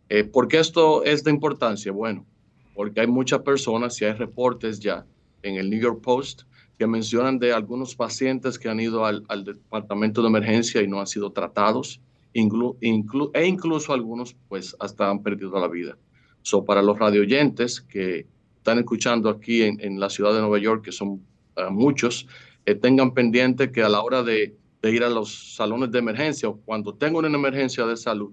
Eh, 0.09 0.23
¿Por 0.23 0.47
qué 0.47 0.57
esto 0.57 1.03
es 1.03 1.23
de 1.23 1.29
importancia? 1.29 1.91
Bueno, 1.91 2.25
porque 2.73 3.01
hay 3.01 3.07
muchas 3.07 3.41
personas 3.41 4.01
y 4.01 4.05
hay 4.05 4.13
reportes 4.13 4.79
ya 4.79 5.05
en 5.43 5.57
el 5.57 5.69
New 5.69 5.79
York 5.79 6.01
Post 6.01 6.45
que 6.79 6.87
mencionan 6.87 7.37
de 7.37 7.53
algunos 7.53 7.95
pacientes 7.95 8.57
que 8.57 8.69
han 8.69 8.79
ido 8.79 9.05
al, 9.05 9.23
al 9.27 9.43
departamento 9.43 10.23
de 10.23 10.29
emergencia 10.29 10.81
y 10.81 10.87
no 10.87 10.99
han 10.99 11.05
sido 11.05 11.31
tratados, 11.31 12.01
inclu- 12.33 12.77
inclu- 12.81 13.31
e 13.33 13.45
incluso 13.45 13.93
algunos 13.93 14.35
pues 14.47 14.75
hasta 14.79 15.09
han 15.09 15.21
perdido 15.23 15.59
la 15.59 15.67
vida. 15.67 15.97
So, 16.41 16.63
para 16.63 16.81
los 16.81 16.97
radioyentes 16.97 17.81
que 17.81 18.25
están 18.57 18.79
escuchando 18.79 19.29
aquí 19.29 19.63
en, 19.63 19.79
en 19.81 19.99
la 19.99 20.09
ciudad 20.09 20.33
de 20.33 20.41
Nueva 20.41 20.59
York, 20.59 20.83
que 20.83 20.91
son 20.91 21.21
ah, 21.55 21.69
muchos, 21.69 22.27
eh, 22.65 22.75
tengan 22.75 23.13
pendiente 23.13 23.71
que 23.71 23.83
a 23.83 23.89
la 23.89 24.01
hora 24.01 24.23
de, 24.23 24.55
de 24.81 24.91
ir 24.91 25.03
a 25.03 25.09
los 25.09 25.55
salones 25.55 25.91
de 25.91 25.99
emergencia 25.99 26.49
o 26.49 26.57
cuando 26.57 26.93
tengan 26.93 27.25
una 27.25 27.37
emergencia 27.37 27.85
de 27.85 27.97
salud, 27.97 28.31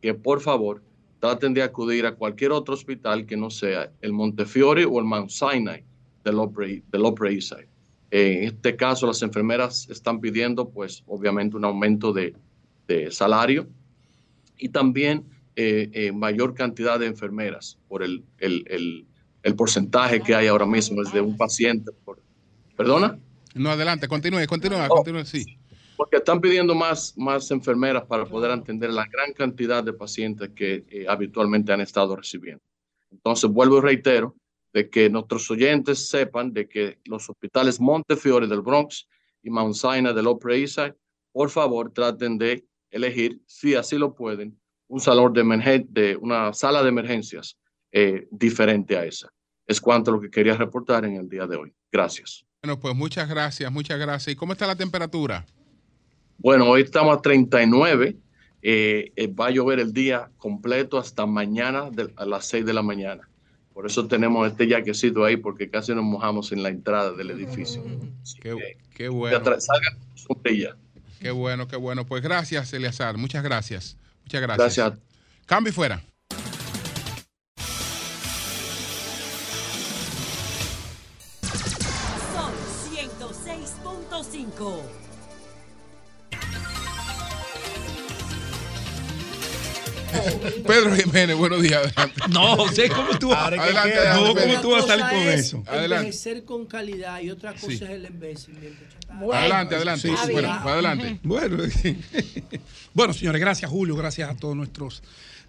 que 0.00 0.14
por 0.14 0.40
favor 0.40 0.82
traten 1.20 1.54
de 1.54 1.62
acudir 1.62 2.04
a 2.06 2.14
cualquier 2.16 2.50
otro 2.50 2.74
hospital 2.74 3.26
que 3.26 3.36
no 3.36 3.48
sea 3.50 3.92
el 4.00 4.12
Montefiore 4.12 4.84
o 4.84 4.98
el 4.98 5.04
Mount 5.04 5.30
Sinai 5.30 5.84
del 6.24 6.36
Upper, 6.36 6.82
del 6.90 7.02
Upper 7.02 7.32
East 7.32 7.50
Side. 7.50 7.68
Eh, 8.10 8.38
En 8.38 8.44
este 8.44 8.74
caso, 8.74 9.06
las 9.06 9.22
enfermeras 9.22 9.88
están 9.88 10.20
pidiendo, 10.20 10.68
pues, 10.68 11.04
obviamente, 11.06 11.56
un 11.56 11.64
aumento 11.64 12.12
de, 12.12 12.34
de 12.92 13.10
salario 13.10 13.68
y 14.58 14.68
también 14.68 15.24
eh, 15.56 15.90
eh, 15.92 16.12
mayor 16.12 16.54
cantidad 16.54 16.98
de 16.98 17.06
enfermeras 17.06 17.78
por 17.88 18.02
el, 18.02 18.24
el, 18.38 18.64
el, 18.68 19.06
el 19.42 19.54
porcentaje 19.54 20.20
que 20.20 20.34
hay 20.34 20.46
ahora 20.46 20.66
mismo 20.66 21.02
es 21.02 21.12
de 21.12 21.20
un 21.20 21.36
paciente 21.36 21.92
por... 22.04 22.22
¿Perdona? 22.76 23.18
No, 23.54 23.70
adelante, 23.70 24.08
continúe, 24.08 24.46
continúe, 24.46 24.88
continúe, 24.88 25.24
sí. 25.24 25.58
Porque 25.96 26.16
están 26.16 26.40
pidiendo 26.40 26.74
más, 26.74 27.14
más 27.16 27.50
enfermeras 27.50 28.04
para 28.06 28.24
poder 28.24 28.50
atender 28.50 28.90
la 28.90 29.04
gran 29.06 29.32
cantidad 29.34 29.84
de 29.84 29.92
pacientes 29.92 30.50
que 30.54 30.84
eh, 30.88 31.04
habitualmente 31.08 31.72
han 31.72 31.80
estado 31.80 32.16
recibiendo. 32.16 32.62
Entonces, 33.10 33.50
vuelvo 33.50 33.78
y 33.78 33.82
reitero 33.82 34.34
de 34.72 34.88
que 34.88 35.10
nuestros 35.10 35.50
oyentes 35.50 36.08
sepan 36.08 36.52
de 36.52 36.66
que 36.66 36.98
los 37.04 37.28
hospitales 37.28 37.78
Montefiore 37.78 38.46
del 38.46 38.62
Bronx 38.62 39.06
y 39.42 39.50
Mount 39.50 39.74
Sinai 39.74 40.14
del 40.14 40.26
Upper 40.28 40.52
East 40.52 40.76
Side, 40.76 40.94
por 41.30 41.50
favor, 41.50 41.92
traten 41.92 42.38
de 42.38 42.64
elegir, 42.92 43.40
si 43.46 43.74
así 43.74 43.98
lo 43.98 44.14
pueden, 44.14 44.56
un 44.86 45.00
salón 45.00 45.32
de, 45.32 45.42
emergen- 45.42 45.88
de 45.88 46.16
una 46.16 46.52
sala 46.52 46.82
de 46.82 46.90
emergencias 46.90 47.58
eh, 47.90 48.28
diferente 48.30 48.96
a 48.96 49.04
esa. 49.04 49.28
Es 49.66 49.80
cuanto 49.80 50.12
lo 50.12 50.20
que 50.20 50.30
quería 50.30 50.56
reportar 50.56 51.04
en 51.04 51.16
el 51.16 51.28
día 51.28 51.46
de 51.46 51.56
hoy. 51.56 51.72
Gracias. 51.90 52.44
Bueno, 52.62 52.78
pues 52.78 52.94
muchas 52.94 53.28
gracias, 53.28 53.72
muchas 53.72 53.98
gracias. 53.98 54.32
¿Y 54.32 54.36
cómo 54.36 54.52
está 54.52 54.66
la 54.66 54.76
temperatura? 54.76 55.44
Bueno, 56.38 56.68
hoy 56.68 56.82
estamos 56.82 57.16
a 57.16 57.20
39. 57.20 58.16
eh, 58.64 59.12
eh, 59.16 59.26
va 59.26 59.46
a 59.46 59.50
llover 59.50 59.80
el 59.80 59.92
día 59.92 60.30
completo 60.36 60.96
hasta 60.98 61.26
mañana 61.26 61.90
de- 61.90 62.12
a 62.16 62.24
las 62.24 62.46
6 62.46 62.64
de 62.64 62.72
la 62.72 62.82
mañana. 62.82 63.28
Por 63.72 63.86
eso 63.86 64.06
tenemos 64.06 64.46
este 64.48 64.68
yaquecito 64.68 65.24
ahí, 65.24 65.36
porque 65.36 65.68
casi 65.70 65.94
nos 65.94 66.04
mojamos 66.04 66.52
en 66.52 66.62
la 66.62 66.68
entrada 66.68 67.12
del 67.12 67.30
edificio. 67.30 67.82
Qué, 68.40 68.76
qué 68.94 69.08
bueno. 69.08 69.38
salgan 69.58 69.98
con. 70.28 70.76
Qué 71.22 71.30
bueno, 71.30 71.68
qué 71.68 71.76
bueno. 71.76 72.04
Pues 72.04 72.20
gracias, 72.20 72.72
Eleazar. 72.72 73.16
Muchas 73.16 73.44
gracias. 73.44 73.96
Muchas 74.24 74.42
gracias. 74.42 74.76
Gracias. 74.76 74.98
Cambio 75.46 75.70
y 75.70 75.72
fuera. 75.72 76.02
Pedro 90.66 90.94
Jiménez, 90.96 91.36
buenos 91.36 91.62
días. 91.62 91.78
Adelante. 91.96 92.20
No, 92.30 92.68
sé 92.72 92.88
cómo 92.88 93.18
tú 93.18 93.28
vas- 93.30 93.52
Adelante, 93.52 93.98
No, 94.14 94.34
¿cómo 94.34 94.60
tú 94.60 94.70
vas 94.70 94.84
a 94.84 94.86
salir 94.88 95.06
con 95.06 95.28
eso? 95.28 95.62
Adelante. 95.66 96.06
Envejecer 96.06 96.44
con 96.44 96.66
calidad 96.66 97.20
y 97.20 97.30
otra 97.30 97.52
cosa 97.54 97.66
Sí. 97.68 97.74
es 97.74 97.82
el 97.82 98.06
envejecimiento. 98.06 98.84
Adelante, 99.32 99.74
adelante. 99.76 100.08
Sí, 100.08 100.14
sí. 100.26 100.32
Bueno, 100.32 100.52
adelante. 100.52 101.18
Bueno, 101.22 101.58
bueno, 102.94 103.12
señores, 103.12 103.40
gracias 103.40 103.70
Julio, 103.70 103.94
gracias 103.96 104.30
a 104.30 104.34
todos 104.36 104.56
nuestros 104.56 105.02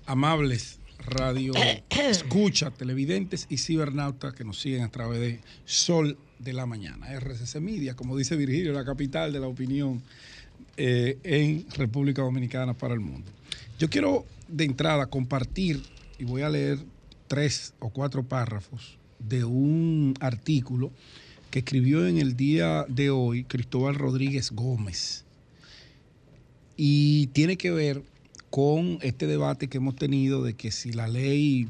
amables 0.05 0.79
radio 1.05 1.53
escucha, 1.89 2.71
televidentes 2.71 3.47
y 3.49 3.57
cibernautas 3.57 4.33
que 4.33 4.43
nos 4.43 4.59
siguen 4.59 4.83
a 4.83 4.89
través 4.89 5.19
de 5.19 5.39
Sol 5.65 6.17
de 6.39 6.53
la 6.53 6.65
Mañana, 6.65 7.07
RCC 7.19 7.59
Media, 7.61 7.95
como 7.95 8.17
dice 8.17 8.35
Virgilio, 8.35 8.73
la 8.73 8.85
capital 8.85 9.31
de 9.33 9.39
la 9.39 9.47
opinión 9.47 10.01
eh, 10.77 11.17
en 11.23 11.65
República 11.75 12.21
Dominicana 12.21 12.73
para 12.73 12.93
el 12.93 12.99
mundo. 12.99 13.29
Yo 13.79 13.89
quiero 13.89 14.25
de 14.53 14.65
entrada 14.65 15.07
compartir, 15.07 15.81
y 16.19 16.25
voy 16.25 16.43
a 16.43 16.49
leer 16.49 16.77
tres 17.27 17.73
o 17.79 17.89
cuatro 17.89 18.23
párrafos 18.23 18.99
de 19.17 19.43
un 19.43 20.13
artículo 20.19 20.91
que 21.49 21.59
escribió 21.59 22.05
en 22.07 22.19
el 22.19 22.35
día 22.35 22.85
de 22.87 23.09
hoy 23.09 23.45
Cristóbal 23.45 23.95
Rodríguez 23.95 24.51
Gómez. 24.51 25.25
Y 26.77 27.27
tiene 27.27 27.57
que 27.57 27.71
ver 27.71 28.03
con 28.51 28.99
este 29.01 29.25
debate 29.25 29.67
que 29.67 29.77
hemos 29.77 29.95
tenido 29.95 30.43
de 30.43 30.53
que 30.53 30.71
si 30.71 30.93
la 30.93 31.07
ley 31.07 31.69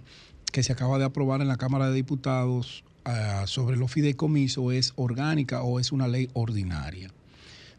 que 0.51 0.63
se 0.63 0.73
acaba 0.73 0.99
de 0.99 1.05
aprobar 1.05 1.41
en 1.41 1.47
la 1.47 1.57
Cámara 1.57 1.87
de 1.87 1.95
Diputados 1.95 2.83
ah, 3.05 3.45
sobre 3.47 3.77
los 3.77 3.91
fideicomisos 3.91 4.73
es 4.73 4.93
orgánica 4.97 5.63
o 5.63 5.79
es 5.79 5.91
una 5.93 6.07
ley 6.07 6.29
ordinaria. 6.33 7.09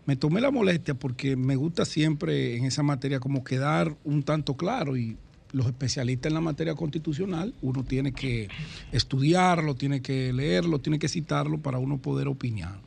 Me 0.07 0.16
tomé 0.16 0.41
la 0.41 0.50
molestia 0.50 0.94
porque 0.94 1.36
me 1.36 1.57
gusta 1.57 1.84
siempre 1.84 2.57
en 2.57 2.65
esa 2.65 2.83
materia 2.83 3.20
como 3.20 3.42
quedar 3.42 3.97
un 4.05 4.23
tanto 4.23 4.55
claro 4.57 4.97
y 4.97 5.16
los 5.52 5.66
especialistas 5.66 6.31
en 6.31 6.34
la 6.34 6.41
materia 6.41 6.74
constitucional, 6.74 7.55
uno 7.62 7.84
tiene 7.84 8.12
que 8.12 8.49
estudiarlo, 8.92 9.74
tiene 9.76 10.02
que 10.02 10.33
leerlo, 10.33 10.81
tiene 10.81 10.99
que 10.99 11.08
citarlo 11.08 11.58
para 11.58 11.78
uno 11.78 11.99
poder 11.99 12.28
opinar. 12.28 12.81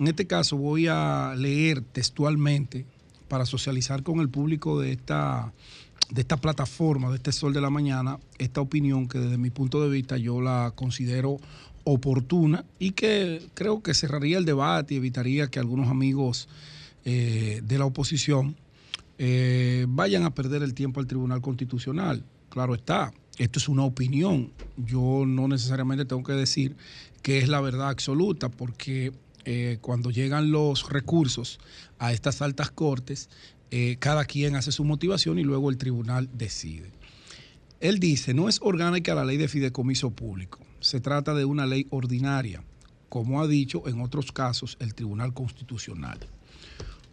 En 0.00 0.08
este 0.08 0.26
caso 0.26 0.56
voy 0.56 0.86
a 0.88 1.34
leer 1.36 1.82
textualmente 1.82 2.86
para 3.28 3.44
socializar 3.44 4.02
con 4.02 4.20
el 4.20 4.30
público 4.30 4.80
de 4.80 4.92
esta, 4.92 5.52
de 6.10 6.22
esta 6.22 6.38
plataforma, 6.38 7.10
de 7.10 7.16
este 7.16 7.30
Sol 7.30 7.52
de 7.52 7.60
la 7.60 7.68
Mañana, 7.68 8.18
esta 8.38 8.62
opinión 8.62 9.06
que 9.06 9.18
desde 9.18 9.36
mi 9.36 9.50
punto 9.50 9.82
de 9.82 9.90
vista 9.90 10.16
yo 10.16 10.40
la 10.40 10.72
considero 10.74 11.38
oportuna 11.92 12.64
y 12.78 12.92
que 12.92 13.42
creo 13.54 13.82
que 13.82 13.94
cerraría 13.94 14.38
el 14.38 14.44
debate 14.44 14.94
y 14.94 14.96
evitaría 14.98 15.48
que 15.48 15.58
algunos 15.58 15.88
amigos 15.88 16.48
eh, 17.04 17.60
de 17.64 17.78
la 17.78 17.86
oposición 17.86 18.56
eh, 19.16 19.86
vayan 19.88 20.24
a 20.24 20.34
perder 20.34 20.62
el 20.62 20.74
tiempo 20.74 21.00
al 21.00 21.06
Tribunal 21.06 21.40
Constitucional. 21.40 22.24
Claro 22.50 22.74
está, 22.74 23.12
esto 23.38 23.58
es 23.58 23.68
una 23.68 23.84
opinión. 23.84 24.52
Yo 24.76 25.24
no 25.26 25.48
necesariamente 25.48 26.04
tengo 26.04 26.22
que 26.22 26.34
decir 26.34 26.76
que 27.22 27.38
es 27.38 27.48
la 27.48 27.60
verdad 27.60 27.88
absoluta, 27.88 28.50
porque 28.50 29.12
eh, 29.44 29.78
cuando 29.80 30.10
llegan 30.10 30.50
los 30.50 30.90
recursos 30.90 31.58
a 31.98 32.12
estas 32.12 32.42
altas 32.42 32.70
cortes, 32.70 33.28
cada 33.98 34.24
quien 34.24 34.56
hace 34.56 34.72
su 34.72 34.82
motivación 34.82 35.38
y 35.38 35.44
luego 35.44 35.68
el 35.68 35.76
tribunal 35.76 36.30
decide. 36.32 36.90
Él 37.80 37.98
dice, 37.98 38.32
no 38.32 38.48
es 38.48 38.60
orgánica 38.62 39.14
la 39.14 39.26
ley 39.26 39.36
de 39.36 39.46
fideicomiso 39.46 40.10
público, 40.10 40.58
se 40.80 41.00
trata 41.00 41.34
de 41.34 41.44
una 41.44 41.66
ley 41.66 41.86
ordinaria, 41.90 42.62
como 43.08 43.40
ha 43.40 43.46
dicho 43.46 43.88
en 43.88 44.00
otros 44.00 44.32
casos 44.32 44.76
el 44.80 44.94
Tribunal 44.94 45.34
Constitucional. 45.34 46.18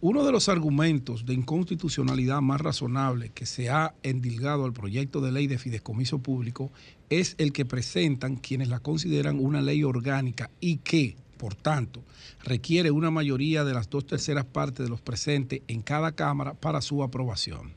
Uno 0.02 0.24
de 0.24 0.32
los 0.32 0.50
argumentos 0.50 1.26
de 1.26 1.34
inconstitucionalidad 1.34 2.42
más 2.42 2.62
razonable 2.62 3.30
que 3.30 3.46
se 3.46 3.70
ha 3.70 3.96
endilgado 4.04 4.66
al 4.66 4.74
proyecto 4.74 5.22
de 5.22 5.32
ley 5.32 5.48
de 5.48 5.58
fideicomiso 5.58 6.20
público 6.20 6.70
es 7.10 7.36
el 7.38 7.54
que 7.54 7.66
presentan 7.66 8.36
quienes 8.36 8.68
la 8.68 8.80
consideran 8.80 9.40
una 9.40 9.62
ley 9.62 9.84
orgánica 9.84 10.52
y 10.60 10.78
que, 10.78 11.16
por 11.38 11.56
tanto, 11.56 12.04
requiere 12.44 12.92
una 12.92 13.10
mayoría 13.10 13.64
de 13.64 13.74
las 13.74 13.90
dos 13.90 14.06
terceras 14.06 14.46
partes 14.46 14.86
de 14.86 14.90
los 14.90 15.02
presentes 15.02 15.62
en 15.68 15.82
cada 15.82 16.12
Cámara 16.12 16.54
para 16.54 16.82
su 16.82 17.02
aprobación. 17.02 17.74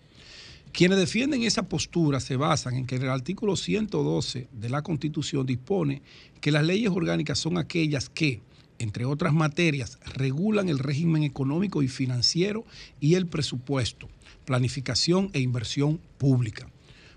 Quienes 0.78 0.98
defienden 0.98 1.42
esa 1.42 1.64
postura 1.64 2.20
se 2.20 2.36
basan 2.36 2.76
en 2.76 2.86
que 2.86 2.94
el 2.94 3.08
artículo 3.08 3.56
112 3.56 4.46
de 4.52 4.68
la 4.68 4.82
Constitución 4.82 5.44
dispone 5.44 6.02
que 6.40 6.52
las 6.52 6.64
leyes 6.64 6.92
orgánicas 6.92 7.40
son 7.40 7.58
aquellas 7.58 8.08
que, 8.08 8.42
entre 8.78 9.04
otras 9.04 9.32
materias, 9.32 9.98
regulan 10.14 10.68
el 10.68 10.78
régimen 10.78 11.24
económico 11.24 11.82
y 11.82 11.88
financiero 11.88 12.64
y 13.00 13.14
el 13.14 13.26
presupuesto, 13.26 14.08
planificación 14.44 15.30
e 15.32 15.40
inversión 15.40 16.00
pública. 16.16 16.70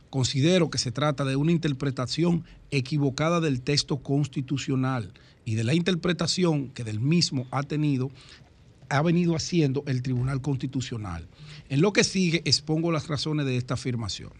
Considero 0.09 0.71
que 0.71 0.79
se 0.79 0.91
trata 0.91 1.23
de 1.23 1.35
una 1.35 1.51
interpretación 1.51 2.43
equivocada 2.71 3.41
del 3.41 3.61
texto 3.61 3.97
constitucional 3.97 5.13
y 5.45 5.53
de 5.53 5.65
la 5.65 5.75
interpretación 5.75 6.69
que 6.69 6.83
del 6.83 6.99
mismo 6.99 7.45
ha 7.51 7.61
tenido 7.61 8.09
ha 8.91 9.01
venido 9.01 9.35
haciendo 9.35 9.83
el 9.87 10.01
Tribunal 10.01 10.41
Constitucional. 10.41 11.27
En 11.71 11.79
lo 11.79 11.93
que 11.93 12.03
sigue 12.03 12.41
expongo 12.43 12.91
las 12.91 13.07
razones 13.07 13.45
de 13.45 13.55
esta 13.55 13.75
afirmación. 13.75 14.33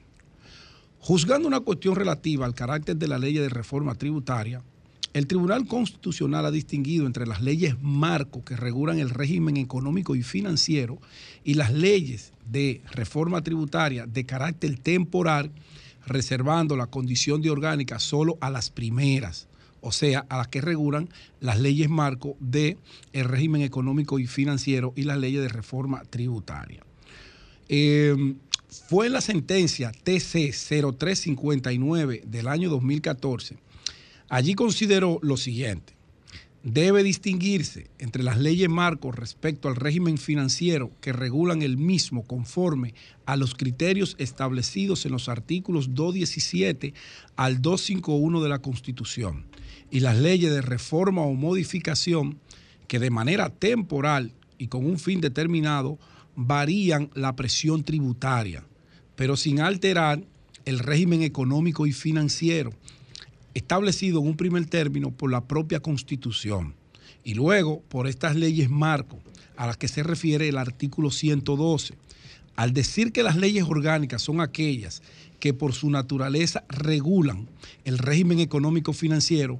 Juzgando 0.99 1.47
una 1.47 1.61
cuestión 1.61 1.95
relativa 1.95 2.45
al 2.45 2.53
carácter 2.53 2.97
de 2.97 3.07
la 3.07 3.17
ley 3.17 3.35
de 3.35 3.47
reforma 3.47 3.95
tributaria, 3.95 4.61
el 5.13 5.27
Tribunal 5.27 5.65
Constitucional 5.65 6.45
ha 6.45 6.51
distinguido 6.51 7.05
entre 7.05 7.25
las 7.25 7.41
leyes 7.41 7.81
marco 7.81 8.43
que 8.43 8.57
regulan 8.57 8.99
el 8.99 9.09
régimen 9.09 9.55
económico 9.55 10.13
y 10.17 10.23
financiero 10.23 10.99
y 11.45 11.53
las 11.53 11.71
leyes 11.71 12.33
de 12.49 12.81
reforma 12.91 13.41
tributaria 13.41 14.05
de 14.05 14.25
carácter 14.25 14.77
temporal, 14.77 15.53
reservando 16.05 16.75
la 16.75 16.87
condición 16.87 17.41
de 17.41 17.49
orgánica 17.49 17.99
solo 17.99 18.37
a 18.41 18.49
las 18.49 18.69
primeras, 18.71 19.47
o 19.79 19.93
sea, 19.93 20.25
a 20.27 20.35
las 20.35 20.49
que 20.49 20.59
regulan 20.59 21.07
las 21.39 21.61
leyes 21.61 21.89
marco 21.89 22.35
del 22.41 22.77
el 23.13 23.23
régimen 23.23 23.61
económico 23.61 24.19
y 24.19 24.27
financiero 24.27 24.91
y 24.97 25.03
las 25.03 25.17
leyes 25.17 25.41
de 25.41 25.47
reforma 25.47 26.03
tributaria. 26.09 26.83
Eh, 27.73 28.35
fue 28.89 29.09
la 29.09 29.21
sentencia 29.21 29.93
TC 29.93 30.51
0359 30.51 32.23
del 32.27 32.47
año 32.49 32.69
2014. 32.69 33.55
Allí 34.27 34.55
consideró 34.55 35.19
lo 35.21 35.37
siguiente. 35.37 35.93
Debe 36.63 37.01
distinguirse 37.01 37.87
entre 37.97 38.23
las 38.23 38.37
leyes 38.37 38.67
marcos 38.67 39.15
respecto 39.15 39.69
al 39.69 39.77
régimen 39.77 40.17
financiero 40.17 40.91
que 40.99 41.13
regulan 41.13 41.61
el 41.61 41.77
mismo 41.77 42.23
conforme 42.23 42.93
a 43.25 43.37
los 43.37 43.55
criterios 43.55 44.17
establecidos 44.19 45.05
en 45.05 45.13
los 45.13 45.29
artículos 45.29 45.95
217 45.95 46.93
al 47.37 47.61
251 47.61 48.41
de 48.41 48.49
la 48.49 48.59
Constitución 48.59 49.45
y 49.89 50.01
las 50.01 50.17
leyes 50.17 50.51
de 50.51 50.61
reforma 50.61 51.21
o 51.21 51.33
modificación 51.35 52.37
que 52.89 52.99
de 52.99 53.11
manera 53.11 53.49
temporal 53.49 54.33
y 54.57 54.67
con 54.67 54.85
un 54.85 54.99
fin 54.99 55.21
determinado 55.21 55.97
varían 56.47 57.09
la 57.13 57.35
presión 57.35 57.83
tributaria, 57.83 58.63
pero 59.15 59.35
sin 59.35 59.59
alterar 59.59 60.23
el 60.65 60.79
régimen 60.79 61.23
económico 61.23 61.87
y 61.87 61.91
financiero 61.91 62.71
establecido 63.53 64.19
en 64.19 64.27
un 64.27 64.37
primer 64.37 64.65
término 64.65 65.11
por 65.11 65.31
la 65.31 65.41
propia 65.41 65.79
Constitución 65.79 66.75
y 67.23 67.33
luego 67.33 67.81
por 67.89 68.07
estas 68.07 68.35
leyes 68.35 68.69
marco 68.69 69.19
a 69.57 69.67
las 69.67 69.77
que 69.77 69.87
se 69.87 70.03
refiere 70.03 70.47
el 70.47 70.57
artículo 70.57 71.11
112. 71.11 71.95
Al 72.55 72.73
decir 72.73 73.11
que 73.11 73.23
las 73.23 73.35
leyes 73.35 73.65
orgánicas 73.67 74.21
son 74.21 74.41
aquellas 74.41 75.01
que 75.39 75.53
por 75.53 75.73
su 75.73 75.89
naturaleza 75.89 76.63
regulan 76.69 77.47
el 77.85 77.97
régimen 77.97 78.39
económico 78.39 78.93
financiero, 78.93 79.59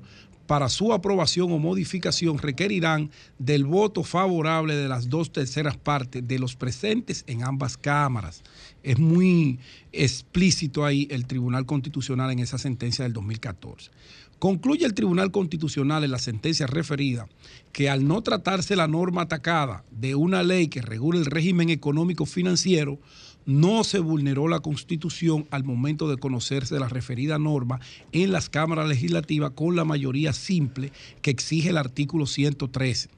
para 0.52 0.68
su 0.68 0.92
aprobación 0.92 1.50
o 1.54 1.60
modificación 1.60 2.38
requerirán 2.38 3.10
del 3.40 3.64
voto 3.64 4.04
favorable 4.04 4.76
de 4.76 4.90
las 4.90 5.08
dos 5.08 5.32
terceras 5.32 5.78
partes 5.78 6.28
de 6.28 6.40
los 6.40 6.58
presentes 6.58 7.24
en 7.28 7.46
ambas 7.46 7.78
cámaras. 7.78 8.44
Es 8.84 9.00
muy 9.00 9.60
explícito 9.94 10.84
ahí 10.84 11.08
el 11.10 11.26
Tribunal 11.26 11.66
Constitucional 11.66 12.32
en 12.32 12.40
esa 12.40 12.58
sentencia 12.58 13.04
del 13.04 13.14
2014. 13.14 13.92
Concluye 14.40 14.86
el 14.86 14.94
Tribunal 14.94 15.32
Constitucional 15.32 16.04
en 16.04 16.12
la 16.12 16.20
sentencia 16.20 16.68
referida 16.68 17.30
que 17.72 17.90
al 17.90 18.06
no 18.06 18.22
tratarse 18.22 18.76
la 18.76 18.90
norma 18.90 19.22
atacada 19.22 19.86
de 19.90 20.16
una 20.16 20.44
ley 20.44 20.68
que 20.68 20.82
regula 20.82 21.18
el 21.18 21.28
régimen 21.28 21.70
económico 21.70 22.26
financiero, 22.26 23.00
no 23.45 23.84
se 23.84 24.00
vulneró 24.00 24.48
la 24.48 24.60
Constitución 24.60 25.48
al 25.52 25.64
momento 25.64 26.10
de 26.10 26.18
conocerse 26.18 26.80
la 26.80 26.88
referida 26.88 27.40
norma 27.40 27.80
en 28.11 28.32
las 28.32 28.50
cámaras 28.50 28.88
legislativas 28.88 29.52
con 29.52 29.76
la 29.76 29.86
mayoría 29.86 30.34
simple 30.34 30.92
que 31.22 31.32
exige 31.32 31.70
el 31.70 31.78
artículo 31.78 32.26
113. 32.26 33.10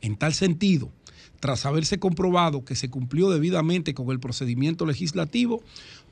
En 0.00 0.16
tal 0.16 0.34
sentido, 0.34 0.90
tras 1.40 1.64
haberse 1.64 1.98
comprobado 1.98 2.64
que 2.64 2.76
se 2.76 2.90
cumplió 2.90 3.30
debidamente 3.30 3.94
con 3.94 4.10
el 4.10 4.20
procedimiento 4.20 4.84
legislativo, 4.84 5.62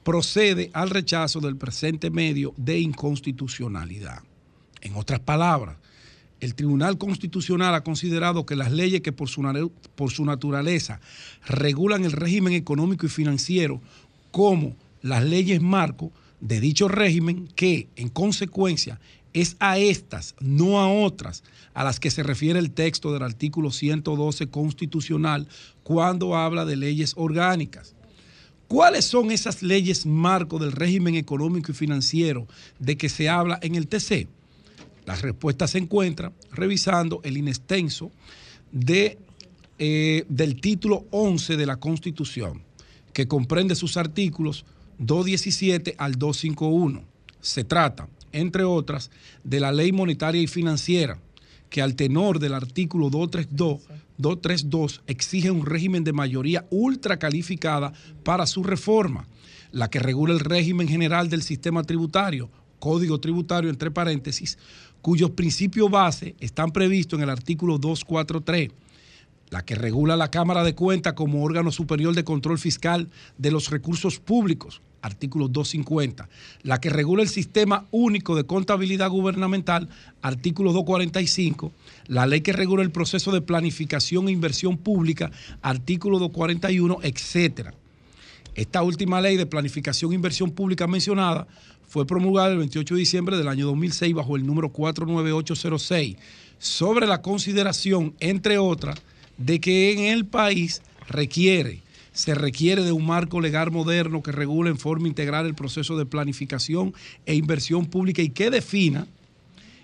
procede 0.03 0.71
al 0.73 0.91
rechazo 0.91 1.41
del 1.41 1.57
presente 1.57 2.11
medio 2.11 2.55
de 2.57 2.79
inconstitucionalidad. 2.81 4.23
En 4.81 4.95
otras 4.95 5.21
palabras, 5.21 5.77
el 6.41 6.55
Tribunal 6.55 6.99
Constitucional 6.99 7.75
ha 7.75 7.85
considerado 7.85 8.47
que 8.47 8.57
las 8.57 8.73
leyes 8.73 9.01
que 9.01 9.13
por 9.13 9.29
su, 9.29 10.25
naturaleza 10.25 11.01
regulan 11.47 12.05
el 12.05 12.13
régimen 12.13 12.53
económico 12.53 13.07
y 13.07 13.09
financiero, 13.09 13.81
como 14.31 14.77
las 15.03 15.25
leyes 15.25 15.61
marco 15.61 16.13
de 16.41 16.61
dicho 16.61 16.87
régimen, 16.89 17.49
que 17.57 17.89
en 17.97 18.09
consecuencia 18.09 19.01
es 19.33 19.57
a 19.59 19.79
estas, 19.79 20.35
no 20.41 20.81
a 20.81 20.89
otras, 20.89 21.43
a 21.75 21.85
las 21.85 22.01
que 22.01 22.11
se 22.11 22.23
refiere 22.23 22.59
el 22.59 22.71
texto 22.71 23.13
del 23.13 23.23
artículo 23.23 23.71
112 23.71 24.49
constitucional 24.49 25.49
cuando 25.83 26.37
habla 26.37 26.65
de 26.65 26.77
leyes 26.77 27.15
orgánicas. 27.17 27.95
¿Cuáles 28.69 29.07
son 29.07 29.31
esas 29.31 29.63
leyes 29.63 30.07
marco 30.07 30.59
del 30.59 30.73
régimen 30.73 31.15
económico 31.15 31.73
y 31.73 31.75
financiero 31.75 32.47
de 32.79 32.97
que 32.97 33.09
se 33.09 33.29
habla 33.29 33.59
en 33.63 33.75
el 33.75 33.89
TC? 33.89 34.29
La 35.09 35.15
respuesta 35.15 35.67
se 35.67 35.79
encuentra 35.79 36.35
revisando 36.53 37.23
el 37.25 37.39
inextenso 37.39 38.13
de, 38.71 39.17
eh, 39.79 40.27
del 40.29 40.61
título 40.61 41.07
11 41.13 41.57
de 41.57 41.65
la 41.65 41.77
Constitución, 41.77 42.63
que 43.15 43.27
comprende 43.27 43.75
sus 43.75 43.97
artículos 43.97 44.67
217 44.99 45.95
al 45.97 46.17
251. 46.17 47.05
Se 47.41 47.65
trata, 47.65 48.07
entre 48.33 48.65
otras, 48.65 49.11
de 49.45 49.61
la 49.61 49.73
ley 49.73 49.93
monetaria 49.93 50.43
y 50.43 50.47
financiera, 50.47 51.19
que 51.71 51.81
al 51.81 51.95
tenor 51.95 52.39
del 52.39 52.53
artículo 52.53 53.09
232, 53.09 53.81
232 54.19 55.01
exige 55.07 55.51
un 55.51 55.65
régimen 55.65 56.05
de 56.05 56.13
mayoría 56.13 56.67
ultra 56.69 57.19
calificada 57.19 57.95
para 58.25 58.47
su 58.47 58.63
reforma, 58.63 59.27
la 59.73 59.89
que 59.89 60.01
regula 60.01 60.35
el 60.35 60.41
régimen 60.41 60.87
general 60.87 61.31
del 61.31 61.41
sistema 61.41 61.83
tributario, 61.83 62.51
código 62.79 63.19
tributario 63.21 63.71
entre 63.71 63.91
paréntesis, 63.91 64.59
cuyos 65.09 65.31
principios 65.31 65.91
base 65.91 66.35
están 66.39 66.71
previstos 66.71 67.17
en 67.17 67.23
el 67.23 67.31
artículo 67.31 67.79
243, 67.79 68.69
la 69.49 69.65
que 69.65 69.75
regula 69.75 70.19
la 70.19 70.31
Cámara 70.31 70.63
de 70.65 70.75
Cuentas 70.75 71.15
como 71.15 71.43
órgano 71.43 71.73
superior 71.73 72.15
de 72.15 72.25
control 72.25 72.59
fiscal 72.59 73.09
de 73.39 73.51
los 73.51 73.71
recursos 73.71 74.19
públicos, 74.19 74.83
artículo 75.01 75.49
250, 75.49 76.29
la 76.63 76.79
que 76.79 76.91
regula 76.91 77.23
el 77.23 77.31
sistema 77.31 77.87
único 77.91 78.37
de 78.37 78.45
contabilidad 78.45 79.09
gubernamental, 79.09 79.89
artículo 80.21 80.75
245, 80.75 81.73
la 82.09 82.27
ley 82.27 82.43
que 82.43 82.53
regula 82.53 82.83
el 82.83 82.91
proceso 82.91 83.33
de 83.33 83.41
planificación 83.41 84.29
e 84.29 84.33
inversión 84.33 84.77
pública, 84.77 85.31
artículo 85.63 86.19
241, 86.19 86.99
etcétera. 87.03 87.73
Esta 88.55 88.83
última 88.83 89.23
ley 89.23 89.39
de 89.39 89.47
planificación 89.47 90.13
e 90.13 90.17
inversión 90.17 90.51
pública 90.51 90.87
mencionada 90.87 91.47
fue 91.89 92.07
promulgada 92.07 92.53
el 92.53 92.59
28 92.59 92.95
de 92.95 93.01
diciembre 93.01 93.37
del 93.37 93.49
año 93.49 93.67
2006 93.67 94.15
bajo 94.15 94.37
el 94.37 94.47
número 94.47 94.69
49806 94.69 96.17
sobre 96.59 97.07
la 97.07 97.23
consideración, 97.23 98.15
entre 98.21 98.59
otras, 98.59 99.01
de 99.37 99.61
que 99.61 99.93
en 99.93 100.01
el 100.01 100.27
país 100.27 100.83
requiere 101.09 101.83
se 102.19 102.35
requiere 102.35 102.83
de 102.83 102.91
un 102.91 103.07
marco 103.07 103.41
legal 103.41 103.71
moderno 103.71 104.25
que 104.25 104.33
regule 104.33 104.71
en 104.71 104.77
forma 104.77 105.07
integral 105.07 105.47
el 105.47 105.55
proceso 105.55 105.97
de 105.97 106.05
planificación 106.05 106.93
e 107.27 107.37
inversión 107.37 107.87
pública 107.87 108.23
y 108.23 108.31
que 108.31 108.51
defina 108.51 109.07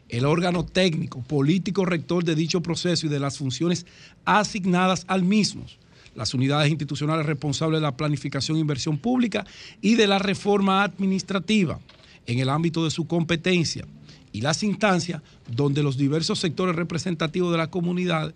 el 0.08 0.24
órgano 0.26 0.64
técnico, 0.64 1.22
político 1.22 1.84
rector 1.84 2.24
de 2.24 2.34
dicho 2.34 2.60
proceso 2.60 3.06
y 3.06 3.08
de 3.08 3.20
las 3.20 3.38
funciones 3.38 3.86
asignadas 4.24 5.04
al 5.06 5.22
mismo, 5.22 5.64
las 6.14 6.34
unidades 6.34 6.70
institucionales 6.70 7.26
responsables 7.26 7.80
de 7.80 7.86
la 7.86 7.96
planificación 7.96 8.56
e 8.56 8.60
inversión 8.60 8.98
pública 8.98 9.44
y 9.80 9.94
de 9.94 10.06
la 10.06 10.18
reforma 10.18 10.82
administrativa 10.82 11.80
en 12.26 12.38
el 12.38 12.48
ámbito 12.48 12.84
de 12.84 12.90
su 12.90 13.06
competencia 13.06 13.84
y 14.32 14.40
las 14.40 14.62
instancias 14.62 15.22
donde 15.48 15.82
los 15.82 15.96
diversos 15.96 16.40
sectores 16.40 16.74
representativos 16.74 17.52
de 17.52 17.58
la 17.58 17.70
comunidad 17.70 18.34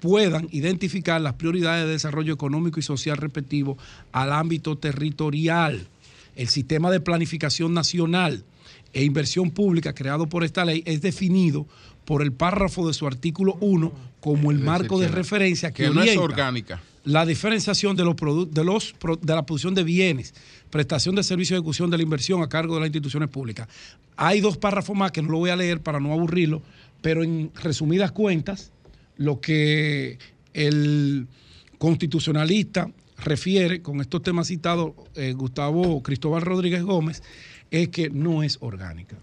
puedan 0.00 0.48
identificar 0.50 1.20
las 1.20 1.34
prioridades 1.34 1.86
de 1.86 1.92
desarrollo 1.92 2.34
económico 2.34 2.80
y 2.80 2.82
social 2.82 3.16
respectivo 3.16 3.78
al 4.10 4.32
ámbito 4.32 4.76
territorial. 4.76 5.86
El 6.34 6.48
sistema 6.48 6.90
de 6.90 7.00
planificación 7.00 7.72
nacional 7.72 8.44
e 8.92 9.04
inversión 9.04 9.50
pública 9.50 9.94
creado 9.94 10.26
por 10.26 10.44
esta 10.44 10.64
ley 10.64 10.82
es 10.86 11.00
definido 11.02 11.66
por 12.04 12.20
el 12.20 12.32
párrafo 12.32 12.86
de 12.86 12.94
su 12.94 13.06
artículo 13.06 13.56
1 13.60 13.92
como 14.20 14.50
el 14.50 14.58
marco 14.58 14.98
de 14.98 15.08
referencia 15.08 15.72
que, 15.72 15.84
que 15.84 15.90
no 15.90 16.02
es 16.02 16.16
orgánica. 16.16 16.82
La 17.04 17.26
diferenciación 17.26 17.96
de 17.96 18.04
los 18.04 18.16
de 18.50 18.64
los 18.64 18.94
de 19.20 19.34
la 19.34 19.44
producción 19.44 19.74
de 19.74 19.82
bienes, 19.82 20.34
prestación 20.70 21.14
de 21.14 21.22
servicios 21.22 21.56
de 21.56 21.58
ejecución 21.58 21.90
de 21.90 21.96
la 21.96 22.02
inversión 22.02 22.42
a 22.42 22.48
cargo 22.48 22.74
de 22.74 22.80
las 22.80 22.86
instituciones 22.88 23.28
públicas. 23.28 23.68
Hay 24.16 24.40
dos 24.40 24.56
párrafos 24.56 24.96
más 24.96 25.10
que 25.10 25.22
no 25.22 25.30
lo 25.30 25.38
voy 25.38 25.50
a 25.50 25.56
leer 25.56 25.80
para 25.80 26.00
no 26.00 26.12
aburrirlo, 26.12 26.62
pero 27.00 27.24
en 27.24 27.50
resumidas 27.54 28.12
cuentas, 28.12 28.72
lo 29.16 29.40
que 29.40 30.18
el 30.54 31.26
constitucionalista 31.78 32.90
refiere 33.18 33.82
con 33.82 34.00
estos 34.00 34.22
temas 34.22 34.48
citados 34.48 34.92
eh, 35.14 35.32
Gustavo 35.32 36.02
Cristóbal 36.02 36.42
Rodríguez 36.42 36.82
Gómez 36.82 37.22
es 37.70 37.88
que 37.88 38.10
no 38.10 38.42
es 38.42 38.58
orgánica. 38.60 39.16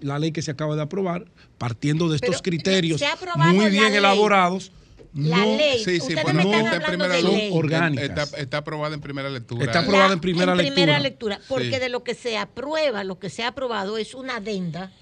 La 0.00 0.18
ley 0.18 0.30
que 0.30 0.42
se 0.42 0.50
acaba 0.50 0.76
de 0.76 0.82
aprobar, 0.82 1.24
partiendo 1.56 2.08
de 2.08 2.16
estos 2.16 2.42
Pero, 2.42 2.42
criterios 2.42 3.02
muy 3.36 3.70
bien 3.70 3.94
elaborados, 3.94 4.70
La 5.16 5.38
no 5.38 5.56
ley. 5.56 5.78
Sí, 5.78 5.84
sí, 5.84 5.96
Ustedes 6.00 6.22
por 6.24 6.34
me 6.34 6.44
no, 6.44 6.50
están 6.52 6.64
está 6.66 6.76
en 6.76 6.82
hablando 6.84 7.04
primera 7.06 7.14
de 7.16 7.22
ley. 7.38 7.50
orgánicas. 7.54 8.04
Está, 8.04 8.38
está 8.38 8.56
aprobada 8.58 8.94
en 8.94 9.00
primera 9.00 9.30
lectura. 9.30 9.64
Está 9.64 9.80
aprobada 9.80 10.12
en 10.12 10.20
primera 10.20 10.52
en 10.52 10.58
lectura. 10.58 10.74
primera 10.74 10.98
lectura, 11.00 11.40
porque 11.48 11.70
Sí. 11.72 11.78
de 11.78 11.88
lo 11.88 12.04
que 12.04 12.14
se 12.14 12.36
aprueba, 12.36 13.02
lo 13.02 13.18
que 13.18 13.30
se 13.30 13.42
ha 13.42 13.48
aprobado 13.48 13.96
es 13.98 14.14
una 14.14 14.36
adenda 14.36 14.92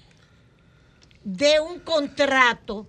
de 1.23 1.59
un 1.59 1.79
contrato. 1.79 2.87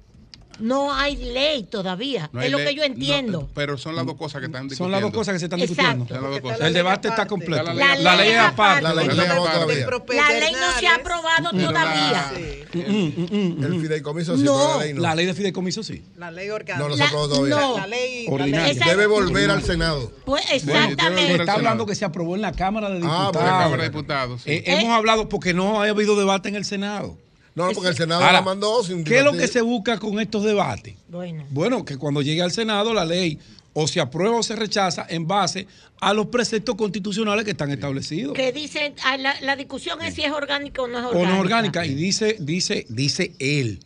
No 0.59 0.95
hay 0.95 1.17
ley 1.17 1.65
todavía. 1.65 2.31
No 2.33 2.41
hay 2.41 2.47
es 2.47 2.53
lo 2.53 2.59
ley- 2.59 2.67
que 2.69 2.75
yo 2.75 2.83
entiendo. 2.85 3.41
no, 3.43 3.49
pero 3.55 3.77
son 3.79 3.95
las 3.97 4.07
dos 4.07 4.17
cosas 4.17 4.41
que 4.41 4.47
están 4.47 4.69
discutiendo. 4.69 4.85
Son 4.85 4.91
las 4.93 5.01
dos 5.03 5.11
cosas 5.13 5.33
que 5.35 5.39
se 5.39 5.45
están 5.47 5.61
Exacto. 5.61 5.83
discutiendo. 5.83 6.07
Son 6.15 6.23
las 6.23 6.31
dos 6.33 6.41
cosas. 6.41 6.67
El 6.67 6.73
debate 6.75 7.09
está 7.09 7.27
completo. 7.27 7.63
La 7.63 7.75
La, 7.75 7.95
ley- 7.95 8.05
La 8.05 8.17
ley 8.17 8.31
es 8.31 8.39
aparte. 8.39 8.83
La 8.83 8.95
ley 8.95 9.09
no 9.09 9.15
se 9.15 9.21
aprobó 9.23 9.47
todavía. 9.47 9.87
La 10.15 10.33
ley 10.41 10.53
no 10.53 10.79
se 10.81 10.87
ha 10.87 10.95
aprobado 10.95 11.51
todavía. 11.51 12.33
El 12.73 13.81
fideicomiso 13.81 14.37
sí, 14.37 14.43
No. 14.43 14.79
la 14.79 14.85
ley 14.85 14.93
no. 14.95 15.01
La 15.03 15.15
ley 15.15 15.27
de 15.27 15.35
fideicomiso 15.35 15.83
sí. 15.83 16.03
La 16.17 16.31
ley 16.31 16.49
orgánica. 16.51 16.79
No, 16.79 16.89
no 16.89 16.95
se 16.95 17.01
La- 17.01 17.07
aprobó 17.09 17.29
todavía. 17.29 17.57
no. 17.57 17.77
La 17.79 17.87
ley, 17.87 18.27
Ordinaria. 18.29 18.73
ley- 18.73 18.89
Debe 18.89 19.07
volver 19.07 19.51
al 19.51 19.63
Senado. 19.63 20.11
Pues 20.25 20.45
exactamente. 20.53 21.27
Bueno, 21.27 21.43
Está 21.43 21.53
hablando 21.55 21.87
que 21.87 21.95
se 21.95 22.05
aprobó 22.05 22.35
en 22.35 22.43
la 22.43 22.53
Cámara 22.53 22.89
de 22.89 22.97
Ah, 22.97 22.99
Diputados. 22.99 23.33
bueno, 23.33 23.47
La 23.51 23.63
Cámara 23.65 23.83
de 23.83 23.89
Diputados. 23.89 24.43
sí. 24.43 24.51
Eh, 24.51 24.63
hemos 24.67 24.91
hablado 24.91 25.29
porque 25.29 25.55
no 25.55 25.83
ha 25.83 25.89
habido 25.89 26.17
debate 26.17 26.49
en 26.49 26.57
el 26.57 26.65
Senado. 26.65 27.17
No, 27.57 27.71
porque 27.73 27.89
el 27.89 27.97
Senado 27.97 28.21
Ahora, 28.21 28.35
la 28.35 28.43
mandó 28.43 28.85
sin 28.85 29.03
¿Qué 29.03 29.19
es 29.19 29.25
lo 29.25 29.33
que 29.33 29.49
se 29.49 29.63
busca 29.63 29.99
con 29.99 30.21
estos 30.21 30.45
debates? 30.45 30.95
Bueno, 31.09 31.45
Bueno, 31.51 31.85
que 31.85 31.97
cuando 31.97 32.23
llegue 32.23 32.43
al 32.43 32.53
Senado 32.53 32.95
la 32.95 33.05
ley 33.05 33.39
o 33.73 33.89
se 33.89 33.99
aprueba 34.01 34.37
o 34.37 34.43
se 34.43 34.55
rechaza 34.57 35.05
en 35.09 35.27
base 35.27 35.67
a 36.01 36.13
los 36.15 36.27
preceptos 36.27 36.77
constitucionales 36.77 37.45
que 37.45 37.51
están 37.53 37.71
establecidos. 37.71 38.35
que 38.35 38.53
dicen, 38.53 38.95
ah, 39.05 39.17
la, 39.17 39.41
la 39.41 39.57
discusión 39.57 40.01
es 40.03 40.15
si 40.15 40.23
es 40.23 40.31
orgánica 40.33 40.83
o 40.83 40.87
no 40.87 40.99
es 40.99 41.05
o 41.05 41.09
orgánica. 41.09 41.33
no 41.35 41.41
orgánica. 41.41 41.87
Y 41.87 41.95
dice, 41.95 42.37
dice, 42.39 42.87
dice 42.91 43.33
él, 43.39 43.81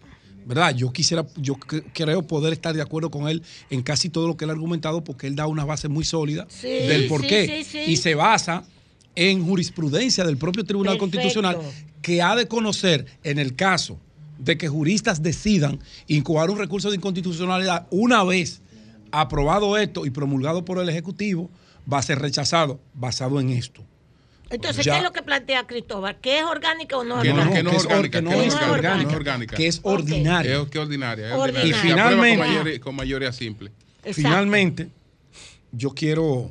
¿verdad? 0.47 0.75
Yo 0.75 0.93
quisiera, 0.93 1.25
yo 1.37 1.55
cre- 1.55 1.85
creo 1.93 2.23
poder 2.23 2.53
estar 2.53 2.75
de 2.75 2.83
acuerdo 2.83 3.11
con 3.11 3.29
él 3.29 3.43
en 3.71 3.83
casi 3.83 4.09
todo 4.11 4.27
lo 4.27 4.37
que 4.37 4.45
él 4.47 4.51
ha 4.51 4.55
argumentado, 4.55 5.03
porque 5.05 5.27
él 5.29 5.37
da 5.37 5.47
una 5.47 5.65
base 5.65 5.87
muy 5.89 6.05
sólida 6.05 6.47
Sí, 6.49 6.67
del 6.69 7.07
por 7.07 7.21
sí, 7.23 7.27
qué. 7.29 7.47
sí, 7.65 7.65
sí. 7.85 7.93
Y 7.93 7.97
se 7.97 8.15
basa 8.17 8.65
en 9.15 9.45
jurisprudencia 9.45 10.25
del 10.25 10.37
propio 10.37 10.65
Tribunal 10.65 10.95
Perfecto. 10.99 11.17
Constitucional, 11.19 11.59
que 12.03 12.23
ha 12.23 12.35
de 12.37 12.47
conocer 12.49 13.07
en 13.25 13.39
el 13.39 13.55
caso 13.57 13.99
de 14.39 14.57
que 14.57 14.69
juristas 14.69 15.23
decidan 15.23 15.81
incoar 16.07 16.49
un 16.51 16.59
recurso 16.59 16.89
de 16.91 16.97
inconstitucionalidad 16.97 17.87
una 17.91 18.25
vez 18.25 18.63
aprobado 19.13 19.77
esto 19.77 20.07
y 20.07 20.11
promulgado 20.11 20.65
por 20.65 20.79
el 20.79 20.89
Ejecutivo, 20.89 21.51
va 21.93 21.99
a 21.99 22.03
ser 22.03 22.21
rechazado 22.21 22.81
basado 22.95 23.41
en 23.41 23.51
esto. 23.51 23.83
Entonces, 24.49 24.85
Ya. 24.85 24.93
¿qué 24.95 24.99
es 24.99 25.05
lo 25.05 25.13
que 25.13 25.23
plantea 25.23 25.67
Cristóbal? 25.67 26.19
¿Que 26.21 26.39
es 26.39 26.45
orgánica 26.45 26.97
o 26.97 27.05
no 27.05 27.21
Que 27.23 27.29
no, 27.33 27.41
orgánica? 27.43 27.57
que 27.57 27.63
no 27.63 27.71
es 27.71 27.77
que 27.77 27.79
es 27.79 27.85
or- 27.87 27.93
orgánica. 27.93 28.19
que 28.19 28.23
no 28.25 28.31
que 28.31 28.37
es 28.37 28.41
no 28.41 28.45
es 28.47 28.55
orgánica, 28.55 28.73
orgánica. 28.73 29.05
no 29.05 29.11
es 29.11 29.17
orgánica. 29.17 29.57
que 29.57 29.67
es 29.67 29.79
Ok. 29.79 29.87
ordinario. 29.87 30.63
Es 30.63 30.69
que 30.71 30.79
ordinaria. 30.79 31.27
es 31.29 31.33
Ordinaria. 31.35 31.63
ordinaria. 31.65 31.77
Y 31.77 31.89
finalmente- 31.91 32.39
Con 32.39 32.49
mayoría, 32.49 32.81
con 32.81 32.97
mayoría 32.97 33.33
simple. 33.33 33.71
Exacto. 33.99 34.15
Finalmente, 34.15 34.89
yo 35.73 35.91
quiero 35.91 36.51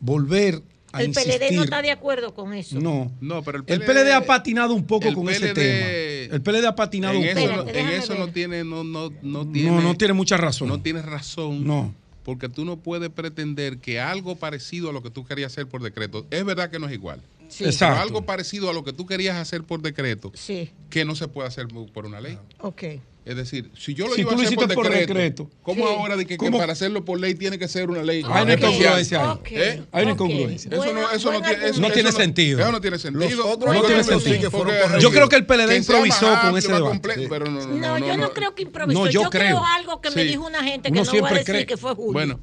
volver 0.00 0.62
El 0.98 1.06
insistir. 1.08 1.38
PLD 1.38 1.54
no 1.56 1.62
está 1.64 1.82
de 1.82 1.90
acuerdo 1.90 2.34
con 2.34 2.52
eso. 2.54 2.80
No. 2.80 3.12
No, 3.20 3.42
pero 3.42 3.58
el 3.58 3.64
El 3.66 3.80
PLD, 3.84 4.12
ha 4.12 4.24
patinado 4.24 4.74
un 4.74 4.84
poco 4.86 5.12
con 5.14 5.28
ese 5.28 5.48
PLD 5.48 5.54
tema. 5.54 6.34
El 6.36 6.42
PLD 6.42 6.64
ha 6.66 6.74
patinado 6.74 7.14
en 7.14 7.20
un 7.22 7.26
eso, 7.28 7.56
poco. 7.56 7.70
en 7.70 7.88
eso 7.88 8.08
ver. 8.14 8.18
no 8.18 8.28
tiene, 8.32 8.64
no, 8.64 8.82
no, 8.84 9.12
no 9.22 9.46
tiene, 9.50 9.70
No, 9.70 9.80
no 9.80 9.94
tiene 9.94 10.14
mucha 10.14 10.36
razón. 10.36 10.68
no 10.68 10.80
tienes 10.82 11.04
razón. 11.04 11.64
No. 11.66 11.94
Porque 12.24 12.48
tú 12.48 12.64
no 12.64 12.76
puedes 12.76 13.08
pretender 13.10 13.78
que 13.78 13.98
algo 14.00 14.36
parecido 14.36 14.90
a 14.90 14.92
lo 14.92 15.02
que 15.02 15.10
tú 15.10 15.24
querías 15.24 15.52
hacer 15.52 15.66
por 15.66 15.82
decreto, 15.82 16.26
es 16.30 16.44
verdad 16.44 16.70
que 16.70 16.78
no 16.78 16.86
es 16.86 16.92
igual. 16.92 17.22
Sí. 17.48 17.64
Exacto. 17.64 17.94
Pero 17.94 18.02
algo 18.02 18.26
parecido 18.26 18.70
a 18.70 18.72
lo 18.72 18.84
que 18.84 18.92
tú 18.92 19.06
querías 19.06 19.36
hacer 19.36 19.64
por 19.64 19.82
decreto, 19.82 20.30
Sí, 20.34 20.70
que 20.90 21.04
no 21.04 21.14
se 21.16 21.26
puede 21.28 21.48
hacer 21.48 21.66
por 21.68 22.06
una 22.06 22.20
ley. 22.20 22.38
ok. 22.60 22.82
Es 23.30 23.36
decir, 23.36 23.70
si 23.78 23.94
yo 23.94 24.08
lo 24.08 24.14
Si 24.14 24.22
iba 24.22 24.32
a 24.32 24.34
hacer 24.34 24.46
por 24.48 24.54
hiciste 24.64 24.74
por 24.74 24.84
decreto, 24.88 25.14
decreto. 25.14 25.50
¿cómo 25.62 25.86
Sí. 25.86 25.94
ahora 25.96 26.16
de 26.16 26.26
que, 26.26 26.36
que 26.36 26.50
para 26.50 26.72
hacerlo 26.72 27.04
por 27.04 27.20
ley 27.20 27.34
tiene 27.36 27.58
que 27.60 27.68
ser 27.68 27.88
una 27.88 28.02
ley? 28.02 28.24
Hay 28.28 28.42
una 28.42 28.54
incongruencia 28.54 29.22
ahí. 29.30 29.38
¿Eh? 29.52 29.82
Hay 29.92 30.02
una 30.02 30.12
incongruencia. 30.12 30.68
Eso 30.72 30.92
no, 30.92 31.10
eso 31.12 31.30
no 31.32 31.40
tiene, 31.40 31.68
eso-. 31.68 31.80
No 31.80 31.90
tiene 31.92 32.08
eso 32.08 32.18
sentido. 32.18 32.58
Eso 32.60 32.72
no 32.72 32.80
tiene 32.80 32.98
sentido. 32.98 33.28
Los 33.30 33.38
otros 33.46 33.76
fueron 33.76 33.82
porque- 33.84 34.50
corregidos. 34.50 35.02
Yo 35.02 35.10
creo 35.12 35.28
que 35.28 35.36
el 35.36 35.46
PLD 35.46 35.76
improvisó 35.76 36.38
con 36.42 36.58
ese 36.58 36.72
debate. 36.72 37.26
pero 37.28 37.44
no, 37.46 37.66
no, 37.66 37.76
No, 37.76 37.98
yo 37.98 38.16
no, 38.16 38.30
creo 38.32 38.54
que 38.54 38.62
improvisó. 38.62 38.98
No, 38.98 39.06
yo 39.06 39.22
yo, 39.22 39.30
creo. 39.30 39.42
creo. 39.58 39.64
algo 39.64 40.00
que 40.00 40.10
me 40.10 40.24
dijo 40.24 40.44
una 40.46 40.64
gente 40.64 40.90
que 40.90 40.98
Uno 40.98 41.04
no 41.04 41.04
voy 41.04 41.08
a 41.08 41.12
siempre 41.12 41.38
decir 41.38 41.54
cree. 41.54 41.66
que 41.66 41.76
fue 41.76 41.94
Julio. 41.94 42.12
Bueno, 42.12 42.40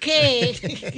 Que 0.00 0.50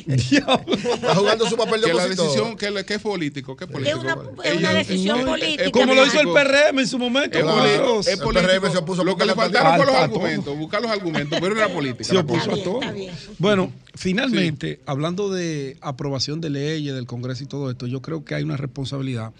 Está 0.06 1.14
jugando 1.14 1.48
su 1.48 1.56
papel 1.56 1.80
de 1.80 1.86
que 1.88 1.94
la 1.94 2.06
decisión, 2.08 2.56
que, 2.56 2.66
es 2.94 3.00
político, 3.00 3.56
que 3.56 3.64
es 3.64 3.70
político. 3.70 4.00
una- 4.00 4.12
es 4.44 4.56
una 4.56 4.70
Ellos- 4.72 4.74
decisión 4.88 5.24
política. 5.24 5.64
es 5.64 5.70
Como 5.70 5.94
lo 5.94 6.06
hizo 6.06 6.20
el. 6.20 6.28
PRM 6.28 6.78
en 6.80 6.86
su 6.86 6.98
momento. 6.98 7.38
Es 7.38 8.08
El. 8.08 8.18
PRM 8.18 8.70
se 8.70 8.78
opuso 8.78 9.02
Lo 9.04 9.16
que 9.16 9.24
le 9.24 9.34
faltaron 9.34 9.72
al 9.72 9.76
fueron 9.78 9.94
los 9.94 10.02
argumentos, 10.04 10.58
buscar 10.58 10.82
los 10.82 10.90
argumentos, 10.90 11.38
pero 11.40 11.56
era 11.56 11.68
política. 11.68 12.04
Se 12.04 12.18
opuso 12.18 12.52
a 12.52 12.62
todo. 12.62 12.80
está 12.80 12.92
bien. 12.92 13.14
Bueno, 13.38 13.72
finalmente, 13.94 14.80
hablando 14.86 15.30
de 15.30 15.76
aprobación 15.80 16.40
de 16.40 16.50
leyes 16.50 16.94
del 16.94 17.06
Congreso 17.06 17.42
y 17.44 17.46
todo 17.46 17.70
esto, 17.70 17.86
yo 17.86 18.02
creo 18.02 18.24
que 18.24 18.34
hay 18.34 18.42
una 18.42 18.56
responsabilidad 18.56 19.32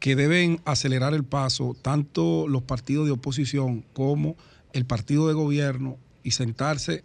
que 0.00 0.16
deben 0.16 0.60
acelerar 0.64 1.14
el 1.14 1.24
paso 1.24 1.76
tanto 1.80 2.46
los 2.48 2.62
partidos 2.62 3.06
de 3.06 3.12
oposición 3.12 3.84
como 3.92 4.36
el 4.72 4.84
partido 4.84 5.28
de 5.28 5.34
gobierno 5.34 5.96
y 6.22 6.32
sentarse 6.32 7.04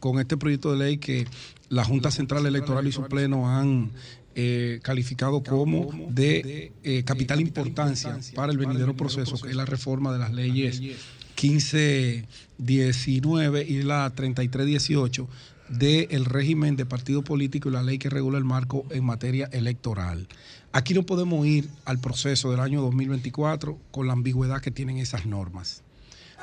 con 0.00 0.18
este 0.20 0.36
proyecto 0.36 0.72
de 0.72 0.78
ley 0.78 0.98
que 0.98 1.26
la 1.68 1.84
Junta 1.84 2.10
Central 2.10 2.46
Electoral 2.46 2.86
y 2.86 2.92
su 2.92 3.02
pleno 3.04 3.48
han 3.48 3.90
eh, 4.34 4.80
calificado 4.82 5.42
como 5.42 5.88
de 6.10 6.72
eh, 6.82 7.02
capital 7.04 7.40
importancia 7.40 8.18
para 8.34 8.52
el 8.52 8.58
venidero 8.58 8.94
proceso, 8.94 9.38
que 9.38 9.48
es 9.50 9.56
la 9.56 9.64
reforma 9.64 10.12
de 10.12 10.18
las 10.18 10.32
leyes 10.32 10.80
1519 10.80 13.64
y 13.66 13.82
la 13.82 14.10
3318 14.10 15.28
del 15.68 16.24
régimen 16.24 16.76
de 16.76 16.86
partido 16.86 17.22
político 17.22 17.68
y 17.68 17.72
la 17.72 17.82
ley 17.82 17.98
que 17.98 18.10
regula 18.10 18.38
el 18.38 18.44
marco 18.44 18.86
en 18.90 19.04
materia 19.04 19.48
electoral. 19.52 20.28
Aquí 20.72 20.94
no 20.94 21.04
podemos 21.04 21.46
ir 21.46 21.68
al 21.84 21.98
proceso 21.98 22.50
del 22.50 22.60
año 22.60 22.80
2024 22.82 23.78
con 23.90 24.06
la 24.06 24.12
ambigüedad 24.12 24.60
que 24.60 24.70
tienen 24.70 24.98
esas 24.98 25.26
normas. 25.26 25.82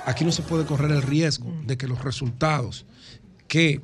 Aquí 0.06 0.26
no 0.26 0.32
se 0.32 0.42
puede 0.42 0.66
correr 0.66 0.92
el 0.92 1.04
riesgo 1.04 1.54
de 1.66 1.78
que 1.78 1.88
los 1.88 2.04
resultados 2.04 2.86
que 3.54 3.82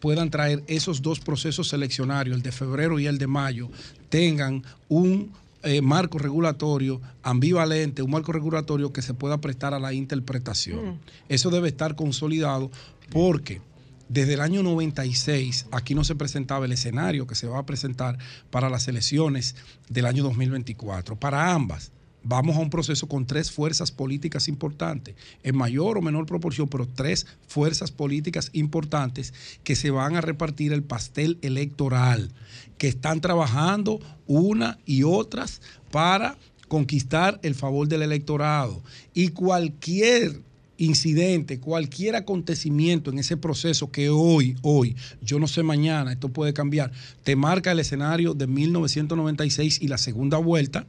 puedan 0.00 0.28
traer 0.28 0.62
esos 0.66 1.00
dos 1.00 1.18
procesos 1.18 1.68
seleccionarios, 1.68 2.36
el 2.36 2.42
de 2.42 2.52
febrero 2.52 2.98
y 2.98 3.06
el 3.06 3.16
de 3.16 3.26
mayo, 3.26 3.70
tengan 4.10 4.62
un 4.90 5.32
eh, 5.62 5.80
marco 5.80 6.18
regulatorio 6.18 7.00
ambivalente, 7.22 8.02
un 8.02 8.10
marco 8.10 8.32
regulatorio 8.32 8.92
que 8.92 9.00
se 9.00 9.14
pueda 9.14 9.40
prestar 9.40 9.72
a 9.72 9.78
la 9.78 9.94
interpretación. 9.94 10.98
Eso 11.30 11.48
debe 11.48 11.68
estar 11.68 11.96
consolidado 11.96 12.70
porque 13.08 13.62
desde 14.10 14.34
el 14.34 14.42
año 14.42 14.62
96 14.62 15.68
aquí 15.70 15.94
no 15.94 16.04
se 16.04 16.14
presentaba 16.14 16.66
el 16.66 16.72
escenario 16.72 17.26
que 17.26 17.34
se 17.34 17.46
va 17.46 17.60
a 17.60 17.64
presentar 17.64 18.18
para 18.50 18.68
las 18.68 18.88
elecciones 18.88 19.56
del 19.88 20.04
año 20.04 20.22
2024, 20.22 21.16
para 21.16 21.54
ambas 21.54 21.92
vamos 22.28 22.56
a 22.56 22.60
un 22.60 22.68
proceso 22.68 23.08
con 23.08 23.26
tres 23.26 23.50
fuerzas 23.50 23.90
políticas 23.90 24.48
importantes, 24.48 25.16
en 25.42 25.56
mayor 25.56 25.96
o 25.96 26.02
menor 26.02 26.26
proporción, 26.26 26.68
pero 26.68 26.86
tres 26.86 27.26
fuerzas 27.46 27.90
políticas 27.90 28.50
importantes 28.52 29.32
que 29.64 29.74
se 29.74 29.90
van 29.90 30.14
a 30.14 30.20
repartir 30.20 30.74
el 30.74 30.82
pastel 30.82 31.38
electoral, 31.40 32.30
que 32.76 32.88
están 32.88 33.22
trabajando 33.22 33.98
una 34.26 34.78
y 34.84 35.04
otras 35.04 35.62
para 35.90 36.36
conquistar 36.68 37.40
el 37.42 37.54
favor 37.54 37.88
del 37.88 38.02
electorado. 38.02 38.82
Y 39.14 39.28
cualquier 39.28 40.42
incidente, 40.76 41.58
cualquier 41.58 42.14
acontecimiento 42.14 43.10
en 43.10 43.18
ese 43.18 43.38
proceso 43.38 43.90
que 43.90 44.10
hoy, 44.10 44.54
hoy, 44.60 44.96
yo 45.22 45.40
no 45.40 45.48
sé 45.48 45.62
mañana, 45.62 46.12
esto 46.12 46.28
puede 46.28 46.52
cambiar, 46.52 46.92
te 47.24 47.36
marca 47.36 47.72
el 47.72 47.80
escenario 47.80 48.34
de 48.34 48.46
1996 48.46 49.80
y 49.80 49.88
la 49.88 49.98
segunda 49.98 50.36
vuelta 50.36 50.86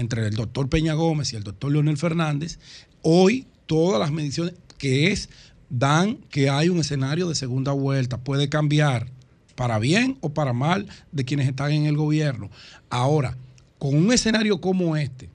entre 0.00 0.26
el 0.26 0.34
doctor 0.34 0.68
Peña 0.68 0.94
Gómez 0.94 1.32
y 1.32 1.36
el 1.36 1.44
doctor 1.44 1.70
Leonel 1.70 1.96
Fernández, 1.96 2.58
hoy 3.02 3.46
todas 3.66 4.00
las 4.00 4.10
mediciones 4.10 4.54
que 4.78 5.12
es 5.12 5.28
dan 5.68 6.16
que 6.30 6.50
hay 6.50 6.68
un 6.68 6.80
escenario 6.80 7.28
de 7.28 7.34
segunda 7.34 7.72
vuelta, 7.72 8.18
puede 8.18 8.48
cambiar 8.48 9.06
para 9.54 9.78
bien 9.78 10.18
o 10.20 10.30
para 10.30 10.52
mal 10.52 10.88
de 11.12 11.24
quienes 11.24 11.48
están 11.48 11.72
en 11.72 11.86
el 11.86 11.96
gobierno. 11.96 12.50
Ahora, 12.88 13.36
con 13.78 13.94
un 13.94 14.12
escenario 14.12 14.60
como 14.60 14.96
este, 14.96 15.28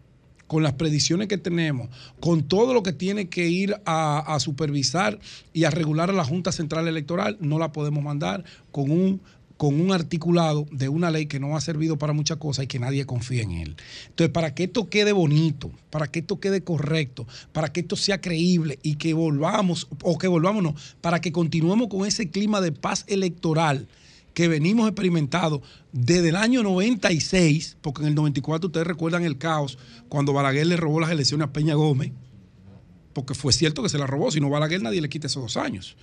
con 0.48 0.62
las 0.62 0.74
predicciones 0.74 1.28
que 1.28 1.38
tenemos, 1.38 1.90
con 2.20 2.44
todo 2.44 2.74
lo 2.74 2.84
que 2.84 2.94
tiene 2.94 3.30
que 3.30 3.48
ir 3.48 3.76
a, 3.86 4.20
a 4.20 4.40
supervisar 4.40 5.20
y 5.54 5.64
a 5.64 5.72
regular 5.72 6.10
a 6.10 6.14
la 6.14 6.26
Junta 6.26 6.52
Central 6.52 6.88
Electoral, 6.88 7.38
no 7.40 7.58
la 7.58 7.72
podemos 7.72 8.04
mandar 8.04 8.44
con 8.72 8.92
un 8.92 9.22
con 9.58 9.80
un 9.80 9.92
articulado 9.92 10.66
de 10.72 10.90
una 10.90 11.12
ley 11.12 11.28
que 11.28 11.40
no 11.40 11.56
ha 11.56 11.62
servido 11.62 11.98
para 11.98 12.14
muchas 12.14 12.38
cosas 12.38 12.66
y 12.66 12.68
que 12.68 12.80
nadie 12.80 13.06
confía 13.06 13.44
en 13.44 13.52
él. 13.52 13.76
Entonces, 14.08 14.32
para 14.34 14.54
que 14.54 14.66
esto 14.66 14.90
quede 14.90 15.12
bonito, 15.14 15.72
para 15.90 16.08
que 16.12 16.20
esto 16.20 16.40
quede 16.40 16.64
correcto, 16.64 17.26
para 17.54 17.72
que 17.72 17.82
esto 17.82 17.96
sea 17.96 18.20
creíble 18.20 18.80
y 18.84 18.96
que 18.96 19.14
volvamos, 19.14 19.88
o 20.04 20.18
que 20.18 20.28
volvamos, 20.28 20.64
no, 20.64 20.76
para 21.02 21.22
que 21.22 21.32
continuemos 21.32 21.88
con 21.88 22.06
ese 22.06 22.30
clima 22.30 22.60
de 22.62 22.72
paz 22.72 23.06
electoral 23.08 23.88
que 24.34 24.50
venimos 24.50 24.88
experimentando 24.88 25.62
desde 25.94 26.30
el 26.30 26.36
año 26.36 26.62
96, 26.62 27.78
porque 27.82 28.02
en 28.02 28.10
el 28.10 28.16
94 28.16 28.68
ustedes 28.68 28.86
recuerdan 28.86 29.24
el 29.24 29.38
caos 29.38 29.78
cuando 30.10 30.34
Balaguer 30.34 30.68
le 30.68 30.76
robó 30.76 31.00
las 31.00 31.10
elecciones 31.10 31.48
a 31.48 31.54
Peña 31.54 31.76
Gómez, 31.76 32.12
porque 33.14 33.34
fue 33.34 33.54
cierto 33.54 33.82
que 33.82 33.88
se 33.88 33.98
la 33.98 34.06
robó, 34.06 34.30
si 34.32 34.42
no 34.42 34.50
Balaguer 34.50 34.82
nadie 34.82 35.00
le 35.00 35.08
quita 35.08 35.28
esos 35.28 35.42
dos 35.42 35.56
años. 35.56 35.96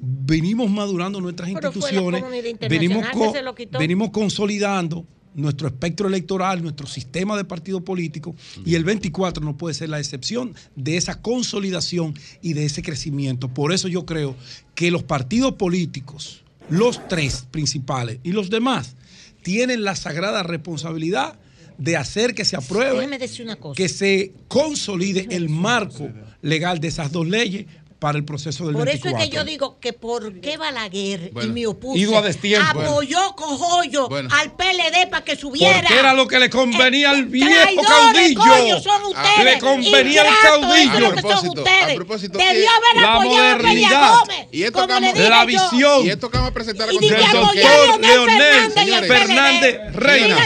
Venimos 0.00 0.70
madurando 0.70 1.20
nuestras 1.20 1.50
Pero 1.52 1.68
instituciones, 1.68 2.22
venimos, 2.68 3.04
co- 3.12 3.32
venimos 3.78 4.10
consolidando 4.10 5.06
nuestro 5.34 5.68
espectro 5.68 6.08
electoral, 6.08 6.62
nuestro 6.62 6.86
sistema 6.86 7.36
de 7.36 7.44
partido 7.44 7.82
político, 7.84 8.34
y 8.64 8.74
el 8.74 8.84
24 8.84 9.44
no 9.44 9.56
puede 9.56 9.74
ser 9.74 9.88
la 9.90 9.98
excepción 9.98 10.54
de 10.76 10.96
esa 10.96 11.20
consolidación 11.20 12.14
y 12.40 12.54
de 12.54 12.64
ese 12.64 12.82
crecimiento. 12.82 13.48
Por 13.48 13.72
eso 13.72 13.88
yo 13.88 14.06
creo 14.06 14.34
que 14.74 14.90
los 14.90 15.02
partidos 15.02 15.54
políticos, 15.54 16.42
los 16.70 17.06
tres 17.08 17.46
principales 17.50 18.18
y 18.22 18.32
los 18.32 18.48
demás, 18.50 18.96
tienen 19.42 19.84
la 19.84 19.94
sagrada 19.94 20.42
responsabilidad 20.42 21.38
de 21.78 21.96
hacer 21.98 22.34
que 22.34 22.44
se 22.46 22.56
apruebe 22.56 23.06
decir 23.18 23.44
una 23.44 23.56
cosa. 23.56 23.74
que 23.76 23.88
se 23.90 24.32
consolide 24.48 25.26
el 25.30 25.50
marco 25.50 26.08
legal 26.40 26.80
de 26.80 26.88
esas 26.88 27.12
dos 27.12 27.28
leyes 27.28 27.66
para 27.98 28.18
el 28.18 28.24
proceso 28.24 28.66
del 28.66 28.74
Por 28.76 28.88
eso 28.88 29.04
24. 29.04 29.24
es 29.24 29.30
que 29.30 29.36
yo 29.36 29.44
digo 29.44 29.78
que 29.80 29.92
por 29.92 30.40
qué 30.40 30.56
Balaguer 30.58 31.30
Bueno, 31.32 31.48
y 31.48 31.52
me 31.52 31.66
opuse 31.66 31.98
ido 31.98 32.16
a 32.18 32.22
destiempo. 32.22 32.80
apoyó 32.80 33.34
Cojollo 33.36 34.08
Bueno. 34.08 34.28
al 34.32 34.52
PLD 34.52 35.08
para 35.10 35.24
que 35.24 35.34
subiera. 35.36 35.80
Porque 35.80 35.98
era 35.98 36.12
lo 36.14 36.26
que 36.28 36.38
le 36.38 36.50
convenía 36.50 37.10
al 37.10 37.24
viejo 37.26 37.50
traidores, 37.50 37.88
caudillo. 37.88 38.40
coño, 38.40 38.80
son 38.80 39.02
ustedes. 39.06 39.44
Le 39.44 39.58
convenía 39.58 40.22
al 40.22 40.34
caudillo. 40.42 41.14
que 41.14 41.20
son 41.22 41.48
ustedes. 41.58 41.94
propósito, 41.94 42.38
Debió 42.38 42.68
haber 42.70 43.02
La 43.02 43.14
apoyado 43.14 43.36
a 43.46 43.56
modernidad. 43.58 44.14
Gómez. 44.20 44.46
Y 44.52 44.62
esto 44.62 44.86
como 44.86 45.00
le 45.00 45.28
la 45.28 45.40
yo. 45.40 45.46
visión 45.46 46.06
Y 46.06 46.10
esto 46.10 46.30
que 46.30 46.36
vamos 46.36 46.50
a 46.50 46.54
presentar 46.54 46.88
a 46.88 46.92
continuación, 46.92 47.36
a 47.36 47.40
doctor 47.40 48.00
Leonel 48.00 48.36
Fernández 48.72 48.86
y 48.86 48.92
el 48.92 49.04
Fernández. 49.06 49.80
Reyes. 49.94 50.36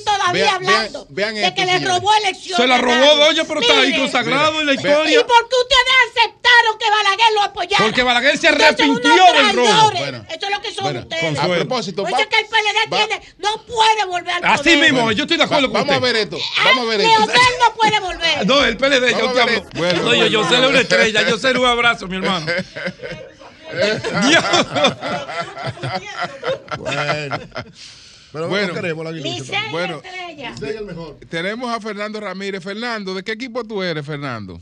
A 0.00 0.04
todavía 0.04 0.44
Vean- 0.44 0.54
hablando 0.56 1.06
vean- 1.10 1.34
vean 1.34 1.34
de 1.34 1.40
que 1.54 1.62
esto, 1.62 1.72
le 1.72 1.78
señores. 1.78 1.88
robó 1.98 2.14
elecciones. 2.14 2.56
Se 2.56 2.66
la 2.66 2.78
robó, 2.78 3.16
doña, 3.16 3.44
pero 3.44 3.60
está 3.60 3.72
ahí 3.80 3.86
Mire, 3.88 3.98
consagrado 4.00 4.60
en 4.60 4.66
la 4.66 4.74
historia. 4.74 5.20
¿Y 5.20 5.24
por 5.24 5.48
qué 5.48 5.56
ustedes 5.62 5.94
aceptaron 6.10 6.78
que 6.78 6.90
Balaguer 6.90 7.32
lo 7.34 7.42
apoyara? 7.42 7.84
Porque 7.84 8.02
Balaguer 8.02 8.38
se 8.38 8.48
arrepintió 8.48 9.12
del 9.34 9.52
robo. 9.54 9.90
Bueno. 9.98 10.24
Eso 10.28 10.46
es 10.46 10.50
lo 10.50 10.60
que 10.62 10.72
son 10.74 10.84
Bueno, 10.84 11.00
ustedes. 11.00 11.22
a 11.22 11.26
Consuelo. 11.26 11.54
propósito, 11.66 12.02
Por 12.02 12.12
va- 12.12 12.16
eso 12.18 12.28
es 12.28 12.34
que 12.34 12.40
el 12.42 12.46
PLD 12.46 12.86
va- 12.92 12.96
tiene, 13.06 13.22
no 13.38 13.62
puede 13.66 14.04
volver 14.06 14.34
al 14.34 14.44
Así 14.44 14.62
poder. 14.74 14.78
mismo, 14.92 15.12
yo 15.12 15.22
estoy 15.24 15.36
de 15.36 15.44
acuerdo 15.44 15.68
va- 15.68 15.72
con 15.80 15.86
vamos 15.88 15.92
a 15.94 15.96
usted. 15.98 16.12
ver 16.12 16.16
esto, 16.22 16.38
vamos 16.64 16.84
a 16.84 16.88
ver 16.90 17.00
esto. 17.00 17.18
Leonel 17.18 17.52
no 17.60 17.74
puede 17.74 18.00
volver. 18.00 18.18
No, 18.46 18.64
el 18.64 18.76
PLD, 18.76 19.12
Vamos 19.12 19.36
a 19.38 19.42
habló. 19.42 19.54
esto. 19.56 19.68
Bueno, 19.74 20.00
Oye, 20.02 20.06
bueno, 20.20 20.26
yo 20.26 20.42
sé 20.44 20.48
bueno. 20.50 20.68
una 20.68 20.80
estrella, 20.80 21.28
yo 21.28 21.38
sé 21.38 21.50
un 21.58 21.66
abrazo, 21.66 22.06
mi 22.08 22.16
hermano. 22.16 22.46
Bueno. 26.78 27.38
Pero 28.32 28.48
Bueno. 28.48 28.68
no 28.68 28.74
queremos 28.74 29.04
la 29.04 29.10
aguilucha. 29.10 29.70
Bueno. 29.70 30.02
El 30.60 30.84
mejor. 30.84 31.16
Tenemos 31.28 31.70
a 31.70 31.80
Fernando 31.80 32.20
Ramírez. 32.20 32.62
Fernando, 32.62 33.14
¿de 33.14 33.22
qué 33.22 33.32
equipo 33.32 33.64
tú 33.64 33.82
eres, 33.82 34.04
Fernando? 34.04 34.60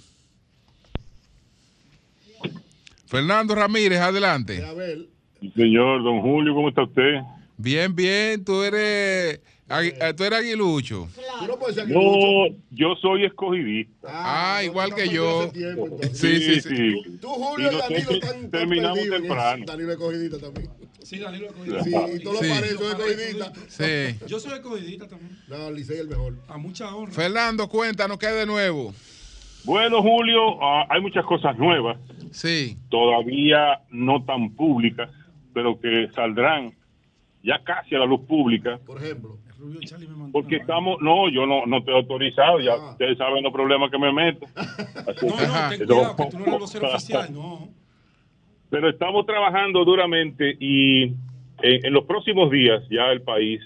Fernando 3.06 3.54
Ramírez, 3.54 4.00
adelante. 4.00 4.64
A 4.64 4.72
ver, 4.72 5.06
Señor 5.54 6.02
Don 6.02 6.20
Julio, 6.22 6.54
¿cómo 6.54 6.68
está 6.68 6.82
usted? 6.84 7.20
Bien, 7.56 7.94
bien, 7.94 8.44
tú 8.44 8.62
eres, 8.62 9.40
tú 9.68 10.24
eres 10.24 10.38
aguilucho. 10.38 11.08
tú 11.40 11.46
no 11.46 11.58
puedes 11.58 11.74
ser 11.74 11.84
aguilucho. 11.84 12.48
Yo, 12.48 12.56
yo 12.70 12.94
soy 12.96 13.24
escogidista. 13.24 14.08
Ah, 14.10 14.62
igual 14.64 14.90
no 14.90 14.96
que 14.96 15.08
yo. 15.08 15.48
tiempo, 15.50 15.86
entonces. 15.86 16.18
Sí, 16.18 16.40
sí, 16.40 16.60
sí. 16.60 17.02
Tú, 17.04 17.18
tú, 17.18 17.28
Julio 17.28 17.70
Y 17.72 17.74
y 17.74 17.78
Danilo 17.78 18.10
están, 18.12 18.50
terminamos 18.50 18.98
temprano. 19.10 19.64
Danilo 19.66 19.92
es 19.92 19.98
cogidita 19.98 20.38
también. 20.38 20.70
Sí, 21.02 21.18
Danilo 21.18 21.48
Sí, 21.84 21.90
y 22.16 22.18
todos 22.20 22.38
Sí. 22.40 22.48
los 22.48 22.56
pares 22.58 22.72
son 22.78 22.86
escogidistas. 23.00 23.52
Sí. 23.68 24.26
Yo 24.26 24.40
soy 24.40 24.52
escogidita 24.54 25.08
también. 25.08 25.38
No, 25.48 25.70
Licey 25.70 25.94
es 25.96 26.00
el 26.02 26.08
mejor. 26.08 26.34
A 26.48 26.58
mucha 26.58 26.94
honra. 26.94 27.12
Fernando, 27.12 27.68
cuéntanos 27.68 28.18
qué 28.18 28.26
hay 28.26 28.36
de 28.36 28.46
nuevo. 28.46 28.92
Bueno, 29.64 30.00
Julio, 30.00 30.62
ah, 30.62 30.86
hay 30.88 31.00
muchas 31.00 31.24
cosas 31.24 31.56
nuevas, 31.58 31.96
Sí. 32.30 32.76
todavía 32.88 33.80
no 33.90 34.22
tan 34.24 34.50
públicas, 34.54 35.10
pero 35.52 35.80
que 35.80 36.08
saldrán 36.14 36.72
ya 37.42 37.60
casi 37.64 37.94
a 37.96 37.98
la 37.98 38.06
luz 38.06 38.20
pública, 38.28 38.78
Por 38.86 39.02
ejemplo. 39.02 39.38
Rubio 39.58 39.80
Charlie 39.84 40.08
me 40.08 40.16
mandó 40.16 40.32
porque 40.32 40.56
estamos, 40.56 41.00
no, 41.00 41.28
yo 41.28 41.46
no, 41.46 41.66
no 41.66 41.78
estoy 41.78 41.94
autorizado, 41.94 42.60
ya 42.60 42.76
ustedes 42.76 43.18
saben 43.18 43.42
los 43.42 43.52
problemas 43.52 43.90
que 43.90 43.98
me 43.98 44.12
meto. 44.12 44.46
Así. 44.56 45.26
No, 45.26 45.36
no, 45.36 45.68
ten 45.70 45.86
cuidado, 45.86 46.16
que 46.16 46.24
tú 46.26 46.38
no 46.38 46.44
eres 46.44 46.54
el 46.54 46.60
vocero 46.60 46.88
oficial, 46.88 47.32
no. 47.32 47.68
Pero 48.68 48.88
estamos 48.88 49.24
trabajando 49.26 49.84
duramente 49.84 50.56
y 50.58 51.02
en, 51.04 51.16
en 51.62 51.92
los 51.92 52.04
próximos 52.04 52.50
días 52.50 52.82
ya 52.90 53.12
el 53.12 53.22
país 53.22 53.60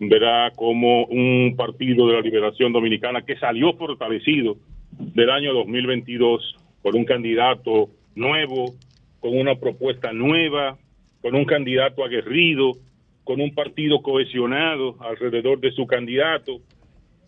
verá 0.00 0.52
como 0.54 1.04
un 1.04 1.54
partido 1.56 2.06
de 2.06 2.14
la 2.14 2.20
liberación 2.20 2.72
dominicana 2.72 3.22
que 3.22 3.36
salió 3.36 3.74
fortalecido 3.74 4.56
del 4.90 5.30
año 5.30 5.52
2022 5.54 6.56
por 6.82 6.96
un 6.96 7.04
candidato 7.04 7.90
nuevo, 8.14 8.74
con 9.20 9.36
una 9.36 9.56
propuesta 9.56 10.12
nueva, 10.12 10.76
con 11.20 11.34
un 11.34 11.44
candidato 11.44 12.04
aguerrido, 12.04 12.72
con 13.28 13.42
un 13.42 13.54
partido 13.54 14.00
cohesionado 14.00 14.96
alrededor 15.00 15.60
de 15.60 15.70
su 15.72 15.86
candidato. 15.86 16.62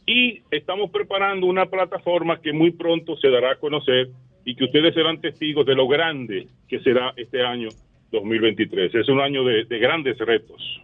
Y 0.07 0.41
estamos 0.51 0.91
preparando 0.91 1.47
una 1.47 1.67
plataforma 1.67 2.41
que 2.41 2.55
muy 2.55 2.71
pronto 2.71 3.19
se 3.19 3.29
dará 3.29 3.53
a 3.53 3.57
conocer 3.57 4.09
y 4.47 4.55
que 4.55 4.65
ustedes 4.65 4.95
serán 4.95 5.21
testigos 5.21 5.67
de 5.67 5.75
lo 5.75 5.87
grande 5.87 6.47
que 6.69 6.81
será 6.81 7.13
este 7.19 7.45
año 7.45 7.69
2023. 8.13 8.95
Es 8.95 9.11
un 9.11 9.21
año 9.21 9.45
de, 9.45 9.67
de 9.67 9.79
grandes 9.79 10.17
retos. 10.17 10.81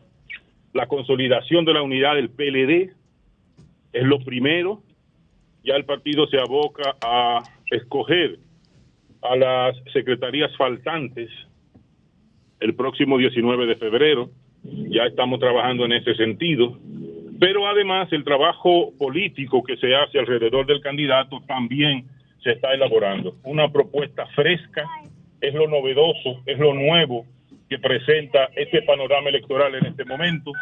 La 0.74 0.86
consolidación 0.86 1.64
de 1.64 1.72
la 1.72 1.80
unidad 1.80 2.16
del 2.16 2.28
PLD 2.28 2.92
es 3.94 4.02
lo 4.02 4.18
primero. 4.18 4.82
Ya 5.64 5.76
el 5.76 5.86
partido 5.86 6.26
se 6.26 6.38
aboca 6.38 6.94
a 7.00 7.42
escoger 7.70 8.38
a 9.22 9.34
las 9.34 9.76
secretarías 9.94 10.54
faltantes 10.58 11.30
el 12.60 12.74
próximo 12.74 13.16
19 13.16 13.64
de 13.64 13.76
febrero. 13.76 14.30
Ya 14.90 15.04
estamos 15.04 15.40
trabajando 15.40 15.84
en 15.84 15.92
ese 15.92 16.14
sentido. 16.14 16.78
Pero 17.38 17.66
además 17.66 18.12
el 18.12 18.24
trabajo 18.24 18.92
político 18.98 19.62
que 19.62 19.76
se 19.76 19.94
hace 19.94 20.18
alrededor 20.18 20.66
del 20.66 20.80
candidato 20.80 21.42
también 21.46 22.06
se 22.42 22.52
está 22.52 22.72
elaborando. 22.72 23.36
Una 23.44 23.70
propuesta 23.70 24.26
fresca, 24.34 24.84
es 25.40 25.54
lo 25.54 25.68
novedoso, 25.68 26.42
es 26.46 26.58
lo 26.58 26.72
nuevo 26.74 27.26
que 27.68 27.78
presenta 27.78 28.48
este 28.56 28.82
panorama 28.82 29.28
electoral 29.28 29.74
en 29.74 29.86
este 29.86 30.04
momento 30.04 30.52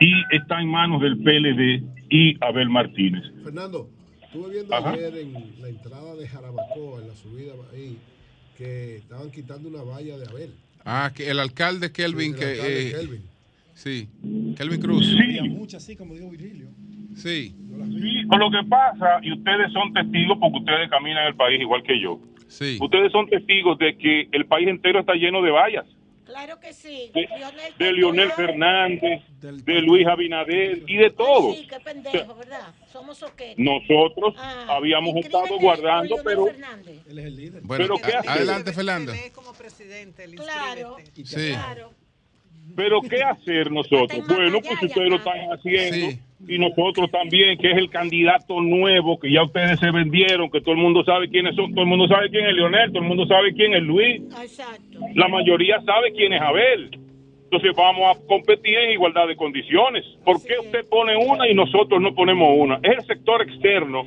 y 0.00 0.12
está 0.34 0.60
en 0.60 0.68
manos 0.68 1.02
del 1.02 1.18
PLD 1.18 1.82
y 2.08 2.36
Abel 2.40 2.70
Martínez. 2.70 3.22
Fernando, 3.44 3.88
estuve 4.22 4.50
viendo 4.52 4.74
Ajá. 4.74 4.92
ayer 4.92 5.18
en 5.18 5.32
la 5.60 5.68
entrada 5.68 6.14
de 6.14 6.26
Jarabacoa, 6.26 7.02
en 7.02 7.08
la 7.08 7.14
subida 7.14 7.52
ahí, 7.74 7.98
que 8.56 8.96
estaban 8.96 9.30
quitando 9.30 9.68
una 9.68 9.82
valla 9.82 10.16
de 10.16 10.26
Abel. 10.26 10.54
Ah, 10.84 11.10
que 11.14 11.30
el 11.30 11.38
alcalde 11.38 11.92
Kelvin, 11.92 12.34
Sí, 12.36 12.42
el 12.42 12.60
que, 12.60 12.88
eh, 12.88 12.92
Kelvin. 12.92 13.22
sí, 13.74 14.08
Kelvin 14.56 14.80
Cruz. 14.80 15.14
Había 15.20 15.44
muchas 15.44 15.82
así, 15.82 15.96
como 15.96 16.14
dijo 16.14 16.30
Virilio. 16.30 16.66
Sí. 17.16 17.54
Sí, 18.00 18.26
con 18.28 18.38
lo 18.38 18.50
que 18.50 18.66
pasa, 18.68 19.18
y 19.22 19.32
ustedes 19.32 19.72
son 19.72 19.92
testigos 19.92 20.38
porque 20.40 20.58
ustedes 20.58 20.88
caminan 20.90 21.26
el 21.26 21.34
país 21.34 21.60
igual 21.60 21.82
que 21.82 22.00
yo. 22.00 22.20
Sí. 22.48 22.78
Ustedes 22.80 23.12
son 23.12 23.28
testigos 23.28 23.78
de 23.78 23.96
que 23.96 24.28
el 24.32 24.46
país 24.46 24.68
entero 24.68 25.00
está 25.00 25.14
lleno 25.14 25.42
de 25.42 25.50
vallas. 25.50 25.86
Claro 26.24 26.60
que 26.60 26.72
sí. 26.72 27.10
De, 27.12 27.28
de 27.84 27.92
Leonel 27.92 28.30
Fernández, 28.32 29.22
de 29.40 29.82
Luis 29.82 30.06
Abinader 30.06 30.82
y 30.86 30.96
de 30.96 31.10
todos. 31.10 31.56
Sí, 31.56 31.66
qué 31.68 31.80
pendejo, 31.80 32.34
¿verdad? 32.36 32.72
Somos 32.92 33.18
soqueros. 33.18 33.56
Nosotros 33.58 34.34
Ah, 34.38 34.66
habíamos 34.76 35.14
estado 35.16 35.58
guardando, 35.60 36.16
pero, 36.24 36.46
Bueno, 37.62 37.94
pero 37.94 37.96
¿qué 37.98 38.14
a- 38.16 38.18
hacer? 38.20 38.30
adelante, 38.30 38.72
Fernando. 38.72 39.12
Claro. 40.36 40.96
Sí. 41.24 41.52
Pero 42.76 43.00
¿qué 43.02 43.22
hacer 43.22 43.70
nosotros? 43.70 44.26
Bueno, 44.28 44.58
pues 44.60 44.82
ustedes 44.82 45.08
lo 45.10 45.16
están 45.16 45.38
haciendo 45.52 46.06
y 46.48 46.58
nosotros 46.58 47.10
también, 47.10 47.58
que 47.58 47.70
es 47.72 47.76
el 47.76 47.90
candidato 47.90 48.60
nuevo, 48.60 49.18
que 49.18 49.30
ya 49.32 49.42
ustedes 49.42 49.78
se 49.80 49.90
vendieron, 49.90 50.50
que 50.50 50.60
todo 50.60 50.72
el 50.72 50.80
mundo 50.80 51.04
sabe 51.04 51.28
quiénes 51.28 51.56
son, 51.56 51.72
todo 51.72 51.82
el 51.82 51.88
mundo 51.88 52.06
sabe 52.08 52.30
quién 52.30 52.46
es 52.46 52.54
Leonel, 52.54 52.90
todo 52.92 53.02
el 53.02 53.08
mundo 53.08 53.26
sabe 53.26 53.52
quién 53.54 53.74
es 53.74 53.82
Luis, 53.82 54.22
la 55.14 55.28
mayoría 55.28 55.80
sabe 55.84 56.12
quién 56.12 56.32
es 56.32 56.40
Abel. 56.40 56.98
Entonces 57.50 57.74
vamos 57.74 58.16
a 58.16 58.26
competir 58.28 58.78
en 58.78 58.92
igualdad 58.92 59.26
de 59.26 59.34
condiciones. 59.34 60.04
¿Por 60.24 60.40
qué 60.40 60.54
usted 60.60 60.88
pone 60.88 61.16
una 61.16 61.48
y 61.48 61.54
nosotros 61.54 62.00
no 62.00 62.14
ponemos 62.14 62.48
una? 62.56 62.76
Es 62.76 62.98
el 62.98 63.04
sector 63.06 63.42
externo 63.42 64.06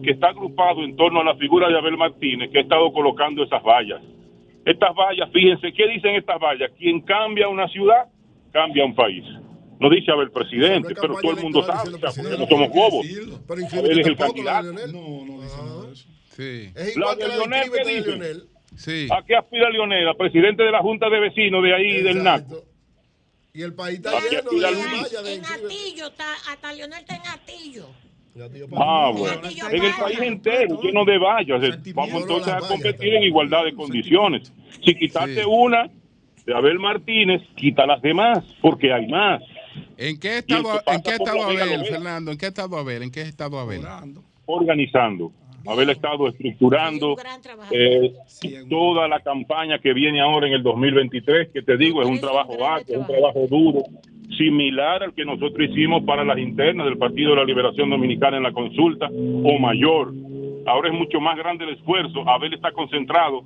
que 0.00 0.12
está 0.12 0.28
agrupado 0.28 0.84
en 0.84 0.94
torno 0.94 1.20
a 1.20 1.24
la 1.24 1.34
figura 1.34 1.68
de 1.68 1.76
Abel 1.76 1.96
Martínez 1.96 2.52
que 2.52 2.58
ha 2.58 2.62
estado 2.62 2.92
colocando 2.92 3.42
esas 3.42 3.64
vallas. 3.64 4.00
Estas 4.64 4.94
vallas, 4.94 5.28
fíjense, 5.32 5.72
¿qué 5.72 5.88
dicen 5.88 6.14
estas 6.14 6.38
vallas? 6.38 6.70
Quien 6.78 7.00
cambia 7.00 7.48
una 7.48 7.66
ciudad, 7.66 8.04
cambia 8.52 8.84
un 8.84 8.94
país. 8.94 9.24
No 9.80 9.90
dice 9.90 10.12
Abel 10.12 10.30
presidente, 10.30 10.94
pero 10.94 11.16
todo 11.20 11.32
el 11.32 11.42
mundo 11.42 11.64
sabe, 11.64 11.94
o 11.94 11.98
sea, 11.98 12.10
porque 12.22 12.38
no 12.38 12.46
somos 12.46 12.68
bobos. 12.68 13.06
Abel 13.76 13.98
es 13.98 14.06
el 14.06 14.16
candidato. 14.16 14.72
Sí. 16.30 16.70
Es 16.76 16.96
La 16.96 17.12
igual 17.12 17.16
de 17.16 17.22
que 17.22 17.28
la 17.28 17.34
de 17.34 17.38
Leonel, 17.40 17.70
¿qué 17.72 17.92
dice? 17.92 18.08
Leonel. 18.10 18.42
Sí. 18.76 19.08
¿A 19.10 19.24
qué 19.24 19.34
aspira 19.34 19.68
Leonel? 19.70 20.06
A 20.06 20.14
presidente 20.14 20.62
de 20.62 20.70
la 20.70 20.78
Junta 20.78 21.10
de 21.10 21.18
Vecinos 21.18 21.60
de 21.60 21.74
ahí, 21.74 22.00
del 22.00 22.22
NACO. 22.22 22.73
Y 23.56 23.62
el 23.62 23.72
país 23.72 23.98
está 23.98 24.18
¿A 24.18 24.20
qué 24.20 24.30
lleno 24.36 24.50
de 24.50 24.72
Luis? 24.72 25.02
vallas 25.02 25.22
de 25.22 25.34
En 25.34 25.44
Atillo, 25.44 26.06
está, 26.08 26.32
hasta 26.50 26.72
Leonel 26.72 26.98
está 26.98 27.14
en 27.14 27.26
Atillo. 27.28 27.86
Ah, 28.76 29.12
bueno. 29.16 29.48
En 29.70 29.84
el 29.84 29.92
país 29.94 30.18
entero, 30.18 30.82
lleno 30.82 31.04
de 31.04 31.18
vallas. 31.18 31.62
Vamos 31.94 32.22
entonces 32.22 32.52
a 32.52 32.58
competir 32.58 33.14
en 33.14 33.22
igualdad 33.22 33.64
de 33.64 33.72
condiciones. 33.76 34.52
Si 34.84 34.92
quitaste 34.96 35.46
una 35.46 35.88
de 36.44 36.52
Abel 36.52 36.80
Martínez, 36.80 37.42
quita 37.54 37.86
las 37.86 38.02
demás, 38.02 38.44
porque 38.60 38.92
hay 38.92 39.06
más. 39.06 39.40
¿En 39.98 40.18
qué 40.18 40.38
estado, 40.38 40.82
que 40.84 40.92
en 40.92 41.02
qué 41.02 41.10
estado 41.12 41.44
Abel. 41.44 41.86
Fernando? 41.86 42.32
¿En 42.32 42.38
qué 42.38 42.46
estado 42.46 42.76
Abel? 42.76 43.02
¿En 43.04 43.12
qué 43.12 43.22
estado 43.22 43.60
Abel? 43.60 43.82
Organizando. 44.46 45.32
Abel 45.66 45.88
ha 45.88 45.92
estado 45.92 46.28
estructurando 46.28 47.14
eh, 47.70 48.12
toda 48.68 49.08
la 49.08 49.20
campaña 49.20 49.78
que 49.78 49.92
viene 49.94 50.20
ahora 50.20 50.46
en 50.46 50.54
el 50.54 50.62
2023, 50.62 51.50
que 51.52 51.62
te 51.62 51.76
digo, 51.76 52.02
es 52.02 52.08
un 52.08 52.20
trabajo 52.20 52.52
arduo, 52.64 52.84
es 52.94 52.96
un 52.98 53.06
trabajo 53.06 53.46
duro, 53.48 53.82
similar 54.36 55.02
al 55.02 55.14
que 55.14 55.24
nosotros 55.24 55.68
hicimos 55.70 56.02
para 56.04 56.24
las 56.24 56.38
internas 56.38 56.86
del 56.86 56.98
Partido 56.98 57.30
de 57.30 57.36
la 57.36 57.44
Liberación 57.44 57.90
Dominicana 57.90 58.36
en 58.36 58.42
la 58.42 58.52
consulta, 58.52 59.08
o 59.10 59.58
mayor. 59.58 60.12
Ahora 60.66 60.88
es 60.88 60.94
mucho 60.94 61.20
más 61.20 61.36
grande 61.36 61.64
el 61.64 61.74
esfuerzo. 61.74 62.28
Abel 62.28 62.54
está 62.54 62.72
concentrado 62.72 63.44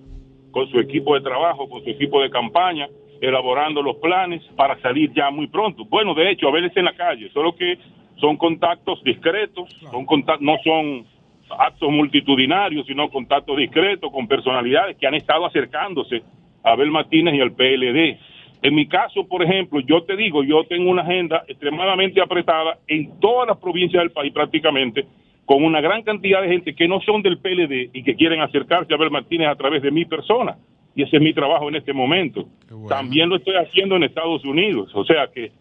con 0.51 0.69
su 0.71 0.79
equipo 0.79 1.15
de 1.15 1.21
trabajo, 1.21 1.69
con 1.69 1.83
su 1.85 1.91
equipo 1.91 2.21
de 2.23 2.31
campaña, 2.31 2.89
elaborando 3.21 3.83
los 3.83 3.97
planes 3.97 4.43
para 4.57 4.81
salir 4.81 5.13
ya 5.15 5.31
muy 5.31 5.49
pronto. 5.49 5.85
Bueno, 5.85 6.15
de 6.15 6.31
hecho, 6.31 6.49
Abel 6.49 6.65
está 6.67 6.81
en 6.81 6.87
la 6.87 6.95
calle, 6.97 7.29
solo 7.33 7.55
que 7.55 7.77
son 8.21 8.37
contactos 8.37 9.03
discretos, 9.05 9.69
son 9.91 10.07
contact- 10.07 10.41
no 10.41 10.57
son 10.65 11.05
actos 11.51 11.91
multitudinarios, 11.91 12.87
sino 12.87 13.11
contactos 13.11 13.57
discretos 13.57 14.11
con 14.13 14.27
personalidades 14.27 14.97
que 14.97 15.07
han 15.07 15.15
estado 15.15 15.47
acercándose 15.47 16.23
a 16.63 16.73
Abel 16.73 16.91
Martínez 16.91 17.35
y 17.35 17.41
al 17.41 17.53
PLD. 17.53 18.19
En 18.63 18.75
mi 18.75 18.87
caso, 18.89 19.27
por 19.27 19.43
ejemplo, 19.43 19.81
yo 19.81 20.03
te 20.03 20.17
digo, 20.17 20.43
yo 20.43 20.65
tengo 20.65 20.91
una 20.91 21.03
agenda 21.03 21.45
extremadamente 21.47 22.21
apretada 22.21 22.79
en 22.89 23.21
todas 23.21 23.49
las 23.49 23.59
provincias 23.59 24.03
del 24.03 24.11
país 24.11 24.33
prácticamente, 24.33 25.07
con 25.45 25.63
una 25.65 25.81
gran 25.81 26.03
cantidad 26.03 26.43
de 26.43 26.49
gente 26.49 26.75
que 26.75 26.89
no 26.89 27.01
son 27.01 27.23
del 27.23 27.39
PLD 27.39 27.91
y 27.93 28.03
que 28.03 28.17
quieren 28.17 28.41
acercarse 28.41 28.93
a 28.93 28.97
Abel 28.97 29.11
Martínez 29.11 29.49
a 29.49 29.55
través 29.55 29.83
de 29.83 29.91
mi 29.91 30.05
persona. 30.05 30.57
Y 30.95 31.05
ese 31.05 31.17
es 31.17 31.23
mi 31.23 31.33
trabajo 31.33 31.69
en 31.69 31.77
este 31.77 31.93
momento. 31.93 32.49
También 32.89 33.29
lo 33.29 33.37
estoy 33.37 33.55
haciendo 33.55 33.95
en 33.95 34.03
Estados 34.03 34.45
Unidos. 34.45 34.91
O 34.95 35.05
sea 35.05 35.29
que 35.33 35.53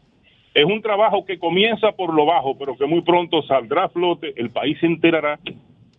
es 0.58 0.66
un 0.66 0.82
trabajo 0.82 1.24
que 1.24 1.38
comienza 1.38 1.92
por 1.92 2.12
lo 2.12 2.26
bajo, 2.26 2.58
pero 2.58 2.76
que 2.76 2.88
muy 2.88 3.02
pronto 3.02 3.44
saldrá 3.44 3.84
a 3.84 3.90
flote, 3.90 4.34
el 4.38 4.50
país 4.50 4.76
se 4.80 4.88
enterará 4.88 5.40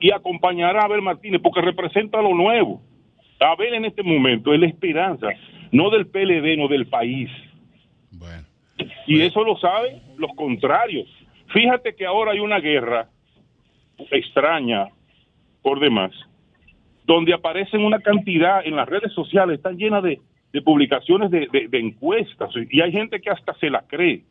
y 0.01 0.10
acompañará 0.12 0.83
a 0.83 0.85
Abel 0.85 1.02
Martínez 1.02 1.41
porque 1.43 1.60
representa 1.60 2.20
lo 2.23 2.35
nuevo. 2.35 2.81
Abel 3.41 3.75
en 3.75 3.85
este 3.85 4.02
momento 4.02 4.52
es 4.52 4.60
la 4.60 4.67
esperanza, 4.67 5.28
no 5.73 5.91
del 5.91 6.07
PLD, 6.07 6.57
no 6.57 6.68
del 6.68 6.86
país. 6.86 7.31
Y 9.07 9.20
eso 9.23 9.43
lo 9.44 9.57
saben 9.59 10.01
los 10.17 10.31
contrarios. 10.36 11.09
Fíjate 11.49 11.94
que 11.94 12.05
ahora 12.07 12.33
hay 12.33 12.41
una 12.41 12.60
guerra 12.60 13.09
extraña 14.10 14.89
por 15.62 15.81
demás, 15.81 16.12
donde 17.05 17.33
aparecen 17.35 17.85
una 17.85 17.99
cantidad 18.01 18.65
en 18.67 18.77
las 18.77 18.89
redes 18.89 19.12
sociales, 19.12 19.57
están 19.57 19.77
llenas 19.78 20.02
de, 20.02 20.20
de 20.52 20.62
publicaciones 20.62 21.31
de, 21.31 21.49
de- 21.52 21.68
de 21.68 21.78
encuestas 21.78 22.51
y 22.70 22.81
hay 22.81 22.93
gente 22.93 23.20
que 23.20 23.31
hasta 23.31 23.55
se 23.55 23.70
las 23.70 23.85
cree 23.89 24.23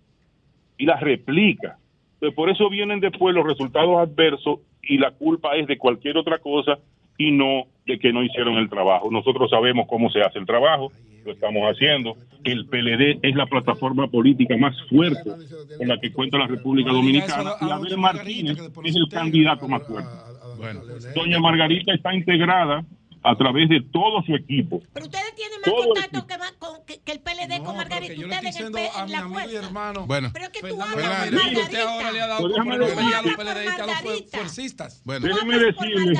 y 0.77 0.85
las 0.85 1.01
replica. 1.01 1.77
Pues 2.19 2.33
por 2.33 2.49
eso 2.49 2.69
vienen 2.69 2.99
después 2.99 3.35
los 3.35 3.45
resultados 3.45 3.97
adversos 3.99 4.59
y 4.81 4.97
la 4.97 5.11
culpa 5.11 5.55
es 5.55 5.67
de 5.67 5.77
cualquier 5.77 6.17
otra 6.17 6.39
cosa 6.39 6.79
y 7.17 7.31
no 7.31 7.65
de 7.85 7.99
que 7.99 8.13
no 8.13 8.23
hicieron 8.23 8.55
el 8.55 8.69
trabajo. 8.69 9.09
Nosotros 9.11 9.49
sabemos 9.49 9.87
cómo 9.89 10.09
se 10.09 10.21
hace 10.21 10.39
el 10.39 10.45
trabajo, 10.45 10.91
lo 11.25 11.31
estamos 11.31 11.63
haciendo. 11.63 12.15
El 12.43 12.67
PLD 12.67 13.19
es 13.21 13.35
la 13.35 13.45
plataforma 13.45 14.07
política 14.07 14.55
más 14.57 14.75
fuerte 14.89 15.31
con 15.77 15.87
la 15.87 15.99
que 15.99 16.11
cuenta 16.11 16.37
la 16.37 16.47
República 16.47 16.91
Dominicana 16.91 17.51
y 17.61 17.69
Abel 17.69 17.97
Martínez 17.97 18.57
es 18.83 18.95
el 18.95 19.09
candidato 19.09 19.67
más 19.67 19.83
fuerte. 19.85 20.09
Bueno, 20.57 20.81
Doña 21.15 21.39
Margarita 21.39 21.93
está 21.93 22.13
integrada 22.13 22.83
a 23.23 23.35
través 23.35 23.69
de 23.69 23.81
todo 23.91 24.21
su 24.23 24.33
equipo. 24.35 24.77
Ustedes 24.77 25.35
tienen 25.35 25.59
más 25.61 25.65
Todo 25.65 25.81
el 25.81 25.87
contacto 25.89 26.27
que, 26.27 26.37
más 26.37 26.51
con- 26.53 26.85
que- 26.85 26.99
que 26.99 27.11
el 27.11 27.19
PLD 27.19 27.63
con 27.63 27.75
Margarita. 27.77 28.13
Ustedes 28.13 28.55
en 28.57 28.65
el 28.67 28.71
P- 28.71 28.89
en 28.97 29.11
la 29.11 29.27
fuerza. 29.27 29.69
Bueno. 30.05 30.29
Pero 30.33 30.45
es 30.45 30.51
que 30.51 30.59
tú 30.61 30.81
hablas 30.81 30.87
con 30.89 31.01
Margarita, 31.03 31.35
Margarita. 31.37 31.61
usted 31.63 31.79
ahora 31.81 32.11
le 32.11 32.21
ha 32.21 32.27
dado 32.27 32.41
por 32.41 32.59
a 32.59 32.77
los 32.77 32.89
PLDistas, 32.91 33.79
a 33.79 33.85
los 33.85 33.95
fuer- 34.03 34.29
fuercistas. 34.29 35.01
Bueno. 35.05 35.27
Déjeme 35.27 35.57
decirle, 35.59 36.15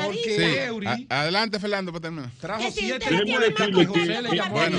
Sí. 0.98 1.08
Adelante, 1.10 1.60
Fernando, 1.60 1.92
para 1.92 2.02
terminar. 2.02 2.30
Trajo 2.40 2.64
si 2.64 2.72
siete 2.72 3.06
Déjeme 3.10 3.40
decirle 3.40 3.88
que- 3.88 4.50
Bueno, 4.50 4.78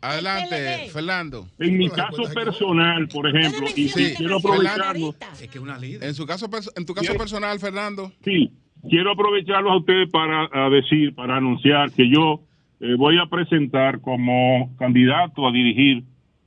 adelante. 0.00 0.90
Fernando. 0.92 1.48
En 1.58 1.78
mi 1.78 1.88
caso 1.90 2.22
personal, 2.34 3.08
por 3.08 3.28
ejemplo, 3.28 3.66
y 3.76 3.88
Sí, 3.88 4.14
quiero 4.16 4.36
aprovecharlo. 4.38 5.14
Es 5.40 5.48
que 5.48 5.58
una 5.58 5.78
líder. 5.78 6.04
En 6.04 6.14
su 6.14 6.26
caso, 6.26 6.48
en 6.76 6.86
tu 6.86 6.94
caso 6.94 7.14
personal, 7.14 7.58
Fernando. 7.60 8.12
sí, 8.24 8.50
quiero 8.88 9.12
aprovecharlos 9.12 9.72
a 9.72 9.76
ustedes 9.76 10.10
para 10.10 10.48
a 10.52 10.70
decir, 10.70 11.14
para 11.14 11.36
anunciar 11.36 11.92
que 11.92 12.08
yo 12.08 12.40
eh, 12.80 12.94
voy 12.96 13.18
a 13.18 13.26
presentar 13.26 14.00
como 14.00 14.74
candidato 14.78 15.46
a 15.46 15.52
dirigir 15.52 16.04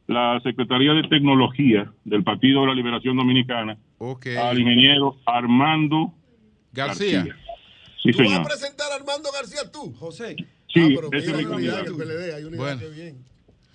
la 0.07 0.39
Secretaría 0.43 0.93
de 0.93 1.03
Tecnología 1.07 1.91
del 2.03 2.23
Partido 2.23 2.61
de 2.61 2.67
la 2.67 2.73
Liberación 2.75 3.17
Dominicana 3.17 3.77
al 4.39 4.59
ingeniero 4.59 5.15
Armando 5.25 6.13
García. 6.73 7.25
Sí, 8.03 8.11
¿Tú 8.11 8.19
vas 8.19 8.27
a 8.27 8.29
señor. 8.29 8.47
presentar 8.47 8.91
a 8.91 8.95
Armando 8.95 9.29
García 9.31 9.71
tú? 9.71 9.93
José. 9.97 10.35
Sí, 10.71 10.81
ah, 10.81 10.87
pero 10.95 11.09
ese 11.11 11.31
es 11.31 11.37
mi 11.37 11.45
candidato. 11.45 11.97
PLD, 11.97 12.33
hay 12.35 12.43
Bueno. 12.55 12.79
qué 12.79 12.89
bien. 12.89 13.17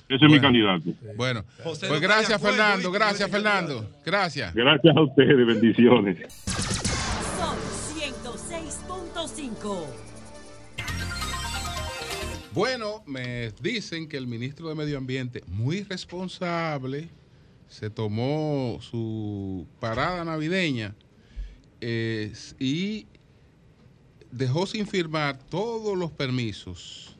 Ese 0.08 0.26
es 0.26 0.32
mi 0.32 0.40
candidato. 0.40 0.90
Bueno, 1.16 1.44
José 1.62 1.86
pues 1.88 2.00
gracias, 2.00 2.40
Fernando. 2.42 2.90
Gracias, 2.90 3.30
Fernando. 3.30 3.88
Gracias. 4.04 4.54
Gracias 4.54 4.96
a 4.96 5.00
ustedes, 5.00 5.46
bendiciones. 5.46 6.89
Son 9.60 9.84
106.5. 9.84 9.86
Bueno, 12.52 13.02
me 13.06 13.52
dicen 13.62 14.08
que 14.08 14.16
el 14.16 14.26
ministro 14.26 14.68
de 14.68 14.74
Medio 14.74 14.98
Ambiente, 14.98 15.42
muy 15.46 15.82
responsable, 15.84 17.08
se 17.68 17.90
tomó 17.90 18.78
su 18.80 19.66
parada 19.78 20.24
navideña 20.24 20.94
y 21.80 23.06
dejó 24.32 24.66
sin 24.66 24.86
firmar 24.86 25.38
todos 25.48 25.96
los 25.96 26.10
permisos 26.10 27.16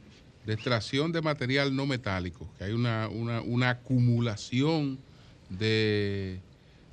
de 0.46 0.54
extracción 0.54 1.12
de 1.12 1.22
material 1.22 1.74
no 1.76 1.86
metálico, 1.86 2.48
que 2.58 2.64
hay 2.64 2.72
una- 2.72 3.08
una 3.08 3.70
acumulación 3.70 4.98
de, 5.48 6.40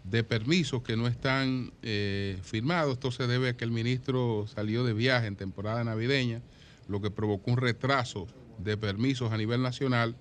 de 0.09 0.23
permisos 0.23 0.83
que 0.83 0.95
no 0.95 1.07
están 1.07 1.71
eh, 1.81 2.37
firmados. 2.43 2.93
Esto 2.93 3.11
se 3.11 3.27
debe 3.27 3.49
a 3.49 3.57
que 3.57 3.65
el 3.65 3.71
ministro 3.71 4.45
salió 4.47 4.83
de 4.83 4.93
viaje 4.93 5.27
en 5.27 5.35
temporada 5.35 5.83
navideña, 5.83 6.41
lo 6.87 7.01
que 7.01 7.11
provocó 7.11 7.51
un 7.51 7.57
retraso 7.57 8.27
de 8.57 8.77
permisos 8.77 9.31
a 9.31 9.37
nivel 9.37 9.61
nacional. 9.61 10.15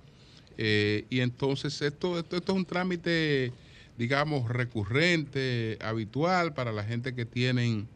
Eh, 0.58 1.04
y 1.10 1.20
entonces 1.20 1.80
esto, 1.82 2.18
esto, 2.18 2.36
esto 2.36 2.52
es 2.52 2.58
un 2.58 2.64
trámite 2.64 3.52
digamos, 3.98 4.48
recurrente, 4.48 5.78
habitual 5.80 6.54
para 6.54 6.72
la 6.72 6.84
gente 6.84 7.14
que 7.14 7.24
tienen 7.24 7.88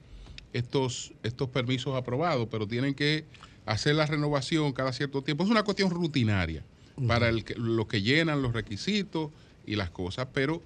estos, 0.53 1.13
estos 1.23 1.49
permisos 1.51 1.97
aprobados, 1.97 2.49
pero 2.51 2.67
tienen 2.67 2.95
que 2.95 3.25
hacer 3.67 3.95
la 3.95 4.07
renovación 4.07 4.73
cada 4.73 4.93
cierto 4.93 5.23
tiempo. 5.23 5.45
Es 5.45 5.51
una 5.51 5.63
cuestión 5.63 5.91
rutinaria 5.91 6.65
para 7.07 7.29
el 7.29 7.45
los 7.57 7.87
que 7.87 8.03
llenan 8.03 8.43
los 8.43 8.53
requisitos 8.53 9.31
y 9.67 9.77
las 9.77 9.91
cosas, 9.91 10.29
pero 10.33 10.63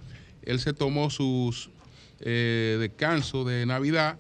él 0.47 0.61
se 0.61 0.73
tomó 0.73 1.11
sus 1.11 1.71
eh, 2.21 2.77
descansos 2.81 3.47
de 3.47 3.67
Navidad 3.67 4.19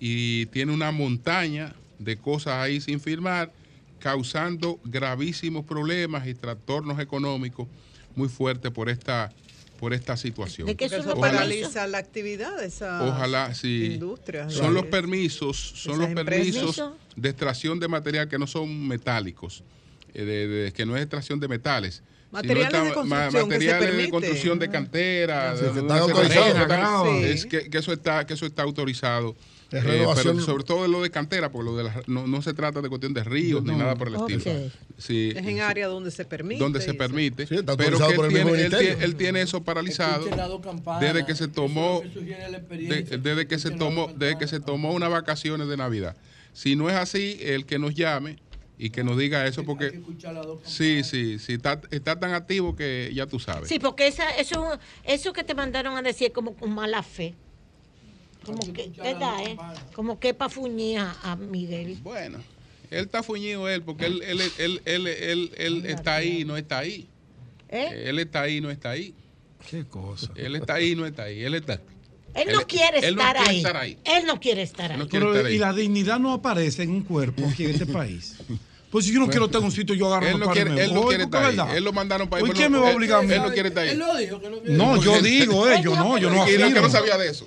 y 0.00 0.46
tiene 0.46 0.72
una 0.72 0.90
montaña 0.92 1.74
de 1.98 2.16
cosas 2.16 2.54
ahí 2.54 2.80
sin 2.80 3.00
firmar, 3.00 3.52
causando 3.98 4.78
gravísimos 4.84 5.64
problemas 5.64 6.26
y 6.26 6.34
trastornos 6.34 7.00
económicos 7.00 7.66
muy 8.14 8.28
fuertes 8.28 8.70
por 8.70 8.88
esta 8.88 9.32
por 9.78 9.92
esta 9.92 10.16
situación. 10.16 10.66
Porque 10.66 10.86
eso 10.86 11.00
Ojalá- 11.00 11.20
paraliza 11.20 11.86
la 11.86 11.98
actividad 11.98 12.56
de 12.56 12.64
esas 12.64 13.02
Ojalá, 13.02 13.52
sí. 13.52 13.90
industrias. 13.92 14.50
Son 14.54 14.72
los 14.72 14.86
permisos, 14.86 15.58
son 15.58 15.98
los 15.98 16.08
empresas. 16.08 16.54
permisos 16.64 16.92
de 17.14 17.28
extracción 17.28 17.78
de 17.78 17.86
material 17.86 18.26
que 18.26 18.38
no 18.38 18.46
son 18.46 18.88
metálicos, 18.88 19.64
eh, 20.14 20.24
de- 20.24 20.48
de- 20.48 20.72
que 20.72 20.86
no 20.86 20.96
es 20.96 21.02
extracción 21.02 21.40
de 21.40 21.48
metales. 21.48 22.02
Materiales 22.30 22.72
de 22.72 22.78
esta- 22.88 22.94
construcción 22.94 23.48
que 23.48 23.54
se 23.60 23.66
materiales 23.66 23.96
de 23.96 24.10
construcción 24.10 24.58
de 24.58 24.68
cantera, 24.70 25.56
Sí, 25.56 25.64
de- 25.64 25.72
de 25.72 25.86
claro. 25.86 26.06
tal, 26.08 27.18
Sí. 27.18 27.24
es 27.24 27.46
que, 27.46 27.70
que 27.70 27.78
eso 27.78 27.92
está, 27.92 28.26
que 28.26 28.34
eso 28.34 28.46
está 28.46 28.62
autorizado. 28.62 29.36
Eh, 29.72 29.82
pero 30.14 30.40
sobre 30.40 30.62
todo 30.62 30.86
lo 30.86 31.02
de 31.02 31.10
cantera, 31.10 31.50
porque 31.50 31.64
lo 31.70 31.76
de 31.76 31.84
las- 31.84 32.06
no, 32.08 32.26
no 32.28 32.40
se 32.40 32.54
trata 32.54 32.80
de 32.80 32.88
cuestión 32.88 33.12
de 33.14 33.24
ríos 33.24 33.64
ni 33.64 33.74
nada 33.74 33.96
por 33.96 34.06
el 34.08 34.14
estilo. 34.14 34.40
Sí, 34.96 35.32
Es 35.34 35.44
en 35.44 35.60
área 35.60 35.88
donde 35.88 36.12
se 36.12 36.24
permite. 36.24 36.62
donde 36.62 36.80
se 36.80 36.94
permite, 36.94 37.42
está 37.42 37.76
pero 37.76 37.98
que 37.98 38.04
él 38.04 38.10
tiene, 38.28 38.28
mismo 38.28 38.50
él, 38.50 38.56
ministerio. 38.58 38.78
tiene, 38.90 39.04
él 39.04 39.16
tiene 39.16 39.42
eso 39.42 39.62
paralizado 39.64 40.24
desde 41.00 41.26
que 41.26 41.34
se 41.34 41.48
tomó 41.48 42.02
la 42.48 42.58
de- 42.60 43.18
desde 43.18 43.46
que 43.46 43.58
se 43.58 43.70
tomó 43.72 44.12
desde 44.16 44.38
que 44.38 44.46
se 44.46 44.60
tomó 44.60 44.92
unas 44.92 45.10
vacaciones 45.10 45.68
de 45.68 45.76
Navidad. 45.76 46.16
Si 46.52 46.76
no 46.76 46.88
es 46.88 46.96
así, 46.96 47.36
el 47.42 47.66
que 47.66 47.78
nos 47.78 47.94
llame 47.94 48.36
y 48.78 48.90
que 48.90 49.02
nos 49.02 49.16
diga 49.16 49.46
eso 49.46 49.64
porque 49.64 50.00
sí, 50.64 51.02
sí, 51.02 51.38
sí 51.38 51.54
está, 51.54 51.80
está 51.90 52.18
tan 52.18 52.34
activo 52.34 52.76
que 52.76 53.10
ya 53.14 53.26
tú 53.26 53.38
sabes. 53.38 53.68
Sí, 53.68 53.78
porque 53.78 54.06
esa, 54.06 54.28
eso, 54.36 54.78
eso 55.04 55.32
que 55.32 55.44
te 55.44 55.54
mandaron 55.54 55.96
a 55.96 56.02
decir 56.02 56.32
como 56.32 56.54
con 56.54 56.74
mala 56.74 57.02
fe. 57.02 57.34
Como 58.44 58.72
que, 58.72 58.92
¿verdad, 58.96 59.42
eh? 59.44 59.56
Como 59.94 60.20
que 60.20 60.32
pa' 60.32 60.48
fuñir 60.48 61.00
a, 61.00 61.36
Miguel. 61.36 61.98
Bueno, 62.02 62.38
él 62.90 63.04
está 63.06 63.22
fuñido 63.22 63.68
él 63.68 63.82
porque 63.82 64.06
él, 64.06 64.22
él, 64.22 64.40
él, 64.58 64.80
él, 64.84 65.06
él, 65.08 65.52
él 65.56 65.86
está 65.86 66.16
ahí 66.16 66.42
y 66.42 66.44
no 66.44 66.56
está 66.56 66.78
ahí. 66.78 67.08
¿Eh? 67.68 68.04
Él 68.06 68.18
está 68.20 68.42
ahí 68.42 68.58
y 68.58 68.60
no 68.60 68.70
está 68.70 68.90
ahí. 68.90 69.14
Qué 69.68 69.84
cosa. 69.84 70.30
Él 70.36 70.54
está 70.54 70.74
ahí 70.74 70.92
y 70.92 70.94
no 70.94 71.06
está 71.06 71.24
ahí. 71.24 71.42
Él 71.42 71.54
está. 71.54 71.80
Él 72.36 72.48
no 72.52 72.60
quiere 72.66 72.98
él 73.00 73.16
no 73.16 73.22
estar 73.22 73.36
quiere 73.36 73.50
ahí. 73.50 73.56
estar 73.58 73.76
ahí. 73.76 73.98
Él 74.04 74.26
no 74.26 74.40
quiere 74.40 74.62
estar 74.62 74.92
ahí. 74.92 74.98
No 74.98 75.08
quiere 75.08 75.24
estar 75.26 75.34
Pero, 75.36 75.48
ahí. 75.48 75.54
y 75.54 75.58
la 75.58 75.72
dignidad 75.72 76.18
no 76.18 76.32
aparece 76.32 76.82
en 76.82 76.90
un 76.90 77.02
cuerpo 77.02 77.42
aquí 77.48 77.64
en 77.64 77.70
este 77.70 77.86
país. 78.00 78.36
Pues 78.90 79.04
si 79.04 79.12
yo 79.12 79.18
no 79.20 79.26
quiero 79.28 79.46
estar 79.46 79.58
en 79.60 79.64
un 79.66 79.72
sitio, 79.72 79.94
yo 79.96 80.06
agarro 80.06 80.28
Él 80.28 80.38
no 80.38 80.50
quiere, 80.52 80.70
él 80.84 80.94
no 80.94 81.00
voy, 81.02 81.08
quiere 81.08 81.24
estar 81.24 81.52
es 81.52 81.58
ahí. 81.58 81.76
Él 81.76 81.84
lo 81.84 81.92
mandaron 81.92 82.28
para 82.28 82.38
ahí. 82.38 82.46
¿Por 82.46 82.56
pero 82.56 82.64
qué 82.64 82.70
me 82.70 82.78
va 82.78 82.86
a 82.86 82.90
él- 82.90 82.96
obligar 82.96 83.18
a 83.18 83.22
mí? 83.22 83.32
Él 83.34 83.42
no 83.42 83.52
quiere 83.52 83.68
estar 83.68 83.82
ahí. 83.84 83.90
Él 83.90 83.98
lo 83.98 84.16
dijo 84.16 84.40
que 84.40 84.48
no 84.48 84.58
quiere. 84.60 84.76
No, 84.76 85.02
yo 85.02 85.20
digo, 85.20 85.68
eh, 85.68 85.80
yo 85.82 85.96
no, 85.96 86.16
yo 86.18 86.30
no 86.30 86.36
Y 86.48 86.56
la 86.56 86.68
que 86.68 86.72
no 86.74 86.86
afirmo. 86.86 86.88
sabía 86.90 87.18
de 87.18 87.28
eso. 87.28 87.46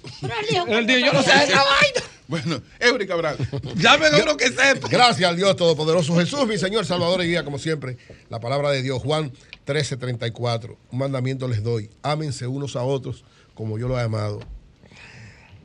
Él 0.68 0.86
dijo, 0.88 1.00
yo 1.00 1.14
no 1.14 1.24
sé 1.24 1.32
de 1.32 1.44
esa 1.46 1.64
vaina. 1.64 2.02
Bueno, 2.28 2.62
Eury 2.80 3.08
Cabral. 3.08 3.38
Llamen 3.76 4.14
a 4.14 4.18
uno 4.22 4.38
que 4.38 4.50
sepa. 4.50 4.88
Gracias 4.90 5.28
al 5.28 5.36
Dios 5.38 5.56
Todopoderoso 5.56 6.16
Jesús, 6.18 6.46
mi 6.46 6.58
Señor, 6.60 6.86
Salvador 6.86 7.24
y 7.24 7.28
Guía, 7.30 7.44
como 7.44 7.58
siempre. 7.58 7.98
La 8.30 8.40
palabra 8.40 8.70
de 8.70 8.84
Dios, 8.84 9.02
Juan 9.02 9.32
13:34. 9.66 10.76
Un 10.92 11.00
mandamiento 11.00 11.48
les 11.48 11.64
doy. 11.64 11.90
Ámense 12.04 12.46
unos 12.48 12.76
a 12.76 12.84
otros 12.84 13.24
como 13.56 13.80
yo 13.80 13.88
lo 13.88 13.98
he 13.98 14.04
amado. 14.04 14.42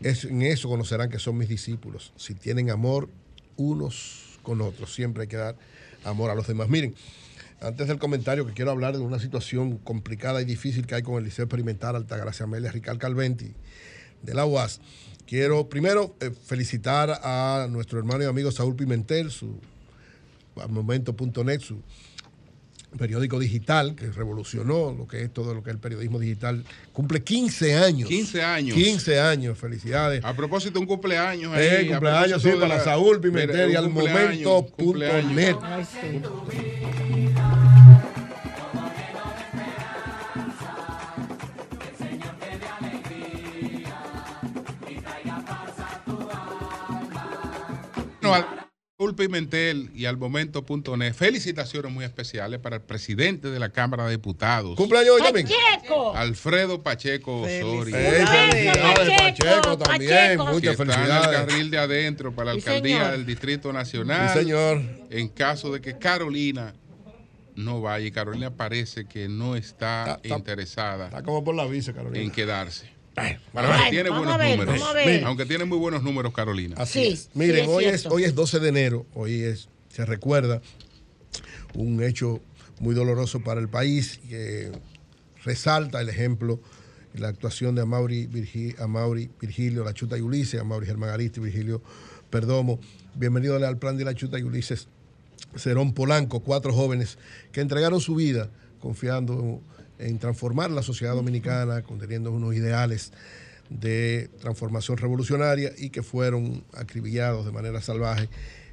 En 0.04 0.42
eso 0.42 0.68
conocerán 0.68 1.08
que 1.08 1.18
son 1.18 1.38
mis 1.38 1.48
discípulos. 1.48 2.12
Si 2.16 2.34
tienen 2.34 2.68
amor 2.68 3.08
unos 3.56 4.38
con 4.42 4.60
otros, 4.60 4.94
siempre 4.94 5.22
hay 5.22 5.28
que 5.28 5.38
dar 5.38 5.56
amor 6.04 6.30
a 6.30 6.34
los 6.34 6.46
demás. 6.46 6.68
Miren, 6.68 6.94
antes 7.62 7.88
del 7.88 7.98
comentario 7.98 8.46
que 8.46 8.52
quiero 8.52 8.70
hablar 8.70 8.98
de 8.98 9.02
una 9.02 9.18
situación 9.18 9.78
complicada 9.78 10.42
y 10.42 10.44
difícil 10.44 10.86
que 10.86 10.96
hay 10.96 11.02
con 11.02 11.16
el 11.16 11.24
Liceo 11.24 11.46
Experimental 11.46 11.96
Altagracia 11.96 12.44
Amelia 12.44 12.70
Rical 12.70 12.98
Calventi 12.98 13.54
de 14.22 14.34
la 14.34 14.44
UAS. 14.44 14.82
Quiero 15.26 15.70
primero 15.70 16.14
eh, 16.20 16.30
felicitar 16.30 17.20
a 17.22 17.66
nuestro 17.70 17.98
hermano 17.98 18.24
y 18.24 18.26
amigo 18.26 18.52
Saúl 18.52 18.76
Pimentel, 18.76 19.30
su 19.30 19.58
momento.net, 20.68 21.60
su 21.60 21.80
periódico 22.98 23.38
digital 23.38 23.94
que 23.94 24.10
revolucionó 24.10 24.94
lo 24.96 25.06
que 25.06 25.22
es 25.22 25.32
todo 25.32 25.54
lo 25.54 25.62
que 25.62 25.70
es 25.70 25.74
el 25.74 25.80
periodismo 25.80 26.18
digital. 26.18 26.64
Cumple 26.92 27.22
15 27.22 27.76
años. 27.76 28.08
15 28.08 28.42
años. 28.42 28.76
15 28.76 29.20
años, 29.20 29.58
felicidades. 29.58 30.24
A 30.24 30.34
propósito, 30.34 30.80
un 30.80 30.86
cumpleaños 30.86 31.52
ahí. 31.54 31.64
Eh, 31.66 31.86
cumpleaños, 31.90 32.42
sí, 32.42 32.50
para 32.52 32.76
la- 32.76 32.84
Saúl 32.84 33.20
Pimentel 33.20 33.70
y 33.70 33.76
al 33.76 33.84
cumpleaños, 33.84 34.44
momento.net. 34.44 34.84
cumpleaños. 34.84 35.88
Bueno, 48.20 48.34
al 48.36 48.63
Raúl 49.04 49.14
Pimentel 49.16 49.90
y 49.94 50.06
al 50.06 50.16
momento.net, 50.16 51.12
felicitaciones 51.12 51.92
muy 51.92 52.06
especiales 52.06 52.58
para 52.60 52.76
el 52.76 52.82
presidente 52.82 53.50
de 53.50 53.58
la 53.58 53.68
Cámara 53.68 54.06
de 54.06 54.12
Diputados. 54.12 54.76
Cumpleaños 54.76 55.16
hoy 55.16 55.22
también. 55.22 55.46
Pacheco. 55.46 56.16
Alfredo 56.16 56.82
Pacheco 56.82 57.42
Osorio. 57.42 57.94
Ey, 57.94 58.24
felicidades, 58.26 59.20
Pacheco 59.20 59.76
también. 59.78 60.10
Pacheco. 60.10 60.46
que 60.46 60.52
Muchas 60.52 60.70
está 60.72 60.82
en 60.84 60.88
el 60.90 60.94
felicidades. 60.96 61.36
carril 61.36 61.70
de 61.70 61.78
adentro 61.78 62.34
para 62.34 62.46
la 62.46 62.52
alcaldía 62.52 62.96
señor. 62.98 63.12
del 63.12 63.26
Distrito 63.26 63.72
Nacional. 63.74 64.30
Sí, 64.32 64.38
señor. 64.38 64.80
En 65.10 65.28
caso 65.28 65.70
de 65.70 65.82
que 65.82 65.98
Carolina 65.98 66.74
no 67.56 67.82
vaya, 67.82 68.06
y 68.06 68.10
Carolina 68.10 68.50
parece 68.56 69.04
que 69.04 69.28
no 69.28 69.54
está, 69.54 70.18
interesada 70.24 71.06
Está 71.08 71.22
como 71.22 71.44
por 71.44 71.54
la 71.54 71.66
visa, 71.66 71.92
Carolina. 71.92 72.24
en 72.24 72.30
quedarse. 72.30 72.93
Bueno, 73.52 73.68
Aunque 73.72 73.90
tiene 73.90 74.10
buenos 74.10 74.38
ver, 74.38 74.58
números. 74.58 74.82
Aunque 75.24 75.46
tiene 75.46 75.64
muy 75.64 75.78
buenos 75.78 76.02
números, 76.02 76.32
Carolina. 76.32 76.74
Así 76.78 77.00
Sí, 77.00 77.12
es. 77.12 77.20
sí, 77.20 77.28
Miren, 77.34 77.64
es 77.64 77.68
hoy, 77.68 77.84
es, 77.84 78.06
hoy 78.06 78.24
es 78.24 78.34
12 78.34 78.58
de 78.60 78.68
enero, 78.68 79.06
hoy 79.14 79.42
es, 79.42 79.68
se 79.88 80.04
recuerda 80.04 80.60
un 81.74 82.02
hecho 82.02 82.40
muy 82.80 82.94
doloroso 82.94 83.40
para 83.40 83.60
el 83.60 83.68
país 83.68 84.20
que 84.28 84.72
resalta 85.44 86.00
el 86.00 86.08
ejemplo, 86.08 86.60
la 87.14 87.28
actuación 87.28 87.74
de 87.76 87.82
Amaury, 87.82 88.26
Virgi- 88.26 88.74
Amaury 88.80 89.30
Virgilio, 89.40 89.84
La 89.84 89.94
Chuta 89.94 90.18
y 90.18 90.20
Ulises, 90.20 90.60
Amaury 90.60 90.86
Germán 90.86 91.10
Aristi, 91.10 91.38
Virgilio 91.40 91.82
Perdomo. 92.30 92.80
Bienvenido 93.14 93.54
al 93.64 93.78
plan 93.78 93.96
de 93.96 94.04
La 94.04 94.14
Chuta 94.14 94.38
y 94.38 94.42
Ulises 94.42 94.88
Cerón 95.56 95.92
Polanco, 95.94 96.40
cuatro 96.40 96.72
jóvenes 96.72 97.18
que 97.52 97.60
entregaron 97.60 98.00
su 98.00 98.16
vida 98.16 98.50
confiando 98.80 99.34
en 99.34 99.60
transformar 100.18 100.70
la 100.70 100.82
sociedad 100.82 101.14
dominicana, 101.14 101.82
conteniendo 101.82 102.32
unos 102.32 102.54
ideales 102.54 103.12
de 103.70 104.28
transformación 104.40 104.98
revolucionaria 104.98 105.72
y 105.76 105.90
que 105.90 106.02
fueron 106.02 106.64
acribillados 106.74 107.46
de 107.46 107.52
manera 107.52 107.80
salvaje 107.80 108.28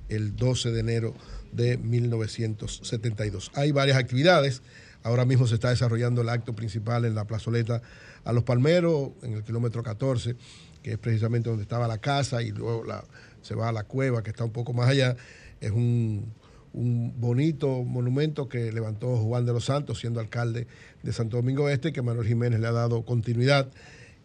el 0.10 0.36
12 0.36 0.72
de 0.72 0.80
enero 0.80 1.16
de 1.52 1.78
1972. 1.78 3.52
Hay 3.56 3.72
varias 3.72 3.98
actividades. 3.98 4.62
Ahora 5.04 5.26
mismo 5.26 5.48
se 5.48 5.56
está 5.56 5.70
desarrollando 5.70 6.22
el 6.22 6.30
acto 6.30 6.54
principal 6.54 7.06
en 7.06 7.16
la 7.16 7.26
plazoleta 7.26 7.82
a 8.24 8.34
los 8.34 8.44
Palmeros, 8.44 9.12
en 9.24 9.34
el 9.34 9.44
kilómetro 9.44 9.82
14, 9.82 10.36
que 10.84 10.92
es 10.92 10.98
precisamente 10.98 11.50
donde 11.50 11.64
estaba 11.64 11.88
la 11.88 11.98
casa 12.00 12.44
y 12.44 12.52
luego 12.52 12.84
se 13.42 13.56
va 13.56 13.70
a 13.70 13.72
la 13.72 13.84
cueva, 13.84 14.22
que 14.22 14.30
está 14.30 14.44
un 14.44 14.52
poco 14.52 14.74
más 14.74 14.90
allá. 14.90 15.16
Es 15.60 15.72
un, 15.72 16.32
un 16.74 17.20
bonito 17.20 17.84
monumento 17.84 18.48
que 18.48 18.72
levantó 18.72 19.18
Juan 19.18 19.46
de 19.46 19.54
los 19.54 19.66
Santos, 19.66 20.00
siendo 20.00 20.20
alcalde 20.20 20.68
de 21.04 21.14
Santo 21.14 21.38
Domingo 21.38 21.70
Este, 21.70 21.92
que 21.92 22.02
Manuel 22.02 22.28
Jiménez 22.28 22.60
le 22.60 22.68
ha 22.68 22.72
dado 22.72 23.04
continuidad. 23.04 23.70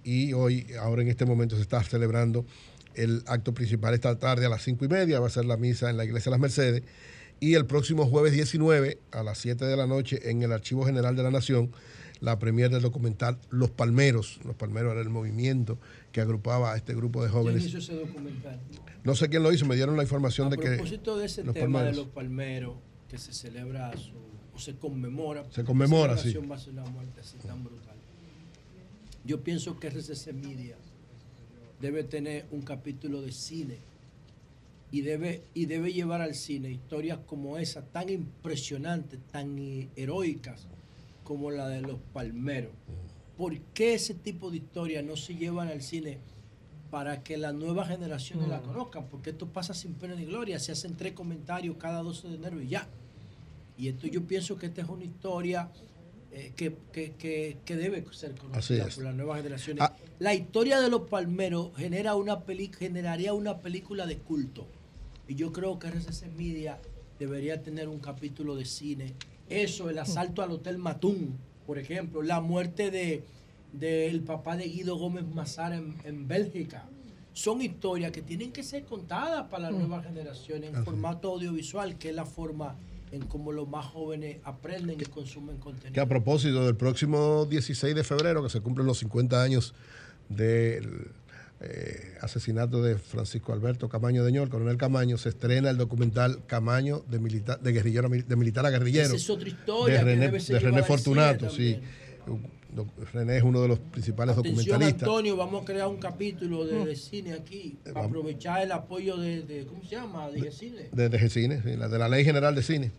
Y 0.05 0.33
hoy, 0.33 0.67
ahora 0.81 1.03
en 1.03 1.09
este 1.09 1.25
momento, 1.25 1.57
se 1.57 1.63
está 1.63 1.83
celebrando 1.83 2.47
el 2.95 3.23
acto 3.27 3.53
principal 3.53 3.95
esta 3.95 4.19
tarde 4.19 4.47
a 4.47 4.49
las 4.49 4.63
cinco 4.63 4.85
y 4.85 4.89
media. 4.89 5.19
Va 5.21 5.27
a 5.27 5.31
ser 5.31 5.45
la 5.45 5.57
misa 5.57 5.91
en 5.91 5.97
la 5.97 6.05
Iglesia 6.05 6.31
de 6.31 6.35
las 6.35 6.41
Mercedes. 6.41 6.83
Y 7.41 7.55
el 7.55 7.67
próximo 7.67 8.07
jueves 8.07 8.33
19 8.33 8.99
a 9.11 9.23
las 9.23 9.39
7 9.39 9.65
de 9.67 9.77
la 9.77 9.87
noche 9.87 10.31
en 10.31 10.43
el 10.43 10.53
Archivo 10.53 10.87
General 10.87 11.15
de 11.15 11.23
la 11.23 11.31
Nación, 11.31 11.71
la 12.21 12.39
premier 12.39 12.71
del 12.71 12.83
documental 12.83 13.39
Los 13.51 13.71
Palmeros. 13.71 14.41
Los 14.45 14.57
Palmeros 14.57 14.93
era 14.93 15.01
el 15.01 15.11
movimiento 15.11 15.79
que 16.13 16.21
agrupaba 16.21 16.73
a 16.73 16.77
este 16.77 16.95
grupo 16.95 17.23
de 17.23 17.29
¿Quién 17.31 17.43
jóvenes. 17.43 17.65
hizo 17.65 17.79
ese 17.79 17.95
documental? 17.95 18.59
No 19.05 19.15
sé 19.15 19.29
quién 19.29 19.43
lo 19.43 19.53
hizo, 19.53 19.67
me 19.67 19.77
dieron 19.77 19.97
la 19.97 20.03
información 20.03 20.49
A 20.49 20.51
de 20.51 20.57
que... 20.57 20.69
propósito 20.71 21.17
de 21.17 21.27
ese 21.27 21.45
los 21.45 21.55
tema 21.55 21.79
palmeros. 21.81 21.97
de 21.97 22.03
los 22.03 22.13
palmeros, 22.13 22.75
que 23.09 23.19
se 23.19 23.33
celebra 23.33 23.97
su, 23.97 24.13
o 24.55 24.59
se 24.59 24.75
conmemora. 24.77 25.45
Se 25.51 25.65
conmemora, 25.65 26.17
sí. 26.17 26.35
va 26.35 26.57
a 26.57 26.59
ser 26.59 26.73
una 26.73 26.85
muerte 26.87 27.21
así 27.21 27.37
tan 27.39 27.63
brutal. 27.63 27.95
Yo 29.25 29.43
pienso 29.43 29.79
que 29.79 29.91
RCC 29.91 30.33
Media 30.33 30.77
debe 31.81 32.05
tener 32.05 32.47
un 32.51 32.63
capítulo 32.63 33.23
de 33.23 33.33
cine 33.33 33.79
y 34.91 35.03
debe, 35.03 35.43
y 35.53 35.67
debe 35.67 35.93
llevar 35.93 36.21
al 36.21 36.35
cine 36.35 36.71
historias 36.71 37.19
como 37.27 37.59
esa, 37.59 37.83
tan 37.83 38.09
impresionantes, 38.09 39.21
tan 39.31 39.59
heroicas 39.97 40.67
como 41.27 41.51
la 41.51 41.69
de 41.69 41.83
los 41.83 41.99
palmeros. 42.15 42.71
¿por 43.37 43.55
qué 43.75 43.93
ese 43.93 44.15
tipo 44.15 44.51
de 44.51 44.57
historias 44.59 45.05
no 45.05 45.15
se 45.15 45.35
llevan 45.35 45.69
al 45.69 45.83
cine 45.83 46.21
para 46.91 47.23
que 47.23 47.37
las 47.37 47.53
nuevas 47.53 47.89
generaciones 47.89 48.49
la 48.49 48.63
conozcan? 48.63 49.09
Porque 49.11 49.31
esto 49.31 49.47
pasa 49.49 49.75
sin 49.75 49.93
pena 49.93 50.15
ni 50.15 50.25
gloria, 50.25 50.59
se 50.59 50.73
hacen 50.73 50.97
tres 50.97 51.13
comentarios 51.13 51.77
cada 51.77 52.01
12 52.03 52.29
de 52.29 52.35
enero 52.37 52.63
y 52.63 52.69
ya. 52.69 52.89
Y 53.77 53.89
esto 53.89 54.07
yo 54.07 54.23
pienso 54.27 54.57
que 54.57 54.67
esta 54.67 54.81
es 54.81 54.89
una 54.89 55.05
historia 55.05 55.69
eh, 56.33 56.53
que, 56.57 56.77
que- 56.93 57.13
que- 57.13 57.59
que 57.65 57.77
debe 57.77 58.05
ser 58.13 58.35
conocida 58.37 58.85
por 58.95 59.05
las 59.05 59.15
nuevas 59.15 59.37
generaciones. 59.39 59.83
Ah. 59.83 59.95
La 60.19 60.33
historia 60.35 60.81
de 60.81 60.89
los 60.89 61.03
palmeros 61.03 61.73
genera 61.77 62.15
una 62.15 62.41
peli 62.45 62.71
generaría 62.77 63.35
una 63.35 63.59
película 63.59 64.07
de 64.07 64.17
culto. 64.19 64.67
Y 65.29 65.35
yo 65.35 65.53
creo 65.53 65.79
que 65.79 65.89
RCC 65.89 66.29
Media 66.37 66.79
debería 67.19 67.63
tener 67.63 67.89
un 67.89 67.99
capítulo 67.99 68.55
de 68.57 68.65
cine. 68.65 69.15
Eso, 69.49 69.91
el 69.91 69.99
asalto 69.99 70.43
al 70.43 70.51
Hotel 70.53 70.79
Matún, 70.79 71.37
por 71.67 71.79
ejemplo, 71.79 72.23
la 72.23 72.41
muerte 72.41 72.91
de 72.91 73.23
del 73.73 74.21
papá 74.23 74.57
de 74.57 74.65
Guido 74.69 74.97
Gómez 74.97 75.25
Mazar 75.35 75.73
en, 75.75 75.95
en 76.05 76.27
Bélgica. 76.27 76.85
Son 77.35 77.61
historias 77.61 78.11
que 78.13 78.23
tienen 78.23 78.51
que 78.51 78.63
ser 78.63 78.85
contadas 78.85 79.49
para 79.51 79.65
las 79.65 79.73
Mm. 79.73 79.79
nuevas 79.79 80.07
generaciones 80.07 80.71
en 80.71 80.77
Así. 80.77 80.85
formato 80.85 81.33
audiovisual, 81.33 81.99
que 81.99 82.09
es 82.11 82.15
la 82.15 82.25
forma 82.25 82.77
en 83.13 83.23
cómo 83.27 83.53
los 83.53 83.69
más 83.69 83.85
jóvenes 83.87 84.39
aprenden 84.45 84.99
y 85.01 85.05
consumen 85.05 85.59
contenido. 85.59 85.93
Que 85.93 86.01
a 86.01 86.07
propósito 86.07 86.65
del 86.65 86.77
próximo 86.77 87.45
16 87.45 87.95
de 87.95 88.03
febrero, 88.05 88.43
que 88.43 88.49
se 88.49 88.61
cumplen 88.61 88.87
los 88.87 88.99
50 88.99 89.43
años 89.43 89.75
del 90.31 91.09
eh, 91.61 92.17
asesinato 92.21 92.83
de 92.83 92.99
Francisco 92.99 93.53
Alberto 93.53 93.89
Camaño 93.89 94.25
de 94.25 94.33
Ñol, 94.33 94.49
coronel 94.51 94.77
Camaño, 94.77 95.17
se 95.19 95.31
estrena 95.31 95.71
el 95.71 95.77
documental 95.79 96.45
Camaño 96.47 97.03
de, 97.09 97.19
militar, 97.19 97.61
de, 97.61 97.73
guerrillero, 97.73 98.09
de 98.11 98.37
militar 98.37 98.67
a 98.67 98.71
guerrillero. 98.71 99.07
Esa 99.07 99.17
es 99.17 99.31
otra 99.31 99.49
historia 99.49 99.95
de 99.95 100.01
que 100.01 100.05
René, 100.05 100.27
debe 100.27 100.41
ser 100.41 100.55
de 100.55 100.61
René 100.61 100.83
cine 100.83 100.87
Fortunato, 100.87 101.51
sí. 101.51 101.79
René 103.13 103.39
es 103.39 103.43
uno 103.43 103.63
de 103.63 103.69
los 103.69 103.79
principales 103.79 104.37
Atención, 104.37 104.57
documentalistas. 104.67 105.09
Antonio, 105.09 105.37
vamos 105.37 105.63
a 105.63 105.65
crear 105.65 105.89
un 105.89 105.97
capítulo 105.97 106.67
de, 106.67 106.75
Mm. 106.81 106.85
de 106.85 106.97
cine 106.97 107.33
aquí 107.33 107.79
para 107.83 107.95
vamos. 107.95 108.09
aprovechar 108.11 108.63
el 108.63 108.73
apoyo 108.73 109.17
de, 109.17 109.43
de- 109.43 109.65
¿cómo 109.65 109.83
se 109.83 109.91
llama? 109.97 110.29
De, 110.31 110.51
cine. 110.53 110.89
de, 110.93 111.09
de 111.09 111.31
Cine, 111.31 111.63
sí, 111.63 111.75
la 111.77 111.89
de 111.89 111.99
la 111.99 112.09
Ley 112.09 112.25
General 112.25 112.55
de 112.55 112.63
Cine. 112.63 112.91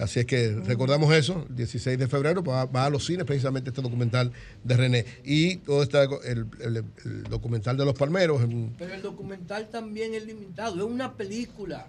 Así 0.00 0.20
es 0.20 0.26
que 0.26 0.52
recordamos 0.64 1.12
eso, 1.14 1.44
el 1.50 1.56
16 1.56 1.98
de 1.98 2.08
febrero 2.08 2.42
va, 2.42 2.64
va 2.64 2.86
a 2.86 2.90
los 2.90 3.04
cines 3.04 3.24
precisamente 3.26 3.68
este 3.70 3.82
documental 3.82 4.32
de 4.64 4.76
René. 4.76 5.04
Y 5.24 5.56
todo 5.56 5.82
este, 5.82 6.02
el, 6.02 6.46
el- 6.60 6.84
el 7.04 7.22
documental 7.24 7.76
de 7.76 7.84
los 7.84 7.94
palmeros. 7.94 8.40
Pero 8.78 8.94
el 8.94 9.02
documental 9.02 9.68
también 9.68 10.14
es 10.14 10.24
limitado, 10.24 10.76
es 10.76 10.82
una 10.82 11.12
película. 11.14 11.86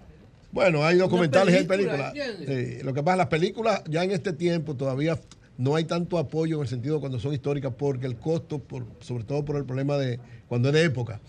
bueno, 0.52 0.84
hay 0.84 0.98
documentales 0.98 1.54
y 1.54 1.58
hay 1.58 1.64
película, 1.64 2.12
películas. 2.12 2.84
lo 2.84 2.92
que 2.92 3.02
pasa, 3.02 3.16
las 3.16 3.28
películas 3.28 3.82
ya 3.88 4.04
en 4.04 4.10
este 4.10 4.32
tiempo 4.34 4.74
todavía 4.76 5.18
no 5.56 5.76
hay 5.76 5.84
tanto 5.84 6.18
apoyo 6.18 6.56
en 6.56 6.62
el 6.62 6.68
sentido 6.68 7.00
cuando 7.00 7.18
son 7.18 7.32
históricas 7.32 7.72
porque 7.78 8.06
el 8.06 8.16
costo, 8.16 8.58
por, 8.58 8.84
sobre 9.00 9.24
todo 9.24 9.44
por 9.44 9.56
el 9.56 9.64
problema 9.64 9.96
de 9.96 10.18
cuando 10.48 10.68
es 10.68 10.74
de 10.74 10.84
época, 10.84 11.20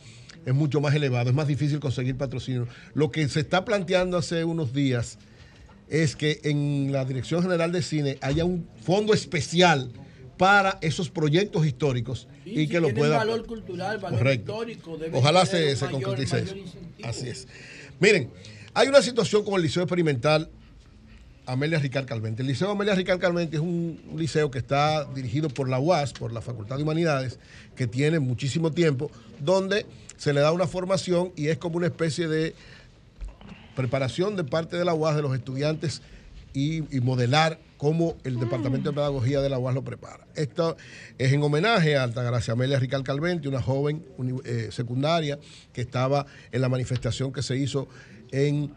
es 0.45 0.53
mucho 0.53 0.81
más 0.81 0.93
elevado, 0.93 1.29
es 1.29 1.35
más 1.35 1.47
difícil 1.47 1.79
conseguir 1.79 2.17
patrocinio. 2.17 2.67
Lo 2.93 3.09
que 3.11 3.29
se 3.29 3.39
está 3.39 3.63
planteando 3.63 4.17
hace 4.17 4.43
unos 4.43 4.73
días 4.73 5.17
es 5.93 6.15
que 6.15 6.39
en 6.43 6.91
la 6.91 7.05
Dirección 7.05 7.41
General 7.43 7.71
de 7.71 7.81
Cine 7.83 8.17
haya 8.21 8.43
un 8.45 8.67
fondo 8.81 9.13
especial 9.13 9.91
para 10.37 10.79
esos 10.81 11.09
proyectos 11.11 11.65
históricos 11.65 12.27
Sí, 12.43 12.49
y 12.49 12.55
si 12.55 12.67
que 12.67 12.79
lo 12.81 12.93
pueda... 12.93 13.17
valor 13.17 13.45
cultural, 13.45 13.99
valor 13.99 14.17
Correcto. 14.19 14.51
histórico. 14.53 14.97
deben 14.97 15.15
Ojalá 15.15 15.45
se, 15.45 15.75
se 15.75 15.85
mayor- 15.85 16.01
concretice 16.03 16.41
mayor 16.41 16.57
eso. 16.57 16.77
Así 17.03 17.29
es. 17.29 17.47
Miren, 17.99 18.31
hay 18.73 18.87
una 18.87 19.01
situación 19.03 19.45
con 19.45 19.53
el 19.55 19.61
Liceo 19.61 19.83
Experimental 19.83 20.49
Amelia 21.45 21.77
Ricard 21.77 22.05
Calvente. 22.05 22.41
El 22.41 22.47
Liceo 22.47 22.71
Amelia 22.71 22.95
Ricard 22.95 23.19
Calvente 23.19 23.57
es 23.57 23.61
un, 23.61 24.01
un 24.09 24.19
liceo 24.19 24.49
que 24.49 24.57
está 24.57 25.05
dirigido 25.13 25.49
por 25.49 25.69
la 25.69 25.77
UAS, 25.77 26.13
por 26.13 26.31
la 26.33 26.41
Facultad 26.41 26.77
de 26.77 26.83
Humanidades, 26.83 27.37
que 27.75 27.85
tiene 27.85 28.19
muchísimo 28.19 28.71
tiempo, 28.71 29.11
donde 29.39 29.85
se 30.17 30.33
le 30.33 30.39
da 30.41 30.51
una 30.53 30.65
formación 30.67 31.33
y 31.35 31.47
es 31.49 31.57
como 31.57 31.77
una 31.77 31.87
especie 31.87 32.27
de 32.27 32.55
preparación 33.75 34.35
de 34.35 34.43
parte 34.43 34.77
de 34.77 34.85
la 34.85 34.93
UAS 34.93 35.15
de 35.15 35.21
los 35.21 35.35
estudiantes 35.35 36.01
y, 36.53 36.81
modelar 37.01 37.59
cómo 37.77 38.15
el 38.23 38.39
Departamento 38.39 38.91
de 38.91 38.95
Pedagogía 38.95 39.41
de 39.41 39.49
la 39.49 39.57
UAS 39.57 39.73
lo 39.73 39.83
prepara. 39.83 40.27
Esto 40.35 40.77
es 41.17 41.33
en 41.33 41.41
homenaje 41.41 41.97
a 41.97 42.03
Altagracia 42.03 42.53
Amelia 42.53 42.77
Rical 42.79 43.03
Calvente, 43.03 43.47
una 43.47 43.61
joven 43.61 44.05
eh, 44.45 44.69
secundaria 44.71 45.39
que 45.73 45.81
estaba 45.81 46.25
en 46.51 46.61
la 46.61 46.69
manifestación 46.69 47.33
que 47.33 47.41
se 47.41 47.57
hizo 47.57 47.87
en 48.31 48.71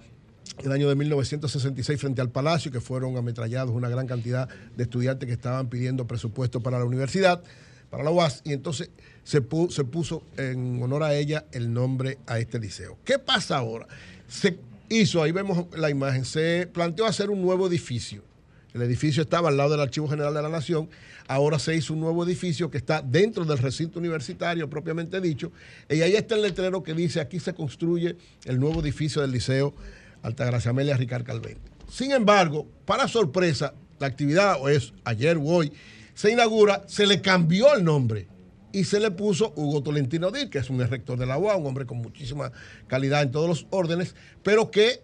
el 0.65 0.73
año 0.73 0.89
de 0.89 0.95
1966 0.95 2.01
frente 2.01 2.23
al 2.23 2.31
Palacio, 2.31 2.73
que 2.73 2.81
fueron 2.81 3.17
ametrallados 3.19 3.75
una 3.75 3.91
gran 3.91 4.07
cantidad 4.07 4.49
de 4.77 4.83
estudiantes 4.85 5.27
que 5.27 5.35
estaban 5.35 5.69
pidiendo 5.69 6.07
presupuesto 6.07 6.63
para 6.63 6.79
la 6.79 6.87
universidad, 6.87 7.43
para 7.91 8.03
la 8.03 8.11
UAS, 8.11 8.41
y 8.45 8.55
entonces 8.55 8.89
se, 9.23 9.43
pu- 9.47 9.71
se 9.71 9.85
puso 9.85 10.23
en 10.39 10.83
honor 10.83 11.03
a 11.03 11.15
ella 11.15 11.45
el 11.53 11.73
nombre 11.75 12.19
a 12.27 12.39
este 12.39 12.59
liceo. 12.59 12.97
¿Qué 13.05 13.19
pasa 13.19 13.59
ahora? 13.59 13.87
Se 14.29 14.59
hizo, 14.89 15.23
ahí 15.23 15.33
vemos 15.33 15.67
la 15.77 15.91
imagen, 15.91 16.25
se 16.25 16.69
planteó 16.73 17.07
hacer 17.07 17.31
un 17.31 17.43
nuevo 17.43 17.67
edificio. 17.67 18.23
El 18.75 18.83
edificio 18.83 19.23
estaba 19.23 19.49
al 19.49 19.57
lado 19.57 19.71
del 19.71 19.81
Archivo 19.81 20.07
General 20.07 20.35
de 20.35 20.43
la 20.43 20.51
Nación. 20.51 20.91
Ahora 21.29 21.59
se 21.59 21.75
hizo 21.75 21.95
un 21.95 22.01
nuevo 22.01 22.25
edificio 22.25 22.71
que 22.71 22.77
está 22.77 23.01
dentro 23.01 23.47
del 23.47 23.57
recinto 23.57 23.99
universitario 23.99 24.69
propiamente 24.69 25.19
dicho. 25.21 25.51
Y 25.89 26.03
ahí 26.03 26.15
está 26.15 26.35
el 26.35 26.43
letrero 26.43 26.83
que 26.83 26.93
dice, 26.93 27.21
aquí 27.21 27.41
se 27.41 27.55
construye 27.55 28.17
el 28.45 28.61
nuevo 28.61 28.83
edificio 28.83 29.23
del 29.23 29.31
Liceo 29.31 29.75
Altagracia 30.23 30.73
Amelia 30.73 30.97
Ricard 30.97 31.25
Calvente. 31.25 31.71
Sin 31.91 32.13
embargo, 32.13 32.67
para 32.85 33.09
sorpresa, 33.09 33.73
la 33.99 34.09
actividad 34.09 34.59
o 34.61 34.69
es 34.69 34.93
ayer 35.05 35.39
o 35.39 35.45
hoy, 35.45 35.73
se 36.13 36.33
inaugura, 36.33 36.83
se 36.87 37.07
le 37.07 37.23
cambió 37.23 37.75
el 37.75 37.83
nombre 37.83 38.29
y 38.77 38.85
se 38.85 39.01
le 39.01 39.11
puso 39.11 39.55
Hugo 39.57 39.83
Tolentino 39.83 40.31
Díaz, 40.31 40.51
que 40.51 40.59
es 40.59 40.69
un 40.69 40.79
rector 40.79 41.19
de 41.19 41.25
la 41.25 41.39
UA, 41.39 41.57
un 41.57 41.67
hombre 41.67 41.87
con 41.87 41.97
muchísima 41.97 42.53
calidad 42.89 43.23
en 43.23 43.31
todos 43.31 43.49
los 43.49 43.67
órdenes, 43.71 44.15
pero 44.43 44.71
que 44.71 45.01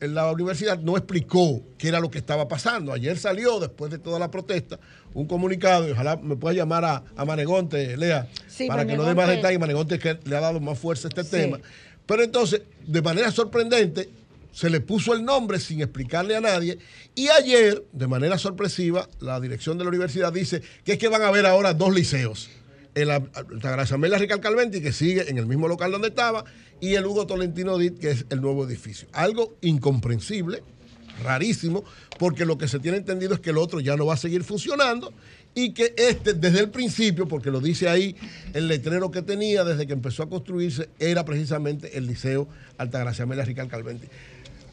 en 0.00 0.14
la 0.14 0.30
universidad 0.30 0.78
no 0.78 0.98
explicó 0.98 1.62
qué 1.78 1.88
era 1.88 1.98
lo 2.00 2.10
que 2.10 2.18
estaba 2.18 2.46
pasando. 2.46 2.92
Ayer 2.92 3.16
salió, 3.18 3.58
después 3.58 3.90
de 3.90 3.96
toda 3.98 4.18
la 4.18 4.30
protesta, 4.30 4.78
un 5.14 5.26
comunicado, 5.26 5.88
y 5.88 5.92
ojalá 5.92 6.16
me 6.16 6.36
pueda 6.36 6.54
llamar 6.54 6.84
a, 6.84 7.02
a 7.16 7.24
Manegonte, 7.24 7.96
Lea, 7.96 8.28
Sí, 8.46 8.66
para 8.66 8.86
que 8.86 8.96
no 8.98 9.04
dé 9.04 9.14
más 9.14 9.28
detalles. 9.28 9.58
Manegonte 9.58 9.98
que 9.98 10.18
le 10.24 10.36
ha 10.36 10.40
dado 10.40 10.60
más 10.60 10.78
fuerza 10.78 11.08
a 11.08 11.10
este 11.10 11.24
Sí. 11.24 11.30
tema. 11.30 11.58
Pero 12.04 12.22
entonces, 12.22 12.60
de 12.86 13.00
manera 13.00 13.30
sorprendente, 13.30 14.10
se 14.52 14.68
le 14.68 14.80
puso 14.82 15.14
el 15.14 15.24
nombre 15.24 15.58
sin 15.58 15.80
explicarle 15.80 16.36
a 16.36 16.40
nadie. 16.42 16.76
Y 17.14 17.28
ayer, 17.28 17.82
de 17.92 18.06
manera 18.06 18.36
sorpresiva, 18.36 19.08
la 19.20 19.40
dirección 19.40 19.78
de 19.78 19.84
la 19.84 19.88
universidad 19.88 20.32
dice 20.34 20.60
que 20.84 20.92
es 20.92 20.98
que 20.98 21.08
van 21.08 21.22
a 21.22 21.28
haber 21.28 21.46
ahora 21.46 21.72
dos 21.72 21.94
liceos. 21.94 22.50
El 22.94 23.10
Altagracia 23.10 23.94
Amelia 23.94 24.18
Rical 24.18 24.40
Calventi, 24.40 24.80
que 24.80 24.92
sigue 24.92 25.30
en 25.30 25.38
el 25.38 25.46
mismo 25.46 25.68
local 25.68 25.92
donde 25.92 26.08
estaba, 26.08 26.44
y 26.80 26.94
el 26.94 27.06
Hugo 27.06 27.26
Tolentino 27.26 27.78
Dit, 27.78 27.98
que 27.98 28.10
es 28.10 28.26
el 28.30 28.40
nuevo 28.40 28.66
edificio. 28.66 29.08
Algo 29.12 29.56
incomprensible, 29.60 30.62
rarísimo, 31.22 31.84
porque 32.18 32.44
lo 32.44 32.58
que 32.58 32.68
se 32.68 32.78
tiene 32.78 32.98
entendido 32.98 33.34
es 33.34 33.40
que 33.40 33.50
el 33.50 33.58
otro 33.58 33.80
ya 33.80 33.96
no 33.96 34.06
va 34.06 34.14
a 34.14 34.16
seguir 34.16 34.44
funcionando 34.44 35.12
y 35.54 35.72
que 35.72 35.94
este, 35.96 36.34
desde 36.34 36.60
el 36.60 36.70
principio, 36.70 37.26
porque 37.26 37.50
lo 37.50 37.60
dice 37.60 37.88
ahí, 37.88 38.16
el 38.54 38.68
letrero 38.68 39.10
que 39.10 39.22
tenía 39.22 39.64
desde 39.64 39.86
que 39.86 39.92
empezó 39.92 40.22
a 40.22 40.28
construirse 40.28 40.88
era 40.98 41.24
precisamente 41.24 41.96
el 41.98 42.06
Liceo 42.06 42.48
Altagracia 42.78 43.24
Amelia 43.24 43.44
Rical 43.44 43.68
Calventi. 43.68 44.06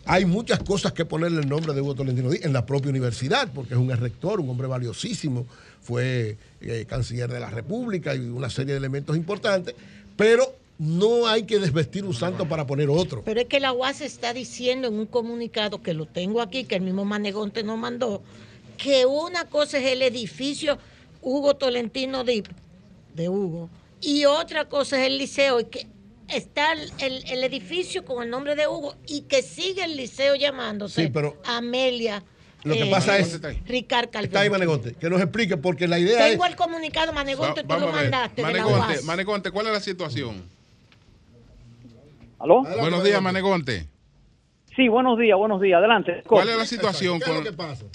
Hay 0.10 0.24
muchas 0.24 0.64
cosas 0.64 0.94
que 0.94 1.03
ponerle 1.03 1.42
el 1.42 1.50
nombre 1.50 1.74
de 1.74 1.82
Hugo 1.82 1.94
Tolentino 1.94 2.30
Díaz 2.30 2.45
en 2.45 2.53
la 2.53 2.66
propia 2.66 2.90
universidad, 2.92 3.52
porque 3.53 3.74
es 3.74 3.80
un 3.80 3.90
rector, 3.90 4.40
un 4.40 4.50
hombre 4.50 4.66
valiosísimo, 4.66 5.45
fue 5.82 6.38
eh, 6.61 6.86
canciller 6.88 7.30
de 7.30 7.42
la 7.42 7.50
República 7.50 8.16
y 8.16 8.19
una 8.19 8.50
serie 8.50 8.72
de 8.72 8.77
elementos 8.77 9.18
importantes, 9.18 9.76
pero 10.16 10.56
no 10.80 11.27
hay 11.27 11.44
que 11.44 11.60
desvestir 11.60 12.06
un 12.06 12.14
santo 12.14 12.48
para 12.48 12.66
poner 12.66 12.90
otro. 12.90 13.24
Pero 13.26 13.42
es 13.42 13.48
que 13.48 13.60
la 13.60 13.74
UAS 13.74 14.00
está 14.00 14.32
diciendo 14.32 14.88
en 14.88 14.94
un 14.94 15.08
comunicado 15.08 15.82
que 15.82 15.94
lo 15.94 16.06
tengo 16.06 16.42
aquí, 16.42 16.64
que 16.64 16.76
el 16.76 16.84
mismo 16.84 17.03
Manegonte 17.03 17.64
nos 17.64 17.77
mandó, 17.77 18.22
que 18.77 19.06
una 19.06 19.44
cosa 19.50 19.77
es 19.77 19.88
el 19.88 20.02
edificio 20.03 20.77
Hugo 21.22 21.58
Tolentino 21.58 22.24
Dip, 22.24 22.48
de 23.14 23.27
Hugo, 23.27 23.69
y 24.00 24.24
otra 24.24 24.69
cosa 24.69 25.02
es 25.02 25.08
el 25.08 25.18
liceo, 25.18 25.60
y 25.60 25.66
que 25.66 25.88
está 26.27 26.73
el, 26.73 26.91
el- 26.99 27.23
el 27.30 27.43
edificio 27.43 28.03
con 28.06 28.23
el 28.23 28.30
nombre 28.30 28.56
de 28.56 28.67
Hugo 28.67 28.95
y 29.07 29.22
que 29.22 29.41
sigue 29.41 29.83
el 29.83 29.95
liceo 29.97 30.35
llamándose 30.35 31.03
Sí, 31.03 31.09
pero 31.14 31.38
Amelia. 31.45 32.23
Lo 32.64 32.73
que 32.73 32.83
eh, 32.88 32.91
pasa 32.91 33.17
es, 33.17 33.39
Ricard 33.65 34.09
Calvente. 34.09 34.25
está 34.27 34.39
ahí 34.41 34.49
Manegonte, 34.49 34.93
que 34.95 35.09
nos 35.09 35.22
explique, 35.22 35.56
porque 35.57 35.88
la 35.88 35.99
idea 35.99 36.27
Tengo 36.27 36.43
es... 36.43 36.49
el 36.51 36.56
comunicado, 36.57 37.14
Manegonte, 37.14 37.64
tú 37.64 37.80
lo 37.80 37.91
mandaste 37.91 38.41
de 38.43 38.51
la 38.53 38.59
Manegonte. 38.64 39.01
Manegonte, 39.03 39.51
¿cuál 39.51 39.67
es 39.67 39.73
la 39.73 39.80
situación? 39.80 40.43
¿Aló? 42.39 42.64
Buenos 42.80 43.03
días, 43.03 43.22
Manegonte. 43.22 43.88
Sí, 44.75 44.88
buenos 44.89 45.17
días, 45.17 45.38
buenos 45.38 45.61
días. 45.61 45.77
Adelante. 45.77 46.23
¿Cuál 46.27 46.49
es 46.49 46.57
la 46.57 46.65
situación 46.65 47.19
¿Qué 47.19 47.23
es 47.25 47.30
lo 47.30 47.35
con 47.35 47.43
que 47.45 47.53
pasa? 47.53 47.85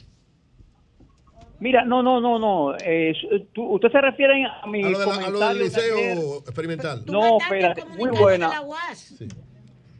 Mira, 1.63 1.85
no, 1.85 2.03
no, 2.03 2.21
no, 2.21 2.41
no. 2.41 2.75
Eh, 2.85 3.15
tú- 3.53 3.65
¿Usted 3.75 3.93
se 3.93 4.01
refiere 4.01 4.45
a 4.45 4.67
mi 4.67 4.83
A 4.83 4.89
lo, 4.91 4.99
de 4.99 5.07
la- 5.07 5.15
a 5.27 5.31
lo 5.31 5.39
del 5.39 5.59
liceo 5.61 6.39
experimental. 6.39 7.05
No, 7.07 7.39
espérate, 7.39 7.85
muy 7.97 8.11
buena. 8.11 8.51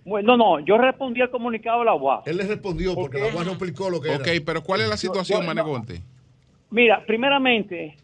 Bueno, 0.05 0.37
no, 0.37 0.59
no, 0.59 0.65
yo 0.67 0.77
respondí 0.77 1.21
al 1.21 1.31
comunicado 1.31 1.79
de 1.79 1.85
la 1.85 1.95
UAS. 1.95 2.27
Él 2.27 2.39
le 2.39 2.43
respondió 2.49 2.97
porque 2.97 3.19
la 3.21 3.27
UAS 3.33 3.47
no 3.47 3.53
explicó 3.53 3.89
lo 3.91 4.01
que 4.01 4.09
Ok, 4.11 4.27
era. 4.27 4.43
pero 4.45 4.65
¿cuál 4.65 4.81
es 4.81 4.89
la 4.89 4.97
situación, 4.97 5.39
No, 5.39 5.47
no, 5.47 5.55
Manegonte? 5.55 6.01
Mira, 6.71 7.05
primeramente, 7.07 7.97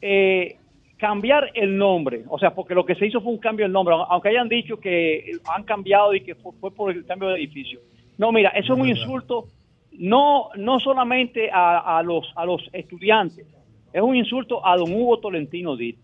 eh, 0.00 0.56
cambiar 0.96 1.50
el 1.54 1.76
nombre, 1.76 2.22
o 2.28 2.38
sea, 2.38 2.54
porque 2.54 2.74
lo 2.74 2.86
que 2.86 2.94
se 2.94 3.06
hizo 3.06 3.20
fue 3.20 3.32
un 3.32 3.38
cambio 3.38 3.64
del 3.64 3.72
nombre, 3.72 3.96
aunque 4.08 4.28
hayan 4.28 4.48
dicho 4.48 4.78
que 4.78 5.32
han 5.52 5.64
cambiado 5.64 6.14
y 6.14 6.20
que 6.20 6.36
fue, 6.36 6.52
fue 6.60 6.70
por 6.72 6.92
el 6.92 7.04
cambio 7.04 7.30
de 7.30 7.38
edificio. 7.38 7.80
No, 8.16 8.30
mira, 8.30 8.50
eso 8.50 8.74
es 8.74 8.78
un 8.78 8.88
insulto 8.88 9.48
no 9.98 10.48
no 10.56 10.80
solamente 10.80 11.50
a, 11.52 11.98
a 11.98 12.02
los 12.02 12.30
a 12.36 12.44
los 12.46 12.62
estudiantes, 12.72 13.46
es 13.92 14.02
un 14.02 14.16
insulto 14.16 14.64
a 14.66 14.76
don 14.76 14.92
Hugo 14.92 15.18
Tolentino 15.18 15.76
Díaz. 15.76 15.98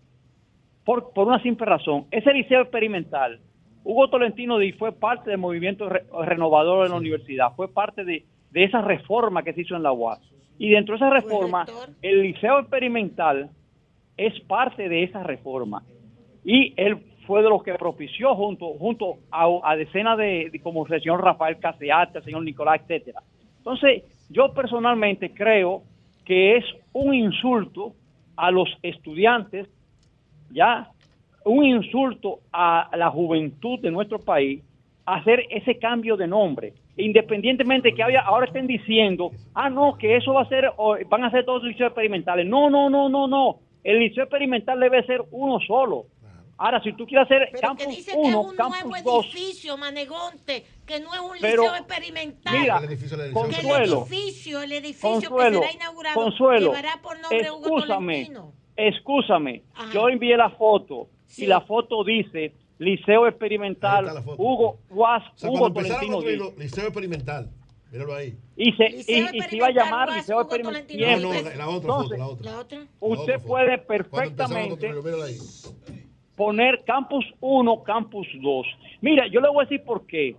Por, 0.85 1.11
por 1.13 1.27
una 1.27 1.41
simple 1.41 1.65
razón, 1.65 2.05
ese 2.11 2.33
liceo 2.33 2.61
experimental, 2.61 3.39
Hugo 3.83 4.09
Tolentino 4.09 4.57
Díaz 4.57 4.77
fue 4.77 4.91
parte 4.91 5.29
del 5.29 5.39
movimiento 5.39 5.87
re- 5.89 6.03
renovador 6.25 6.83
de 6.83 6.89
la 6.89 6.95
universidad, 6.95 7.53
fue 7.55 7.67
parte 7.71 8.03
de, 8.03 8.25
de 8.51 8.63
esa 8.63 8.81
reforma 8.81 9.43
que 9.43 9.53
se 9.53 9.61
hizo 9.61 9.75
en 9.75 9.83
la 9.83 9.91
UAS. 9.91 10.19
Y 10.57 10.69
dentro 10.71 10.93
de 10.93 10.97
esa 10.97 11.09
reforma, 11.09 11.65
el 12.01 12.21
liceo 12.23 12.59
experimental 12.59 13.49
es 14.17 14.37
parte 14.41 14.89
de 14.89 15.03
esa 15.03 15.23
reforma. 15.23 15.83
Y 16.43 16.73
él 16.75 16.97
fue 17.27 17.43
de 17.43 17.49
los 17.49 17.61
que 17.63 17.73
propició 17.75 18.35
junto, 18.35 18.73
junto 18.73 19.19
a, 19.31 19.47
a 19.63 19.75
decenas 19.75 20.17
de, 20.17 20.49
de- 20.51 20.59
como 20.59 20.85
el 20.85 21.01
señor 21.01 21.23
Rafael 21.23 21.59
Caseate, 21.59 22.17
el 22.17 22.23
señor 22.23 22.43
Nicolás, 22.43 22.81
etcétera. 22.81 23.21
Entonces, 23.59 24.03
yo 24.29 24.53
personalmente 24.53 25.33
creo 25.33 25.83
que 26.25 26.57
es 26.57 26.65
un 26.93 27.13
insulto 27.13 27.93
a 28.35 28.51
los 28.51 28.69
estudiantes, 28.81 29.67
ya, 30.51 30.89
un 31.45 31.63
insulto 31.65 32.39
a 32.51 32.89
la 32.95 33.09
juventud 33.09 33.79
de 33.79 33.91
nuestro 33.91 34.19
país 34.19 34.63
hacer 35.05 35.45
ese 35.49 35.77
cambio 35.79 36.17
de 36.17 36.27
nombre. 36.27 36.73
Independientemente 36.97 37.93
que 37.93 38.03
ahora 38.03 38.45
estén 38.45 38.67
diciendo, 38.67 39.31
ah, 39.55 39.69
no, 39.69 39.97
que 39.97 40.17
eso 40.17 40.33
va 40.33 40.41
a 40.41 40.49
ser, 40.49 40.71
van 41.09 41.23
a 41.23 41.31
ser 41.31 41.45
todos 41.45 41.63
liceos 41.63 41.87
experimentales. 41.87 42.45
No, 42.45 42.69
no, 42.69 42.89
no, 42.89 43.09
no, 43.09 43.27
no. 43.27 43.59
El 43.83 43.99
liceo 43.99 44.25
experimental 44.25 44.79
debe 44.79 45.03
ser 45.03 45.21
uno 45.31 45.59
solo. 45.61 46.05
Ahora, 46.61 46.83
si 46.83 46.91
tú 46.91 47.05
quieres 47.07 47.25
hacer 47.25 47.47
Pero 47.53 47.53
que 47.53 47.61
campus 47.67 47.87
dice 47.87 48.11
que 48.11 48.21
es 48.21 48.27
1, 48.27 48.41
un 48.41 48.55
campus 48.57 48.85
nuevo 48.85 49.11
2, 49.11 49.25
edificio, 49.27 49.77
Manegonte, 49.77 50.65
que 50.85 50.99
no 50.99 51.13
es 51.13 51.19
un 51.21 51.37
Pero, 51.39 51.63
liceo 51.63 51.75
experimental. 51.77 52.59
mira, 52.59 52.81
que 52.81 53.31
Consuelo, 53.31 53.75
el 53.77 53.93
edificio, 54.11 54.61
el 54.61 54.71
edificio 54.73 55.09
Consuelo, 55.09 55.61
que 55.61 55.67
será 55.67 55.75
inaugurado 55.77 56.15
Consuelo, 56.21 56.67
llevará 56.73 57.01
por 57.01 57.17
nombre 57.19 57.49
Hugo 57.49 57.59
excúsame, 57.77 58.13
Tolentino. 58.13 58.53
excúsame, 58.75 59.63
yo 59.93 60.09
envié 60.09 60.35
la 60.35 60.49
foto 60.49 61.07
y 61.37 61.45
la 61.45 61.61
foto 61.61 62.03
dice 62.03 62.53
Liceo 62.77 63.27
Experimental 63.27 64.23
Hugo 64.37 64.79
Guas, 64.89 65.23
O 65.35 65.37
sea, 65.37 65.49
Hugo 65.49 65.71
Tolentino 65.71 66.21
Díaz. 66.21 66.41
el 66.55 66.59
liceo 66.59 66.83
experimental, 66.85 67.49
míralo 67.91 68.15
ahí. 68.15 68.37
Y 68.57 68.73
se, 68.73 68.85
y, 68.89 69.37
y 69.37 69.41
se 69.41 69.55
iba 69.55 69.67
a 69.67 69.71
llamar 69.71 70.11
Liceo 70.11 70.41
Experimental. 70.41 71.21
No, 71.21 71.33
no, 71.33 71.41
la, 71.41 71.55
la 71.55 71.69
otra 71.69 71.93
foto, 71.93 72.15
la 72.17 72.27
otra. 72.59 72.85
Usted 72.99 73.39
puede 73.43 73.81
Cuando 73.81 73.83
empezamos 73.83 73.87
con 73.87 73.87
perfectamente 73.87 74.75
Trujillo, 74.89 75.03
míralo 75.03 75.23
ahí. 75.23 75.37
Poner 76.39 76.85
Campus 76.85 77.25
1, 77.41 77.83
Campus 77.83 78.25
2. 78.41 78.65
Mira, 79.01 79.27
yo 79.27 79.41
le 79.41 79.49
voy 79.49 79.65
a 79.65 79.67
decir 79.67 79.83
por 79.85 80.07
qué. 80.07 80.37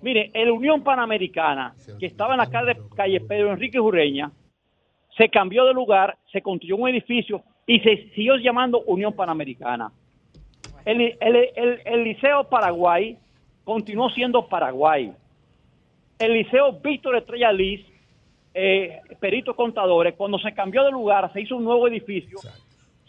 Mire, 0.00 0.30
el 0.32 0.48
Unión 0.48 0.84
Panamericana, 0.84 1.74
que 1.98 2.06
estaba 2.06 2.34
en 2.34 2.38
la 2.38 2.48
calle, 2.48 2.76
calle 2.94 3.20
Pedro 3.20 3.50
Enrique 3.50 3.76
Jureña, 3.80 4.30
se 5.18 5.28
cambió 5.28 5.64
de 5.66 5.74
lugar, 5.74 6.16
se 6.30 6.40
construyó 6.40 6.76
un 6.76 6.88
edificio 6.88 7.42
y 7.66 7.80
se 7.80 8.10
siguió 8.14 8.36
llamando 8.36 8.80
Unión 8.86 9.12
Panamericana. 9.12 9.90
El, 10.84 11.00
el- 11.20 11.48
el- 11.56 11.80
el 11.84 12.04
Liceo 12.04 12.44
Paraguay 12.44 13.18
continuó 13.64 14.08
siendo 14.10 14.46
Paraguay. 14.46 15.12
El 16.20 16.32
Liceo 16.34 16.74
Víctor 16.74 17.16
Estrella 17.16 17.50
Liz, 17.50 17.84
eh, 18.54 19.00
peritos 19.18 19.56
contadores, 19.56 20.14
cuando 20.14 20.38
se 20.38 20.52
cambió 20.54 20.84
de 20.84 20.92
lugar, 20.92 21.32
se 21.32 21.40
hizo 21.40 21.56
un 21.56 21.64
nuevo 21.64 21.88
edificio, 21.88 22.38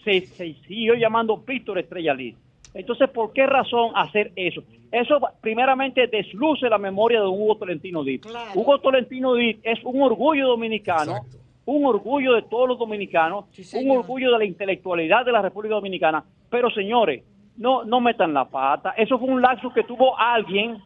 se, 0.03 0.21
se 0.21 0.53
siguió 0.67 0.95
llamando 0.95 1.37
Víctor 1.37 1.79
Estrella 1.79 2.13
Liz. 2.13 2.35
Entonces, 2.73 3.09
¿por 3.09 3.33
qué 3.33 3.45
razón 3.45 3.91
hacer 3.95 4.31
eso? 4.35 4.63
Eso 4.91 5.19
primeramente 5.41 6.07
desluce 6.07 6.69
la 6.69 6.77
memoria 6.77 7.21
de 7.21 7.27
Hugo 7.27 7.55
Tolentino 7.57 8.03
Díaz. 8.03 8.21
Hugo 8.55 8.79
Tolentino 8.79 9.35
Díaz 9.35 9.59
es 9.63 9.79
un 9.83 10.01
orgullo 10.01 10.47
dominicano, 10.47 11.21
un 11.65 11.85
orgullo 11.85 12.33
de 12.33 12.43
todos 12.43 12.67
los 12.67 12.79
dominicanos, 12.79 13.45
un 13.73 13.91
orgullo 13.91 14.31
de 14.31 14.37
la 14.37 14.45
intelectualidad 14.45 15.25
de 15.25 15.31
la 15.31 15.41
República 15.41 15.75
Dominicana. 15.75 16.23
Pero 16.49 16.69
señores, 16.71 17.23
no, 17.57 17.83
no 17.83 17.99
metan 17.99 18.33
la 18.33 18.45
pata. 18.45 18.93
Eso 18.97 19.19
fue 19.19 19.29
un 19.29 19.41
lapso 19.41 19.73
que 19.73 19.83
tuvo 19.83 20.17
alguien, 20.17 20.77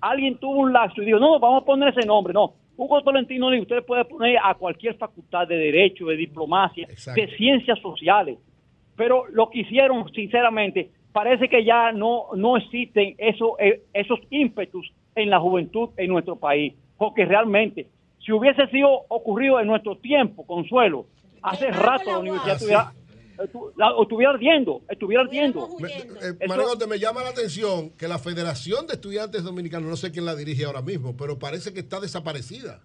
alguien 0.00 0.38
tuvo 0.38 0.60
un 0.60 0.72
lapso 0.72 1.02
y 1.02 1.06
dijo, 1.06 1.18
no, 1.18 1.38
vamos 1.38 1.62
a 1.62 1.66
poner 1.66 1.96
ese 1.96 2.06
nombre. 2.06 2.34
No, 2.34 2.54
Hugo 2.76 3.02
Tolentino 3.02 3.50
Díaz, 3.50 3.62
usted 3.62 3.84
puede 3.84 4.04
poner 4.04 4.38
a 4.42 4.54
cualquier 4.54 4.96
facultad 4.96 5.46
de 5.46 5.56
Derecho, 5.56 6.06
de 6.06 6.16
Diplomacia, 6.16 6.86
de 6.86 7.36
Ciencias 7.36 7.78
Sociales 7.80 8.38
pero 8.96 9.24
lo 9.32 9.48
que 9.50 9.60
hicieron, 9.60 10.10
sinceramente, 10.12 10.90
parece 11.12 11.48
que 11.48 11.64
ya 11.64 11.92
no, 11.92 12.26
no 12.36 12.56
existen 12.56 13.14
eso, 13.18 13.56
eh, 13.58 13.82
esos 13.92 14.18
ímpetus 14.30 14.90
en 15.14 15.30
la 15.30 15.38
juventud 15.40 15.90
en 15.96 16.08
nuestro 16.10 16.36
país, 16.36 16.74
porque 16.96 17.24
realmente, 17.24 17.86
si 18.24 18.32
hubiese 18.32 18.66
sido 18.68 18.88
ocurrido 19.08 19.60
en 19.60 19.66
nuestro 19.66 19.96
tiempo, 19.98 20.46
Consuelo, 20.46 21.06
hace 21.42 21.70
rato 21.70 22.10
la 22.12 22.18
universidad 22.18 22.54
estuviera, 22.54 22.92
estu- 23.38 23.72
la- 23.76 23.92
estuviera 24.00 24.32
ardiendo, 24.32 24.80
estuviera 24.88 25.22
ardiendo. 25.24 25.66
Eh, 26.80 26.86
me 26.88 26.98
llama 26.98 27.22
la 27.22 27.30
atención 27.30 27.90
que 27.90 28.06
la 28.08 28.18
Federación 28.18 28.86
de 28.86 28.94
Estudiantes 28.94 29.42
Dominicanos, 29.42 29.88
no 29.90 29.96
sé 29.96 30.12
quién 30.12 30.24
la 30.24 30.36
dirige 30.36 30.64
ahora 30.64 30.82
mismo, 30.82 31.16
pero 31.16 31.38
parece 31.38 31.72
que 31.74 31.80
está 31.80 31.98
desaparecida. 32.00 32.80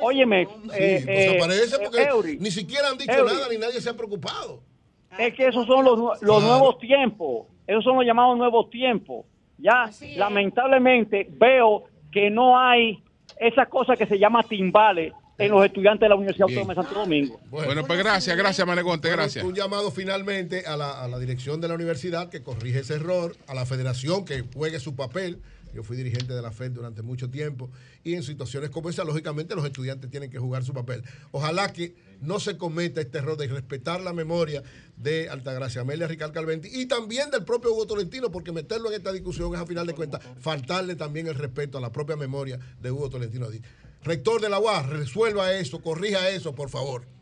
Óyeme, 0.00 0.42
eh, 0.42 0.46
pues 1.04 1.72
eh, 1.72 1.76
porque 1.82 2.02
Eury, 2.04 2.38
ni 2.38 2.50
siquiera 2.50 2.88
han 2.90 2.98
dicho 2.98 3.12
Eury. 3.12 3.32
nada 3.34 3.48
ni 3.50 3.58
nadie 3.58 3.80
se 3.80 3.90
ha 3.90 3.94
preocupado. 3.94 4.62
es 5.18 5.34
que 5.34 5.46
esos 5.48 5.66
son 5.66 5.84
los, 5.84 5.98
nue- 5.98 6.18
los 6.20 6.42
nuevos 6.42 6.78
tiempos, 6.78 7.46
esos 7.66 7.82
son 7.84 7.96
los 7.96 8.04
llamados 8.04 8.36
nuevos 8.38 8.70
tiempos. 8.70 9.26
Ya, 9.58 9.90
lamentablemente, 10.16 11.28
veo 11.30 11.84
que 12.12 12.30
no 12.30 12.58
hay 12.58 13.02
esa 13.38 13.66
cosa 13.66 13.96
que 13.96 14.06
se 14.06 14.18
llama 14.18 14.42
timbales 14.42 15.12
en 15.38 15.50
los 15.50 15.64
estudiantes 15.64 16.02
de 16.02 16.08
la 16.08 16.14
Universidad 16.14 16.46
Bien. 16.46 16.58
Autónoma 16.60 16.80
de 16.82 16.86
Santo 16.88 17.00
Domingo. 17.00 17.40
Bueno, 17.50 17.84
pues 17.84 17.98
gracias, 17.98 18.36
gracias, 18.36 18.66
Manegonte, 18.66 19.08
Bueno, 19.08 19.22
gracias. 19.22 19.44
Un 19.44 19.54
llamado 19.54 19.90
finalmente 19.90 20.64
a 20.66 20.76
la, 20.76 21.02
a 21.02 21.08
la 21.08 21.18
dirección 21.18 21.60
de 21.60 21.68
la 21.68 21.74
universidad 21.74 22.28
que 22.30 22.42
corrige 22.42 22.80
ese 22.80 22.94
error, 22.94 23.36
a 23.48 23.54
la 23.54 23.66
federación 23.66 24.24
que 24.24 24.44
juegue 24.54 24.78
su 24.78 24.94
papel. 24.94 25.40
Yo 25.74 25.82
fui 25.82 25.96
dirigente 25.96 26.32
de 26.32 26.40
la 26.40 26.52
FED 26.52 26.70
durante 26.70 27.02
mucho 27.02 27.28
tiempo 27.30 27.70
y 28.04 28.14
en 28.14 28.22
situaciones 28.22 28.70
como 28.70 28.88
esa, 28.88 29.04
lógicamente, 29.04 29.54
los 29.54 29.64
estudiantes 29.64 30.10
tienen 30.10 30.30
que 30.30 30.38
jugar 30.38 30.64
su 30.64 30.72
papel. 30.72 31.02
Ojalá 31.32 31.72
que 31.72 31.96
no 32.20 32.38
se 32.38 32.56
cometa 32.56 33.00
este 33.00 33.18
error 33.18 33.36
de 33.36 33.48
respetar 33.48 34.00
la 34.00 34.12
memoria 34.12 34.62
de 34.96 35.28
Altagracia 35.28 35.80
Amelia 35.80 36.06
Ricardo 36.06 36.32
Calventi 36.32 36.68
y 36.72 36.86
también 36.86 37.30
del 37.30 37.44
propio 37.44 37.72
Hugo 37.72 37.86
Tolentino, 37.86 38.30
porque 38.30 38.52
meterlo 38.52 38.88
en 38.88 38.94
esta 38.94 39.12
discusión 39.12 39.52
es, 39.54 39.60
a 39.60 39.66
final 39.66 39.86
de 39.86 39.94
cuentas, 39.94 40.22
faltarle 40.40 40.94
también 40.94 41.26
el 41.26 41.34
respeto 41.34 41.78
a 41.78 41.80
la 41.80 41.92
propia 41.92 42.16
memoria 42.16 42.58
de 42.80 42.90
Hugo 42.90 43.10
Tolentino. 43.10 43.48
Rector 44.02 44.40
de 44.40 44.48
la 44.48 44.60
UAS, 44.60 44.88
resuelva 44.88 45.52
eso, 45.54 45.80
corrija 45.80 46.28
eso, 46.28 46.54
por 46.54 46.70
favor. 46.70 47.13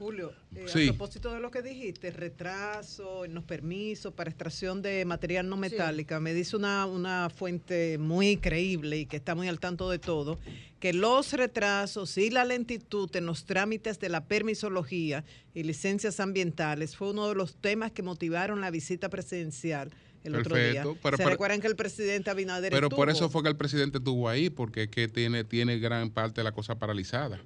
Julio, 0.00 0.32
eh, 0.56 0.64
Sí. 0.66 0.88
a 0.88 0.92
propósito 0.94 1.30
de 1.34 1.40
lo 1.40 1.50
que 1.50 1.60
dijiste, 1.60 2.10
retraso 2.10 3.26
en 3.26 3.34
los 3.34 3.44
permisos 3.44 4.14
para 4.14 4.30
extracción 4.30 4.80
de 4.80 5.04
material 5.04 5.46
no 5.46 5.58
metálica, 5.58 6.18
me 6.20 6.32
dice 6.32 6.56
una, 6.56 6.86
una 6.86 7.28
fuente 7.28 7.98
muy 7.98 8.38
creíble 8.38 8.96
y 9.00 9.04
que 9.06 9.16
está 9.18 9.34
muy 9.34 9.46
al 9.46 9.60
tanto 9.60 9.90
de 9.90 9.98
todo, 9.98 10.38
que 10.78 10.94
los 10.94 11.34
retrasos 11.34 12.16
y 12.16 12.30
la 12.30 12.46
lentitud 12.46 13.14
en 13.14 13.26
los 13.26 13.44
trámites 13.44 14.00
de 14.00 14.08
la 14.08 14.24
permisología 14.24 15.22
y 15.54 15.64
licencias 15.64 16.18
ambientales 16.18 16.96
fue 16.96 17.10
uno 17.10 17.28
de 17.28 17.34
los 17.34 17.56
temas 17.56 17.92
que 17.92 18.02
motivaron 18.02 18.62
la 18.62 18.70
visita 18.70 19.10
presidencial 19.10 19.90
el 20.24 20.34
otro 20.34 20.56
día. 20.56 20.82
pero- 21.02 21.16
¿Se 21.18 21.22
pero- 21.22 21.28
recuerdan 21.30 21.60
que 21.60 21.66
el 21.66 21.76
presidente 21.76 22.30
Abinader 22.30 22.72
Pero 22.72 22.88
por 22.88 23.10
eso 23.10 23.28
fue 23.28 23.42
que 23.42 23.50
el 23.50 23.56
presidente 23.56 23.98
estuvo 23.98 24.30
ahí, 24.30 24.48
porque 24.48 24.84
es 24.84 24.88
que 24.88 25.08
tiene, 25.08 25.44
tiene 25.44 25.78
gran 25.78 26.08
parte 26.10 26.40
de 26.40 26.44
la 26.44 26.52
cosa 26.52 26.78
paralizada. 26.78 27.38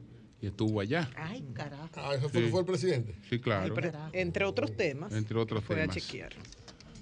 Y 0.44 0.48
estuvo 0.48 0.78
allá. 0.78 1.08
Ay, 1.16 1.42
carajo. 1.54 1.88
Ah, 1.96 2.14
eso 2.14 2.28
fue, 2.28 2.42
Sí. 2.44 2.50
fue 2.50 2.60
el 2.60 2.66
presidente. 2.66 3.14
Sí, 3.30 3.38
claro. 3.38 3.74
Pre- 3.74 3.92
entre 4.12 4.44
otros 4.44 4.76
temas. 4.76 5.10
Entre 5.14 5.38
otros 5.38 5.64
fue 5.64 5.74
temas. 5.76 5.96
a 5.96 6.00
chequear. 6.00 6.34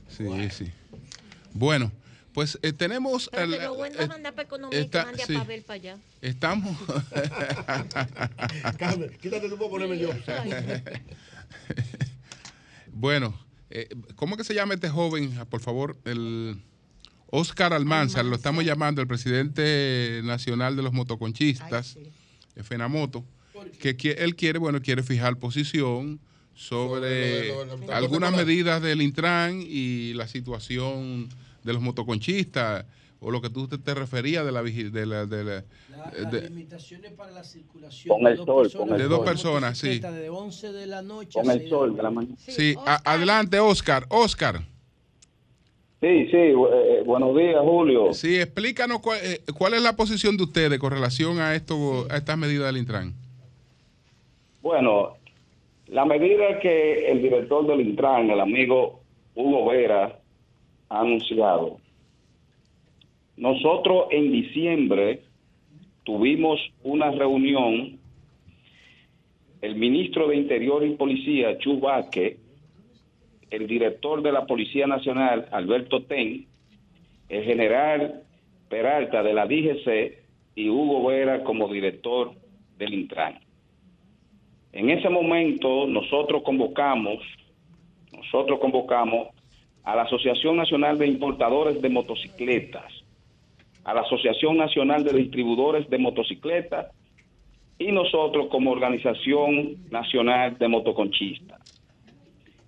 Sí, 0.07 0.25
sí. 0.53 0.71
Bueno, 1.53 1.91
pues 2.35 2.57
eh, 2.63 2.73
tenemos... 2.73 3.29
Pero 3.33 3.43
el- 3.43 3.59
que 3.59 3.65
lo 3.65 3.75
bueno 3.75 3.99
eh, 3.99 4.07
mandar 4.07 4.33
para 4.35 4.47
economía 4.47 4.79
y 4.79 4.83
que 4.83 4.87
está- 4.87 5.07
mande 5.07 5.25
a 5.25 5.27
sí. 5.27 5.35
Pavel 5.35 5.63
para 5.63 5.75
allá. 5.75 5.97
Estamos... 6.21 6.79
Carmen, 8.79 9.11
quítate 9.21 9.49
tú 9.49 9.57
para 9.59 9.71
ponerme 9.71 9.99
yo. 9.99 10.11
Bueno, 12.95 13.35
eh, 13.71 13.89
¿cómo 14.17 14.37
que 14.37 14.45
se 14.45 14.55
llama 14.55 14.75
este 14.75 14.89
joven? 14.89 15.35
Ah, 15.39 15.45
Por 15.47 15.61
favor, 15.63 15.97
el 16.05 16.61
Oscar 17.29 17.73
Almanzar, 17.73 18.25
lo 18.25 18.37
estamos 18.37 18.65
llamando 18.65 19.01
el 19.01 19.07
presidente 19.09 20.21
nacional 20.25 20.77
de 20.77 20.83
los 20.83 20.93
motoconchistas, 20.93 21.97
de 22.55 22.63
Fenamoto, 22.63 23.25
que 23.79 23.97
qui- 23.97 24.15
él 24.17 24.37
quiere, 24.37 24.59
bueno, 24.59 24.81
quiere 24.81 25.03
fijar 25.03 25.37
posición 25.39 26.21
sobre 26.55 27.53
algunas 27.93 28.33
medidas 28.35 28.83
del 28.83 29.01
Intran 29.03 29.63
y 29.65 30.13
la 30.15 30.29
situación 30.29 31.29
de 31.65 31.73
los 31.73 31.81
motoconchistas, 31.83 32.85
o 33.21 33.31
lo 33.31 33.41
que 33.41 33.49
tú 33.51 33.69
te, 33.69 33.79
te 33.79 33.95
referías 33.95 34.45
de 34.45 34.51
la 34.53 34.63
de 34.63 35.07
la, 35.07 35.27
de 35.27 35.45
la- 35.45 35.65
Las 36.19 36.33
de- 36.33 36.43
limitaciones 36.51 37.13
para 37.13 37.31
la 37.31 37.45
circulación 37.45 38.17
Con 38.19 38.27
el 38.27 38.33
de 38.37 38.37
dos 38.39 38.47
sol, 38.47 38.63
personas, 38.63 38.87
con 38.89 38.95
el 38.97 39.03
De 39.03 39.09
dos 39.09 39.17
sol. 39.19 39.25
personas, 39.25 39.79
sí. 39.79 39.99
De 40.01 40.29
11 40.29 40.73
de 40.73 40.87
la 40.87 41.03
noche 41.03 41.39
a 41.39 41.43
Con 41.43 41.51
el 41.53 41.59
6 41.61 41.71
sol 41.71 41.97
de 41.97 42.03
la 42.03 42.11
mañana. 42.11 42.37
Sí, 42.39 42.75
a- 42.85 43.13
adelante, 43.13 43.61
Oscar. 43.61 44.07
Oscar. 44.09 44.67
Sí, 46.03 46.27
sí, 46.33 46.37
eh, 46.37 47.03
buenos 47.07 47.37
días, 47.37 47.61
Julio. 47.61 48.13
Sí, 48.13 48.35
explícanos 48.35 48.99
cuál, 49.01 49.21
eh, 49.23 49.39
cuál 49.57 49.75
es 49.75 49.83
la 49.83 49.95
posición 49.95 50.37
de 50.37 50.43
ustedes 50.43 50.81
con 50.81 50.91
relación 50.91 51.39
a 51.39 51.55
esto, 51.55 52.09
a 52.11 52.17
estas 52.17 52.37
medidas 52.37 52.67
del 52.67 52.79
Intran. 52.79 53.13
Bueno, 54.63 55.13
la 55.87 56.05
medida 56.05 56.59
que 56.59 57.09
el 57.09 57.23
director 57.23 57.69
del 57.69 57.83
Intran, 57.83 58.29
el 58.31 58.41
amigo 58.41 59.01
Hugo 59.37 59.67
Vera, 59.67 60.19
ha 60.89 61.01
anunciado, 61.01 61.79
nosotros 63.37 64.07
en 64.11 64.33
diciembre 64.33 65.23
tuvimos 66.03 66.59
una 66.83 67.13
reunión, 67.13 68.01
el 69.61 69.77
ministro 69.77 70.27
de 70.27 70.35
Interior 70.35 70.85
y 70.85 70.97
Policía, 70.97 71.57
Chu 71.59 71.79
Vázquez, 71.79 72.42
el 73.53 73.67
director 73.67 74.23
de 74.23 74.33
la 74.33 74.47
Policía 74.47 74.87
Nacional, 74.87 75.47
Alberto 75.53 76.05
Ten, 76.05 76.47
el 77.29 77.45
general 77.45 78.23
Peralta 78.69 79.23
de 79.23 79.35
la 79.35 79.47
DGC 79.47 80.19
y 80.55 80.71
Hugo 80.71 81.07
Vera 81.07 81.45
como 81.45 81.69
director 81.69 82.33
del 82.79 82.95
Intran. 82.95 83.39
En 84.73 84.89
ese 84.89 85.11
momento 85.11 85.87
nosotros 85.87 86.43
convocamos, 86.43 87.19
nosotros 88.11 88.59
convocamos 88.59 89.29
a 89.85 89.97
la 89.97 90.03
Asociación 90.03 90.57
Nacional 90.57 90.99
de 90.99 91.09
Importadores 91.09 91.83
de 91.83 91.91
Motocicletas, 91.91 92.91
a 93.85 93.93
la 93.93 94.01
Asociación 94.01 94.57
Nacional 94.57 95.05
de 95.05 95.13
Distribuidores 95.13 95.91
de 95.91 95.99
Motocicletas 95.99 96.87
y 97.79 97.93
nosotros 97.93 98.47
como 98.51 98.71
Organización 98.71 99.91
Nacional 99.91 100.57
de 100.57 100.69
Motoconchistas. 100.69 101.62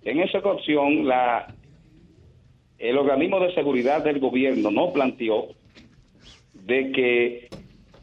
En 0.05 0.19
esa 0.19 0.37
ocasión, 0.37 1.09
el 2.77 2.97
organismo 2.97 3.39
de 3.39 3.53
seguridad 3.55 4.03
del 4.03 4.19
gobierno 4.19 4.69
nos 4.69 4.91
planteó 4.91 5.47
de 6.53 6.91
que 6.91 7.49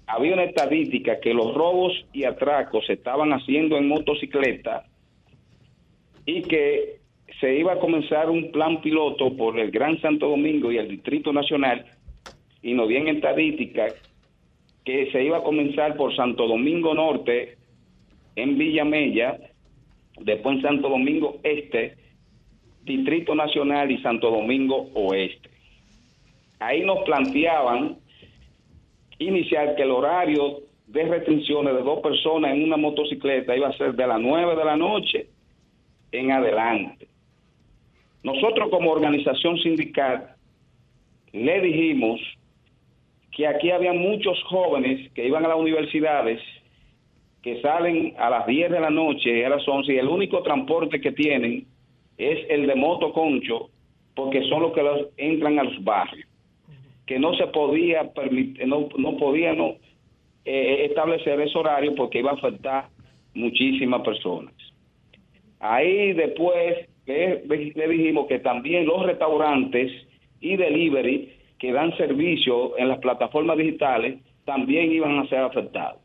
había 0.09 0.35
una 0.35 0.45
estadística 0.45 1.21
que 1.21 1.33
los 1.33 1.55
robos 1.55 1.93
y 2.13 2.25
atracos 2.25 2.85
se 2.87 2.95
estaban 2.95 3.33
haciendo 3.33 3.77
en 3.77 3.87
motocicleta 3.87 4.85
y 6.27 6.43
que 6.43 6.99
se 7.41 7.55
iba 7.57 7.75
a 7.75 7.79
comenzar 7.79 8.29
un 8.31 8.51
plan 8.51 8.83
piloto 8.83 9.37
por 9.37 9.59
el 9.59 9.71
Gran 9.71 10.01
Santo 10.01 10.29
Domingo 10.29 10.73
y 10.73 10.79
el 10.79 10.89
Distrito 10.89 11.33
Nacional 11.33 11.87
y 12.63 12.75
nos 12.75 12.89
dieron 12.89 13.09
estadística 13.09 13.87
que 14.85 15.11
se 15.13 15.23
iba 15.23 15.39
a 15.39 15.43
comenzar 15.45 15.97
por 15.97 16.15
Santo 16.17 16.49
Domingo 16.49 16.95
Norte, 16.95 17.59
en 18.35 18.59
Villa 18.59 18.85
Mella, 18.85 19.39
después 20.21 20.57
en 20.57 20.63
Santo 20.63 20.89
Domingo 20.89 21.39
Este, 21.43 21.97
Distrito 22.85 23.35
Nacional 23.35 23.91
y 23.91 23.99
Santo 24.03 24.31
Domingo 24.31 24.89
Oeste. 24.95 25.51
Ahí 26.59 26.85
nos 26.85 27.05
planteaban 27.05 27.97
iniciar 29.19 29.75
que 29.77 29.83
el 29.83 29.91
horario 29.91 30.61
de 30.87 31.05
restricciones 31.05 31.75
de 31.75 31.83
dos 31.83 32.01
personas 32.01 32.55
en 32.55 32.65
una 32.65 32.77
motocicleta 32.77 33.57
iba 33.57 33.69
a 33.69 33.77
ser 33.77 33.95
de 33.95 34.07
las 34.07 34.21
9 34.21 34.57
de 34.57 34.65
la 34.65 34.77
noche 34.77 35.27
en 36.11 36.31
adelante. 36.31 37.09
Nosotros 38.23 38.69
como 38.71 38.91
organización 38.91 39.59
sindical 39.59 40.37
le 41.33 41.61
dijimos 41.61 42.21
que 43.33 43.47
aquí 43.47 43.71
había 43.71 43.93
muchos 43.93 44.41
jóvenes 44.45 45.11
que 45.13 45.27
iban 45.27 45.45
a 45.45 45.49
las 45.49 45.57
universidades 45.57 46.41
que 47.43 47.61
salen 47.61 48.15
a 48.19 48.31
las 48.31 48.47
10 48.47 48.71
de 48.71 48.81
la 48.81 48.91
noche 48.91 49.45
a 49.45 49.49
las 49.49 49.67
11 49.67 49.93
y 49.93 49.99
el 49.99 50.09
único 50.09 50.43
transporte 50.43 51.01
que 51.01 51.11
tienen 51.13 51.67
es 52.17 52.39
el 52.49 52.67
de 52.67 52.75
motoconcho 52.77 53.71
porque 54.15 54.43
son 54.49 54.63
los 54.63 54.73
que 54.73 54.83
los 54.83 55.09
entran 55.17 55.59
a 55.59 55.65
los 55.65 55.83
barrios. 55.83 56.29
Que 57.07 57.19
no 57.19 57.35
se 57.35 57.49
podía 57.49 58.13
permitir 58.13 58.67
no, 58.67 58.89
no 58.97 59.17
podía 59.17 59.53
no, 59.55 59.75
eh, 60.45 60.87
establecer 60.89 61.41
ese 61.41 61.59
horario 61.59 61.95
porque 61.97 62.21
iba 62.21 62.31
a 62.31 62.35
afectar 62.35 62.89
muchísimas 63.35 64.03
personas. 64.03 64.55
Ahí 65.59 66.13
después 66.13 66.89
le 67.07 67.89
dijimos 67.89 68.29
que 68.29 68.39
también 68.39 68.87
los 68.87 69.05
restaurantes 69.05 69.91
y 70.41 70.57
delivery 70.57 71.33
que 71.59 71.73
dan 71.73 71.97
servicio 71.97 72.79
en 72.79 72.89
las 72.89 72.99
plataformas 72.99 73.57
digitales 73.57 74.21
también 74.45 74.93
iban 74.93 75.19
a 75.19 75.29
ser 75.29 75.41
afectados 75.41 76.02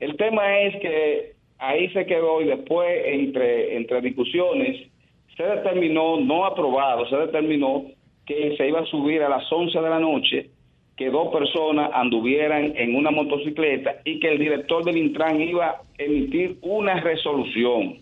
el 0.00 0.16
tema 0.16 0.60
es 0.60 0.76
que 0.80 1.32
ahí 1.58 1.88
se 1.90 2.06
quedó 2.06 2.40
y 2.40 2.46
después 2.46 2.88
entre, 3.04 3.76
entre 3.76 4.00
discusiones 4.00 4.88
se 5.36 5.42
determinó, 5.42 6.18
no 6.18 6.44
aprobado, 6.44 7.08
se 7.08 7.16
determinó 7.16 7.84
que 8.26 8.56
se 8.56 8.68
iba 8.68 8.80
a 8.80 8.86
subir 8.86 9.22
a 9.22 9.28
las 9.28 9.50
11 9.50 9.78
de 9.78 9.90
la 9.90 9.98
noche, 9.98 10.50
que 10.96 11.10
dos 11.10 11.28
personas 11.32 11.90
anduvieran 11.94 12.74
en 12.76 12.94
una 12.94 13.10
motocicleta 13.10 13.96
y 14.04 14.20
que 14.20 14.28
el 14.28 14.38
director 14.38 14.84
del 14.84 14.98
Intran 14.98 15.40
iba 15.40 15.66
a 15.66 15.82
emitir 15.98 16.56
una 16.62 17.00
resolución. 17.00 17.98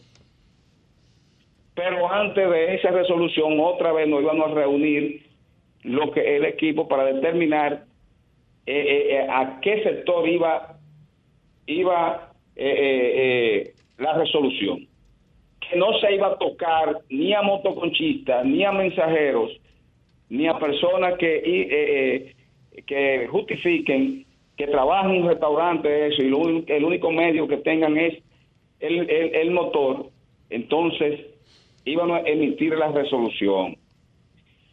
Pero 1.74 2.12
antes 2.12 2.50
de 2.50 2.74
esa 2.74 2.90
resolución, 2.90 3.58
otra 3.60 3.92
vez 3.92 4.08
nos 4.08 4.22
íbamos 4.22 4.50
a 4.50 4.54
reunir 4.54 5.22
lo 5.84 6.10
que 6.10 6.36
el 6.36 6.44
equipo 6.44 6.88
para 6.88 7.04
determinar 7.04 7.84
eh, 8.66 8.72
eh, 8.76 9.14
eh, 9.14 9.26
a 9.30 9.60
qué 9.60 9.82
sector 9.82 10.28
iba 10.28 10.77
iba 11.68 12.32
eh, 12.56 12.66
eh, 12.66 13.12
eh, 13.16 13.74
la 13.98 14.14
resolución. 14.14 14.86
Que 15.60 15.76
no 15.76 15.92
se 16.00 16.14
iba 16.14 16.28
a 16.28 16.38
tocar 16.38 16.98
ni 17.10 17.32
a 17.34 17.42
motoconchistas, 17.42 18.44
ni 18.44 18.64
a 18.64 18.72
mensajeros, 18.72 19.50
ni 20.30 20.46
a 20.48 20.58
personas 20.58 21.14
que, 21.18 21.36
eh, 21.36 21.44
eh, 21.70 22.34
que 22.86 23.26
justifiquen 23.28 24.24
que 24.56 24.66
trabajan 24.66 25.12
en 25.14 25.22
un 25.22 25.28
restaurante, 25.28 26.08
eso, 26.08 26.20
y 26.22 26.26
el 26.26 26.84
único 26.84 27.12
medio 27.12 27.46
que 27.46 27.58
tengan 27.58 27.96
es 27.96 28.18
el, 28.80 29.08
el- 29.08 29.50
motor, 29.52 30.06
entonces 30.50 31.20
iban 31.84 32.10
a 32.10 32.20
emitir 32.20 32.76
la 32.76 32.88
resolución. 32.90 33.76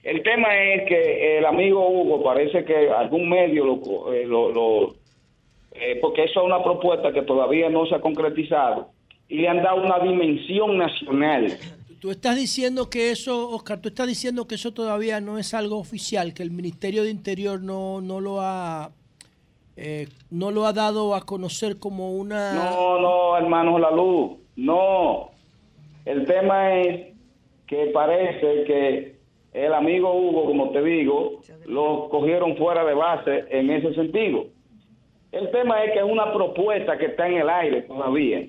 El 0.03 0.23
tema 0.23 0.47
es 0.57 0.87
que 0.87 1.37
el 1.37 1.45
amigo 1.45 1.87
Hugo 1.87 2.23
parece 2.23 2.63
que 2.65 2.89
algún 2.89 3.29
medio 3.29 3.65
lo, 3.65 3.75
lo- 4.25 4.51
lo- 4.51 4.95
eh, 5.77 5.97
porque 6.01 6.23
eso 6.23 6.39
es 6.39 6.45
una 6.45 6.63
propuesta 6.63 7.11
que 7.11 7.21
todavía 7.21 7.69
no 7.69 7.85
se 7.85 7.95
ha 7.95 8.01
concretizado 8.01 8.89
y 9.27 9.37
le 9.37 9.47
han 9.47 9.61
dado 9.61 9.81
una 9.81 9.99
dimensión 9.99 10.77
nacional. 10.77 11.47
Tú 11.99 12.11
estás 12.11 12.35
diciendo 12.35 12.89
que 12.89 13.11
eso, 13.11 13.49
Oscar, 13.49 13.81
tú 13.81 13.89
estás 13.89 14.07
diciendo 14.07 14.47
que 14.47 14.55
eso 14.55 14.73
todavía 14.73 15.19
no 15.21 15.37
es 15.39 15.53
algo 15.53 15.77
oficial, 15.77 16.33
que 16.33 16.43
el 16.43 16.51
Ministerio 16.51 17.03
de 17.03 17.09
Interior 17.09 17.61
no, 17.61 17.99
no 18.01 18.21
lo 18.21 18.41
ha 18.41 18.91
eh, 19.77 20.07
no 20.31 20.51
lo 20.51 20.65
ha 20.65 20.71
dado 20.71 21.15
a 21.15 21.21
conocer 21.25 21.79
como 21.79 22.13
una 22.13 22.53
No, 22.53 22.99
no, 22.99 23.37
hermanos 23.37 23.81
La 23.81 23.91
Luz, 23.91 24.37
no. 24.55 25.31
El 26.05 26.25
tema 26.25 26.79
es 26.79 27.13
que 27.67 27.87
parece 27.87 28.63
que 28.63 29.15
el 29.53 29.73
amigo 29.73 30.13
Hugo, 30.13 30.45
como 30.45 30.69
te 30.69 30.81
digo, 30.81 31.41
lo 31.65 32.07
cogieron 32.09 32.55
fuera 32.55 32.85
de 32.85 32.93
base 32.93 33.45
en 33.49 33.69
ese 33.71 33.93
sentido. 33.95 34.45
El 35.35 35.51
tema 35.51 35.83
es 35.83 35.91
que 35.91 35.99
es 35.99 36.05
una 36.05 36.31
propuesta 36.33 36.97
que 36.97 37.07
está 37.07 37.27
en 37.27 37.35
el 37.37 37.49
aire 37.49 37.81
todavía. 37.83 38.39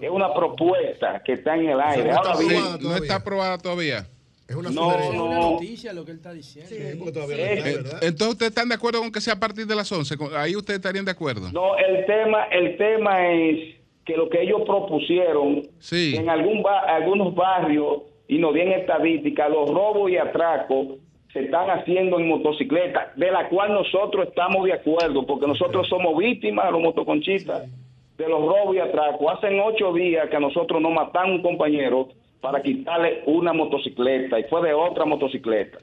Es 0.00 0.10
una 0.10 0.32
propuesta 0.34 1.22
que 1.24 1.32
está 1.32 1.54
en 1.56 1.68
el 1.70 1.80
aire. 1.80 2.10
Ahora 2.12 2.34
bien, 2.38 2.62
no 2.82 2.96
está 2.96 3.16
aprobada 3.16 3.56
todavía. 3.58 4.06
Es 4.46 4.54
una 4.54 4.70
No, 4.70 4.92
es 4.92 5.08
una 5.08 5.18
no. 5.18 5.50
noticia 5.52 5.92
lo 5.92 6.04
que 6.04 6.12
él 6.12 6.18
está 6.18 6.32
diciendo. 6.32 6.70
Eh, 6.72 7.82
Entonces 8.02 8.28
ustedes 8.28 8.50
están 8.50 8.68
de 8.68 8.74
acuerdo 8.76 9.00
con 9.00 9.10
que 9.10 9.20
sea 9.20 9.34
a 9.34 9.40
partir 9.40 9.66
de 9.66 9.74
las 9.74 9.90
11. 9.90 10.16
Con- 10.16 10.36
Ahí 10.36 10.54
ustedes 10.54 10.78
estarían 10.78 11.04
de 11.04 11.10
acuerdo. 11.10 11.50
No, 11.50 11.76
el 11.76 12.06
tema, 12.06 12.44
el 12.52 12.76
tema 12.76 13.28
es 13.32 13.74
que 14.04 14.16
lo 14.16 14.28
que 14.28 14.42
ellos 14.42 14.60
propusieron 14.64 15.62
en 15.90 16.28
algún 16.30 16.62
ba- 16.62 16.80
algunos 16.80 17.34
barrios 17.34 18.02
y 18.28 18.38
nos 18.38 18.54
dieron 18.54 18.74
estadísticas, 18.74 19.50
los 19.50 19.68
robos 19.68 20.10
y 20.12 20.16
atracos 20.16 20.98
se 21.36 21.44
están 21.44 21.68
haciendo 21.68 22.18
en 22.18 22.28
motocicleta, 22.28 23.12
de 23.14 23.30
la 23.30 23.50
cual 23.50 23.74
nosotros 23.74 24.28
estamos 24.28 24.64
de 24.64 24.72
acuerdo, 24.72 25.26
porque 25.26 25.46
nosotros 25.46 25.86
somos 25.86 26.16
víctimas, 26.16 26.72
los 26.72 26.80
motoconchistas, 26.80 27.68
de 28.16 28.26
los 28.26 28.40
robos 28.40 28.74
y 28.74 28.78
atracos. 28.78 29.34
Hacen 29.36 29.60
ocho 29.60 29.92
días 29.92 30.30
que 30.30 30.36
a 30.36 30.40
nosotros 30.40 30.80
nos 30.80 30.92
mataron 30.92 31.32
un 31.32 31.42
compañero 31.42 32.08
para 32.40 32.62
quitarle 32.62 33.22
una 33.26 33.52
motocicleta 33.52 34.40
y 34.40 34.44
fue 34.44 34.62
de 34.62 34.72
otra 34.72 35.04
motocicleta. 35.04 35.76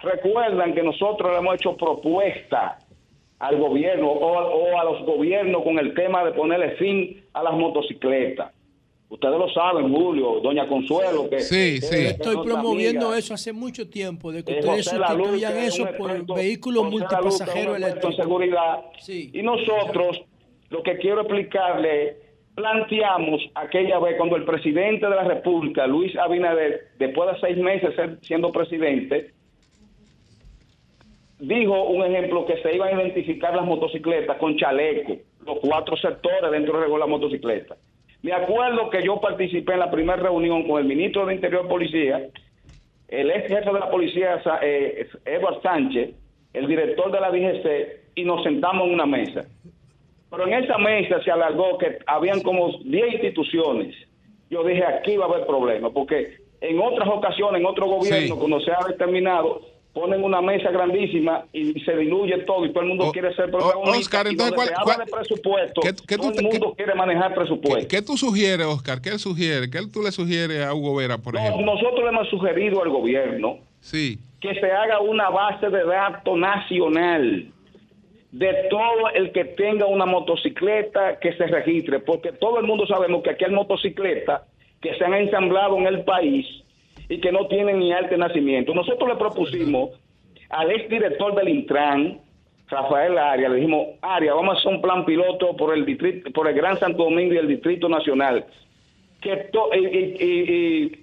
Recuerdan 0.00 0.72
que 0.72 0.82
nosotros 0.82 1.30
le 1.30 1.38
hemos 1.40 1.56
hecho 1.56 1.76
propuesta 1.76 2.78
al 3.40 3.58
gobierno 3.58 4.08
o 4.08 4.80
a 4.80 4.84
los 4.84 5.04
gobiernos 5.04 5.62
con 5.62 5.78
el 5.78 5.92
tema 5.92 6.24
de 6.24 6.32
ponerle 6.32 6.70
fin 6.76 7.22
a 7.34 7.42
las 7.42 7.52
motocicletas. 7.52 8.50
Ustedes 9.14 9.38
lo 9.38 9.48
saben, 9.50 9.94
Julio, 9.94 10.40
Doña 10.42 10.66
Consuelo, 10.66 11.30
que 11.30 11.38
Sí, 11.40 11.74
que- 11.78 11.80
sí. 11.86 11.96
que 11.96 12.06
Estoy 12.08 12.36
promoviendo 12.44 13.06
amiga, 13.06 13.18
eso 13.18 13.32
hace 13.34 13.52
mucho 13.52 13.88
tiempo, 13.88 14.32
de 14.32 14.44
que 14.44 14.52
eh, 14.52 14.58
ustedes 14.58 14.88
José 14.88 14.96
sustituyan 14.96 15.56
es 15.56 15.68
eso 15.74 15.84
por 15.96 16.10
experto- 16.10 16.34
vehículos 16.34 16.90
multipasajeros 16.90 17.76
eléctricos. 17.76 18.16
seguridad. 18.16 18.80
Y 19.08 19.40
nosotros, 19.42 20.20
lo 20.70 20.82
que 20.82 20.98
quiero 20.98 21.20
explicarle, 21.20 22.16
planteamos 22.56 23.40
aquella 23.54 24.00
vez 24.00 24.16
cuando 24.16 24.34
el 24.34 24.44
presidente 24.44 25.06
de 25.06 25.14
la 25.14 25.24
República, 25.24 25.86
Luis 25.86 26.16
Abinader, 26.16 26.88
después 26.98 27.30
de 27.34 27.40
seis 27.40 27.56
meses 27.56 27.94
ser- 27.94 28.18
siendo 28.22 28.50
presidente, 28.50 29.30
dijo 31.38 31.84
un 31.84 32.02
ejemplo 32.04 32.46
que 32.46 32.60
se 32.62 32.74
iban 32.74 32.88
a 32.98 33.02
identificar 33.02 33.54
las 33.54 33.64
motocicletas 33.64 34.36
con 34.38 34.56
chaleco, 34.56 35.16
los 35.46 35.58
cuatro 35.60 35.96
sectores 35.96 36.50
dentro 36.50 36.80
de 36.80 36.88
la 36.98 37.06
motocicleta. 37.06 37.76
Me 38.24 38.32
acuerdo 38.32 38.88
que 38.88 39.04
yo 39.04 39.20
participé 39.20 39.74
en 39.74 39.80
la 39.80 39.90
primera 39.90 40.16
reunión 40.16 40.66
con 40.66 40.80
el 40.80 40.86
ministro 40.86 41.26
de 41.26 41.34
Interior 41.34 41.66
y 41.66 41.68
Policía, 41.68 42.26
el 43.06 43.30
ex 43.30 43.48
jefe 43.48 43.70
de 43.70 43.78
la 43.78 43.90
policía, 43.90 44.40
eh, 44.62 45.06
Edward 45.26 45.60
Sánchez, 45.60 46.14
el 46.54 46.66
director 46.66 47.12
de 47.12 47.20
la 47.20 47.30
DGC, 47.30 48.12
y 48.14 48.24
nos 48.24 48.42
sentamos 48.42 48.86
en 48.86 48.94
una 48.94 49.04
mesa. 49.04 49.42
Pero 50.30 50.46
en 50.46 50.54
esa 50.54 50.78
mesa 50.78 51.22
se 51.22 51.30
alargó 51.30 51.76
que 51.76 51.98
habían 52.06 52.40
como 52.40 52.72
10 52.82 53.12
instituciones. 53.12 53.94
Yo 54.48 54.64
dije, 54.64 54.86
aquí 54.86 55.18
va 55.18 55.26
a 55.26 55.28
haber 55.28 55.46
problemas, 55.46 55.92
porque 55.92 56.38
en 56.62 56.80
otras 56.80 57.06
ocasiones, 57.06 57.60
en 57.60 57.66
otro 57.66 57.84
gobierno, 57.84 58.38
cuando 58.38 58.58
se 58.60 58.70
ha 58.72 58.88
determinado, 58.88 59.60
ponen 59.94 60.22
una 60.24 60.42
mesa 60.42 60.70
grandísima 60.72 61.44
y 61.52 61.72
se 61.84 61.96
diluye 61.96 62.36
todo 62.38 62.66
y 62.66 62.70
todo 62.72 62.82
el 62.82 62.88
mundo 62.88 63.12
quiere 63.12 63.32
ser 63.34 63.50
protagonista. 63.50 63.98
Oscar, 63.98 64.26
entonces, 64.26 64.54
¿cuál- 64.54 64.68
habla 64.76 64.82
cuál- 64.84 64.98
de 65.06 65.12
presupuesto, 65.12 65.80
qué 65.80 66.16
todo 66.16 66.32
el 66.36 66.42
mundo 66.42 66.74
quiere 66.76 66.94
manejar 66.96 67.32
presupuesto. 67.34 67.88
¿Qué 67.88 68.02
tú 68.02 68.16
sugieres, 68.16 68.66
Oscar? 68.66 69.00
¿Qué 69.00 69.16
sugiere? 69.18 69.70
¿Qué 69.70 69.78
tú 69.92 70.02
le 70.02 70.10
sugieres 70.10 70.64
a 70.66 70.74
Hugo 70.74 70.96
Vera, 70.96 71.16
por 71.18 71.34
No, 71.34 71.40
ejemplo? 71.40 71.64
nosotros 71.64 72.00
le 72.02 72.08
hemos 72.08 72.28
sugerido 72.28 72.82
al 72.82 72.90
gobierno 72.90 73.58
Sí. 73.80 74.18
que 74.40 74.54
se 74.56 74.70
haga 74.70 75.00
una 75.00 75.30
base 75.30 75.70
de 75.70 75.84
datos 75.84 76.36
nacional 76.38 77.46
de 78.32 78.52
todo 78.68 79.10
el 79.14 79.30
que 79.30 79.44
tenga 79.44 79.86
una 79.86 80.06
motocicleta 80.06 81.20
que 81.20 81.34
se 81.34 81.46
registre, 81.46 82.00
porque 82.00 82.32
todo 82.32 82.58
el 82.58 82.66
mundo 82.66 82.84
sabemos 82.86 83.22
que 83.22 83.30
aquí 83.30 83.44
hay 83.44 83.52
motocicletas 83.52 84.42
que 84.82 84.92
se 84.96 85.04
han 85.04 85.14
ensamblado 85.14 85.78
en 85.78 85.86
el 85.86 86.02
país 86.02 86.44
y 87.08 87.20
que 87.20 87.32
no 87.32 87.46
tienen 87.48 87.78
ni 87.78 87.92
arte 87.92 88.16
nacimiento. 88.16 88.74
Nosotros 88.74 89.08
le 89.08 89.16
propusimos 89.16 89.90
al 90.50 90.70
exdirector 90.70 91.34
del 91.34 91.48
Intran, 91.48 92.18
Rafael 92.68 93.18
Arias, 93.18 93.50
le 93.50 93.56
dijimos, 93.56 93.88
Arias, 94.00 94.34
vamos 94.34 94.56
a 94.56 94.58
hacer 94.58 94.72
un 94.74 94.80
plan 94.82 95.04
piloto 95.04 95.54
por 95.56 95.74
el 95.76 95.84
distrito, 95.84 96.30
por 96.32 96.48
el 96.48 96.54
Gran 96.54 96.78
Santo 96.78 97.04
Domingo 97.04 97.34
y 97.34 97.38
el 97.38 97.48
Distrito 97.48 97.88
Nacional, 97.88 98.46
que 99.20 99.36
to- 99.52 99.70
y, 99.74 99.86
y- 99.86 101.02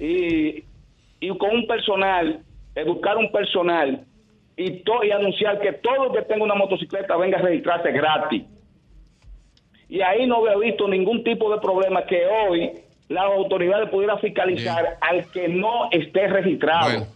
y- 0.00 0.64
y- 1.20 1.28
con 1.38 1.50
un 1.56 1.66
personal, 1.66 2.40
educar 2.74 3.16
un 3.16 3.32
personal 3.32 4.04
y, 4.56 4.70
to- 4.82 5.02
y 5.04 5.10
anunciar 5.10 5.60
que 5.60 5.72
todo 5.74 6.06
el 6.06 6.12
que 6.12 6.22
tenga 6.22 6.44
una 6.44 6.54
motocicleta 6.54 7.16
venga 7.16 7.38
a 7.38 7.42
registrarse 7.42 7.90
gratis. 7.92 8.44
Y 9.88 10.02
ahí 10.02 10.26
no 10.26 10.36
había 10.36 10.56
visto 10.58 10.86
ningún 10.86 11.24
tipo 11.24 11.50
de 11.52 11.60
problema 11.60 12.04
que 12.04 12.22
hoy 12.26 12.72
las 13.08 13.24
autoridades 13.24 13.88
pudieran 13.90 14.18
fiscalizar 14.20 14.98
al 15.00 15.30
que 15.30 15.48
no 15.48 15.90
esté 15.90 16.26
registrado. 16.28 16.84
Bueno. 16.90 17.06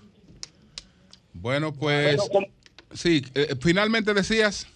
Bueno, 1.35 1.73
pues. 1.73 2.31
Sí, 2.93 3.23
eh, 3.35 3.55
finalmente 3.61 4.13
decías. 4.15 4.67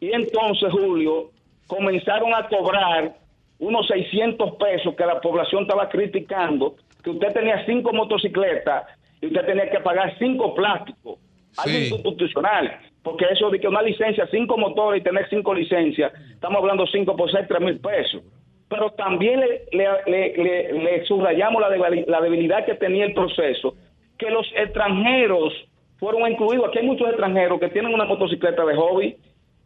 Y 0.00 0.12
entonces, 0.12 0.70
Julio, 0.70 1.30
comenzaron 1.66 2.32
a 2.34 2.46
cobrar 2.48 3.16
unos 3.58 3.86
600 3.88 4.54
pesos 4.56 4.94
que 4.94 5.04
la 5.04 5.20
población 5.20 5.62
estaba 5.62 5.88
criticando, 5.88 6.76
que 7.02 7.10
usted 7.10 7.32
tenía 7.32 7.64
cinco 7.66 7.92
motocicletas 7.92 8.84
y 9.20 9.26
usted 9.26 9.44
tenía 9.46 9.68
que 9.70 9.80
pagar 9.80 10.16
cinco 10.18 10.54
plásticos. 10.54 11.18
Algo 11.56 11.76
Sí. 11.78 11.88
institucional. 11.92 12.78
Porque 13.02 13.24
eso 13.32 13.50
de 13.50 13.58
que 13.58 13.66
una 13.66 13.82
licencia, 13.82 14.28
cinco 14.30 14.56
motores 14.58 15.00
y 15.00 15.04
tener 15.04 15.28
cinco 15.30 15.54
licencias, 15.54 16.12
estamos 16.30 16.58
hablando 16.58 16.86
cinco 16.86 17.16
por 17.16 17.30
seis, 17.32 17.46
tres 17.48 17.60
mil 17.60 17.80
pesos. 17.80 18.22
Pero 18.68 18.90
también 18.90 19.40
le, 19.40 19.62
le- 19.72 20.02
le- 20.36 20.72
le- 20.72 21.04
subrayamos 21.06 21.62
la, 22.06 22.20
debilidad 22.20 22.66
que 22.66 22.74
tenía 22.74 23.06
el 23.06 23.14
proceso, 23.14 23.74
que 24.18 24.30
los 24.30 24.46
extranjeros 24.56 25.52
fueron 25.98 26.30
incluidos. 26.30 26.68
Aquí 26.68 26.78
hay 26.78 26.86
muchos 26.86 27.08
extranjeros 27.08 27.58
que 27.60 27.68
tienen 27.68 27.94
una 27.94 28.04
motocicleta 28.04 28.64
de 28.66 28.76
hobby 28.76 29.16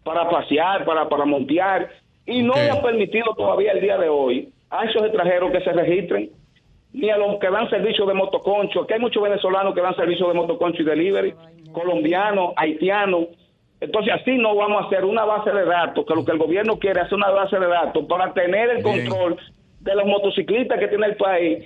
para 0.04 0.28
pasear, 0.28 0.84
para, 0.84 1.08
para 1.08 1.24
montear, 1.24 1.88
y 2.26 2.42
no 2.42 2.54
le 2.54 2.70
han 2.70 2.82
permitido 2.82 3.34
todavía 3.34 3.72
el 3.72 3.80
día 3.80 3.98
de 3.98 4.08
hoy 4.08 4.48
a 4.70 4.84
esos 4.84 5.02
extranjeros 5.02 5.50
que 5.50 5.60
se 5.60 5.72
registren, 5.72 6.30
ni 6.92 7.10
a 7.10 7.16
los 7.16 7.38
que 7.38 7.50
dan 7.50 7.68
servicio 7.70 8.06
de 8.06 8.14
motoconcho. 8.14 8.82
Aquí 8.82 8.94
hay 8.94 9.00
muchos 9.00 9.22
venezolanos 9.22 9.74
que 9.74 9.80
dan 9.80 9.96
servicio 9.96 10.28
de 10.28 10.34
motoconcho 10.34 10.82
y 10.82 10.84
delivery, 10.84 11.34
colombianos, 11.72 12.52
haitianos. 12.56 13.26
Entonces 13.82 14.14
así 14.14 14.36
no 14.38 14.54
vamos 14.54 14.84
a 14.84 14.86
hacer 14.86 15.04
una 15.04 15.24
base 15.24 15.50
de 15.50 15.64
datos, 15.64 16.04
que 16.06 16.14
lo 16.14 16.24
que 16.24 16.30
el 16.30 16.38
gobierno 16.38 16.78
quiere 16.78 17.00
es 17.00 17.06
hacer 17.06 17.16
una 17.16 17.30
base 17.30 17.58
de 17.58 17.66
datos 17.66 18.04
para 18.08 18.32
tener 18.32 18.70
el 18.70 18.82
Bien. 18.84 19.08
control 19.08 19.36
de 19.80 19.94
los 19.96 20.06
motociclistas 20.06 20.78
que 20.78 20.86
tiene 20.86 21.06
el 21.06 21.16
país. 21.16 21.64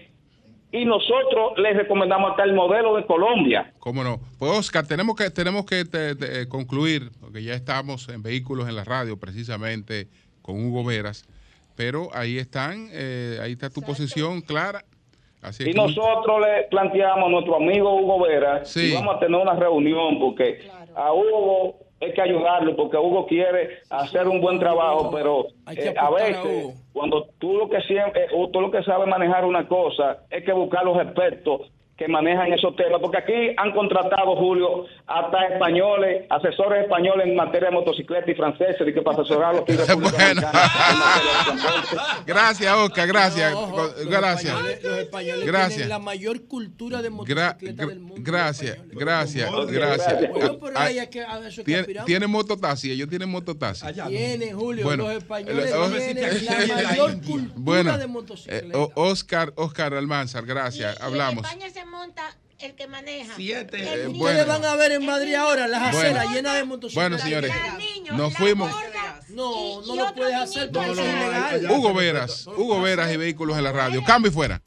Y 0.72 0.86
nosotros 0.86 1.58
les 1.58 1.76
recomendamos 1.76 2.30
hasta 2.30 2.44
el 2.44 2.54
modelo 2.54 2.96
de 2.96 3.04
Colombia. 3.04 3.70
¿Cómo 3.80 4.02
no? 4.02 4.18
Pues 4.38 4.50
Oscar, 4.50 4.86
tenemos 4.86 5.14
que, 5.14 5.28
tenemos 5.28 5.66
que 5.66 5.84
te- 5.84 6.14
te- 6.16 6.40
eh, 6.40 6.48
concluir, 6.48 7.10
porque 7.20 7.42
ya 7.42 7.52
estamos 7.52 8.08
en 8.08 8.22
vehículos 8.22 8.66
en 8.66 8.76
la 8.76 8.84
radio, 8.84 9.18
precisamente 9.18 10.08
con 10.40 10.64
Hugo 10.66 10.84
Veras. 10.84 11.26
Pero 11.76 12.08
ahí 12.14 12.38
están, 12.38 12.88
eh, 12.92 13.38
ahí 13.42 13.52
está 13.52 13.68
tu 13.68 13.82
posición 13.82 14.40
clara. 14.40 14.82
Así 15.42 15.64
Y 15.64 15.66
que 15.66 15.74
nosotros 15.74 16.40
le 16.40 16.64
planteamos 16.70 17.26
a 17.26 17.30
nuestro 17.30 17.56
amigo 17.56 17.94
Hugo 18.00 18.22
Vera 18.26 18.64
Sí. 18.64 18.90
y 18.90 18.94
vamos 18.94 19.16
a 19.16 19.18
tener 19.20 19.38
una 19.38 19.54
reunión 19.54 20.18
porque 20.18 20.66
a 20.96 21.12
Hugo 21.12 21.76
hay 22.00 22.12
que 22.12 22.22
ayudarlo 22.22 22.76
porque 22.76 22.96
Hugo 22.96 23.26
quiere 23.26 23.78
hacer 23.90 24.28
un 24.28 24.40
buen 24.40 24.58
trabajo, 24.58 25.10
pero 25.10 25.46
eh, 25.74 25.94
a 25.96 26.10
veces 26.10 26.74
cuando 26.92 27.28
tú 27.38 27.54
lo 27.54 27.68
que 27.68 27.80
siempre, 27.82 28.24
eh, 28.24 28.48
tú 28.52 28.60
lo 28.60 28.70
que 28.70 28.82
sabes 28.82 29.08
manejar 29.08 29.44
una 29.44 29.66
cosa 29.66 30.18
es 30.30 30.44
que 30.44 30.52
buscar 30.52 30.84
los 30.84 31.00
expertos 31.00 31.72
que 31.96 32.08
manejan 32.08 32.52
esos 32.52 32.76
temas, 32.76 33.00
porque 33.00 33.16
aquí 33.18 33.32
han 33.56 33.72
contratado, 33.72 34.36
Julio, 34.36 34.84
hasta 35.06 35.46
españoles, 35.46 36.26
asesores 36.28 36.82
españoles 36.84 37.26
en 37.26 37.34
materia 37.36 37.70
de 37.70 37.74
motocicleta 37.74 38.30
y 38.30 38.34
franceses, 38.34 38.86
y 38.86 38.92
que 38.92 39.00
para 39.00 39.22
de 39.22 39.76
transporte. 39.76 40.16
Gracias, 42.26 42.74
Oscar, 42.74 43.06
gracias. 43.08 43.54
Ojo, 43.54 43.76
los 43.82 44.06
gracias. 44.06 44.52
españoles- 44.54 44.82
Los 44.82 44.98
españoles 44.98 45.46
Gracias. 45.46 45.70
tienen 45.74 45.88
la 45.88 45.98
mayor 45.98 46.42
cultura 46.46 47.00
de 47.02 47.10
motocicleta 47.10 47.56
gra- 47.84 47.86
del 47.88 48.00
mundo. 48.00 48.16
gracias, 48.18 48.78
gracias, 48.90 49.50
gracias. 49.68 50.30
Bueno, 50.30 50.58
pero 50.60 50.72
Ah, 50.78 50.82
ahí 50.84 50.98
es 50.98 51.08
que 51.08 51.22
a 51.22 51.38
eso 51.38 51.48
es 51.48 51.56
que 51.56 51.64
Tiene, 51.64 52.04
tiene 52.04 52.26
mototaxi, 52.26 52.90
ellos 52.92 53.08
tienen 53.08 53.28
mototaxi. 53.30 53.86
Tienen, 54.08 54.54
Julio, 54.54 54.84
Bueno, 54.84 55.04
los 55.04 55.12
españoles 55.14 55.70
el- 55.72 55.78
o- 55.78 55.88
tienen 55.90 56.44
la 56.44 56.82
mayor 56.90 57.22
cultura 57.22 57.52
Bueno, 57.56 57.96
de 57.98 58.04
eh, 58.04 58.06
motocicleta. 58.08 58.78
Oscar, 58.96 59.52
Oscar 59.56 59.94
Almanzar, 59.94 60.44
gracias. 60.44 61.00
Hablamos. 61.00 61.46
Monta 61.86 62.36
el 62.58 62.74
que 62.74 62.86
maneja. 62.86 63.32
Siete. 63.36 63.78
Eh, 63.82 64.06
niño. 64.08 64.18
bueno. 64.18 64.40
Ustedes 64.40 64.46
van 64.46 64.64
a 64.64 64.76
ver 64.76 64.92
en 64.92 65.04
Madrid 65.06 65.34
ahora 65.34 65.66
las 65.68 65.80
Bueno. 65.92 65.98
aceras 65.98 66.30
llenas 66.34 66.54
de 66.54 66.64
motocicletas. 66.64 67.10
Bueno, 67.10 67.22
señores, 67.22 67.52
nos 68.12 68.34
fuimos. 68.34 68.70
No, 69.28 69.82
no 69.82 69.96
lo 69.96 70.14
puedes 70.14 70.34
hacer 70.34 70.70
porque 70.70 70.92
eso 70.92 71.02
es 71.02 71.08
ilegal. 71.14 71.70
Hugo 71.70 71.92
Veras, 71.94 72.46
Hugo 72.46 72.80
Veras 72.80 73.12
y 73.12 73.16
vehículos 73.16 73.58
en 73.58 73.64
la 73.64 73.72
radio. 73.72 74.02
Cambio 74.04 74.30
y 74.30 74.34
fuera. 74.34 74.60